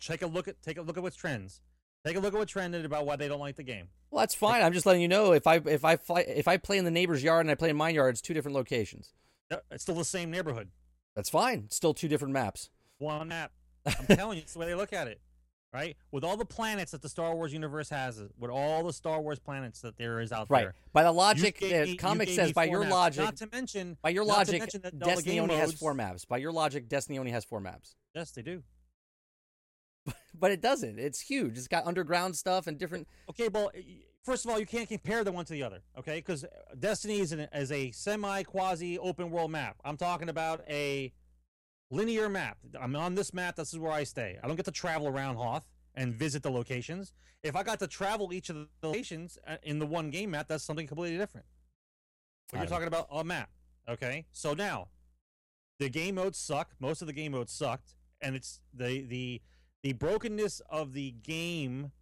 Take 0.00 0.22
a 0.22 0.26
look 0.26 0.46
at 0.48 0.62
take 0.62 0.78
a 0.78 0.82
look 0.82 0.96
at 0.96 1.02
what's 1.02 1.16
trends. 1.16 1.60
Take 2.04 2.16
a 2.16 2.20
look 2.20 2.34
at 2.34 2.38
what 2.38 2.46
trended 2.48 2.84
about 2.84 3.04
why 3.04 3.16
they 3.16 3.26
don't 3.26 3.40
like 3.40 3.56
the 3.56 3.64
game. 3.64 3.88
Well, 4.12 4.20
that's 4.20 4.34
fine. 4.34 4.62
I'm 4.62 4.72
just 4.72 4.86
letting 4.86 5.02
you 5.02 5.08
know 5.08 5.32
if 5.32 5.46
I 5.46 5.56
if 5.64 5.84
I 5.84 5.96
fly, 5.96 6.20
if 6.20 6.46
I 6.46 6.56
play 6.56 6.78
in 6.78 6.84
the 6.84 6.90
neighbor's 6.92 7.22
yard 7.24 7.40
and 7.44 7.50
I 7.50 7.56
play 7.56 7.70
in 7.70 7.76
my 7.76 7.88
yard, 7.88 8.10
it's 8.14 8.20
two 8.20 8.32
different 8.34 8.54
locations. 8.54 9.12
It's 9.72 9.82
still 9.82 9.96
the 9.96 10.04
same 10.04 10.30
neighborhood. 10.30 10.68
That's 11.16 11.30
fine. 11.30 11.68
Still 11.70 11.94
two 11.94 12.06
different 12.08 12.34
maps. 12.34 12.70
One 12.98 13.28
map. 13.28 13.50
I'm 13.86 14.06
telling 14.16 14.36
you, 14.38 14.42
it's 14.42 14.52
the 14.52 14.58
way 14.60 14.66
they 14.66 14.74
look 14.74 14.92
at 14.92 15.08
it. 15.08 15.20
Right? 15.72 15.96
With 16.10 16.24
all 16.24 16.36
the 16.36 16.44
planets 16.46 16.92
that 16.92 17.02
the 17.02 17.08
Star 17.08 17.34
Wars 17.34 17.52
universe 17.52 17.90
has, 17.90 18.22
with 18.38 18.50
all 18.50 18.84
the 18.84 18.92
Star 18.92 19.20
Wars 19.20 19.38
planets 19.38 19.80
that 19.82 19.98
there 19.98 20.20
is 20.20 20.32
out 20.32 20.46
Right. 20.48 20.62
there. 20.62 20.74
By 20.92 21.02
the 21.02 21.12
logic, 21.12 21.58
the 21.58 21.88
you 21.88 21.96
comic 21.96 22.30
says 22.30 22.52
by 22.52 22.64
your 22.64 22.80
maps. 22.80 22.92
logic, 22.92 23.24
Not 23.24 23.36
to 23.36 23.48
mention 23.52 23.98
by 24.00 24.10
your 24.10 24.24
logic, 24.24 24.60
mention 24.60 24.80
that 24.82 24.94
all 24.94 24.98
the 25.00 25.04
Destiny 25.06 25.38
only 25.40 25.56
has 25.56 25.74
four 25.74 25.92
maps. 25.92 26.24
By 26.24 26.38
your 26.38 26.52
logic, 26.52 26.88
Destiny 26.88 27.18
only 27.18 27.32
has 27.32 27.44
four 27.44 27.60
maps. 27.60 27.94
Yes, 28.14 28.30
they 28.30 28.42
do. 28.42 28.62
But 30.38 30.50
it 30.50 30.60
doesn't. 30.60 30.98
It's 30.98 31.20
huge. 31.20 31.56
It's 31.56 31.66
got 31.68 31.86
underground 31.86 32.36
stuff 32.36 32.66
and 32.66 32.78
different. 32.78 33.08
Okay, 33.30 33.48
well, 33.48 33.70
first 34.26 34.44
of 34.44 34.50
all, 34.50 34.58
you 34.58 34.66
can't 34.66 34.88
compare 34.88 35.24
the 35.24 35.32
one 35.32 35.44
to 35.44 35.52
the 35.52 35.62
other, 35.62 35.80
okay? 35.96 36.16
Because 36.16 36.44
Destiny 36.78 37.20
is, 37.20 37.32
an, 37.32 37.48
is 37.54 37.70
a 37.70 37.92
semi 37.92 38.42
quasi 38.42 38.98
open 38.98 39.30
world 39.30 39.52
map. 39.52 39.76
I'm 39.84 39.96
talking 39.96 40.28
about 40.28 40.62
a 40.68 41.12
linear 41.90 42.28
map. 42.28 42.58
I'm 42.78 42.96
on 42.96 43.14
this 43.14 43.32
map. 43.32 43.56
This 43.56 43.72
is 43.72 43.78
where 43.78 43.92
I 43.92 44.04
stay. 44.04 44.38
I 44.42 44.46
don't 44.46 44.56
get 44.56 44.66
to 44.66 44.72
travel 44.72 45.06
around 45.06 45.36
Hoth 45.36 45.66
and 45.94 46.12
visit 46.12 46.42
the 46.42 46.50
locations. 46.50 47.12
If 47.42 47.54
I 47.54 47.62
got 47.62 47.78
to 47.78 47.86
travel 47.86 48.32
each 48.32 48.50
of 48.50 48.56
the 48.56 48.68
locations 48.82 49.38
uh, 49.46 49.56
in 49.62 49.78
the 49.78 49.86
one 49.86 50.10
game 50.10 50.32
map, 50.32 50.48
that's 50.48 50.64
something 50.64 50.86
completely 50.86 51.16
different. 51.16 51.46
But 52.50 52.58
you're 52.58 52.66
talking 52.66 52.88
about 52.88 53.06
a 53.10 53.24
map, 53.24 53.50
okay? 53.88 54.26
So 54.32 54.54
now, 54.54 54.88
the 55.78 55.88
game 55.88 56.16
modes 56.16 56.38
suck. 56.38 56.72
Most 56.80 57.00
of 57.00 57.06
the 57.06 57.12
game 57.12 57.32
modes 57.32 57.52
sucked, 57.52 57.94
and 58.20 58.34
it's 58.34 58.60
the 58.74 59.02
the 59.02 59.42
the 59.82 59.92
brokenness 59.92 60.60
of 60.70 60.92
the 60.92 61.10
game 61.10 61.92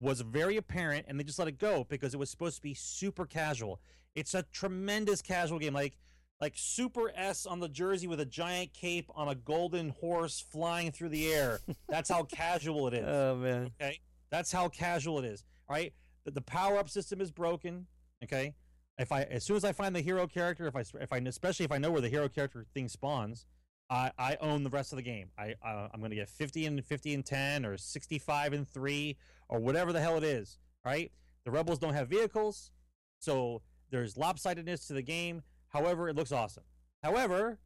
was 0.00 0.20
very 0.20 0.56
apparent 0.56 1.06
and 1.08 1.18
they 1.18 1.24
just 1.24 1.38
let 1.38 1.48
it 1.48 1.58
go 1.58 1.84
because 1.88 2.14
it 2.14 2.18
was 2.18 2.30
supposed 2.30 2.56
to 2.56 2.62
be 2.62 2.74
super 2.74 3.26
casual. 3.26 3.80
It's 4.14 4.34
a 4.34 4.44
tremendous 4.52 5.22
casual 5.22 5.58
game. 5.58 5.74
Like 5.74 5.96
like 6.40 6.54
super 6.56 7.10
S 7.16 7.46
on 7.46 7.58
the 7.58 7.68
jersey 7.68 8.06
with 8.06 8.20
a 8.20 8.24
giant 8.24 8.72
cape 8.72 9.10
on 9.14 9.28
a 9.28 9.34
golden 9.34 9.90
horse 9.90 10.40
flying 10.40 10.92
through 10.92 11.08
the 11.08 11.32
air. 11.32 11.58
That's 11.88 12.08
how 12.08 12.24
casual 12.24 12.86
it 12.88 12.94
is. 12.94 13.04
Oh 13.06 13.36
man. 13.36 13.72
Okay, 13.80 13.98
that's 14.30 14.52
how 14.52 14.68
casual 14.68 15.18
it 15.18 15.24
is. 15.24 15.44
All 15.68 15.74
right, 15.74 15.92
the, 16.24 16.30
the 16.30 16.40
power 16.40 16.78
up 16.78 16.88
system 16.88 17.20
is 17.20 17.30
broken. 17.32 17.86
Okay, 18.22 18.54
if 18.98 19.10
I 19.10 19.22
as 19.22 19.44
soon 19.44 19.56
as 19.56 19.64
I 19.64 19.72
find 19.72 19.94
the 19.96 20.00
hero 20.00 20.26
character, 20.28 20.66
if 20.68 20.76
I 20.76 20.84
if 21.00 21.12
I 21.12 21.16
especially 21.18 21.64
if 21.64 21.72
I 21.72 21.78
know 21.78 21.90
where 21.90 22.00
the 22.00 22.08
hero 22.08 22.28
character 22.28 22.66
thing 22.72 22.88
spawns, 22.88 23.44
I 23.90 24.12
I 24.18 24.36
own 24.40 24.62
the 24.62 24.70
rest 24.70 24.92
of 24.92 24.96
the 24.96 25.02
game. 25.02 25.30
I 25.38 25.54
uh, 25.64 25.88
I'm 25.92 26.00
gonna 26.00 26.14
get 26.14 26.28
50 26.28 26.66
and 26.66 26.84
50 26.84 27.14
and 27.14 27.24
10 27.24 27.64
or 27.64 27.76
65 27.76 28.52
and 28.52 28.68
three 28.68 29.16
or 29.48 29.58
whatever 29.60 29.92
the 29.92 30.00
hell 30.00 30.16
it 30.16 30.24
is, 30.24 30.58
right? 30.84 31.10
the 31.48 31.52
rebels 31.52 31.78
don't 31.78 31.94
have 31.94 32.08
vehicles, 32.08 32.72
so 33.20 33.62
there's 33.90 34.16
lopsidedness 34.16 34.86
to 34.86 34.92
the 34.92 35.00
game. 35.00 35.42
However, 35.68 36.10
it 36.10 36.14
looks 36.14 36.30
awesome. 36.30 36.64
However, 37.02 37.58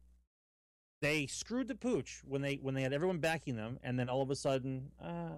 they 1.01 1.27
screwed 1.27 1.67
the 1.67 1.75
pooch 1.75 2.21
when 2.23 2.41
they 2.41 2.55
when 2.61 2.75
they 2.75 2.81
had 2.81 2.93
everyone 2.93 3.17
backing 3.17 3.57
them, 3.57 3.79
and 3.83 3.99
then 3.99 4.07
all 4.07 4.21
of 4.21 4.29
a 4.29 4.37
sudden, 4.37 4.91
uh, 5.03 5.37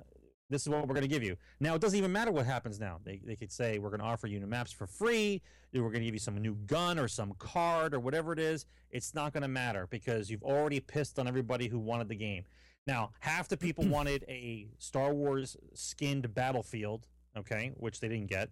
this 0.49 0.61
is 0.61 0.69
what 0.69 0.87
we're 0.87 0.93
going 0.93 1.01
to 1.01 1.07
give 1.07 1.23
you. 1.23 1.35
Now 1.59 1.75
it 1.75 1.81
doesn't 1.81 1.97
even 1.97 2.11
matter 2.11 2.31
what 2.31 2.45
happens 2.45 2.79
now. 2.79 2.99
They 3.03 3.19
they 3.23 3.35
could 3.35 3.51
say 3.51 3.79
we're 3.79 3.89
going 3.89 3.99
to 3.99 4.05
offer 4.05 4.27
you 4.27 4.39
new 4.39 4.47
maps 4.47 4.71
for 4.71 4.85
free. 4.85 5.41
We're 5.73 5.81
going 5.81 5.93
to 5.93 6.05
give 6.05 6.13
you 6.13 6.19
some 6.19 6.37
new 6.37 6.55
gun 6.67 6.99
or 6.99 7.07
some 7.07 7.33
card 7.39 7.93
or 7.93 7.99
whatever 7.99 8.31
it 8.31 8.39
is. 8.39 8.65
It's 8.91 9.13
not 9.13 9.33
going 9.33 9.41
to 9.41 9.49
matter 9.49 9.87
because 9.89 10.29
you've 10.29 10.43
already 10.43 10.79
pissed 10.79 11.19
on 11.19 11.27
everybody 11.27 11.67
who 11.67 11.79
wanted 11.79 12.09
the 12.09 12.15
game. 12.15 12.43
Now 12.87 13.11
half 13.19 13.47
the 13.47 13.57
people 13.57 13.85
wanted 13.87 14.23
a 14.27 14.67
Star 14.77 15.13
Wars 15.13 15.57
skinned 15.73 16.33
battlefield, 16.33 17.07
okay, 17.37 17.71
which 17.77 17.99
they 17.99 18.07
didn't 18.07 18.27
get, 18.27 18.49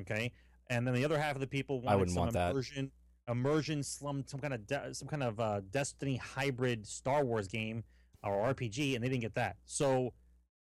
okay, 0.00 0.32
and 0.70 0.86
then 0.86 0.94
the 0.94 1.04
other 1.04 1.18
half 1.18 1.34
of 1.34 1.40
the 1.40 1.46
people 1.46 1.80
wanted 1.80 2.10
some 2.10 2.20
want 2.20 2.32
that. 2.32 2.52
immersion, 2.52 2.92
immersion, 3.28 3.82
slum, 3.82 4.22
some 4.26 4.40
kind 4.40 4.54
of 4.54 4.66
de- 4.66 4.94
some 4.94 5.08
kind 5.08 5.22
of 5.22 5.40
uh, 5.40 5.60
Destiny 5.72 6.16
hybrid 6.16 6.86
Star 6.86 7.24
Wars 7.24 7.48
game 7.48 7.82
or 8.22 8.54
RPG, 8.54 8.94
and 8.94 9.04
they 9.04 9.08
didn't 9.08 9.22
get 9.22 9.34
that. 9.34 9.56
So 9.66 10.12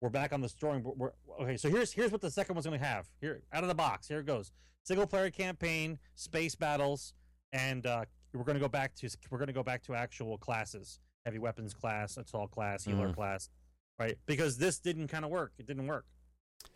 we're 0.03 0.09
back 0.09 0.33
on 0.33 0.41
the 0.41 0.53
drawing 0.59 0.81
board. 0.81 0.97
We're, 0.99 1.11
okay, 1.41 1.55
so 1.55 1.69
here's 1.69 1.93
here's 1.93 2.11
what 2.11 2.19
the 2.19 2.29
second 2.29 2.55
one's 2.55 2.65
going 2.67 2.77
to 2.77 2.85
have. 2.85 3.07
Here, 3.21 3.41
out 3.53 3.63
of 3.63 3.69
the 3.69 3.73
box, 3.75 4.07
here 4.09 4.19
it 4.19 4.25
goes: 4.25 4.51
single 4.83 5.07
player 5.07 5.29
campaign, 5.31 5.97
space 6.15 6.55
battles, 6.55 7.13
and 7.53 7.85
uh, 7.87 8.03
we're 8.33 8.43
going 8.43 8.57
to 8.57 8.61
go 8.61 8.67
back 8.67 8.93
to 8.95 9.09
we're 9.31 9.37
going 9.37 9.47
to 9.47 9.53
go 9.53 9.63
back 9.63 9.81
to 9.83 9.95
actual 9.95 10.37
classes: 10.37 10.99
heavy 11.25 11.39
weapons 11.39 11.73
class, 11.73 12.17
assault 12.17 12.51
class, 12.51 12.83
healer 12.83 13.07
Mhm. 13.09 13.15
class, 13.15 13.49
right? 13.97 14.17
Because 14.25 14.57
this 14.57 14.77
didn't 14.77 15.07
kind 15.07 15.23
of 15.23 15.31
work. 15.31 15.53
It 15.57 15.65
didn't 15.67 15.87
work. 15.87 16.05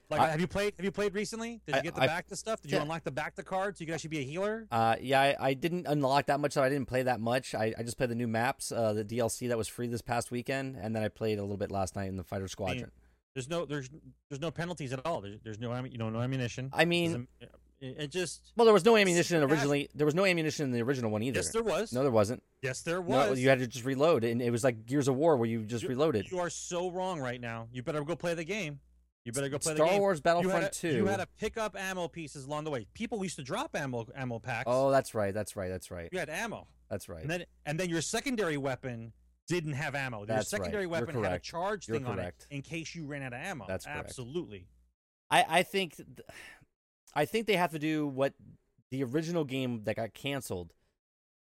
Like, 0.09 0.21
I- 0.21 0.29
have 0.29 0.39
you 0.39 0.47
played? 0.47 0.73
Have 0.77 0.85
you 0.85 0.91
played 0.91 1.13
recently? 1.13 1.59
Did 1.65 1.75
you 1.75 1.79
I- 1.79 1.81
get 1.81 1.95
the 1.95 2.01
I've- 2.03 2.07
back 2.07 2.27
to 2.27 2.37
stuff? 2.37 2.61
Did 2.61 2.71
you 2.71 2.77
yeah. 2.77 2.83
unlock 2.83 3.03
the 3.03 3.11
back 3.11 3.35
to 3.35 3.43
cards? 3.43 3.77
So 3.79 3.81
you 3.81 3.87
could 3.87 3.95
actually 3.95 4.09
be 4.09 4.19
a 4.19 4.23
healer. 4.23 4.67
Uh, 4.71 4.95
yeah, 5.01 5.19
I, 5.19 5.35
I 5.49 5.53
didn't 5.53 5.85
unlock 5.85 6.27
that 6.27 6.39
much, 6.39 6.53
so 6.53 6.63
I 6.63 6.69
didn't 6.69 6.87
play 6.87 7.03
that 7.03 7.19
much. 7.19 7.53
I, 7.53 7.73
I 7.77 7.83
just 7.83 7.97
played 7.97 8.09
the 8.09 8.15
new 8.15 8.27
maps, 8.27 8.71
uh, 8.71 8.93
the 8.93 9.03
DLC 9.03 9.49
that 9.49 9.57
was 9.57 9.67
free 9.67 9.87
this 9.87 10.01
past 10.01 10.31
weekend, 10.31 10.77
and 10.79 10.95
then 10.95 11.03
I 11.03 11.09
played 11.09 11.39
a 11.39 11.41
little 11.41 11.57
bit 11.57 11.71
last 11.71 11.97
night 11.97 12.07
in 12.07 12.15
the 12.15 12.23
Fighter 12.23 12.47
Squadron. 12.47 12.89
There's 13.37 13.49
no 13.49 13.65
there's 13.65 13.87
there's 14.31 14.41
no 14.41 14.49
penalties 14.49 14.93
at 14.93 15.05
all. 15.05 15.21
There's, 15.21 15.39
there's 15.43 15.59
no 15.59 15.71
you 15.85 15.99
know 15.99 16.09
no 16.09 16.21
ammunition. 16.21 16.71
I 16.73 16.85
mean, 16.85 17.27
it, 17.79 18.09
just 18.09 18.51
well, 18.55 18.65
there 18.65 18.73
was 18.73 18.83
no 18.83 18.97
ammunition 18.97 19.43
originally. 19.43 19.89
There 19.93 20.07
was 20.07 20.15
no 20.15 20.25
ammunition 20.25 20.65
in 20.65 20.71
the 20.71 20.81
original 20.81 21.11
one 21.11 21.21
either. 21.21 21.37
yes 21.37 21.51
there 21.51 21.61
was 21.61 21.93
No, 21.93 22.01
there 22.01 22.11
wasn't. 22.11 22.41
yes 22.63 22.81
there 22.81 22.95
No, 23.03 23.29
was. 23.29 23.39
you 23.39 23.49
had 23.49 23.59
to 23.59 23.67
just 23.67 23.85
reload, 23.85 24.23
and 24.23 24.41
it 24.41 24.49
was 24.49 24.63
like 24.63 24.87
Gears 24.87 25.07
of 25.07 25.15
War 25.17 25.37
where 25.37 25.47
you 25.47 25.65
just 25.65 25.83
You- 25.83 25.89
reloaded. 25.89 26.31
You 26.31 26.39
are 26.39 26.49
so 26.49 26.89
wrong 26.89 27.19
right 27.19 27.39
now. 27.39 27.67
You 27.71 27.83
better 27.83 28.03
go 28.03 28.15
play 28.15 28.33
the 28.33 28.43
game. 28.43 28.79
You 29.23 29.31
better 29.33 29.49
go 29.49 29.59
play 29.59 29.75
Star 29.75 29.85
the 29.85 29.91
game. 29.91 29.99
Wars 29.99 30.19
Battlefront 30.19 30.71
2. 30.71 30.95
You 30.95 31.05
had 31.05 31.17
to 31.17 31.27
pick 31.37 31.57
up 31.57 31.75
ammo 31.79 32.07
pieces 32.07 32.45
along 32.45 32.63
the 32.63 32.71
way. 32.71 32.87
People 32.95 33.21
used 33.21 33.35
to 33.35 33.43
drop 33.43 33.75
ammo 33.75 34.07
ammo 34.15 34.39
packs. 34.39 34.63
Oh, 34.65 34.89
that's 34.89 35.13
right. 35.13 35.31
That's 35.31 35.55
right. 35.55 35.69
That's 35.69 35.91
right. 35.91 36.09
you 36.11 36.17
had 36.17 36.31
ammo, 36.31 36.65
That's 36.89 37.07
right. 37.07 37.21
and 37.21 37.29
then 37.29 37.45
and 37.67 37.79
then 37.79 37.89
your 37.91 38.01
secondary 38.01 38.57
weapon 38.57 39.13
didn't 39.47 39.73
have 39.73 39.95
ammo. 39.95 40.19
Your 40.19 40.27
That's 40.27 40.49
secondary 40.49 40.83
You're 40.83 40.91
weapon 40.91 41.23
had 41.23 41.33
a 41.33 41.39
charge 41.39 41.85
thing 41.85 42.05
on 42.05 42.19
it 42.19 42.45
in 42.49 42.61
case 42.61 42.93
you 42.95 43.05
ran 43.05 43.23
out 43.23 43.33
of 43.33 43.39
ammo. 43.39 43.65
That's 43.67 43.85
correct. 43.85 43.99
absolutely. 43.99 44.67
I, 45.29 45.45
I 45.47 45.63
think 45.63 45.95
th- 45.95 46.07
I 47.13 47.25
think 47.25 47.47
they 47.47 47.55
have 47.57 47.71
to 47.71 47.79
do 47.79 48.07
what 48.07 48.33
the 48.91 49.03
original 49.03 49.43
game 49.43 49.83
that 49.85 49.95
got 49.95 50.13
canceled 50.13 50.73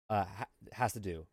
uh, 0.10 0.26
ha- 0.26 0.46
has 0.72 0.94
to 0.94 1.00
do, 1.00 1.28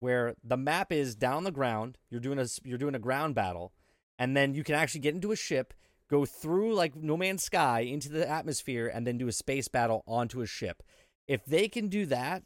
where 0.00 0.34
the 0.44 0.56
map 0.56 0.92
is 0.92 1.14
down 1.14 1.38
on 1.38 1.44
the 1.44 1.50
ground. 1.50 1.98
You're 2.10 2.20
doing 2.20 2.38
a 2.38 2.46
you're 2.62 2.78
doing 2.78 2.94
a 2.94 3.00
ground 3.00 3.34
battle, 3.34 3.72
and 4.18 4.36
then 4.36 4.54
you 4.54 4.64
can 4.64 4.74
actually 4.74 5.00
get 5.00 5.14
into 5.14 5.32
a 5.32 5.36
ship, 5.36 5.74
go 6.08 6.26
through 6.26 6.74
like 6.74 6.94
No 6.94 7.16
Man's 7.16 7.44
Sky 7.44 7.80
into 7.80 8.08
the 8.08 8.28
atmosphere, 8.28 8.90
and 8.92 9.06
then 9.06 9.18
do 9.18 9.28
a 9.28 9.32
space 9.32 9.68
battle 9.68 10.04
onto 10.06 10.40
a 10.40 10.46
ship. 10.46 10.82
If 11.26 11.44
they 11.44 11.68
can 11.68 11.88
do 11.88 12.06
that, 12.06 12.44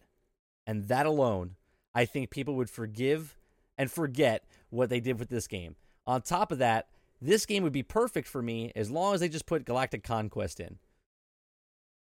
and 0.67 0.89
that 0.89 1.07
alone, 1.07 1.57
I 1.95 2.05
think 2.05 2.31
people 2.31 2.55
would 2.57 2.71
forgive 2.71 3.37
and 3.79 3.91
forget 3.91 4.45
what 4.71 4.91
they 4.91 5.01
did 5.01 5.19
with 5.19 5.29
this 5.29 5.47
game. 5.47 5.77
On 6.07 6.21
top 6.21 6.53
of 6.53 6.59
that, 6.59 6.89
this 7.21 7.47
game 7.47 7.63
would 7.63 7.73
be 7.73 7.83
perfect 7.83 8.29
for 8.29 8.43
me 8.43 8.73
as 8.77 8.91
long 8.91 9.15
as 9.15 9.21
they 9.21 9.29
just 9.29 9.47
put 9.47 9.65
Galactic 9.65 10.03
Conquest 10.03 10.61
in. 10.61 10.79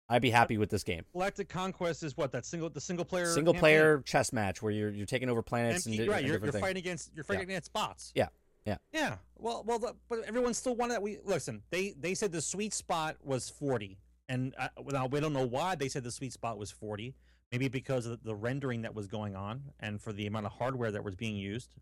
I'd 0.10 0.22
be 0.22 0.32
happy 0.32 0.58
with 0.58 0.70
this 0.70 0.84
game. 0.84 1.06
Galactic 1.14 1.48
Conquest 1.48 2.04
is 2.04 2.18
what 2.18 2.34
that 2.34 2.46
single 2.46 2.70
the 2.70 2.82
single 2.82 3.06
player 3.06 3.28
Single 3.28 3.54
campaign? 3.54 3.62
player 3.62 4.02
chess 4.06 4.34
match 4.34 4.62
where 4.62 4.72
you're 4.72 4.90
you're 4.90 5.06
taking 5.06 5.30
over 5.30 5.42
planets 5.42 5.86
And 5.86 5.98
and, 5.98 6.10
right, 6.10 6.20
and 6.20 6.28
you're, 6.28 6.40
you're 6.40 6.52
fighting 6.52 6.80
against 6.80 7.12
you're 7.16 7.24
fighting 7.24 7.44
against 7.44 7.72
bots. 7.72 8.12
Yeah, 8.14 8.28
yeah. 8.66 8.78
yeah. 8.92 9.16
Well, 9.38 9.64
well, 9.66 9.80
the, 9.80 9.96
but 10.10 10.20
everyone 10.28 10.54
still 10.54 10.76
wanted 10.76 10.96
that. 10.96 11.02
We 11.02 11.20
listen. 11.24 11.62
They 11.70 11.94
they 11.98 12.14
said 12.14 12.34
the 12.34 12.42
sweet 12.42 12.74
spot 12.74 13.18
was 13.24 13.50
forty, 13.50 14.00
and 14.28 14.54
uh, 14.58 14.68
now 14.88 15.06
we 15.06 15.22
don't 15.22 15.34
know 15.34 15.48
why 15.48 15.76
they 15.76 15.88
said 15.88 16.04
the 16.04 16.12
sweet 16.12 16.34
spot 16.34 16.58
was 16.58 16.72
forty. 16.72 17.16
Maybe 17.52 17.68
because 17.68 18.06
of 18.06 18.24
the 18.24 18.36
rendering 18.36 18.84
that 18.84 18.96
was 18.96 19.08
going 19.08 19.36
on 19.36 19.62
and 19.80 20.02
for 20.02 20.14
the 20.14 20.26
amount 20.26 20.46
of 20.46 20.54
hardware 20.54 20.92
that 20.92 21.04
was 21.04 21.16
being 21.16 21.36
used. 21.36 21.76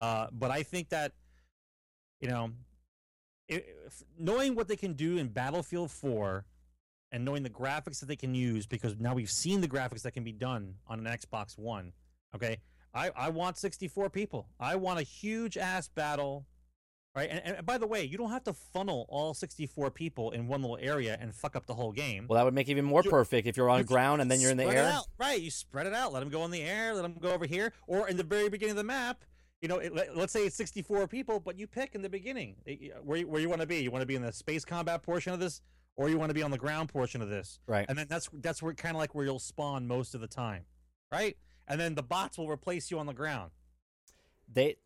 Uh, 0.00 0.28
but 0.32 0.50
I 0.50 0.62
think 0.62 0.90
that 0.90 1.12
you 2.20 2.28
know, 2.28 2.50
if, 3.48 3.62
knowing 4.18 4.54
what 4.54 4.68
they 4.68 4.76
can 4.76 4.94
do 4.94 5.18
in 5.18 5.28
Battlefield 5.28 5.90
Four. 5.90 6.44
And 7.12 7.24
knowing 7.24 7.44
the 7.44 7.50
graphics 7.50 8.00
that 8.00 8.06
they 8.06 8.16
can 8.16 8.34
use, 8.34 8.66
because 8.66 8.96
now 8.98 9.14
we've 9.14 9.30
seen 9.30 9.60
the 9.60 9.68
graphics 9.68 10.02
that 10.02 10.10
can 10.10 10.24
be 10.24 10.32
done 10.32 10.74
on 10.88 10.98
an 10.98 11.06
Xbox 11.06 11.56
One. 11.56 11.92
Okay, 12.34 12.58
I, 12.92 13.10
I 13.14 13.28
want 13.28 13.58
64 13.58 14.10
people. 14.10 14.48
I 14.58 14.74
want 14.74 14.98
a 14.98 15.02
huge 15.02 15.56
ass 15.56 15.88
battle. 15.88 16.46
Right. 17.16 17.30
And, 17.30 17.56
and 17.56 17.66
by 17.66 17.78
the 17.78 17.86
way, 17.86 18.04
you 18.04 18.18
don't 18.18 18.30
have 18.30 18.44
to 18.44 18.52
funnel 18.52 19.06
all 19.08 19.32
64 19.32 19.90
people 19.90 20.32
in 20.32 20.46
one 20.48 20.60
little 20.60 20.78
area 20.80 21.16
and 21.18 21.34
fuck 21.34 21.56
up 21.56 21.66
the 21.66 21.72
whole 21.74 21.90
game. 21.92 22.26
Well, 22.28 22.36
that 22.36 22.44
would 22.44 22.52
make 22.52 22.68
it 22.68 22.72
even 22.72 22.84
more 22.84 23.00
You- 23.02 23.10
perfect 23.10 23.46
if 23.48 23.56
you're 23.56 23.70
on 23.70 23.78
You 23.78 23.84
ground 23.84 24.20
and 24.20 24.30
then 24.30 24.38
you're 24.40 24.50
in 24.50 24.58
the 24.58 24.64
air. 24.66 24.84
out. 24.86 25.06
Right. 25.18 25.40
You 25.40 25.50
spread 25.50 25.86
it 25.86 25.94
out. 25.94 26.12
Let 26.12 26.20
them 26.20 26.28
go 26.28 26.44
in 26.44 26.50
the 26.50 26.60
air. 26.62 26.92
Let 26.94 27.02
them 27.02 27.14
go 27.18 27.30
over 27.32 27.46
here. 27.46 27.72
Or 27.86 28.06
in 28.08 28.18
the 28.18 28.22
very 28.22 28.50
beginning 28.50 28.72
of 28.72 28.76
the 28.76 28.84
map, 28.84 29.24
you 29.62 29.68
know, 29.68 29.78
it, 29.78 29.94
let, 29.94 30.14
let's 30.14 30.32
say 30.34 30.44
it's 30.44 30.56
64 30.56 31.08
people, 31.08 31.40
but 31.40 31.58
you 31.58 31.66
pick 31.66 31.94
in 31.94 32.02
the 32.02 32.10
beginning 32.10 32.56
eh, 32.66 32.90
where, 33.02 33.18
you- 33.18 33.26
where 33.28 33.40
you 33.40 33.48
want 33.48 33.62
to 33.62 33.66
be. 33.66 33.78
You 33.78 33.90
want 33.90 34.02
to 34.02 34.06
be 34.06 34.14
in 34.16 34.20
the 34.22 34.32
space 34.32 34.66
combat 34.66 35.02
portion 35.02 35.32
of 35.32 35.40
this, 35.40 35.62
or 35.96 36.10
you 36.10 36.18
want 36.18 36.28
to 36.28 36.34
be 36.34 36.42
on 36.42 36.50
the 36.50 36.58
ground 36.58 36.90
portion 36.90 37.22
of 37.22 37.30
this. 37.30 37.58
Right. 37.66 37.86
And 37.88 37.96
then 37.96 38.06
that's 38.10 38.28
that's 38.34 38.62
where 38.62 38.74
kind 38.74 38.94
of 38.94 39.00
like 39.00 39.14
where 39.14 39.24
you'll 39.24 39.38
spawn 39.38 39.86
most 39.86 40.14
of 40.14 40.20
the 40.20 40.28
time, 40.28 40.66
right? 41.10 41.34
And 41.66 41.80
then 41.80 41.94
the 41.94 42.02
bots 42.02 42.36
will 42.36 42.50
replace 42.50 42.90
you 42.90 42.98
on 42.98 43.06
the 43.06 43.14
ground. 43.14 43.52
They 44.52 44.76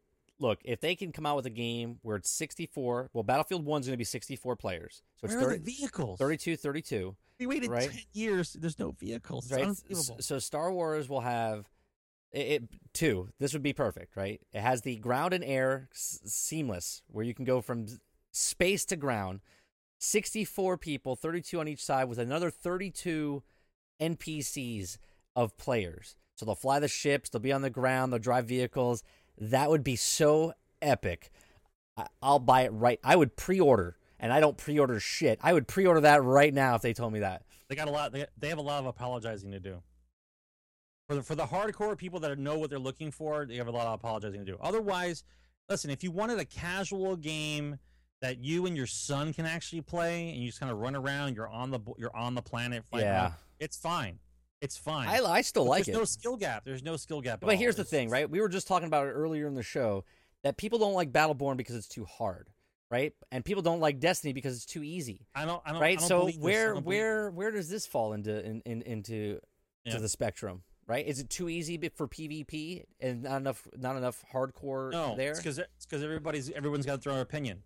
look 0.41 0.59
if 0.65 0.81
they 0.81 0.95
can 0.97 1.13
come 1.13 1.27
out 1.27 1.37
with 1.37 1.47
a 1.47 1.51
game 1.51 1.99
where 2.03 2.17
it's 2.17 2.31
64. 2.31 3.11
Well, 3.13 3.23
Battlefield 3.23 3.65
One's 3.65 3.87
going 3.87 3.95
to 3.95 3.99
be 3.99 4.05
64 4.05 4.57
players, 4.57 5.03
so 5.17 5.27
it's 5.27 5.35
Where 5.35 5.45
are 5.45 5.51
30, 5.53 5.59
the 5.65 5.73
vehicles? 5.73 6.19
32, 6.19 6.57
32. 6.57 7.17
We 7.39 7.47
waited 7.47 7.71
right? 7.71 7.91
10 7.91 8.01
years. 8.13 8.53
There's 8.53 8.79
no 8.79 8.91
vehicles. 8.99 9.51
Right? 9.51 9.75
So 10.21 10.39
Star 10.39 10.73
Wars 10.73 11.09
will 11.09 11.23
have 11.23 11.71
it, 12.33 12.41
it 12.41 12.63
two. 12.93 13.29
This 13.39 13.53
would 13.53 13.63
be 13.63 13.73
perfect, 13.73 14.17
right? 14.17 14.41
It 14.53 14.61
has 14.61 14.83
the 14.83 14.97
ground 14.97 15.33
and 15.33 15.45
air 15.45 15.89
s- 15.93 16.21
seamless, 16.25 17.03
where 17.09 17.25
you 17.25 17.35
can 17.35 17.45
go 17.45 17.61
from 17.61 17.87
space 18.33 18.85
to 18.87 18.97
ground. 18.97 19.41
Sixty-four 19.99 20.79
people, 20.79 21.15
thirty-two 21.17 21.61
on 21.61 21.69
each 21.69 21.83
side, 21.85 22.05
with 22.05 22.19
another 22.19 22.51
thirty-two 22.51 23.43
NPCs 24.01 24.97
of 25.37 25.57
players. 25.57 26.17
So 26.37 26.47
they'll 26.47 26.55
fly 26.55 26.79
the 26.79 26.89
ships, 26.89 27.29
they'll 27.29 27.41
be 27.41 27.53
on 27.53 27.61
the 27.63 27.69
ground, 27.69 28.13
they'll 28.13 28.19
drive 28.19 28.47
vehicles. 28.47 29.03
That 29.41 29.71
would 29.71 29.83
be 29.83 29.97
so 29.97 30.53
epic. 30.83 31.31
I'll 32.23 32.39
buy 32.39 32.63
it 32.63 32.71
right. 32.71 33.01
I 33.03 33.17
would 33.17 33.37
pre-order, 33.37 33.97
and 34.19 34.33
I 34.33 34.41
don't 34.41 34.57
pre-order 34.57 35.01
shit. 35.01 35.39
I 35.43 35.53
would 35.53 35.67
pre-order 35.67 36.01
that 36.03 36.23
right 36.23 36.53
now 36.53 36.75
if 36.75 36.83
they 36.83 36.93
told 36.93 37.13
me 37.13 37.21
that. 37.21 37.43
They 37.69 37.75
got 37.77 37.89
a 37.89 37.91
lot. 37.91 38.13
They, 38.13 38.27
they 38.39 38.49
have 38.49 38.59
a 38.59 38.63
lot 38.63 38.81
of 38.81 38.87
apologizing 38.87 39.51
to 39.53 39.61
do. 39.61 39.83
For 41.09 41.17
the, 41.17 41.23
for 41.23 41.35
the 41.35 41.47
hardcore 41.47 41.97
people 41.97 42.21
that 42.21 42.39
know 42.39 42.57
what 42.57 42.71
they're 42.71 42.79
looking 42.79 43.11
for, 43.11 43.45
they 43.45 43.57
have 43.57 43.67
a 43.67 43.73
lot 43.73 43.87
of 43.87 43.95
apologizing 43.95 44.41
to 44.45 44.53
do. 44.53 44.59
Otherwise, 44.61 45.25
listen, 45.69 45.91
if 45.91 46.03
you 46.05 46.11
wanted 46.11 46.39
a 46.39 46.45
casual 46.45 47.17
game 47.17 47.79
that 48.23 48.39
you 48.39 48.67
and 48.67 48.77
your 48.77 48.87
son 48.87 49.33
can 49.33 49.45
actually 49.47 49.81
play, 49.83 50.31
and 50.31 50.39
you 50.39 50.47
just 50.49 50.61
kind 50.61 50.71
of 50.71 50.79
run 50.79 50.95
around, 50.95 51.35
you're 51.35 51.49
on 51.49 51.71
the 51.71 51.81
you're 51.99 52.15
on 52.15 52.35
the 52.35 52.43
planet, 52.43 52.85
Yeah. 52.95 53.23
around, 53.23 53.33
it's 53.59 53.77
fine. 53.77 54.19
It's 54.61 54.77
fine. 54.77 55.09
I, 55.09 55.19
I 55.25 55.41
still 55.41 55.65
But 55.65 55.71
like 55.71 55.85
there's 55.85 55.89
it. 55.89 55.93
There's 55.93 56.01
no 56.01 56.05
skill 56.05 56.37
gap. 56.37 56.65
There's 56.65 56.83
no 56.83 56.97
skill 56.97 57.21
gap. 57.21 57.41
But 57.41 57.57
here's 57.57 57.77
the 57.77 57.83
It's- 57.83 57.91
thing, 57.91 58.11
right? 58.11 58.29
We 58.29 58.41
were 58.41 58.49
just 58.49 58.67
talking 58.69 58.87
about 58.87 59.07
it 59.07 59.13
earlier 59.13 59.47
in 59.47 59.55
the 59.55 59.63
show 59.63 60.05
that 60.43 60.57
people 60.57 60.79
don't 60.79 60.95
like 60.95 61.13
Battleborn 61.13 61.57
because 61.57 61.77
it's 61.77 61.89
too 61.89 62.05
hard, 62.05 62.49
right? 62.91 63.15
And 63.33 63.45
people 63.45 63.63
don't 63.63 63.81
like 63.81 63.99
Destiny 64.01 64.33
because 64.33 64.57
it's 64.57 64.67
too 64.67 64.83
easy, 64.83 65.27
I 65.35 65.45
don't. 65.47 65.63
I 65.65 65.73
don't. 65.73 65.79
I 65.79 65.81
right? 65.81 65.99
don't 65.99 66.09
So 66.09 66.29
where 66.39 66.73
believe- 66.75 66.85
where 66.87 67.31
where 67.31 67.51
does 67.51 67.69
this 67.69 67.87
fall 67.87 68.13
into 68.13 68.45
in, 68.45 68.61
in, 68.67 68.83
into 68.83 69.41
Yeah. 69.85 69.95
to 69.95 70.01
the 70.01 70.09
spectrum, 70.09 70.63
right? 70.87 71.07
Is 71.07 71.21
it 71.21 71.31
too 71.31 71.49
easy 71.49 71.79
for 71.95 72.07
PvP 72.07 72.85
and 73.01 73.23
not 73.23 73.37
enough 73.39 73.67
not 73.77 73.97
enough 73.97 74.23
hardcore 74.33 74.93
No, 74.93 75.17
there? 75.17 75.31
it's 75.31 75.41
because 75.41 75.59
it's 75.59 75.87
because 75.87 76.03
everybody's 76.03 76.51
everyone's 76.51 76.85
got 76.87 77.03
their 77.03 77.13
own 77.15 77.21
opinion. 77.21 77.63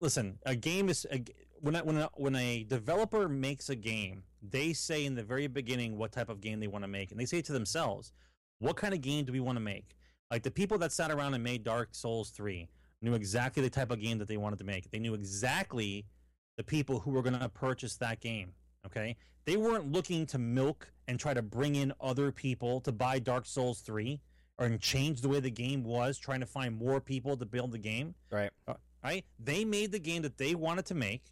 Listen, 0.00 0.38
a 0.46 0.54
game 0.54 0.88
is 0.88 1.04
a, 1.10 1.24
when 1.60 1.74
a, 1.76 1.80
when 1.80 1.96
a, 1.96 2.10
when 2.14 2.36
a 2.36 2.64
developer 2.64 3.28
makes 3.28 3.68
a 3.68 3.76
game, 3.76 4.22
they 4.42 4.72
say 4.72 5.04
in 5.04 5.14
the 5.14 5.22
very 5.22 5.46
beginning 5.46 5.96
what 5.96 6.12
type 6.12 6.28
of 6.28 6.40
game 6.40 6.60
they 6.60 6.66
want 6.66 6.84
to 6.84 6.88
make, 6.88 7.10
and 7.10 7.20
they 7.20 7.26
say 7.26 7.40
to 7.42 7.52
themselves, 7.52 8.12
"What 8.58 8.76
kind 8.76 8.94
of 8.94 9.00
game 9.00 9.24
do 9.24 9.32
we 9.32 9.40
want 9.40 9.56
to 9.56 9.60
make?" 9.60 9.96
Like 10.30 10.42
the 10.42 10.50
people 10.50 10.78
that 10.78 10.92
sat 10.92 11.10
around 11.10 11.34
and 11.34 11.42
made 11.42 11.64
Dark 11.64 11.90
Souls 11.92 12.30
three 12.30 12.68
knew 13.00 13.14
exactly 13.14 13.62
the 13.62 13.70
type 13.70 13.90
of 13.90 14.00
game 14.00 14.18
that 14.18 14.28
they 14.28 14.36
wanted 14.36 14.58
to 14.58 14.64
make. 14.64 14.90
They 14.90 14.98
knew 14.98 15.14
exactly 15.14 16.04
the 16.56 16.64
people 16.64 17.00
who 17.00 17.12
were 17.12 17.22
going 17.22 17.38
to 17.38 17.48
purchase 17.48 17.96
that 17.96 18.20
game. 18.20 18.52
Okay, 18.86 19.16
they 19.44 19.56
weren't 19.56 19.90
looking 19.90 20.26
to 20.26 20.38
milk 20.38 20.90
and 21.06 21.18
try 21.18 21.34
to 21.34 21.42
bring 21.42 21.74
in 21.76 21.92
other 22.00 22.30
people 22.30 22.80
to 22.82 22.92
buy 22.92 23.18
Dark 23.18 23.46
Souls 23.46 23.80
three 23.80 24.20
or 24.58 24.76
change 24.76 25.20
the 25.20 25.28
way 25.28 25.40
the 25.40 25.50
game 25.50 25.84
was, 25.84 26.18
trying 26.18 26.40
to 26.40 26.46
find 26.46 26.76
more 26.76 27.00
people 27.00 27.36
to 27.36 27.46
build 27.46 27.72
the 27.72 27.78
game. 27.78 28.14
right. 28.30 28.50
Uh, 28.66 28.74
right? 29.02 29.24
They 29.38 29.64
made 29.64 29.92
the 29.92 29.98
game 29.98 30.22
that 30.22 30.36
they 30.36 30.54
wanted 30.54 30.86
to 30.86 30.94
make, 30.94 31.22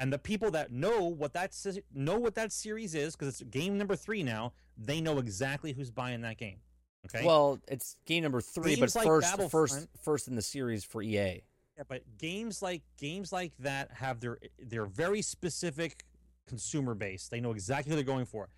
and 0.00 0.12
the 0.12 0.18
people 0.18 0.50
that 0.52 0.72
know 0.72 1.04
what 1.04 1.32
that 1.34 1.54
know 1.94 2.18
what 2.18 2.34
that 2.34 2.52
series 2.52 2.94
is 2.94 3.14
because 3.14 3.40
it's 3.40 3.50
game 3.50 3.78
number 3.78 3.96
three 3.96 4.22
now. 4.22 4.52
They 4.76 5.00
know 5.00 5.18
exactly 5.18 5.72
who's 5.72 5.90
buying 5.90 6.22
that 6.22 6.36
game. 6.36 6.58
Okay. 7.06 7.24
Well, 7.24 7.60
it's 7.68 7.96
game 8.06 8.22
number 8.22 8.40
three, 8.40 8.76
Games 8.76 8.94
but 8.94 9.00
like 9.00 9.06
first, 9.06 9.50
first, 9.50 9.88
first 10.02 10.28
in 10.28 10.34
the 10.34 10.42
series 10.42 10.84
for 10.84 11.02
EA. 11.02 11.42
Yeah, 11.76 11.82
but 11.88 12.02
games 12.18 12.62
like 12.62 12.82
games 12.98 13.32
like 13.32 13.52
that 13.58 13.90
have 13.92 14.20
their 14.20 14.38
their 14.58 14.86
very 14.86 15.22
specific 15.22 16.04
consumer 16.46 16.94
base. 16.94 17.28
They 17.28 17.40
know 17.40 17.52
exactly 17.52 17.90
who 17.90 17.96
they're 17.96 18.04
going 18.04 18.26
for. 18.26 18.48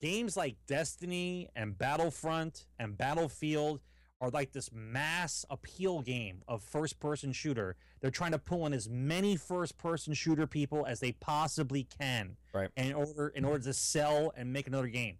Games 0.00 0.36
like 0.36 0.56
Destiny 0.66 1.48
and 1.54 1.78
Battlefront 1.78 2.66
and 2.78 2.98
Battlefield 2.98 3.80
are 4.22 4.30
like 4.30 4.52
this 4.52 4.70
mass 4.72 5.44
appeal 5.50 6.00
game 6.00 6.42
of 6.46 6.62
first 6.62 7.00
person 7.00 7.32
shooter. 7.32 7.74
They're 8.00 8.12
trying 8.12 8.30
to 8.30 8.38
pull 8.38 8.64
in 8.66 8.72
as 8.72 8.88
many 8.88 9.36
first 9.36 9.76
person 9.76 10.14
shooter 10.14 10.46
people 10.46 10.86
as 10.86 11.00
they 11.00 11.10
possibly 11.12 11.82
can. 11.98 12.36
Right. 12.54 12.70
In 12.76 12.94
order 12.94 13.28
in 13.34 13.44
order 13.44 13.64
to 13.64 13.74
sell 13.74 14.32
and 14.36 14.52
make 14.52 14.68
another 14.68 14.86
game. 14.86 15.18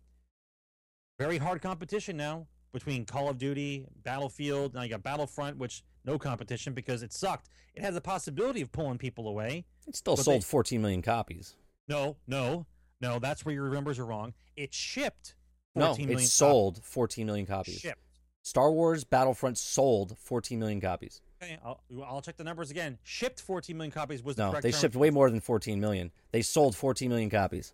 Very 1.18 1.36
hard 1.36 1.60
competition 1.60 2.16
now 2.16 2.46
between 2.72 3.04
Call 3.04 3.28
of 3.28 3.38
Duty, 3.38 3.86
Battlefield. 4.04 4.72
Now 4.72 4.82
you 4.82 4.90
got 4.90 5.02
Battlefront, 5.02 5.58
which 5.58 5.82
no 6.04 6.16
competition 6.16 6.72
because 6.72 7.02
it 7.02 7.12
sucked. 7.12 7.48
It 7.74 7.82
has 7.82 7.94
the 7.94 8.00
possibility 8.00 8.62
of 8.62 8.70
pulling 8.70 8.98
people 8.98 9.26
away. 9.26 9.64
It 9.88 9.96
still 9.96 10.16
sold 10.16 10.42
they- 10.42 10.46
14 10.46 10.80
million 10.80 11.02
copies. 11.02 11.56
No, 11.88 12.16
no, 12.28 12.66
no. 13.00 13.18
That's 13.18 13.44
where 13.44 13.54
your 13.54 13.68
numbers 13.68 13.98
are 13.98 14.06
wrong. 14.06 14.32
It 14.56 14.72
shipped. 14.72 15.34
No, 15.74 15.86
14 15.86 16.06
million 16.06 16.18
it 16.18 16.22
copies. 16.22 16.32
sold 16.32 16.84
14 16.84 17.26
million 17.26 17.46
copies. 17.46 17.80
Shipped. 17.80 17.98
Star 18.42 18.70
Wars 18.72 19.04
Battlefront 19.04 19.56
sold 19.58 20.16
14 20.18 20.58
million 20.58 20.80
copies. 20.80 21.20
Okay, 21.42 21.58
I'll, 21.64 21.80
I'll 22.04 22.20
check 22.20 22.36
the 22.36 22.44
numbers 22.44 22.70
again. 22.70 22.98
Shipped 23.02 23.40
14 23.40 23.76
million 23.76 23.92
copies 23.92 24.22
was 24.22 24.36
the 24.36 24.50
No, 24.50 24.60
they 24.60 24.70
term. 24.70 24.80
shipped 24.80 24.96
way 24.96 25.10
more 25.10 25.30
than 25.30 25.40
14 25.40 25.80
million. 25.80 26.10
They 26.32 26.42
sold 26.42 26.76
14 26.76 27.08
million 27.08 27.30
copies. 27.30 27.72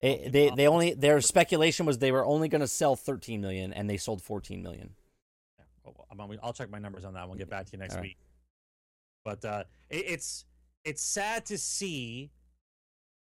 It- 0.00 0.32
they 0.32 0.50
they 0.50 0.66
only 0.66 0.94
their 0.94 1.20
speculation 1.20 1.84
was 1.84 1.98
they 1.98 2.12
were 2.12 2.24
only 2.24 2.48
going 2.48 2.62
to 2.62 2.66
sell 2.66 2.96
13 2.96 3.40
million 3.40 3.72
and 3.72 3.88
they 3.88 3.96
sold 3.96 4.22
14 4.22 4.62
million. 4.62 4.94
I'll 6.42 6.52
check 6.52 6.70
my 6.70 6.78
numbers 6.78 7.04
on 7.04 7.14
that. 7.14 7.28
We'll 7.28 7.38
get 7.38 7.50
back 7.50 7.66
to 7.66 7.72
you 7.72 7.78
next 7.78 7.94
right. 7.94 8.02
week. 8.02 8.18
But 9.24 9.44
uh, 9.44 9.64
it, 9.88 10.04
it's 10.06 10.44
it's 10.84 11.02
sad 11.02 11.46
to 11.46 11.58
see 11.58 12.30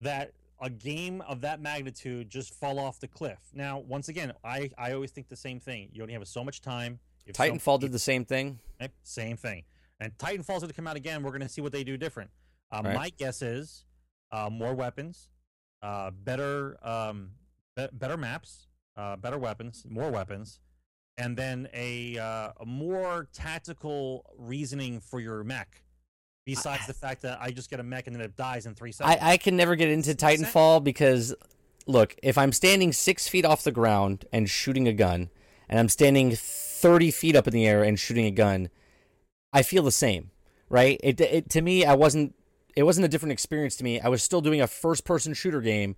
that 0.00 0.32
a 0.65 0.70
game 0.70 1.20
of 1.20 1.43
that 1.43 1.60
magnitude 1.60 2.31
just 2.31 2.55
fall 2.55 2.78
off 2.78 2.99
the 2.99 3.07
cliff. 3.07 3.39
Now, 3.52 3.78
once 3.81 4.09
again, 4.09 4.33
I 4.43 4.70
I 4.78 4.93
always 4.93 5.10
think 5.10 5.28
the 5.28 5.36
same 5.36 5.60
thing. 5.60 5.91
You 5.93 6.01
only 6.02 6.15
have 6.15 6.26
so 6.26 6.43
much 6.43 6.62
time. 6.62 7.01
So 7.26 7.33
Titanfall 7.33 7.81
did 7.81 7.93
the 7.93 7.99
same 7.99 8.25
thing. 8.25 8.59
Same 9.02 9.36
thing. 9.36 9.65
And 10.01 10.17
Titanfall's 10.17 10.60
going 10.60 10.68
to 10.68 10.75
come 10.75 10.86
out 10.86 10.97
again. 10.97 11.23
We're 11.23 11.31
going 11.31 11.43
to 11.43 11.49
see 11.49 11.60
what 11.60 11.73
they 11.73 11.84
do 11.84 11.97
different. 11.97 12.31
Um, 12.73 12.86
Right. 12.86 12.94
My 12.94 13.10
guess 13.10 13.43
is 13.43 13.84
uh, 14.33 14.49
more 14.51 14.75
weapons, 14.75 15.28
uh, 15.83 16.10
better, 16.10 16.78
um, 16.86 17.31
be- 17.76 17.89
better 17.93 18.17
maps, 18.17 18.67
uh, 18.97 19.17
better 19.17 19.39
weapons, 19.39 19.86
more 19.89 20.10
weapons, 20.10 20.60
and 21.17 21.36
then 21.36 21.68
a, 21.73 22.18
uh, 22.18 22.52
a 22.60 22.67
more 22.67 23.28
tactical 23.33 24.25
reasoning 24.36 25.01
for 25.01 25.20
your 25.20 25.44
mech. 25.44 25.83
Besides 26.44 26.86
the 26.86 26.94
fact 26.94 27.23
that 27.23 27.39
I 27.40 27.50
just 27.50 27.70
get 27.70 27.81
a 27.81 27.82
mech 27.82 28.06
and 28.06 28.14
then 28.14 28.23
it 28.23 28.36
dies 28.36 28.66
in 28.66 28.74
three 28.74 28.92
seconds. 28.92 29.16
I, 29.20 29.32
I 29.32 29.36
can 29.39 29.56
never 29.56 29.76
get 29.76 29.89
into 29.89 30.10
Titanfall 30.14 30.84
because, 30.84 31.34
look, 31.86 32.14
if 32.23 32.36
I'm 32.36 32.52
standing 32.52 32.92
six 32.92 33.26
feet 33.28 33.47
off 33.47 33.64
the 33.64 33.73
ground 33.73 34.26
and 34.31 34.48
shooting 34.48 34.86
a 34.86 34.92
gun, 34.92 35.31
and 35.68 35.78
I'm 35.78 35.89
standing 35.89 36.32
30 36.34 37.10
feet 37.10 37.36
up 37.36 37.47
in 37.47 37.52
the 37.55 37.66
air 37.66 37.82
and 37.82 37.98
shooting 37.98 38.26
a 38.26 38.31
gun, 38.31 38.68
I 39.52 39.62
feel 39.62 39.82
the 39.82 39.92
same, 39.92 40.31
right? 40.68 41.00
It, 41.02 41.20
it 41.20 41.50
to 41.50 41.62
me, 41.62 41.84
I 41.84 41.94
wasn't. 41.94 42.34
It 42.76 42.82
wasn't 42.82 43.05
a 43.05 43.08
different 43.08 43.32
experience 43.32 43.76
to 43.76 43.84
me. 43.84 44.00
I 44.00 44.08
was 44.08 44.20
still 44.23 44.40
doing 44.40 44.60
a 44.60 44.66
first-person 44.66 45.34
shooter 45.34 45.60
game, 45.60 45.94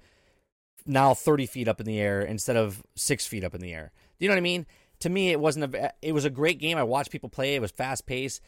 now 0.85 1.15
30 1.15 1.47
feet 1.47 1.69
up 1.69 1.81
in 1.81 1.87
the 1.87 1.99
air 1.99 2.21
instead 2.21 2.55
of 2.55 2.83
six 2.95 3.27
feet 3.27 3.45
up 3.45 3.55
in 3.55 3.63
the 3.63 3.73
air. 3.73 3.93
Do 4.19 4.25
you 4.25 4.29
know 4.29 4.35
what 4.35 4.41
I 4.41 4.43
mean? 4.43 4.67
To 5.01 5.09
me, 5.09 5.31
it 5.31 5.41
wasn't 5.41 5.75
a. 5.75 5.93
It 6.03 6.13
was 6.13 6.25
a 6.25 6.31
great 6.31 6.59
game. 6.59 6.79
I 6.79 6.83
watched 6.83 7.11
people 7.11 7.29
play. 7.29 7.55
It 7.55 7.61
was 7.61 7.71
fast-paced. 7.71 8.41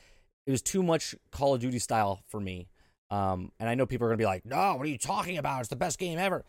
It 0.49 0.51
was 0.51 0.63
too 0.63 0.83
much 0.83 1.15
Call 1.31 1.55
of 1.55 1.61
Duty 1.61 1.79
style 1.79 2.23
for 2.27 2.41
me. 2.41 2.69
Um, 3.11 3.53
and 3.61 3.69
I 3.69 3.75
know 3.75 3.85
people 3.85 4.07
are 4.07 4.11
gonna 4.11 4.17
be 4.17 4.25
like, 4.25 4.47
"No, 4.47 4.77
what 4.77 4.87
are 4.87 4.91
you 4.91 4.97
talking 4.97 5.37
about? 5.37 5.61
It's 5.61 5.69
the 5.69 5.77
best 5.77 5.99
game 5.99 6.19
ever." 6.19 6.47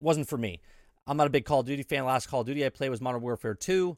Wasn't 0.00 0.28
for 0.28 0.36
me. 0.36 0.60
I'm 1.06 1.16
not 1.16 1.28
a 1.28 1.30
big 1.30 1.44
Call 1.44 1.60
of 1.60 1.66
Duty 1.66 1.84
fan. 1.84 2.04
Last 2.04 2.26
Call 2.26 2.40
of 2.40 2.48
Duty 2.48 2.66
I 2.66 2.70
played 2.70 2.88
was 2.90 3.00
Modern 3.00 3.22
Warfare 3.22 3.54
2, 3.54 3.96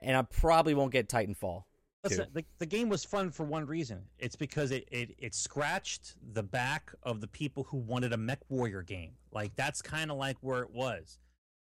and 0.00 0.16
I 0.16 0.22
probably 0.22 0.72
won't 0.72 0.92
get 0.92 1.10
Titanfall. 1.10 1.64
Listen, 2.04 2.28
the, 2.32 2.42
the 2.58 2.64
game 2.64 2.88
was 2.88 3.04
fun 3.04 3.30
for 3.30 3.44
one 3.44 3.66
reason. 3.66 4.02
It's 4.18 4.36
because 4.36 4.70
it, 4.70 4.88
it, 4.90 5.14
it 5.18 5.34
scratched 5.34 6.14
the 6.32 6.42
back 6.42 6.94
of 7.02 7.20
the 7.20 7.26
people 7.26 7.64
who 7.64 7.76
wanted 7.76 8.14
a 8.14 8.16
Mech 8.16 8.40
Warrior 8.48 8.82
game. 8.82 9.12
Like, 9.30 9.54
that's 9.56 9.82
kind 9.82 10.10
of 10.10 10.16
like 10.16 10.38
where 10.40 10.62
it 10.62 10.70
was. 10.70 11.18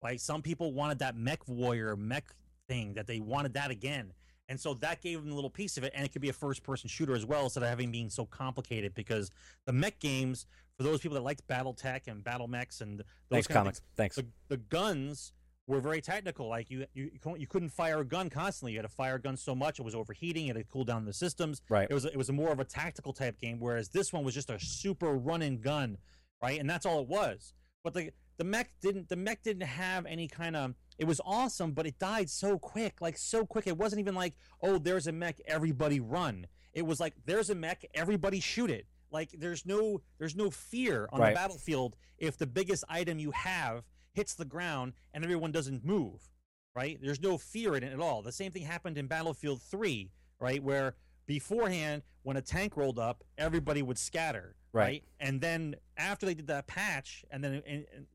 Like, 0.03 0.19
some 0.19 0.43
people 0.43 0.73
wanted 0.73 0.99
that 0.99 1.17
Mech 1.17 1.47
Warrior, 1.47 1.95
Mech 1.95 2.25
thing, 2.69 2.95
that 2.95 3.07
they 3.07 3.21
wanted 3.21 3.55
that 3.55 3.71
again. 3.71 4.13
And 4.49 4.61
so 4.61 4.75
that 4.75 5.01
gave 5.01 5.23
them 5.23 5.33
a 5.33 5.35
little 5.35 5.51
piece 5.51 5.77
of 5.77 5.85
it, 5.85 5.93
and 5.95 6.05
it 6.05 6.13
could 6.13 6.23
be 6.23 6.29
a 6.29 6.35
first 6.35 6.63
person 6.63 6.89
shooter 6.89 7.15
as 7.15 7.25
well, 7.25 7.45
instead 7.45 7.63
of 7.63 7.69
having 7.69 7.91
being 7.91 8.11
so 8.11 8.27
complicated. 8.27 8.95
Because 8.95 9.31
the 9.67 9.73
mech 9.73 9.99
games, 10.01 10.47
for 10.77 10.83
those 10.83 11.01
people 11.01 11.15
that 11.15 11.23
liked 11.23 11.47
Battletech 11.47 12.09
and 12.09 12.23
Battle 12.23 12.47
Mechs 12.49 12.81
and 12.81 12.99
those 12.99 13.05
Thanks, 13.31 13.47
kind 13.47 13.69
of 13.69 13.75
things, 13.75 13.83
Thanks. 13.97 14.17
the, 14.17 14.27
the 14.49 14.57
guns 14.59 15.33
were 15.67 15.81
very 15.81 16.03
technical. 16.03 16.47
Like 16.47 16.69
you, 16.71 16.85
you, 16.93 17.11
you 17.39 17.47
couldn't- 17.47 17.71
fire 17.71 18.01
a 18.01 18.05
gun 18.05 18.29
constantly. 18.29 18.73
You 18.73 18.79
had 18.79 18.83
to 18.83 18.95
fire 18.95 19.15
a 19.15 19.19
gun 19.19 19.37
so 19.39 19.55
much 19.55 19.79
it 19.79 19.83
was 19.83 19.95
overheating. 19.95 20.49
It 20.49 20.57
had 20.57 20.67
to 20.67 20.71
cool 20.71 20.85
down 20.85 21.07
the 21.07 21.13
systems. 21.15 21.63
Right. 21.71 21.89
It 21.91 21.95
was 21.95 22.05
it 22.05 22.17
was 22.17 22.29
a 22.29 22.35
more 22.35 22.53
of 22.53 22.61
a 22.61 22.65
tactical 22.65 23.15
type 23.15 23.39
game, 23.41 23.59
whereas 23.61 23.89
this 23.89 24.13
one 24.13 24.25
was 24.25 24.35
just 24.35 24.51
a 24.51 24.61
super 24.61 25.15
run 25.15 25.41
and 25.41 25.63
gun, 25.63 25.97
right? 26.43 26.61
And 26.61 26.69
that's 26.69 26.85
all 26.85 27.01
it 27.01 27.09
was. 27.09 27.55
But 27.83 27.95
the 27.95 28.11
the 28.37 28.45
mech 28.45 28.71
didn't 28.81 29.09
the 29.09 29.17
mech 29.17 29.43
didn't 29.43 29.63
have 29.67 30.07
any 30.07 30.29
kind 30.29 30.57
of. 30.57 30.75
It 30.99 31.07
was 31.07 31.21
awesome, 31.25 31.73
but 31.73 31.87
it 31.87 31.99
died 31.99 32.31
so 32.31 32.59
quick, 32.59 33.01
like 33.01 33.17
so 33.19 33.45
quick. 33.45 33.67
It 33.67 33.77
wasn't 33.77 34.01
even 34.01 34.15
like, 34.15 34.35
oh, 34.63 34.79
there's 34.79 35.07
a 35.07 35.13
mech, 35.13 35.41
everybody 35.47 35.99
run. 36.01 36.47
It 36.73 36.87
was 36.87 37.01
like, 37.01 37.15
there's 37.27 37.51
a 37.51 37.55
mech, 37.55 37.85
everybody 37.95 38.41
shoot 38.41 38.71
it. 38.71 38.87
Like 39.11 39.31
there's 39.39 39.65
no 39.67 40.01
there's 40.19 40.35
no 40.37 40.51
fear 40.51 41.09
on 41.13 41.21
Right. 41.21 41.31
the 41.31 41.35
battlefield 41.37 41.97
if 42.19 42.37
the 42.37 42.47
biggest 42.47 42.85
item 42.89 43.19
you 43.19 43.31
have 43.33 43.85
hits 44.13 44.35
the 44.35 44.45
ground 44.45 44.93
and 45.13 45.25
everyone 45.25 45.51
doesn't 45.53 45.85
move, 45.85 46.29
right? 46.75 46.99
There's 47.01 47.21
no 47.21 47.39
fear 47.39 47.77
in 47.77 47.83
it 47.85 47.93
at 47.93 48.01
all. 48.01 48.23
The 48.23 48.33
same 48.33 48.51
thing 48.53 48.63
happened 48.63 48.97
in 48.99 49.07
Battlefield 49.09 49.63
3, 49.63 50.11
right? 50.41 50.63
Where 50.63 50.95
beforehand, 51.27 52.03
when 52.23 52.37
a 52.37 52.43
tank 52.43 52.77
rolled 52.77 52.99
up, 52.99 53.25
everybody 53.39 53.83
would 53.83 53.99
scatter, 53.99 54.57
Right. 54.73 54.83
right? 54.85 55.05
And 55.21 55.41
then 55.41 55.77
after 55.97 56.27
they 56.27 56.35
did 56.35 56.47
that 56.49 56.67
patch 56.67 57.25
and 57.31 57.43
then 57.43 57.55
and, 57.67 57.87
and 57.95 58.07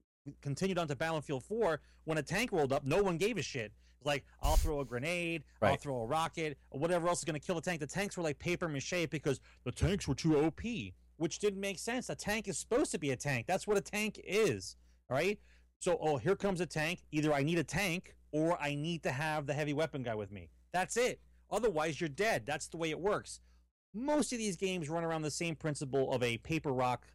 continued 0.42 0.78
on 0.78 0.88
to 0.88 0.96
Battlefield 0.96 1.44
4, 1.44 1.80
when 2.06 2.18
a 2.18 2.24
tank 2.24 2.52
rolled 2.52 2.74
up, 2.74 2.86
no 2.86 3.02
one 3.02 3.18
gave 3.18 3.38
a 3.38 3.42
shit. 3.42 3.72
Like, 4.04 4.24
I'll 4.42 4.56
throw 4.56 4.80
a 4.80 4.86
grenade, 4.86 5.44
I'll 5.62 5.76
throw 5.76 6.02
a 6.02 6.06
rocket, 6.06 6.58
or 6.72 6.80
whatever 6.80 7.08
else 7.10 7.20
is 7.20 7.26
going 7.26 7.40
to 7.40 7.46
kill 7.46 7.56
the 7.56 7.62
tank. 7.62 7.82
The 7.82 7.88
tanks 7.88 8.16
were 8.16 8.24
like 8.24 8.40
paper 8.40 8.70
mache 8.70 9.08
because 9.10 9.42
the 9.66 9.72
tanks 9.72 10.08
were 10.08 10.16
too 10.16 10.46
OP, 10.46 10.62
which 11.18 11.40
didn't 11.40 11.60
make 11.60 11.80
sense. 11.80 12.10
A 12.10 12.16
tank 12.16 12.48
is 12.48 12.58
supposed 12.58 12.92
to 12.92 13.00
be 13.00 13.12
a 13.12 13.16
tank. 13.18 13.46
That's 13.46 13.68
what 13.68 13.78
a 13.78 13.82
tank 13.82 14.22
is, 14.24 14.78
all 15.10 15.18
right? 15.18 15.38
So, 15.80 15.98
oh, 16.02 16.18
here 16.18 16.36
comes 16.36 16.62
a 16.62 16.66
tank. 16.66 17.02
Either 17.12 17.34
I 17.34 17.44
need 17.44 17.60
a 17.60 17.64
tank 17.64 18.16
or 18.32 18.62
I 18.62 18.76
need 18.76 19.04
to 19.04 19.12
have 19.12 19.46
the 19.46 19.54
heavy 19.54 19.74
weapon 19.74 20.04
guy 20.04 20.16
with 20.16 20.32
me. 20.32 20.50
That's 20.72 20.96
it. 20.96 21.20
Otherwise, 21.52 22.00
you're 22.00 22.10
dead. 22.10 22.46
That's 22.46 22.68
the 22.68 22.78
way 22.78 22.92
it 22.92 23.00
works. 23.00 23.42
Most 23.94 24.32
of 24.32 24.38
these 24.38 24.56
games 24.56 24.90
run 24.90 25.04
around 25.04 25.24
the 25.24 25.32
same 25.32 25.56
principle 25.56 26.12
of 26.14 26.22
a 26.22 26.38
paper 26.38 26.72
rock 26.72 27.08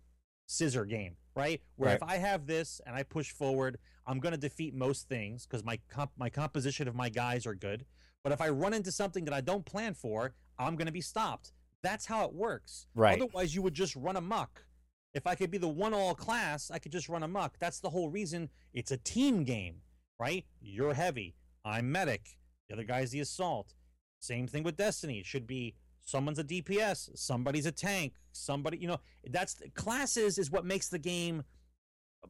scissor 0.47 0.84
game, 0.84 1.16
right? 1.34 1.60
Where 1.76 1.88
Right. 1.90 1.96
if 1.96 2.02
I 2.02 2.16
have 2.16 2.46
this 2.46 2.80
and 2.86 2.94
I 2.94 3.02
push 3.02 3.30
forward, 3.32 3.78
I'm 4.06 4.20
going 4.20 4.32
to 4.32 4.38
defeat 4.38 4.74
most 4.74 5.08
things 5.08 5.46
because 5.46 5.64
my 5.64 5.78
comp- 5.88 6.16
my 6.16 6.30
composition 6.30 6.88
of 6.88 6.94
my 6.94 7.08
guys 7.08 7.46
are 7.46 7.54
good. 7.54 7.86
But 8.22 8.32
if 8.32 8.40
I 8.40 8.48
run 8.48 8.74
into 8.74 8.92
something 8.92 9.24
that 9.24 9.34
I 9.34 9.40
don't 9.40 9.64
plan 9.66 9.94
for, 9.94 10.34
I'm 10.58 10.76
going 10.76 10.86
to 10.86 10.92
be 10.92 11.00
stopped. 11.00 11.52
That's 11.82 12.06
how 12.06 12.24
it 12.24 12.32
works. 12.32 12.86
Right. 12.94 13.20
Otherwise, 13.20 13.54
you 13.54 13.62
would 13.62 13.74
just 13.74 13.94
run 13.96 14.16
amok. 14.16 14.66
If 15.12 15.26
I 15.26 15.34
could 15.34 15.50
be 15.50 15.58
the 15.58 15.68
one 15.68 15.92
all 15.94 16.14
class, 16.14 16.70
I 16.70 16.78
could 16.78 16.92
just 16.92 17.08
run 17.08 17.22
amok. 17.22 17.58
That's 17.58 17.80
the 17.80 17.90
whole 17.90 18.08
reason 18.10 18.48
it's 18.72 18.90
a 18.90 18.96
team 18.96 19.44
game, 19.44 19.82
right? 20.18 20.44
You're 20.60 20.94
heavy. 20.94 21.36
I'm 21.64 21.90
medic. 21.92 22.38
The 22.68 22.74
other 22.74 22.84
guy's 22.84 23.10
the 23.10 23.20
assault. 23.20 23.74
Same 24.20 24.46
thing 24.46 24.62
with 24.62 24.76
Destiny. 24.76 25.18
It 25.20 25.26
should 25.26 25.46
be 25.46 25.74
someone's 26.05 26.39
a 26.39 26.44
DPS, 26.44 27.10
somebody's 27.18 27.66
a 27.66 27.73
tank, 27.73 28.15
somebody, 28.33 28.78
you 28.78 28.89
know, 28.89 29.00
that's 29.31 29.57
classes 29.74 30.39
is 30.39 30.50
what 30.50 30.65
makes 30.65 30.89
the 30.89 30.99
game 30.99 31.42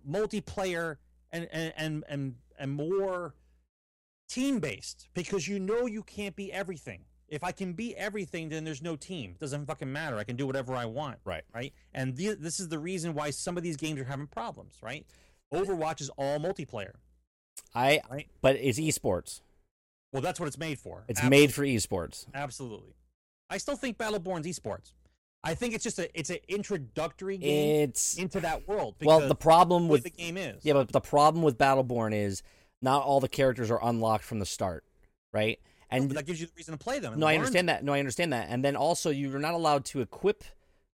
multiplayer 0.09 0.97
and 1.33 1.49
and 1.53 1.73
and 1.77 2.05
and, 2.09 2.35
and 2.59 2.71
more 2.73 3.35
team 4.29 4.59
based 4.61 5.09
because 5.15 5.47
you 5.47 5.59
know 5.59 5.87
you 5.87 6.03
can't 6.03 6.37
be 6.37 6.53
everything. 6.53 7.05
If 7.29 7.43
I 7.43 7.53
can 7.53 7.73
be 7.73 7.97
everything, 7.97 8.49
then 8.51 8.65
there's 8.65 8.83
no 8.83 8.97
team. 8.97 9.31
It 9.33 9.41
doesn't 9.41 9.67
fucking 9.67 9.91
matter. 9.91 10.19
I 10.19 10.25
can 10.25 10.37
do 10.37 10.47
whatever 10.47 10.75
I 10.75 10.85
want. 10.85 11.19
Right. 11.25 11.43
Right. 11.55 11.73
And 11.93 12.17
the, 12.17 12.35
this 12.35 12.61
is 12.61 12.69
the 12.69 12.79
reason 12.79 13.15
why 13.15 13.31
some 13.31 13.57
of 13.57 13.63
these 13.63 13.77
games 13.77 13.99
are 14.01 14.05
having 14.05 14.27
problems. 14.27 14.77
Right. 14.83 15.07
Overwatch 15.53 16.01
is 16.01 16.11
all 16.11 16.39
multiplayer. 16.39 16.93
I 17.75 18.01
Right. 18.11 18.29
but 18.41 18.57
it's 18.57 18.79
esports. 18.79 19.41
Well, 20.13 20.23
that's 20.23 20.39
what 20.39 20.47
it's 20.47 20.59
made 20.59 20.79
for. 20.79 21.05
It's 21.09 21.19
Absolutely. 21.19 21.41
made 21.41 21.55
for 21.55 21.63
esports. 21.65 22.27
Absolutely. 22.35 22.95
I 23.51 23.59
still 23.59 23.77
think 23.77 23.99
Battleborn's 23.99 24.47
esports. 24.47 24.93
I 25.43 25.55
think 25.55 25.75
it's 25.75 25.85
just 25.85 25.99
a 25.99 26.09
it's 26.19 26.31
an 26.31 26.39
introductory 26.49 27.37
game 27.37 27.89
It's 27.89 28.17
into 28.17 28.41
that 28.41 28.67
world. 28.67 28.95
well, 29.03 29.29
the 29.29 29.35
problem 29.35 29.89
with 29.89 30.03
the 30.05 30.11
game 30.11 30.37
is. 30.39 30.65
yeah, 30.65 30.73
but 30.73 30.91
the 30.91 31.01
problem 31.01 31.43
with 31.45 31.59
Battleborn 31.59 32.15
is 32.15 32.43
not 32.81 33.03
all 33.03 33.21
the 33.21 33.29
characters 33.29 33.71
are 33.71 33.79
unlocked 33.83 34.25
from 34.25 34.39
the 34.39 34.47
start, 34.47 34.85
right? 35.33 35.59
And 35.91 36.09
But 36.09 36.17
that 36.17 36.27
gives 36.27 36.41
you 36.41 36.47
the 36.47 36.53
reason 36.57 36.73
to 36.73 36.79
play 36.83 36.99
them. 36.99 37.19
no, 37.19 37.27
I 37.27 37.35
understand 37.35 37.69
that. 37.69 37.85
No, 37.85 37.93
I 37.93 37.99
understand 37.99 38.33
that. 38.33 38.47
And 38.49 38.65
then 38.65 38.75
also, 38.75 39.11
you're 39.11 39.39
not 39.39 39.55
allowed 39.55 39.85
to 39.87 40.01
equip 40.01 40.45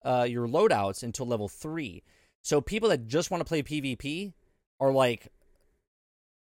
uh, 0.03 0.25
your 0.27 0.47
loadouts 0.47 1.03
until 1.03 1.27
level 1.27 1.47
three. 1.47 2.03
So 2.41 2.59
people 2.59 2.89
that 2.89 3.05
just 3.07 3.29
want 3.31 3.41
to 3.41 3.45
play 3.45 3.61
PvP 3.61 4.33
are 4.79 4.91
like, 4.91 5.27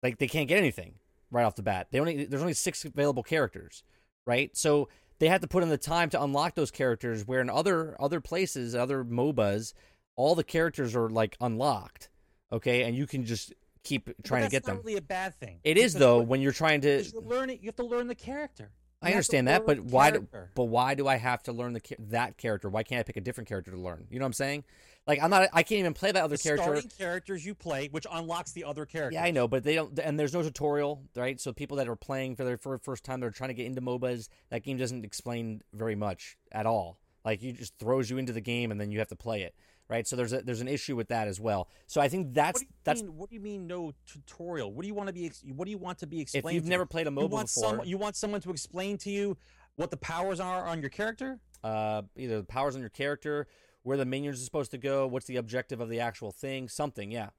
like 0.01 0.17
they 0.17 0.27
can't 0.27 0.47
get 0.47 0.57
anything 0.57 0.95
right 1.29 1.43
off 1.43 1.55
the 1.55 1.63
bat. 1.63 1.87
They 1.91 1.99
only 1.99 2.25
there's 2.25 2.41
only 2.41 2.53
six 2.55 2.83
available 2.83 3.23
characters, 3.23 3.83
right? 4.25 4.55
So 4.57 4.89
they 5.21 5.27
have 5.27 5.41
to 5.41 5.47
put 5.47 5.61
in 5.61 5.69
the 5.69 5.77
time 5.77 6.09
to 6.09 6.21
unlock 6.21 6.55
those 6.55 6.71
characters. 6.71 7.27
Where 7.27 7.41
in 7.41 7.49
other 7.49 7.95
other 8.01 8.19
places, 8.19 8.73
other 8.73 9.03
MOBAs, 9.03 9.73
all 10.15 10.33
the 10.33 10.43
characters 10.43 10.95
are 10.95 11.09
like 11.09 11.37
unlocked, 11.39 12.09
okay, 12.51 12.83
and 12.83 12.95
you 12.97 13.05
can 13.05 13.23
just 13.23 13.53
keep 13.83 14.09
trying 14.23 14.43
to 14.43 14.49
get 14.49 14.63
them. 14.63 14.77
Really 14.77 14.97
a 14.97 15.01
bad 15.01 15.35
thing. 15.39 15.59
It 15.63 15.77
is 15.77 15.93
though 15.93 16.19
when 16.19 16.41
you're 16.41 16.51
trying 16.51 16.81
to 16.81 17.03
you 17.03 17.21
learn 17.21 17.51
it. 17.51 17.61
You 17.61 17.67
have 17.67 17.75
to 17.75 17.85
learn 17.85 18.07
the 18.07 18.15
character. 18.15 18.71
I 19.03 19.09
You 19.09 19.11
to 19.11 19.15
understand 19.17 19.47
that, 19.47 19.65
but 19.67 19.79
why? 19.79 20.09
Do, 20.09 20.27
but 20.55 20.63
why 20.65 20.95
do 20.95 21.07
I 21.07 21.17
have 21.17 21.43
to 21.43 21.51
learn 21.51 21.73
the 21.73 21.81
that 22.09 22.37
character? 22.37 22.67
Why 22.67 22.81
can't 22.81 22.99
I 22.99 23.03
pick 23.03 23.17
a 23.17 23.21
different 23.21 23.47
character 23.47 23.69
to 23.69 23.77
learn? 23.77 24.07
You 24.09 24.17
know 24.17 24.23
what 24.23 24.29
I'm 24.29 24.33
saying? 24.33 24.63
Like 25.07 25.19
I'm 25.21 25.29
not. 25.29 25.49
I 25.51 25.63
can't 25.63 25.79
even 25.79 25.93
play 25.93 26.11
that 26.11 26.23
other 26.23 26.37
the 26.37 26.43
character. 26.43 26.63
starting 26.63 26.91
characters 26.97 27.45
you 27.45 27.55
play, 27.55 27.87
which 27.91 28.05
unlocks 28.11 28.51
the 28.51 28.63
other 28.63 28.85
characters. 28.85 29.15
Yeah, 29.15 29.23
I 29.23 29.31
know, 29.31 29.47
but 29.47 29.63
they 29.63 29.75
don't. 29.75 29.97
And 29.99 30.19
there's 30.19 30.33
no 30.33 30.43
tutorial, 30.43 31.03
right? 31.15 31.39
So 31.41 31.51
people 31.53 31.77
that 31.77 31.87
are 31.89 31.95
playing 31.95 32.35
for 32.35 32.43
their 32.43 32.57
fir- 32.57 32.77
first 32.77 33.03
time, 33.03 33.19
they're 33.19 33.31
trying 33.31 33.49
to 33.49 33.53
get 33.55 33.65
into 33.65 33.81
MOBAs. 33.81 34.29
That 34.51 34.63
game 34.63 34.77
doesn't 34.77 35.03
explain 35.03 35.61
very 35.73 35.95
much 35.95 36.37
at 36.51 36.65
all. 36.65 36.99
Like 37.25 37.41
you 37.41 37.51
just 37.53 37.73
throws 37.79 38.09
you 38.09 38.17
into 38.19 38.31
the 38.31 38.41
game, 38.41 38.71
and 38.71 38.79
then 38.79 38.91
you 38.91 38.99
have 38.99 39.07
to 39.09 39.15
play 39.15 39.41
it, 39.41 39.55
right? 39.89 40.07
So 40.07 40.15
there's 40.15 40.33
a, 40.33 40.41
there's 40.43 40.61
an 40.61 40.67
issue 40.67 40.95
with 40.95 41.07
that 41.09 41.27
as 41.27 41.39
well. 41.39 41.67
So 41.87 41.99
I 41.99 42.07
think 42.07 42.27
What 42.27 42.33
that's 42.35 42.59
do 42.59 42.65
you 42.65 42.73
that's 42.83 43.01
mean? 43.01 43.17
What 43.17 43.29
do 43.29 43.35
you 43.35 43.41
mean 43.41 43.65
no 43.67 43.93
tutorial? 44.05 44.71
What 44.71 44.83
do 44.83 44.87
you 44.87 44.93
want 44.93 45.07
to 45.07 45.13
be? 45.13 45.31
What 45.55 45.65
do 45.65 45.71
you 45.71 45.77
want 45.79 45.97
to 45.99 46.07
be 46.07 46.21
explained? 46.21 46.45
if 46.45 46.53
you've 46.53 46.65
never 46.65 46.83
you? 46.83 46.87
played 46.87 47.07
a 47.07 47.09
you 47.09 47.25
want 47.25 47.47
before, 47.47 47.77
some, 47.77 47.81
you 47.85 47.97
want 47.97 48.15
someone 48.15 48.41
to 48.41 48.51
explain 48.51 48.97
to 48.99 49.09
you 49.09 49.35
what 49.77 49.89
the 49.89 49.97
powers 49.97 50.39
are 50.39 50.67
on 50.67 50.79
your 50.79 50.89
character. 50.91 51.39
uh, 51.63 52.03
either 52.17 52.37
the 52.37 52.43
powers 52.43 52.75
on 52.75 52.81
your 52.81 52.89
character, 52.89 53.47
where 53.83 53.97
the 53.97 54.05
minions 54.05 54.39
are 54.41 54.43
supposed 54.45 54.71
to 54.71 54.77
go, 54.77 55.07
what's 55.07 55.25
the 55.25 55.37
objective 55.37 55.79
of 55.79 55.89
the 55.89 55.99
actual 55.99 56.31
thing, 56.31 56.69
something. 56.69 57.11
Yeah. 57.11 57.29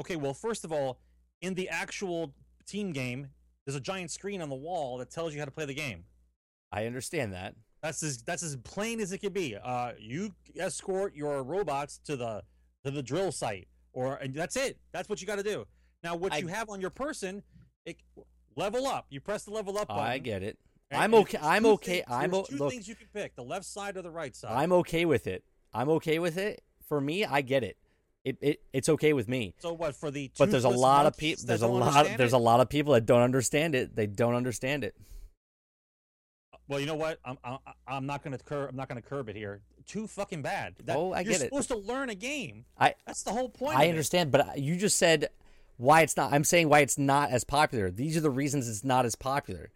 Okay, 0.00 0.16
well, 0.16 0.34
first 0.34 0.64
of 0.64 0.72
all, 0.72 0.98
in 1.40 1.54
the 1.54 1.68
actual 1.68 2.34
team 2.66 2.92
game, 2.92 3.28
there's 3.64 3.76
a 3.76 3.80
giant 3.80 4.10
screen 4.10 4.40
on 4.42 4.48
the 4.48 4.56
wall 4.56 4.98
that 4.98 5.10
tells 5.10 5.32
you 5.34 5.38
how 5.40 5.44
to 5.44 5.50
play 5.50 5.64
the 5.66 5.74
game. 5.74 6.04
I 6.72 6.86
understand 6.86 7.32
that. 7.32 7.54
That's 7.82 8.02
as 8.02 8.18
that's 8.22 8.42
as 8.42 8.56
plain 8.56 8.98
as 9.00 9.12
it 9.12 9.18
can 9.18 9.32
be. 9.32 9.56
Uh, 9.56 9.92
you 9.98 10.32
escort 10.56 11.14
your 11.14 11.42
robots 11.44 11.98
to 12.06 12.16
the 12.16 12.42
to 12.84 12.90
the 12.90 13.02
drill 13.02 13.30
site, 13.30 13.68
or 13.92 14.16
and 14.16 14.34
that's 14.34 14.56
it. 14.56 14.78
That's 14.92 15.08
what 15.08 15.20
you 15.20 15.26
got 15.26 15.36
to 15.36 15.42
do. 15.44 15.64
Now, 16.02 16.16
what 16.16 16.32
I- 16.32 16.38
you 16.38 16.48
have 16.48 16.70
on 16.70 16.80
your 16.80 16.90
person, 16.90 17.42
it, 17.84 17.96
level 18.56 18.86
up. 18.86 19.06
You 19.10 19.20
press 19.20 19.44
the 19.44 19.52
level 19.52 19.78
up 19.78 19.88
button. 19.88 20.02
I 20.02 20.18
get 20.18 20.42
it. 20.42 20.58
I'm 20.90 21.14
okay. 21.14 21.38
I'm 21.40 21.66
okay. 21.66 21.96
things- 21.98 22.06
I'm 22.08 22.30
there's 22.32 22.42
o- 22.48 22.50
two 22.50 22.56
look. 22.56 22.72
things 22.72 22.88
you 22.88 22.96
can 22.96 23.08
pick: 23.14 23.36
the 23.36 23.44
left 23.44 23.64
side 23.66 23.96
or 23.96 24.02
the 24.02 24.10
right 24.10 24.34
side. 24.34 24.52
I'm 24.56 24.72
okay 24.72 25.04
with 25.04 25.26
it. 25.28 25.44
I'm 25.74 25.88
okay 25.90 26.18
with 26.18 26.36
it. 26.38 26.62
For 26.88 27.00
me, 27.00 27.24
I 27.24 27.40
get 27.42 27.62
it. 27.64 27.76
It, 28.24 28.36
it 28.40 28.60
it's 28.72 28.88
okay 28.88 29.12
with 29.12 29.28
me. 29.28 29.54
so 29.58 29.72
what 29.72 29.94
for 29.94 30.10
the? 30.10 30.30
But 30.38 30.50
there's 30.50 30.64
a 30.64 30.68
lot 30.68 31.06
of 31.06 31.16
people. 31.16 31.42
that 31.42 31.46
There's 31.46 31.62
a 31.62 31.66
don't 31.66 31.80
lot. 31.80 31.88
understand 31.96 32.18
There's 32.20 32.32
it? 32.32 32.36
a 32.36 32.38
lot 32.38 32.60
of 32.60 32.68
people 32.68 32.92
that 32.94 33.06
don't 33.06 33.22
understand 33.22 33.74
it. 33.74 33.94
They 33.96 34.06
don't 34.06 34.34
understand 34.34 34.84
it. 34.84 34.94
Well, 36.68 36.80
you 36.80 36.86
know 36.86 36.94
what? 36.96 37.18
I'm 37.24 37.38
I'm, 37.44 37.58
I'm 37.86 38.06
not 38.06 38.22
gonna 38.22 38.38
curb. 38.38 38.70
I'm 38.70 38.76
not 38.76 38.88
gonna 38.88 39.02
curb 39.02 39.28
it 39.28 39.36
here. 39.36 39.60
Too 39.86 40.06
fucking 40.06 40.42
bad. 40.42 40.74
That, 40.84 40.96
Oh, 40.96 41.12
I 41.14 41.22
get 41.22 41.26
you're 41.26 41.34
it. 41.36 41.48
supposed 41.48 41.68
to 41.68 41.76
learn 41.76 42.10
a 42.10 42.14
game. 42.14 42.66
I 42.78 42.94
That's 43.06 43.22
the 43.22 43.30
whole 43.30 43.48
point. 43.48 43.78
I 43.78 43.84
of 43.84 43.86
it. 43.88 43.90
understand, 43.90 44.30
but 44.30 44.58
you 44.58 44.76
just 44.76 44.98
said 44.98 45.28
why 45.78 46.02
it's 46.02 46.16
not. 46.16 46.32
I'm 46.32 46.44
saying 46.44 46.68
why 46.68 46.80
it's 46.80 46.98
not 46.98 47.30
as 47.30 47.44
popular. 47.44 47.90
These 47.90 48.16
are 48.16 48.20
the 48.20 48.30
reasons 48.30 48.68
it's 48.68 48.84
not 48.84 49.06
as 49.06 49.14
popular. 49.14 49.70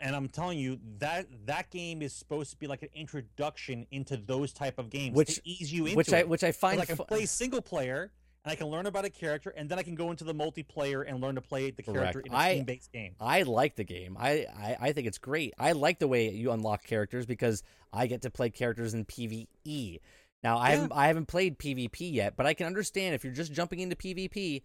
And 0.00 0.14
I'm 0.16 0.28
telling 0.28 0.58
you 0.58 0.78
that 0.98 1.26
that 1.46 1.70
game 1.70 2.02
is 2.02 2.12
supposed 2.12 2.50
to 2.50 2.56
be 2.56 2.66
like 2.66 2.82
an 2.82 2.88
introduction 2.94 3.86
into 3.90 4.16
those 4.16 4.52
type 4.52 4.78
of 4.78 4.90
games 4.90 5.14
Which- 5.16 5.36
to 5.36 5.40
ease 5.48 5.72
you 5.72 5.84
into 5.86 5.96
Which 5.96 6.12
I 6.12 6.18
it. 6.18 6.28
which 6.28 6.44
I 6.44 6.52
find 6.52 6.80
I 6.80 6.84
can 6.84 6.96
fu- 6.96 7.04
play 7.04 7.26
single 7.26 7.62
player 7.62 8.12
and 8.44 8.52
I 8.52 8.54
can 8.56 8.68
learn 8.68 8.86
about 8.86 9.04
a 9.04 9.10
character, 9.10 9.50
and 9.56 9.68
then 9.68 9.76
I 9.76 9.82
can 9.82 9.96
go 9.96 10.12
into 10.12 10.22
the 10.22 10.32
multiplayer 10.34 11.04
and 11.04 11.20
learn 11.20 11.34
to 11.34 11.40
play 11.40 11.72
the 11.72 11.82
character 11.82 12.22
Correct. 12.22 12.26
in 12.28 12.32
a 12.34 12.54
team-based 12.54 12.92
game. 12.92 13.16
I 13.20 13.42
like 13.42 13.74
the 13.74 13.82
game. 13.82 14.16
I, 14.16 14.46
I, 14.56 14.76
I 14.80 14.92
think 14.92 15.08
it's 15.08 15.18
great. 15.18 15.52
I 15.58 15.72
like 15.72 15.98
the 15.98 16.06
way 16.06 16.30
you 16.30 16.52
unlock 16.52 16.84
characters 16.84 17.26
because 17.26 17.64
I 17.92 18.06
get 18.06 18.22
to 18.22 18.30
play 18.30 18.50
characters 18.50 18.94
in 18.94 19.04
PvE. 19.04 19.98
Now 20.44 20.58
I 20.58 20.68
Yeah. 20.68 20.74
haven't 20.76 20.92
I 20.92 21.06
haven't 21.08 21.26
played 21.26 21.58
PvP 21.58 22.12
yet, 22.12 22.36
but 22.36 22.46
I 22.46 22.54
can 22.54 22.66
understand 22.66 23.14
if 23.16 23.24
you're 23.24 23.32
just 23.32 23.52
jumping 23.52 23.80
into 23.80 23.96
PvP 23.96 24.62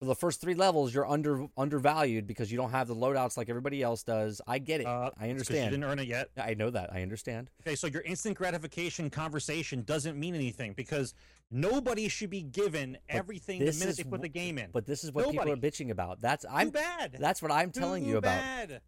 for 0.00 0.06
the 0.06 0.14
first 0.14 0.40
three 0.40 0.54
levels, 0.54 0.94
you're 0.94 1.06
under 1.06 1.46
undervalued 1.58 2.26
because 2.26 2.50
you 2.50 2.56
don't 2.56 2.70
have 2.70 2.88
the 2.88 2.96
loadouts 2.96 3.36
like 3.36 3.50
everybody 3.50 3.82
else 3.82 4.02
does. 4.02 4.40
I 4.46 4.58
get 4.58 4.80
it. 4.80 4.86
Uh, 4.86 5.10
I 5.20 5.28
understand. 5.28 5.66
You 5.66 5.70
didn't 5.72 5.84
earn 5.84 5.98
it 5.98 6.08
yet. 6.08 6.30
I 6.42 6.54
know 6.54 6.70
that. 6.70 6.90
I 6.90 7.02
understand. 7.02 7.50
Okay, 7.60 7.76
so 7.76 7.86
your 7.86 8.00
instant 8.02 8.38
gratification 8.38 9.10
conversation 9.10 9.82
doesn't 9.82 10.18
mean 10.18 10.34
anything 10.34 10.72
because 10.72 11.12
nobody 11.50 12.08
should 12.08 12.30
be 12.30 12.40
given 12.42 12.96
everything 13.10 13.58
the 13.58 13.72
minute 13.72 13.98
they 13.98 14.04
put 14.04 14.22
the 14.22 14.28
game 14.28 14.56
in. 14.56 14.70
But 14.72 14.86
this 14.86 15.04
is 15.04 15.12
what 15.12 15.30
people 15.30 15.52
are 15.52 15.56
bitching 15.56 15.90
about. 15.90 16.22
That's 16.22 16.46
I'm 16.50 16.70
bad. 16.70 17.16
that's 17.20 17.42
what 17.42 17.52
I'm 17.52 17.70
telling 17.70 18.04
Too 18.04 18.10
you 18.10 18.16
about. 18.16 18.40
Bad. 18.40 18.80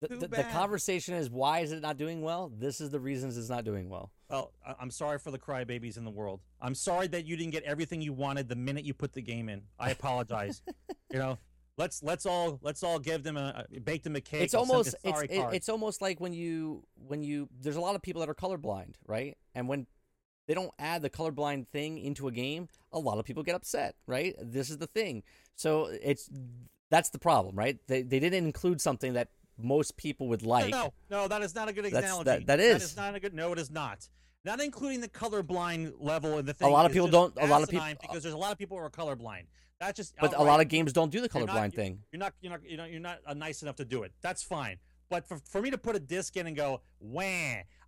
The, 0.00 0.08
Too 0.08 0.16
the, 0.16 0.28
the 0.28 0.44
conversation 0.44 1.14
is 1.14 1.30
why 1.30 1.60
is 1.60 1.70
it 1.70 1.82
not 1.82 1.96
doing 1.98 2.20
well? 2.20 2.50
This 2.52 2.80
is 2.80 2.90
the 2.90 3.00
reasons 3.00 3.38
it's 3.38 3.48
not 3.48 3.64
doing 3.64 3.88
well. 3.88 4.10
Well, 4.30 4.52
I- 4.66 4.74
I'm 4.80 4.90
sorry 4.90 5.18
for 5.18 5.30
the 5.30 5.38
crybabies 5.38 5.96
in 5.96 6.04
the 6.04 6.10
world. 6.10 6.40
I'm 6.60 6.74
sorry 6.74 7.06
that 7.08 7.26
you 7.26 7.36
didn't 7.36 7.52
get 7.52 7.62
everything 7.64 8.00
you 8.00 8.12
wanted 8.12 8.48
the 8.48 8.56
minute 8.56 8.84
you 8.84 8.94
put 8.94 9.12
the 9.12 9.22
game 9.22 9.48
in. 9.48 9.62
I 9.78 9.90
apologize. 9.90 10.62
you 11.12 11.18
know, 11.18 11.38
let's 11.76 12.02
let's 12.02 12.26
all 12.26 12.58
let's 12.62 12.82
all 12.82 12.98
give 12.98 13.22
them 13.22 13.36
a 13.36 13.64
bake 13.84 14.02
them 14.02 14.16
a 14.16 14.20
cake. 14.20 14.42
it's 14.42 14.54
almost 14.54 14.94
it's 15.04 15.18
it, 15.30 15.54
it's 15.54 15.68
almost 15.68 16.02
like 16.02 16.20
when 16.20 16.32
you 16.32 16.84
when 17.06 17.22
you 17.22 17.48
there's 17.60 17.76
a 17.76 17.80
lot 17.80 17.94
of 17.94 18.02
people 18.02 18.20
that 18.20 18.28
are 18.28 18.34
colorblind, 18.34 18.94
right? 19.06 19.36
And 19.54 19.68
when 19.68 19.86
they 20.46 20.54
don't 20.54 20.72
add 20.78 21.02
the 21.02 21.10
colorblind 21.10 21.68
thing 21.68 21.98
into 21.98 22.26
a 22.26 22.32
game, 22.32 22.68
a 22.92 22.98
lot 22.98 23.18
of 23.18 23.24
people 23.26 23.42
get 23.42 23.54
upset, 23.54 23.96
right? 24.06 24.34
This 24.40 24.70
is 24.70 24.78
the 24.78 24.86
thing. 24.86 25.22
So 25.56 25.86
it's 25.86 26.28
that's 26.90 27.10
the 27.10 27.18
problem, 27.18 27.54
right? 27.56 27.78
They 27.86 28.02
they 28.02 28.18
didn't 28.18 28.44
include 28.44 28.80
something 28.80 29.12
that 29.14 29.28
most 29.58 29.96
people 29.96 30.28
would 30.28 30.42
like. 30.42 30.70
no, 30.70 30.92
no, 31.10 31.28
that 31.28 31.42
is 31.42 31.54
not 31.54 31.68
a 31.68 31.72
good 31.72 31.84
analogy. 31.86 32.24
that- 32.24 32.46
that 32.46 32.58
That 32.58 32.60
is. 32.60 32.82
is 32.82 32.96
not 32.96 33.14
a 33.14 33.20
good. 33.20 33.34
No, 33.34 33.52
it 33.52 33.58
is 33.58 33.70
not. 33.70 34.08
Not 34.44 34.60
including 34.60 35.00
the 35.00 35.08
colorblind 35.08 35.94
level 35.98 36.38
and 36.38 36.46
the 36.48 36.54
thing. 36.54 36.68
A 36.68 36.70
lot 36.70 36.86
of 36.86 36.92
people 36.92 37.08
don't- 37.08 37.34
a 37.38 37.46
lot 37.46 37.62
of 37.62 37.68
people 37.68 37.86
because 38.00 38.22
there's 38.22 38.34
a 38.34 38.38
lot 38.38 38.52
of 38.52 38.58
people 38.58 38.76
who 38.78 38.82
are 38.84 38.90
colorblind. 38.90 39.44
That's 39.80 39.96
just. 39.96 40.14
But 40.20 40.34
a 40.36 40.42
lot 40.42 40.60
of 40.60 40.68
games 40.68 40.92
don't 40.92 41.10
do 41.10 41.20
the 41.20 41.28
You're 41.32 41.46
not- 41.46 41.56
colorblind 41.56 41.74
thing. 41.74 42.02
You're 42.12 42.18
not, 42.20 42.34
you're 42.40 42.52
not, 42.52 42.60
you're 42.64 42.76
not, 42.78 42.90
you're 42.90 43.00
not 43.00 43.18
uh, 43.26 43.34
nice 43.34 43.62
enough 43.62 43.76
to 43.76 43.84
do 43.84 44.02
it. 44.04 44.12
That's 44.22 44.42
fine. 44.42 44.78
But 45.10 45.26
for, 45.26 45.38
for 45.38 45.62
me 45.62 45.70
to 45.70 45.78
put 45.78 45.96
a 45.96 45.98
disc 46.00 46.36
in 46.36 46.46
and 46.46 46.54
go, 46.54 46.82
wah, 47.00 47.22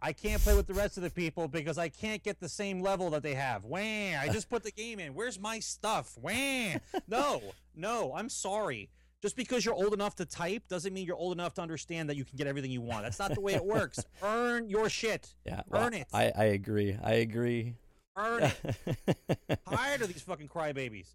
I 0.01 0.13
can't 0.15 0.41
play 0.43 0.55
with 0.57 0.67
the 0.67 0.73
rest 0.73 0.97
of 0.97 1.03
the 1.03 1.11
people 1.11 1.49
because 1.49 1.77
I 1.77 1.91
can't 1.91 2.23
get 2.23 2.41
the 2.41 2.49
same 2.49 2.81
level 2.81 3.11
that 3.11 3.23
they 3.23 3.35
have. 3.35 3.65
Wah, 3.65 3.77
I 3.79 4.29
just 4.33 4.49
put 4.51 4.63
the 4.63 4.71
game 4.73 4.99
in. 4.99 5.13
Where's 5.15 5.39
my 5.39 5.59
stuff? 5.61 6.17
Wah. 6.17 6.79
No, 7.09 7.43
no, 7.77 8.15
I'm 8.15 8.29
sorry. 8.31 8.89
Just 9.23 9.37
because 9.37 9.65
you're 9.65 9.75
old 9.75 9.93
enough 9.93 10.15
to 10.17 10.25
type 10.25 10.67
doesn't 10.69 10.95
mean 10.95 11.07
you're 11.07 11.17
old 11.17 11.33
enough 11.33 11.55
to 11.55 11.61
understand 11.61 12.09
that 12.09 12.17
you 12.17 12.25
can 12.25 12.37
get 12.37 12.47
everything 12.47 12.71
you 12.71 12.81
want. 12.81 13.03
That's 13.03 13.19
not 13.19 13.35
the 13.35 13.41
way 13.41 13.55
it 13.55 13.65
works. 13.65 14.03
Earn 14.23 14.71
your 14.71 14.89
shit. 14.89 15.35
Yeah, 15.45 15.61
well, 15.69 15.87
Earn 15.87 15.95
it. 15.95 16.09
I 16.13 16.33
I 16.35 16.45
agree. 16.45 16.97
I 17.03 17.15
agree. 17.15 17.75
Earn 18.17 18.45
it. 18.45 19.59
tired 19.71 20.03
of 20.03 20.09
these 20.09 20.23
fucking 20.23 20.49
crybabies. 20.49 21.15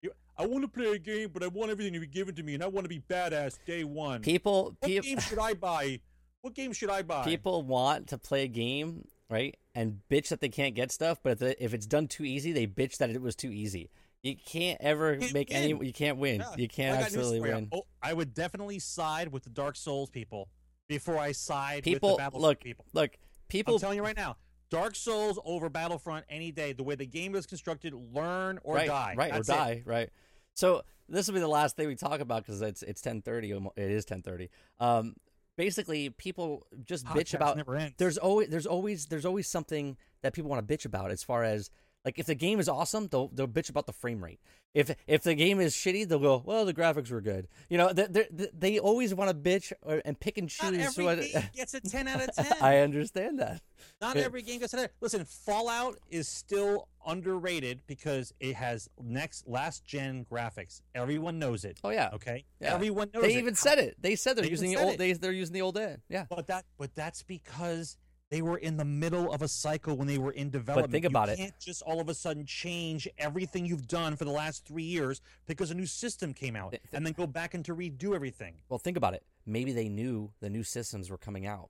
You, 0.00 0.12
I 0.36 0.46
want 0.46 0.62
to 0.62 0.68
play 0.68 0.92
a 0.92 0.98
game, 0.98 1.30
but 1.32 1.42
I 1.42 1.48
want 1.48 1.70
everything 1.70 1.92
to 1.92 2.00
be 2.00 2.06
given 2.06 2.34
to 2.36 2.42
me, 2.42 2.54
and 2.54 2.62
I 2.62 2.66
want 2.66 2.84
to 2.84 2.88
be 2.88 3.00
badass 3.00 3.58
day 3.66 3.84
one. 3.84 4.22
people 4.22 4.74
what 4.80 4.88
game 4.88 5.20
should 5.20 5.38
I 5.38 5.52
buy? 5.54 6.00
What 6.40 6.54
game 6.54 6.72
should 6.72 6.90
I 6.90 7.02
buy? 7.02 7.24
people 7.24 7.62
want 7.62 8.08
to 8.08 8.18
play 8.18 8.44
a 8.44 8.48
game, 8.48 9.06
right? 9.28 9.56
And 9.74 10.00
bitch 10.10 10.28
that 10.28 10.40
they 10.40 10.48
can't 10.48 10.74
get 10.74 10.90
stuff, 10.90 11.20
but 11.22 11.32
if, 11.32 11.38
the, 11.38 11.64
if 11.64 11.74
it's 11.74 11.86
done 11.86 12.08
too 12.08 12.24
easy, 12.24 12.52
they 12.52 12.66
bitch 12.66 12.96
that 12.96 13.10
it 13.10 13.20
was 13.20 13.36
too 13.36 13.50
easy. 13.50 13.90
You 14.22 14.36
can't 14.36 14.80
ever 14.80 15.18
make 15.32 15.52
any. 15.52 15.68
You 15.68 15.92
can't 15.92 16.18
win. 16.18 16.40
Yeah. 16.40 16.54
You 16.56 16.68
can't 16.68 16.98
I 16.98 17.02
absolutely 17.02 17.40
win. 17.40 17.68
Oh, 17.72 17.82
I 18.02 18.12
would 18.12 18.34
definitely 18.34 18.78
side 18.78 19.28
with 19.28 19.42
the 19.42 19.50
Dark 19.50 19.76
Souls 19.76 20.10
people 20.10 20.48
before 20.88 21.18
I 21.18 21.32
side 21.32 21.82
People, 21.82 22.10
with 22.10 22.16
the 22.18 22.22
Battlefront 22.22 22.42
look, 22.42 22.60
people. 22.60 22.84
look. 22.92 23.10
people. 23.48 23.74
I'm 23.74 23.80
telling 23.80 23.96
you 23.96 24.04
right 24.04 24.16
now, 24.16 24.36
Dark 24.70 24.94
Souls 24.94 25.40
over 25.44 25.68
Battlefront 25.68 26.24
any 26.28 26.52
day. 26.52 26.72
The 26.72 26.84
way 26.84 26.94
the 26.94 27.06
game 27.06 27.34
is 27.34 27.46
constructed, 27.46 27.94
learn 27.94 28.60
or 28.62 28.76
right, 28.76 28.86
die. 28.86 29.14
right, 29.16 29.32
That's 29.32 29.48
or 29.48 29.52
it. 29.52 29.56
die, 29.56 29.82
right. 29.84 30.10
So 30.54 30.82
this 31.08 31.26
will 31.26 31.34
be 31.34 31.40
the 31.40 31.48
last 31.48 31.76
thing 31.76 31.88
we 31.88 31.96
talk 31.96 32.20
about 32.20 32.44
because 32.44 32.62
it's 32.62 32.82
it's 32.82 33.00
ten 33.00 33.22
thirty. 33.22 33.50
It 33.50 33.90
is 33.90 34.04
ten 34.04 34.22
thirty. 34.22 34.50
Um, 34.78 35.16
basically, 35.56 36.10
people 36.10 36.66
just 36.84 37.06
bitch 37.06 37.34
about. 37.34 37.58
There's 37.98 38.18
always 38.18 38.48
there's 38.48 38.66
always 38.66 39.06
there's 39.06 39.26
always 39.26 39.48
something 39.48 39.96
that 40.22 40.32
people 40.32 40.50
want 40.50 40.66
to 40.66 40.76
bitch 40.76 40.84
about 40.84 41.10
as 41.10 41.24
far 41.24 41.42
as 41.42 41.70
like 42.04 42.18
if 42.18 42.26
the 42.26 42.34
game 42.34 42.58
is 42.60 42.68
awesome, 42.68 43.08
they'll 43.08 43.28
they'll 43.28 43.46
bitch 43.48 43.70
about 43.70 43.86
the 43.86 43.92
frame 43.92 44.22
rate. 44.22 44.40
If 44.74 44.94
if 45.06 45.22
the 45.22 45.34
game 45.34 45.60
is 45.60 45.74
shitty, 45.74 46.08
they'll 46.08 46.18
go, 46.18 46.42
well, 46.44 46.64
the 46.64 46.72
graphics 46.72 47.10
were 47.10 47.20
good. 47.20 47.46
You 47.68 47.76
know, 47.78 47.92
they 47.92 48.06
they, 48.06 48.48
they 48.56 48.78
always 48.78 49.14
want 49.14 49.28
to 49.30 49.36
bitch 49.36 49.72
or, 49.82 50.00
and 50.04 50.18
pick 50.18 50.38
and 50.38 50.48
choose. 50.48 50.72
Not 50.72 50.80
every 50.80 51.04
what- 51.04 51.20
game 51.20 51.42
gets 51.54 51.74
a 51.74 51.80
10 51.80 52.08
out 52.08 52.22
of 52.28 52.34
10. 52.34 52.46
I 52.62 52.78
understand 52.78 53.38
that. 53.40 53.60
Not 54.00 54.16
every 54.16 54.40
game 54.42 54.60
gets 54.60 54.72
a 54.72 54.78
10. 54.78 54.88
Listen, 55.02 55.24
Fallout 55.26 55.98
is 56.10 56.26
still 56.28 56.88
underrated 57.06 57.82
because 57.86 58.32
it 58.40 58.54
has 58.54 58.88
next 59.02 59.46
last 59.46 59.84
gen 59.84 60.24
graphics. 60.30 60.80
Everyone 60.94 61.38
knows 61.38 61.64
it. 61.64 61.78
Oh 61.84 61.90
yeah, 61.90 62.08
Okay, 62.14 62.44
Yeah. 62.60 62.74
everyone 62.74 63.10
knows 63.12 63.24
it. 63.24 63.28
they 63.28 63.34
it. 63.34 63.38
even 63.40 63.54
said 63.54 63.78
it. 63.78 63.96
They 64.00 64.16
said 64.16 64.36
they're 64.36 64.44
They 64.44 64.50
using 64.50 64.70
the 64.70 64.78
old. 64.78 64.94
it. 64.94 64.98
They 64.98 65.12
they're 65.12 65.32
using 65.32 65.52
the 65.54 65.62
old 65.62 65.76
end. 65.76 66.00
Yeah. 66.08 66.24
But 66.30 66.46
that, 66.46 66.64
but 66.78 66.94
that's 66.94 67.22
because 67.22 67.98
they 68.32 68.40
were 68.40 68.56
in 68.56 68.78
the 68.78 68.84
middle 68.84 69.30
of 69.30 69.42
a 69.42 69.46
cycle 69.48 69.94
when 69.94 70.08
they 70.08 70.16
were 70.16 70.30
in 70.32 70.48
development. 70.48 70.86
But 70.88 70.90
think 70.90 71.04
You 71.04 71.08
about 71.10 71.28
it. 71.28 71.36
can't 71.36 71.58
just 71.60 71.82
all 71.82 72.00
of 72.00 72.08
a 72.08 72.14
sudden 72.14 72.46
change 72.46 73.06
everything 73.18 73.66
you've 73.66 73.86
done 73.86 74.16
for 74.16 74.24
the 74.24 74.30
last 74.30 74.64
three 74.66 74.82
years 74.84 75.20
because 75.46 75.70
a 75.70 75.74
new 75.74 75.84
system 75.84 76.32
came 76.32 76.56
out, 76.56 76.70
Th- 76.70 76.82
th- 76.82 76.94
and 76.94 77.04
then 77.04 77.12
go 77.12 77.26
back 77.26 77.52
and 77.52 77.62
to 77.66 77.74
redo 77.76 78.14
everything. 78.14 78.54
Well, 78.70 78.78
think 78.78 78.96
about 78.96 79.12
it. 79.12 79.22
Maybe 79.44 79.72
they 79.72 79.90
knew 79.90 80.32
the 80.40 80.48
new 80.48 80.62
systems 80.62 81.10
were 81.10 81.18
coming 81.18 81.46
out, 81.46 81.68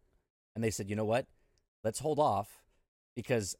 and 0.54 0.62
they 0.62 0.70
said, 0.70 0.88
"You 0.88 0.94
know 0.94 1.04
what? 1.04 1.26
Let's 1.82 1.98
hold 1.98 2.20
off 2.20 2.62
because 3.16 3.56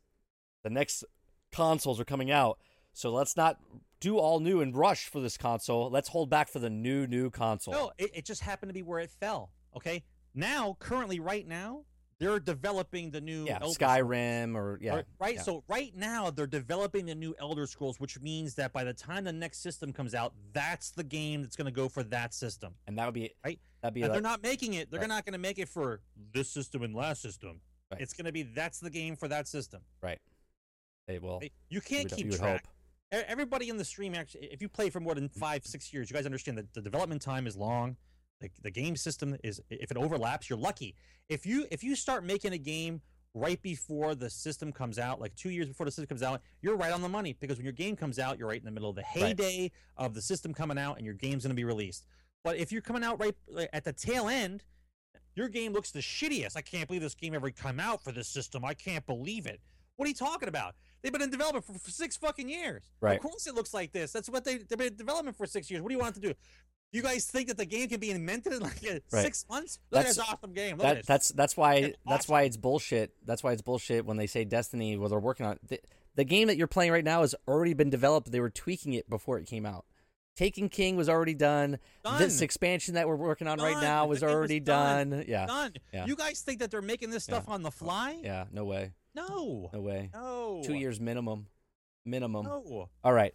the 0.63 0.71
next 0.71 1.03
consoles 1.51 1.99
are 1.99 2.05
coming 2.05 2.31
out. 2.31 2.61
So 2.93 3.11
let's 3.11 3.37
not 3.37 3.59
do 3.99 4.17
all 4.19 4.39
new 4.39 4.61
and 4.61 4.77
rush 4.77 5.09
for 5.09 5.21
this 5.21 5.37
console. 5.37 5.91
Let's 5.91 6.09
hold 6.11 6.31
back 6.31 6.49
for 6.49 6.61
the 6.61 6.71
new 6.71 7.09
new 7.09 7.31
console." 7.31 7.75
No, 7.75 7.93
it, 7.99 8.11
it 8.15 8.25
just 8.25 8.43
happened 8.43 8.71
to 8.71 8.75
be 8.75 8.83
where 8.83 9.01
it 9.01 9.11
fell. 9.11 9.51
Okay, 9.75 10.05
now 10.35 10.77
currently, 10.79 11.19
right 11.19 11.49
now, 11.49 11.85
they're 12.23 12.39
developing 12.41 13.11
the 13.11 13.21
new 13.21 13.47
yeah, 13.47 13.59
Elder 13.61 13.77
Skyrim 13.79 14.55
or 14.55 14.79
yeah, 14.81 14.95
Right, 14.97 15.05
right? 15.19 15.35
yeah. 15.37 15.43
So 15.43 15.65
right 15.69 15.93
now 15.97 16.31
they're 16.31 16.47
developing 16.47 17.07
the 17.07 17.15
new 17.15 17.35
Elder 17.41 17.67
Scrolls, 17.67 17.99
which 17.99 18.21
means 18.21 18.55
that 18.55 18.73
by 18.73 18.85
the 18.85 18.95
time 18.95 19.25
the 19.25 19.33
next 19.33 19.61
system 19.63 19.93
comes 19.93 20.15
out, 20.15 20.33
that's 20.53 20.91
the 20.91 21.03
game 21.05 21.43
that's 21.43 21.57
going 21.57 21.67
to 21.67 21.73
go 21.73 21.89
for 21.89 22.03
that 22.05 22.33
system. 22.33 22.75
and 22.87 22.97
that 22.99 23.05
would 23.07 23.15
be 23.15 23.33
Right. 23.45 23.59
That'd 23.83 23.95
be 23.95 24.03
like, 24.03 24.13
they're 24.13 24.21
not 24.21 24.43
making 24.43 24.75
it. 24.75 24.91
They're 24.91 25.01
Right. 25.01 25.09
not 25.09 25.25
going 25.25 25.33
to 25.33 25.39
make 25.39 25.59
it 25.59 25.69
for 25.69 26.01
this 26.33 26.49
system 26.49 26.83
and 26.83 26.95
last 26.95 27.21
system. 27.23 27.61
Right. 27.91 28.01
It's 28.01 28.13
going 28.15 28.27
to 28.27 28.33
be 28.33 28.45
that's 28.45 28.79
the 28.79 28.91
game 28.91 29.17
for 29.17 29.27
that 29.29 29.49
system. 29.49 29.83
Right. 30.01 30.21
They 31.09 31.19
will. 31.19 31.41
You 31.69 31.81
can't 31.81 32.09
keep 32.09 32.27
you 32.27 32.33
track. 32.39 32.65
hope. 32.65 33.25
Everybody 33.29 33.69
in 33.69 33.77
the 33.77 33.85
stream 33.85 34.15
actually, 34.15 34.45
if 34.47 34.63
you 34.63 34.69
play 34.69 34.89
for 34.89 35.01
more 35.01 35.15
than 35.15 35.29
five, 35.29 35.65
six 35.67 35.93
years, 35.93 36.09
you 36.09 36.15
guys 36.15 36.25
understand 36.25 36.57
that 36.59 36.73
the 36.73 36.81
development 36.81 37.21
time 37.21 37.47
is 37.47 37.57
long. 37.57 37.97
The, 38.43 38.51
the 38.63 38.71
game 38.71 38.97
system 38.97 39.37
is 39.43 39.61
if 39.71 39.91
it 39.91 39.97
overlaps, 39.97 40.51
you're 40.51 40.59
lucky. 40.59 40.95
If 41.29 41.47
you 41.47 41.67
if 41.71 41.83
you 41.83 41.97
start 41.97 42.25
making 42.25 42.53
a 42.53 42.59
game 42.59 43.01
right 43.35 43.63
before 43.63 44.15
the 44.15 44.29
system 44.29 44.71
comes 44.73 44.99
out, 44.99 45.19
like 45.21 45.35
two 45.37 45.49
years 45.49 45.67
before 45.67 45.87
the 45.87 45.91
system 45.93 46.07
comes 46.07 46.23
out, 46.23 46.43
you're 46.61 46.77
right 46.77 46.93
on 46.93 47.01
the 47.01 47.09
money 47.09 47.35
because 47.41 47.57
when 47.57 47.65
your 47.65 47.73
game 47.73 47.97
comes 47.97 48.19
out, 48.19 48.39
you're 48.39 48.49
right 48.49 48.59
in 48.59 48.65
the 48.67 48.71
middle 48.71 48.91
of 48.91 48.97
the 48.97 49.03
Right. 49.17 49.29
heyday 49.39 49.71
of 49.97 50.13
the 50.13 50.21
system 50.21 50.53
coming 50.53 50.77
out, 50.77 50.97
and 50.99 51.07
your 51.07 51.15
game's 51.15 51.45
going 51.45 51.51
to 51.51 51.55
be 51.57 51.65
released. 51.65 52.07
But 52.45 52.57
if 52.57 52.73
you're 52.73 52.83
coming 52.83 53.03
out 53.05 53.19
right 53.21 53.35
at 53.73 53.85
the 53.85 53.93
tail 53.93 54.29
end, 54.29 54.65
your 55.35 55.49
game 55.49 55.73
looks 55.73 55.93
the 55.93 56.01
shittiest. 56.01 56.57
I 56.57 56.61
can't 56.61 56.89
believe 56.89 57.01
this 57.03 57.15
game 57.15 57.35
ever 57.35 57.51
come 57.51 57.81
out 57.81 58.03
for 58.05 58.13
this 58.13 58.29
system. 58.29 58.65
I 58.67 58.75
can't 58.75 59.07
believe 59.07 59.47
it. 59.47 59.61
What 59.97 60.07
are 60.07 60.09
you 60.09 60.15
talking 60.15 60.49
about? 60.49 60.75
They've 61.03 61.13
been 61.13 61.23
in 61.23 61.31
development 61.31 61.65
for, 61.65 61.73
for 61.75 61.91
six 61.91 62.17
fucking 62.17 62.49
years. 62.49 62.83
Right. 63.01 63.17
Of 63.17 63.23
course 63.23 63.47
it 63.47 63.55
looks 63.55 63.73
like 63.73 63.93
this. 63.93 64.13
That's 64.13 64.29
what 64.29 64.45
they, 64.45 64.57
they've 64.59 64.77
been 64.79 64.89
in 64.89 64.97
development 64.97 65.37
for 65.37 65.47
six 65.47 65.71
years. 65.71 65.83
What 65.83 65.89
do 65.89 65.95
you 65.95 66.01
want 66.01 66.15
to 66.17 66.21
do? 66.21 66.35
You 66.93 67.03
guys 67.03 67.25
think 67.25 67.49
that 67.49 67.57
the 67.57 67.65
game 67.65 67.89
can 67.89 68.01
be 68.01 68.11
invented 68.11 68.53
in 68.53 68.61
like 68.61 68.79
Right. 68.83 69.23
six 69.23 69.47
months? 69.49 69.79
Look 69.91 70.01
at 70.01 70.07
That's- 70.07 70.17
this 70.17 70.29
awesome 70.29 70.53
game. 70.53 70.77
Look 70.77 70.87
at 70.87 70.97
That 70.97 71.07
that's 71.07 71.29
that's 71.31 71.57
why 71.57 71.75
It's 71.77 71.99
that's 72.07 72.29
why 72.29 72.43
it's 72.43 72.57
bullshit. 72.59 73.13
That's 73.25 73.43
why 73.43 73.53
it's 73.53 73.63
bullshit 73.63 74.05
when 74.05 74.19
they 74.19 74.27
say 74.27 74.45
Destiny. 74.45 74.97
Well, 74.99 75.09
they're 75.09 75.19
working 75.19 75.47
on 75.47 75.59
the, 75.67 75.81
the 76.17 76.25
game 76.25 76.49
that 76.49 76.57
you're 76.59 76.67
playing 76.67 76.93
right 76.93 77.05
now 77.05 77.23
has 77.23 77.35
already 77.49 77.73
been 77.73 77.89
developed. 77.91 78.31
They 78.31 78.41
were 78.41 78.51
tweaking 78.51 78.93
it 78.93 79.09
before 79.09 79.39
it 79.39 79.47
came 79.47 79.65
out. 79.65 79.87
Taken 80.37 80.69
King 80.71 80.97
was 80.97 81.09
already 81.09 81.35
done. 81.35 81.79
This 82.19 82.41
expansion 82.41 82.95
that 82.95 83.07
we're 83.07 83.17
working 83.17 83.49
on 83.49 83.59
right 83.61 83.81
now 83.83 84.07
was 84.07 84.21
game 84.21 84.29
was 84.29 84.35
already 84.35 84.61
done. 84.61 85.11
done. 85.11 85.25
Yeah, 85.29 85.47
Done. 85.47 85.73
yeah. 85.93 86.07
You 86.07 86.17
guys 86.17 86.41
think 86.41 86.61
that 86.61 86.71
they're 86.71 86.81
making 86.81 87.11
this 87.11 87.25
stuff 87.25 87.49
on 87.49 87.63
the 87.63 87.69
oh, 87.69 87.71
fly? 87.71 88.19
yeah. 88.23 88.45
No 88.51 88.65
way. 88.65 88.93
No. 89.15 89.69
No 89.73 89.81
way. 89.81 90.09
No. 90.15 90.63
Two 90.65 90.73
years 90.75 91.01
minimum. 91.01 91.49
Minimum. 92.07 92.47
No. 92.47 92.89
All 93.05 93.13
right. 93.13 93.35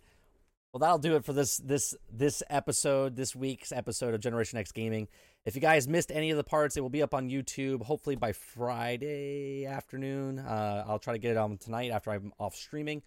Well, 0.77 0.87
that'll 0.87 0.99
do 0.99 1.15
it 1.15 1.25
for 1.25 1.33
this 1.33 1.57
this 1.57 1.95
this 2.13 2.43
episode, 2.51 3.15
this 3.15 3.35
week's 3.35 3.71
episode 3.71 4.13
of 4.13 4.19
Generation 4.21 4.59
X 4.59 4.71
Gaming. 4.71 5.07
If 5.43 5.55
you 5.55 5.61
guys 5.61 5.87
missed 5.87 6.11
any 6.11 6.29
of 6.29 6.37
the 6.37 6.43
parts, 6.43 6.77
it 6.77 6.81
will 6.81 6.91
be 6.91 7.01
up 7.01 7.15
on 7.15 7.31
YouTube 7.31 7.81
hopefully 7.81 8.15
by 8.15 8.31
Friday 8.31 9.65
afternoon. 9.65 10.37
Uh, 10.37 10.85
I'll 10.87 10.99
try 10.99 11.13
to 11.13 11.17
get 11.17 11.31
it 11.31 11.37
on 11.37 11.57
tonight 11.57 11.89
after 11.89 12.11
I'm 12.11 12.31
off 12.39 12.53
streaming. 12.53 13.01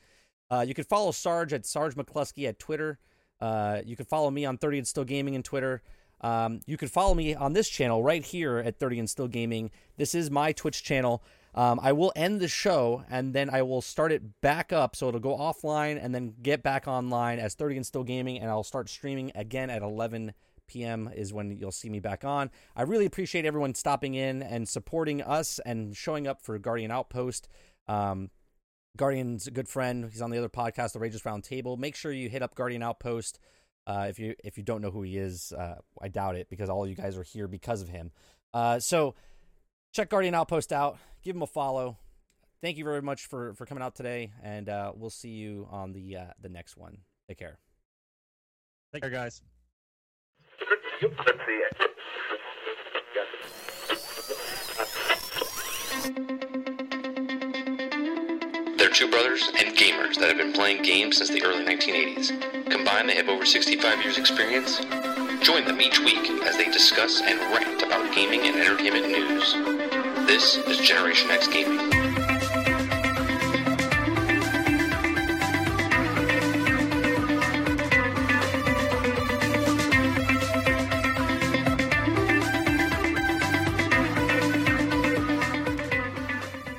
Uh, 0.51 0.65
you 0.67 0.75
can 0.75 0.83
follow 0.83 1.13
Sarge 1.13 1.53
at 1.53 1.65
Sarge 1.65 1.95
McCluskey 1.95 2.49
at 2.49 2.59
Twitter. 2.59 2.99
Uh, 3.41 3.83
you 3.87 3.95
can 3.95 4.07
follow 4.07 4.33
me 4.33 4.45
on 4.45 4.59
30 4.59 4.79
and 4.79 4.89
Still 4.89 5.05
Gaming 5.05 5.37
on 5.37 5.45
Twitter. 5.45 5.81
Um, 6.23 6.59
you 6.67 6.77
can 6.77 6.89
follow 6.89 7.15
me 7.15 7.37
on 7.37 7.53
this 7.53 7.69
channel 7.69 8.03
right 8.03 8.25
here 8.25 8.59
at 8.59 8.81
30 8.81 8.99
and 8.99 9.09
Still 9.09 9.29
Gaming. 9.29 9.71
This 9.97 10.17
is 10.17 10.29
my 10.29 10.51
Twitch 10.51 10.83
channel. 10.83 11.23
Um, 11.55 11.81
I 11.83 11.93
will 11.93 12.13
end 12.15 12.41
the 12.41 12.49
show 12.49 13.05
and 13.11 13.35
then 13.35 13.51
I 13.51 13.63
will 13.63 13.83
start 13.83 14.13
it 14.13 14.41
back 14.41 14.73
up. 14.73 14.95
So 14.95 15.09
it'll 15.09 15.21
go 15.21 15.37
offline 15.37 16.03
and 16.03 16.15
then 16.15 16.35
get 16.43 16.63
back 16.63 16.87
online 16.87 17.39
as 17.39 17.55
30 17.55 17.77
and 17.77 17.87
Still 17.87 18.05
Gaming. 18.05 18.39
And 18.39 18.51
I'll 18.51 18.65
start 18.65 18.89
streaming 18.89 19.33
again 19.35 19.71
at 19.71 19.83
11 19.83 20.35
p.m. 20.69 21.11
is 21.15 21.33
when 21.33 21.51
you'll 21.59 21.73
see 21.73 21.91
me 21.91 21.99
back 21.99 22.25
on. 22.25 22.51
I 22.77 22.83
really 22.83 23.07
appreciate 23.07 23.45
everyone 23.45 23.75
stopping 23.75 24.15
in 24.15 24.43
and 24.43 24.69
supporting 24.69 25.21
us 25.21 25.59
and 25.67 25.97
showing 25.97 26.27
up 26.27 26.41
for 26.43 26.59
Guardian 26.59 26.93
Outpost. 26.93 27.49
Um, 27.89 28.31
Guardian's 28.97 29.47
a 29.47 29.51
good 29.51 29.69
friend. 29.69 30.09
He's 30.11 30.23
on 30.23 30.31
the 30.31 30.39
other 30.39 30.49
podcast, 30.49 30.93
The 30.93 31.01
Rages 31.01 31.25
Round 31.25 31.43
Table. 31.43 31.77
Make 31.77 31.97
sure 31.97 32.13
you 32.13 32.29
hit 32.29 32.43
up 32.43 32.55
Guardian 32.55 32.83
Outpost. 32.83 33.41
Uh, 33.87 34.07
if 34.09 34.19
you 34.19 34.35
if 34.45 34.57
you 34.57 34.63
don't 34.63 34.83
know 34.83 34.91
who 34.91 35.03
he 35.03 35.17
is, 35.17 35.53
uh, 35.53 35.77
I 36.01 36.09
doubt 36.09 36.37
it 36.37 36.49
because 36.49 36.69
all 36.69 36.87
you 36.87 36.95
guys 36.95 37.17
are 37.17 37.23
here 37.23 37.49
because 37.49 37.83
of 37.83 37.89
him. 37.89 38.13
Uh, 38.53 38.79
so 38.79 39.15
check 39.93 40.09
Guardian 40.09 40.35
Outpost 40.35 40.73
out. 40.73 40.99
Give 41.23 41.35
them 41.35 41.43
a 41.43 41.47
follow. 41.47 41.99
Thank 42.63 42.77
you 42.77 42.85
very 42.85 43.03
much 43.03 43.27
for 43.27 43.55
for 43.55 43.67
coming 43.67 43.83
out 43.83 43.95
today, 43.95 44.33
and 44.43 44.69
uh, 44.69 44.93
we'll 44.95 45.11
see 45.11 45.31
you 45.31 45.67
on 45.71 45.93
the 45.93 46.17
uh, 46.17 46.27
the 46.41 46.49
next 46.49 46.77
one. 46.77 46.99
Take 47.29 47.39
care. 47.39 47.59
Take 48.93 49.03
care, 49.03 49.11
guys. 49.11 49.43
They're 58.77 58.91
two 58.91 59.11
brothers 59.11 59.51
and 59.59 59.77
gamers 59.77 60.19
that 60.19 60.29
have 60.29 60.37
been 60.37 60.53
playing 60.53 60.83
games 60.83 61.19
since 61.19 61.31
the 61.31 61.43
early 61.45 61.65
1980s. 61.65 62.71
Combined, 62.71 63.09
they 63.09 63.15
have 63.15 63.29
over 63.29 63.47
65 63.47 64.03
years' 64.03 64.19
experience. 64.19 64.81
Join 65.43 65.65
them 65.65 65.81
each 65.81 65.99
week 66.01 66.31
as 66.45 66.57
they 66.59 66.67
discuss 66.67 67.23
and 67.23 67.41
rant 67.41 67.83
about 67.83 68.15
gaming 68.15 68.43
and 68.43 68.57
entertainment 68.57 69.09
news. 69.09 69.55
This 70.27 70.57
is 70.57 70.77
Generation 70.79 71.31
X 71.31 71.49
Gaming. 71.49 72.20